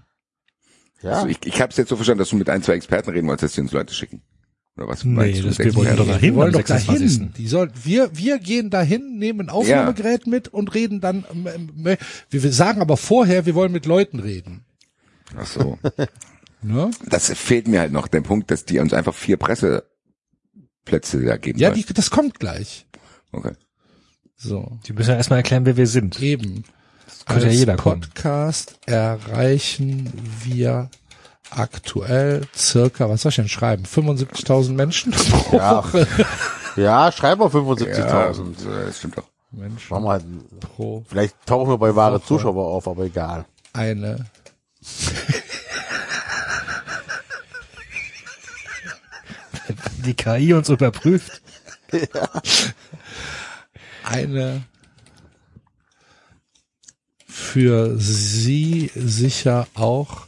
Ja. 1.01 1.11
Also 1.11 1.27
ich 1.27 1.39
ich 1.45 1.61
habe 1.61 1.71
es 1.71 1.77
jetzt 1.77 1.89
so 1.89 1.95
verstanden, 1.95 2.19
dass 2.19 2.30
du 2.30 2.35
mit 2.35 2.49
ein, 2.49 2.61
zwei 2.63 2.73
Experten 2.73 3.11
reden 3.11 3.27
wolltest, 3.27 3.43
dass 3.43 3.55
die 3.55 3.61
uns 3.61 3.71
Leute 3.71 3.93
schicken. 3.93 4.21
Oder 4.77 4.88
was 4.88 5.03
Nee, 5.03 5.11
meinst 5.13 5.39
du 5.39 5.47
das- 5.47 5.59
wir 5.59 5.76
wollen 5.76 5.95
doch 5.97 6.05
wir 6.07 6.13
dahin 6.13 6.35
wollen 6.35 6.55
am 6.55 6.61
doch 6.61 6.67
dahin. 6.67 6.97
26.. 6.97 7.34
Die 7.35 7.47
soll, 7.47 7.69
wir, 7.84 8.09
wir 8.17 8.39
gehen 8.39 8.69
dahin, 8.69 9.17
nehmen 9.17 9.41
ein 9.41 9.49
Aufnahmegerät 9.49 10.26
mit 10.27 10.47
und 10.47 10.73
reden 10.73 11.01
dann, 11.01 11.26
ähm, 11.31 11.47
ähm, 11.53 11.69
wir, 11.76 11.97
wir 12.43 12.51
sagen 12.53 12.80
aber 12.81 12.95
vorher, 12.95 13.45
wir 13.45 13.55
wollen 13.55 13.71
mit 13.73 13.85
Leuten 13.85 14.19
reden. 14.19 14.63
Ach 15.38 15.45
so. 15.48 15.77
Ne? 16.61 16.91
Das 17.07 17.32
fehlt 17.32 17.69
mir 17.69 17.80
halt 17.80 17.93
noch, 17.93 18.09
der 18.09 18.19
Punkt, 18.19 18.51
dass 18.51 18.65
die 18.65 18.80
uns 18.80 18.91
einfach 18.91 19.15
vier 19.15 19.38
Presseplätze 19.38 21.24
da 21.24 21.38
geben 21.38 21.57
Ja, 21.57 21.72
die, 21.72 21.85
das 21.85 22.09
kommt 22.09 22.38
gleich. 22.40 22.85
Okay. 23.32 23.53
So, 24.35 24.77
Die 24.85 24.91
müssen 24.91 25.11
ja 25.11 25.15
erstmal 25.15 25.40
erklären, 25.40 25.65
wer 25.65 25.77
wir 25.77 25.88
sind. 25.88 26.22
eben. 26.22 26.65
Könnte 27.30 27.45
ja 27.45 27.49
Als 27.51 27.59
jeder 27.59 27.75
kommen. 27.77 28.01
Podcast 28.01 28.75
erreichen 28.85 30.11
wir 30.43 30.90
aktuell 31.51 32.45
circa, 32.56 33.09
was 33.09 33.22
soll 33.22 33.30
ich 33.32 33.38
denn 33.38 33.48
schreiben? 33.49 33.85
75.000 33.85 34.74
Menschen 34.74 35.11
pro 35.14 35.58
Ja. 35.58 35.77
Woche. 35.77 36.06
ja, 36.75 37.11
schreib 37.11 37.40
mal 37.40 37.45
Ja, 37.49 37.56
75.000. 37.56 38.85
das 38.85 38.98
stimmt 38.99 39.17
doch. 39.17 39.24
Menschen 39.51 39.88
Machen 39.90 40.03
wir 40.03 40.11
halt, 40.11 40.25
pro 40.59 41.03
vielleicht 41.09 41.35
tauchen 41.48 41.72
wir 41.72 41.77
bei 41.80 41.95
wahre 41.95 42.17
Woche. 42.17 42.25
Zuschauer 42.27 42.67
auf, 42.67 42.88
aber 42.88 43.06
egal. 43.06 43.45
eine 43.74 44.25
Die 50.06 50.14
KI 50.14 50.53
uns 50.53 50.69
überprüft. 50.69 51.41
eine 54.03 54.61
für 57.40 57.98
Sie 57.98 58.92
sicher 58.93 59.68
auch 59.74 60.27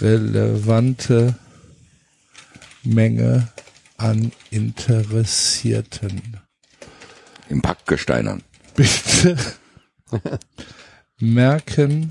relevante 0.00 1.34
Menge 2.84 3.48
an 3.96 4.30
Interessierten. 4.50 6.38
Im 7.48 7.62
Packgesteinern. 7.62 8.44
Bitte 8.76 9.36
merken 11.18 12.10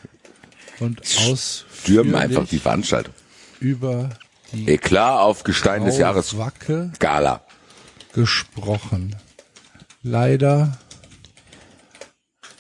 und 0.81 1.03
Stürmen 1.05 2.15
einfach 2.15 2.47
die 2.49 2.59
ausführlich 2.59 2.63
Veranstaltung. 2.63 3.13
über 3.61 4.09
die 4.53 4.71
Eklat 4.71 5.19
auf 5.21 5.45
Gestein 5.45 5.85
des 5.85 5.99
Jahres 5.99 6.39
Wacke 6.39 6.93
Gala. 6.99 7.43
gesprochen. 8.15 9.15
Leider 10.03 10.79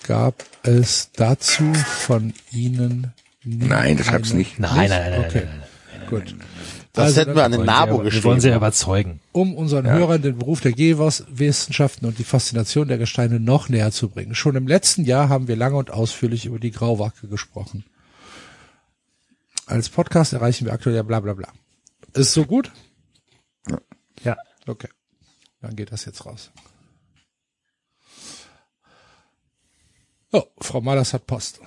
gab 0.06 0.44
es 0.62 1.10
dazu 1.12 1.72
von 1.74 2.32
Ihnen 2.52 3.12
Nein, 3.44 3.96
das 3.96 4.08
eine- 4.08 4.34
nicht. 4.34 4.58
Nein, 4.58 4.88
nein, 4.88 4.88
nein, 4.88 5.10
nein, 5.10 5.24
Okay, 5.28 5.42
nein, 5.46 5.62
nein. 6.00 6.08
gut. 6.10 6.36
Das 6.92 7.04
Also, 7.04 7.20
hätten 7.20 7.34
wir 7.36 7.44
an 7.44 7.52
den 7.52 7.64
Nabo 7.64 7.98
Wir 7.98 8.04
geschrieben. 8.04 8.24
wollen 8.24 8.40
sie 8.40 8.48
ja 8.48 8.56
überzeugen. 8.56 9.20
um 9.32 9.54
unseren 9.54 9.86
Hörern 9.86 10.22
den 10.22 10.38
Beruf 10.38 10.62
der 10.62 10.72
Geowissenschaften 10.72 12.08
und 12.08 12.18
die 12.18 12.24
Faszination 12.24 12.88
der 12.88 12.96
Gesteine 12.96 13.38
noch 13.38 13.68
näher 13.68 13.90
zu 13.92 14.08
bringen. 14.08 14.34
Schon 14.34 14.56
im 14.56 14.66
letzten 14.66 15.04
Jahr 15.04 15.28
haben 15.28 15.46
wir 15.46 15.56
lange 15.56 15.76
und 15.76 15.90
ausführlich 15.90 16.46
über 16.46 16.58
die 16.58 16.70
Grauwacke 16.70 17.28
gesprochen. 17.28 17.84
Als 19.66 19.88
Podcast 19.90 20.32
erreichen 20.32 20.64
wir 20.64 20.72
aktuell 20.72 20.96
ja 20.96 21.02
bla 21.02 21.20
bla 21.20 21.34
bla. 21.34 21.48
Ist 22.14 22.32
so 22.32 22.44
gut? 22.46 22.72
Ja. 24.24 24.36
Okay. 24.66 24.88
Dann 25.60 25.76
geht 25.76 25.92
das 25.92 26.04
jetzt 26.06 26.24
raus. 26.24 26.50
Oh, 30.36 30.44
Frau 30.60 30.80
Malers 30.82 31.14
hat 31.14 31.26
Post. 31.26 31.60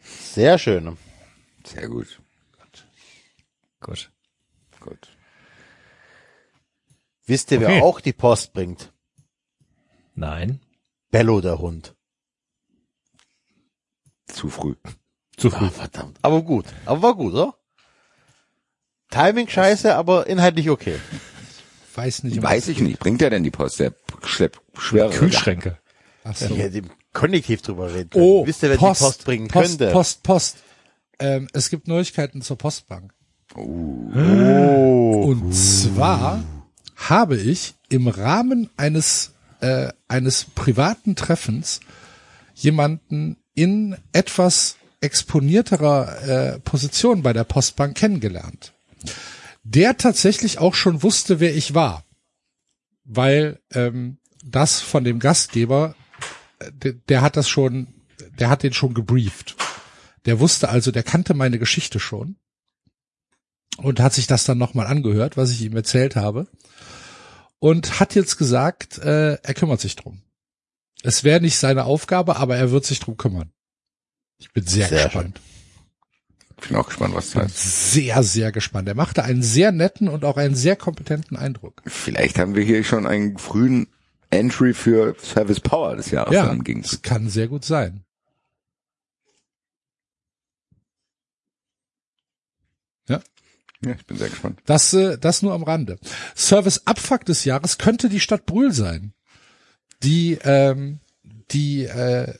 Sehr 0.00 0.58
schön. 0.58 0.98
Sehr 1.64 1.88
gut. 1.88 2.20
Gut. 3.80 4.10
Gut. 4.80 5.08
Wisst 7.24 7.50
ihr, 7.50 7.58
Okay. 7.58 7.66
wer 7.68 7.84
auch 7.84 8.00
die 8.00 8.12
Post 8.12 8.52
bringt? 8.52 8.92
Nein. 10.14 10.60
Bello, 11.10 11.40
der 11.40 11.58
Hund. 11.58 11.94
Zu 14.26 14.50
früh. 14.50 14.74
Zu 15.38 15.50
früh. 15.50 15.66
Ah, 15.66 15.70
verdammt. 15.70 16.18
Aber 16.22 16.42
gut. 16.42 16.66
Aber 16.84 17.02
war 17.02 17.14
gut, 17.14 17.32
oder? 17.32 17.54
Timing 19.10 19.48
scheiße, 19.48 19.94
aber 19.94 20.26
inhaltlich 20.26 20.68
okay. 20.68 20.98
Weiß 21.94 22.22
nicht. 22.24 22.42
Weiß 22.42 22.68
ich 22.68 22.80
nicht. 22.80 22.98
Bringt 22.98 23.22
er 23.22 23.30
denn 23.30 23.42
die 23.44 23.50
Post? 23.50 23.80
Der 23.80 23.94
schleppt 24.24 24.60
schwere 24.76 25.08
Kühlschränke. 25.10 25.78
Ach 26.24 26.36
so. 26.36 26.54
Ja, 26.54 26.68
dem 26.68 26.90
Konjunktiv 27.12 27.62
drüber 27.62 27.92
reden 27.92 28.10
können. 28.10 28.24
Oh, 28.24 28.46
Wisst 28.46 28.62
ihr, 28.62 28.70
wer 28.70 28.76
Post, 28.76 29.00
die 29.00 29.04
Post 29.04 29.24
bringen 29.24 29.48
Post, 29.48 29.78
könnte? 29.78 29.92
Post, 29.92 30.22
Post. 30.22 30.56
Ähm, 31.18 31.48
es 31.52 31.70
gibt 31.70 31.88
Neuigkeiten 31.88 32.42
zur 32.42 32.56
Postbank. 32.58 33.12
Oh. 33.54 35.24
Und 35.26 35.52
zwar 35.54 36.44
habe 36.96 37.36
ich 37.36 37.74
im 37.88 38.08
Rahmen 38.08 38.70
eines 38.76 39.32
äh, 39.60 39.88
eines 40.06 40.44
privaten 40.44 41.16
Treffens 41.16 41.80
jemanden 42.54 43.36
in 43.54 43.96
etwas 44.12 44.76
exponierterer 45.00 46.22
äh, 46.22 46.60
Position 46.60 47.22
bei 47.22 47.32
der 47.32 47.44
Postbank 47.44 47.96
kennengelernt, 47.96 48.72
der 49.62 49.96
tatsächlich 49.96 50.58
auch 50.58 50.74
schon 50.74 51.02
wusste, 51.02 51.40
wer 51.40 51.54
ich 51.54 51.74
war, 51.74 52.04
weil 53.04 53.60
ähm, 53.72 54.18
das 54.44 54.80
von 54.80 55.04
dem 55.04 55.18
Gastgeber, 55.18 55.94
der, 56.72 56.92
der 56.92 57.22
hat 57.22 57.36
das 57.36 57.48
schon, 57.48 57.88
der 58.38 58.50
hat 58.50 58.62
den 58.62 58.72
schon 58.72 58.94
gebrieft. 58.94 59.56
Der 60.26 60.40
wusste 60.40 60.68
also, 60.68 60.90
der 60.90 61.02
kannte 61.02 61.34
meine 61.34 61.58
Geschichte 61.58 62.00
schon 62.00 62.36
und 63.78 64.00
hat 64.00 64.12
sich 64.12 64.26
das 64.26 64.44
dann 64.44 64.58
nochmal 64.58 64.86
angehört, 64.86 65.36
was 65.36 65.50
ich 65.50 65.62
ihm 65.62 65.76
erzählt 65.76 66.16
habe 66.16 66.48
und 67.58 68.00
hat 68.00 68.14
jetzt 68.14 68.36
gesagt, 68.36 68.98
äh, 68.98 69.34
er 69.34 69.54
kümmert 69.54 69.80
sich 69.80 69.96
drum. 69.96 70.22
Es 71.02 71.22
wäre 71.24 71.40
nicht 71.40 71.56
seine 71.56 71.84
Aufgabe, 71.84 72.36
aber 72.36 72.56
er 72.56 72.70
wird 72.70 72.84
sich 72.84 72.98
drum 72.98 73.16
kümmern. 73.16 73.52
Ich 74.38 74.52
bin 74.52 74.66
sehr, 74.66 74.88
Sehr 74.88 75.04
gespannt. 75.04 75.40
Ich 76.60 76.68
bin 76.68 76.76
auch 76.76 76.86
gespannt, 76.86 77.14
was 77.14 77.30
das 77.30 77.44
heißt. 77.44 77.92
sehr, 77.92 78.22
sehr 78.24 78.50
gespannt. 78.50 78.88
Er 78.88 78.96
machte 78.96 79.22
einen 79.22 79.44
sehr 79.44 79.70
netten 79.70 80.08
und 80.08 80.24
auch 80.24 80.36
einen 80.36 80.56
sehr 80.56 80.74
kompetenten 80.74 81.36
Eindruck. 81.36 81.82
Vielleicht 81.86 82.38
haben 82.38 82.56
wir 82.56 82.64
hier 82.64 82.82
schon 82.82 83.06
einen 83.06 83.38
frühen 83.38 83.86
Entry 84.30 84.74
für 84.74 85.16
Service 85.20 85.60
Power 85.60 85.96
des 85.96 86.10
Jahres 86.10 86.34
Ja, 86.34 86.52
gegen. 86.54 86.80
es 86.80 87.02
kann 87.02 87.28
sehr 87.28 87.48
gut 87.48 87.64
sein. 87.64 88.04
Ja, 93.84 93.92
ich 93.92 94.06
bin 94.06 94.16
sehr 94.16 94.28
gespannt. 94.28 94.60
Das, 94.66 94.92
äh, 94.92 95.18
das 95.18 95.42
nur 95.42 95.52
am 95.52 95.62
Rande. 95.62 95.98
Service 96.34 96.82
Abfuck 96.84 97.24
des 97.24 97.44
Jahres 97.44 97.78
könnte 97.78 98.08
die 98.08 98.18
Stadt 98.18 98.44
Brühl 98.44 98.72
sein, 98.72 99.12
die 100.02 100.36
ähm, 100.42 100.98
die 101.52 101.84
äh, 101.84 102.34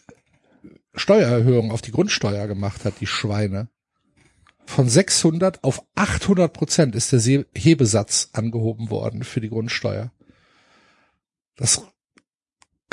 Steuererhöhung 0.95 1.71
auf 1.71 1.81
die 1.81 1.93
Grundsteuer 1.93 2.49
gemacht 2.49 2.85
hat, 2.85 2.95
die 3.01 3.07
Schweine. 3.07 3.69
Von 4.67 4.89
600 4.89 5.63
auf 5.65 5.83
800 5.95 6.53
Prozent 6.53 6.95
ist 6.97 7.13
der 7.13 7.45
Hebesatz 7.55 8.31
angehoben 8.33 8.91
worden 8.91 9.23
für 9.23 9.41
die 9.41 9.49
Grundsteuer. 9.49 10.11
Das 11.59 11.83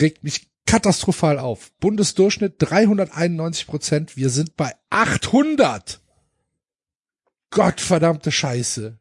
regt 0.02 0.24
mich 0.24 0.50
katastrophal 0.66 1.40
auf. 1.40 1.72
Bundesdurchschnitt 1.80 2.56
391 2.58 3.68
Prozent. 3.68 4.18
Wir 4.18 4.30
sind 4.30 4.58
bei 4.58 4.74
800. 4.90 6.02
Gottverdammte 7.52 8.32
Scheiße. 8.32 9.00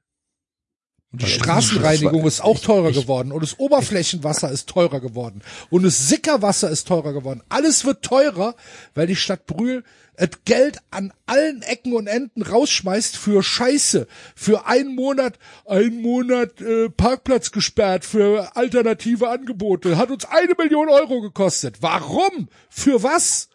Und 1.15 1.23
die 1.23 1.27
Straßenreinigung 1.27 2.27
ist 2.27 2.41
auch 2.41 2.59
teurer 2.59 2.91
geworden 2.91 3.31
und 3.31 3.41
das 3.41 3.57
Oberflächenwasser 3.61 4.51
ist 4.51 4.69
teurer 4.69 4.99
geworden 4.99 5.43
und 5.71 5.85
das 5.85 6.09
Sickerwasser 6.09 6.69
ist 6.71 6.89
teurer 6.89 7.13
geworden. 7.13 7.41
Alles 7.49 7.85
wird 7.85 8.03
teurer, 8.03 8.57
weil 8.97 9.07
die 9.07 9.15
Stadt 9.15 9.47
Brühl 9.47 9.85
das 10.17 10.31
Geld 10.45 10.79
an 10.91 11.13
allen 11.27 11.63
Ecken 11.63 11.93
und 11.93 12.09
Enden 12.09 12.43
rausschmeißt 12.43 13.17
für 13.17 13.45
Scheiße, 13.45 14.09
für 14.35 14.67
einen 14.67 14.97
Monat, 14.97 15.39
einen 15.67 16.03
Monat 16.03 16.61
äh, 16.61 16.91
Parkplatz 16.91 17.53
gesperrt 17.53 18.05
für 18.05 18.57
alternative 18.57 19.29
Angebote. 19.29 19.97
Hat 19.97 20.11
uns 20.11 20.25
eine 20.25 20.55
Million 20.59 20.89
Euro 20.89 21.21
gekostet. 21.21 21.77
Warum? 21.81 22.49
Für 22.69 23.05
was? 23.05 23.51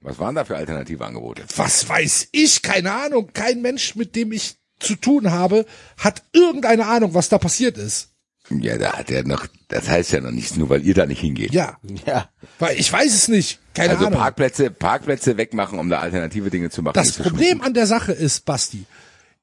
Was 0.00 0.18
waren 0.18 0.34
da 0.34 0.46
für 0.46 0.56
alternative 0.56 1.04
Angebote? 1.04 1.44
was 1.56 1.86
weiß 1.86 2.28
ich, 2.32 2.62
keine 2.62 2.92
Ahnung. 2.92 3.32
Kein 3.34 3.60
Mensch, 3.60 3.96
mit 3.96 4.16
dem 4.16 4.32
ich 4.32 4.56
zu 4.78 4.94
tun 4.96 5.30
habe, 5.30 5.66
hat 5.98 6.22
irgendeine 6.32 6.86
Ahnung, 6.86 7.14
was 7.14 7.28
da 7.28 7.38
passiert 7.38 7.78
ist. 7.78 8.10
Ja, 8.50 8.78
da 8.78 8.92
hat 8.92 9.10
er 9.10 9.24
noch, 9.24 9.46
das 9.68 9.88
heißt 9.88 10.12
ja 10.12 10.20
noch 10.20 10.30
nichts, 10.30 10.56
nur 10.56 10.68
weil 10.68 10.86
ihr 10.86 10.94
da 10.94 11.06
nicht 11.06 11.20
hingeht. 11.20 11.52
Ja, 11.52 11.78
Ja. 12.06 12.28
weil 12.60 12.78
ich 12.78 12.92
weiß 12.92 13.12
es 13.12 13.26
nicht. 13.28 13.58
Keine 13.74 13.94
also 13.94 14.06
Ahnung. 14.06 14.20
Parkplätze, 14.20 14.70
Parkplätze 14.70 15.36
wegmachen, 15.36 15.78
um 15.80 15.88
da 15.90 15.98
alternative 15.98 16.48
Dinge 16.50 16.70
zu 16.70 16.82
machen. 16.82 16.94
das 16.94 17.12
Problem 17.12 17.60
an 17.60 17.74
der 17.74 17.86
Sache 17.88 18.12
ist, 18.12 18.44
Basti, 18.44 18.84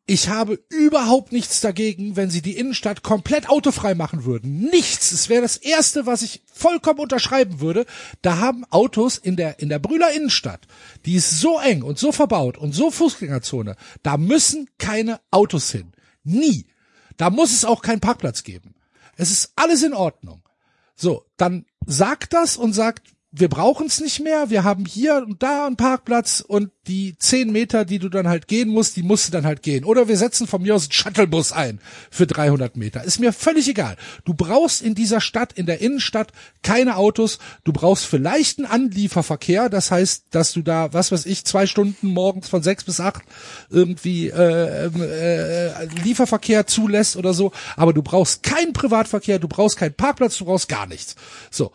ich 0.06 0.28
habe 0.28 0.60
überhaupt 0.70 1.32
nichts 1.32 1.62
dagegen, 1.62 2.18
wenn 2.18 2.30
sie 2.30 2.42
die 2.42 2.58
Innenstadt 2.58 3.04
komplett 3.04 3.50
autofrei 3.50 3.96
machen 3.96 4.26
würden. 4.26 4.60
Nichts. 4.70 5.14
Es 5.14 5.30
wäre 5.30 5.42
das 5.42 5.56
erste, 5.56 6.06
was 6.06 6.24
ich 6.24 6.44
vollkommen 6.52 7.00
unterschreiben 7.00 7.62
würde. 7.62 7.86
Da 8.22 8.38
haben 8.40 8.66
Autos 8.70 9.18
in 9.18 9.38
der, 9.38 9.60
in 9.60 9.70
der 9.70 9.80
Brühler 9.80 10.12
Innenstadt, 10.12 10.68
die 11.06 11.16
ist 11.16 11.40
so 11.40 11.58
eng 11.58 11.84
und 11.84 11.98
so 11.98 12.12
verbaut 12.12 12.58
und 12.58 12.74
so 12.74 12.92
Fußgängerzone, 12.92 13.78
da 14.02 14.18
müssen 14.18 14.70
keine 14.78 15.22
Autos 15.32 15.72
hin. 15.72 15.94
Nie. 16.24 16.68
Da 17.16 17.30
muss 17.30 17.54
es 17.54 17.64
auch 17.64 17.82
keinen 17.82 18.02
Parkplatz 18.02 18.44
geben. 18.44 18.76
Es 19.16 19.32
ist 19.32 19.54
alles 19.56 19.84
in 19.84 19.94
Ordnung. 19.94 20.44
So, 20.96 21.26
dann 21.38 21.66
sagt 21.86 22.34
das 22.34 22.58
und 22.58 22.74
sagt, 22.74 23.13
wir 23.36 23.50
brauchen 23.50 23.88
es 23.88 24.00
nicht 24.00 24.20
mehr, 24.20 24.52
wir 24.52 24.64
haben 24.64 24.86
hier 24.86 25.24
und 25.28 25.42
da 25.42 25.66
einen 25.66 25.76
Parkplatz 25.76 26.44
und 26.48 26.70
die 26.86 27.18
zehn 27.18 27.52
Meter, 27.52 27.84
die 27.84 27.98
du 27.98 28.08
dann 28.08 28.28
halt 28.28 28.48
gehen 28.48 28.70
musst, 28.70 28.96
die 28.96 29.02
musst 29.02 29.28
du 29.28 29.32
dann 29.32 29.44
halt 29.44 29.64
gehen. 29.64 29.86
Oder 29.86 30.08
wir 30.08 30.18
setzen 30.18 30.46
von 30.46 30.62
mir 30.62 30.76
aus 30.76 30.84
einen 30.84 30.92
Shuttlebus 30.92 31.52
ein 31.52 31.80
für 32.12 32.28
300 32.28 32.78
Meter. 32.78 33.04
Ist 33.04 33.20
mir 33.20 33.34
völlig 33.34 33.68
egal. 33.68 33.98
Du 34.24 34.36
brauchst 34.36 34.84
in 34.84 34.94
dieser 34.94 35.20
Stadt, 35.20 35.52
in 35.54 35.66
der 35.66 35.82
Innenstadt, 35.82 36.32
keine 36.62 36.96
Autos. 36.98 37.40
Du 37.64 37.74
brauchst 37.74 38.06
vielleicht 38.06 38.60
einen 38.60 38.68
Anlieferverkehr. 38.68 39.68
Das 39.68 39.90
heißt, 39.90 40.26
dass 40.30 40.54
du 40.54 40.62
da, 40.62 40.94
was 40.94 41.12
weiß 41.12 41.26
ich, 41.26 41.44
zwei 41.44 41.66
Stunden 41.66 42.10
morgens 42.10 42.50
von 42.50 42.62
sechs 42.62 42.84
bis 42.84 43.00
acht 43.00 43.24
irgendwie 43.72 44.30
äh, 44.30 44.86
äh, 44.86 45.86
Lieferverkehr 46.04 46.68
zulässt 46.68 47.16
oder 47.16 47.34
so. 47.34 47.52
Aber 47.78 47.94
du 47.94 48.04
brauchst 48.04 48.44
keinen 48.44 48.74
Privatverkehr, 48.74 49.40
du 49.40 49.48
brauchst 49.48 49.78
keinen 49.78 49.96
Parkplatz, 49.96 50.38
du 50.38 50.46
brauchst 50.46 50.70
gar 50.70 50.86
nichts. 50.86 51.16
So. 51.50 51.72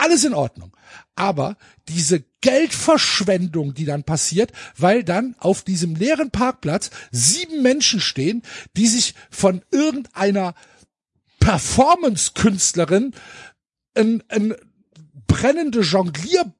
Alles 0.00 0.24
in 0.24 0.32
Ordnung. 0.34 0.74
Aber 1.14 1.56
diese 1.88 2.24
Geldverschwendung, 2.40 3.74
die 3.74 3.84
dann 3.84 4.04
passiert, 4.04 4.52
weil 4.78 5.04
dann 5.04 5.34
auf 5.38 5.62
diesem 5.62 5.94
leeren 5.94 6.30
Parkplatz 6.30 6.90
sieben 7.10 7.62
Menschen 7.62 8.00
stehen, 8.00 8.42
die 8.76 8.86
sich 8.86 9.14
von 9.30 9.62
irgendeiner 9.70 10.54
Performance-Künstlerin 11.40 13.12
ein, 13.94 14.22
ein 14.28 14.54
brennende 15.26 15.80
Jonglier 15.80 16.50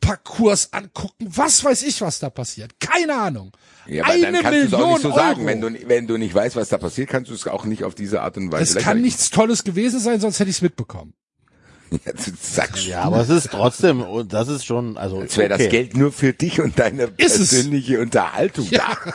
Parcours 0.00 0.72
angucken. 0.72 1.28
Was 1.28 1.62
weiß 1.62 1.84
ich, 1.84 2.00
was 2.00 2.18
da 2.18 2.28
passiert? 2.28 2.80
Keine 2.80 3.14
Ahnung. 3.14 3.52
Ja, 3.86 4.02
aber 4.02 4.14
Eine 4.14 4.32
dann 4.32 4.42
kannst 4.42 4.58
es 4.64 4.74
auch 4.74 4.78
Million 4.78 4.92
nicht 4.94 5.02
so 5.02 5.12
sagen. 5.12 5.40
Euro. 5.40 5.46
Wenn 5.46 5.60
du, 5.60 5.88
wenn 5.88 6.06
du 6.08 6.16
nicht 6.18 6.34
weißt, 6.34 6.56
was 6.56 6.68
da 6.68 6.78
passiert, 6.78 7.08
kannst 7.08 7.30
du 7.30 7.34
es 7.34 7.46
auch 7.46 7.64
nicht 7.64 7.84
auf 7.84 7.94
diese 7.94 8.20
Art 8.20 8.36
und 8.36 8.50
Weise 8.50 8.78
Es 8.78 8.84
kann 8.84 9.00
nichts 9.00 9.30
Tolles 9.30 9.62
gewesen 9.62 10.00
sein, 10.00 10.20
sonst 10.20 10.40
hätte 10.40 10.50
ich 10.50 10.56
es 10.56 10.62
mitbekommen. 10.62 11.14
Sagst 12.40 12.86
Ja, 12.86 13.02
aber 13.02 13.20
es 13.20 13.28
ist 13.28 13.50
trotzdem, 13.50 14.02
und 14.02 14.32
das 14.32 14.48
ist 14.48 14.64
schon, 14.64 14.96
also. 14.96 15.20
Als 15.20 15.36
wäre 15.36 15.54
okay. 15.54 15.64
das 15.64 15.70
Geld 15.70 15.96
nur 15.96 16.12
für 16.12 16.32
dich 16.32 16.60
und 16.60 16.78
deine 16.78 17.04
Ist 17.16 17.38
es. 17.38 17.50
persönliche 17.50 18.00
Unterhaltung 18.00 18.66
Ja. 18.70 18.96
da. 19.04 19.12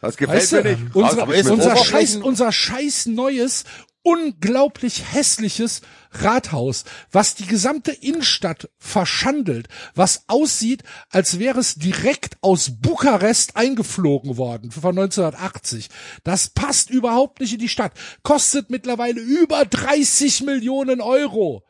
Das 0.00 0.16
gefällt 0.16 0.42
Weißt 0.42 0.52
mir 0.52 0.62
du, 0.62 0.68
nicht. 0.70 0.94
unser, 0.94 1.26
mit 1.26 1.46
unser 1.50 1.76
scheiß, 1.76 2.16
unser 2.16 2.52
scheiß 2.52 3.06
neues, 3.06 3.64
unglaublich 4.08 5.12
hässliches 5.12 5.82
Rathaus, 6.10 6.84
was 7.12 7.34
die 7.34 7.46
gesamte 7.46 7.92
Innenstadt 7.92 8.70
verschandelt, 8.78 9.68
was 9.94 10.24
aussieht, 10.28 10.82
als 11.10 11.38
wäre 11.38 11.60
es 11.60 11.74
direkt 11.74 12.38
aus 12.40 12.80
Bukarest 12.80 13.56
eingeflogen 13.56 14.38
worden 14.38 14.70
von 14.70 14.98
1980. 14.98 15.90
Das 16.24 16.48
passt 16.48 16.88
überhaupt 16.88 17.40
nicht 17.40 17.52
in 17.52 17.58
die 17.58 17.68
Stadt. 17.68 17.92
Kostet 18.22 18.70
mittlerweile 18.70 19.20
über 19.20 19.64
30 19.64 20.42
Millionen 20.44 21.00
Euro. 21.02 21.64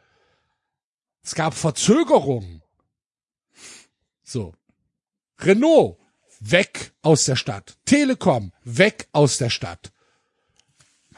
Es 1.25 1.35
gab 1.35 1.55
Verzögerungen. 1.55 2.63
So. 4.23 4.55
Renault, 5.41 5.99
weg 6.41 6.93
aus 7.03 7.25
der 7.25 7.37
Stadt. 7.37 7.77
Telekom, 7.85 8.53
weg 8.63 9.09
aus 9.13 9.39
der 9.39 9.51
Stadt. 9.51 9.93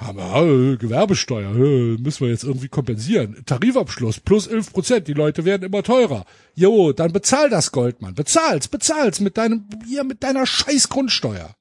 Haben 0.00 0.16
wir, 0.18 0.72
äh, 0.72 0.76
Gewerbesteuer, 0.78 1.50
äh, 1.54 1.96
müssen 2.00 2.20
wir 2.24 2.30
jetzt 2.30 2.44
irgendwie 2.44 2.68
kompensieren. 2.68 3.42
Tarifabschluss, 3.44 4.18
plus 4.20 4.46
11 4.46 4.72
Prozent, 4.72 5.08
die 5.08 5.12
Leute 5.12 5.44
werden 5.44 5.62
immer 5.64 5.82
teurer. 5.82 6.24
Jo, 6.54 6.92
dann 6.94 7.12
bezahl 7.12 7.50
das 7.50 7.70
Goldmann. 7.70 8.14
Bezahl's, 8.14 8.68
bezahl's 8.68 9.20
mit 9.20 9.36
deinem, 9.36 9.66
hier, 9.86 10.04
mit 10.04 10.22
deiner 10.22 10.46
scheiß 10.46 10.88
Grundsteuer. 10.88 11.54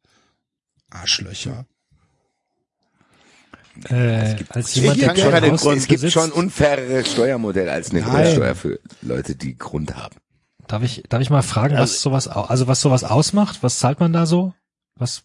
Arschlöcher. 0.90 1.66
Äh, 3.90 4.36
als 4.50 4.76
Ich 4.76 4.82
jemand, 4.84 5.02
der 5.02 5.52
Haus 5.52 5.62
Grund- 5.62 5.78
Es 5.78 5.88
gibt 5.88 6.02
besitzt, 6.02 6.14
schon 6.14 6.32
unfairere 6.32 7.06
Steuermodelle 7.06 7.72
als 7.72 7.92
eine. 7.92 8.02
Grundsteuer 8.02 8.56
für 8.56 8.80
Leute, 9.02 9.36
die 9.36 9.58
Grund 9.58 9.96
haben. 9.96 10.16
Darf 10.68 10.84
ich, 10.84 11.04
darf 11.10 11.22
ich 11.22 11.30
mal 11.30 11.42
fragen, 11.42 11.78
was 11.78 12.02
sowas, 12.02 12.28
also 12.28 12.68
was 12.68 12.82
sowas 12.82 13.04
ausmacht? 13.04 13.60
Was 13.64 13.80
zahlt 13.80 14.00
man 14.00 14.14
da 14.14 14.26
so? 14.26 14.54
Was, 14.96 15.24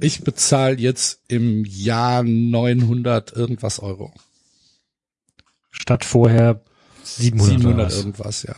Ich 0.00 0.22
bezahle 0.22 0.76
jetzt 0.78 1.20
im 1.28 1.64
Jahr 1.64 2.22
900 2.22 3.32
irgendwas 3.32 3.78
Euro. 3.80 4.12
statt 5.70 6.04
vorher 6.04 6.62
700, 7.02 7.48
700 7.60 7.74
oder 7.74 7.86
was? 7.86 7.96
irgendwas, 7.96 8.42
ja. 8.44 8.54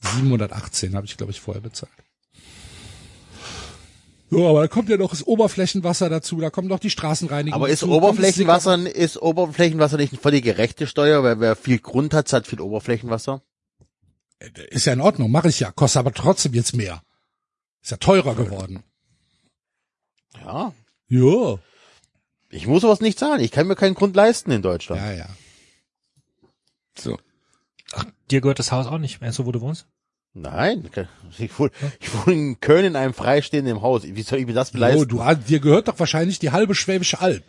718 0.00 0.94
habe 0.96 1.06
ich, 1.06 1.16
glaube 1.16 1.32
ich, 1.32 1.40
vorher 1.40 1.62
bezahlt. 1.62 1.92
So, 4.30 4.48
aber 4.48 4.62
da 4.62 4.68
kommt 4.68 4.88
ja 4.88 4.96
noch 4.96 5.10
das 5.10 5.26
Oberflächenwasser 5.26 6.08
dazu, 6.08 6.40
da 6.40 6.48
kommt 6.50 6.68
noch 6.68 6.78
die 6.78 6.90
Straßenreinigung 6.90 7.54
Aber 7.54 7.68
ist 7.68 7.82
dazu, 7.82 7.92
Oberflächenwasser, 7.92 8.94
ist 8.94 9.20
Oberflächenwasser 9.20 9.98
nicht 9.98 10.16
voll 10.20 10.32
die 10.32 10.40
gerechte 10.40 10.86
Steuer? 10.86 11.22
Weil 11.22 11.38
wer 11.40 11.54
viel 11.54 11.78
Grund 11.78 12.14
hat, 12.14 12.32
hat 12.32 12.46
viel 12.46 12.60
Oberflächenwasser. 12.60 13.42
Sicker- 14.42 14.72
Ist 14.72 14.86
ja 14.86 14.94
in 14.94 15.00
Ordnung, 15.02 15.30
mache 15.30 15.48
ich 15.48 15.60
ja, 15.60 15.70
kostet 15.70 16.00
aber 16.00 16.12
trotzdem 16.12 16.54
jetzt 16.54 16.74
mehr. 16.74 17.02
Ist 17.82 17.90
ja 17.90 17.96
teurer 17.98 18.34
geworden. 18.34 18.82
Ja. 20.40 20.72
Ja. 21.08 21.58
Ich 22.50 22.66
muss 22.66 22.82
sowas 22.82 23.00
nicht 23.00 23.18
zahlen. 23.18 23.40
Ich 23.40 23.50
kann 23.50 23.66
mir 23.66 23.76
keinen 23.76 23.94
Grund 23.94 24.14
leisten 24.16 24.50
in 24.50 24.62
Deutschland. 24.62 25.00
Ja, 25.00 25.12
ja. 25.12 25.28
So. 26.98 27.18
Ach, 27.94 28.04
dir 28.30 28.40
gehört 28.40 28.58
das 28.58 28.72
Haus 28.72 28.86
auch 28.86 28.98
nicht, 28.98 29.20
meinst 29.20 29.38
du, 29.38 29.46
wo 29.46 29.52
du 29.52 29.60
wohnst? 29.60 29.86
Nein, 30.34 30.88
ich 31.38 31.58
wohne, 31.58 31.70
ich 32.00 32.14
wohne 32.14 32.34
in 32.34 32.60
Köln 32.60 32.86
in 32.86 32.96
einem 32.96 33.12
freistehenden 33.12 33.82
Haus. 33.82 34.02
Wie 34.04 34.22
soll 34.22 34.38
ich 34.38 34.46
mir 34.46 34.54
das 34.54 34.72
leisten? 34.72 35.02
Oh, 35.02 35.04
du, 35.04 35.22
hast- 35.22 35.48
dir 35.50 35.60
gehört 35.60 35.88
doch 35.88 35.98
wahrscheinlich 35.98 36.38
die 36.38 36.52
halbe 36.52 36.74
Schwäbische 36.74 37.20
Alb. 37.20 37.44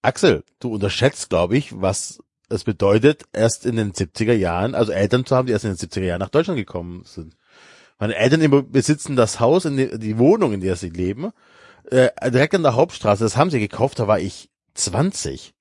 Axel, 0.00 0.42
du 0.60 0.72
unterschätzt, 0.72 1.28
glaube 1.28 1.58
ich, 1.58 1.78
was 1.80 2.20
es 2.48 2.64
bedeutet, 2.64 3.24
erst 3.34 3.66
in 3.66 3.76
den 3.76 3.92
70er 3.92 4.32
Jahren, 4.32 4.74
also 4.74 4.92
Eltern 4.92 5.26
zu 5.26 5.36
haben, 5.36 5.46
die 5.46 5.52
erst 5.52 5.66
in 5.66 5.74
den 5.74 5.76
70er 5.76 6.04
Jahren 6.04 6.20
nach 6.20 6.30
Deutschland 6.30 6.56
gekommen 6.58 7.04
sind. 7.04 7.36
Meine 7.98 8.16
Eltern 8.16 8.70
besitzen 8.70 9.16
das 9.16 9.40
Haus, 9.40 9.64
in 9.64 9.76
die, 9.76 9.98
die 9.98 10.18
Wohnung, 10.18 10.52
in 10.52 10.60
der 10.60 10.76
sie 10.76 10.90
leben, 10.90 11.32
äh, 11.90 12.10
direkt 12.30 12.54
an 12.54 12.62
der 12.62 12.74
Hauptstraße. 12.74 13.24
Das 13.24 13.36
haben 13.36 13.50
sie 13.50 13.60
gekauft, 13.60 13.98
da 13.98 14.06
war 14.06 14.20
ich 14.20 14.50
20. 14.74 15.54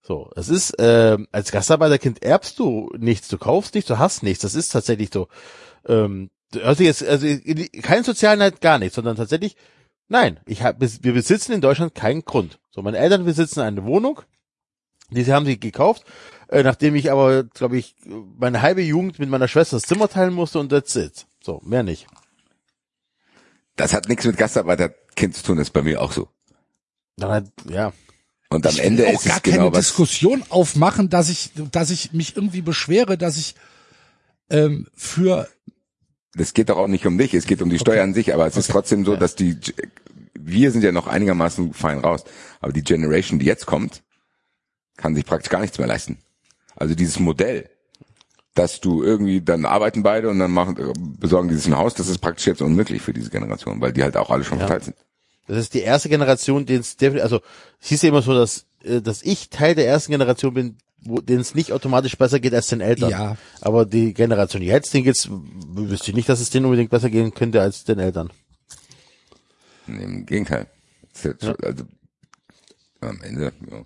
So, 0.00 0.30
es 0.36 0.48
ist, 0.48 0.78
äh, 0.78 1.16
als 1.32 1.50
Gastarbeiterkind 1.50 2.22
erbst 2.22 2.58
du 2.58 2.90
nichts, 2.98 3.28
du 3.28 3.38
kaufst 3.38 3.74
nichts, 3.74 3.88
du 3.88 3.98
hast 3.98 4.22
nichts. 4.22 4.42
Das 4.42 4.54
ist 4.54 4.68
tatsächlich 4.68 5.10
so. 5.12 5.28
Ähm, 5.86 6.30
also 6.62 6.84
jetzt, 6.84 7.02
also 7.02 7.26
kein 7.82 8.04
Sozialneid, 8.04 8.60
gar 8.60 8.78
nichts, 8.78 8.94
sondern 8.94 9.16
tatsächlich, 9.16 9.56
nein, 10.08 10.38
ich 10.46 10.62
hab, 10.62 10.76
wir 10.80 11.14
besitzen 11.14 11.52
in 11.52 11.60
Deutschland 11.60 11.94
keinen 11.94 12.24
Grund. 12.24 12.60
So, 12.70 12.82
meine 12.82 12.98
Eltern 12.98 13.24
besitzen 13.24 13.60
eine 13.60 13.84
Wohnung, 13.84 14.20
diese 15.10 15.32
haben 15.32 15.46
sie 15.46 15.58
gekauft, 15.58 16.04
äh, 16.48 16.62
nachdem 16.62 16.94
ich 16.94 17.10
aber, 17.10 17.44
glaube 17.44 17.76
ich, 17.78 17.94
meine 18.38 18.62
halbe 18.62 18.82
Jugend 18.82 19.18
mit 19.18 19.28
meiner 19.28 19.48
Schwester 19.48 19.76
das 19.76 19.84
Zimmer 19.84 20.08
teilen 20.08 20.34
musste 20.34 20.58
und 20.58 20.68
that's 20.70 20.94
it. 20.96 21.26
So, 21.42 21.60
mehr 21.64 21.82
nicht. 21.82 22.06
Das 23.76 23.92
hat 23.92 24.08
nichts 24.08 24.24
mit 24.24 24.36
Gastarbeiterkind 24.36 25.34
zu 25.34 25.42
tun, 25.42 25.56
das 25.56 25.68
ist 25.68 25.72
bei 25.72 25.82
mir 25.82 26.00
auch 26.00 26.12
so. 26.12 26.28
Dann 27.16 27.30
halt, 27.30 27.46
ja. 27.68 27.92
Und 28.50 28.66
am 28.66 28.72
Ich 28.72 28.82
Ende 28.84 29.02
will 29.04 29.08
auch 29.08 29.20
ist 29.20 29.24
gar 29.26 29.36
es 29.38 29.42
genau 29.42 29.56
keine 29.58 29.72
was. 29.72 29.86
Diskussion 29.86 30.44
aufmachen, 30.48 31.08
dass 31.08 31.28
ich, 31.28 31.50
dass 31.72 31.90
ich 31.90 32.12
mich 32.12 32.36
irgendwie 32.36 32.62
beschwere, 32.62 33.18
dass 33.18 33.36
ich 33.36 33.54
ähm, 34.50 34.86
für 34.94 35.48
Das 36.34 36.54
geht 36.54 36.68
doch 36.68 36.76
auch 36.76 36.86
nicht 36.88 37.06
um 37.06 37.18
dich, 37.18 37.34
es 37.34 37.46
geht 37.46 37.62
um 37.62 37.70
die 37.70 37.78
Steuer 37.78 38.02
an 38.04 38.14
sich, 38.14 38.32
aber 38.32 38.46
es 38.46 38.56
ist 38.56 38.70
trotzdem 38.70 39.04
so, 39.04 39.16
dass 39.16 39.34
die, 39.34 39.58
wir 40.38 40.70
sind 40.70 40.84
ja 40.84 40.92
noch 40.92 41.06
einigermaßen 41.08 41.72
fein 41.72 41.98
raus, 41.98 42.24
aber 42.60 42.72
die 42.72 42.82
Generation, 42.82 43.38
die 43.38 43.46
jetzt 43.46 43.66
kommt, 43.66 44.02
kann 44.96 45.14
sich 45.16 45.24
praktisch 45.24 45.50
gar 45.50 45.60
nichts 45.60 45.78
mehr 45.78 45.88
leisten. 45.88 46.18
Also 46.76 46.94
dieses 46.94 47.18
Modell, 47.20 47.68
dass 48.54 48.80
du 48.80 49.02
irgendwie 49.02 49.40
dann 49.40 49.64
arbeiten 49.64 50.02
beide 50.02 50.28
und 50.28 50.38
dann 50.38 50.52
machen, 50.52 50.92
besorgen 51.18 51.48
die 51.48 51.54
sich 51.54 51.66
ein 51.66 51.76
Haus, 51.76 51.94
das 51.94 52.08
ist 52.08 52.18
praktisch 52.18 52.46
jetzt 52.46 52.62
unmöglich 52.62 53.02
für 53.02 53.12
diese 53.12 53.30
Generation, 53.30 53.80
weil 53.80 53.92
die 53.92 54.02
halt 54.02 54.16
auch 54.16 54.30
alle 54.30 54.44
schon 54.44 54.58
verteilt 54.58 54.84
sind. 54.84 54.96
Das 55.46 55.58
ist 55.58 55.74
die 55.74 55.80
erste 55.80 56.08
Generation, 56.08 56.64
denen 56.64 56.80
es 56.80 56.96
definitiv, 56.96 57.24
also 57.24 57.40
es 57.80 57.88
hieß 57.88 58.02
ja 58.02 58.08
immer 58.08 58.22
so, 58.22 58.32
dass, 58.32 58.66
äh, 58.82 59.02
dass 59.02 59.22
ich 59.22 59.50
Teil 59.50 59.74
der 59.74 59.86
ersten 59.86 60.12
Generation 60.12 60.54
bin, 60.54 60.76
wo 61.04 61.20
denen 61.20 61.40
es 61.40 61.54
nicht 61.54 61.72
automatisch 61.72 62.16
besser 62.16 62.40
geht 62.40 62.54
als 62.54 62.68
den 62.68 62.80
Eltern. 62.80 63.10
Ja. 63.10 63.36
Aber 63.60 63.84
die 63.84 64.14
Generation 64.14 64.62
jetzt, 64.62 64.94
denen 64.94 65.04
geht's, 65.04 65.28
wüsste 65.30 66.10
ich 66.10 66.16
nicht, 66.16 66.28
dass 66.28 66.40
es 66.40 66.50
denen 66.50 66.64
unbedingt 66.64 66.90
besser 66.90 67.10
gehen 67.10 67.34
könnte 67.34 67.60
als 67.60 67.84
den 67.84 67.98
Eltern. 67.98 68.30
Im 69.86 70.24
Gegenteil. 70.24 70.66
Jetzt, 71.22 71.44
Also, 71.44 71.84
am 73.00 73.20
Ende, 73.22 73.52
ja. 73.70 73.84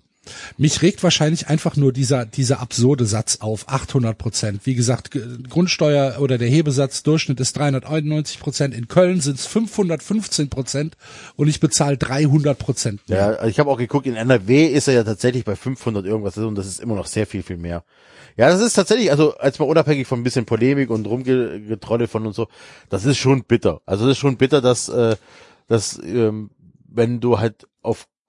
Mich 0.57 0.81
regt 0.81 1.03
wahrscheinlich 1.03 1.47
einfach 1.47 1.75
nur 1.75 1.93
dieser, 1.93 2.25
dieser 2.25 2.59
absurde 2.59 3.05
Satz 3.05 3.37
auf, 3.41 3.67
800 3.67 4.17
Prozent. 4.17 4.61
Wie 4.65 4.75
gesagt, 4.75 5.11
Grundsteuer 5.49 6.17
oder 6.19 6.37
der 6.37 6.47
Hebesatz 6.47 7.03
Durchschnitt 7.03 7.39
ist 7.39 7.57
391 7.57 8.39
Prozent. 8.39 8.73
In 8.73 8.87
Köln 8.87 9.21
sind 9.21 9.39
es 9.39 9.45
515 9.47 10.49
Prozent 10.49 10.97
und 11.35 11.47
ich 11.47 11.59
bezahle 11.59 11.97
300 11.97 12.57
Prozent. 12.57 13.01
Ja, 13.07 13.45
ich 13.45 13.59
habe 13.59 13.69
auch 13.69 13.77
geguckt, 13.77 14.07
in 14.07 14.15
NRW 14.15 14.67
ist 14.67 14.87
er 14.87 14.93
ja 14.95 15.03
tatsächlich 15.03 15.45
bei 15.45 15.55
500 15.55 16.05
irgendwas 16.05 16.37
und 16.37 16.55
das 16.55 16.67
ist 16.67 16.79
immer 16.79 16.95
noch 16.95 17.07
sehr 17.07 17.27
viel, 17.27 17.43
viel 17.43 17.57
mehr. 17.57 17.83
Ja, 18.37 18.49
das 18.49 18.61
ist 18.61 18.73
tatsächlich, 18.73 19.11
also 19.11 19.35
als 19.37 19.59
mal 19.59 19.65
unabhängig 19.65 20.07
von 20.07 20.19
ein 20.19 20.23
bisschen 20.23 20.45
Polemik 20.45 20.89
und 20.89 21.05
Rumgetrolle 21.05 22.07
von 22.07 22.25
und 22.25 22.33
so, 22.33 22.47
das 22.89 23.05
ist 23.05 23.17
schon 23.17 23.43
bitter. 23.43 23.81
Also 23.85 24.05
das 24.05 24.13
ist 24.13 24.19
schon 24.19 24.37
bitter, 24.37 24.61
dass, 24.61 24.87
äh, 24.87 25.17
dass 25.67 25.99
ähm, 26.01 26.49
wenn 26.87 27.19
du 27.19 27.39
halt 27.39 27.67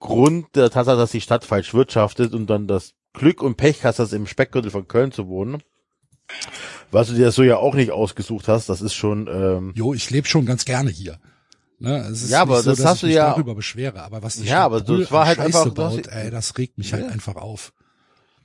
aufgrund 0.05 0.55
der 0.55 0.69
Tatsache, 0.71 0.97
dass 0.97 1.11
die 1.11 1.21
Stadt 1.21 1.45
falsch 1.45 1.73
wirtschaftet 1.73 2.33
und 2.33 2.47
dann 2.49 2.67
das 2.67 2.93
Glück 3.13 3.41
und 3.43 3.55
Pech 3.57 3.83
hast, 3.85 3.99
das 3.99 4.13
im 4.13 4.25
Speckgürtel 4.25 4.71
von 4.71 4.87
Köln 4.87 5.11
zu 5.11 5.27
wohnen, 5.27 5.61
was 6.91 7.07
du 7.07 7.13
dir 7.13 7.31
so 7.31 7.43
ja 7.43 7.57
auch 7.57 7.75
nicht 7.75 7.91
ausgesucht 7.91 8.47
hast, 8.47 8.67
das 8.69 8.81
ist 8.81 8.93
schon, 8.93 9.27
ähm, 9.27 9.73
Jo, 9.75 9.93
ich 9.93 10.09
lebe 10.09 10.27
schon 10.27 10.45
ganz 10.45 10.65
gerne 10.65 10.89
hier. 10.89 11.19
Ne, 11.79 11.97
es 12.11 12.23
ist 12.23 12.29
Ja, 12.31 12.41
aber 12.43 12.55
nicht 12.55 12.63
so, 12.63 12.69
das 12.71 12.77
dass 12.79 12.85
hast 12.87 12.95
ich 12.97 13.01
du 13.01 13.07
mich 13.07 13.15
ja- 13.15 13.29
darüber 13.31 13.55
beschwere, 13.55 14.01
aber 14.03 14.21
was 14.23 14.35
die 14.37 14.41
Ja, 14.43 14.47
Stadt 14.47 14.61
aber 14.65 14.81
Brühl 14.81 15.01
das 15.01 15.11
war 15.11 15.25
halt 15.25 15.37
Scheiße 15.37 15.45
einfach- 15.59 15.73
du 15.73 15.83
hast- 15.83 15.95
baut, 15.97 16.07
ey, 16.07 16.31
das 16.31 16.57
regt 16.57 16.77
mich 16.77 16.93
halt 16.93 17.05
Ja. 17.05 17.11
einfach 17.11 17.35
auf. 17.35 17.73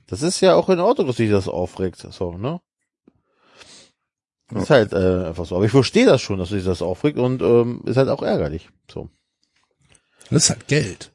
Das 0.07 0.21
ist 0.21 0.39
ja 0.41 0.55
auch 0.55 0.69
in 0.69 0.79
Ordnung, 0.79 1.07
dass 1.07 1.17
sich 1.17 1.29
das 1.29 1.47
aufregt, 1.47 1.97
so, 2.11 2.37
ne? 2.37 2.59
Das 4.49 4.63
ist 4.63 4.69
halt 4.69 4.93
äh, 4.93 5.25
einfach 5.27 5.45
so. 5.45 5.55
Aber 5.57 5.65
ich 5.65 5.71
verstehe 5.71 6.05
das 6.05 6.21
schon, 6.21 6.39
dass 6.39 6.49
sich 6.49 6.63
das 6.63 6.81
aufregt 6.81 7.17
und 7.19 7.41
ähm, 7.41 7.81
ist 7.85 7.97
halt 7.97 8.07
auch 8.09 8.23
ärgerlich. 8.23 8.69
So. 8.89 9.09
Das 10.29 10.43
ist 10.43 10.49
halt 10.51 10.67
Geld. 10.67 11.11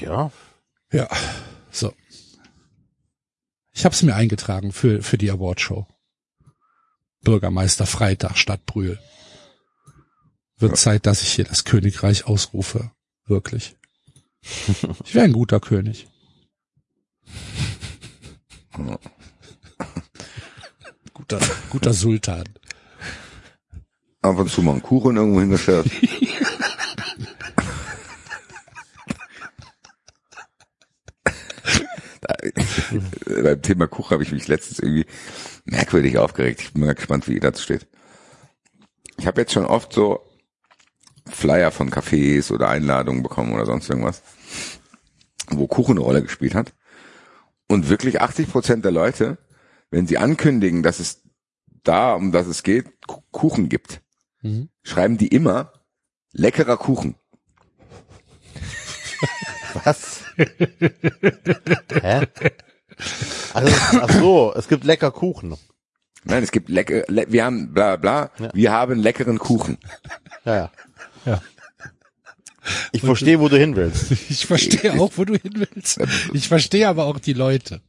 Ja. 0.00 0.30
Ja, 0.92 1.08
so. 1.70 1.92
Ich 3.72 3.84
habe 3.84 3.94
es 3.94 4.02
mir 4.02 4.14
eingetragen 4.14 4.72
für, 4.72 5.02
für 5.02 5.18
die 5.18 5.30
Awardshow. 5.30 5.86
Bürgermeister 7.22 7.86
Freitag 7.86 8.36
Stadt 8.36 8.64
Brühl. 8.66 8.98
Wird 10.56 10.76
Zeit, 10.76 11.06
dass 11.06 11.22
ich 11.22 11.32
hier 11.32 11.44
das 11.44 11.64
Königreich 11.64 12.26
ausrufe. 12.26 12.92
Wirklich. 13.26 13.76
Ich 15.04 15.14
wäre 15.14 15.24
ein 15.24 15.32
guter 15.32 15.58
König. 15.58 16.06
guter, 21.12 21.40
guter 21.70 21.94
Sultan. 21.94 22.44
ab 24.20 24.38
und 24.38 24.50
zu 24.50 24.62
mal 24.62 24.72
einen 24.72 24.82
Kuchen 24.82 25.16
irgendwo 25.16 25.40
hingestellt. 25.40 25.90
Beim 33.42 33.62
Thema 33.62 33.86
Kuchen 33.86 34.10
habe 34.10 34.22
ich 34.22 34.32
mich 34.32 34.48
letztens 34.48 34.78
irgendwie 34.80 35.06
merkwürdig 35.64 36.18
aufgeregt. 36.18 36.60
Ich 36.62 36.72
bin 36.72 36.84
mal 36.84 36.94
gespannt, 36.94 37.28
wie 37.28 37.34
ihr 37.34 37.40
dazu 37.40 37.62
steht. 37.62 37.86
Ich 39.18 39.26
habe 39.26 39.40
jetzt 39.40 39.52
schon 39.52 39.66
oft 39.66 39.92
so 39.92 40.20
Flyer 41.26 41.70
von 41.70 41.90
Cafés 41.90 42.52
oder 42.52 42.68
Einladungen 42.68 43.22
bekommen 43.22 43.52
oder 43.52 43.66
sonst 43.66 43.88
irgendwas. 43.88 44.22
wo 45.50 45.66
Kuchen 45.66 45.92
eine 45.98 46.00
Rolle 46.04 46.22
gespielt 46.22 46.54
hat. 46.54 46.72
Und 47.68 47.88
wirklich 47.90 48.20
80 48.20 48.48
Prozent 48.50 48.84
der 48.84 48.92
Leute, 48.92 49.38
wenn 49.90 50.06
sie 50.06 50.18
ankündigen, 50.18 50.82
dass 50.82 51.00
es 51.00 51.22
da, 51.82 52.14
um 52.14 52.32
das 52.32 52.46
es 52.46 52.62
geht, 52.62 52.86
Ku- 53.06 53.22
Kuchen 53.30 53.68
gibt, 53.68 54.00
Mhm. 54.42 54.68
schreiben 54.82 55.16
die 55.18 55.28
immer 55.28 55.72
leckerer 56.32 56.76
Kuchen. 56.78 57.16
Was? 59.84 60.20
Hä? 62.00 62.26
Also, 63.54 63.72
ach 64.00 64.10
so, 64.12 64.54
es 64.56 64.68
gibt 64.68 64.84
lecker 64.84 65.10
Kuchen. 65.10 65.56
Nein, 66.24 66.42
es 66.42 66.52
gibt 66.52 66.68
lecker, 66.68 67.02
le 67.08 67.26
wir 67.28 67.44
haben 67.44 67.72
bla 67.74 67.96
bla, 67.96 68.30
wir 68.52 68.72
haben 68.72 68.98
leckeren 69.00 69.38
Kuchen. 69.38 69.78
Ja, 70.44 70.56
ja. 70.56 70.70
Ja. 71.26 71.42
Ich 72.92 73.02
verstehe, 73.02 73.40
wo 73.40 73.48
du 73.48 73.58
hin 73.58 73.76
willst. 73.76 74.10
Ich 74.30 74.46
verstehe 74.46 74.98
auch, 74.98 75.12
wo 75.16 75.24
du 75.24 75.34
hin 75.34 75.52
willst. 75.54 75.98
Ich 76.32 76.48
verstehe 76.48 76.88
aber 76.88 77.04
auch 77.04 77.18
die 77.18 77.32
Leute. 77.34 77.80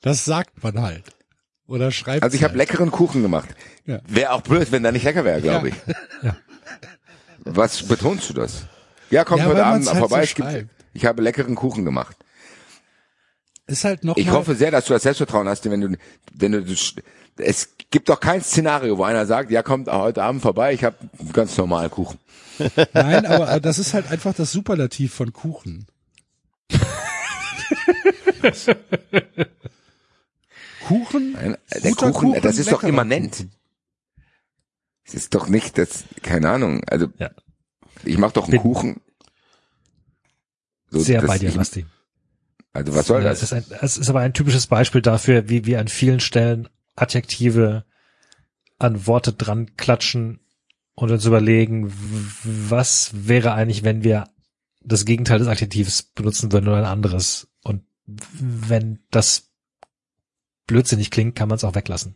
Das 0.00 0.24
sagt 0.24 0.62
man 0.64 0.80
halt. 0.80 1.04
Oder 1.66 1.92
schreibt 1.92 2.22
Also 2.24 2.34
ich 2.34 2.42
habe 2.42 2.52
halt. 2.52 2.58
leckeren 2.58 2.90
Kuchen 2.90 3.22
gemacht. 3.22 3.50
Ja. 3.86 4.00
Wäre 4.08 4.32
auch 4.32 4.40
blöd, 4.40 4.72
wenn 4.72 4.82
da 4.82 4.90
nicht 4.90 5.04
lecker 5.04 5.24
wäre, 5.24 5.40
glaube 5.40 5.68
Ja. 5.68 5.74
ich. 5.74 5.94
Ja. 6.24 6.36
Was 7.44 7.82
betonst 7.84 8.28
du 8.30 8.34
das? 8.34 8.64
Ja, 9.10 9.24
komm 9.24 9.38
Ja, 9.38 9.46
heute 9.46 9.64
Abend 9.64 9.86
halt 9.86 9.98
vorbei. 9.98 10.18
so 10.18 10.22
ich, 10.24 10.34
gibt. 10.34 10.68
Ich 10.92 11.04
habe 11.06 11.22
leckeren 11.22 11.54
Kuchen 11.54 11.84
gemacht. 11.84 12.16
Ist 13.66 13.84
halt 13.84 14.02
noch 14.04 14.16
Ich 14.16 14.26
mal, 14.26 14.32
hoffe 14.34 14.54
sehr, 14.56 14.70
dass 14.70 14.86
du 14.86 14.92
das 14.94 15.02
Selbstvertrauen 15.04 15.48
hast, 15.48 15.68
wenn 15.70 15.80
du, 15.80 15.96
wenn 16.34 16.52
du, 16.52 16.64
es 17.36 17.68
gibt 17.90 18.08
doch 18.08 18.18
kein 18.20 18.42
Szenario, 18.42 18.98
wo 18.98 19.04
einer 19.04 19.26
sagt, 19.26 19.50
ja, 19.50 19.62
kommt 19.62 19.88
heute 19.90 20.22
Abend 20.22 20.42
vorbei, 20.42 20.72
ich 20.74 20.82
habe 20.84 20.96
ganz 21.32 21.56
normal 21.56 21.88
Kuchen. 21.90 22.18
Nein, 22.92 23.24
aber 23.26 23.48
aber 23.48 23.60
das 23.60 23.78
ist 23.78 23.94
halt 23.94 24.10
einfach 24.10 24.34
das 24.34 24.50
Superlativ 24.52 25.14
von 25.14 25.32
Kuchen. 25.32 25.86
Kuchen? 30.86 31.32
Nein, 31.32 31.56
der 31.82 31.92
Kuchen, 31.92 32.12
Kuchen, 32.12 32.42
das 32.42 32.58
ist 32.58 32.72
doch 32.72 32.82
immanent. 32.82 33.46
Es 35.04 35.14
ist 35.14 35.34
doch 35.34 35.48
nicht 35.48 35.78
das, 35.78 36.04
keine 36.22 36.50
Ahnung, 36.50 36.82
also 36.86 37.08
Ja. 37.18 37.30
ich 38.04 38.18
mache 38.18 38.32
doch 38.34 38.44
einen 38.44 38.52
Bin- 38.52 38.60
Kuchen. 38.62 39.00
So, 40.90 41.00
Sehr 41.00 41.22
bei 41.22 41.38
dir, 41.38 41.52
Basti. 41.52 41.86
Also 42.72 42.94
was 42.94 43.06
soll 43.06 43.24
Es 43.24 43.40
das? 43.40 43.42
ist, 43.42 43.52
ein, 43.52 43.64
es 43.80 43.96
ist 43.98 44.08
aber 44.10 44.20
ein 44.20 44.34
typisches 44.34 44.66
Beispiel 44.66 45.02
dafür, 45.02 45.48
wie 45.48 45.66
wir 45.66 45.80
an 45.80 45.88
vielen 45.88 46.20
Stellen 46.20 46.68
Adjektive 46.96 47.84
an 48.78 49.06
Worte 49.06 49.32
dran 49.32 49.76
klatschen 49.76 50.40
und 50.94 51.10
uns 51.10 51.24
überlegen, 51.24 51.92
was 52.44 53.10
wäre 53.12 53.52
eigentlich, 53.52 53.82
wenn 53.84 54.04
wir 54.04 54.28
das 54.82 55.04
Gegenteil 55.04 55.38
des 55.38 55.48
Adjektivs 55.48 56.02
benutzen 56.02 56.52
würden 56.52 56.68
oder 56.68 56.78
ein 56.78 56.84
anderes. 56.84 57.48
Und 57.62 57.84
wenn 58.06 59.00
das 59.10 59.50
blödsinnig 60.66 61.10
klingt, 61.10 61.36
kann 61.36 61.48
man 61.48 61.56
es 61.56 61.64
auch 61.64 61.74
weglassen. 61.74 62.14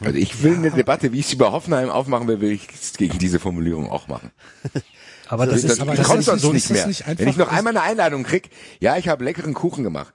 Also 0.00 0.16
ich 0.18 0.42
will 0.42 0.56
eine 0.56 0.70
Debatte, 0.70 1.12
wie 1.12 1.20
ich 1.20 1.26
sie 1.26 1.36
bei 1.36 1.50
Hoffenheim 1.50 1.90
aufmachen 1.90 2.28
will, 2.28 2.40
will 2.40 2.52
ich 2.52 2.68
es 2.72 2.94
gegen 2.94 3.18
diese 3.18 3.38
Formulierung 3.40 3.90
auch 3.90 4.08
machen. 4.08 4.30
Aber 5.28 5.46
das 5.46 5.62
Das, 5.62 5.72
ist, 5.72 5.80
aber 5.80 5.92
das 5.92 6.00
das 6.00 6.06
kommt 6.08 6.24
sonst 6.24 6.42
so 6.42 6.52
nicht 6.52 6.68
das 6.70 6.76
mehr. 6.76 6.86
nicht 6.86 7.06
einfach- 7.06 7.20
Wenn 7.20 7.28
ich 7.28 7.36
noch 7.36 7.48
das- 7.48 7.58
einmal 7.58 7.76
eine 7.76 7.82
Einladung 7.82 8.22
krieg, 8.24 8.50
ja, 8.80 8.96
ich 8.96 9.08
habe 9.08 9.24
leckeren 9.24 9.54
Kuchen 9.54 9.82
gemacht. 9.84 10.12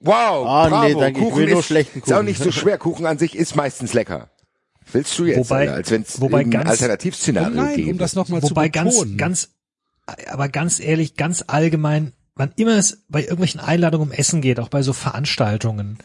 Wow, 0.00 0.46
Ah, 0.46 0.68
bravo, 0.68 0.88
nee, 0.88 0.94
danke, 1.00 1.20
Kuchen 1.20 1.48
ist, 1.48 1.64
schlechten 1.66 2.00
ist 2.00 2.08
auch 2.12 2.16
Kuchen. 2.16 2.26
nicht 2.26 2.42
so 2.42 2.50
schwer. 2.50 2.76
Kuchen 2.78 3.06
an 3.06 3.18
sich 3.18 3.36
ist 3.36 3.54
meistens 3.54 3.92
lecker. 3.94 4.30
Willst 4.92 5.16
du 5.18 5.24
jetzt, 5.26 5.38
Wobei- 5.48 5.60
Alter, 5.60 5.74
als 5.74 5.90
wenn 5.92 6.02
es 6.02 6.20
wobei 6.20 6.40
ein 6.40 6.50
ganz- 6.50 6.68
Alternativszenario 6.70 7.52
Oh 7.52 7.62
nein, 7.62 7.76
gäbe. 7.76 7.90
um 7.92 7.98
das 7.98 8.14
nochmal 8.14 8.40
zu 8.42 8.50
Wobei 8.50 8.68
ganz, 8.68 8.94
betonen. 8.96 9.16
ganz, 9.16 9.50
aber 10.28 10.48
ganz 10.48 10.80
ehrlich, 10.80 11.14
ganz 11.16 11.44
allgemein, 11.46 12.12
wann 12.34 12.52
immer 12.56 12.76
es 12.76 13.04
bei 13.08 13.20
irgendwelchen 13.20 13.60
Einladungen 13.60 14.08
um 14.08 14.12
Essen 14.12 14.40
geht, 14.40 14.58
auch 14.58 14.68
bei 14.68 14.82
so 14.82 14.92
Veranstaltungen, 14.92 15.98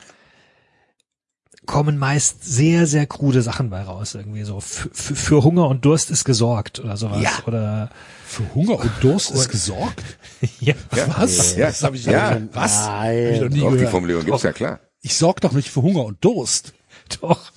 kommen 1.67 1.97
meist 1.99 2.43
sehr, 2.43 2.87
sehr 2.87 3.05
krude 3.05 3.43
Sachen 3.43 3.69
bei 3.69 3.83
raus, 3.83 4.15
irgendwie 4.15 4.43
so. 4.43 4.59
Für, 4.59 5.43
Hunger 5.43 5.67
und 5.67 5.85
Durst 5.85 6.09
ist 6.09 6.23
gesorgt 6.25 6.79
oder 6.79 6.97
sowas. 6.97 7.21
Ja. 7.21 7.31
Oder, 7.45 7.89
Für 8.25 8.43
Hunger 8.55 8.79
und 8.79 8.91
Durst 9.01 9.29
ist 9.31 9.49
gesorgt? 9.49 10.03
ja. 10.59 10.73
Was? 11.17 11.55
Ja. 11.55 11.67
Das 11.67 11.83
habe 11.83 11.95
ich 11.97 12.05
Ja. 12.05 12.39
noch, 12.39 12.47
was? 12.53 12.87
Hab 12.87 13.11
ich 13.11 13.41
noch 13.41 13.49
Nein. 13.49 13.49
nie 13.49 13.59
Doch, 13.59 13.69
die 13.69 13.75
gehört. 13.75 13.91
Formulierung 13.91 14.25
gibt's 14.25 14.43
ja 14.43 14.51
klar. 14.53 14.79
Ich 15.01 15.15
sorg 15.15 15.41
doch 15.41 15.51
nicht 15.51 15.69
für 15.69 15.83
Hunger 15.83 16.05
und 16.05 16.23
Durst. 16.25 16.73
Doch. 17.21 17.51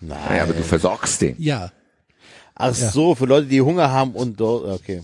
Naja, 0.00 0.44
aber 0.44 0.52
du 0.52 0.62
versorgst 0.62 1.20
den. 1.20 1.34
Ja. 1.38 1.72
Ach 2.54 2.72
so, 2.74 3.14
für 3.14 3.26
Leute, 3.26 3.46
die 3.46 3.60
Hunger 3.60 3.90
haben 3.90 4.12
und 4.12 4.38
dort, 4.40 4.64
okay. 4.80 5.02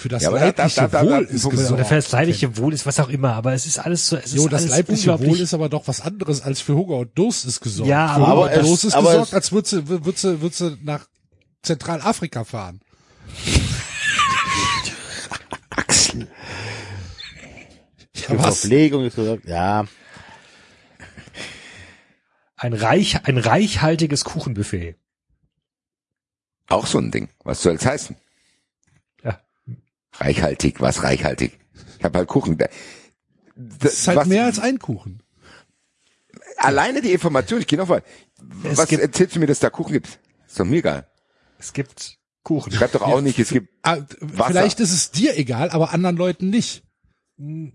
Für 0.00 0.08
das 0.08 0.22
Ja, 0.22 0.30
aber 0.30 0.40
leibliche 0.40 0.80
da- 0.80 0.88
da- 0.88 1.02
da- 1.02 1.04
Wohl 1.04 1.26
da- 1.26 1.32
ist 1.32 1.44
oder 1.44 1.54
Oder 1.54 1.62
gesorgt. 1.62 1.86
für 1.88 1.94
das 1.94 2.10
leibliche 2.12 2.56
Wohl 2.56 2.72
ist, 2.72 2.86
was 2.86 2.98
auch 3.00 3.10
immer, 3.10 3.34
aber 3.34 3.52
es 3.52 3.66
ist 3.66 3.78
alles 3.78 4.08
so, 4.08 4.16
es 4.16 4.32
Jo, 4.32 4.44
ist 4.44 4.52
das 4.52 4.62
alles 4.62 4.70
leibliche 4.70 5.00
unglaublich. 5.12 5.30
Wohl 5.30 5.40
ist 5.40 5.52
aber 5.52 5.68
doch 5.68 5.86
was 5.88 6.00
anderes 6.00 6.40
als 6.40 6.62
für 6.62 6.74
Hunger 6.74 6.96
und 6.96 7.18
Durst 7.18 7.44
ist 7.44 7.60
gesorgt. 7.60 7.90
Ja, 7.90 8.08
für 8.08 8.14
aber- 8.14 8.22
Hunger 8.22 8.32
aber 8.32 8.42
und 8.44 8.50
es- 8.52 8.66
Durst 8.66 8.84
ist 8.84 8.94
aber 8.94 9.10
gesorgt, 9.10 9.28
es- 9.28 9.34
als 9.34 9.52
würdest 9.52 9.72
du, 9.74 9.88
würdest 9.88 10.24
du, 10.24 10.40
würdest 10.40 10.60
du 10.62 10.76
nach 10.82 11.06
Zentralafrika 11.62 12.44
fahren. 12.44 12.80
Axel. 15.70 16.28
Ja, 18.16 18.22
Für 18.22 18.38
was? 18.38 18.60
Verpflegung 18.60 19.04
ist 19.04 19.16
gesagt, 19.16 19.44
ja. 19.46 19.86
ein 22.56 22.72
reich, 22.72 23.18
ein 23.24 23.38
reichhaltiges 23.38 24.24
Kuchenbuffet. 24.24 24.96
Auch 26.68 26.86
so 26.86 26.98
ein 26.98 27.10
Ding. 27.10 27.28
Was 27.44 27.62
soll's 27.62 27.84
heißen? 27.84 28.16
Reichhaltig, 30.20 30.80
was 30.80 31.02
reichhaltig? 31.02 31.58
Ich 31.98 32.04
habe 32.04 32.18
halt 32.18 32.28
Kuchen. 32.28 32.58
Da- 32.58 32.68
Das 33.56 33.94
ist 33.94 34.08
halt 34.08 34.18
was- 34.18 34.28
mehr 34.28 34.44
als 34.44 34.58
ein 34.58 34.78
Kuchen. 34.78 35.22
Alleine 36.56 37.00
die 37.00 37.12
Information, 37.12 37.60
ich 37.60 37.66
gehe 37.66 37.78
noch 37.78 37.88
mal. 37.88 38.02
Es 38.64 38.78
Was 38.78 38.88
gibt- 38.88 39.02
erzählst 39.02 39.34
du 39.36 39.40
mir, 39.40 39.46
dass 39.46 39.60
da 39.60 39.70
Kuchen 39.70 39.92
gibt? 39.92 40.18
Ist 40.46 40.60
doch 40.60 40.64
mir 40.64 40.76
egal. 40.78 41.06
Es 41.58 41.72
gibt 41.72 42.18
Kuchen. 42.42 42.72
Schreib 42.72 42.92
doch 42.92 43.02
auch 43.02 43.20
nicht, 43.20 43.38
es 43.38 43.50
gibt. 43.50 43.68
Ah, 43.82 43.98
vielleicht 44.36 44.80
ist 44.80 44.92
es 44.92 45.10
dir 45.10 45.36
egal, 45.38 45.70
aber 45.70 45.92
anderen 45.92 46.16
Leuten 46.16 46.50
nicht. 46.50 46.82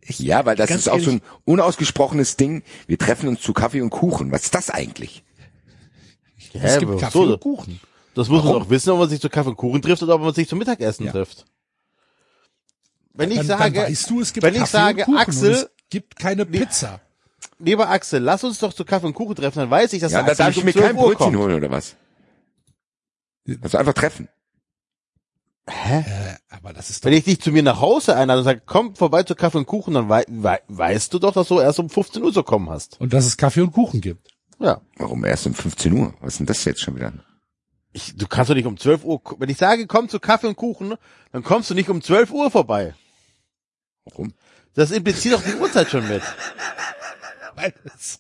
Ich, 0.01 0.19
Ja, 0.19 0.45
weil 0.45 0.56
das 0.56 0.69
ist 0.69 0.88
auch 0.90 0.99
so 0.99 1.09
ein 1.11 1.22
unausgesprochenes 1.45 2.38
Ding. 2.38 2.61
Wir 2.85 2.99
treffen 2.99 3.27
uns 3.27 3.41
zu 3.41 3.53
Kaffee 3.53 3.82
und 3.82 3.90
Kuchen. 3.90 4.32
Was 4.32 4.43
ist 4.43 4.56
das 4.56 4.69
eigentlich? 4.69 5.24
es 6.53 6.80
gibt 6.80 6.99
Kaffee 6.99 7.11
so, 7.17 7.24
und 7.33 7.40
Kuchen. 7.41 7.80
Das 8.14 8.30
muss 8.30 8.43
man 8.43 8.53
Warum? 8.53 8.64
doch 8.64 8.69
wissen, 8.69 8.91
ob 8.91 8.99
man 8.99 9.09
sich 9.09 9.19
zu 9.19 9.30
Kaffee 9.30 9.49
und 9.49 9.57
Kuchen 9.57 9.82
trifft 9.82 10.03
oder 10.03 10.15
ob 10.15 10.22
man 10.22 10.33
sich 10.33 10.48
zum 10.48 10.59
Mittagessen 10.59 11.06
Ja. 11.06 11.11
trifft. 11.11 11.45
Wenn 13.17 13.31
ich 13.31 13.37
Dann, 13.37 13.47
sage, 13.47 13.73
dann 13.79 13.87
weißt 13.89 14.09
du, 14.09 14.21
es 14.21 14.33
gibt 14.33 14.45
wenn 14.45 14.55
ich 14.55 14.65
sage, 14.65 14.99
und 15.01 15.05
Kuchen 15.05 15.17
Axel- 15.17 15.51
es 15.53 15.69
gibt 15.89 16.17
keine 16.17 16.45
Pizza. 16.45 16.99
lieber 17.59 17.89
Axel, 17.89 18.21
lass 18.21 18.43
uns 18.43 18.59
doch 18.59 18.73
zu 18.73 18.83
Kaffee 18.85 19.07
und 19.07 19.13
Kuchen 19.13 19.35
treffen, 19.35 19.59
dann 19.59 19.69
weiß 19.69 19.93
ich, 19.93 20.01
dass 20.01 20.11
Ja, 20.11 20.23
der 20.23 20.31
Axel 20.33 20.49
ich 20.49 20.63
nicht 20.63 20.75
mir 20.75 20.81
um 20.81 20.87
kein 20.87 20.95
12 20.95 20.97
Uhr 20.97 21.03
Brötchen 21.15 21.25
kommt. 21.33 21.37
holen 21.37 21.55
oder 21.55 21.71
was? 21.71 21.95
Also 23.61 23.77
einfach 23.77 23.93
treffen. 23.93 24.27
Äh, 25.67 26.03
aber 26.49 26.73
das 26.73 26.89
ist 26.91 27.03
doch, 27.03 27.09
Wenn 27.09 27.17
ich 27.17 27.23
dich 27.23 27.41
zu 27.41 27.51
mir 27.51 27.63
nach 27.63 27.81
Hause 27.81 28.15
einlade 28.15 28.39
und 28.39 28.45
sage, 28.45 28.61
komm 28.65 28.95
vorbei 28.95 29.23
zu 29.23 29.33
Kaffee 29.33 29.57
und 29.57 29.65
Kuchen, 29.65 29.95
dann 29.95 30.09
wei 30.09 30.23
wei 30.27 30.59
weißt 30.67 31.11
du 31.13 31.19
doch, 31.19 31.33
dass 31.33 31.47
du 31.47 31.59
erst 31.59 31.79
um 31.79 31.89
15 31.89 32.21
Uhr 32.21 32.31
so 32.31 32.43
kommen 32.43 32.69
hast. 32.69 32.99
und 33.01 33.13
dass 33.13 33.25
es 33.25 33.35
Kaffee 33.37 33.61
und 33.61 33.71
Kuchen 33.71 33.99
gibt. 34.01 34.29
Ja. 34.59 34.81
Warum 34.97 35.25
erst 35.25 35.47
um 35.47 35.53
15 35.55 35.91
Uhr? 35.93 36.13
Was 36.21 36.33
ist 36.33 36.39
denn 36.39 36.45
das 36.45 36.63
jetzt 36.65 36.81
schon 36.81 36.95
wieder? 36.95 37.13
Ich, 37.93 38.15
du 38.15 38.27
kannst 38.27 38.49
doch 38.51 38.55
nicht 38.55 38.67
um 38.67 38.77
12 38.77 39.03
Uhr, 39.05 39.21
wenn 39.39 39.49
ich 39.49 39.57
sage, 39.57 39.87
komm 39.87 40.07
zu 40.07 40.19
Kaffee 40.19 40.47
und 40.47 40.55
Kuchen, 40.55 40.95
dann 41.31 41.43
kommst 41.43 41.69
du 41.69 41.73
nicht 41.73 41.89
um 41.89 42.01
12 42.01 42.31
Uhr 42.31 42.51
vorbei. 42.51 42.93
Warum? 44.06 44.34
Das 44.74 44.92
impliziert 44.92 45.35
doch 45.35 45.43
die 45.43 45.56
Uhrzeit 45.56 45.90
schon 45.90 46.08
mit. 46.08 46.22
Weil 47.56 47.74
es, 47.95 48.19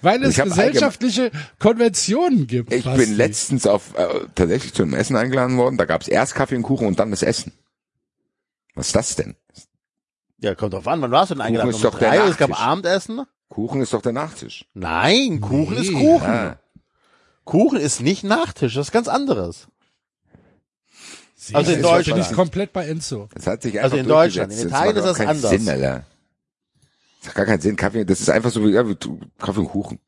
weil 0.00 0.22
es 0.24 0.36
gesellschaftliche 0.36 1.30
Konventionen 1.58 2.46
gibt. 2.46 2.72
Ich 2.72 2.84
bin 2.84 3.16
letztens 3.16 3.66
auf 3.66 3.96
äh, 3.96 4.26
tatsächlich 4.34 4.72
zu 4.74 4.82
einem 4.82 4.94
Essen 4.94 5.16
eingeladen 5.16 5.56
worden. 5.58 5.76
Da 5.76 5.84
gab 5.84 6.00
es 6.00 6.08
erst 6.08 6.34
Kaffee 6.34 6.56
und 6.56 6.62
Kuchen 6.62 6.86
und 6.86 6.98
dann 6.98 7.10
das 7.10 7.22
Essen. 7.22 7.52
Was 8.74 8.86
ist 8.86 8.96
das 8.96 9.16
denn? 9.16 9.36
Ja, 10.38 10.54
kommt 10.54 10.72
drauf 10.72 10.88
an, 10.88 11.00
wann 11.02 11.10
warst 11.10 11.30
du 11.30 11.34
denn 11.34 11.42
eingeladen? 11.42 11.70
ist 11.70 11.76
Um 11.76 11.82
doch 11.82 11.98
der 11.98 12.08
drei 12.10 12.20
Uhr, 12.22 12.28
es 12.30 12.36
gab 12.38 12.50
Nachtisch. 12.50 12.64
Abendessen? 12.66 13.22
Kuchen 13.48 13.82
ist 13.82 13.92
doch 13.92 14.02
der 14.02 14.12
Nachtisch. 14.12 14.64
Nein, 14.72 15.40
Kuchen 15.40 15.76
ist 15.76 15.90
Nee. 15.92 16.00
Kuchen. 16.00 16.26
Ah, 16.26 16.58
Kuchen 17.44 17.78
ist 17.78 18.00
nicht 18.00 18.24
Nachtisch, 18.24 18.74
das 18.74 18.88
ist 18.88 18.92
ganz 18.92 19.08
anderes. 19.08 19.68
Sie- 21.44 21.54
Also 21.56 21.72
in 21.72 21.82
Deutschland. 21.82 22.20
bin 22.22 22.30
ich 22.30 22.36
komplett 22.36 22.72
bei 22.72 22.86
Enzo. 22.86 23.28
das 23.34 23.46
hat 23.48 23.62
sich 23.62 23.80
Also 23.82 23.96
in 23.96 24.06
Deutschland, 24.06 24.52
in. 24.52 24.68
Italien 24.68 24.96
ist 24.96 25.04
das 25.04 25.16
keinen 25.16 25.28
anders. 25.30 25.50
Sinn, 25.50 25.68
Alter. 25.68 26.04
Das 27.20 27.28
hat 27.30 27.34
gar 27.34 27.46
keinen 27.46 27.60
Sinn. 27.60 27.74
Kaffee, 27.76 28.04
das 28.04 28.20
ist 28.20 28.30
einfach 28.30 28.50
so 28.52 28.64
wie 28.64 28.70
ja, 28.70 28.86
wie 28.88 28.94
du- 28.94 29.18
Kaffee 29.38 29.58
und 29.60 29.68
Kuchen. 29.68 29.98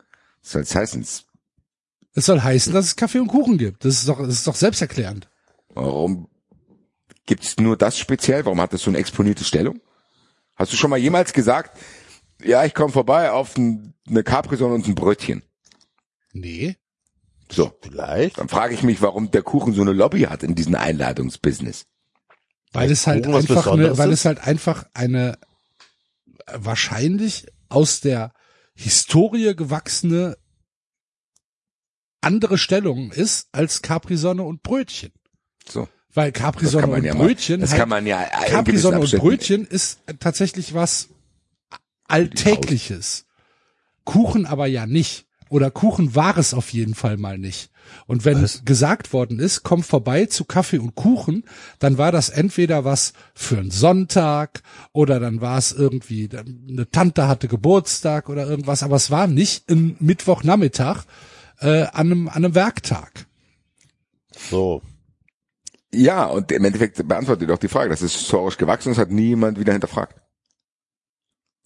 Was 0.42 0.52
soll 0.52 0.62
das 0.62 0.74
heißen? 0.76 1.02
Es 1.02 1.24
soll 2.26 2.40
heißen, 2.40 2.72
dass 2.72 2.84
es 2.86 2.94
Kaffee 2.96 3.18
und 3.18 3.26
Kuchen 3.26 3.58
gibt. 3.58 3.84
Das 3.84 3.94
ist 3.94 4.08
doch, 4.08 4.18
das 4.20 4.28
ist 4.28 4.46
doch 4.46 4.54
selbsterklärend. 4.54 5.28
Warum 5.70 6.28
gibt's 7.26 7.56
nur 7.58 7.76
das 7.76 7.98
speziell? 7.98 8.44
Warum 8.44 8.60
hat 8.60 8.72
das 8.72 8.82
so 8.82 8.90
eine 8.90 8.98
exponierte 8.98 9.42
Stellung? 9.42 9.80
Hast 10.54 10.72
du 10.72 10.76
schon 10.76 10.90
mal 10.90 10.98
jemals 10.98 11.32
gesagt, 11.32 11.76
ja, 12.44 12.64
ich 12.64 12.74
komme 12.74 12.92
vorbei 12.92 13.32
auf 13.32 13.56
ein, 13.56 13.94
eine 14.08 14.22
Capri-Sonne 14.22 14.74
und 14.74 14.86
ein 14.86 14.94
Brötchen? 14.94 15.42
Nee. 16.32 16.76
So. 17.50 17.72
Vielleicht. 17.82 18.38
Dann 18.38 18.48
frage 18.48 18.74
ich 18.74 18.82
mich, 18.82 19.02
warum 19.02 19.30
der 19.30 19.42
Kuchen 19.42 19.74
so 19.74 19.82
eine 19.82 19.92
Lobby 19.92 20.22
hat 20.22 20.42
in 20.42 20.54
diesem 20.54 20.74
Einladungsbusiness. 20.74 21.86
Weil 22.72 22.90
es 22.90 23.06
halt 23.06 23.24
Kuchen 23.24 23.36
einfach 23.36 23.66
eine, 23.68 23.98
weil 23.98 24.10
ist? 24.10 24.20
es 24.20 24.24
halt 24.24 24.40
einfach 24.40 24.86
eine 24.94 25.38
äh, 26.46 26.58
wahrscheinlich 26.58 27.46
aus 27.68 28.00
der 28.00 28.32
Historie 28.74 29.54
gewachsene 29.54 30.36
andere 32.20 32.58
Stellung 32.58 33.12
ist 33.12 33.48
als 33.52 33.82
Capri-Sonne 33.82 34.42
und 34.42 34.62
Brötchen. 34.62 35.12
So. 35.68 35.88
Weil 36.12 36.32
Das 36.32 36.42
Capri-Sonne 36.42 36.82
kann 36.82 36.90
man 36.90 37.00
und 37.00 37.06
ja 37.06 37.14
Brötchen, 37.14 37.60
das 37.60 37.70
halt, 37.70 37.80
kann 37.80 37.88
man 37.88 38.06
ja 38.06 38.22
in 38.22 38.30
gewissen 38.30 38.54
Capri-Sonne 38.54 39.00
und 39.00 39.10
Brötchen 39.12 39.66
ist 39.66 40.00
tatsächlich 40.20 40.74
was 40.74 41.10
Alltägliches. 42.06 43.26
Kuchen 44.04 44.46
aber 44.46 44.66
ja 44.66 44.86
nicht. 44.86 45.26
Oder 45.48 45.70
Kuchen 45.70 46.14
war 46.14 46.36
es 46.38 46.54
auf 46.54 46.72
jeden 46.72 46.94
Fall 46.94 47.16
mal 47.16 47.38
nicht. 47.38 47.70
Und 48.06 48.24
wenn 48.24 48.42
Was? 48.42 48.64
gesagt 48.64 49.12
worden 49.12 49.38
ist, 49.38 49.62
komm 49.62 49.82
vorbei 49.82 50.26
zu 50.26 50.44
Kaffee 50.44 50.78
und 50.78 50.94
Kuchen, 50.94 51.44
dann 51.78 51.98
war 51.98 52.12
das 52.12 52.28
entweder 52.28 52.84
was 52.84 53.12
für 53.34 53.58
einen 53.58 53.70
Sonntag 53.70 54.62
oder 54.92 55.20
dann 55.20 55.40
war 55.40 55.58
es 55.58 55.72
irgendwie, 55.72 56.28
eine 56.32 56.90
Tante 56.90 57.28
hatte 57.28 57.48
Geburtstag 57.48 58.28
oder 58.28 58.46
irgendwas, 58.46 58.82
aber 58.82 58.96
es 58.96 59.10
war 59.10 59.26
nicht 59.26 59.70
ein 59.70 59.96
Mittwochnachmittag 60.00 61.04
äh, 61.60 61.82
an, 61.84 62.06
einem, 62.06 62.28
an 62.28 62.36
einem 62.36 62.54
Werktag. 62.54 63.26
So. 64.50 64.82
Ja, 65.92 66.24
und 66.24 66.50
im 66.50 66.64
Endeffekt 66.64 67.06
beantwortet 67.06 67.42
ihr 67.42 67.48
doch 67.48 67.58
die 67.58 67.68
Frage. 67.68 67.90
Das 67.90 68.02
ist 68.02 68.14
historisch 68.14 68.56
gewachsen, 68.56 68.90
das 68.90 68.98
hat 68.98 69.10
nie 69.10 69.28
jemand 69.28 69.60
wieder 69.60 69.72
hinterfragt. 69.72 70.23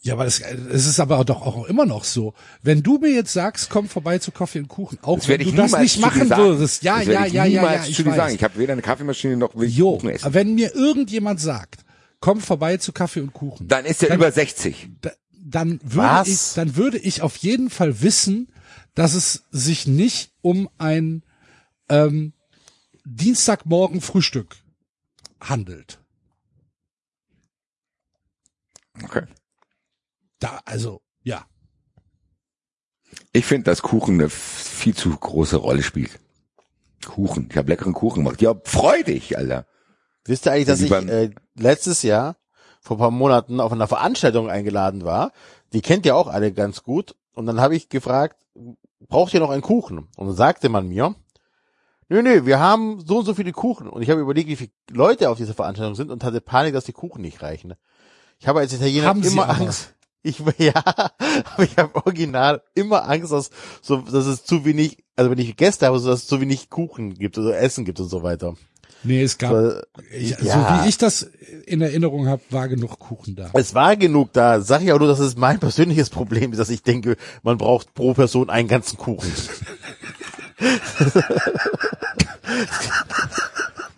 Ja, 0.00 0.14
aber 0.14 0.26
es, 0.26 0.40
es 0.40 0.86
ist 0.86 1.00
aber 1.00 1.24
doch 1.24 1.42
auch 1.42 1.66
immer 1.66 1.84
noch 1.84 2.04
so. 2.04 2.32
Wenn 2.62 2.82
du 2.84 2.98
mir 2.98 3.10
jetzt 3.12 3.32
sagst, 3.32 3.68
komm 3.68 3.88
vorbei 3.88 4.18
zu 4.18 4.30
Kaffee 4.30 4.60
und 4.60 4.68
Kuchen, 4.68 4.98
auch 5.02 5.18
Das 5.18 5.26
wenn 5.28 5.40
du 5.40 5.48
ich 5.48 5.54
das 5.56 5.76
nicht 5.78 5.94
zu 5.96 6.00
machen 6.00 6.28
sagen. 6.28 6.42
würdest, 6.42 6.82
ja, 6.84 7.00
ja, 7.00 7.26
ja, 7.26 7.44
ja, 7.44 7.72
ja, 7.74 7.82
zu 7.82 7.90
ich 7.90 7.96
sagen. 7.96 8.16
weiß. 8.16 8.32
Ich 8.34 8.44
habe 8.44 8.56
weder 8.58 8.74
eine 8.74 8.82
Kaffeemaschine 8.82 9.36
noch 9.36 9.56
will 9.56 9.68
ich 9.68 9.76
Jo, 9.76 9.96
Kuchen 9.96 10.10
essen. 10.10 10.32
wenn 10.34 10.54
mir 10.54 10.72
irgendjemand 10.74 11.40
sagt, 11.40 11.84
komm 12.20 12.40
vorbei 12.40 12.76
zu 12.76 12.92
Kaffee 12.92 13.20
und 13.20 13.32
Kuchen, 13.32 13.66
Dann 13.66 13.84
ist 13.84 14.02
er 14.04 14.14
über 14.14 14.30
60. 14.30 14.88
da, 15.00 15.10
dann 15.32 15.80
würde 15.82 15.96
Was? 16.08 16.28
ich, 16.28 16.54
dann 16.54 16.76
würde 16.76 16.98
ich 16.98 17.22
auf 17.22 17.36
jeden 17.38 17.68
Fall 17.68 18.00
wissen, 18.00 18.52
dass 18.94 19.14
es 19.14 19.44
sich 19.50 19.86
nicht 19.88 20.30
um 20.42 20.68
ein 20.78 21.24
ähm, 21.88 22.34
Dienstagmorgen 23.04 24.00
Frühstück 24.00 24.54
handelt. 25.40 25.98
Okay. 29.02 29.22
Da, 30.38 30.60
also, 30.64 31.00
ja. 31.22 31.44
Ich 33.32 33.44
finde, 33.44 33.64
dass 33.64 33.82
Kuchen 33.82 34.14
eine 34.14 34.28
viel 34.28 34.94
zu 34.94 35.10
große 35.10 35.56
Rolle 35.56 35.82
spielt. 35.82 36.18
Kuchen. 37.06 37.48
Ich 37.50 37.56
habe 37.56 37.68
leckeren 37.68 37.94
Kuchen 37.94 38.24
gemacht. 38.24 38.40
Ja, 38.42 38.54
freu 38.64 39.02
dich, 39.02 39.36
Alter. 39.36 39.66
Wisst 40.24 40.46
ihr 40.46 40.52
eigentlich, 40.52 40.66
dass 40.66 40.80
ich 40.80 40.90
äh, 40.90 41.30
letztes 41.54 42.02
Jahr 42.02 42.36
vor 42.80 42.96
ein 42.96 43.00
paar 43.00 43.10
Monaten 43.10 43.60
auf 43.60 43.72
einer 43.72 43.88
Veranstaltung 43.88 44.50
eingeladen 44.50 45.04
war? 45.04 45.32
Die 45.72 45.80
kennt 45.80 46.06
ihr 46.06 46.16
auch 46.16 46.28
alle 46.28 46.52
ganz 46.52 46.82
gut. 46.82 47.16
Und 47.34 47.46
dann 47.46 47.60
habe 47.60 47.76
ich 47.76 47.88
gefragt, 47.88 48.44
braucht 49.00 49.32
ihr 49.32 49.40
noch 49.40 49.50
einen 49.50 49.62
Kuchen? 49.62 50.08
Und 50.16 50.26
dann 50.26 50.36
sagte 50.36 50.68
man 50.68 50.88
mir, 50.88 51.14
nö, 52.08 52.22
nö, 52.22 52.46
wir 52.46 52.58
haben 52.58 53.00
so 53.06 53.18
und 53.18 53.24
so 53.24 53.34
viele 53.34 53.52
Kuchen. 53.52 53.88
Und 53.88 54.02
ich 54.02 54.10
habe 54.10 54.20
überlegt, 54.20 54.48
wie 54.48 54.56
viele 54.56 54.72
Leute 54.90 55.30
auf 55.30 55.38
dieser 55.38 55.54
Veranstaltung 55.54 55.94
sind 55.94 56.10
und 56.10 56.24
hatte 56.24 56.40
Panik, 56.40 56.74
dass 56.74 56.84
die 56.84 56.92
Kuchen 56.92 57.22
nicht 57.22 57.42
reichen. 57.42 57.74
Ich 58.38 58.48
habe 58.48 58.60
als 58.60 58.72
Italiener 58.72 59.06
Haben 59.06 59.22
sie 59.22 59.32
immer 59.32 59.48
aber. 59.48 59.60
Angst. 59.60 59.94
Ich, 60.22 60.42
ja, 60.58 60.72
aber 60.74 61.62
ich 61.64 61.76
habe 61.76 61.94
original 61.94 62.62
immer 62.74 63.08
Angst, 63.08 63.32
dass, 63.32 63.50
so, 63.82 63.98
dass 63.98 64.26
es 64.26 64.44
zu 64.44 64.64
wenig, 64.64 64.98
also 65.16 65.30
wenn 65.30 65.38
ich 65.38 65.56
Gäste 65.56 65.86
habe, 65.86 65.98
so 65.98 66.08
dass 66.08 66.22
es 66.22 66.26
zu 66.26 66.40
wenig 66.40 66.70
Kuchen 66.70 67.14
gibt 67.14 67.38
oder 67.38 67.58
Essen 67.58 67.84
gibt 67.84 68.00
und 68.00 68.08
so 68.08 68.22
weiter. 68.22 68.54
Nee, 69.04 69.22
es 69.22 69.38
gab, 69.38 69.52
So, 69.52 69.80
ich, 70.12 70.30
ja. 70.40 70.78
so 70.78 70.84
wie 70.84 70.88
ich 70.88 70.98
das 70.98 71.30
in 71.66 71.80
Erinnerung 71.80 72.26
habe, 72.26 72.42
war 72.50 72.66
genug 72.66 72.98
Kuchen 72.98 73.36
da. 73.36 73.50
Es 73.52 73.72
war 73.74 73.96
genug 73.96 74.32
da. 74.32 74.60
Sag 74.60 74.82
ich 74.82 74.90
auch 74.90 74.98
nur, 74.98 75.06
dass 75.06 75.20
es 75.20 75.36
mein 75.36 75.60
persönliches 75.60 76.10
Problem 76.10 76.50
ist, 76.50 76.58
dass 76.58 76.68
ich 76.68 76.82
denke, 76.82 77.16
man 77.44 77.58
braucht 77.58 77.94
pro 77.94 78.12
Person 78.14 78.50
einen 78.50 78.66
ganzen 78.66 78.98
Kuchen. 78.98 79.32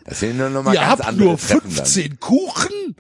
Das 0.05 0.21
sind 0.21 0.37
nur 0.37 0.51
noch 0.51 0.65
mal 0.65 0.75
Ihr 0.75 0.81
ganz 0.81 0.91
habt 0.91 1.07
andere 1.07 1.25
nur 1.25 1.37
dann. 1.37 1.61
15 1.61 2.21
Kuchen 2.21 2.71
und 2.89 2.97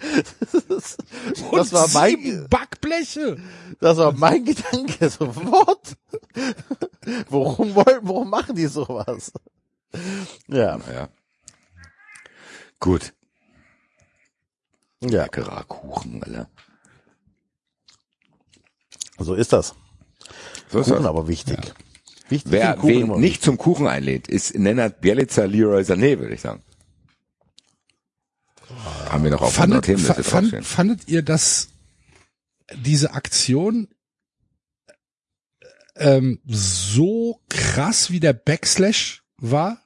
Das 1.52 1.72
war 1.72 1.88
mein- 1.88 2.46
Backbleche. 2.48 3.36
Das 3.80 3.96
war 3.98 4.12
mein 4.12 4.44
Gedanke. 4.44 5.08
So, 5.10 5.34
what? 5.36 5.96
Warum 7.28 7.74
wollen, 7.74 8.00
warum 8.02 8.30
machen 8.30 8.54
die 8.56 8.66
sowas? 8.66 9.32
Ja, 10.48 10.78
Ja. 10.92 11.08
Gut. 12.80 13.12
ja, 15.00 15.22
Leckerer 15.24 15.64
Kuchen, 15.64 16.22
Alter. 16.22 16.48
so 19.18 19.34
ist 19.34 19.52
das. 19.52 19.74
So 20.70 20.80
ist 20.80 20.86
Kuchen 20.88 21.02
das. 21.02 21.06
aber 21.06 21.26
wichtig. 21.28 21.58
Wichtig. 22.28 22.52
Wer 22.52 22.80
wen 22.82 23.08
nicht 23.20 23.42
zum 23.42 23.56
Kuchen 23.58 23.86
einlädt, 23.88 24.28
ist 24.28 24.54
Nenad 24.54 25.00
Bielica 25.00 25.44
Leroy 25.44 25.82
Sané, 25.82 26.18
würde 26.18 26.34
ich 26.34 26.40
sagen. 26.42 26.62
Haben 29.08 29.24
wir 29.24 29.30
noch 29.30 29.42
auf 29.42 29.54
Fandet, 29.54 29.84
Themenliste 29.86 30.22
fa- 30.22 30.42
fand, 30.42 30.64
fandet 30.66 31.08
ihr, 31.08 31.22
dass 31.22 31.68
diese 32.74 33.12
Aktion 33.14 33.88
ähm, 35.96 36.40
so 36.46 37.40
krass 37.48 38.10
wie 38.10 38.20
der 38.20 38.32
Backslash 38.32 39.22
war? 39.38 39.80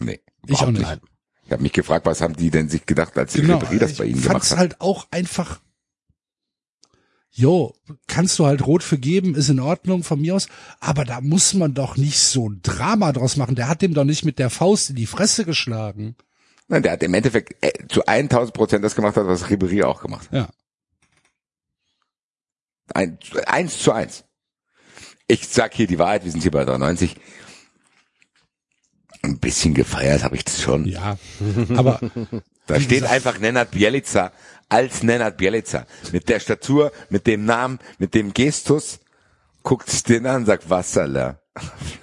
Nee, 0.00 0.20
Ich 0.46 0.58
auch 0.60 0.70
nicht. 0.70 1.00
Ich 1.44 1.52
habe 1.52 1.62
mich 1.62 1.72
gefragt, 1.72 2.04
was 2.04 2.20
haben 2.20 2.36
die 2.36 2.50
denn 2.50 2.68
sich 2.68 2.84
gedacht, 2.84 3.16
als 3.16 3.32
die 3.32 3.40
Genau. 3.40 3.58
Ribéry 3.58 3.78
das 3.78 3.94
bei 3.94 4.04
ihnen 4.04 4.20
gemacht 4.22 4.50
hat? 4.50 4.58
halt 4.58 4.80
auch 4.80 5.06
einfach. 5.10 5.60
Jo, 7.30 7.74
kannst 8.06 8.38
du 8.38 8.46
halt 8.46 8.66
rot 8.66 8.82
für 8.82 8.98
geben, 8.98 9.34
ist 9.34 9.48
in 9.48 9.60
Ordnung 9.60 10.02
von 10.02 10.20
mir 10.20 10.34
aus, 10.34 10.48
aber 10.80 11.04
da 11.04 11.20
muss 11.20 11.54
man 11.54 11.72
doch 11.74 11.96
nicht 11.96 12.18
so 12.18 12.48
ein 12.50 12.60
Drama 12.62 13.12
draus 13.12 13.36
machen. 13.36 13.54
Der 13.54 13.68
hat 13.68 13.80
dem 13.82 13.94
doch 13.94 14.04
nicht 14.04 14.24
mit 14.24 14.38
der 14.38 14.50
Faust 14.50 14.90
in 14.90 14.96
die 14.96 15.06
Fresse 15.06 15.44
geschlagen. 15.44 16.16
Nein, 16.68 16.82
der 16.82 16.92
hat 16.92 17.02
im 17.02 17.14
Endeffekt 17.14 17.56
äh, 17.64 17.72
zu 17.88 18.06
1000 18.06 18.54
Prozent 18.54 18.84
das 18.84 18.94
gemacht 18.94 19.16
hat, 19.16 19.26
was 19.26 19.46
Ribéry 19.46 19.84
auch 19.84 20.02
gemacht 20.02 20.28
hat. 20.30 20.32
Ja. 20.32 20.48
Ein, 22.94 23.18
eins 23.46 23.78
zu 23.78 23.92
eins. 23.92 24.24
Ich 25.26 25.48
sag 25.48 25.74
hier 25.74 25.86
die 25.86 25.98
Wahrheit, 25.98 26.24
wir 26.24 26.30
sind 26.30 26.42
hier 26.42 26.50
bei 26.50 26.64
93. 26.64 27.16
Ein 29.22 29.38
bisschen 29.38 29.74
gefeiert 29.74 30.22
habe 30.22 30.36
ich 30.36 30.44
das 30.44 30.60
schon. 30.60 30.84
Ja, 30.86 31.18
aber 31.76 32.00
Da 32.68 32.78
steht 32.80 33.04
einfach 33.04 33.38
Nenad 33.38 33.70
Bielica 33.70 34.30
als 34.68 35.02
Nenad 35.02 35.38
Bielica. 35.38 35.86
Mit 36.12 36.28
der 36.28 36.38
Statur, 36.38 36.92
mit 37.08 37.26
dem 37.26 37.46
Namen, 37.46 37.78
mit 37.98 38.14
dem 38.14 38.34
Gestus. 38.34 39.00
Guckt 39.62 39.90
sich 39.90 40.02
den 40.02 40.26
an, 40.26 40.44
sagt 40.44 40.68
Wasserler. 40.70 41.40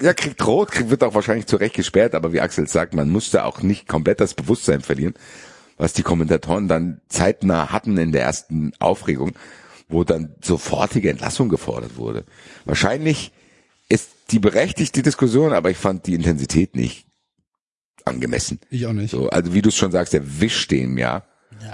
ja. 0.00 0.14
kriegt 0.14 0.46
rot, 0.46 0.70
kriegt, 0.72 0.90
wird 0.90 1.02
auch 1.04 1.14
wahrscheinlich 1.14 1.46
zurecht 1.46 1.74
gesperrt, 1.74 2.14
aber 2.14 2.32
wie 2.32 2.40
Axel 2.40 2.66
sagt, 2.68 2.94
man 2.94 3.10
musste 3.10 3.44
auch 3.44 3.62
nicht 3.62 3.88
komplett 3.88 4.20
das 4.20 4.34
Bewusstsein 4.34 4.80
verlieren, 4.80 5.14
was 5.76 5.92
die 5.92 6.02
Kommentatoren 6.02 6.68
dann 6.68 7.00
zeitnah 7.08 7.70
hatten 7.72 7.96
in 7.98 8.12
der 8.12 8.22
ersten 8.22 8.72
Aufregung, 8.78 9.32
wo 9.88 10.04
dann 10.04 10.34
sofortige 10.42 11.10
Entlassung 11.10 11.48
gefordert 11.48 11.96
wurde. 11.96 12.24
Wahrscheinlich 12.64 13.32
ist 13.88 14.10
die 14.30 14.38
berechtigte 14.38 15.02
Diskussion, 15.02 15.52
aber 15.52 15.70
ich 15.70 15.76
fand 15.76 16.06
die 16.06 16.14
Intensität 16.14 16.76
nicht 16.76 17.06
angemessen. 18.04 18.60
ich 18.70 18.86
auch 18.86 18.92
nicht. 18.92 19.10
So, 19.10 19.28
also 19.28 19.52
wie 19.52 19.62
du 19.62 19.68
es 19.68 19.76
schon 19.76 19.92
sagst, 19.92 20.12
der 20.12 20.40
wischt 20.40 20.70
den 20.70 20.96
ja. 20.96 21.24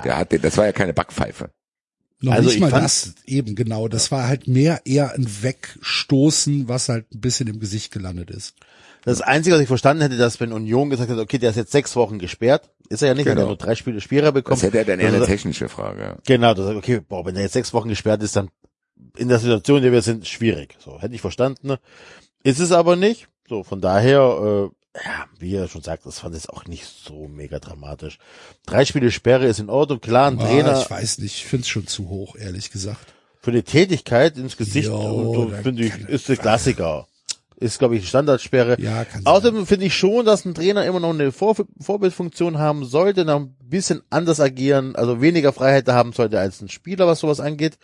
Der 0.03 0.17
hat, 0.17 0.33
den- 0.33 0.43
das 0.43 0.57
war 0.57 0.65
ja 0.67 0.73
keine 0.73 0.93
Backpfeife. 0.93 1.51
Noch 2.21 2.33
Also 2.33 2.47
nicht 2.47 2.57
ich 2.57 2.61
mal 2.61 2.71
fand- 2.71 2.85
das 2.85 3.15
eben 3.27 3.55
genau. 3.55 3.89
Das 3.89 4.11
war 4.11 4.27
halt 4.27 4.49
mehr 4.49 4.81
eher 4.85 5.13
ein 5.13 5.27
Wegstoßen, 5.43 6.69
was 6.69 6.89
halt 6.89 7.07
ein 7.15 7.21
bisschen 7.21 7.47
im 7.49 7.61
Gesicht 7.61 7.93
gelandet 7.93 8.31
ist. 8.31 8.55
Das 9.05 9.21
Einzige, 9.21 9.55
was 9.55 9.63
ich 9.63 9.69
verstanden 9.69 10.03
hätte, 10.03 10.17
dass 10.17 10.41
wenn 10.41 10.53
Union 10.53 10.91
gesagt 10.91 11.11
hat, 11.11 11.19
okay, 11.19 11.39
der 11.39 11.51
ist 11.51 11.57
jetzt 11.57 11.71
sechs 11.73 11.95
Wochen 11.95 12.19
gesperrt, 12.19 12.71
ist 12.89 13.03
er 13.03 13.09
ja 13.09 13.15
nicht, 13.15 13.27
weil 13.27 13.35
Genau. 13.35 13.47
er 13.47 13.49
nur 13.51 13.57
drei 13.57 13.75
Spiele 13.77 14.01
Sperre 14.01 14.33
bekommt. 14.33 14.57
Das 14.59 14.63
hätte 14.65 14.79
er 14.79 14.85
dann 14.85 14.99
eher 14.99 15.07
Also, 15.07 15.19
eine 15.19 15.27
technische 15.27 15.69
Frage. 15.69 16.17
Genau, 16.27 16.55
das 16.55 16.75
okay, 16.75 17.01
boah, 17.07 17.25
wenn 17.25 17.37
er 17.37 17.43
jetzt 17.43 17.53
sechs 17.53 17.73
Wochen 17.73 17.89
gesperrt 17.89 18.23
ist, 18.23 18.35
dann 18.35 18.49
in 19.17 19.29
der 19.29 19.39
Situation, 19.39 19.77
in 19.79 19.83
der 19.85 19.93
wir 19.93 20.03
sind, 20.03 20.27
schwierig. 20.27 20.77
So, 20.85 21.01
hätte 21.01 21.15
ich 21.15 21.21
verstanden. 21.21 21.77
Ist 22.43 22.59
es 22.61 22.73
aber 22.73 22.97
nicht. 22.97 23.29
So, 23.49 23.63
von 23.63 23.81
daher, 23.81 24.71
äh, 24.73 24.76
ja, 25.05 25.27
wie 25.39 25.55
er 25.55 25.69
schon 25.69 25.83
sagt, 25.83 26.07
das 26.07 26.21
fand 26.21 26.37
ich 26.37 26.49
auch 26.49 26.65
nicht 26.67 26.87
so 26.87 27.29
mega 27.29 27.59
dramatisch. 27.59 28.19
Drei 28.67 28.85
Spiele 28.85 29.11
Sperre 29.11 29.47
ist 29.47 29.59
in 29.61 29.69
Ordnung. 29.71 30.01
Klar, 30.01 30.31
ein 30.31 30.39
Ah, 30.41 30.47
Trainer 30.47 30.81
ich 30.81 30.91
weiß 30.91 31.19
nicht, 31.19 31.37
ich 31.37 31.47
find's 31.47 31.69
schon 31.69 31.87
zu 31.87 32.09
hoch, 32.09 32.37
ehrlich 32.37 32.71
gesagt. 32.71 33.15
für 33.41 33.51
eine 33.51 33.63
Tätigkeit 33.63 34.37
ins 34.39 34.57
Gesicht, 34.57 34.89
Jo, 34.89 35.53
finde 35.63 35.85
ich, 35.85 35.95
ist 36.09 36.29
der 36.29 36.37
Klassiker. 36.37 37.07
Ist, 37.59 37.79
glaube 37.79 37.95
ich, 37.97 38.03
die 38.03 38.07
Standardsperre. 38.09 38.79
Ja, 38.81 39.05
kann. 39.07 39.25
Außerdem 39.25 39.67
finde 39.67 39.87
ich 39.87 39.95
schon, 39.97 40.27
dass 40.27 40.45
ein 40.45 40.53
Trainer 40.55 40.85
immer 40.85 41.01
noch 41.01 41.11
eine 41.15 41.33
Vor 41.33 41.57
Vorbildfunktion 41.81 42.59
haben 42.59 42.85
sollte, 42.85 43.25
noch 43.25 43.37
ein 43.41 43.57
bisschen 43.63 44.03
anders 44.11 44.41
agieren, 44.41 44.95
also 44.95 45.23
weniger 45.23 45.55
Freiheit 45.55 45.89
haben 45.89 46.13
sollte 46.13 46.39
als 46.39 46.61
ein 46.61 46.69
Spieler, 46.69 47.07
was 47.07 47.21
sowas 47.21 47.41
angeht. 47.41 47.79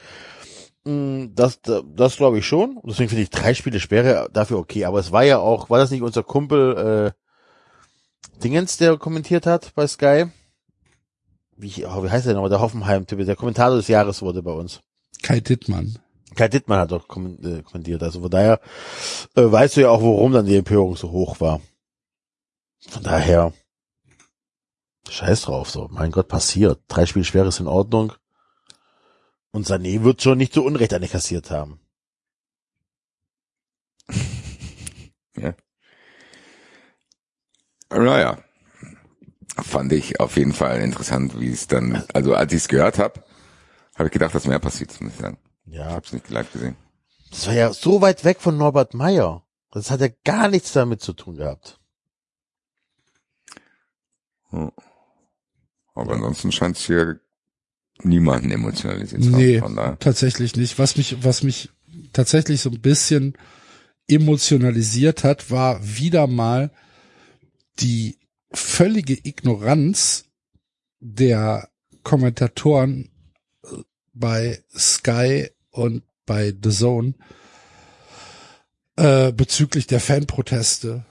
Mm, 0.85 1.35
Das, 1.35 1.61
das, 1.63 1.83
das 1.95 2.17
glaube 2.17 2.39
ich 2.39 2.47
schon. 2.47 2.81
Deswegen 2.85 3.09
finde 3.09 3.23
ich 3.23 3.31
drei 3.31 3.55
Spiele 3.55 3.81
Sperre 3.81 4.29
dafür 4.33 4.59
okay. 4.59 4.85
Aber 4.85 4.99
es 4.99 5.13
war 5.13 5.25
ja 5.25 5.39
auch, 5.39 5.71
war 5.71 5.79
das 5.79 5.91
nicht 5.91 6.03
unser 6.03 6.23
Kumpel, 6.23 7.15
Dingens, 8.43 8.77
der 8.77 8.97
kommentiert 8.99 9.47
hat 9.47 9.73
bei 9.75 9.87
Sky. 9.87 10.27
Wie, 11.57 11.87
oh, 11.87 12.03
wie 12.03 12.11
heißt 12.11 12.27
der 12.27 12.35
nochmal? 12.35 12.51
Der 12.51 12.61
Hoffenheim-Typ, 12.61 13.25
der 13.25 13.37
Kommentator 13.37 13.77
des 13.77 13.89
Jahres 13.89 14.23
wurde 14.23 14.43
bei 14.43 14.51
uns. 14.51 14.81
Kai 15.23 15.41
Dittmann. 15.41 15.99
Kai 16.35 16.49
Dittmann 16.49 16.81
hat 16.81 16.91
doch 16.91 17.05
äh, 17.05 17.63
kommentiert. 17.63 18.03
Also 18.03 18.21
von 18.21 18.31
daher 18.31 18.61
äh, 19.37 19.43
weißt 19.43 19.77
du 19.77 19.83
ja 19.83 19.91
auch, 19.91 20.03
warum 20.03 20.33
dann 20.33 20.47
die 20.47 20.57
Empörung 20.57 20.97
so 20.97 21.11
hoch 21.13 21.41
war. 21.41 21.61
Von 22.89 23.05
daher, 23.05 23.53
scheiß 25.09 25.43
drauf, 25.43 25.71
so. 25.71 25.89
Mein 25.91 26.11
Gott, 26.11 26.27
passiert. 26.27 26.81
Drei 26.89 27.07
Spiele 27.07 27.25
schwer 27.25 27.47
ist 27.47 27.61
in 27.61 27.69
Ordnung. 27.69 28.13
Und 29.53 29.67
Sané 29.67 30.03
wird 30.03 30.23
schon 30.23 30.39
nicht 30.39 30.55
zu 30.55 30.65
Unrecht 30.65 30.93
eine 30.95 31.09
kassiert 31.09 31.51
haben. 31.51 31.79
Naja. 37.91 38.39
Fand 39.57 39.93
ich 39.93 40.19
auf 40.19 40.37
jeden 40.37 40.55
Fall 40.55 40.81
interessant, 40.81 41.39
wie 41.39 41.51
es 41.53 41.67
dann, 41.67 42.03
also 42.15 42.35
als 42.35 42.53
ich 42.53 42.63
es 42.63 42.69
gehört 42.69 42.99
habe, 42.99 43.23
habe 43.95 44.07
ich 44.07 44.13
gedacht, 44.13 44.35
dass 44.35 44.47
mehr 44.47 44.59
passiert, 44.59 44.99
muss 45.01 45.13
ich 45.13 45.19
sagen. 45.19 45.37
Ich 45.67 45.75
Ja, 45.75 45.85
habe 45.91 46.07
es 46.07 46.13
nicht 46.13 46.29
live 46.31 46.51
gesehen. 46.51 46.77
das 47.31 47.47
war 47.47 47.55
ja 47.55 47.73
so 47.73 48.01
weit 48.01 48.25
weg 48.25 48.41
von 48.41 48.57
Norbert 48.57 48.95
Meyer. 48.95 49.45
Das 49.71 49.91
hat 49.91 50.01
ja 50.01 50.09
gar 50.25 50.49
nichts 50.49 50.73
damit 50.73 51.03
zu 51.03 51.13
tun 51.13 51.37
gehabt. 51.37 51.81
Ja. 54.53 54.73
Aber 55.95 56.13
ansonsten 56.15 56.51
scheint 56.51 56.77
es 56.79 56.87
hier 56.87 57.21
niemanden 58.05 58.51
emotionalisiert 58.51 59.25
haben. 59.25 59.37
Nee, 59.37 59.63
tatsächlich 60.01 60.57
nicht. 60.57 60.79
Was 60.79 60.97
mich, 60.97 61.17
was 61.23 61.43
mich 61.43 61.71
tatsächlich 62.13 62.61
so 62.61 62.71
ein 62.71 62.81
bisschen 62.81 63.35
emotionalisiert 64.09 65.25
hat, 65.25 65.51
war 65.51 65.81
wieder 65.83 66.27
mal 66.27 66.71
die 67.81 68.19
völlige 68.53 69.15
Ignoranz 69.15 70.25
der 71.01 71.69
Kommentatoren 72.03 73.11
äh, 73.65 73.69
bei 74.13 74.63
Sky 74.77 75.49
und 75.71 76.03
bei 76.27 76.55
The 76.63 76.71
Zone 76.71 77.15
äh, 78.97 79.33
bezüglich 79.33 79.87
der 79.87 80.01
Fanproteste. 80.01 81.05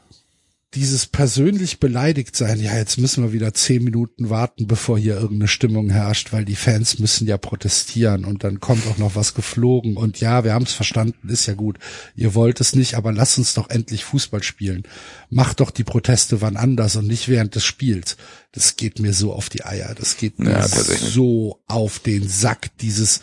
Dieses 0.73 1.05
persönlich 1.05 1.81
beleidigt 1.81 2.33
sein, 2.33 2.61
ja, 2.61 2.77
jetzt 2.77 2.97
müssen 2.97 3.23
wir 3.25 3.33
wieder 3.33 3.53
zehn 3.53 3.83
Minuten 3.83 4.29
warten, 4.29 4.67
bevor 4.67 4.97
hier 4.97 5.15
irgendeine 5.15 5.49
Stimmung 5.49 5.89
herrscht, 5.89 6.31
weil 6.31 6.45
die 6.45 6.55
Fans 6.55 6.97
müssen 6.97 7.27
ja 7.27 7.37
protestieren 7.37 8.23
und 8.23 8.45
dann 8.45 8.61
kommt 8.61 8.87
auch 8.87 8.97
noch 8.97 9.15
was 9.15 9.33
geflogen 9.33 9.97
und 9.97 10.21
ja, 10.21 10.45
wir 10.45 10.53
haben 10.53 10.63
es 10.63 10.71
verstanden, 10.71 11.27
ist 11.27 11.45
ja 11.45 11.55
gut. 11.55 11.77
Ihr 12.15 12.35
wollt 12.35 12.61
es 12.61 12.73
nicht, 12.73 12.95
aber 12.95 13.11
lasst 13.11 13.37
uns 13.37 13.53
doch 13.53 13.69
endlich 13.69 14.05
Fußball 14.05 14.43
spielen. 14.43 14.83
Macht 15.29 15.59
doch 15.59 15.71
die 15.71 15.83
Proteste 15.83 16.39
wann 16.41 16.55
anders 16.55 16.95
und 16.95 17.05
nicht 17.05 17.27
während 17.27 17.53
des 17.55 17.65
Spiels. 17.65 18.15
Das 18.53 18.77
geht 18.77 18.99
mir 18.99 19.13
so 19.13 19.33
auf 19.33 19.49
die 19.49 19.65
Eier. 19.65 19.93
Das 19.93 20.15
geht 20.15 20.39
mir 20.39 20.51
Ja, 20.51 20.67
so 20.69 21.61
auf 21.67 21.99
den 21.99 22.29
Sack. 22.29 22.69
Dieses, 22.79 23.19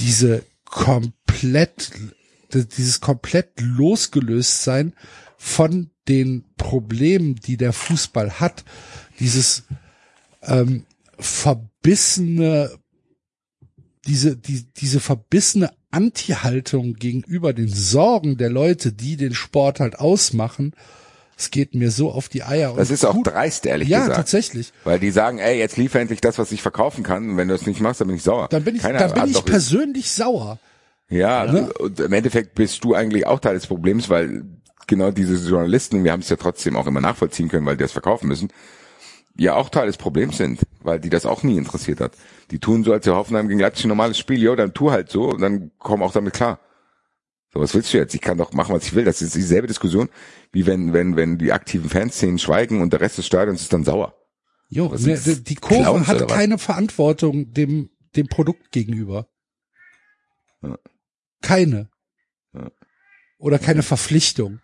diese 0.00 0.44
komplett, 0.64 1.90
dieses 2.52 3.00
komplett 3.00 3.60
losgelöst 3.60 4.64
sein 4.64 4.92
von 5.44 5.90
den 6.06 6.44
Problemen, 6.56 7.34
die 7.34 7.56
der 7.56 7.72
Fußball 7.72 8.38
hat, 8.38 8.64
dieses 9.18 9.64
ähm, 10.42 10.84
verbissene, 11.18 12.70
diese, 14.06 14.36
die, 14.36 14.64
diese 14.76 15.00
verbissene 15.00 15.70
Anti-Haltung 15.90 16.94
gegenüber 16.94 17.52
den 17.52 17.68
Sorgen 17.68 18.36
der 18.36 18.50
Leute, 18.50 18.92
die 18.92 19.16
den 19.16 19.34
Sport 19.34 19.80
halt 19.80 19.98
ausmachen, 19.98 20.74
es 21.36 21.50
geht 21.50 21.74
mir 21.74 21.90
so 21.90 22.12
auf 22.12 22.28
die 22.28 22.44
Eier. 22.44 22.74
Das 22.76 22.90
ist 22.90 23.04
auch 23.04 23.20
dreist, 23.24 23.66
ehrlich 23.66 23.88
Ja, 23.88 24.00
gesagt. 24.00 24.16
tatsächlich. 24.16 24.72
Weil 24.84 25.00
die 25.00 25.10
sagen, 25.10 25.38
ey, 25.38 25.58
jetzt 25.58 25.76
lief 25.76 25.92
endlich 25.96 26.20
das, 26.20 26.38
was 26.38 26.52
ich 26.52 26.62
verkaufen 26.62 27.02
kann. 27.02 27.30
Und 27.30 27.36
wenn 27.36 27.48
du 27.48 27.54
es 27.54 27.66
nicht 27.66 27.80
machst, 27.80 28.00
dann 28.00 28.06
bin 28.06 28.16
ich 28.16 28.22
sauer. 28.22 28.46
Dann 28.48 28.62
bin 28.62 28.76
ich, 28.76 28.82
Keiner 28.82 29.00
dann 29.00 29.12
bin 29.14 29.26
ich 29.26 29.32
doch- 29.34 29.44
persönlich 29.44 30.12
sauer. 30.12 30.60
Ja, 31.10 31.44
Ne? 31.50 31.72
und 31.74 31.98
im 31.98 32.12
Endeffekt 32.12 32.54
bist 32.54 32.84
du 32.84 32.94
eigentlich 32.94 33.26
auch 33.26 33.40
Teil 33.40 33.54
des 33.54 33.66
Problems, 33.66 34.08
weil 34.08 34.44
genau 34.86 35.10
diese 35.10 35.36
Journalisten, 35.48 36.04
wir 36.04 36.12
haben 36.12 36.20
es 36.20 36.28
ja 36.28 36.36
trotzdem 36.36 36.76
auch 36.76 36.86
immer 36.86 37.00
nachvollziehen 37.00 37.48
können, 37.48 37.66
weil 37.66 37.76
die 37.76 37.82
das 37.82 37.92
verkaufen 37.92 38.28
müssen, 38.28 38.48
ja 39.36 39.54
auch 39.54 39.68
Teil 39.68 39.86
des 39.86 39.96
Problems 39.96 40.36
sind, 40.36 40.60
weil 40.82 41.00
die 41.00 41.10
das 41.10 41.26
auch 41.26 41.42
nie 41.42 41.56
interessiert 41.56 42.00
hat. 42.00 42.12
Die 42.50 42.58
tun 42.58 42.84
so, 42.84 42.92
als 42.92 43.06
wir 43.06 43.14
Hoffenheim 43.14 43.48
gegen 43.48 43.60
Leipzig 43.60 43.86
ein 43.86 43.88
normales 43.88 44.18
Spiel, 44.18 44.40
jo, 44.42 44.54
dann 44.56 44.74
tu 44.74 44.90
halt 44.90 45.10
so 45.10 45.30
und 45.30 45.40
dann 45.40 45.70
komm 45.78 46.02
auch 46.02 46.12
damit 46.12 46.34
klar. 46.34 46.60
So, 47.52 47.60
was 47.60 47.74
willst 47.74 47.92
du 47.92 47.98
jetzt? 47.98 48.14
Ich 48.14 48.20
kann 48.20 48.38
doch 48.38 48.52
machen, 48.52 48.74
was 48.74 48.84
ich 48.84 48.94
will. 48.94 49.04
Das 49.04 49.20
ist 49.20 49.34
dieselbe 49.34 49.66
Diskussion, 49.66 50.08
wie 50.52 50.66
wenn, 50.66 50.92
wenn, 50.92 51.16
wenn 51.16 51.38
die 51.38 51.52
aktiven 51.52 51.90
Fanszenen 51.90 52.38
schweigen 52.38 52.80
und 52.80 52.92
der 52.92 53.00
Rest 53.00 53.18
des 53.18 53.26
Stadions 53.26 53.60
ist 53.60 53.72
dann 53.72 53.84
sauer. 53.84 54.14
Jo, 54.68 54.90
Was 54.90 55.04
ne, 55.04 55.18
die 55.18 55.54
Kurve 55.56 55.82
Clowns 55.82 56.08
hat 56.08 56.28
keine 56.28 56.56
Verantwortung 56.56 57.52
dem, 57.52 57.90
dem 58.16 58.26
Produkt 58.26 58.72
gegenüber. 58.72 59.28
Ja. 60.62 60.78
Keine. 61.42 61.90
Ja. 62.54 62.70
Oder 63.38 63.58
keine 63.58 63.82
Verpflichtung. 63.82 64.60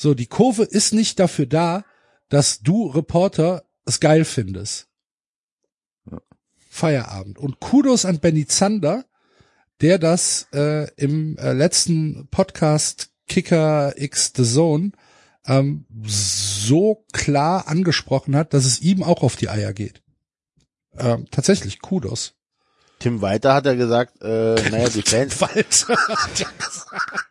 So, 0.00 0.14
die 0.14 0.26
Kurve 0.26 0.62
ist 0.62 0.94
nicht 0.94 1.18
dafür 1.18 1.46
da, 1.46 1.84
dass 2.28 2.60
du 2.60 2.86
Reporter 2.86 3.64
es 3.84 3.98
geil 3.98 4.24
findest. 4.24 4.86
Ja. 6.08 6.20
Feierabend. 6.70 7.36
Und 7.36 7.58
Kudos 7.58 8.04
an 8.04 8.20
Benny 8.20 8.46
Zander, 8.46 9.06
der 9.80 9.98
das 9.98 10.46
äh, 10.52 10.88
im 10.94 11.36
äh, 11.38 11.52
letzten 11.52 12.28
Podcast 12.30 13.10
Kicker 13.26 13.94
X 13.96 14.32
The 14.36 14.44
Zone 14.44 14.92
ähm, 15.46 15.84
so 16.04 17.04
klar 17.12 17.66
angesprochen 17.66 18.36
hat, 18.36 18.54
dass 18.54 18.66
es 18.66 18.80
ihm 18.80 19.02
auch 19.02 19.24
auf 19.24 19.34
die 19.34 19.48
Eier 19.48 19.72
geht. 19.72 20.02
Ähm, 20.96 21.26
tatsächlich, 21.32 21.80
Kudos. 21.80 22.34
Tim 23.00 23.20
Walter 23.20 23.52
hat 23.52 23.66
ja 23.66 23.74
gesagt, 23.74 24.22
äh, 24.22 24.54
naja, 24.70 24.88
die 24.90 25.02
Fans, 25.06 25.40
Walter 25.40 25.96
hat 25.96 26.38
ja 26.38 26.48
gesagt. 26.56 27.27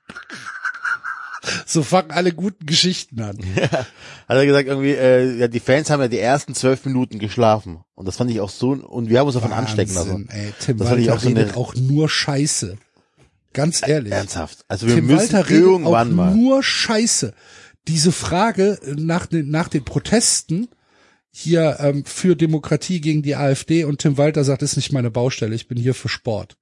So 1.70 1.84
fangen 1.84 2.12
alle 2.12 2.32
guten 2.32 2.66
Geschichten 2.66 3.22
an. 3.22 3.38
hat 3.72 3.88
er 4.30 4.46
gesagt 4.46 4.70
irgendwie, 4.70 4.94
äh, 4.94 5.36
ja, 5.38 5.48
die 5.50 5.60
Fans 5.60 5.90
haben 5.90 6.00
ja 6.02 6.08
die 6.08 6.18
ersten 6.20 6.56
zwölf 6.56 6.86
Minuten 6.86 7.20
geschlafen. 7.20 7.80
Und 7.94 8.08
das 8.08 8.16
fand 8.16 8.32
ich 8.32 8.40
auch 8.40 8.50
so, 8.50 8.70
und 8.72 9.10
wir 9.10 9.20
haben 9.20 9.28
uns 9.28 9.34
davon 9.36 9.52
anstecken 9.52 9.94
lassen. 9.94 10.12
Wahnsinn, 10.12 10.30
ey, 10.30 10.54
Tim 10.62 10.78
Das 10.78 10.88
fand 10.88 11.02
ich 11.02 11.08
Walter 11.08 11.18
auch 11.20 11.24
so 11.24 11.30
eine- 11.30 11.40
redet 11.42 11.58
auch 11.58 11.76
nur 11.76 12.08
Scheiße. 12.10 12.78
Ganz 13.52 13.86
ehrlich. 13.86 14.14
Ernsthaft. 14.14 14.64
Also 14.70 14.88
wir 14.88 14.96
Tim 14.96 15.08
müssen 15.08 15.34
Walter 15.34 15.52
irgendwann 15.52 16.12
auch 16.12 16.16
mal. 16.16 16.36
nur 16.36 16.64
Scheiße. 16.64 17.34
Diese 17.90 18.12
Frage 18.14 18.80
nach 18.96 19.26
den, 19.26 19.50
nach 19.50 19.68
den 19.68 19.84
Protesten 19.84 20.70
hier 21.32 21.78
ähm, 21.82 22.06
für 22.06 22.36
Demokratie 22.38 23.02
gegen 23.02 23.24
die 23.24 23.36
AfD 23.36 23.84
und 23.84 24.00
Tim 24.00 24.18
Walter 24.18 24.44
sagt, 24.46 24.62
ist 24.62 24.78
nicht 24.78 24.94
meine 24.94 25.12
Baustelle, 25.12 25.54
ich 25.54 25.68
bin 25.68 25.78
hier 25.78 25.94
für 25.94 26.08
Sport. 26.10 26.58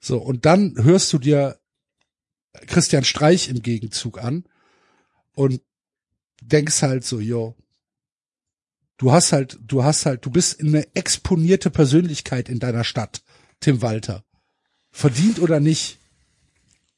So, 0.00 0.18
und 0.18 0.44
dann 0.44 0.74
hörst 0.82 1.12
du 1.12 1.18
dir 1.18 1.58
Christian 2.66 3.04
Streich 3.04 3.48
im 3.48 3.62
Gegenzug 3.62 4.18
an 4.22 4.44
und 5.34 5.60
denkst 6.42 6.82
halt 6.82 7.04
so, 7.04 7.20
yo, 7.20 7.56
du 8.98 9.12
hast 9.12 9.32
halt, 9.32 9.58
du 9.62 9.84
hast 9.84 10.06
halt, 10.06 10.24
du 10.26 10.30
bist 10.30 10.60
eine 10.60 10.86
exponierte 10.94 11.70
Persönlichkeit 11.70 12.48
in 12.48 12.58
deiner 12.58 12.84
Stadt, 12.84 13.22
Tim 13.60 13.80
Walter. 13.82 14.24
Verdient 14.90 15.38
oder 15.40 15.60
nicht. 15.60 15.98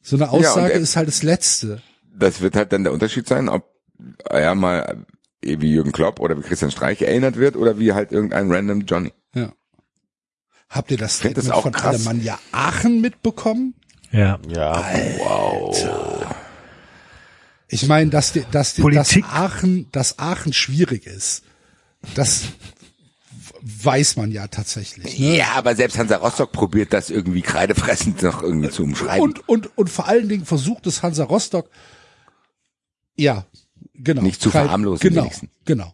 So 0.02 0.16
eine 0.16 0.24
Ja, 0.24 0.30
Aussage 0.30 0.72
er- 0.72 0.80
ist 0.80 0.96
halt 0.96 1.08
das 1.08 1.22
Letzte. 1.22 1.82
Das 2.16 2.40
wird 2.40 2.56
halt 2.56 2.72
dann 2.72 2.84
der 2.84 2.92
Unterschied 2.92 3.26
sein, 3.26 3.48
ob 3.48 3.72
er 4.28 4.54
mal 4.54 5.04
eh 5.42 5.60
wie 5.60 5.72
Jürgen 5.72 5.92
Klopp 5.92 6.20
oder 6.20 6.36
wie 6.36 6.42
Christian 6.42 6.70
Streich 6.70 7.02
erinnert 7.02 7.36
wird 7.36 7.56
oder 7.56 7.78
wie 7.78 7.92
halt 7.92 8.12
irgendein 8.12 8.50
random 8.50 8.80
Johnny. 8.82 9.12
Ja. 9.34 9.52
Habt 10.68 10.90
ihr 10.90 10.96
das 10.96 11.18
find 11.18 11.36
das 11.36 11.44
Statement 11.44 11.58
auch 11.58 11.62
von 11.62 11.72
krass. 11.72 11.94
Alemannia 12.06 12.38
Aachen 12.52 13.00
mitbekommen? 13.00 13.74
Ja. 14.14 14.38
Ja, 14.48 14.84
Ich 17.68 17.86
meine, 17.88 18.10
dass, 18.10 18.32
die, 18.32 18.44
dass, 18.52 18.74
die, 18.74 18.82
dass. 18.82 19.16
Aachen, 19.24 19.90
dass 19.90 20.18
Aachen 20.20 20.52
schwierig 20.52 21.06
ist. 21.06 21.42
Das 22.14 22.42
weiß 23.62 24.16
man 24.16 24.30
ja 24.30 24.46
tatsächlich. 24.46 25.18
Ne? 25.18 25.38
Ja, 25.38 25.52
aber 25.56 25.74
selbst 25.74 25.98
Hansa 25.98 26.16
Rostock 26.16 26.52
probiert 26.52 26.92
das 26.92 27.10
irgendwie 27.10 27.42
kreidefressend 27.42 28.22
noch 28.22 28.42
irgendwie 28.42 28.70
zu 28.70 28.84
umschreiben. 28.84 29.20
Und, 29.22 29.48
und, 29.48 29.76
und 29.76 29.90
vor 29.90 30.06
allen 30.06 30.28
Dingen 30.28 30.44
versucht 30.44 30.86
es 30.86 31.02
Hansa 31.02 31.24
Rostock, 31.24 31.68
ja, 33.16 33.46
genau. 33.94 34.22
Nicht 34.22 34.40
zu 34.42 34.50
verharmlosen 34.50 35.08
Genau, 35.08 35.22
wenigstens. 35.22 35.50
genau. 35.64 35.92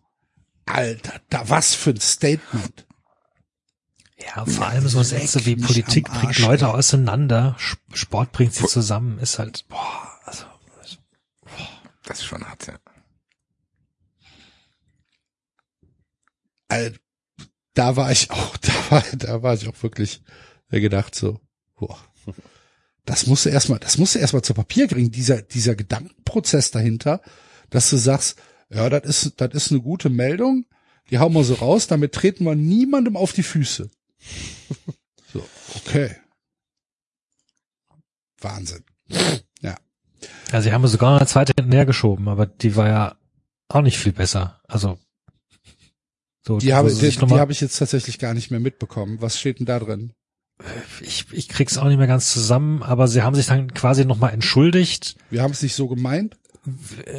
Alter, 0.67 1.21
da 1.31 1.49
was 1.49 1.75
für 1.75 1.91
ein 1.91 2.01
Statement. 2.01 2.87
Ja, 4.23 4.45
vor 4.45 4.67
allem 4.67 4.87
so 4.87 5.03
Sätze 5.03 5.45
wie 5.47 5.57
Politik 5.57 6.11
bringt 6.11 6.39
Leute 6.41 6.67
ey. 6.67 6.71
auseinander, 6.71 7.57
Sp- 7.59 7.81
Sport 7.95 8.33
bringt 8.33 8.55
sie 8.55 8.67
zusammen, 8.67 9.19
ist 9.19 9.39
halt, 9.39 9.67
boah, 9.69 10.09
also, 10.25 10.45
das 12.05 12.19
ist 12.19 12.25
schon 12.27 12.45
hart, 12.45 12.67
ja. 12.67 12.79
Alter, 16.69 16.99
da 17.75 17.97
war 17.97 18.13
ich 18.13 18.31
auch, 18.31 18.57
da 18.59 18.73
war, 18.91 19.05
da 19.17 19.43
war 19.43 19.55
ich 19.55 19.69
auch 19.69 19.83
wirklich 19.83 20.23
äh, 20.71 20.81
gedacht 20.81 21.15
so, 21.15 21.41
boah, 21.77 21.99
das 23.07 23.27
musst 23.27 23.47
du 23.47 23.49
erstmal, 23.49 23.79
das 23.79 23.99
musst 23.99 24.15
du 24.15 24.19
erstmal 24.19 24.43
zu 24.43 24.55
Papier 24.55 24.87
kriegen, 24.87 25.11
dieser, 25.11 25.43
dieser 25.43 25.75
Gedankenprozess 25.75 26.71
dahinter, 26.71 27.23
dass 27.71 27.91
du 27.91 27.97
sagst, 27.97 28.39
Ja, 28.69 28.89
das 28.89 29.05
ist, 29.05 29.41
das 29.41 29.55
ist 29.55 29.71
eine 29.73 29.81
gute 29.81 30.11
Meldung. 30.11 30.67
Die 31.11 31.19
hauen 31.19 31.33
wir 31.33 31.43
so 31.43 31.55
raus, 31.55 31.89
damit 31.89 32.13
treten 32.13 32.45
wir 32.45 32.55
niemandem 32.55 33.17
auf 33.17 33.33
die 33.33 33.43
Füße. 33.43 33.91
So, 35.33 35.47
okay. 35.77 36.17
Wahnsinn. 38.41 38.85
Ja. 39.63 39.77
Ja, 40.53 40.61
sie 40.63 40.73
haben 40.73 40.87
sogar 40.89 41.17
eine 41.19 41.27
zweite 41.27 41.53
hinten 41.57 41.87
geschoben, 41.87 42.29
aber 42.29 42.47
die 42.47 42.75
war 42.77 42.89
ja 42.89 43.17
auch 43.69 43.83
nicht 43.83 43.99
viel 43.99 44.13
besser. 44.13 44.61
Also 44.67 44.99
so, 46.47 46.59
Die 46.59 46.73
habe, 46.75 46.93
die, 46.93 47.11
die 47.11 47.39
habe 47.39 47.53
ich 47.53 47.61
jetzt 47.61 47.79
tatsächlich 47.79 48.19
gar 48.19 48.35
nicht 48.35 48.51
mehr 48.51 48.59
mitbekommen. 48.61 49.21
Was 49.21 49.39
steht 49.39 49.59
denn 49.61 49.67
da 49.67 49.79
drin? 49.79 50.13
ich, 51.01 51.27
ich 51.33 51.49
krieg's 51.49 51.79
auch 51.79 51.85
nicht 51.85 51.99
mehr 51.99 52.07
ganz 52.07 52.33
zusammen, 52.33 52.83
aber 52.83 53.07
sie 53.09 53.23
haben 53.23 53.35
sich 53.35 53.47
dann 53.47 53.73
quasi 53.75 54.05
nochmal 54.05 54.33
entschuldigt. 54.33 55.17
Wir 55.31 55.43
haben 55.43 55.53
es 55.53 55.63
nicht 55.63 55.75
so 55.75 55.87
gemeint. 55.89 56.37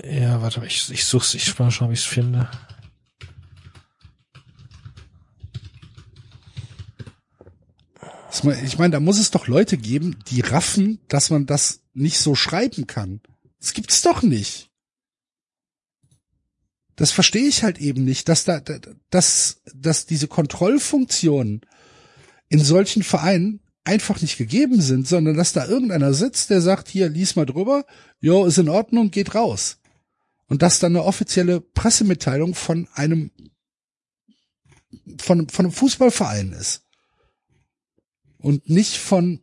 Ja, 0.03 0.41
warte 0.41 0.59
mal, 0.59 0.65
ich, 0.67 0.91
ich 0.91 1.05
such's, 1.05 1.33
ich 1.35 1.57
mal 1.57 1.71
schauen, 1.71 1.87
ob 1.87 1.93
ich's 1.93 2.03
finde. 2.03 2.49
Das 7.99 8.09
ma- 8.11 8.20
Ich 8.63 8.77
meine, 8.77 8.91
da 8.91 8.99
muss 9.01 9.19
es 9.19 9.31
doch 9.31 9.47
Leute 9.47 9.77
geben, 9.77 10.17
die 10.29 10.39
raffen, 10.41 10.99
dass 11.09 11.29
man 11.29 11.45
das 11.45 11.81
nicht 11.93 12.17
so 12.19 12.33
schreiben 12.33 12.87
kann. 12.87 13.19
Das 13.59 13.73
gibt's 13.73 14.01
doch 14.01 14.21
nicht. 14.21 14.69
Das 16.95 17.11
verstehe 17.11 17.47
ich 17.47 17.63
halt 17.63 17.79
eben 17.79 18.05
nicht, 18.05 18.29
dass 18.29 18.45
da, 18.45 18.61
da- 18.61 18.79
dass, 19.09 19.61
dass 19.75 20.05
diese 20.05 20.27
Kontrollfunktionen 20.27 21.61
in 22.47 22.59
solchen 22.59 23.03
Vereinen 23.03 23.59
einfach 23.83 24.21
nicht 24.21 24.37
gegeben 24.37 24.81
sind, 24.81 25.07
sondern 25.07 25.35
dass 25.35 25.53
da 25.53 25.67
irgendeiner 25.67 26.13
sitzt, 26.13 26.49
der 26.51 26.61
sagt, 26.61 26.87
hier, 26.87 27.09
lies 27.09 27.35
mal 27.35 27.45
drüber, 27.45 27.85
jo, 28.19 28.45
ist 28.45 28.57
in 28.59 28.69
Ordnung, 28.69 29.11
geht 29.11 29.35
raus. 29.35 29.79
Und 30.47 30.61
dass 30.61 30.79
dann 30.79 30.95
eine 30.95 31.03
offizielle 31.05 31.59
Pressemitteilung 31.59 32.55
von 32.55 32.87
einem, 32.93 33.31
von, 35.17 35.49
von 35.49 35.65
einem 35.65 35.73
Fußballverein 35.73 36.53
ist 36.53 36.83
und 38.41 38.69
nicht 38.69 38.97
von 38.97 39.41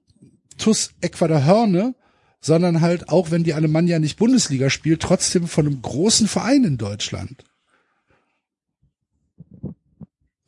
TUS 0.58 0.90
Ecuador 1.00 1.44
Hörne, 1.44 1.94
sondern 2.40 2.80
halt 2.80 3.08
auch, 3.08 3.30
wenn 3.30 3.44
die 3.44 3.54
Alemannia 3.54 3.98
nicht 3.98 4.18
Bundesliga 4.18 4.70
spielt, 4.70 5.02
trotzdem 5.02 5.48
von 5.48 5.66
einem 5.66 5.82
großen 5.82 6.28
Verein 6.28 6.64
in 6.64 6.78
Deutschland. 6.78 7.44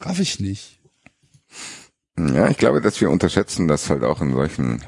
Raff 0.01 0.21
ich 0.21 0.41
nicht. 0.41 0.81
Ja, 2.19 2.49
ich 2.49 2.57
glaube, 2.57 2.81
dass 2.81 3.01
wir 3.01 3.11
unterschätzen, 3.11 3.69
dass 3.69 3.91
halt 3.91 4.05
auch 4.05 4.21
in 4.21 4.33
solchen 4.33 4.83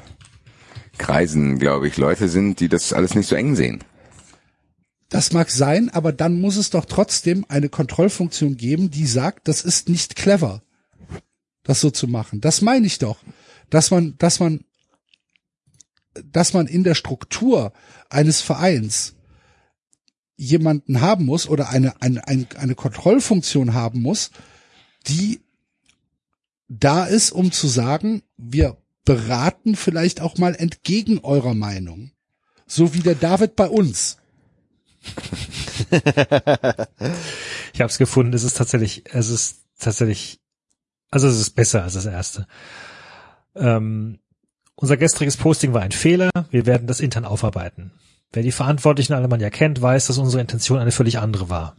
Kreisen, 0.97 1.59
glaube 1.59 1.87
ich, 1.87 1.97
Leute 1.97 2.29
sind, 2.29 2.59
die 2.59 2.69
das 2.69 2.93
alles 2.93 3.15
nicht 3.15 3.27
so 3.27 3.35
eng 3.35 3.55
sehen. 3.55 3.83
Das 5.09 5.31
mag 5.31 5.51
sein, 5.51 5.89
aber 5.89 6.11
dann 6.11 6.41
muss 6.41 6.57
es 6.57 6.69
doch 6.69 6.85
trotzdem 6.85 7.45
eine 7.47 7.69
Kontrollfunktion 7.69 8.57
geben, 8.57 8.89
die 8.89 9.05
sagt, 9.05 9.47
das 9.47 9.61
ist 9.61 9.89
nicht 9.89 10.15
clever, 10.15 10.61
das 11.63 11.81
so 11.81 11.91
zu 11.91 12.07
machen. 12.07 12.41
Das 12.41 12.61
meine 12.61 12.87
ich 12.87 12.97
doch, 12.97 13.17
dass 13.73 13.89
man, 13.89 14.15
dass 14.19 14.39
man, 14.39 14.63
dass 16.23 16.53
man 16.53 16.67
in 16.67 16.83
der 16.83 16.93
Struktur 16.93 17.73
eines 18.07 18.39
Vereins 18.39 19.15
jemanden 20.35 21.01
haben 21.01 21.25
muss 21.25 21.49
oder 21.49 21.69
eine, 21.69 21.99
eine, 21.99 22.27
eine, 22.27 22.45
eine 22.55 22.75
Kontrollfunktion 22.75 23.73
haben 23.73 24.03
muss, 24.03 24.29
die 25.07 25.41
da 26.67 27.05
ist, 27.05 27.31
um 27.31 27.51
zu 27.51 27.67
sagen, 27.67 28.21
wir 28.37 28.77
beraten 29.05 29.75
vielleicht 29.75 30.21
auch 30.21 30.37
mal 30.37 30.53
entgegen 30.53 31.17
eurer 31.19 31.55
Meinung. 31.55 32.11
So 32.67 32.93
wie 32.93 32.99
der 32.99 33.15
David 33.15 33.55
bei 33.55 33.67
uns. 33.67 34.17
Ich 37.73 37.81
habe 37.81 37.89
es 37.89 37.97
gefunden, 37.97 38.33
es 38.33 38.43
ist 38.43 38.55
tatsächlich, 38.55 39.03
es 39.11 39.29
ist 39.29 39.63
tatsächlich, 39.79 40.39
also 41.09 41.27
es 41.27 41.39
ist 41.39 41.55
besser 41.55 41.81
als 41.81 41.95
das 41.95 42.05
erste. 42.05 42.47
Ähm, 43.55 44.19
unser 44.75 44.97
gestriges 44.97 45.37
Posting 45.37 45.73
war 45.73 45.81
ein 45.81 45.91
Fehler, 45.91 46.29
wir 46.49 46.65
werden 46.65 46.87
das 46.87 46.99
intern 46.99 47.25
aufarbeiten. 47.25 47.91
Wer 48.31 48.43
die 48.43 48.51
Verantwortlichen 48.51 49.13
alle 49.13 49.27
man 49.27 49.39
ja 49.39 49.49
kennt, 49.49 49.81
weiß, 49.81 50.07
dass 50.07 50.17
unsere 50.17 50.41
Intention 50.41 50.79
eine 50.79 50.91
völlig 50.91 51.19
andere 51.19 51.49
war. 51.49 51.75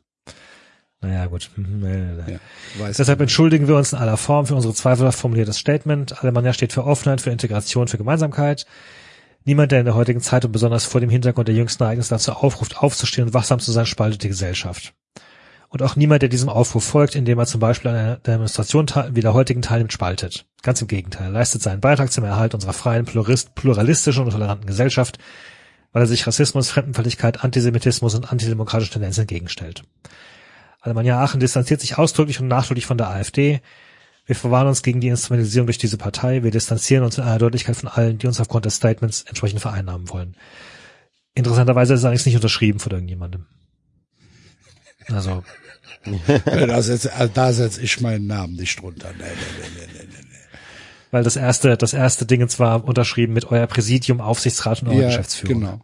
Naja, 1.00 1.26
gut. 1.26 1.50
Ja, 1.56 2.38
weiß 2.78 2.96
Deshalb 2.96 3.20
entschuldigen 3.20 3.68
wir 3.68 3.76
uns 3.76 3.92
in 3.92 3.98
aller 3.98 4.16
Form 4.16 4.46
für 4.46 4.54
unsere 4.54 4.72
zweifelhaft 4.72 5.18
formuliertes 5.18 5.58
Statement. 5.58 6.22
Alemannia 6.22 6.52
steht 6.52 6.72
für 6.72 6.84
Offenheit, 6.84 7.20
für 7.20 7.30
Integration, 7.30 7.88
für 7.88 7.98
Gemeinsamkeit. 7.98 8.64
Niemand, 9.44 9.72
der 9.72 9.80
in 9.80 9.84
der 9.84 9.96
heutigen 9.96 10.22
Zeit 10.22 10.46
und 10.46 10.52
besonders 10.52 10.86
vor 10.86 11.02
dem 11.02 11.10
Hintergrund 11.10 11.48
der 11.48 11.54
jüngsten 11.54 11.82
Ereignisse 11.82 12.10
dazu 12.10 12.32
aufruft, 12.32 12.78
aufzustehen 12.78 13.26
und 13.28 13.34
wachsam 13.34 13.58
zu 13.58 13.70
sein, 13.72 13.84
spaltet 13.84 14.22
die 14.22 14.28
Gesellschaft. 14.28 14.94
Und 15.74 15.82
auch 15.82 15.96
niemand, 15.96 16.22
der 16.22 16.28
diesem 16.28 16.48
Aufruf 16.48 16.84
folgt, 16.84 17.16
indem 17.16 17.36
er 17.40 17.46
zum 17.46 17.58
Beispiel 17.58 17.90
an 17.90 17.96
einer 17.96 18.16
Demonstration 18.18 18.86
wie 19.10 19.22
der 19.22 19.34
heutigen 19.34 19.60
teilnimmt, 19.60 19.92
spaltet. 19.92 20.46
Ganz 20.62 20.80
im 20.80 20.86
Gegenteil, 20.86 21.26
er 21.26 21.32
leistet 21.32 21.62
seinen 21.62 21.80
Beitrag 21.80 22.12
zum 22.12 22.22
Erhalt 22.22 22.54
unserer 22.54 22.72
freien, 22.72 23.04
pluralistischen 23.04 24.22
und 24.22 24.30
toleranten 24.30 24.68
Gesellschaft, 24.68 25.18
weil 25.90 26.04
er 26.04 26.06
sich 26.06 26.28
Rassismus, 26.28 26.70
Fremdenfeindlichkeit, 26.70 27.42
Antisemitismus 27.42 28.14
und 28.14 28.30
antidemokratischen 28.30 28.92
Tendenzen 28.92 29.22
entgegenstellt. 29.22 29.82
Alemannia 30.80 31.20
Aachen 31.20 31.40
distanziert 31.40 31.80
sich 31.80 31.98
ausdrücklich 31.98 32.38
und 32.38 32.46
nachdrücklich 32.46 32.86
von 32.86 32.96
der 32.96 33.08
AfD. 33.08 33.60
Wir 34.26 34.36
verwahren 34.36 34.68
uns 34.68 34.84
gegen 34.84 35.00
die 35.00 35.08
Instrumentalisierung 35.08 35.66
durch 35.66 35.78
diese 35.78 35.98
Partei. 35.98 36.44
Wir 36.44 36.52
distanzieren 36.52 37.02
uns 37.02 37.18
in 37.18 37.24
aller 37.24 37.38
Deutlichkeit 37.38 37.74
von 37.74 37.88
allen, 37.88 38.18
die 38.18 38.28
uns 38.28 38.38
aufgrund 38.38 38.64
des 38.64 38.76
Statements 38.76 39.22
entsprechend 39.22 39.58
vereinnahmen 39.58 40.08
wollen. 40.08 40.36
Interessanterweise 41.34 41.94
ist 41.94 41.98
es 41.98 42.04
allerdings 42.04 42.26
nicht 42.26 42.36
unterschrieben 42.36 42.78
von 42.78 42.92
irgendjemandem. 42.92 43.46
Also, 45.08 45.42
Da 46.44 46.82
setze 46.82 47.10
da 47.32 47.52
setz 47.52 47.78
ich 47.78 48.00
meinen 48.00 48.26
Namen 48.26 48.54
nicht 48.56 48.80
drunter. 48.80 49.10
Nee, 49.16 49.24
nee, 49.24 49.68
nee, 49.76 49.86
nee, 49.92 50.06
nee, 50.10 50.28
weil 51.10 51.22
das 51.24 51.36
erste, 51.36 51.76
das 51.76 51.92
erste 51.92 52.26
Ding 52.26 52.46
war 52.58 52.84
unterschrieben 52.84 53.32
mit 53.32 53.46
euer 53.46 53.66
Präsidium, 53.66 54.20
Aufsichtsrat 54.20 54.82
und 54.82 54.88
eurer 54.88 55.00
Ja, 55.00 55.06
Geschäftsführung. 55.08 55.60
genau. 55.60 55.80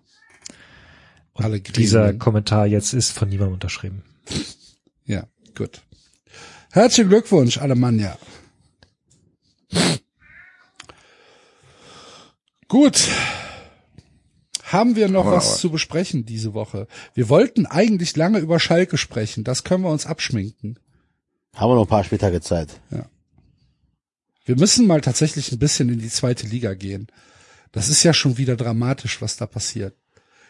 Und 1.32 1.44
Alle 1.44 1.60
dieser. 1.60 2.12
Kommentar 2.14 2.66
jetzt 2.66 2.92
ist 2.92 3.12
von 3.12 3.28
niemandem 3.28 3.54
unterschrieben. 3.54 4.02
Ja, 5.06 5.24
gut. 5.56 5.80
Herzlichen 6.72 7.08
Glückwunsch, 7.08 7.58
Alemannia. 7.58 8.18
Gut. 12.68 13.08
Haben 14.72 14.94
wir 14.94 15.08
noch 15.08 15.26
was 15.26 15.58
zu 15.58 15.70
besprechen 15.70 16.26
diese 16.26 16.54
Woche? 16.54 16.86
Wir 17.14 17.28
wollten 17.28 17.66
eigentlich 17.66 18.16
lange 18.16 18.38
über 18.38 18.60
Schalke 18.60 18.98
sprechen. 18.98 19.42
Das 19.42 19.64
können 19.64 19.82
wir 19.82 19.90
uns 19.90 20.06
abschminken. 20.06 20.78
Haben 21.54 21.70
wir 21.70 21.74
noch 21.74 21.86
ein 21.86 21.88
paar 21.88 22.04
Spieltage 22.04 22.40
Zeit. 22.40 22.80
Wir 24.44 24.56
müssen 24.56 24.86
mal 24.86 25.00
tatsächlich 25.00 25.50
ein 25.50 25.58
bisschen 25.58 25.88
in 25.88 25.98
die 25.98 26.08
zweite 26.08 26.46
Liga 26.46 26.74
gehen. 26.74 27.08
Das 27.72 27.88
ist 27.88 28.04
ja 28.04 28.14
schon 28.14 28.38
wieder 28.38 28.56
dramatisch, 28.56 29.20
was 29.20 29.36
da 29.36 29.46
passiert. 29.46 29.96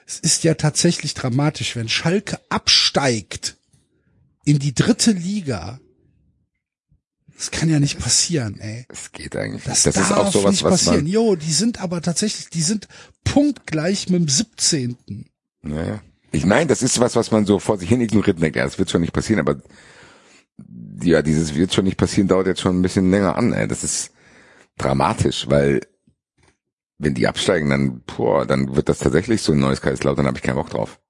Es 0.07 0.19
ist 0.19 0.45
ja 0.45 0.55
tatsächlich 0.55 1.15
dramatisch, 1.15 1.77
wenn 1.77 1.89
Schalke 1.89 2.39
absteigt 2.51 3.57
in 4.45 4.59
die 4.59 4.75
dritte 4.75 5.13
Liga. 5.13 5.81
Das 7.41 7.51
kann 7.51 7.71
ja 7.71 7.81
nicht 7.81 7.99
passieren, 7.99 8.61
ey. 8.61 8.85
Das 8.89 9.13
geht 9.13 9.35
eigentlich. 9.35 9.65
Das, 9.65 9.87
nicht. 9.87 9.97
Das 9.97 10.03
ist 10.03 10.11
darf 10.11 10.19
auch 10.19 10.31
sowas, 10.31 10.51
nicht 10.51 10.63
was 10.63 10.85
passieren. 10.85 11.05
man. 11.05 11.07
Jo, 11.07 11.37
die 11.37 11.53
sind 11.53 11.81
aber 11.81 12.03
tatsächlich, 12.03 12.51
die 12.51 12.61
sind 12.61 12.87
punktgleich 13.25 14.11
mit 14.11 14.21
dem 14.21 14.29
17. 14.29 15.25
Naja. 15.63 16.03
Ich 16.33 16.45
meine, 16.45 16.67
das 16.67 16.83
ist 16.83 17.01
was, 17.01 17.17
was 17.17 17.31
man 17.31 17.47
so 17.47 17.59
vor 17.59 17.79
sich 17.79 17.89
hin 17.89 18.03
ignoriert 18.03 18.37
und 18.37 18.43
denkt, 18.43 18.57
ja, 18.57 18.65
das 18.65 18.79
wird 18.79 18.91
schon 18.91 19.01
nicht 19.01 19.15
passieren, 19.15 19.41
aber 19.41 19.57
ja, 21.03 21.23
dieses 21.23 21.55
wird 21.55 21.73
schon 21.73 21.87
nicht 21.87 21.97
passieren, 21.97 22.29
dauert 22.29 22.47
jetzt 22.47 22.61
schon 22.61 22.79
ein 22.79 22.83
bisschen 22.83 23.11
länger 23.11 23.37
an. 23.37 23.55
Ey. 23.55 23.67
Das 23.67 23.85
ist 23.85 24.13
dramatisch, 24.77 25.49
weil 25.49 25.81
wenn 26.99 27.15
die 27.15 27.27
absteigen, 27.27 27.71
dann, 27.71 28.03
boah, 28.03 28.45
dann 28.45 28.77
wird 28.77 28.91
das 28.91 28.99
tatsächlich 28.99 29.41
so 29.41 29.53
ein 29.53 29.61
neues 29.61 29.81
Kaiserslautern, 29.81 30.27
habe 30.27 30.37
ich 30.37 30.43
keinen 30.43 30.57
Bock 30.57 30.69
drauf. 30.69 31.01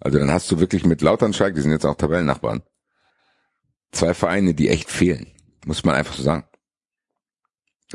Also 0.00 0.18
dann 0.18 0.32
hast 0.32 0.50
du 0.50 0.58
wirklich 0.58 0.84
mit 0.84 1.02
Lauternscheid, 1.02 1.56
die 1.56 1.60
sind 1.60 1.70
jetzt 1.70 1.86
auch 1.86 1.94
Tabellennachbarn, 1.94 2.64
zwei 3.92 4.12
Vereine, 4.12 4.52
die 4.52 4.68
echt 4.68 4.90
fehlen, 4.90 5.28
muss 5.66 5.84
man 5.84 5.94
einfach 5.94 6.14
so 6.14 6.22
sagen. 6.22 6.44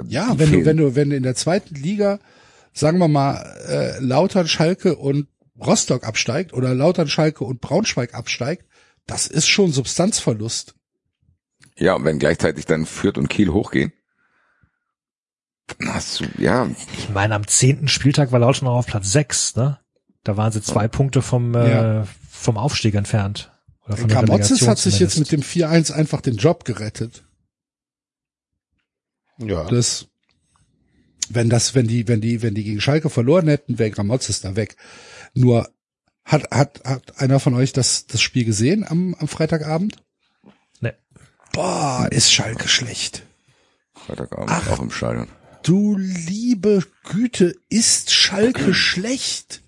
Ja, 0.08 0.34
Die 0.34 0.40
wenn 0.40 0.46
du, 0.48 0.52
fehlen. 0.54 0.66
wenn 0.66 0.78
du, 0.78 0.96
wenn 0.96 1.10
du 1.10 1.16
in 1.16 1.24
der 1.24 1.36
zweiten 1.36 1.76
Liga, 1.76 2.20
sagen 2.74 2.98
wir 3.00 3.08
mal, 3.08 3.36
äh, 3.68 4.00
Lautern, 4.00 4.48
Schalke 4.48 4.96
und 4.96 5.28
Rostock 5.60 6.04
absteigt 6.06 6.54
oder 6.54 6.74
Lautern, 6.74 7.08
Schalke 7.08 7.44
und 7.44 7.62
Braunschweig 7.62 8.14
absteigt, 8.14 8.66
das 9.06 9.28
ist 9.28 9.48
schon 9.48 9.72
Substanzverlust. 9.72 10.76
Ja, 11.78 11.96
und 11.96 12.06
wenn 12.06 12.20
gleichzeitig 12.20 12.66
dann 12.66 12.86
Fürth 12.86 13.18
und 13.18 13.30
Kiel 13.30 13.50
hochgehen, 13.52 13.92
dann 15.80 15.94
hast 15.94 16.20
du, 16.20 16.26
ja, 16.38 16.68
Ich 16.98 17.10
meine, 17.10 17.36
am 17.36 17.48
zehnten 17.48 17.88
Spieltag 17.88 18.32
war 18.32 18.40
Lautern 18.40 18.66
noch 18.66 18.76
auf 18.76 18.88
Platz 18.88 19.12
sechs, 19.12 19.56
ne? 19.56 19.80
Da 20.24 20.38
waren 20.38 20.52
sie 20.52 20.62
zwei 20.62 20.88
Punkte 20.88 21.22
vom, 21.22 21.56
äh, 21.56 21.72
Ja. 21.72 22.08
vom 22.30 22.58
Aufstieg 22.58 22.94
entfernt. 22.96 23.52
Oder 23.86 23.98
von 23.98 24.08
der 24.10 24.18
Gramotzes 24.24 24.68
hat 24.68 24.78
sich 24.78 25.00
jetzt 25.00 25.18
mit 25.18 25.32
dem 25.32 25.42
4-1 25.42 25.92
einfach 25.92 26.22
den 26.22 26.36
Job 26.38 26.64
gerettet. 26.66 27.24
Ja. 29.42 29.66
Das, 29.66 30.08
wenn 31.30 31.50
das, 31.50 31.76
wenn 31.76 31.88
die, 31.88 32.08
wenn 32.08 32.22
die, 32.22 32.42
wenn 32.42 32.54
die 32.54 32.64
gegen 32.64 32.82
Schalke 32.82 33.10
verloren 33.10 33.48
hätten, 33.48 33.80
wäre 33.80 33.92
Gramotzes 33.92 34.42
da 34.42 34.56
weg. 34.56 34.76
Nur 35.34 35.70
Hat, 36.24 36.52
hat, 36.52 36.84
hat 36.86 37.20
einer 37.20 37.40
von 37.40 37.56
euch 37.56 37.74
das, 37.74 38.06
das 38.06 38.22
Spiel 38.22 38.46
gesehen 38.46 38.86
am, 38.88 39.16
am 39.16 39.28
Freitagabend? 39.28 39.98
Nee. 40.80 40.94
Boah, 41.52 42.08
ist 42.12 42.32
Schalke 42.32 42.68
schlecht. 42.68 43.24
Freitagabend 43.96 44.50
Ach. 44.52 44.70
auch 44.70 44.80
im 44.80 44.92
Stadion. 44.92 45.28
Du 45.64 45.98
liebe 45.98 46.84
Güte, 47.04 47.56
ist 47.70 48.12
Schalke 48.12 48.74
schlecht? 48.90 49.64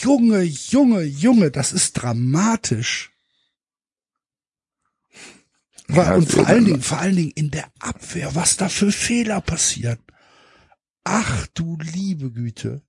Junge, 0.00 0.42
Junge, 0.42 1.02
Junge, 1.02 1.50
das 1.50 1.72
ist 1.72 1.92
dramatisch. 1.94 3.12
Ja, 5.92 6.14
und 6.14 6.30
vor 6.30 6.46
allen 6.46 6.64
Dingen, 6.64 6.82
vor 6.82 6.98
allen 6.98 7.16
Dingen 7.16 7.32
in 7.32 7.50
der 7.50 7.70
Abwehr, 7.78 8.34
was 8.34 8.56
da 8.56 8.68
für 8.68 8.92
Fehler 8.92 9.40
passieren. 9.40 9.98
Ach 11.04 11.46
du 11.54 11.76
liebe 11.80 12.30
Güte. 12.30 12.82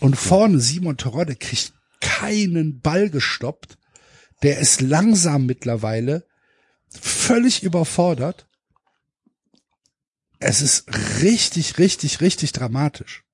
Und 0.00 0.16
vorne 0.16 0.60
Simon 0.60 0.96
Terodde 0.96 1.36
kriegt 1.36 1.74
keinen 2.00 2.80
Ball 2.80 3.10
gestoppt. 3.10 3.76
Der 4.42 4.58
ist 4.58 4.80
langsam 4.80 5.46
mittlerweile, 5.46 6.26
völlig 6.88 7.62
überfordert. 7.62 8.48
Es 10.38 10.62
ist 10.62 10.86
richtig, 11.22 11.76
richtig, 11.78 12.22
richtig 12.22 12.52
dramatisch. 12.52 13.24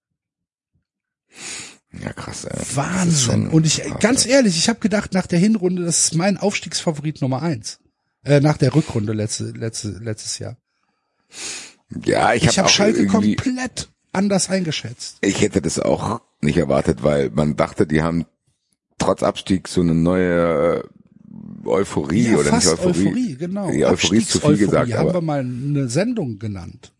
Ja, 1.92 2.12
krass, 2.12 2.44
ey. 2.44 2.60
Wahnsinn. 2.74 3.48
Und 3.48 3.64
ich, 3.64 3.82
krass, 3.82 4.00
ganz 4.00 4.26
ehrlich, 4.26 4.58
ich 4.58 4.68
habe 4.68 4.80
gedacht 4.80 5.12
nach 5.12 5.28
der 5.28 5.38
Hinrunde, 5.38 5.84
das 5.84 6.06
ist 6.06 6.14
mein 6.14 6.36
Aufstiegsfavorit 6.36 7.22
Nummer 7.22 7.42
eins. 7.42 7.78
Äh, 8.26 8.40
nach 8.40 8.56
der 8.56 8.74
Rückrunde 8.74 9.12
letzte, 9.12 9.44
letzte, 9.52 9.90
letztes 9.90 10.40
Jahr. 10.40 10.56
Ja, 12.04 12.34
ich 12.34 12.48
habe 12.48 12.66
auch 12.66 12.70
Schalke 12.70 13.06
komplett 13.06 13.88
anders 14.12 14.50
eingeschätzt. 14.50 15.18
ich 15.20 15.40
hätte 15.40 15.62
das 15.62 15.78
auch 15.78 16.20
nicht 16.40 16.56
erwartet, 16.56 17.04
weil 17.04 17.30
man 17.30 17.54
dachte, 17.54 17.86
die 17.86 18.02
haben 18.02 18.26
trotz 18.98 19.22
Abstieg 19.22 19.68
so 19.68 19.80
eine 19.80 19.94
neue 19.94 20.82
äh, 20.82 21.68
Euphorie 21.68 22.30
ja, 22.30 22.36
oder 22.36 22.50
fast 22.50 22.66
nicht 22.66 22.84
Euphorie. 22.84 23.36
genau. 23.36 23.70
Ja, 23.70 23.90
Euphorie 23.90 24.18
ist 24.18 24.30
zu 24.30 24.40
viel 24.40 24.56
gesagt, 24.56 24.92
haben 24.92 25.08
aber 25.08 25.18
wir 25.18 25.20
mal 25.20 25.40
eine 25.40 25.88
Sendung 25.88 26.40
genannt. 26.40 26.92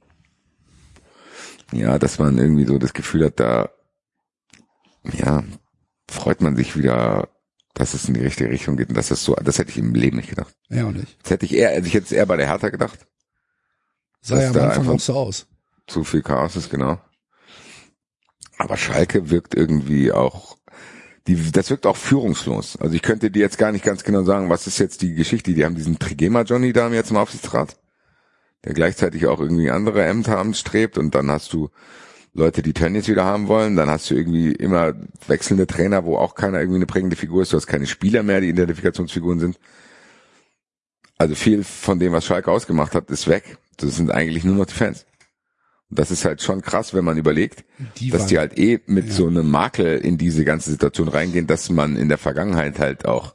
ja, 1.72 1.98
dass 1.98 2.20
man 2.20 2.38
irgendwie 2.38 2.66
so 2.66 2.78
das 2.78 2.92
Gefühl 2.92 3.24
hat, 3.24 3.40
da 3.40 3.70
ja, 5.12 5.42
freut 6.08 6.40
man 6.40 6.55
sich 6.55 6.76
wieder, 6.76 7.28
dass 7.76 7.92
es 7.92 8.08
in 8.08 8.14
die 8.14 8.20
richtige 8.20 8.48
Richtung 8.50 8.76
geht 8.76 8.88
und 8.88 8.96
dass 8.96 9.08
das 9.08 9.22
so, 9.22 9.34
das 9.34 9.58
hätte 9.58 9.70
ich 9.70 9.76
im 9.76 9.94
Leben 9.94 10.16
nicht 10.16 10.30
gedacht. 10.30 10.55
Ja, 10.70 10.86
auch 10.86 10.92
nicht. 10.92 11.18
Das 11.22 11.32
hätte 11.32 11.44
ich 11.44 11.55
eher, 11.55 11.70
also 11.70 11.86
ich 11.86 11.92
hätte 11.92 12.06
es 12.06 12.12
eher 12.12 12.24
bei 12.24 12.36
der 12.38 12.46
Hertha 12.46 12.70
gedacht. 12.70 13.06
Sah 14.22 14.40
ja 14.40 14.48
am 14.48 14.56
Anfang 14.56 14.88
auch 14.88 15.00
so 15.00 15.12
aus. 15.12 15.46
zu 15.86 16.02
viel 16.02 16.22
Chaos 16.22 16.56
ist, 16.56 16.70
genau. 16.70 16.98
Aber 18.56 18.78
Schalke 18.78 19.28
wirkt 19.28 19.55
irgendwie 19.55 20.10
auch, 20.10 20.56
die, 21.26 21.52
das 21.52 21.68
wirkt 21.68 21.84
auch 21.84 21.98
führungslos. 21.98 22.76
Also 22.80 22.94
ich 22.94 23.02
könnte 23.02 23.30
dir 23.30 23.40
jetzt 23.40 23.58
gar 23.58 23.72
nicht 23.72 23.84
ganz 23.84 24.05
genau 24.05 24.22
sagen, 24.22 24.48
was 24.48 24.66
ist 24.66 24.78
jetzt 24.78 25.02
die 25.02 25.12
Geschichte. 25.12 25.52
Die 25.52 25.64
haben 25.64 25.74
diesen 25.74 25.98
Trigema 25.98 26.42
Johnny 26.42 26.72
da 26.72 26.88
jetzt 26.88 27.10
im 27.10 27.18
Aufsichtsrat, 27.18 27.76
der 28.64 28.72
gleichzeitig 28.72 29.26
auch 29.26 29.38
irgendwie 29.38 29.70
andere 29.70 30.02
Ämter 30.02 30.38
anstrebt 30.38 30.96
und 30.96 31.14
dann 31.14 31.30
hast 31.30 31.52
du 31.52 31.68
Leute, 32.36 32.62
die 32.62 32.73
Tönnies 32.74 33.08
wieder 33.08 33.24
haben 33.24 33.48
wollen, 33.48 33.76
dann 33.76 33.89
hast 33.89 34.10
du 34.10 34.15
irgendwie 34.15 34.52
immer 34.52 34.92
wechselnde 35.26 35.66
Trainer, 35.66 36.05
wo 36.05 36.16
auch 36.18 36.34
keiner 36.34 36.60
irgendwie 36.60 36.76
eine 36.76 36.86
prägende 36.86 37.16
Figur 37.16 37.42
ist, 37.42 37.52
du 37.52 37.56
hast 37.56 37.66
keine 37.66 37.86
Spieler 37.86 38.23
mehr, 38.23 38.40
die 38.40 38.50
Identifikationsfiguren 38.50 39.40
sind. 39.40 39.58
Also 41.18 41.34
viel 41.34 41.65
von 41.65 41.98
dem, 41.98 42.12
was 42.12 42.26
Schalke 42.26 42.50
ausgemacht 42.50 42.94
hat, 42.94 43.10
ist 43.10 43.26
weg. 43.26 43.56
Das 43.78 43.97
sind 43.97 44.10
eigentlich 44.10 44.44
nur 44.44 44.55
noch 44.55 44.66
die 44.66 44.74
Fans. 44.74 45.06
Und 45.89 45.98
das 45.98 46.10
ist 46.10 46.24
halt 46.26 46.42
schon 46.42 46.60
krass, 46.60 46.92
wenn 46.92 47.05
man 47.05 47.16
überlegt, 47.16 47.65
Die 47.98 48.10
dass 48.10 48.23
waren- 48.23 48.28
die 48.28 48.39
halt 48.39 48.58
eh 48.58 48.81
mit 48.86 49.06
ja. 49.06 49.12
so 49.12 49.26
einem 49.28 49.50
Makel 49.50 49.97
in 49.98 50.18
diese 50.18 50.44
ganze 50.44 50.70
Situation 50.70 51.08
reingehen, 51.08 51.47
dass 51.47 51.70
man 51.70 51.97
in 51.97 52.08
der 52.10 52.18
Vergangenheit 52.18 52.78
halt 52.78 53.06
auch 53.06 53.34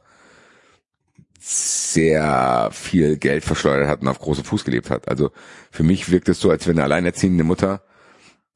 sehr 1.40 2.68
viel 2.72 3.16
Geld 3.16 3.42
verschleudert 3.44 3.88
hat 3.88 4.02
und 4.02 4.08
auf 4.08 4.20
großem 4.20 4.44
Fuß 4.44 4.64
gelebt 4.64 4.90
hat. 4.90 5.08
Also 5.08 5.32
für 5.72 5.82
mich 5.82 6.10
wirkt 6.12 6.28
es 6.28 6.38
so, 6.38 6.50
als 6.50 6.68
wenn 6.68 6.76
eine 6.76 6.84
alleinerziehende 6.84 7.42
Mutter 7.42 7.82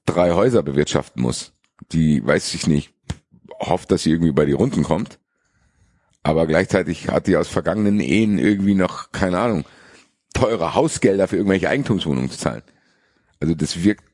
drei 0.07 0.33
Häuser 0.33 0.62
bewirtschaften 0.62 1.23
muss. 1.23 1.52
Die, 1.93 2.25
weiß 2.26 2.55
ich 2.55 2.67
nicht, 2.67 2.94
hofft, 3.60 3.91
dass 3.91 4.02
sie 4.02 4.12
irgendwie 4.12 4.33
bei 4.33 4.47
die 4.47 4.52
Runden 4.52 4.83
kommt. 4.83 5.18
Aber 6.23 6.47
gleichzeitig 6.47 7.09
hat 7.09 7.26
die 7.26 7.36
aus 7.36 7.49
vergangenen 7.49 8.01
Ehen 8.01 8.39
irgendwie 8.39 8.75
noch, 8.75 9.12
keine 9.12 9.39
Ahnung, 9.39 9.65
teure 10.35 10.75
Hausgelder 10.75 11.28
für 11.28 11.36
irgendwelche 11.36 11.68
Eigentumswohnungen 11.68 12.31
zu 12.31 12.39
zahlen. 12.39 12.62
Also 13.39 13.55
das 13.55 13.85
wirkt 13.85 14.05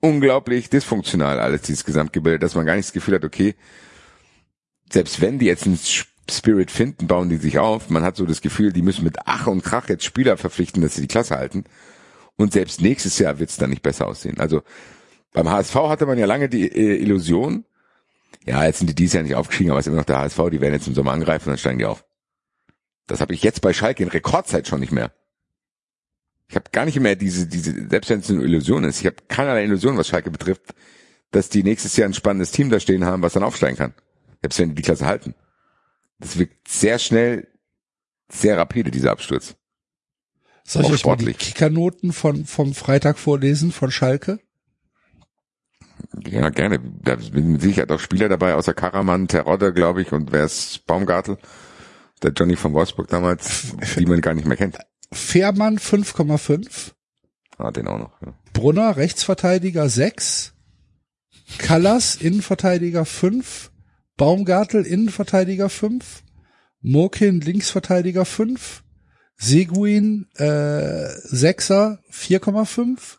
unglaublich 0.00 0.70
dysfunktional 0.70 1.40
alles, 1.40 1.62
dieses 1.62 1.84
Gesamtgebilde, 1.84 2.38
dass 2.38 2.54
man 2.54 2.66
gar 2.66 2.76
nicht 2.76 2.88
das 2.88 2.92
Gefühl 2.92 3.14
hat, 3.14 3.24
okay, 3.24 3.54
selbst 4.90 5.20
wenn 5.20 5.38
die 5.38 5.46
jetzt 5.46 5.66
einen 5.66 5.78
Spirit 6.30 6.70
finden, 6.70 7.06
bauen 7.06 7.28
die 7.28 7.36
sich 7.36 7.58
auf. 7.58 7.90
Man 7.90 8.02
hat 8.02 8.16
so 8.16 8.26
das 8.26 8.40
Gefühl, 8.40 8.72
die 8.72 8.82
müssen 8.82 9.04
mit 9.04 9.18
Ach 9.24 9.46
und 9.46 9.62
Krach 9.62 9.88
jetzt 9.88 10.04
Spieler 10.04 10.36
verpflichten, 10.36 10.82
dass 10.82 10.94
sie 10.94 11.02
die 11.02 11.08
Klasse 11.08 11.36
halten. 11.36 11.64
Und 12.36 12.52
selbst 12.52 12.80
nächstes 12.80 13.18
Jahr 13.18 13.38
wird 13.38 13.50
es 13.50 13.56
dann 13.56 13.70
nicht 13.70 13.82
besser 13.82 14.06
aussehen. 14.06 14.40
Also 14.40 14.62
beim 15.34 15.50
HSV 15.50 15.74
hatte 15.74 16.06
man 16.06 16.16
ja 16.16 16.24
lange 16.24 16.48
die 16.48 16.66
äh, 16.66 16.96
Illusion, 17.02 17.66
ja, 18.46 18.64
jetzt 18.64 18.78
sind 18.78 18.86
die 18.86 18.94
dieses 18.94 19.14
Jahr 19.14 19.22
nicht 19.24 19.34
aufgestiegen, 19.34 19.70
aber 19.70 19.80
es 19.80 19.86
ist 19.86 19.88
immer 19.88 19.98
noch 19.98 20.06
der 20.06 20.20
HSV, 20.20 20.38
die 20.50 20.60
werden 20.60 20.74
jetzt 20.74 20.86
im 20.86 20.94
Sommer 20.94 21.12
angreifen 21.12 21.48
und 21.48 21.52
dann 21.52 21.58
steigen 21.58 21.78
die 21.78 21.84
auf. 21.84 22.04
Das 23.06 23.20
habe 23.20 23.34
ich 23.34 23.42
jetzt 23.42 23.60
bei 23.60 23.72
Schalke 23.72 24.02
in 24.02 24.08
Rekordzeit 24.08 24.66
schon 24.68 24.80
nicht 24.80 24.92
mehr. 24.92 25.12
Ich 26.48 26.56
habe 26.56 26.70
gar 26.72 26.84
nicht 26.84 26.98
mehr 27.00 27.16
diese, 27.16 27.46
diese, 27.46 27.88
selbst 27.88 28.10
wenn 28.10 28.20
es 28.20 28.30
eine 28.30 28.42
Illusion 28.42 28.84
ist, 28.84 29.00
ich 29.00 29.06
habe 29.06 29.16
keinerlei 29.28 29.64
Illusion, 29.64 29.96
was 29.96 30.08
Schalke 30.08 30.30
betrifft, 30.30 30.74
dass 31.32 31.48
die 31.48 31.64
nächstes 31.64 31.96
Jahr 31.96 32.08
ein 32.08 32.14
spannendes 32.14 32.52
Team 32.52 32.70
da 32.70 32.78
stehen 32.78 33.04
haben, 33.04 33.22
was 33.22 33.32
dann 33.32 33.42
aufsteigen 33.42 33.76
kann. 33.76 33.94
Selbst 34.40 34.58
wenn 34.58 34.68
die 34.70 34.76
die 34.76 34.82
Klasse 34.82 35.06
halten. 35.06 35.34
Das 36.20 36.38
wirkt 36.38 36.68
sehr 36.68 36.98
schnell, 36.98 37.48
sehr 38.30 38.56
rapide, 38.56 38.90
dieser 38.90 39.10
Absturz. 39.10 39.56
Soll 40.64 40.84
ich 40.84 40.92
euch 40.92 41.04
mal 41.04 41.16
die. 41.16 41.34
Kickernoten 41.34 42.12
von, 42.12 42.44
vom 42.44 42.72
Freitag 42.72 43.18
vorlesen 43.18 43.72
von 43.72 43.90
Schalke? 43.90 44.38
Ja, 46.26 46.48
gerne. 46.50 46.80
Da 47.02 47.18
sind 47.18 47.34
mit 47.34 47.62
Sicherheit 47.62 47.90
auch 47.90 48.00
Spieler 48.00 48.28
dabei, 48.28 48.54
außer 48.54 48.74
Karaman, 48.74 49.28
Terodde, 49.28 49.72
glaube 49.72 50.02
ich, 50.02 50.12
und 50.12 50.32
wer 50.32 50.44
ist 50.44 50.86
Baumgartel? 50.86 51.38
Der 52.22 52.32
Johnny 52.32 52.56
von 52.56 52.72
Wolfsburg 52.72 53.08
damals, 53.08 53.74
die 53.98 54.06
man 54.06 54.20
gar 54.20 54.34
nicht 54.34 54.46
mehr 54.46 54.56
kennt. 54.56 54.78
Fährmann 55.12 55.78
5,5. 55.78 56.92
Ah, 57.58 57.70
den 57.70 57.86
auch 57.86 57.98
noch. 57.98 58.20
Ja. 58.22 58.34
Brunner, 58.52 58.96
Rechtsverteidiger 58.96 59.88
6. 59.88 60.54
Callas, 61.58 62.16
Innenverteidiger 62.16 63.04
5. 63.04 63.70
Baumgartel, 64.16 64.84
Innenverteidiger 64.84 65.68
5. 65.68 66.22
Mokin, 66.80 67.40
Linksverteidiger 67.40 68.24
5. 68.24 68.82
Seguin, 69.36 70.26
äh, 70.36 71.08
Sechser, 71.24 71.98
4,5. 72.10 73.18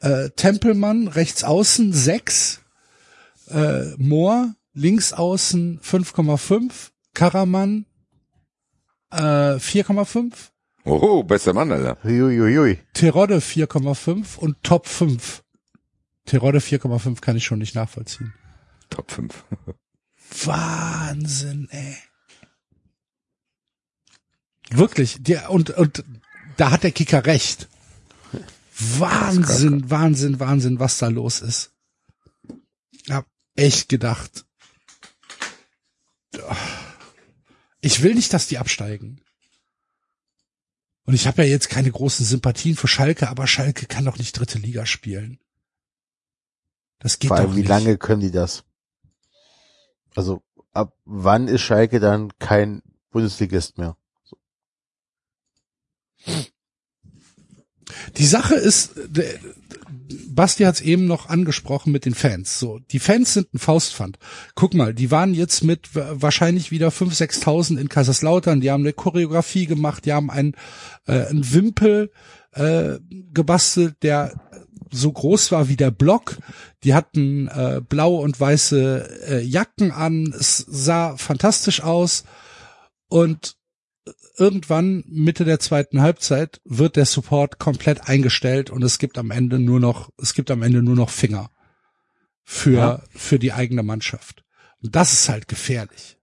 Äh, 0.00 0.30
Tempelmann, 0.30 1.08
Rechtsaußen 1.08 1.92
6. 1.92 2.60
Äh, 3.48 3.94
Mohr, 3.96 4.54
Linksaußen 4.74 5.80
5,5. 5.80 6.90
Karaman, 7.14 7.86
äh, 9.10 9.58
4,5. 9.58 10.52
Oho, 10.84 11.22
bester 11.22 11.52
Mann, 11.52 11.72
Alter. 11.72 11.98
Huiuiui. 12.04 12.78
Terodde 12.94 13.38
4,5 13.38 14.38
und 14.38 14.62
Top 14.62 14.86
5. 14.86 15.42
Terodde 16.24 16.60
4,5 16.60 17.20
kann 17.20 17.36
ich 17.36 17.44
schon 17.44 17.58
nicht 17.58 17.74
nachvollziehen. 17.74 18.32
Top 18.90 19.10
5. 19.10 19.44
Wahnsinn, 20.44 21.68
ey. 21.70 21.96
Wirklich, 24.70 25.16
der, 25.20 25.50
und, 25.50 25.70
und 25.70 26.04
da 26.56 26.70
hat 26.70 26.82
der 26.84 26.92
Kicker 26.92 27.24
recht. 27.26 27.68
Wahnsinn, 28.78 29.90
Wahnsinn, 29.90 30.38
Wahnsinn, 30.40 30.78
was 30.78 30.98
da 30.98 31.08
los 31.08 31.40
ist. 31.40 31.72
Hab 33.10 33.26
echt 33.56 33.88
gedacht. 33.88 34.44
Ich 37.80 38.02
will 38.02 38.14
nicht, 38.14 38.32
dass 38.32 38.46
die 38.46 38.58
absteigen. 38.58 39.20
Und 41.04 41.14
ich 41.14 41.26
habe 41.26 41.42
ja 41.42 41.48
jetzt 41.48 41.70
keine 41.70 41.90
großen 41.90 42.24
Sympathien 42.26 42.76
für 42.76 42.86
Schalke, 42.86 43.30
aber 43.30 43.46
Schalke 43.46 43.86
kann 43.86 44.04
doch 44.04 44.18
nicht 44.18 44.38
dritte 44.38 44.58
Liga 44.58 44.84
spielen. 44.84 45.40
Das 46.98 47.18
geht 47.18 47.28
Vor 47.28 47.38
doch 47.38 47.44
allem, 47.44 47.54
wie 47.54 47.60
nicht. 47.60 47.68
lange 47.68 47.96
können 47.96 48.20
die 48.20 48.30
das? 48.30 48.64
Also, 50.14 50.42
ab 50.72 50.94
wann 51.04 51.48
ist 51.48 51.62
Schalke 51.62 51.98
dann 51.98 52.36
kein 52.38 52.82
Bundesligist 53.10 53.78
mehr? 53.78 53.96
Die 58.16 58.26
Sache 58.26 58.54
ist, 58.54 58.92
Basti 60.30 60.64
hat 60.64 60.76
es 60.76 60.80
eben 60.80 61.06
noch 61.06 61.28
angesprochen 61.28 61.92
mit 61.92 62.04
den 62.04 62.14
Fans. 62.14 62.58
So, 62.58 62.78
die 62.90 62.98
Fans 62.98 63.34
sind 63.34 63.52
ein 63.54 63.58
Faustpfand. 63.58 64.18
Guck 64.54 64.74
mal, 64.74 64.94
die 64.94 65.10
waren 65.10 65.34
jetzt 65.34 65.62
mit 65.64 65.94
wa- 65.94 66.12
wahrscheinlich 66.14 66.70
wieder 66.70 66.88
5.000, 66.88 67.42
6.000 67.42 67.78
in 67.78 67.88
Kaiserslautern. 67.88 68.60
Die 68.60 68.70
haben 68.70 68.82
eine 68.84 68.92
Choreografie 68.92 69.66
gemacht, 69.66 70.06
die 70.06 70.12
haben 70.12 70.30
einen, 70.30 70.54
äh, 71.06 71.26
einen 71.26 71.52
Wimpel 71.52 72.10
äh, 72.52 72.98
gebastelt, 73.34 73.96
der 74.02 74.32
so 74.90 75.12
groß 75.12 75.52
war 75.52 75.68
wie 75.68 75.76
der 75.76 75.90
Block. 75.90 76.38
Die 76.82 76.94
hatten 76.94 77.48
äh, 77.48 77.82
blaue 77.86 78.22
und 78.22 78.40
weiße 78.40 79.26
äh, 79.28 79.42
Jacken 79.42 79.90
an. 79.92 80.32
Es 80.38 80.58
sah 80.66 81.16
fantastisch 81.18 81.82
aus. 81.82 82.24
Und 83.08 83.57
irgendwann 84.36 85.04
Mitte 85.06 85.44
der 85.44 85.58
zweiten 85.60 86.00
Halbzeit 86.02 86.60
wird 86.64 86.96
der 86.96 87.06
Support 87.06 87.58
komplett 87.58 88.08
eingestellt 88.08 88.70
und 88.70 88.82
es 88.82 88.98
gibt 88.98 89.18
am 89.18 89.30
Ende 89.30 89.58
nur 89.58 89.80
noch, 89.80 90.10
es 90.20 90.34
gibt 90.34 90.50
am 90.50 90.62
Ende 90.62 90.82
nur 90.82 90.96
noch 90.96 91.10
Finger 91.10 91.50
für, 92.44 92.72
Ja. 92.72 93.02
für 93.14 93.38
die 93.38 93.52
eigene 93.52 93.82
Mannschaft. 93.82 94.44
Und 94.82 94.94
das 94.94 95.12
ist 95.12 95.28
halt 95.28 95.48
gefährlich. 95.48 96.16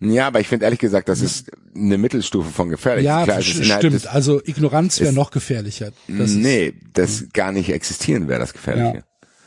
Ja, 0.00 0.26
aber 0.26 0.40
ich 0.40 0.48
finde 0.48 0.64
ehrlich 0.64 0.80
gesagt, 0.80 1.08
das 1.08 1.20
ist 1.20 1.50
eine 1.74 1.96
Mittelstufe 1.96 2.50
von 2.50 2.68
gefährlich. 2.68 3.04
ja, 3.04 3.22
Klar, 3.24 3.38
ist 3.38 3.46
stimmt. 3.64 3.94
des- 3.94 4.06
also 4.06 4.40
Ignoranz 4.44 4.98
wäre 5.00 5.10
ist- 5.10 5.14
noch 5.14 5.30
gefährlicher. 5.30 5.92
Das 6.08 6.30
ist- 6.30 6.36
nee, 6.36 6.74
das 6.92 7.26
gar 7.32 7.52
nicht 7.52 7.70
existieren 7.70 8.26
wäre 8.28 8.40
das 8.40 8.52
Gefährliche. 8.52 8.98
Ja. 8.98 9.04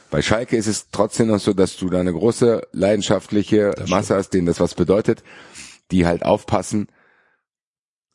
Bei 0.09 0.21
Schalke 0.21 0.55
ist 0.55 0.67
es 0.67 0.87
trotzdem 0.91 1.27
noch 1.27 1.39
so, 1.39 1.53
dass 1.53 1.75
du 1.75 1.89
da 1.89 1.99
eine 1.99 2.13
große 2.13 2.67
leidenschaftliche 2.71 3.73
Masse 3.87 4.15
hast, 4.15 4.29
denen 4.29 4.45
das 4.45 4.59
was 4.59 4.75
bedeutet, 4.75 5.23
die 5.91 6.05
halt 6.05 6.23
aufpassen. 6.23 6.87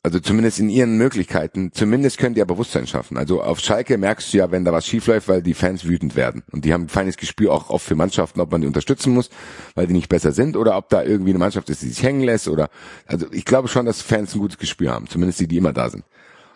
Also 0.01 0.21
zumindest 0.21 0.59
in 0.59 0.69
ihren 0.69 0.97
Möglichkeiten, 0.97 1.73
zumindest 1.73 2.17
können 2.17 2.33
die 2.33 2.39
ja 2.39 2.45
Bewusstsein 2.45 2.87
schaffen. 2.87 3.17
Also 3.17 3.43
auf 3.43 3.59
Schalke 3.59 3.97
merkst 3.97 4.33
du 4.33 4.37
ja, 4.37 4.49
wenn 4.49 4.63
da 4.63 4.71
was 4.71 4.87
schief 4.87 5.07
läuft, 5.07 5.27
weil 5.27 5.41
die 5.41 5.53
Fans 5.53 5.85
wütend 5.85 6.15
werden. 6.15 6.43
Und 6.51 6.63
die 6.63 6.71
haben 6.71 6.83
ein 6.83 6.89
feines 6.89 7.17
Gespür 7.17 7.51
auch 7.51 7.69
oft 7.69 7.85
für 7.85 7.95
Mannschaften, 7.95 8.39
ob 8.39 8.49
man 8.49 8.61
die 8.61 8.67
unterstützen 8.67 9.13
muss, 9.13 9.29
weil 9.75 9.87
die 9.87 9.93
nicht 9.93 10.07
besser 10.07 10.31
sind 10.31 10.55
oder 10.55 10.77
ob 10.77 10.87
da 10.87 11.03
irgendwie 11.03 11.31
eine 11.31 11.39
Mannschaft 11.39 11.69
ist, 11.69 11.81
die 11.81 11.89
sich 11.89 12.01
hängen 12.01 12.21
lässt 12.21 12.47
oder, 12.47 12.69
also 13.07 13.27
ich 13.33 13.43
glaube 13.43 13.67
schon, 13.67 13.85
dass 13.85 14.01
Fans 14.01 14.33
ein 14.33 14.39
gutes 14.39 14.57
Gespür 14.57 14.91
haben. 14.91 15.07
Zumindest 15.07 15.41
die, 15.41 15.47
die 15.49 15.57
immer 15.57 15.73
da 15.73 15.89
sind. 15.89 16.05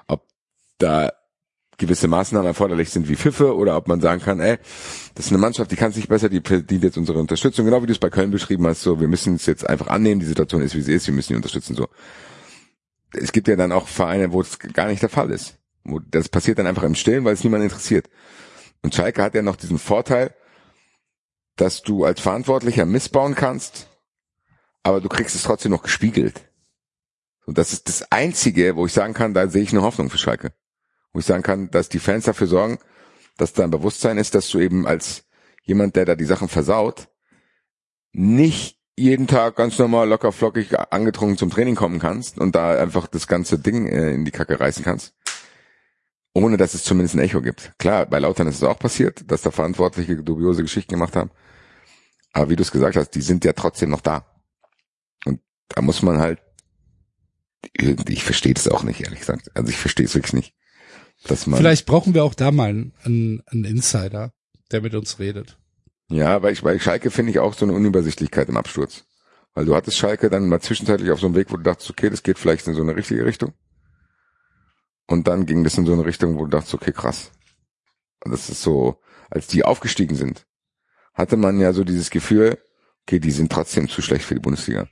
Ob 0.07 0.25
da 0.77 1.11
gewisse 1.77 2.07
Maßnahmen 2.07 2.47
erforderlich 2.47 2.91
sind 2.91 3.09
wie 3.09 3.17
Pfiffe 3.17 3.57
oder 3.57 3.75
ob 3.75 3.89
man 3.89 3.99
sagen 3.99 4.21
kann, 4.21 4.39
ey, 4.39 4.57
das 5.15 5.25
ist 5.25 5.31
eine 5.33 5.39
Mannschaft, 5.39 5.69
die 5.69 5.75
kann 5.75 5.89
es 5.89 5.97
nicht 5.97 6.07
besser, 6.07 6.29
die 6.29 6.39
verdient 6.39 6.83
jetzt 6.83 6.97
unsere 6.97 7.19
Unterstützung, 7.19 7.65
genau 7.65 7.81
wie 7.81 7.87
du 7.87 7.91
es 7.91 7.99
bei 7.99 8.09
Köln 8.09 8.31
beschrieben 8.31 8.65
hast, 8.67 8.83
so, 8.83 9.01
wir 9.01 9.09
müssen 9.09 9.35
es 9.35 9.45
jetzt 9.47 9.67
einfach 9.67 9.87
annehmen, 9.87 10.21
die 10.21 10.27
Situation 10.27 10.61
ist, 10.61 10.75
wie 10.75 10.81
sie 10.81 10.93
ist, 10.93 11.07
wir 11.07 11.13
müssen 11.13 11.33
die 11.33 11.35
unterstützen, 11.37 11.75
so. 11.75 11.89
Es 13.13 13.31
gibt 13.31 13.47
ja 13.47 13.55
dann 13.55 13.71
auch 13.71 13.87
Vereine, 13.87 14.31
wo 14.31 14.41
es 14.41 14.59
gar 14.59 14.87
nicht 14.87 15.01
der 15.01 15.09
Fall 15.09 15.31
ist. 15.31 15.57
Wo 15.83 15.99
das 15.99 16.29
passiert 16.29 16.59
dann 16.59 16.67
einfach 16.67 16.83
im 16.83 16.95
Stillen, 16.95 17.25
weil 17.25 17.33
es 17.33 17.43
niemand 17.43 17.63
interessiert. 17.63 18.09
Und 18.81 18.95
Schalke 18.95 19.21
hat 19.21 19.35
ja 19.35 19.41
noch 19.41 19.55
diesen 19.55 19.79
Vorteil, 19.79 20.33
dass 21.55 21.81
du 21.81 22.03
als 22.03 22.19
Verantwortlicher 22.19 22.85
missbauen 22.85 23.35
kannst, 23.35 23.87
aber 24.81 25.01
du 25.01 25.09
kriegst 25.09 25.35
es 25.35 25.43
trotzdem 25.43 25.71
noch 25.71 25.83
gespiegelt. 25.83 26.49
Und 27.45 27.57
das 27.57 27.73
ist 27.73 27.87
das 27.87 28.11
Einzige, 28.11 28.75
wo 28.75 28.85
ich 28.85 28.93
sagen 28.93 29.13
kann, 29.13 29.33
da 29.33 29.47
sehe 29.47 29.61
ich 29.61 29.71
eine 29.71 29.81
Hoffnung 29.81 30.09
für 30.09 30.17
Schalke 30.17 30.53
wo 31.13 31.19
ich 31.19 31.25
sagen 31.25 31.43
kann, 31.43 31.69
dass 31.71 31.89
die 31.89 31.99
Fans 31.99 32.25
dafür 32.25 32.47
sorgen, 32.47 32.79
dass 33.37 33.53
da 33.53 33.63
ein 33.63 33.71
Bewusstsein 33.71 34.17
ist, 34.17 34.35
dass 34.35 34.49
du 34.49 34.59
eben 34.59 34.85
als 34.85 35.25
jemand, 35.63 35.95
der 35.95 36.05
da 36.05 36.15
die 36.15 36.25
Sachen 36.25 36.49
versaut, 36.49 37.07
nicht 38.11 38.79
jeden 38.97 39.27
Tag 39.27 39.55
ganz 39.55 39.79
normal 39.79 40.07
locker 40.07 40.31
flockig 40.31 40.77
angetrunken 40.91 41.37
zum 41.37 41.49
Training 41.49 41.75
kommen 41.75 41.99
kannst 41.99 42.37
und 42.37 42.55
da 42.55 42.79
einfach 42.79 43.07
das 43.07 43.27
ganze 43.27 43.57
Ding 43.57 43.87
äh, 43.87 44.11
in 44.11 44.25
die 44.25 44.31
Kacke 44.31 44.59
reißen 44.59 44.83
kannst. 44.83 45.13
Ohne 46.35 46.57
dass 46.57 46.73
es 46.73 46.83
zumindest 46.83 47.15
ein 47.15 47.19
Echo 47.19 47.41
gibt. 47.41 47.73
Klar, 47.77 48.07
bei 48.07 48.19
Lautern 48.19 48.47
ist 48.47 48.55
es 48.55 48.63
auch 48.63 48.79
passiert, 48.79 49.29
dass 49.31 49.43
da 49.43 49.51
Verantwortliche 49.51 50.15
dubiose 50.17 50.63
Geschichten 50.63 50.93
gemacht 50.93 51.15
haben. 51.15 51.31
Aber 52.33 52.49
wie 52.49 52.55
du 52.55 52.63
es 52.63 52.71
gesagt 52.71 52.95
hast, 52.95 53.11
die 53.11 53.21
sind 53.21 53.45
ja 53.45 53.53
trotzdem 53.53 53.91
noch 53.91 54.01
da. 54.01 54.25
Und 55.25 55.41
da 55.69 55.81
muss 55.81 56.01
man 56.01 56.17
halt, 56.17 56.39
ich 57.77 58.23
verstehe 58.23 58.55
das 58.55 58.67
auch 58.67 58.83
nicht, 58.83 59.01
ehrlich 59.01 59.19
gesagt. 59.19 59.51
Also 59.55 59.69
ich 59.69 59.77
verstehe 59.77 60.07
es 60.07 60.15
wirklich 60.15 60.33
nicht. 60.33 60.55
Dass 61.25 61.45
man, 61.45 61.59
Vielleicht 61.59 61.85
brauchen 61.85 62.15
wir 62.15 62.23
auch 62.23 62.33
da 62.33 62.51
mal 62.51 62.69
einen, 62.69 63.43
einen 63.45 63.65
Insider, 63.65 64.33
der 64.71 64.81
mit 64.81 64.95
uns 64.95 65.19
redet. 65.19 65.57
Ja, 66.13 66.43
weil 66.43 66.53
ich 66.53 66.61
bei 66.61 66.77
Schalke 66.77 67.09
finde 67.09 67.31
ich 67.31 67.39
auch 67.39 67.55
so 67.55 67.65
eine 67.65 67.73
Unübersichtlichkeit 67.73 68.47
im 68.47 68.55
Absturz. 68.55 69.05
Weil 69.55 69.65
du 69.65 69.75
hattest 69.75 69.97
Schalke 69.97 70.29
dann 70.29 70.47
mal 70.47 70.61
zwischenzeitlich 70.61 71.09
auf 71.09 71.19
so 71.19 71.25
einem 71.25 71.35
Weg, 71.35 71.51
wo 71.51 71.57
du 71.57 71.63
dachtest, 71.63 71.89
okay, 71.89 72.11
das 72.11 72.21
geht 72.21 72.37
vielleicht 72.37 72.67
in 72.67 72.75
so 72.75 72.83
eine 72.83 72.95
richtige 72.95 73.25
Richtung. 73.25 73.53
Und 75.07 75.27
dann 75.27 75.47
ging 75.47 75.63
das 75.63 75.75
in 75.75 75.87
so 75.87 75.93
eine 75.93 76.05
Richtung, 76.05 76.37
wo 76.37 76.45
du 76.45 76.51
dachtest, 76.51 76.75
okay, 76.75 76.91
krass. 76.91 77.31
Und 78.23 78.31
das 78.31 78.47
ist 78.51 78.61
so, 78.61 79.01
als 79.31 79.47
die 79.47 79.65
aufgestiegen 79.65 80.15
sind, 80.15 80.45
hatte 81.15 81.35
man 81.35 81.59
ja 81.59 81.73
so 81.73 81.83
dieses 81.83 82.11
Gefühl, 82.11 82.59
okay, 83.07 83.19
die 83.19 83.31
sind 83.31 83.51
trotzdem 83.51 83.89
zu 83.89 84.03
schlecht 84.03 84.25
für 84.25 84.35
die 84.35 84.39
Bundesliga. 84.39 84.87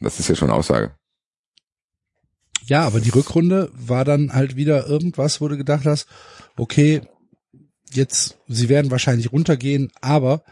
Das 0.00 0.18
ist 0.18 0.28
ja 0.28 0.34
schon 0.34 0.50
Aussage. 0.50 0.94
Ja, 2.64 2.86
aber 2.86 3.00
die 3.00 3.10
Rückrunde 3.10 3.70
war 3.74 4.06
dann 4.06 4.32
halt 4.32 4.56
wieder 4.56 4.86
irgendwas, 4.86 5.42
wo 5.42 5.48
du 5.48 5.58
gedacht 5.58 5.84
hast, 5.84 6.06
okay, 6.56 7.02
jetzt, 7.90 8.38
sie 8.48 8.70
werden 8.70 8.90
wahrscheinlich 8.90 9.32
runtergehen, 9.32 9.92
aber 10.00 10.42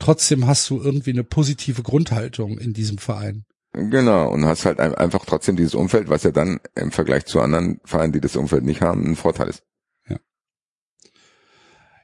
trotzdem 0.00 0.46
hast 0.48 0.68
du 0.70 0.80
irgendwie 0.82 1.10
eine 1.10 1.22
positive 1.24 1.82
Grundhaltung 1.82 2.58
in 2.58 2.72
diesem 2.72 2.98
Verein. 2.98 3.44
Genau, 3.72 4.28
und 4.32 4.44
hast 4.46 4.64
halt 4.64 4.80
ein- 4.80 4.96
einfach 4.96 5.24
trotzdem 5.24 5.54
dieses 5.54 5.76
Umfeld, 5.76 6.08
was 6.08 6.24
ja 6.24 6.32
dann 6.32 6.58
im 6.74 6.90
Vergleich 6.90 7.26
zu 7.26 7.40
anderen 7.40 7.80
Vereinen, 7.84 8.12
die 8.12 8.20
das 8.20 8.34
Umfeld 8.34 8.64
nicht 8.64 8.80
haben, 8.80 9.06
ein 9.08 9.14
Vorteil 9.16 9.48
ist. 9.48 9.62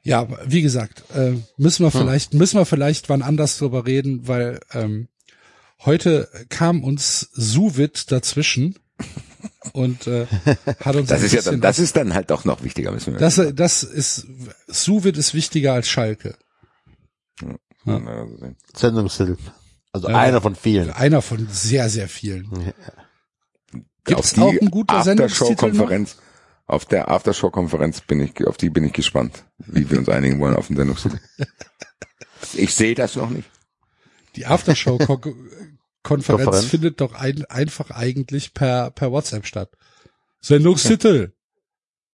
Ja, 0.02 0.20
aber 0.20 0.38
wie 0.46 0.62
gesagt, 0.62 1.02
äh, 1.16 1.32
müssen 1.56 1.82
wir 1.84 1.90
vielleicht, 1.90 2.32
müssen 2.32 2.58
wir 2.58 2.64
vielleicht 2.64 3.08
wann 3.08 3.22
anders 3.22 3.58
drüber 3.58 3.86
reden, 3.86 4.28
weil 4.28 4.60
ähm, 4.72 5.08
heute 5.84 6.28
kam 6.48 6.84
uns 6.84 7.28
Suvid 7.32 8.12
dazwischen 8.12 8.78
und 9.72 10.06
äh, 10.06 10.26
hat 10.84 10.94
uns 10.94 11.08
Das 11.08 11.22
ist 11.24 11.32
ja 11.32 11.42
dann, 11.42 11.60
das 11.60 11.80
ist 11.80 11.96
dann 11.96 12.14
halt 12.14 12.30
doch 12.30 12.44
noch 12.44 12.62
wichtiger, 12.62 12.92
müssen 12.92 13.14
wir 13.14 13.18
das, 13.18 13.40
das 13.56 13.82
ist 13.82 14.28
Suvid 14.68 15.16
ist 15.16 15.34
wichtiger 15.34 15.72
als 15.72 15.88
Schalke. 15.88 16.36
Ja, 17.86 17.96
also. 17.96 18.54
Sendungstitel. 18.74 19.36
Also 19.92 20.08
Ja. 20.08 20.18
einer 20.18 20.40
von 20.40 20.54
vielen. 20.54 20.90
Einer 20.90 21.22
von 21.22 21.46
sehr, 21.50 21.88
sehr 21.88 22.08
vielen. 22.08 22.50
Gibt's 24.04 24.38
Auf 24.38 24.42
auch 24.42 24.52
ein 24.52 24.70
guter 24.70 25.02
Sendungstitel 25.02 25.72
auf 26.66 26.84
der 26.84 27.10
Aftershow-Konferenz 27.10 28.00
bin 28.00 28.20
ich, 28.20 28.46
auf 28.46 28.56
die 28.56 28.70
bin 28.70 28.84
ich 28.84 28.92
gespannt, 28.92 29.44
wie 29.58 29.88
wir 29.88 29.98
uns 29.98 30.08
einigen 30.08 30.40
wollen 30.40 30.56
auf 30.56 30.66
den 30.66 30.76
Sendungstitel. 30.76 31.20
ich 32.54 32.74
sehe 32.74 32.94
das 32.94 33.14
noch 33.16 33.30
nicht. 33.30 33.48
Die 34.34 34.46
Aftershow-Konferenz 34.46 35.46
Konferenz? 36.02 36.64
findet 36.64 37.00
doch 37.00 37.14
ein, 37.14 37.44
einfach 37.46 37.90
eigentlich 37.90 38.52
per, 38.52 38.90
per 38.90 39.12
WhatsApp 39.12 39.46
statt. 39.46 39.70
Sendungstitel. 40.40 41.32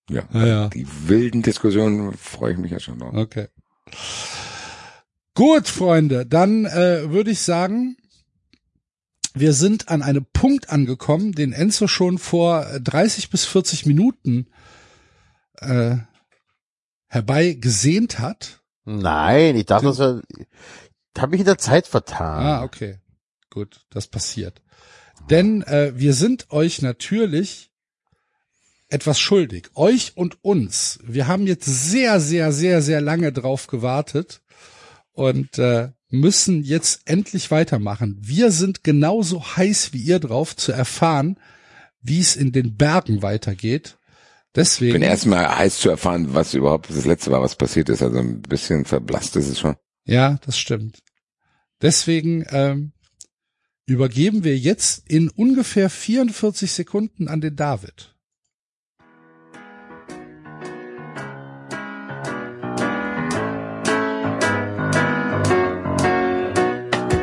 Ja. 0.08 0.28
Ja, 0.32 0.46
ja. 0.46 0.68
Die 0.68 0.86
wilden 1.06 1.42
Diskussionen 1.42 2.12
freue 2.16 2.52
ich 2.52 2.58
mich 2.58 2.72
ja 2.72 2.80
schon 2.80 2.98
drauf. 2.98 3.14
Okay. 3.14 3.48
Gut, 5.34 5.68
Freunde, 5.68 6.26
dann 6.26 6.66
äh, 6.66 7.10
würde 7.10 7.30
ich 7.30 7.40
sagen, 7.40 7.96
wir 9.34 9.54
sind 9.54 9.88
an 9.88 10.02
einem 10.02 10.26
Punkt 10.30 10.68
angekommen, 10.68 11.32
den 11.32 11.54
Enzo 11.54 11.88
schon 11.88 12.18
vor 12.18 12.66
äh, 12.66 12.80
30 12.80 13.30
bis 13.30 13.46
40 13.46 13.86
Minuten 13.86 14.48
äh, 15.60 15.96
herbei 17.08 17.52
gesehnt 17.52 18.18
hat. 18.18 18.62
Nein, 18.84 19.56
ich 19.56 19.66
dachte, 19.66 19.86
das 19.86 19.98
war, 19.98 20.22
ich 20.28 20.46
habe 21.20 21.30
mich 21.30 21.40
in 21.40 21.46
der 21.46 21.58
Zeit 21.58 21.86
vertan. 21.86 22.44
Ah, 22.44 22.62
okay. 22.62 22.98
Gut, 23.48 23.86
das 23.90 24.08
passiert. 24.08 24.60
Denn 25.30 25.62
äh, 25.62 25.92
wir 25.94 26.12
sind 26.12 26.50
euch 26.50 26.82
natürlich 26.82 27.70
etwas 28.88 29.18
schuldig. 29.18 29.70
Euch 29.74 30.12
und 30.16 30.44
uns. 30.44 30.98
Wir 31.04 31.26
haben 31.26 31.46
jetzt 31.46 31.66
sehr, 31.66 32.20
sehr, 32.20 32.52
sehr, 32.52 32.82
sehr 32.82 33.00
lange 33.00 33.32
drauf 33.32 33.66
gewartet 33.66 34.42
und 35.12 35.58
äh, 35.58 35.90
müssen 36.10 36.62
jetzt 36.62 37.02
endlich 37.06 37.50
weitermachen. 37.50 38.18
Wir 38.20 38.50
sind 38.50 38.84
genauso 38.84 39.56
heiß 39.56 39.92
wie 39.92 40.02
ihr 40.02 40.18
drauf 40.18 40.54
zu 40.54 40.72
erfahren, 40.72 41.38
wie 42.00 42.20
es 42.20 42.36
in 42.36 42.52
den 42.52 42.76
Bergen 42.76 43.22
weitergeht. 43.22 43.98
Ich 43.98 44.52
Deswegen. 44.54 44.92
bin 44.92 45.02
erstmal 45.02 45.56
heiß 45.56 45.78
zu 45.78 45.88
erfahren, 45.88 46.34
was 46.34 46.52
überhaupt 46.52 46.90
das 46.90 47.06
letzte 47.06 47.30
war, 47.30 47.40
was 47.40 47.56
passiert 47.56 47.88
ist. 47.88 48.02
Also 48.02 48.18
ein 48.18 48.42
bisschen 48.42 48.84
verblasst 48.84 49.34
ist 49.36 49.48
es 49.48 49.58
schon. 49.58 49.76
Ja, 50.04 50.38
das 50.44 50.58
stimmt. 50.58 50.98
Deswegen 51.80 52.44
ähm, 52.50 52.92
übergeben 53.86 54.44
wir 54.44 54.58
jetzt 54.58 55.08
in 55.08 55.30
ungefähr 55.30 55.88
44 55.88 56.70
Sekunden 56.70 57.28
an 57.28 57.40
den 57.40 57.56
David. 57.56 58.11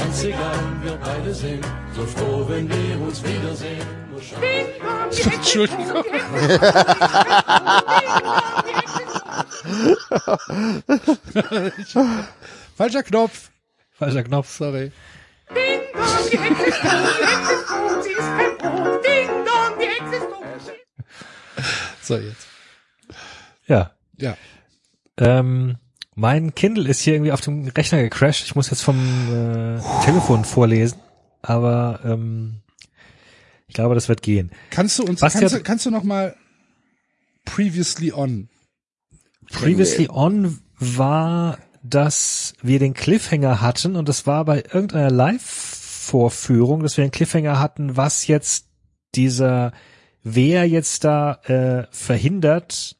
ganz 0.00 0.24
egal, 0.24 0.58
wir 0.82 0.96
beide 0.96 1.34
sind 1.34 1.64
so 1.94 2.04
froh, 2.06 2.46
wenn 2.48 2.68
wir 2.68 3.00
uns 3.00 3.22
wiedersehen. 3.22 3.86
Nur 4.10 4.20
schau- 4.22 5.30
Entschuldigung. 5.34 6.04
Falscher 12.76 13.02
Knopf. 13.02 13.50
Falscher 13.92 14.24
Knopf. 14.24 14.48
Sorry. 14.56 14.92
So, 22.02 22.16
jetzt. 22.16 22.46
Ja. 23.66 23.92
Ja. 24.16 24.36
Ähm, 25.18 25.76
mein 26.14 26.54
Kindle 26.54 26.88
ist 26.88 27.00
hier 27.00 27.14
irgendwie 27.14 27.32
auf 27.32 27.40
dem 27.40 27.68
Rechner 27.68 28.02
gecrashed. 28.02 28.44
Ich 28.44 28.54
muss 28.54 28.70
jetzt 28.70 28.82
vom 28.82 28.98
äh, 28.98 29.80
Telefon 30.04 30.44
vorlesen, 30.44 30.98
aber 31.42 32.00
ähm, 32.04 32.62
ich 33.68 33.74
glaube, 33.74 33.94
das 33.94 34.08
wird 34.08 34.22
gehen. 34.22 34.50
Kannst 34.70 34.98
du 34.98 35.04
uns, 35.04 35.22
Was 35.22 35.34
kannst, 35.34 35.54
du, 35.54 35.62
kannst 35.62 35.86
du 35.86 35.90
noch 35.90 36.02
mal 36.02 36.34
previously 37.44 38.12
on? 38.12 38.48
Previously 39.52 40.08
on 40.08 40.58
war, 40.78 41.58
dass 41.82 42.54
wir 42.62 42.78
den 42.78 42.94
Cliffhanger 42.94 43.60
hatten 43.60 43.96
und 43.96 44.08
das 44.08 44.26
war 44.26 44.44
bei 44.44 44.58
irgendeiner 44.58 45.10
Live-Vorführung, 45.10 46.82
dass 46.82 46.96
wir 46.96 47.04
den 47.04 47.10
Cliffhanger 47.10 47.58
hatten, 47.58 47.96
was 47.96 48.26
jetzt 48.26 48.66
dieser, 49.14 49.72
wer 50.22 50.68
jetzt 50.68 51.04
da 51.04 51.34
äh, 51.44 51.86
verhindert, 51.90 52.96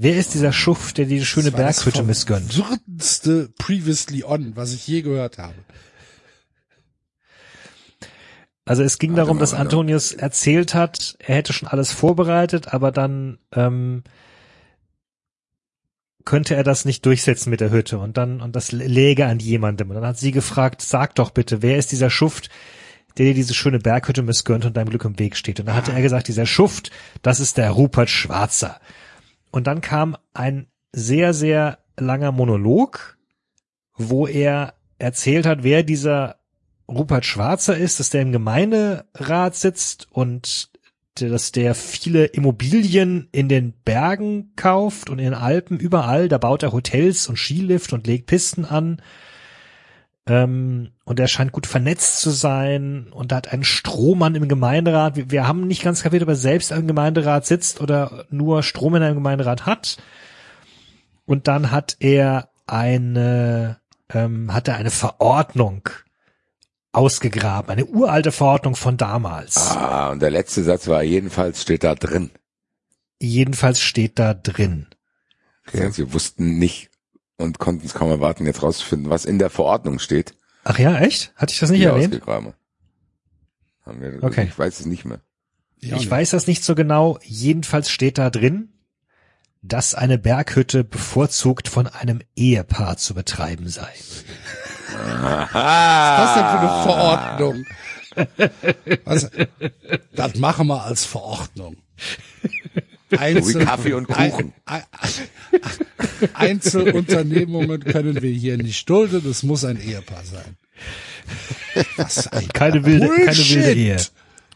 wer 0.00 0.16
ist 0.16 0.34
dieser 0.34 0.52
Schuft, 0.52 0.98
der 0.98 1.04
diese 1.04 1.26
schöne 1.26 1.52
Das 1.52 1.60
das 1.60 1.84
Berghütte 1.84 2.02
missgönnt? 2.02 2.52
verwirrendste 2.52 3.50
previously 3.58 4.24
on, 4.24 4.56
was 4.56 4.72
ich 4.72 4.86
je 4.86 5.02
gehört 5.02 5.38
habe. 5.38 5.54
Also 8.64 8.82
es 8.82 8.98
ging 8.98 9.14
darum, 9.14 9.38
dass. 9.38 9.52
Antonius 9.52 10.12
erzählt 10.12 10.74
hat, 10.74 11.16
er 11.18 11.36
hätte 11.36 11.52
schon 11.52 11.68
alles 11.68 11.92
vorbereitet, 11.92 12.72
aber 12.72 12.92
dann 12.92 13.38
ähm, 13.52 14.04
könnte 16.24 16.54
er 16.54 16.62
das 16.62 16.84
nicht 16.84 17.04
durchsetzen 17.04 17.50
mit 17.50 17.60
der 17.60 17.70
Hütte 17.70 17.98
und 17.98 18.16
dann 18.16 18.40
und 18.40 18.54
das 18.54 18.72
läge 18.72 19.26
an 19.26 19.38
jemandem. 19.38 19.90
Und 19.90 19.96
dann 19.96 20.06
hat 20.06 20.18
sie 20.18 20.30
gefragt, 20.30 20.82
sag 20.82 21.14
doch 21.16 21.30
bitte, 21.30 21.62
wer 21.62 21.76
ist 21.76 21.92
dieser 21.92 22.10
Schuft, 22.10 22.48
der 23.18 23.26
dir 23.26 23.34
diese 23.34 23.54
schöne 23.54 23.80
Berghütte 23.80 24.22
missgönnt 24.22 24.64
und 24.64 24.76
deinem 24.76 24.90
Glück 24.90 25.04
im 25.04 25.18
Weg 25.18 25.36
steht? 25.36 25.58
Und 25.60 25.66
dann 25.66 25.74
hatte 25.74 25.92
er 25.92 26.02
gesagt, 26.02 26.28
dieser 26.28 26.46
Schuft, 26.46 26.90
das 27.22 27.40
ist 27.40 27.58
der 27.58 27.70
Rupert 27.70 28.08
Schwarzer. 28.08 28.80
Und 29.50 29.66
dann 29.66 29.80
kam 29.80 30.16
ein 30.32 30.66
sehr, 30.92 31.34
sehr 31.34 31.78
langer 31.98 32.32
Monolog, 32.32 33.18
wo 33.94 34.26
er 34.26 34.74
erzählt 34.98 35.46
hat, 35.46 35.62
wer 35.62 35.82
dieser 35.82 36.36
Rupert 36.88 37.24
Schwarzer 37.24 37.76
ist, 37.76 38.00
dass 38.00 38.10
der 38.10 38.22
im 38.22 38.32
Gemeinderat 38.32 39.54
sitzt 39.54 40.08
und 40.10 40.70
dass 41.14 41.52
der 41.52 41.74
viele 41.74 42.26
Immobilien 42.26 43.28
in 43.32 43.48
den 43.48 43.72
Bergen 43.84 44.52
kauft 44.56 45.10
und 45.10 45.18
in 45.18 45.26
den 45.26 45.34
Alpen 45.34 45.78
überall. 45.78 46.28
Da 46.28 46.38
baut 46.38 46.62
er 46.62 46.72
Hotels 46.72 47.28
und 47.28 47.36
Skilift 47.36 47.92
und 47.92 48.06
legt 48.06 48.26
Pisten 48.26 48.64
an. 48.64 49.02
Ähm, 50.30 50.92
und 51.04 51.18
er 51.18 51.26
scheint 51.26 51.50
gut 51.50 51.66
vernetzt 51.66 52.20
zu 52.20 52.30
sein 52.30 53.08
und 53.10 53.32
hat 53.32 53.52
einen 53.52 53.64
Strohmann 53.64 54.36
im 54.36 54.46
Gemeinderat. 54.48 55.16
Wir, 55.16 55.32
wir 55.32 55.48
haben 55.48 55.66
nicht 55.66 55.82
ganz 55.82 56.04
kapiert, 56.04 56.22
ob 56.22 56.28
er 56.28 56.36
selbst 56.36 56.70
im 56.70 56.86
Gemeinderat 56.86 57.46
sitzt 57.46 57.80
oder 57.80 58.26
nur 58.30 58.62
Strohmänner 58.62 59.08
im 59.08 59.16
Gemeinderat 59.16 59.66
hat. 59.66 59.96
Und 61.26 61.48
dann 61.48 61.72
hat 61.72 61.96
er 61.98 62.48
eine, 62.68 63.80
ähm, 64.08 64.54
hat 64.54 64.68
er 64.68 64.76
eine 64.76 64.92
Verordnung 64.92 65.88
ausgegraben, 66.92 67.72
eine 67.72 67.86
uralte 67.86 68.30
Verordnung 68.30 68.76
von 68.76 68.96
damals. 68.96 69.72
Ah, 69.72 70.10
und 70.10 70.22
der 70.22 70.30
letzte 70.30 70.62
Satz 70.62 70.86
war, 70.86 71.02
jedenfalls 71.02 71.62
steht 71.62 71.82
da 71.82 71.96
drin. 71.96 72.30
Jedenfalls 73.20 73.80
steht 73.80 74.20
da 74.20 74.34
drin. 74.34 74.86
Heißt, 75.72 75.98
wir 75.98 76.12
wussten 76.12 76.58
nicht 76.58 76.89
und 77.40 77.58
konnten 77.58 77.86
es 77.86 77.94
kaum 77.94 78.10
erwarten, 78.10 78.46
jetzt 78.46 78.62
rauszufinden, 78.62 79.10
was 79.10 79.24
in 79.24 79.38
der 79.38 79.50
Verordnung 79.50 79.98
steht. 79.98 80.34
Ach 80.64 80.78
ja, 80.78 80.98
echt? 80.98 81.32
Hatte 81.36 81.52
ich 81.52 81.60
das 81.60 81.70
nicht 81.70 81.82
erwähnt? 81.82 82.20
Haben 82.26 82.54
wir, 83.86 84.22
Okay. 84.22 84.44
Ich 84.48 84.58
weiß 84.58 84.80
es 84.80 84.86
nicht 84.86 85.04
mehr. 85.04 85.20
Ja, 85.78 85.94
Ich 85.96 86.02
nicht. 86.02 86.10
weiß 86.10 86.30
das 86.30 86.46
nicht 86.46 86.64
so 86.64 86.74
genau. 86.74 87.18
Jedenfalls 87.22 87.90
steht 87.90 88.18
da 88.18 88.30
drin, 88.30 88.68
dass 89.62 89.94
eine 89.94 90.18
Berghütte 90.18 90.84
bevorzugt 90.84 91.68
von 91.68 91.86
einem 91.86 92.20
Ehepaar 92.36 92.96
zu 92.98 93.14
betreiben 93.14 93.68
sei. 93.68 93.88
Was 95.52 96.34
denn 96.34 96.44
für 96.44 96.58
eine 96.58 96.82
Verordnung? 96.82 97.64
Was, 99.04 99.30
das 100.12 100.34
machen 100.36 100.66
wir 100.66 100.82
als 100.84 101.04
Verordnung. 101.04 101.76
Einzel, 103.18 103.64
Kaffee 103.64 103.92
und 103.94 104.06
Kuchen. 104.06 104.52
Ein, 104.64 104.82
ein, 104.92 106.28
Einzelunternehmungen 106.34 107.82
können 107.84 108.20
wir 108.22 108.30
hier 108.30 108.56
nicht 108.56 108.88
dulden, 108.88 109.28
es 109.28 109.42
muss 109.42 109.64
ein 109.64 109.80
Ehepaar 109.80 110.22
sein. 110.24 110.56
Was 111.96 112.28
ein 112.28 112.48
Keine 112.48 112.84
wilde, 112.84 113.08
keine 113.08 113.36
wilde 113.36 113.72
Ehe. 113.74 113.96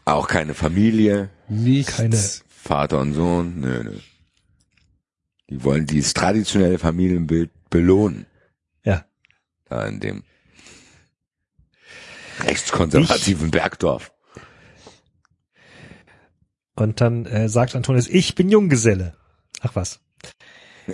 Auch 0.05 0.27
keine 0.27 0.53
Familie, 0.53 1.29
Nichts. 1.49 1.97
Keine- 1.97 2.19
Vater 2.47 2.99
und 2.99 3.13
Sohn, 3.13 3.59
nö, 3.59 3.83
nö. 3.83 3.99
Die 5.49 5.63
wollen 5.63 5.85
dieses 5.85 6.13
traditionelle 6.13 6.79
Familienbild 6.79 7.51
belohnen. 7.69 8.25
Ja. 8.83 9.05
Da 9.65 9.85
in 9.85 9.99
dem 9.99 10.23
rechtskonservativen 12.39 13.51
Bergdorf. 13.51 14.11
Und 16.75 17.01
dann 17.01 17.25
äh, 17.25 17.49
sagt 17.49 17.75
Antonius, 17.75 18.07
ich 18.07 18.35
bin 18.35 18.49
Junggeselle. 18.49 19.15
Ach 19.61 19.75
was. 19.75 19.99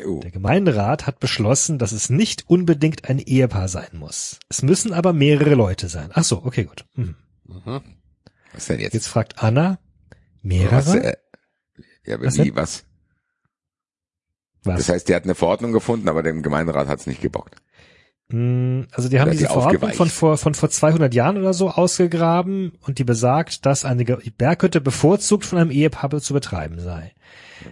Oh. 0.06 0.20
Der 0.20 0.32
Gemeinderat 0.32 1.06
hat 1.06 1.20
beschlossen, 1.20 1.78
dass 1.78 1.92
es 1.92 2.10
nicht 2.10 2.50
unbedingt 2.50 3.10
ein 3.10 3.20
Ehepaar 3.20 3.68
sein 3.68 3.90
muss. 3.94 4.40
Es 4.48 4.62
müssen 4.62 4.94
aber 4.94 5.12
mehrere 5.12 5.56
Leute 5.56 5.90
sein. 5.90 6.12
Ach 6.14 6.24
so, 6.24 6.44
okay, 6.44 6.64
gut. 6.64 6.86
Mhm. 6.96 7.16
Was 8.54 8.68
denn 8.68 8.80
jetzt? 8.80 8.94
Jetzt 8.94 9.08
fragt 9.08 9.44
Anna, 9.44 9.80
mehrere? 10.42 10.78
was, 10.78 10.96
äh, 10.96 11.18
ja, 12.06 12.22
Was 12.22 12.38
wie, 12.38 12.46
denn? 12.46 12.56
was? 12.56 12.86
Was? 14.64 14.78
Das 14.78 14.90
heißt, 14.90 15.10
der 15.10 15.16
hat 15.18 15.24
eine 15.24 15.36
Verordnung 15.36 15.72
gefunden, 15.72 16.08
aber 16.08 16.24
dem 16.24 16.44
Gemeinderat 16.44 16.88
hat 16.88 17.00
es 17.00 17.08
nicht 17.08 17.22
gebockt. 17.22 17.56
Mm, 18.30 18.84
Also 18.92 19.10
die 19.10 19.20
haben 19.20 19.28
Oder 19.30 19.32
diese 19.32 19.48
die 19.48 19.54
Verordnung 19.54 19.94
von 19.94 20.10
vor, 20.10 20.38
von 20.38 20.54
vor 20.54 20.70
200 20.70 21.14
Jahren 21.14 21.38
oder 21.38 21.54
so 21.54 21.70
ausgegraben 21.70 22.74
und 22.82 22.98
die 23.00 23.04
besagt, 23.04 23.66
dass 23.66 23.86
eine 23.86 24.06
Berghütte 24.06 24.82
bevorzugt 24.82 25.46
von 25.46 25.60
einem 25.60 25.72
Ehepaar 25.72 26.22
zu 26.22 26.34
betreiben 26.34 26.80
sei. 26.80 27.14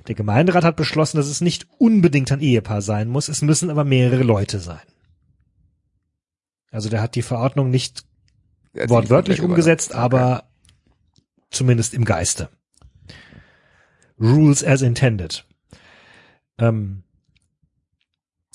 Der 0.08 0.16
Gemeinderat 0.16 0.64
hat 0.64 0.76
beschlossen, 0.76 1.18
dass 1.18 1.28
es 1.28 1.42
nicht 1.42 1.68
unbedingt 1.78 2.32
ein 2.32 2.42
Ehepaar 2.42 2.82
sein 2.82 3.08
muss, 3.10 3.28
es 3.30 3.42
müssen 3.42 3.70
aber 3.70 3.84
mehrere 3.84 4.24
Leute 4.24 4.60
sein. 4.60 4.82
Also 6.72 6.90
der 6.90 7.02
hat 7.02 7.16
die 7.16 7.22
Verordnung 7.24 7.70
nicht 7.70 8.04
sie 8.74 8.90
wortwörtlich 8.90 9.42
umgesetzt, 9.42 9.92
übernommen. 9.92 10.14
aber 10.14 10.44
zumindest 11.50 11.94
im 11.94 12.06
Geiste. 12.06 12.50
Rules 14.20 14.64
as 14.64 14.82
intended. 14.82 15.46
Ähm, 16.58 17.04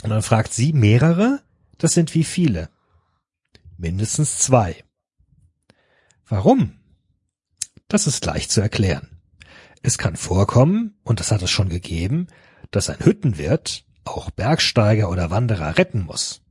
und 0.03 0.11
dann 0.11 0.23
fragt 0.23 0.53
sie 0.53 0.73
mehrere, 0.73 1.41
das 1.79 1.93
sind 1.93 2.15
wie 2.15 2.25
viele? 2.25 2.71
Mindestens 3.77 4.39
zwei. 4.39 4.85
Warum? 6.27 6.79
Das 7.89 8.07
ist 8.07 8.25
leicht 8.25 8.51
zu 8.51 8.61
erklären. 8.61 9.21
Es 9.83 9.99
kann 9.99 10.17
vorkommen, 10.17 10.99
und 11.05 11.21
das 11.21 11.31
hat 11.31 11.43
es 11.43 11.51
schon 11.51 11.69
gegeben, 11.69 12.29
dass 12.71 12.89
ein 12.89 13.05
Hüttenwirt 13.05 13.85
auch 14.05 14.31
Bergsteiger 14.31 15.11
oder 15.11 15.31
Wanderer 15.31 15.77
retten 15.77 16.03
muss. 16.03 16.43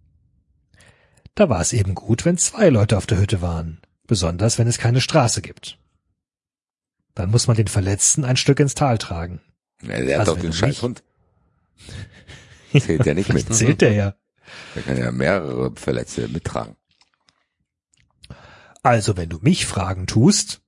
Da 1.36 1.50
war 1.50 1.62
es 1.62 1.74
eben 1.74 1.96
gut, 1.96 2.26
wenn 2.26 2.38
zwei 2.38 2.70
Leute 2.70 2.98
auf 2.98 3.08
der 3.08 3.20
Hütte 3.20 3.42
waren, 3.42 3.82
besonders 4.06 4.60
wenn 4.60 4.68
es 4.68 4.78
keine 4.78 5.02
Straße 5.02 5.42
gibt. 5.42 5.80
Dann 7.16 7.32
muss 7.32 7.48
man 7.48 7.56
den 7.56 7.68
Verletzten 7.68 8.24
ein 8.24 8.38
Stück 8.38 8.60
ins 8.60 8.76
Tal 8.76 8.98
tragen. 8.98 9.42
Ja, 9.82 10.00
der 10.00 10.20
Also 10.20 10.32
hat 10.32 10.38
doch 10.38 10.42
den 10.42 10.54
Scheißhund. 10.54 11.04
Zählt 12.72 13.06
der 13.06 13.16
nicht 13.16 13.34
mit. 13.34 13.54
Zählt 13.54 13.82
der 13.82 13.94
ja. 13.94 14.16
Der 14.76 14.84
kann 14.84 14.98
ja 14.98 15.12
mehrere 15.12 15.76
Verletzte 15.76 16.28
mittragen. 16.28 16.76
Also, 18.82 19.16
wenn 19.16 19.30
du 19.30 19.40
mich 19.40 19.66
Fragen 19.66 20.08
tust, 20.08 20.62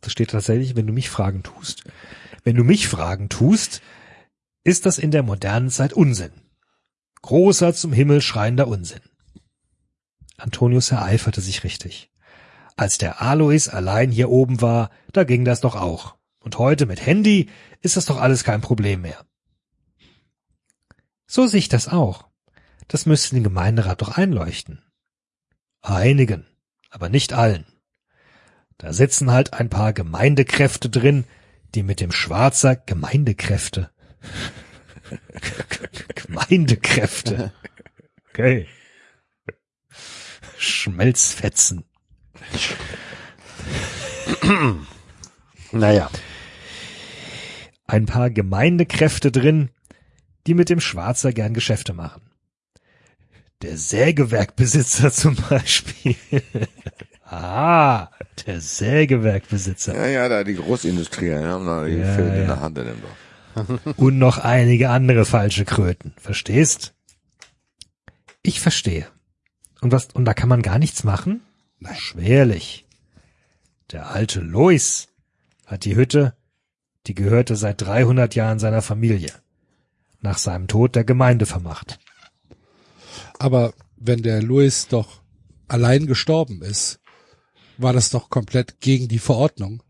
das 0.00 0.12
steht 0.12 0.30
tatsächlich, 0.30 0.76
wenn 0.76 0.86
du 0.86 0.92
mich 0.92 1.10
Fragen 1.10 1.42
tust, 1.42 1.84
wenn 2.44 2.56
du 2.56 2.64
mich 2.64 2.88
Fragen 2.88 3.28
tust, 3.28 3.82
ist 4.64 4.86
das 4.86 4.98
in 4.98 5.10
der 5.10 5.22
modernen 5.22 5.70
Zeit 5.70 5.92
Unsinn. 5.92 6.32
Großer 7.22 7.74
zum 7.74 7.92
Himmel 7.92 8.20
schreiender 8.20 8.68
Unsinn. 8.68 9.00
Antonius 10.36 10.90
ereiferte 10.90 11.40
sich 11.40 11.64
richtig. 11.64 12.10
Als 12.76 12.98
der 12.98 13.22
Alois 13.22 13.68
allein 13.68 14.10
hier 14.10 14.28
oben 14.28 14.60
war, 14.60 14.90
da 15.12 15.24
ging 15.24 15.44
das 15.44 15.60
doch 15.60 15.76
auch. 15.76 16.16
Und 16.40 16.58
heute 16.58 16.86
mit 16.86 17.04
Handy 17.04 17.48
ist 17.80 17.96
das 17.96 18.06
doch 18.06 18.20
alles 18.20 18.42
kein 18.44 18.60
Problem 18.60 19.02
mehr. 19.02 19.24
So 21.26 21.46
sehe 21.46 21.60
ich 21.60 21.68
das 21.68 21.88
auch. 21.88 22.31
Das 22.88 23.06
müsste 23.06 23.34
den 23.34 23.44
Gemeinderat 23.44 24.02
doch 24.02 24.16
einleuchten. 24.16 24.82
Einigen, 25.80 26.46
aber 26.90 27.08
nicht 27.08 27.32
allen. 27.32 27.66
Da 28.78 28.92
sitzen 28.92 29.30
halt 29.30 29.52
ein 29.54 29.70
paar 29.70 29.92
Gemeindekräfte 29.92 30.90
drin, 30.90 31.24
die 31.74 31.82
mit 31.82 32.00
dem 32.00 32.12
Schwarzer 32.12 32.76
Gemeindekräfte. 32.76 33.90
Gemeindekräfte. 36.14 37.52
Okay. 38.30 38.66
Schmelzfetzen. 40.56 41.84
Naja. 45.72 46.10
Ein 47.86 48.06
paar 48.06 48.30
Gemeindekräfte 48.30 49.32
drin, 49.32 49.70
die 50.46 50.54
mit 50.54 50.70
dem 50.70 50.80
Schwarzer 50.80 51.32
gern 51.32 51.54
Geschäfte 51.54 51.92
machen. 51.92 52.31
Der 53.62 53.76
Sägewerkbesitzer 53.78 55.10
zum 55.12 55.36
Beispiel. 55.36 56.16
ah, 57.24 58.08
der 58.46 58.60
Sägewerkbesitzer. 58.60 59.94
Ja, 59.94 60.06
ja, 60.06 60.28
da 60.28 60.44
die 60.44 60.56
Großindustrie, 60.56 61.28
die 61.28 61.34
haben 61.34 61.66
da 61.66 61.84
die 61.84 61.92
Ja, 61.94 62.14
in 62.16 62.26
ja. 62.26 62.46
der 62.46 62.60
Hand 62.60 62.78
in 62.78 62.86
dem 62.86 62.96
Dorf. 63.00 63.98
Und 63.98 64.18
noch 64.18 64.38
einige 64.38 64.90
andere 64.90 65.24
falsche 65.24 65.64
Kröten. 65.64 66.14
Verstehst? 66.18 66.94
Ich 68.42 68.60
verstehe. 68.60 69.06
Und 69.80 69.92
was, 69.92 70.06
und 70.14 70.24
da 70.24 70.34
kann 70.34 70.48
man 70.48 70.62
gar 70.62 70.78
nichts 70.78 71.04
machen? 71.04 71.42
Nein. 71.78 71.94
Schwerlich. 71.96 72.86
Der 73.90 74.10
alte 74.10 74.40
Lois 74.40 75.08
hat 75.66 75.84
die 75.84 75.96
Hütte, 75.96 76.34
die 77.06 77.14
gehörte 77.14 77.56
seit 77.56 77.82
300 77.82 78.34
Jahren 78.34 78.58
seiner 78.58 78.80
Familie, 78.82 79.32
nach 80.20 80.38
seinem 80.38 80.66
Tod 80.68 80.94
der 80.94 81.04
Gemeinde 81.04 81.46
vermacht. 81.46 81.98
Aber 83.42 83.74
wenn 83.96 84.22
der 84.22 84.40
Louis 84.40 84.86
doch 84.88 85.20
allein 85.66 86.06
gestorben 86.06 86.62
ist, 86.62 87.00
war 87.76 87.92
das 87.92 88.10
doch 88.10 88.30
komplett 88.30 88.80
gegen 88.80 89.08
die 89.08 89.18
Verordnung. 89.18 89.82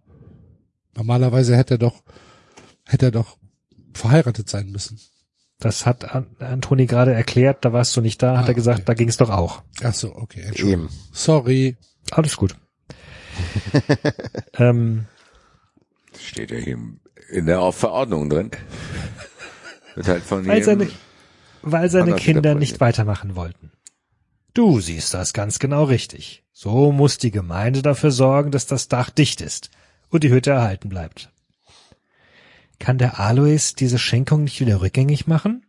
Normalerweise 0.97 1.55
hätte 1.57 1.75
er 1.75 1.79
doch, 1.79 2.03
hätte 2.87 3.07
er 3.07 3.11
doch 3.11 3.37
verheiratet 3.93 4.49
sein 4.49 4.71
müssen. 4.71 4.99
Das 5.59 5.85
hat 5.85 6.15
An- 6.15 6.35
Antoni 6.39 6.87
gerade 6.87 7.13
erklärt, 7.13 7.65
da 7.65 7.73
warst 7.75 7.95
du 7.97 8.01
nicht 8.01 8.23
da, 8.23 8.39
hat 8.39 8.47
Ah, 8.47 8.49
er 8.49 8.55
gesagt, 8.55 8.79
okay. 8.81 8.87
da 8.87 8.95
ging 8.95 9.09
es 9.11 9.19
doch 9.19 9.29
auch. 9.31 9.63
Ach 9.83 9.93
so, 9.95 10.15
okay, 10.17 10.41
Entschuldigung. 10.41 10.87
Eben. 10.87 10.95
Sorry. 11.13 11.77
Alles 12.11 12.37
gut. 12.37 12.57
ähm, 14.55 15.07
Steht 16.19 16.51
ja 16.51 16.57
hier 16.59 16.79
in 17.31 17.47
der 17.47 17.71
Verordnung 17.73 18.29
drin. 18.31 18.51
Wird 19.95 20.09
halt 20.09 20.23
von 20.23 20.45
jedem, 20.45 20.91
weil 21.63 21.91
seine 21.91 22.15
Kinder 22.17 22.55
nicht 22.55 22.81
weitermachen 22.81 23.37
wollten. 23.37 23.73
Du 24.55 24.81
siehst 24.81 25.15
das 25.15 25.33
ganz 25.33 25.59
genau 25.59 25.85
richtig. 25.85 26.45
So 26.53 26.93
muss 26.93 27.19
die 27.19 27.31
Gemeinde 27.31 27.83
dafür 27.83 28.11
sorgen, 28.11 28.51
dass 28.51 28.67
das 28.67 28.89
Dach 28.89 29.11
dicht 29.11 29.41
ist 29.41 29.71
und 30.11 30.25
die 30.25 30.31
Hütte 30.31 30.51
erhalten 30.51 30.89
bleibt. 30.89 31.33
Kann 32.79 32.99
der 32.99 33.19
Alois 33.21 33.75
diese 33.79 33.99
Schenkung 33.99 34.45
nicht 34.45 34.61
wieder 34.61 34.81
rückgängig 34.81 35.27
machen? 35.27 35.65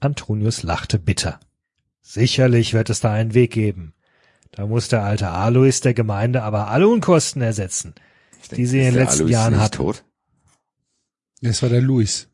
Antonius 0.00 0.62
lachte 0.62 0.98
bitter. 0.98 1.40
Sicherlich 2.02 2.74
wird 2.74 2.90
es 2.90 3.00
da 3.00 3.12
einen 3.12 3.32
Weg 3.34 3.52
geben. 3.52 3.94
Da 4.50 4.66
muss 4.66 4.88
der 4.88 5.02
alte 5.02 5.28
Alois 5.30 5.80
der 5.82 5.94
Gemeinde 5.94 6.42
aber 6.42 6.68
alle 6.68 6.88
Unkosten 6.88 7.40
ersetzen, 7.40 7.94
Ich 8.42 8.48
denk, 8.48 8.56
die 8.56 8.66
sie 8.66 8.78
in 8.80 8.84
den 8.86 8.94
letzten 8.94 9.22
Alois 9.22 9.32
Jahren 9.32 9.60
hatten. 9.60 9.76
tot? 9.76 10.04
Das 11.40 11.62
war 11.62 11.70
der 11.70 11.80
Louis. 11.80 12.28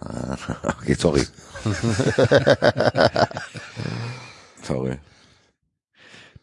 Okay, 0.80 0.94
sorry. 0.94 1.22
sorry. 4.62 4.98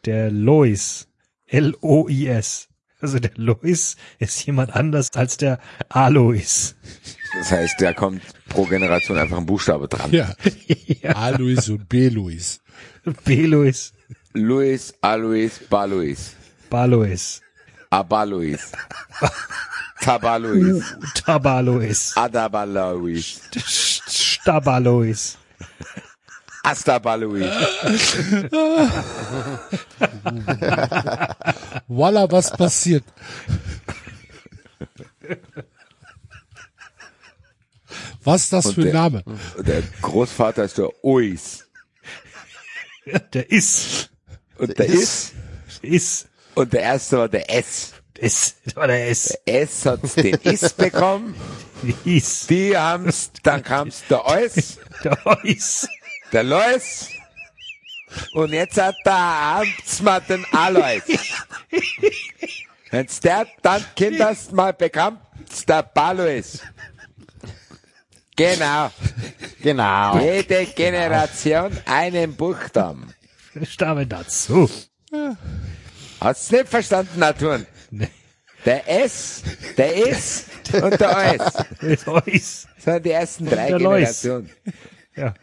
der 0.06 0.32
Lois. 0.32 1.08
L-O-I-S. 1.48 2.68
Also 3.00 3.20
der 3.20 3.32
Lois 3.36 3.96
ist 4.18 4.46
jemand 4.46 4.76
anders 4.76 5.10
als 5.14 5.38
der 5.38 5.60
Alois. 5.90 6.74
Das 7.38 7.52
heißt, 7.52 7.76
da 7.80 7.94
kommt 7.94 8.22
pro 8.50 8.66
Generation 8.66 9.18
einfach 9.18 9.38
ein 9.38 9.46
Buchstabe 9.46 9.88
dran. 9.88 10.12
Ja. 10.12 10.34
ja. 11.02 11.16
A 11.16 11.30
Louis 11.30 11.70
und 11.70 11.88
B 11.90 12.10
Louis. 12.10 12.60
B-Lois. 13.26 13.94
Luis, 14.34 14.94
Alois, 15.02 15.60
Balois, 15.70 16.36
Balois. 16.70 17.42
Abalois, 17.90 18.72
Tabalois, 20.04 20.84
Tabalois. 21.16 22.14
Adabalois, 22.16 23.40
Stabalois. 24.08 25.38
Astabalois. 26.66 27.50
Voila, 31.88 32.28
was 32.32 32.52
passiert? 32.52 33.04
Was 38.24 38.44
ist 38.46 38.54
das 38.54 38.66
Und 38.68 38.74
für 38.76 38.82
ein 38.82 38.86
der- 38.88 38.94
Name? 38.94 39.24
Der 39.60 39.82
Großvater 40.02 40.64
ist 40.64 40.78
der 40.78 40.90
Ois. 41.04 41.66
Der 43.34 43.52
ist. 43.52 44.10
Und 44.58 44.78
der 44.78 44.86
ist. 44.86 45.34
Ist. 45.82 46.28
Und 46.56 46.72
der 46.72 46.82
erste 46.82 47.18
war 47.18 47.28
der 47.30 47.54
S. 47.54 47.94
Ist. 48.24 48.58
Das 48.66 48.76
war 48.76 48.88
der 48.88 49.10
S. 49.10 49.38
Hat 49.86 50.00
den 50.16 50.36
Is 50.36 50.74
bekommen. 50.74 51.36
Ist. 52.06 52.50
Die 52.50 52.78
haben's, 52.78 53.32
dann 53.44 53.62
kam's 53.62 54.04
der 54.10 54.26
Eus, 54.26 54.78
Der 55.04 55.18
Is. 55.44 55.88
der 56.32 56.44
Lois. 56.44 57.10
Und 58.34 58.54
jetzt 58.54 58.80
hat 58.80 58.96
der 59.06 59.14
Amtsmann 59.14 60.22
den 60.30 60.46
Alois. 60.54 61.02
Wenn's 62.92 63.20
der 63.20 63.48
dann 63.62 63.84
kinderst 63.96 64.54
mal 64.54 64.72
bekommt, 64.72 65.20
der 65.68 65.84
Balois. 65.84 66.60
Genau. 68.36 68.92
Genau. 69.62 70.20
Jede 70.20 70.66
Generation 70.68 71.78
einen 71.86 72.36
Buchstaben. 72.36 73.14
Stamme 73.64 74.08
dazu. 74.08 74.70
Hast 76.20 76.52
du 76.52 76.56
nicht 76.56 76.70
verstanden, 76.70 77.20
Naturen? 77.20 77.68
Der 78.66 78.90
S, 79.06 79.44
der 79.78 80.08
Is 80.08 80.46
und 80.82 81.00
der 81.00 81.18
Eus. 82.08 82.68
Das 82.76 82.84
sind 82.86 83.06
die 83.06 83.12
ersten 83.12 83.46
drei 83.46 83.70
der. 83.70 83.78
Generationen. 83.78 84.50
Ja. 85.16 85.34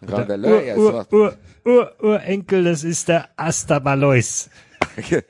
Und 0.00 0.10
dann 0.10 0.26
der 0.26 0.36
Lois. 0.36 0.76
Ur, 0.76 1.06
Ur, 1.10 1.36
Ur, 1.64 1.94
Urenkel, 2.00 2.64
das 2.64 2.84
ist 2.84 3.08
der 3.08 3.28
Astabalois. 3.36 4.48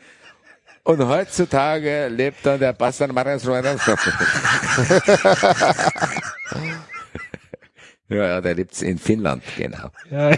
Und 0.85 1.05
heutzutage 1.05 2.09
lebt 2.09 2.47
dann 2.47 2.61
der 2.61 2.73
Bastard 2.73 3.13
Marius 3.13 3.45
Ja, 8.09 8.17
ja, 8.29 8.41
der 8.41 8.55
lebt 8.55 8.81
in 8.83 8.97
Finnland, 8.99 9.43
genau. 9.57 9.91
Ja. 10.13 10.31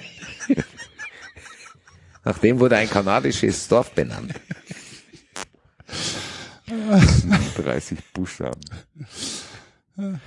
Nach 2.24 2.38
dem 2.38 2.58
wurde 2.60 2.76
ein 2.76 2.88
kanadisches 2.88 3.68
Dorf 3.68 3.90
benannt. 3.90 4.32
30 7.56 7.98
Buchstaben. 8.12 8.60
Ähm, 9.96 10.20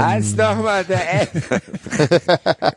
Als 0.00 0.34
nochmal 0.36 0.84
der 0.84 1.22
F. 1.22 1.60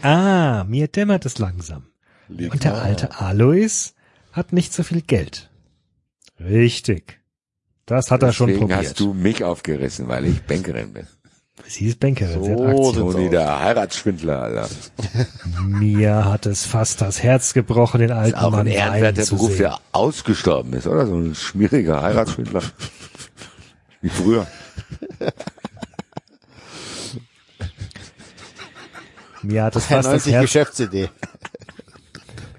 Ah, 0.00 0.64
mir 0.66 0.88
dämmert 0.88 1.26
es 1.26 1.36
langsam. 1.38 1.84
Und 2.28 2.64
der 2.64 2.76
alte 2.76 3.20
Alois 3.20 3.92
hat 4.32 4.54
nicht 4.54 4.72
so 4.72 4.82
viel 4.82 5.02
Geld. 5.02 5.50
Richtig. 6.40 7.20
Das 7.84 8.10
hat 8.10 8.22
er 8.22 8.32
schon 8.32 8.48
Deswegen 8.48 8.68
probiert. 8.68 8.86
hast 8.90 9.00
du 9.00 9.12
mich 9.12 9.44
aufgerissen, 9.44 10.08
weil 10.08 10.24
ich 10.24 10.42
Bankerin 10.42 10.92
bin. 10.94 11.06
Sie 11.68 11.86
ist 11.86 11.98
Bankerin, 11.98 12.44
sie 12.44 12.50
hat 12.52 12.58
So 12.58 12.64
Aktien. 12.66 12.94
Toni, 12.94 13.24
aus. 13.26 13.30
der 13.30 13.60
Heiratsschwindler, 13.60 14.42
Alter. 14.42 14.68
Mir 15.64 16.24
hat 16.26 16.46
es 16.46 16.64
fast 16.64 17.00
das 17.00 17.22
Herz 17.22 17.54
gebrochen, 17.54 18.00
den 18.00 18.12
alten 18.12 18.36
Auch 18.38 18.50
Mann 18.50 18.60
ein 18.60 18.66
ehrenwerter 18.68 19.24
Beruf, 19.26 19.48
sehen. 19.50 19.58
der 19.58 19.80
ausgestorben 19.92 20.72
ist, 20.74 20.86
oder? 20.86 21.06
So 21.06 21.16
ein 21.16 21.34
schmieriger 21.34 22.02
Heiratsschwindler. 22.02 22.62
Wie 24.00 24.08
früher. 24.10 24.46
Mir 29.42 29.64
hat 29.64 29.76
es 29.76 29.86
fast 29.86 30.06
das 30.06 30.12
90 30.26 30.32
Herz 30.34 30.42
Geschäftsidee. 30.42 31.08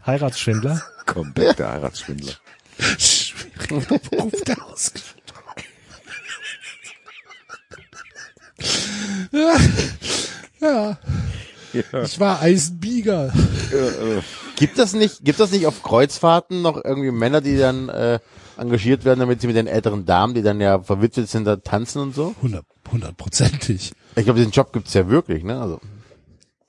Heiratsschwindler. 0.05 0.81
Kompletter 1.05 1.71
Heiratsschwindler. 1.71 2.33
Beruf 3.69 3.87
der 4.43 4.63
Ausgeschlossen. 4.65 5.01
Ja. 10.59 10.97
ja. 11.73 12.03
Ich 12.03 12.19
war 12.19 12.41
Eisenbieger. 12.41 13.31
Gibt 14.55 14.79
das 14.79 14.93
nicht, 14.93 15.23
gibt 15.23 15.39
das 15.39 15.51
nicht 15.51 15.67
auf 15.67 15.83
Kreuzfahrten 15.83 16.63
noch 16.63 16.83
irgendwie 16.83 17.11
Männer, 17.11 17.41
die 17.41 17.57
dann 17.57 17.89
äh, 17.89 18.19
engagiert 18.57 19.05
werden, 19.05 19.19
damit 19.19 19.39
sie 19.41 19.47
mit 19.47 19.55
den 19.55 19.67
älteren 19.67 20.05
Damen, 20.05 20.33
die 20.33 20.41
dann 20.41 20.59
ja 20.59 20.79
verwitwet 20.81 21.29
sind, 21.29 21.45
da 21.45 21.57
tanzen 21.57 22.01
und 22.01 22.15
so? 22.15 22.33
Hundert- 22.41 22.65
Hundertprozentig. 22.91 23.91
Ich 24.15 24.23
glaube, 24.23 24.39
diesen 24.39 24.51
Job 24.51 24.73
gibt's 24.73 24.93
ja 24.95 25.07
wirklich, 25.09 25.43
ne? 25.43 25.61
Also, 25.61 25.79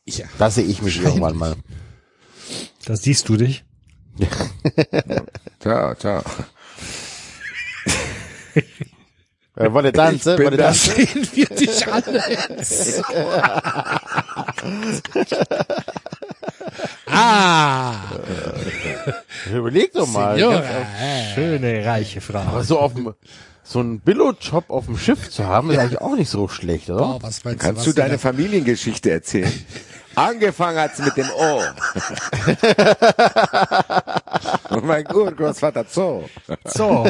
Ja. 0.07 0.27
da 0.39 0.51
sehe 0.51 0.65
ich 0.65 0.83
mich 0.83 1.01
irgendwann 1.03 1.37
mal. 1.37 1.57
Da 2.85 2.95
siehst 2.97 3.27
du 3.31 3.37
dich. 3.37 3.65
Ciao, 5.61 5.95
ciao. 5.95 6.23
Äh, 9.59 9.73
wollt 9.73 9.87
ihr 9.87 9.93
tanzen? 9.93 10.37
bin 10.37 10.45
Wollt 10.47 10.55
ihr 10.55 10.59
da. 10.59 10.65
tanzen? 10.67 10.95
Sehen 10.95 11.29
wir 11.35 11.47
dich 11.47 11.87
alle 11.93 12.23
ah, 17.07 17.95
Überleg 19.53 19.93
doch 19.93 20.07
mal. 20.09 20.37
Signora. 20.37 20.61
Ganz- 20.61 21.35
Schöne, 21.35 21.85
reiche 21.87 22.21
Frau. 22.21 22.39
Aber 22.39 22.63
so 22.65 22.79
auf 22.79 22.95
dem, 22.95 23.15
so 23.65 23.81
ein 23.81 24.01
Billo-Job 24.01 24.71
auf 24.71 24.87
dem 24.87 24.97
Schiff 24.99 25.31
zu 25.31 25.47
haben, 25.47 25.71
ist 25.71 25.79
eigentlich 25.79 26.01
auch 26.01 26.15
nicht 26.15 26.31
so 26.31 26.49
schlecht, 26.49 26.91
oder? 26.91 27.17
Oh, 27.17 27.19
was 27.21 27.45
meinst 27.45 27.61
Kannst 27.61 27.79
was 27.81 27.85
du 27.87 27.93
deine 27.93 28.13
da- 28.15 28.19
Familiengeschichte 28.19 29.11
erzählen? 29.11 29.53
Angefangen 30.15 30.79
hat's 30.79 30.99
mit 30.99 31.17
dem 31.17 31.29
O. 31.31 31.61
Und 34.75 34.85
mein 34.87 35.07
Urgroßvater 35.15 35.85
Zoo. 35.89 36.25
So, 36.65 37.07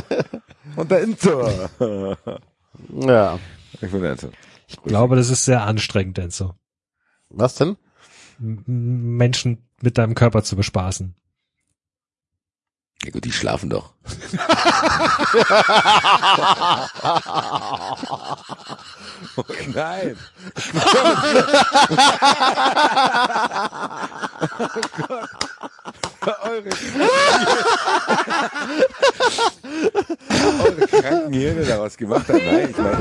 Und 0.77 0.91
der 0.91 1.03
Inzo. 1.03 1.49
Ja. 2.91 3.41
Ich 3.81 3.91
bin 3.91 4.05
Enzo. 4.05 4.31
ich 4.69 4.81
glaube, 4.83 5.17
das 5.17 5.31
ist 5.31 5.45
sehr 5.45 5.63
anstrengend, 5.63 6.19
Enzo. 6.19 6.55
Was 7.29 7.57
denn? 7.57 7.77
Menschen 8.39 9.69
mit 9.83 9.99
deinem 9.99 10.15
Körper 10.15 10.45
zu 10.45 10.55
bespaßen. 10.55 11.17
Ja 13.05 13.11
gut, 13.11 13.25
die 13.25 13.33
schlafen 13.33 13.71
doch. 13.71 13.95
oh 19.37 19.45
nein. 19.75 20.17
Eure, 26.43 26.69
Eure 30.65 30.87
kranken 30.87 31.33
Hirne 31.33 31.65
daraus 31.65 31.97
gemacht 31.97 32.29
haben. 32.29 32.39
Nein, 32.45 32.71
ich 32.71 32.77
meine. 32.77 32.99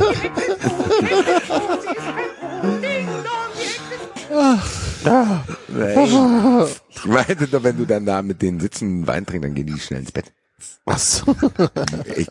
Nein. 5.04 6.68
Ich 6.90 7.06
meinte 7.06 7.48
doch, 7.48 7.64
wenn 7.64 7.78
du 7.78 7.86
dann 7.86 8.06
da 8.06 8.22
mit 8.22 8.42
denen 8.42 8.60
sitzen, 8.60 9.08
Wein 9.08 9.26
trinkst, 9.26 9.46
dann 9.46 9.56
gehen 9.56 9.68
die 9.68 9.80
schnell 9.80 10.02
ins 10.02 10.12
Bett. 10.12 10.32
Was? 10.86 11.24
Ich, 12.16 12.28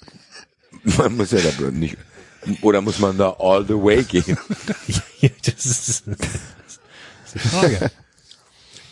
man 0.97 1.17
muss 1.17 1.31
ja 1.31 1.39
da 1.39 1.71
nicht, 1.71 1.97
oder 2.63 2.81
muss 2.81 2.99
man 2.99 3.17
da 3.19 3.37
all 3.39 3.65
the 3.67 3.75
way 3.75 4.03
gehen? 4.03 4.39
das 5.45 5.67
ist, 5.67 5.89
das 5.89 6.01
ist 6.01 7.35
die 7.35 7.39
Frage. 7.39 7.91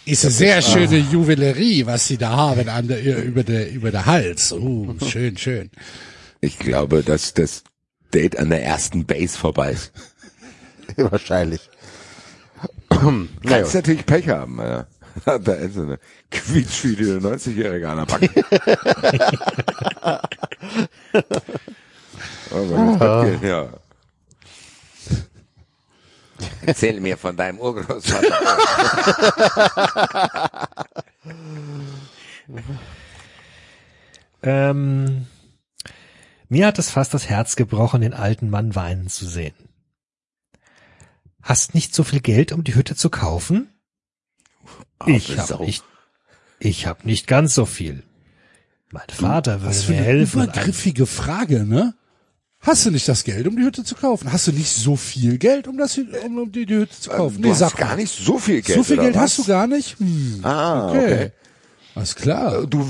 Ist 0.07 0.25
eine 0.25 0.33
sehr 0.33 0.61
schöne 0.63 0.99
Juwelerie, 0.99 1.87
was 1.87 2.07
sie 2.07 2.19
da 2.19 2.31
haben 2.31 2.69
an 2.69 2.89
der, 2.89 3.25
über 3.25 3.43
der, 3.43 3.71
über 3.71 3.91
der 3.91 4.05
Hals. 4.05 4.53
Oh, 4.53 4.95
schön, 5.07 5.39
schön. 5.39 5.71
Ich 6.41 6.59
glaube, 6.59 7.03
dass 7.03 7.33
das 7.33 7.65
Date 8.13 8.39
an 8.39 8.51
der 8.51 8.63
ersten 8.63 9.07
Base 9.07 9.39
vorbei 9.39 9.73
ist. 9.73 9.93
Wahrscheinlich. 10.97 11.71
Kannst 12.91 13.45
naja. 13.45 13.67
natürlich 13.73 14.05
Pech 14.05 14.29
haben, 14.29 14.59
ja. 14.59 14.87
Da 15.25 15.53
ist 15.55 15.79
eine 15.79 15.99
quietschfide 16.31 17.19
90-Jährige 17.19 17.89
an 17.89 17.99
der 17.99 18.07
Bank. 18.07 18.31
Bett 22.55 23.41
gehen, 23.41 23.49
ja. 23.51 23.69
Erzähl 26.67 27.01
mir 27.01 27.17
von 27.19 27.37
deinem 27.37 27.59
Urgroßvater. 27.59 28.35
Ähm, 34.43 35.27
mir 36.49 36.67
hat 36.67 36.79
es 36.79 36.91
fast 36.91 37.15
das 37.15 37.29
Herz 37.29 37.57
gebrochen, 37.57 38.03
den 38.03 38.15
alten 38.15 38.51
Mann 38.51 38.75
weinen 38.75 39.09
zu 39.09 39.27
sehen. 39.27 39.55
Hast 41.43 41.75
nicht 41.75 41.95
so 41.95 42.05
viel 42.05 42.21
Geld, 42.21 42.53
um 42.53 42.65
die 42.65 42.75
Hütte 42.75 42.95
zu 42.97 43.11
kaufen? 43.11 43.69
Ich 45.07 45.31
Arme 45.31 45.41
hab 45.41 45.47
Sau. 45.49 45.65
nicht, 45.65 45.85
ich 46.59 46.87
hab 46.87 47.05
nicht 47.05 47.27
ganz 47.27 47.55
so 47.55 47.67
viel. 47.67 48.03
Mein 48.91 49.09
Vater 49.09 49.61
würde 49.61 49.69
Was 49.71 49.85
für 49.85 49.93
mir 49.93 49.99
eine 49.99 50.07
helfen. 50.07 50.41
und 50.43 50.49
ein- 50.49 50.55
übergriffige 50.55 51.07
Frage, 51.07 51.65
ne? 51.65 51.95
Hast 52.65 52.87
du 52.87 52.91
nicht 52.91 53.07
das 53.09 53.25
Geld, 53.25 53.47
um 53.47 53.57
die 53.57 53.63
Hütte 53.63 53.85
zu 53.85 53.95
kaufen? 53.95 54.33
Hast 54.33 54.47
du 54.47 54.53
nicht 54.53 54.73
so 54.73 54.97
viel 54.97 55.37
Geld, 55.39 55.69
um 55.69 55.77
das, 55.77 55.99
um, 55.99 56.39
um 56.39 56.51
die, 56.51 56.65
die 56.65 56.75
Hütte 56.77 56.99
zu 56.99 57.11
kaufen? 57.11 57.37
Du 57.37 57.43
nee, 57.43 57.51
hast 57.51 57.59
sag 57.59 57.77
gar 57.77 57.89
mal. 57.91 57.97
nicht 57.97 58.25
so 58.25 58.39
viel 58.39 58.63
Geld. 58.63 58.79
So 58.79 58.83
viel 58.85 58.97
Geld 58.97 59.15
was? 59.15 59.23
hast 59.23 59.39
du 59.39 59.45
gar 59.45 59.67
nicht? 59.67 59.99
Hm. 59.99 60.41
Ah, 60.43 60.89
Okay. 60.91 61.05
okay. 61.05 61.31
Alles 61.95 62.15
klar. 62.17 62.67
Du, 62.67 62.87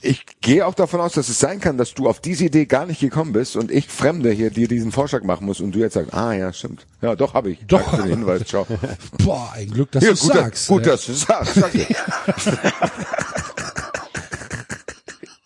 ich 0.00 0.24
gehe 0.40 0.64
auch 0.64 0.74
davon 0.74 1.00
aus, 1.00 1.14
dass 1.14 1.28
es 1.28 1.40
sein 1.40 1.60
kann, 1.60 1.76
dass 1.76 1.92
du 1.92 2.08
auf 2.08 2.20
diese 2.20 2.44
Idee 2.44 2.66
gar 2.66 2.86
nicht 2.86 3.00
gekommen 3.00 3.32
bist 3.32 3.56
und 3.56 3.70
ich 3.72 3.88
Fremde 3.88 4.30
hier 4.30 4.50
dir 4.50 4.68
diesen 4.68 4.92
Vorschlag 4.92 5.24
machen 5.24 5.44
muss 5.44 5.60
und 5.60 5.72
du 5.74 5.80
jetzt 5.80 5.94
sagst, 5.94 6.14
ah 6.14 6.32
ja, 6.32 6.52
stimmt. 6.52 6.86
Ja, 7.02 7.16
doch 7.16 7.34
habe 7.34 7.50
ich. 7.50 7.58
Doch. 7.66 7.80
Danke 7.82 7.96
für 7.96 8.02
den 8.08 8.18
Hinweis, 8.18 8.44
ciao. 8.46 8.64
Boah, 9.24 9.52
ein 9.56 9.70
Glück, 9.70 9.90
dass 9.90 10.04
Ja, 10.04 10.12
du 10.12 10.20
gut, 10.20 10.32
sagst. 10.32 10.68
gut, 10.68 10.82
ne? 10.84 10.90
dass 10.92 11.06
du 11.06 11.12
sagst. 11.14 11.56
Danke. 11.60 11.78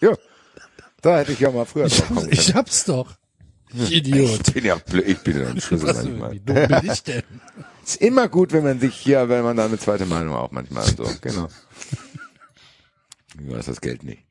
ja, 0.01 0.11
da 1.03 1.19
hätte 1.19 1.33
ich 1.33 1.41
ja 1.41 1.51
mal 1.51 1.65
früher 1.65 1.89
drauf 1.89 2.09
kommen 2.09 2.29
Ich 2.31 2.55
hab's 2.55 2.85
doch. 2.85 3.09
Ich 3.75 3.93
Idiot. 3.93 4.49
Ich 4.49 4.55
bin 4.55 4.65
ja 4.65 4.77
blöd, 4.77 5.05
ich 5.09 5.19
bin 5.19 5.41
ja 5.41 5.49
ein 5.49 5.61
Schlüssel 5.61 5.89
Was, 5.89 6.05
manchmal. 6.05 6.33
wie 6.33 6.41
dumm 6.41 6.55
bin 6.55 6.91
ich 6.91 7.03
denn? 7.03 7.23
Ist 7.85 7.97
immer 8.01 8.29
gut, 8.29 8.53
wenn 8.53 8.65
man 8.65 8.81
sich 8.81 8.95
hier, 8.95 9.29
wenn 9.29 9.43
man 9.45 9.57
da 9.57 9.67
eine 9.67 9.79
zweite 9.79 10.07
Meinung 10.07 10.35
auch 10.35 10.51
manchmal 10.51 10.85
so, 10.85 11.07
genau. 11.21 11.49
Du 13.37 13.57
hast 13.57 13.69
das 13.69 13.81
Geld 13.81 14.03
nicht. 14.05 14.23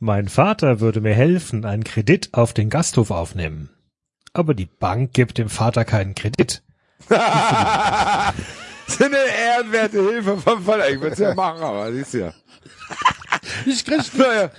Mein 0.00 0.28
Vater 0.28 0.80
würde 0.80 1.00
mir 1.00 1.14
helfen, 1.14 1.64
einen 1.64 1.84
Kredit 1.84 2.30
auf 2.32 2.52
den 2.52 2.68
Gasthof 2.70 3.10
aufnehmen. 3.12 3.70
Aber 4.32 4.54
die 4.54 4.66
Bank 4.66 5.12
gibt 5.12 5.38
dem 5.38 5.48
Vater 5.48 5.84
keinen 5.84 6.14
Kredit. 6.14 6.62
So 8.88 9.04
eine 9.04 9.16
ehrenwerte 9.16 10.02
Hilfe 10.02 10.36
vom 10.36 10.64
Vater. 10.64 10.90
Ich 10.90 11.00
würde 11.00 11.14
es 11.14 11.18
ja 11.18 11.34
machen, 11.34 11.62
aber 11.62 11.90
siehst 11.92 12.12
du 12.14 12.18
ja. 12.18 12.34
Ich 13.64 13.84
krieg, 13.84 14.00
Naja. 14.18 14.50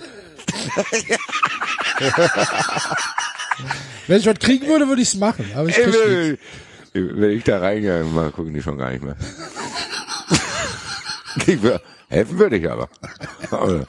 wenn 4.06 4.20
ich 4.20 4.26
was 4.26 4.38
kriegen 4.38 4.66
würde, 4.66 4.88
würde 4.88 5.02
ich's 5.02 5.14
machen. 5.14 5.50
Aber 5.54 5.68
ich 5.68 5.78
Ey, 5.78 6.38
wenn, 6.92 7.20
wenn 7.20 7.30
ich 7.30 7.44
da 7.44 7.58
reingehe, 7.58 8.04
mal 8.04 8.30
gucken 8.30 8.54
die 8.54 8.62
schon 8.62 8.78
gar 8.78 8.90
nicht 8.90 9.02
mehr. 9.02 9.16
Ich 11.46 11.58
helfen 12.08 12.38
würde 12.38 12.58
ich 12.58 12.70
aber. 12.70 12.88
aber 13.50 13.88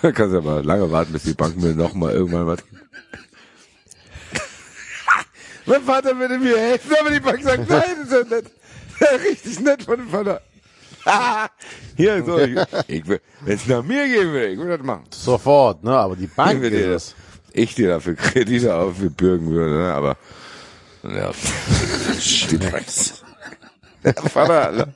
kannst 0.00 0.34
du 0.34 0.36
aber 0.36 0.62
lange 0.62 0.92
warten, 0.92 1.14
bis 1.14 1.22
die 1.22 1.32
Bank 1.32 1.56
mir 1.56 1.74
noch 1.74 1.94
mal 1.94 2.12
irgendwann 2.12 2.46
was 2.46 2.58
gibt. 2.58 2.74
Mein 5.66 5.82
Vater 5.82 6.14
würde 6.18 6.38
mir 6.38 6.58
helfen, 6.58 6.94
aber 7.00 7.10
die 7.10 7.20
Bank 7.20 7.42
sagt, 7.42 7.70
nein, 7.70 7.96
das 8.02 8.10
ist 8.10 8.30
ja 8.30 8.36
nett. 8.36 8.50
Richtig 9.24 9.60
nett 9.60 9.82
von 9.82 9.96
dem 9.96 10.10
Vater. 10.10 10.42
Hier, 11.96 12.24
so, 12.24 12.38
ich, 12.38 12.58
ich, 12.88 13.08
wenn 13.08 13.20
es 13.44 13.66
nach 13.66 13.82
mir 13.82 14.06
gehen 14.06 14.32
würde, 14.32 14.48
ich 14.48 14.58
würde 14.58 14.78
das 14.78 14.86
machen. 14.86 15.04
Sofort, 15.10 15.84
ne? 15.84 15.96
Aber 15.96 16.16
die 16.16 16.26
Bank 16.26 16.62
Ich 16.62 16.70
dir 16.70 16.92
das, 16.92 17.14
ich 17.52 17.74
dir 17.74 17.88
dafür 17.88 18.14
Kredite 18.14 18.74
aufbürgen 18.74 19.50
würde, 19.50 19.74
ne? 19.74 19.92
aber 19.92 20.16
ja. 21.02 21.32
Vater, 24.28 24.72
ne? 24.72 24.94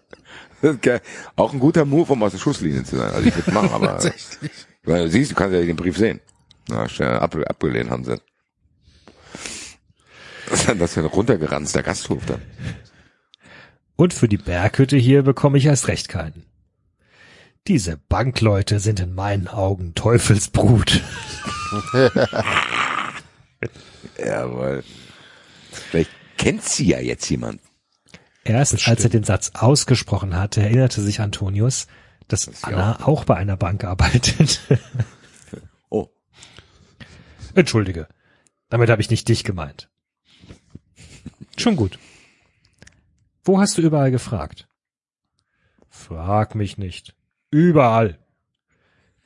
Das. 0.60 1.00
Auch 1.36 1.52
ein 1.52 1.60
guter 1.60 1.84
Move, 1.84 2.12
um 2.12 2.22
aus 2.22 2.32
der 2.32 2.38
Schusslinie 2.38 2.82
zu 2.82 2.96
sein. 2.96 3.12
Also 3.12 3.28
ich 3.28 3.36
würde 3.36 3.52
machen, 3.52 3.70
aber 3.72 4.00
meine, 4.88 5.04
du 5.04 5.10
siehst, 5.10 5.30
du 5.30 5.34
kannst 5.34 5.54
ja 5.54 5.60
den 5.60 5.76
Brief 5.76 5.96
sehen. 5.96 6.20
Na, 6.68 6.88
schnell 6.88 7.16
ab, 7.18 7.36
abgelehnt 7.46 7.90
haben 7.90 8.04
sie. 8.04 8.20
Was 10.48 10.64
ist 10.64 10.80
das 10.80 10.94
für 10.94 11.00
ein 11.00 11.06
runtergeranzter 11.06 11.82
Gasthof 11.82 12.24
da? 12.26 12.38
Und 13.98 14.14
für 14.14 14.28
die 14.28 14.36
Berghütte 14.36 14.96
hier 14.96 15.24
bekomme 15.24 15.58
ich 15.58 15.66
erst 15.66 15.88
recht 15.88 16.08
keinen. 16.08 16.44
Diese 17.66 17.96
Bankleute 17.96 18.78
sind 18.78 19.00
in 19.00 19.12
meinen 19.12 19.48
Augen 19.48 19.96
Teufelsbrut. 19.96 21.02
Jawohl. 24.16 24.84
Vielleicht 25.72 26.10
kennt 26.36 26.62
sie 26.62 26.86
ja 26.86 27.00
jetzt 27.00 27.28
jemand. 27.28 27.60
Erst 28.44 28.86
als 28.86 29.02
er 29.02 29.10
den 29.10 29.24
Satz 29.24 29.50
ausgesprochen 29.54 30.36
hatte, 30.36 30.62
erinnerte 30.62 31.02
sich 31.02 31.20
Antonius, 31.20 31.88
dass 32.28 32.62
Anna 32.62 33.04
auch 33.04 33.24
bei 33.24 33.34
einer 33.34 33.56
Bank 33.56 33.82
arbeitet. 33.84 34.60
Oh. 35.90 36.10
Entschuldige, 37.54 38.06
damit 38.68 38.90
habe 38.90 39.00
ich 39.00 39.08
nicht 39.08 39.26
dich 39.26 39.42
gemeint. 39.42 39.88
Schon 41.56 41.76
gut. 41.76 41.98
Wo 43.48 43.58
hast 43.58 43.78
du 43.78 43.82
überall 43.82 44.10
gefragt? 44.10 44.68
Frag 45.88 46.54
mich 46.54 46.76
nicht. 46.76 47.14
Überall. 47.50 48.18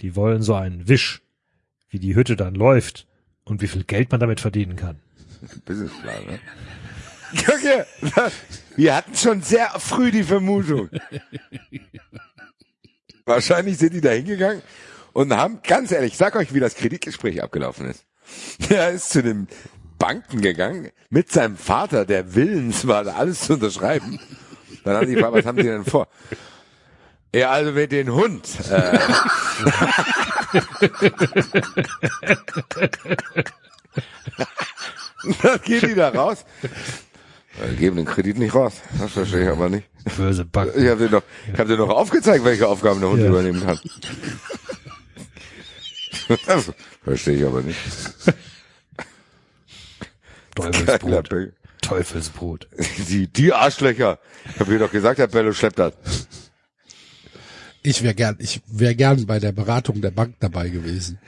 Die 0.01 0.15
wollen 0.15 0.43
so 0.43 0.55
einen 0.55 0.87
Wisch, 0.87 1.23
wie 1.89 1.99
die 1.99 2.15
Hütte 2.15 2.37
dann 2.37 2.55
läuft 2.55 3.09
und 3.43 3.63
wie 3.63 3.67
viel 3.67 3.83
Geld 3.83 4.13
man 4.13 4.21
damit 4.21 4.39
verdienen 4.39 4.77
kann. 4.77 5.01
Businessplan, 5.65 6.25
ne? 6.25 6.39
Guck 7.45 7.59
hier, 7.59 7.85
wir 8.77 8.95
hatten 8.95 9.17
schon 9.17 9.43
sehr 9.43 9.71
früh 9.81 10.13
die 10.13 10.23
Vermutung. 10.23 10.89
Wahrscheinlich 13.25 13.77
sind 13.79 13.93
die 13.93 14.01
da 14.01 14.11
hingegangen 14.11 14.63
und 15.15 15.33
haben, 15.33 15.59
ganz 15.65 15.91
ehrlich, 15.91 16.13
ich 16.13 16.19
sag 16.19 16.37
euch, 16.37 16.55
wie 16.55 16.61
das 16.61 16.77
Kreditgespräch 16.77 17.43
abgelaufen 17.43 17.87
ist. 17.87 18.07
Er 18.69 18.91
ist 18.93 19.11
zu 19.11 19.21
den 19.21 19.49
Banken 20.03 20.41
gegangen 20.41 20.91
mit 21.11 21.31
seinem 21.31 21.57
Vater, 21.57 22.05
der 22.05 22.35
willens 22.35 22.89
war, 22.89 23.05
da 23.05 23.13
alles 23.15 23.43
zu 23.43 23.53
unterschreiben. 23.55 24.19
Dann 24.83 24.97
haben 24.97 25.07
die 25.07 25.15
gefragt, 25.15 25.35
was 25.35 25.47
haben 25.47 25.59
sie 25.59 25.63
denn 25.63 25.85
vor? 25.85 26.09
Ja, 27.33 27.51
also 27.51 27.71
mit 27.71 27.93
den 27.93 28.13
Hund. 28.13 28.45
Äh, 28.69 28.99
dann 35.43 35.61
gehen 35.65 35.81
die 35.89 35.95
da 35.95 36.09
raus. 36.09 36.45
Äh, 37.63 37.75
geben 37.77 37.97
den 37.97 38.07
Kredit 38.07 38.39
nicht 38.39 38.55
raus. 38.55 38.75
Das 38.99 39.13
verstehe 39.13 39.45
ich 39.45 39.49
aber 39.49 39.69
nicht. 39.69 39.87
Böse 40.17 40.45
Bank. 40.45 40.73
Ich 40.77 40.89
habe 40.89 41.05
dir 41.07 41.11
noch, 41.11 41.23
ich 41.53 41.59
habe 41.59 41.69
dir 41.71 41.77
noch 41.77 41.91
aufgezeigt, 41.91 42.45
welche 42.45 42.67
Aufgaben 42.67 43.01
der 43.01 43.11
Hund 43.11 43.21
Ja. 43.23 43.29
übernehmen 43.29 43.65
kann. 43.65 43.79
Das 46.47 46.73
verstehe 47.05 47.37
ich 47.37 47.45
aber 47.45 47.61
nicht. 47.63 47.79
Teufelsbrot. 50.55 51.31
Geiler 51.31 51.49
Teufelsbrot. 51.81 52.69
Die, 53.09 53.27
die 53.27 53.53
Arschlöcher. 53.53 54.19
Ich 54.55 54.61
habe 54.61 54.71
dir 54.73 54.79
doch 54.79 54.91
gesagt, 54.93 55.19
Herr 55.19 55.27
Bello 55.27 55.53
schleppt 55.53 55.79
das. 55.79 55.95
Ich 57.83 58.03
wäre 58.03 58.15
gern, 58.15 58.37
ich 58.39 58.61
wäre 58.69 58.95
gern 58.95 59.27
bei 59.27 59.41
der 59.41 59.51
Beratung 59.53 60.01
der 60.01 60.13
Bank 60.13 60.37
dabei 60.39 60.69
gewesen. 60.69 61.19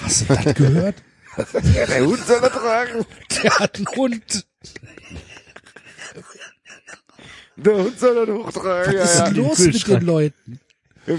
Hast 0.00 0.22
du 0.30 0.34
das 0.34 0.54
gehört? 0.54 0.94
Der 1.62 2.04
Hund 2.04 2.18
soll 2.26 2.40
das 2.40 2.52
tragen. 2.52 3.04
Der 3.42 3.58
hat 3.60 3.76
einen 3.76 3.86
Hund. 3.94 4.46
Der 7.56 7.74
Hund 7.76 7.98
soll 8.00 8.26
das 8.26 8.34
hochtragen. 8.34 8.94
Was 8.98 9.12
ist 9.12 9.18
Ja, 9.18 9.26
ja. 9.26 9.32
los 9.32 9.58
mit 9.58 9.86
den 9.86 10.00
Leuten? 10.00 10.60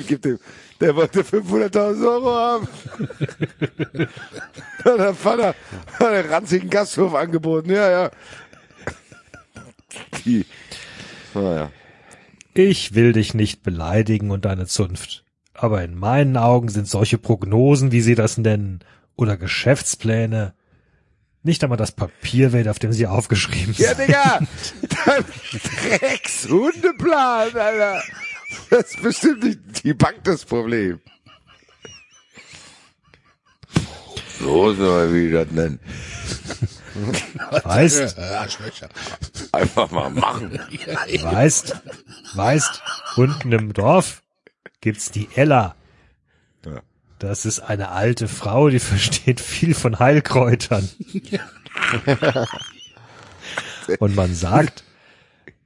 Gib 0.08 0.22
dem, 0.22 0.40
der 0.80 0.96
wollte 0.96 1.22
500.000 1.22 2.06
Euro 2.06 2.34
haben. 2.36 2.68
Hat 5.00 5.16
Vater 5.16 5.56
hat 6.00 6.08
einen 6.08 6.30
ranzigen 6.30 6.70
Gasthof 6.70 7.14
angeboten. 7.16 7.72
Ja, 7.72 7.90
ja. 7.90 8.12
Die, 10.26 10.46
naja. 11.34 11.72
Ich 12.54 12.94
will 12.94 13.14
dich 13.14 13.34
nicht 13.34 13.64
beleidigen 13.64 14.32
und 14.32 14.46
deine 14.46 14.66
Zunft. 14.68 15.24
Aber 15.54 15.84
in 15.84 15.96
meinen 15.96 16.38
Augen 16.38 16.70
sind 16.70 16.88
solche 16.88 17.18
Prognosen, 17.18 17.92
wie 17.92 18.02
sie 18.02 18.16
das 18.16 18.38
nennen, 18.38 18.80
oder 19.16 19.36
Geschäftspläne, 19.38 20.54
nicht 21.44 21.64
einmal 21.64 21.78
das 21.78 21.92
Papier 21.92 22.52
wert, 22.54 22.68
auf 22.68 22.80
dem 22.80 22.92
sie 22.92 23.08
aufgeschrieben 23.08 23.74
Ja, 23.78 23.96
sind. 23.96 24.08
Digga, 24.08 24.40
dein 25.06 25.26
Drecks-Hundeplan, 26.00 27.56
Alter. 27.56 28.04
Das 28.70 28.94
ist 28.94 29.02
bestimmt 29.02 29.44
nicht 29.44 29.84
die 29.84 29.94
Bank 29.94 30.24
das 30.24 30.46
Problem. 30.46 31.00
So 34.40 34.74
soll 34.74 35.14
wie 35.14 35.28
die 35.28 35.34
das 35.34 35.52
nennen. 35.52 35.80
Weißt. 37.64 38.18
Einfach 39.52 39.92
mal 39.92 40.10
machen. 40.10 40.60
weißt, 41.22 41.76
weißt, 42.34 42.82
unten 43.18 43.52
im 43.52 43.74
Dorf 43.74 44.24
gibt's 44.82 45.12
die 45.12 45.30
Ella. 45.36 45.76
Das 47.20 47.46
ist 47.46 47.60
eine 47.60 47.90
alte 47.90 48.30
Frau, 48.30 48.70
die 48.70 48.80
versteht 48.80 49.42
viel 49.42 49.74
von 49.74 50.00
Heilkräutern. 50.00 50.90
Und 54.00 54.16
man 54.16 54.34
sagt, 54.34 54.84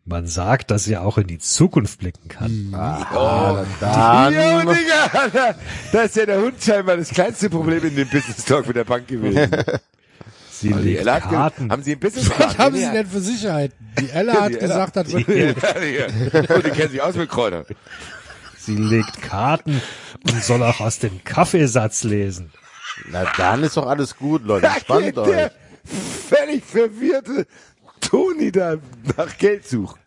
man 0.05 0.27
sagt, 0.27 0.69
dass 0.71 0.83
sie 0.83 0.97
auch 0.97 1.17
in 1.17 1.27
die 1.27 1.39
Zukunft 1.39 1.99
blicken 1.99 2.27
kann. 2.27 2.73
Ah, 2.75 3.63
dann, 3.79 4.33
Jo, 4.33 4.73
Digga, 4.73 5.05
Alter. 5.19 5.55
Das 5.91 6.05
ist 6.07 6.15
ja 6.17 6.25
der 6.25 6.41
Hund 6.41 6.61
scheinbar 6.61 6.97
das 6.97 7.09
kleinste 7.09 7.49
Problem 7.49 7.83
in 7.85 7.95
dem 7.95 8.09
Business 8.09 8.43
Talk 8.45 8.67
mit 8.67 8.75
der 8.75 8.83
Bank 8.83 9.07
gewesen. 9.07 9.49
Sie 10.51 10.71
Also 10.73 10.83
legt 10.85 11.01
Ella 11.01 11.13
hat 11.15 11.23
ge- 11.29 11.31
Karten. 11.37 11.71
haben 11.71 11.83
Sie 11.83 11.91
ein 11.93 11.99
Business 11.99 12.29
Was 12.37 12.57
haben 12.57 12.75
Sie 12.75 12.81
denn 12.91 13.07
für 13.07 13.19
Sicherheiten? 13.19 13.75
Die 13.99 14.09
Ella 14.13 14.33
hat 14.41 14.49
Die 14.51 14.55
Ella- 14.55 14.59
gesagt, 14.67 14.95
das 14.97 15.11
wird 15.11 15.27
Die, 15.27 15.53
gut. 15.53 16.49
Und 16.57 16.65
die 16.65 16.69
kennen 16.71 16.91
sich 16.91 17.01
aus 17.01 17.15
mit 17.15 17.29
Kräutern. 17.29 17.65
Sie 18.57 18.75
legt 18.77 19.21
Karten 19.21 19.81
und 20.25 20.43
soll 20.43 20.63
auch 20.63 20.79
aus 20.79 20.99
dem 20.99 21.23
Kaffeesatz 21.23 22.03
lesen. 22.03 22.51
na 23.11 23.25
dann 23.37 23.63
ist 23.63 23.75
doch 23.77 23.87
alles 23.87 24.15
gut, 24.15 24.43
Leute. 24.45 24.67
Entspannt 24.67 25.17
euch. 25.17 25.49
völlig 26.29 26.63
verwirrte 26.63 27.45
Toni 28.13 28.51
da 28.51 28.77
nach 29.17 29.37
Geld 29.39 29.67
sucht. 29.67 29.99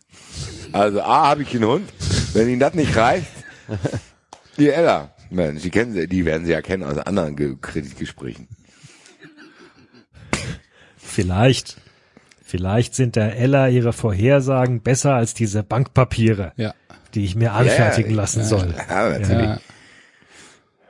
Also 0.71 1.01
A, 1.01 1.27
habe 1.27 1.41
ich 1.43 1.53
einen 1.53 1.65
Hund. 1.65 1.89
Wenn 2.31 2.47
Ihnen 2.47 2.61
das 2.61 2.73
nicht 2.73 2.95
reicht, 2.95 3.27
die 4.57 4.69
Ella. 4.69 5.11
Mensch, 5.29 5.61
die 5.63 5.69
kennen 5.71 5.91
sie, 5.91 6.07
die 6.07 6.23
werden 6.23 6.45
sie 6.45 6.53
ja 6.53 6.61
kennen 6.61 6.83
aus 6.83 6.97
anderen 6.99 7.35
Ge 7.35 7.57
Kreditgesprächen. 7.61 8.47
Vielleicht, 10.95 11.75
vielleicht 12.41 12.95
sind 12.95 13.17
der 13.17 13.35
Ella 13.35 13.67
ihre 13.67 13.91
Vorhersagen 13.91 14.79
besser 14.81 15.15
als 15.15 15.33
diese 15.33 15.63
Bankpapiere, 15.63 16.53
Ja. 16.55 16.73
die 17.13 17.25
ich 17.25 17.35
mir 17.35 17.51
anfertigen 17.51 18.11
Ja, 18.11 18.15
lassen 18.17 18.45
soll. 18.45 18.73
Ja, 18.87 19.09
natürlich. 19.09 19.43
ja. 19.49 19.59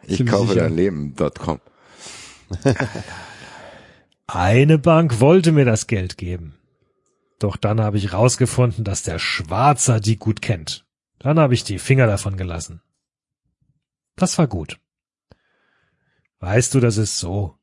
Ich 0.04 0.18
ziemlich 0.18 0.36
kaufe 0.36 0.50
sicher. 0.54 0.62
dein 0.66 0.76
Leben.com. 0.76 1.60
Eine 4.28 4.78
Bank 4.78 5.20
wollte 5.20 5.52
mir 5.52 5.66
das 5.66 5.88
Geld 5.88 6.18
geben. 6.20 6.57
Doch 7.40 7.56
dann 7.56 7.82
habe 7.82 7.98
ich 7.98 8.14
rausgefunden, 8.14 8.84
dass 8.84 9.04
der 9.04 9.20
Schwarzer 9.20 10.00
die 10.00 10.18
gut 10.18 10.42
kennt. 10.42 10.86
Dann 11.20 11.40
habe 11.40 11.54
ich 11.54 11.64
die 11.64 11.80
Finger 11.80 12.08
davon 12.08 12.38
gelassen. 12.38 12.82
Das 14.16 14.38
war 14.38 14.48
gut. 14.48 14.80
Weißt 16.40 16.74
du, 16.74 16.80
das 16.80 16.98
ist 16.98 17.20
so. 17.20 17.58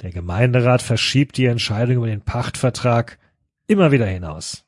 Der 0.00 0.10
Gemeinderat 0.10 0.82
verschiebt 0.82 1.36
die 1.36 1.46
Entscheidung 1.46 1.96
über 1.96 2.06
den 2.06 2.22
Pachtvertrag 2.22 3.18
immer 3.66 3.92
wieder 3.92 4.06
hinaus. 4.06 4.64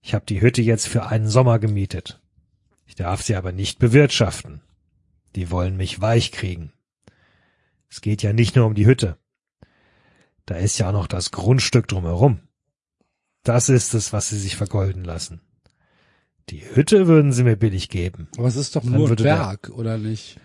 Ich 0.00 0.14
habe 0.14 0.26
die 0.26 0.40
Hütte 0.40 0.62
jetzt 0.62 0.86
für 0.86 1.06
einen 1.06 1.28
Sommer 1.28 1.58
gemietet. 1.58 2.20
Ich 2.84 2.94
darf 2.94 3.22
sie 3.22 3.36
aber 3.36 3.52
nicht 3.52 3.78
bewirtschaften. 3.78 4.60
Die 5.34 5.50
wollen 5.50 5.76
mich 5.76 6.00
weich 6.00 6.30
kriegen. 6.30 6.72
Es 7.88 8.00
geht 8.00 8.22
ja 8.22 8.32
nicht 8.32 8.56
nur 8.56 8.66
um 8.66 8.74
die 8.74 8.86
Hütte. 8.86 9.18
Da 10.46 10.56
ist 10.56 10.78
ja 10.78 10.88
auch 10.88 10.92
noch 10.92 11.06
das 11.06 11.30
Grundstück 11.30 11.88
drumherum. 11.88 12.40
Das 13.44 13.68
ist 13.68 13.94
es, 13.94 14.12
was 14.12 14.30
sie 14.30 14.38
sich 14.38 14.56
vergolden 14.56 15.04
lassen. 15.04 15.40
Die 16.48 16.64
Hütte 16.74 17.06
würden 17.06 17.32
sie 17.32 17.44
mir 17.44 17.56
billig 17.56 17.88
geben. 17.88 18.28
Aber 18.36 18.48
es 18.48 18.56
ist 18.56 18.76
doch 18.76 18.84
nur 18.84 19.08
ein 19.08 19.16
Berg, 19.16 19.70
oder 19.70 19.96
nicht? 19.98 20.38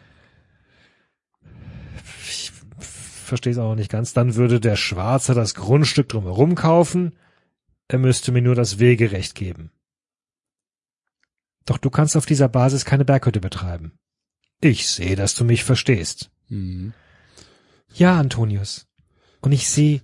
Ich 2.21 2.51
verstehe 2.79 3.53
es 3.53 3.57
auch 3.57 3.75
nicht 3.75 3.91
ganz. 3.91 4.13
Dann 4.13 4.35
würde 4.35 4.59
der 4.59 4.75
Schwarze 4.75 5.33
das 5.33 5.55
Grundstück 5.55 6.09
drumherum 6.09 6.55
kaufen. 6.55 7.17
Er 7.87 7.99
müsste 7.99 8.31
mir 8.31 8.41
nur 8.41 8.55
das 8.55 8.79
Wegerecht 8.79 9.35
geben. 9.35 9.71
Doch 11.65 11.77
du 11.77 11.89
kannst 11.89 12.15
auf 12.17 12.25
dieser 12.25 12.49
Basis 12.49 12.85
keine 12.85 13.05
Berghütte 13.05 13.39
betreiben. 13.39 13.93
Ich 14.61 14.89
sehe, 14.89 15.15
dass 15.15 15.35
du 15.35 15.45
mich 15.45 15.63
verstehst. 15.63 16.31
Hm. 16.47 16.93
Ja, 17.93 18.19
Antonius. 18.19 18.87
Und 19.41 19.51
ich 19.51 19.69
sehe, 19.69 20.01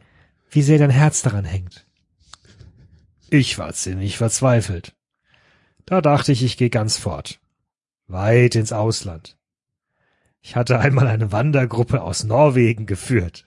wie 0.49 0.61
sehr 0.61 0.79
dein 0.79 0.89
Herz 0.89 1.21
daran 1.21 1.45
hängt. 1.45 1.84
Ich 3.29 3.57
war 3.57 3.73
ziemlich 3.73 4.17
verzweifelt. 4.17 4.95
Da 5.85 6.01
dachte 6.01 6.31
ich, 6.31 6.43
ich 6.43 6.57
gehe 6.57 6.69
ganz 6.69 6.97
fort. 6.97 7.39
Weit 8.07 8.55
ins 8.55 8.71
Ausland. 8.71 9.37
Ich 10.41 10.55
hatte 10.55 10.79
einmal 10.79 11.07
eine 11.07 11.31
Wandergruppe 11.31 12.01
aus 12.01 12.23
Norwegen 12.23 12.85
geführt. 12.85 13.45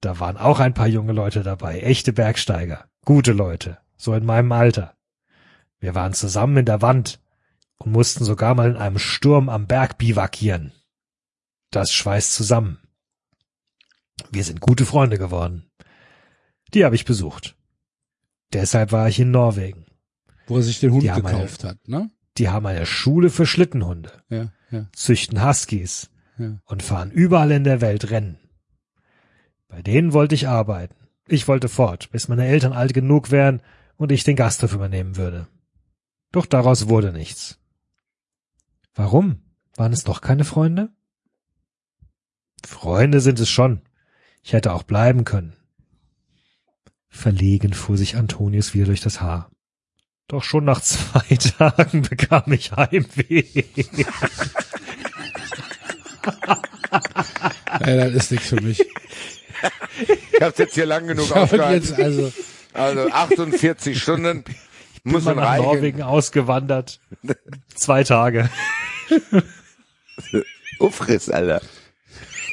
Da 0.00 0.20
waren 0.20 0.36
auch 0.36 0.60
ein 0.60 0.74
paar 0.74 0.86
junge 0.86 1.12
Leute 1.12 1.42
dabei, 1.42 1.80
echte 1.80 2.12
Bergsteiger, 2.12 2.88
gute 3.04 3.32
Leute, 3.32 3.78
so 3.96 4.14
in 4.14 4.24
meinem 4.24 4.52
Alter. 4.52 4.94
Wir 5.80 5.94
waren 5.94 6.12
zusammen 6.12 6.58
in 6.58 6.66
der 6.66 6.82
Wand 6.82 7.20
und 7.78 7.92
mussten 7.92 8.24
sogar 8.24 8.54
mal 8.54 8.70
in 8.70 8.76
einem 8.76 8.98
Sturm 8.98 9.48
am 9.48 9.66
Berg 9.66 9.98
bivakieren. 9.98 10.72
Das 11.70 11.92
schweißt 11.92 12.34
zusammen. 12.34 12.78
Wir 14.30 14.44
sind 14.44 14.60
gute 14.60 14.84
Freunde 14.84 15.18
geworden. 15.18 15.70
Die 16.74 16.84
habe 16.84 16.94
ich 16.94 17.04
besucht. 17.04 17.57
Deshalb 18.52 18.92
war 18.92 19.08
ich 19.08 19.20
in 19.20 19.30
Norwegen. 19.30 19.86
Wo 20.46 20.56
er 20.56 20.62
sich 20.62 20.80
den 20.80 20.92
Hund 20.92 21.02
Die 21.02 21.08
gekauft 21.08 21.64
hat, 21.64 21.86
ne? 21.86 22.10
Die 22.38 22.48
haben 22.48 22.66
eine 22.66 22.86
Schule 22.86 23.30
für 23.30 23.46
Schlittenhunde, 23.46 24.12
Ja, 24.28 24.52
ja, 24.70 24.88
züchten 24.94 25.44
Huskies 25.44 26.10
ja. 26.38 26.60
und 26.64 26.82
fahren 26.82 27.10
überall 27.10 27.50
in 27.50 27.64
der 27.64 27.80
Welt 27.80 28.10
Rennen. 28.10 28.38
Bei 29.68 29.82
denen 29.82 30.12
wollte 30.12 30.34
ich 30.34 30.48
arbeiten. 30.48 30.94
Ich 31.26 31.46
wollte 31.48 31.68
fort, 31.68 32.10
bis 32.10 32.28
meine 32.28 32.46
Eltern 32.46 32.72
alt 32.72 32.94
genug 32.94 33.30
wären 33.30 33.60
und 33.96 34.12
ich 34.12 34.24
den 34.24 34.36
Gasthof 34.36 34.72
übernehmen 34.72 35.16
würde. 35.16 35.46
Doch 36.32 36.46
daraus 36.46 36.88
wurde 36.88 37.12
nichts. 37.12 37.58
Warum? 38.94 39.42
Waren 39.76 39.92
es 39.92 40.04
doch 40.04 40.20
keine 40.20 40.44
Freunde? 40.44 40.90
Freunde 42.66 43.20
sind 43.20 43.40
es 43.40 43.50
schon. 43.50 43.82
Ich 44.42 44.52
hätte 44.52 44.72
auch 44.72 44.82
bleiben 44.84 45.24
können. 45.24 45.52
Verlegen 47.10 47.72
fuhr 47.72 47.96
sich 47.96 48.16
Antonius 48.16 48.74
wieder 48.74 48.86
durch 48.86 49.00
das 49.00 49.20
Haar. 49.20 49.50
Doch 50.28 50.42
schon 50.44 50.64
nach 50.64 50.80
zwei 50.82 51.36
Tagen 51.58 52.02
bekam 52.02 52.52
ich 52.52 52.72
Heimweh. 52.72 53.44
Ey, 57.80 57.96
das 57.96 58.14
ist 58.14 58.30
nichts 58.32 58.48
für 58.48 58.60
mich. 58.60 58.80
Ich 60.32 60.42
hab's 60.42 60.58
jetzt 60.58 60.74
hier 60.74 60.86
lang 60.86 61.06
genug 61.06 61.24
Ich 61.34 61.52
jetzt 61.52 61.98
also, 61.98 62.32
Also 62.72 63.10
48 63.10 64.00
Stunden 64.00 64.44
muss 65.02 65.24
Bin 65.24 65.32
schon 65.32 65.36
mal 65.36 65.42
nach 65.42 65.50
reichen. 65.52 65.64
Norwegen 65.64 66.02
ausgewandert. 66.02 67.00
Zwei 67.74 68.04
Tage. 68.04 68.50
Ufriss, 70.78 71.30
Alter. 71.30 71.62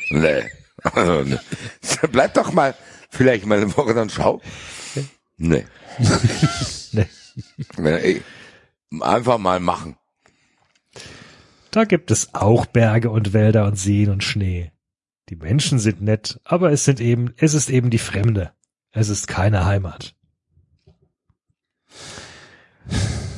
Nee. 0.09 0.49
Also, 0.83 1.23
ne. 1.23 1.39
Bleib 2.11 2.33
doch 2.35 2.53
mal 2.53 2.75
vielleicht 3.15 3.45
mal 3.45 3.57
eine 3.57 3.75
Woche 3.75 3.93
dann 3.93 4.09
schau. 4.09 4.41
Nee. 5.37 5.65
Nee. 6.91 8.21
Einfach 9.01 9.37
mal 9.37 9.59
machen. 9.59 9.97
Da 11.71 11.83
gibt 11.83 12.11
es 12.11 12.33
auch 12.33 12.65
Berge 12.65 13.09
und 13.09 13.33
Wälder 13.33 13.65
und 13.65 13.77
Seen 13.77 14.09
und 14.09 14.23
Schnee. 14.23 14.71
Die 15.29 15.35
Menschen 15.35 15.79
sind 15.79 16.01
nett, 16.01 16.39
aber 16.43 16.71
es 16.71 16.85
sind 16.85 17.01
eben, 17.01 17.33
es 17.37 17.53
ist 17.53 17.69
eben 17.69 17.89
die 17.89 17.97
Fremde. 17.97 18.53
Es 18.91 19.09
ist 19.09 19.27
keine 19.27 19.65
Heimat. 19.65 20.15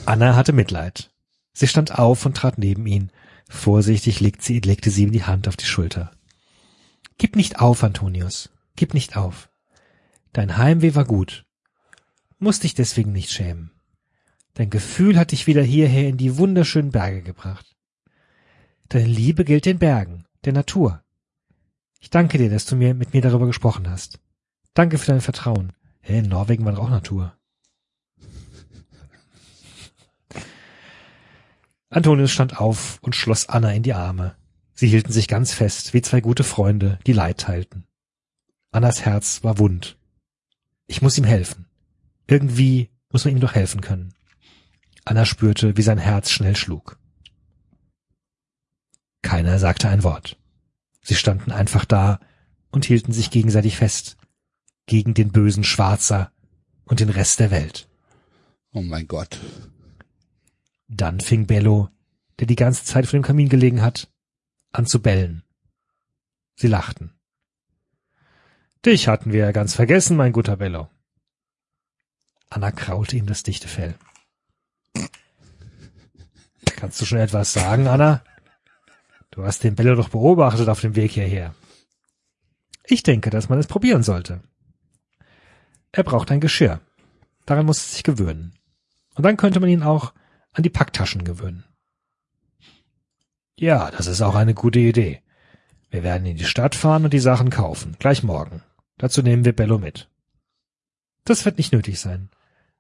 Anna 0.05 0.35
hatte 0.35 0.53
Mitleid. 0.53 1.11
Sie 1.53 1.67
stand 1.67 1.97
auf 1.97 2.25
und 2.25 2.37
trat 2.37 2.57
neben 2.59 2.85
ihn. 2.85 3.11
Vorsichtig 3.49 4.19
legte 4.19 4.43
sie, 4.43 4.59
legte 4.59 4.91
sie 4.91 5.03
ihm 5.03 5.11
die 5.11 5.23
Hand 5.23 5.47
auf 5.47 5.57
die 5.57 5.65
Schulter. 5.65 6.11
Gib 7.17 7.35
nicht 7.35 7.59
auf, 7.59 7.83
Antonius. 7.83 8.51
Gib 8.75 8.93
nicht 8.93 9.17
auf. 9.17 9.49
Dein 10.37 10.55
Heimweh 10.55 10.93
war 10.93 11.03
gut. 11.03 11.47
Musst 12.37 12.63
dich 12.63 12.75
deswegen 12.75 13.11
nicht 13.11 13.31
schämen. 13.31 13.71
Dein 14.53 14.69
Gefühl 14.69 15.17
hat 15.17 15.31
dich 15.31 15.47
wieder 15.47 15.63
hierher 15.63 16.07
in 16.07 16.17
die 16.17 16.37
wunderschönen 16.37 16.91
Berge 16.91 17.23
gebracht. 17.23 17.75
Deine 18.89 19.07
Liebe 19.07 19.45
gilt 19.45 19.65
den 19.65 19.79
Bergen, 19.79 20.25
der 20.45 20.53
Natur. 20.53 21.01
Ich 21.99 22.11
danke 22.11 22.37
dir, 22.37 22.51
dass 22.51 22.67
du 22.67 22.75
mir 22.75 22.93
mit 22.93 23.15
mir 23.15 23.21
darüber 23.23 23.47
gesprochen 23.47 23.89
hast. 23.89 24.19
Danke 24.75 24.99
für 24.99 25.07
dein 25.07 25.21
Vertrauen. 25.21 25.73
Hä, 26.01 26.19
in 26.19 26.29
Norwegen 26.29 26.65
war 26.65 26.73
doch 26.73 26.83
auch 26.83 26.91
Natur. 26.91 27.35
Antonius 31.89 32.31
stand 32.31 32.59
auf 32.59 32.99
und 33.01 33.15
schloss 33.15 33.49
Anna 33.49 33.73
in 33.73 33.81
die 33.81 33.95
Arme. 33.95 34.35
Sie 34.75 34.87
hielten 34.87 35.11
sich 35.11 35.27
ganz 35.27 35.51
fest, 35.51 35.95
wie 35.95 36.03
zwei 36.03 36.21
gute 36.21 36.43
Freunde, 36.43 36.99
die 37.07 37.13
Leid 37.13 37.39
teilten. 37.39 37.87
Annas 38.69 39.03
Herz 39.03 39.43
war 39.43 39.57
wund. 39.57 39.97
Ich 40.87 41.01
muss 41.01 41.17
ihm 41.17 41.25
helfen. 41.25 41.65
Irgendwie 42.27 42.89
muss 43.11 43.25
man 43.25 43.35
ihm 43.35 43.39
doch 43.39 43.55
helfen 43.55 43.81
können. 43.81 44.13
Anna 45.05 45.25
spürte, 45.25 45.77
wie 45.77 45.81
sein 45.81 45.97
Herz 45.97 46.31
schnell 46.31 46.55
schlug. 46.55 46.97
Keiner 49.21 49.59
sagte 49.59 49.89
ein 49.89 50.03
Wort. 50.03 50.37
Sie 51.01 51.15
standen 51.15 51.51
einfach 51.51 51.85
da 51.85 52.19
und 52.71 52.85
hielten 52.85 53.13
sich 53.13 53.31
gegenseitig 53.31 53.77
fest, 53.77 54.17
gegen 54.85 55.13
den 55.13 55.31
bösen 55.31 55.63
Schwarzer 55.63 56.31
und 56.85 56.99
den 56.99 57.09
Rest 57.09 57.39
der 57.39 57.51
Welt. 57.51 57.89
oh 58.73 58.81
mein 58.81 59.07
Gott. 59.07 59.39
Dann 60.87 61.19
fing 61.19 61.47
Bello, 61.47 61.89
der 62.39 62.47
die 62.47 62.55
ganze 62.55 62.85
Zeit 62.85 63.05
vor 63.05 63.19
dem 63.19 63.23
Kamin 63.23 63.49
gelegen 63.49 63.81
hat, 63.81 64.09
an 64.71 64.85
zu 64.85 65.01
bellen. 65.01 65.43
Sie 66.55 66.67
lachten. 66.67 67.16
Dich 68.87 69.09
hatten 69.09 69.33
wir 69.33 69.41
ja 69.41 69.51
ganz 69.51 69.75
vergessen, 69.75 70.15
mein 70.15 70.31
guter 70.31 70.55
Bello. 70.55 70.87
Anna 72.49 72.71
kraulte 72.71 73.17
ihm 73.17 73.25
das 73.25 73.43
dichte 73.43 73.67
Fell. 73.67 73.95
Kannst 76.77 77.01
du 77.01 77.05
schon 77.05 77.17
etwas 77.17 77.51
sagen, 77.51 77.89
Anna? 77.89 78.23
Du 79.29 79.43
hast 79.43 79.65
den 79.65 79.75
Bello 79.75 79.95
doch 79.95 80.07
beobachtet 80.07 80.69
auf 80.69 80.79
dem 80.79 80.95
Weg 80.95 81.11
hierher. 81.11 81.53
Ich 82.85 83.03
denke, 83.03 83.29
dass 83.29 83.49
man 83.49 83.59
es 83.59 83.67
probieren 83.67 84.03
sollte. 84.03 84.39
Er 85.91 86.03
braucht 86.03 86.31
ein 86.31 86.39
Geschirr. 86.39 86.79
Daran 87.45 87.65
muss 87.65 87.79
es 87.79 87.91
sich 87.95 88.03
gewöhnen. 88.03 88.57
Und 89.15 89.25
dann 89.25 89.35
könnte 89.35 89.59
man 89.59 89.69
ihn 89.69 89.83
auch 89.83 90.13
an 90.53 90.63
die 90.63 90.69
Packtaschen 90.69 91.25
gewöhnen. 91.25 91.65
Ja, 93.59 93.91
das 93.91 94.07
ist 94.07 94.21
auch 94.21 94.35
eine 94.35 94.53
gute 94.53 94.79
Idee. 94.79 95.23
Wir 95.89 96.03
werden 96.03 96.25
in 96.25 96.37
die 96.37 96.45
Stadt 96.45 96.73
fahren 96.73 97.03
und 97.03 97.11
die 97.11 97.19
Sachen 97.19 97.49
kaufen, 97.49 97.97
gleich 97.99 98.23
morgen. 98.23 98.63
Dazu 98.97 99.21
nehmen 99.21 99.45
wir 99.45 99.55
Bello 99.55 99.77
mit. 99.77 100.09
Das 101.23 101.45
wird 101.45 101.57
nicht 101.57 101.73
nötig 101.73 101.99
sein. 101.99 102.29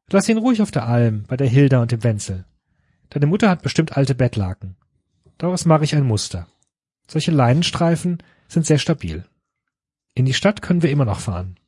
Lass 0.09 0.29
ihn 0.29 0.37
ruhig 0.37 0.61
auf 0.61 0.71
der 0.71 0.87
Alm, 0.87 1.23
bei 1.27 1.37
der 1.37 1.47
Hilda 1.47 1.81
und 1.81 1.91
dem 1.91 2.03
Wenzel. 2.03 2.45
Deine 3.09 3.27
Mutter 3.27 3.49
hat 3.49 3.61
bestimmt 3.61 3.97
alte 3.97 4.15
Bettlaken. 4.15 4.75
Daraus 5.37 5.65
mache 5.65 5.83
ich 5.83 5.95
ein 5.95 6.05
Muster. 6.05 6.47
Solche 7.07 7.31
Leinenstreifen 7.31 8.23
sind 8.47 8.65
sehr 8.65 8.79
stabil. 8.79 9.25
In 10.13 10.25
die 10.25 10.33
Stadt 10.33 10.61
können 10.61 10.81
wir 10.81 10.89
immer 10.89 11.05
noch 11.05 11.19
fahren. 11.19 11.59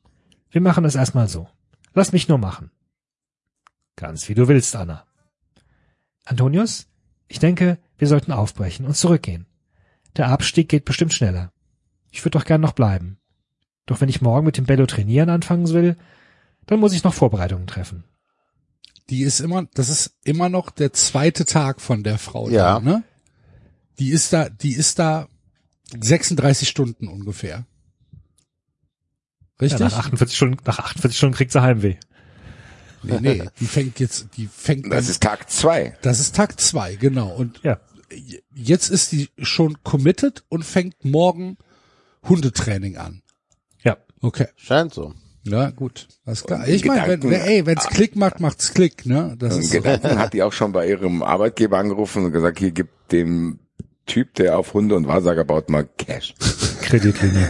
Wir 0.50 0.60
machen 0.60 0.84
es 0.84 0.96
erstmal 0.96 1.28
so. 1.28 1.48
Lass 1.94 2.12
mich 2.12 2.28
nur 2.28 2.38
machen. 2.38 2.70
Ganz 3.96 4.28
wie 4.28 4.34
du 4.34 4.48
willst, 4.48 4.74
Anna. 4.74 5.06
Antonius, 6.24 6.88
ich 7.28 7.38
denke, 7.38 7.78
wir 7.98 8.08
sollten 8.08 8.32
aufbrechen 8.32 8.86
und 8.86 8.96
zurückgehen. 8.96 9.46
Der 10.16 10.28
Abstieg 10.28 10.68
geht 10.68 10.84
bestimmt 10.84 11.12
schneller. 11.12 11.52
Ich 12.10 12.24
würde 12.24 12.38
doch 12.38 12.44
gern 12.44 12.60
noch 12.60 12.72
bleiben. 12.72 13.19
Doch 13.86 14.00
wenn 14.00 14.08
ich 14.08 14.20
morgen 14.20 14.46
mit 14.46 14.56
dem 14.56 14.66
Bello 14.66 14.86
trainieren 14.86 15.30
anfangen 15.30 15.68
will, 15.70 15.96
dann 16.66 16.80
muss 16.80 16.92
ich 16.92 17.02
noch 17.04 17.14
Vorbereitungen 17.14 17.66
treffen. 17.66 18.04
Die 19.08 19.22
ist 19.22 19.40
immer, 19.40 19.66
das 19.74 19.88
ist 19.88 20.14
immer 20.24 20.48
noch 20.48 20.70
der 20.70 20.92
zweite 20.92 21.44
Tag 21.44 21.80
von 21.80 22.04
der 22.04 22.18
Frau. 22.18 22.48
Ja. 22.48 22.74
Da, 22.74 22.80
ne? 22.80 23.02
Die 23.98 24.10
ist 24.10 24.32
da, 24.32 24.48
die 24.48 24.72
ist 24.72 24.98
da 25.00 25.26
36 26.00 26.68
Stunden 26.68 27.08
ungefähr. 27.08 27.50
Ja, 27.58 27.66
Richtig? 29.60 29.80
nach 29.80 29.92
48 29.98 30.36
Stunden, 30.36 30.56
nach 30.64 30.78
48 30.78 31.16
Stunden 31.18 31.34
kriegt 31.34 31.52
sie 31.52 31.60
Heimweh. 31.60 31.96
nee, 33.02 33.18
nee, 33.20 33.42
die 33.58 33.66
fängt 33.66 33.98
jetzt, 34.00 34.28
die 34.36 34.46
fängt 34.46 34.86
Das 34.86 34.90
dann- 35.04 35.10
ist 35.10 35.22
Tag 35.22 35.50
zwei. 35.50 35.96
das 36.02 36.20
ist 36.20 36.34
Tag 36.36 36.60
zwei, 36.60 36.94
genau. 36.96 37.28
Und 37.34 37.60
Ja. 37.62 37.80
jetzt 38.54 38.88
ist 38.88 39.12
die 39.12 39.28
schon 39.38 39.82
committed 39.82 40.44
und 40.48 40.64
fängt 40.64 41.04
morgen 41.04 41.58
Hundetraining 42.28 42.96
an. 42.96 43.22
Ja. 44.20 44.28
Okay. 44.28 44.46
Scheint 44.56 44.94
so. 44.94 45.14
Ja, 45.44 45.70
gut. 45.70 46.06
Alles 46.26 46.44
klar. 46.44 46.68
Ich 46.68 46.84
meine, 46.84 47.22
wenn, 47.22 47.32
ey, 47.32 47.64
wenn's 47.64 47.88
Klick 47.88 48.14
macht, 48.14 48.40
macht's 48.40 48.74
Klick, 48.74 49.06
ne? 49.06 49.34
Das 49.38 49.56
ist 49.56 49.70
so. 49.70 49.78
Gedanken 49.78 50.18
hat 50.18 50.34
die 50.34 50.42
auch 50.42 50.52
schon 50.52 50.72
bei 50.72 50.86
ihrem 50.86 51.22
Arbeitgeber 51.22 51.78
angerufen 51.78 52.26
und 52.26 52.32
gesagt, 52.32 52.58
hier 52.58 52.72
gibt 52.72 53.10
dem 53.10 53.58
Typ, 54.06 54.34
der 54.34 54.58
auf 54.58 54.74
Hunde 54.74 54.96
und 54.96 55.06
Wahrsager 55.06 55.44
baut, 55.44 55.70
mal 55.70 55.88
Cash. 55.96 56.34
Kreditlinie. 56.82 57.48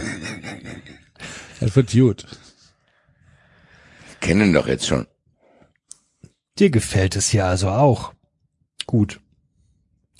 Das 1.59 1.75
wird 1.75 1.91
gut. 1.91 2.25
Kennen 4.21 4.53
doch 4.53 4.67
jetzt 4.67 4.87
schon. 4.87 5.07
Dir 6.59 6.69
gefällt 6.69 7.15
es 7.15 7.29
hier 7.29 7.45
also 7.45 7.69
auch. 7.69 8.13
Gut. 8.85 9.19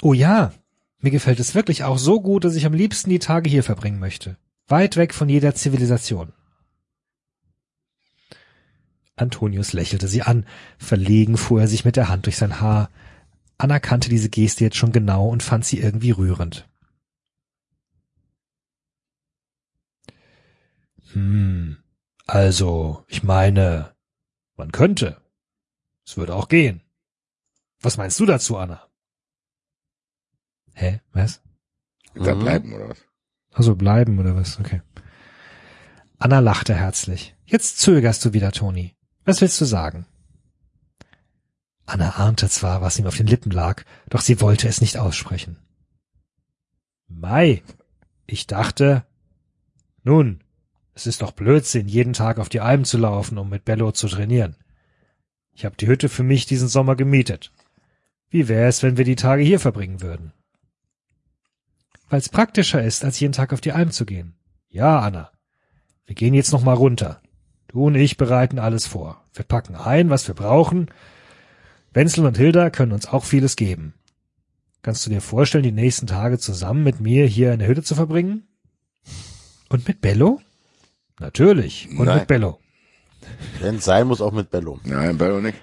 Oh 0.02 0.14
ja, 0.14 0.52
mir 1.00 1.12
gefällt 1.12 1.40
es 1.40 1.56
wirklich 1.56 1.84
auch 1.84 1.98
so 1.98 2.22
gut, 2.22 2.44
dass 2.44 2.56
ich 2.56 2.66
am 2.66 2.74
liebsten 2.74 3.10
die 3.10 3.20
Tage 3.20 3.50
hier 3.50 3.64
verbringen 3.64 4.00
möchte. 4.00 4.38
Weit 4.68 4.98
weg 4.98 5.14
von 5.14 5.30
jeder 5.30 5.56
Zivilisation. 5.56 6.34
Antonius 9.22 9.74
lächelte 9.74 10.08
sie 10.08 10.22
an. 10.24 10.46
Verlegen 10.78 11.38
fuhr 11.38 11.62
er 11.62 11.68
sich 11.68 11.86
mit 11.86 11.96
der 11.96 12.10
Hand 12.10 12.26
durch 12.26 12.38
sein 12.38 12.60
Haar. 12.60 12.90
Anna 13.58 13.80
kannte 13.80 14.10
diese 14.10 14.30
Geste 14.30 14.64
jetzt 14.64 14.78
schon 14.78 14.92
genau 14.92 15.28
und 15.28 15.44
fand 15.44 15.64
sie 15.66 15.80
irgendwie 15.80 16.12
rührend. 16.12 16.68
Hm, 21.14 21.78
also, 22.28 23.04
ich 23.08 23.24
meine, 23.24 23.94
man 24.56 24.72
könnte. 24.72 25.22
Es 26.06 26.18
würde 26.18 26.36
auch 26.36 26.48
gehen. 26.48 26.82
Was 27.82 27.98
meinst 27.98 28.20
du 28.20 28.26
dazu, 28.26 28.58
Anna? 28.58 28.88
Hä? 30.74 31.02
Was? 31.14 31.42
Da 32.16 32.34
Mhm. 32.36 32.40
bleiben 32.40 32.74
oder 32.74 32.90
was? 32.90 33.06
Also 33.54 33.76
bleiben 33.76 34.20
oder 34.20 34.36
was? 34.36 34.60
Okay. 34.60 34.82
Anna 36.18 36.40
lachte 36.40 36.76
herzlich. 36.76 37.36
Jetzt 37.46 37.80
zögerst 37.80 38.24
du 38.24 38.34
wieder, 38.34 38.52
Toni. 38.52 38.96
Was 39.26 39.42
willst 39.42 39.60
du 39.62 39.66
sagen? 39.66 40.06
Anna 41.86 42.12
ahnte 42.12 42.50
zwar, 42.50 42.82
was 42.82 42.98
ihm 42.98 43.08
auf 43.08 43.18
den 43.18 43.28
Lippen 43.28 43.52
lag, 43.52 43.84
doch 44.10 44.22
sie 44.22 44.40
wollte 44.42 44.68
es 44.68 44.82
nicht 44.82 44.98
aussprechen. 44.98 45.58
Mai, 47.08 47.64
ich 48.26 48.48
dachte, 48.48 49.06
nun, 50.04 50.42
es 50.94 51.06
ist 51.06 51.22
doch 51.22 51.32
Blödsinn, 51.32 51.88
jeden 51.88 52.14
Tag 52.14 52.40
auf 52.40 52.50
die 52.50 52.62
Alm 52.62 52.86
zu 52.86 52.98
laufen, 52.98 53.38
um 53.38 53.50
mit 53.50 53.66
Bello 53.66 53.92
zu 53.92 54.08
trainieren. 54.08 54.56
Ich 55.54 55.66
habe 55.66 55.76
die 55.76 55.88
Hütte 55.88 56.10
für 56.10 56.24
mich 56.24 56.46
diesen 56.46 56.68
Sommer 56.68 56.96
gemietet. 56.96 57.52
Wie 58.30 58.48
wäre 58.48 58.68
es, 58.68 58.82
wenn 58.84 58.98
wir 58.98 59.06
die 59.06 59.18
Tage 59.18 59.44
hier 59.44 59.60
verbringen 59.60 60.02
würden? 60.02 60.32
Weil 62.10 62.20
es 62.20 62.30
praktischer 62.30 62.84
ist, 62.84 63.04
als 63.04 63.20
jeden 63.20 63.34
Tag 63.34 63.54
auf 63.54 63.62
die 63.62 63.74
Alm 63.74 63.92
zu 63.92 64.06
gehen. 64.06 64.36
Ja, 64.70 65.00
Anna. 65.00 65.32
Wir 66.06 66.16
gehen 66.16 66.34
jetzt 66.34 66.52
noch 66.52 66.64
mal 66.64 66.74
runter. 66.74 67.22
Du 67.72 67.86
und 67.86 67.96
ich 67.96 68.18
bereiten 68.18 68.60
alles 68.60 68.86
vor. 68.86 69.24
Wir 69.34 69.46
packen 69.46 69.76
ein, 69.76 70.10
was 70.10 70.28
wir 70.28 70.36
brauchen. 70.36 70.90
Wenzel 71.94 72.26
und 72.26 72.38
Hilda 72.38 72.70
können 72.70 72.92
uns 72.92 73.08
auch 73.08 73.24
vieles 73.24 73.56
geben. 73.56 73.94
Kannst 74.82 75.06
du 75.06 75.10
dir 75.10 75.22
vorstellen, 75.22 75.64
die 75.64 75.72
nächsten 75.72 76.08
Tage 76.08 76.38
zusammen 76.38 76.84
mit 76.84 77.00
mir 77.00 77.26
hier 77.28 77.54
in 77.54 77.60
der 77.60 77.68
Hütte 77.68 77.84
zu 77.84 77.96
verbringen? 77.96 78.48
Und 79.70 79.88
mit 79.88 80.02
Bello? 80.02 80.42
Natürlich. 81.20 81.88
Und 81.98 82.06
Nein. 82.06 82.20
mit 82.20 82.28
Bello. 82.28 82.60
Wenn 83.60 83.76
es 83.76 83.86
sein 83.86 84.08
muss, 84.08 84.20
auch 84.22 84.32
mit 84.34 84.50
Bello. 84.50 84.80
Nein, 84.84 85.18
Bello 85.18 85.40
nicht. 85.40 85.58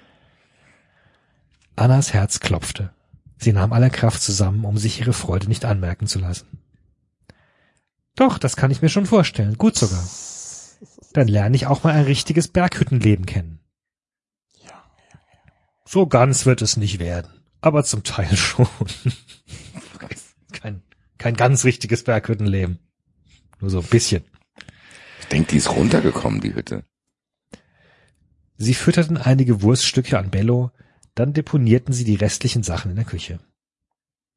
Annas 1.75 2.13
Herz 2.13 2.39
klopfte. 2.39 2.91
Sie 3.37 3.53
nahm 3.53 3.71
alle 3.71 3.89
Kraft 3.89 4.21
zusammen, 4.21 4.65
um 4.65 4.77
sich 4.77 4.99
ihre 4.99 5.13
Freude 5.13 5.47
nicht 5.47 5.63
anmerken 5.63 6.07
zu 6.07 6.19
lassen. 6.19 6.47
Doch, 8.15 8.37
das 8.37 8.55
kann 8.55 8.71
ich 8.71 8.81
mir 8.81 8.89
schon 8.89 9.05
vorstellen. 9.05 9.57
Gut 9.57 9.77
sogar. 9.77 10.03
Dann 11.13 11.27
lerne 11.27 11.55
ich 11.55 11.67
auch 11.67 11.83
mal 11.83 11.93
ein 11.93 12.05
richtiges 12.05 12.47
Berghüttenleben 12.47 13.25
kennen. 13.25 13.59
So 15.85 16.05
ganz 16.05 16.45
wird 16.45 16.61
es 16.61 16.77
nicht 16.77 16.99
werden, 16.99 17.31
aber 17.61 17.83
zum 17.83 18.03
Teil 18.03 18.35
schon. 18.37 18.67
kein, 20.51 20.83
kein 21.17 21.35
ganz 21.35 21.63
richtiges 21.63 22.03
Berghüttenleben. 22.03 22.77
Nur 23.59 23.71
so 23.71 23.79
ein 23.79 23.87
bisschen. 23.87 24.23
Ich 25.21 25.27
denke, 25.27 25.49
die 25.49 25.57
ist 25.57 25.71
runtergekommen, 25.71 26.41
die 26.41 26.53
Hütte. 26.53 26.83
Sie 28.57 28.73
fütterten 28.73 29.17
einige 29.17 29.61
Wurststücke 29.61 30.19
an 30.19 30.29
Bello, 30.29 30.71
dann 31.15 31.33
deponierten 31.33 31.93
sie 31.93 32.03
die 32.03 32.15
restlichen 32.15 32.61
Sachen 32.61 32.91
in 32.91 32.97
der 32.97 33.05
Küche. 33.05 33.39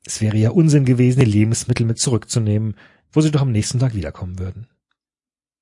Es 0.04 0.20
wäre 0.20 0.36
ja 0.36 0.50
Unsinn 0.50 0.84
gewesen, 0.84 1.20
die 1.20 1.30
Lebensmittel 1.30 1.84
mit 1.86 1.98
zurückzunehmen, 1.98 2.76
wo 3.12 3.20
sie 3.20 3.30
doch 3.30 3.42
am 3.42 3.52
nächsten 3.52 3.78
Tag 3.78 3.94
wiederkommen 3.94 4.38
würden. 4.38 4.68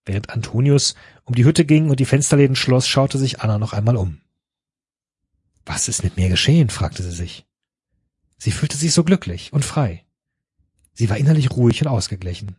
Während 0.04 0.30
Antonius 0.30 0.94
um 1.24 1.34
die 1.34 1.44
Hütte 1.44 1.64
ging 1.64 1.90
und 1.90 2.00
die 2.00 2.04
Fensterläden 2.04 2.56
schloss, 2.56 2.88
schaute 2.88 3.18
sich 3.18 3.40
Anna 3.40 3.58
noch 3.58 3.72
einmal 3.72 3.96
um. 3.96 4.20
Was 5.66 5.88
ist 5.88 6.02
mit 6.02 6.16
mir 6.16 6.28
geschehen? 6.28 6.70
fragte 6.70 7.02
sie 7.02 7.12
sich. 7.12 7.46
Sie 8.38 8.50
fühlte 8.50 8.76
sich 8.76 8.92
so 8.92 9.04
glücklich 9.04 9.52
und 9.52 9.64
frei. 9.64 10.04
Sie 10.94 11.10
war 11.10 11.18
innerlich 11.18 11.50
ruhig 11.50 11.82
und 11.82 11.88
ausgeglichen. 11.88 12.56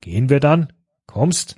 Gehen 0.00 0.28
wir 0.28 0.40
dann? 0.40 0.72
Kommst? 1.06 1.56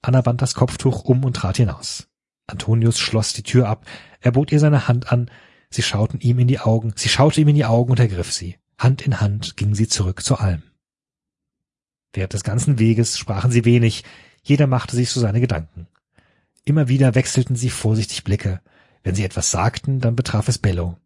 Anna 0.00 0.22
band 0.22 0.40
das 0.40 0.54
Kopftuch 0.54 1.04
um 1.04 1.24
und 1.24 1.36
trat 1.36 1.58
hinaus. 1.58 2.08
Antonius 2.46 2.98
schloss 2.98 3.34
die 3.34 3.42
Tür 3.42 3.68
ab. 3.68 3.86
Er 4.20 4.32
bot 4.32 4.50
ihr 4.50 4.60
seine 4.60 4.88
Hand 4.88 5.12
an. 5.12 5.30
Sie 5.70 5.82
schauten 5.82 6.20
ihm 6.20 6.38
in 6.38 6.48
die 6.48 6.60
Augen. 6.60 6.94
Sie 6.96 7.10
schaute 7.10 7.40
ihm 7.40 7.48
in 7.48 7.56
die 7.56 7.66
Augen 7.66 7.90
und 7.90 8.00
ergriff 8.00 8.32
sie. 8.32 8.56
Hand 8.78 9.02
in 9.02 9.20
Hand 9.20 9.56
gingen 9.56 9.74
sie 9.74 9.88
zurück 9.88 10.22
zur 10.22 10.40
Alm. 10.40 10.62
Während 12.18 12.32
des 12.32 12.42
ganzen 12.42 12.80
Weges 12.80 13.16
sprachen 13.16 13.52
sie 13.52 13.64
wenig. 13.64 14.02
Jeder 14.42 14.66
machte 14.66 14.96
sich 14.96 15.08
so 15.08 15.20
seine 15.20 15.40
Gedanken. 15.40 15.86
Immer 16.64 16.88
wieder 16.88 17.14
wechselten 17.14 17.54
sie 17.54 17.70
vorsichtig 17.70 18.24
Blicke. 18.24 18.60
Wenn 19.04 19.14
sie 19.14 19.22
etwas 19.24 19.52
sagten, 19.52 20.00
dann 20.00 20.16
betraf 20.16 20.48
es 20.48 20.58
Bello. 20.58 20.98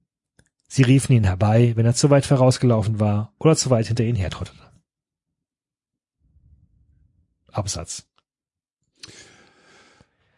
Sie 0.69 0.81
riefen 0.81 1.15
ihn 1.15 1.25
herbei, 1.25 1.77
wenn 1.77 1.85
er 1.85 1.95
zu 1.95 2.09
weit 2.09 2.25
vorausgelaufen 2.25 2.99
war 2.99 3.35
oder 3.39 3.55
zu 3.57 3.69
weit 3.69 3.89
hinter 3.89 4.05
ihnen 4.05 4.17
hertrottete. 4.17 4.73
Absatz. 7.49 8.05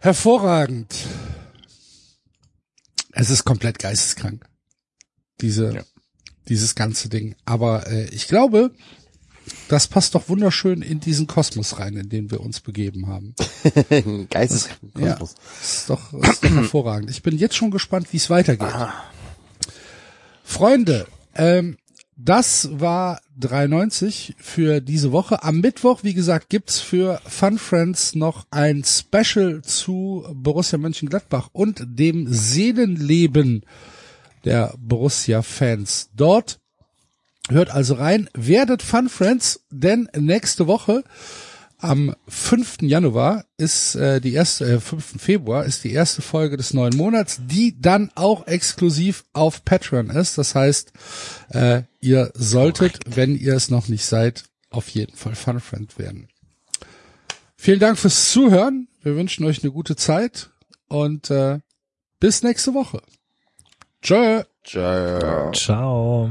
Hervorragend. 0.01 0.93
Es 3.13 3.31
ist 3.31 3.45
komplett 3.45 3.79
geisteskrank. 3.79 4.45
Diese, 5.41 5.73
Ja. 5.73 5.85
dieses 6.49 6.75
ganze 6.75 7.09
Ding. 7.09 7.37
Aber 7.45 7.87
äh, 7.87 8.07
ich 8.07 8.27
glaube, 8.27 8.73
das 9.69 9.87
passt 9.87 10.15
doch 10.15 10.29
wunderschön 10.29 10.83
in 10.83 11.01
diesen 11.01 11.27
Kosmos 11.27 11.79
rein, 11.79 11.97
in 11.97 12.09
den 12.09 12.31
wir 12.31 12.41
uns 12.41 12.61
begeben 12.61 13.09
haben. 13.09 13.35
Geisteskosmos. 14.31 15.35
Ist 15.63 15.91
doch, 15.91 16.13
ist 16.13 16.45
doch 16.45 16.51
hervorragend. 16.51 17.11
Ich 17.11 17.23
bin 17.23 17.37
jetzt 17.37 17.57
schon 17.57 17.71
gespannt, 17.71 18.13
wie 18.13 18.19
es 18.19 18.31
weitergeht. 18.31 18.75
Freunde, 20.45 21.07
ähm, 21.35 21.77
das 22.17 22.69
war 22.73 23.21
3,90 23.41 24.35
für 24.39 24.81
diese 24.81 25.11
Woche. 25.11 25.43
Am 25.43 25.61
Mittwoch, 25.61 26.05
wie 26.05 26.15
gesagt, 26.15 26.49
gibt's 26.49 26.79
für 26.79 27.21
Fun 27.27 27.59
Friends 27.59 28.15
noch 28.15 28.47
ein 28.51 28.85
Special 28.85 29.63
zu 29.63 30.25
Borussia 30.33 30.79
Mönchengladbach 30.79 31.49
und 31.53 31.85
dem 31.85 32.33
Seelenleben 32.33 33.65
der 34.45 34.75
Borussia-Fans. 34.79 36.11
Dort 36.15 36.61
hört 37.51 37.71
also 37.71 37.95
rein, 37.95 38.29
werdet 38.35 38.83
Fun 38.83 39.09
Friends, 39.09 39.61
denn 39.71 40.09
nächste 40.17 40.67
Woche 40.67 41.05
am 41.79 42.15
5. 42.29 42.79
Januar 42.83 43.45
ist 43.59 43.95
äh, 43.95 44.21
die 44.21 44.33
erste, 44.33 44.65
äh, 44.65 44.81
5. 44.81 45.21
Februar 45.21 45.65
ist 45.65 45.85
die 45.85 45.93
erste 45.93 46.23
Folge 46.23 46.57
des 46.57 46.73
neuen 46.73 46.97
Monats, 46.97 47.41
die 47.45 47.79
dann 47.79 48.11
auch 48.15 48.47
exklusiv 48.47 49.25
auf 49.35 49.65
Patreon 49.65 50.09
ist. 50.09 50.39
Das 50.39 50.55
heißt, 50.55 50.93
äh, 51.51 51.83
ihr 52.01 52.31
solltet, 52.35 53.01
wenn 53.17 53.37
ihr 53.37 53.55
es 53.55 53.71
noch 53.71 53.89
nicht 53.89 54.07
seid, 54.07 54.45
auf 54.71 54.89
jeden 54.89 55.15
Fall 55.15 55.35
Fun 55.35 55.61
Friend 55.61 55.99
werden. 55.99 56.29
Vielen 57.57 57.81
Dank 57.81 57.99
fürs 57.99 58.31
Zuhören. 58.31 58.89
Wir 59.03 59.15
wünschen 59.17 59.45
euch 59.45 59.63
eine 59.63 59.73
gute 59.73 59.97
Zeit 59.97 60.51
und 60.89 61.31
äh, 61.31 61.59
bis 62.19 62.43
nächste 62.43 62.73
Woche. 62.73 63.03
Tschö. 64.01 64.43
Tschö. 64.63 65.51
Ciao. 65.53 66.31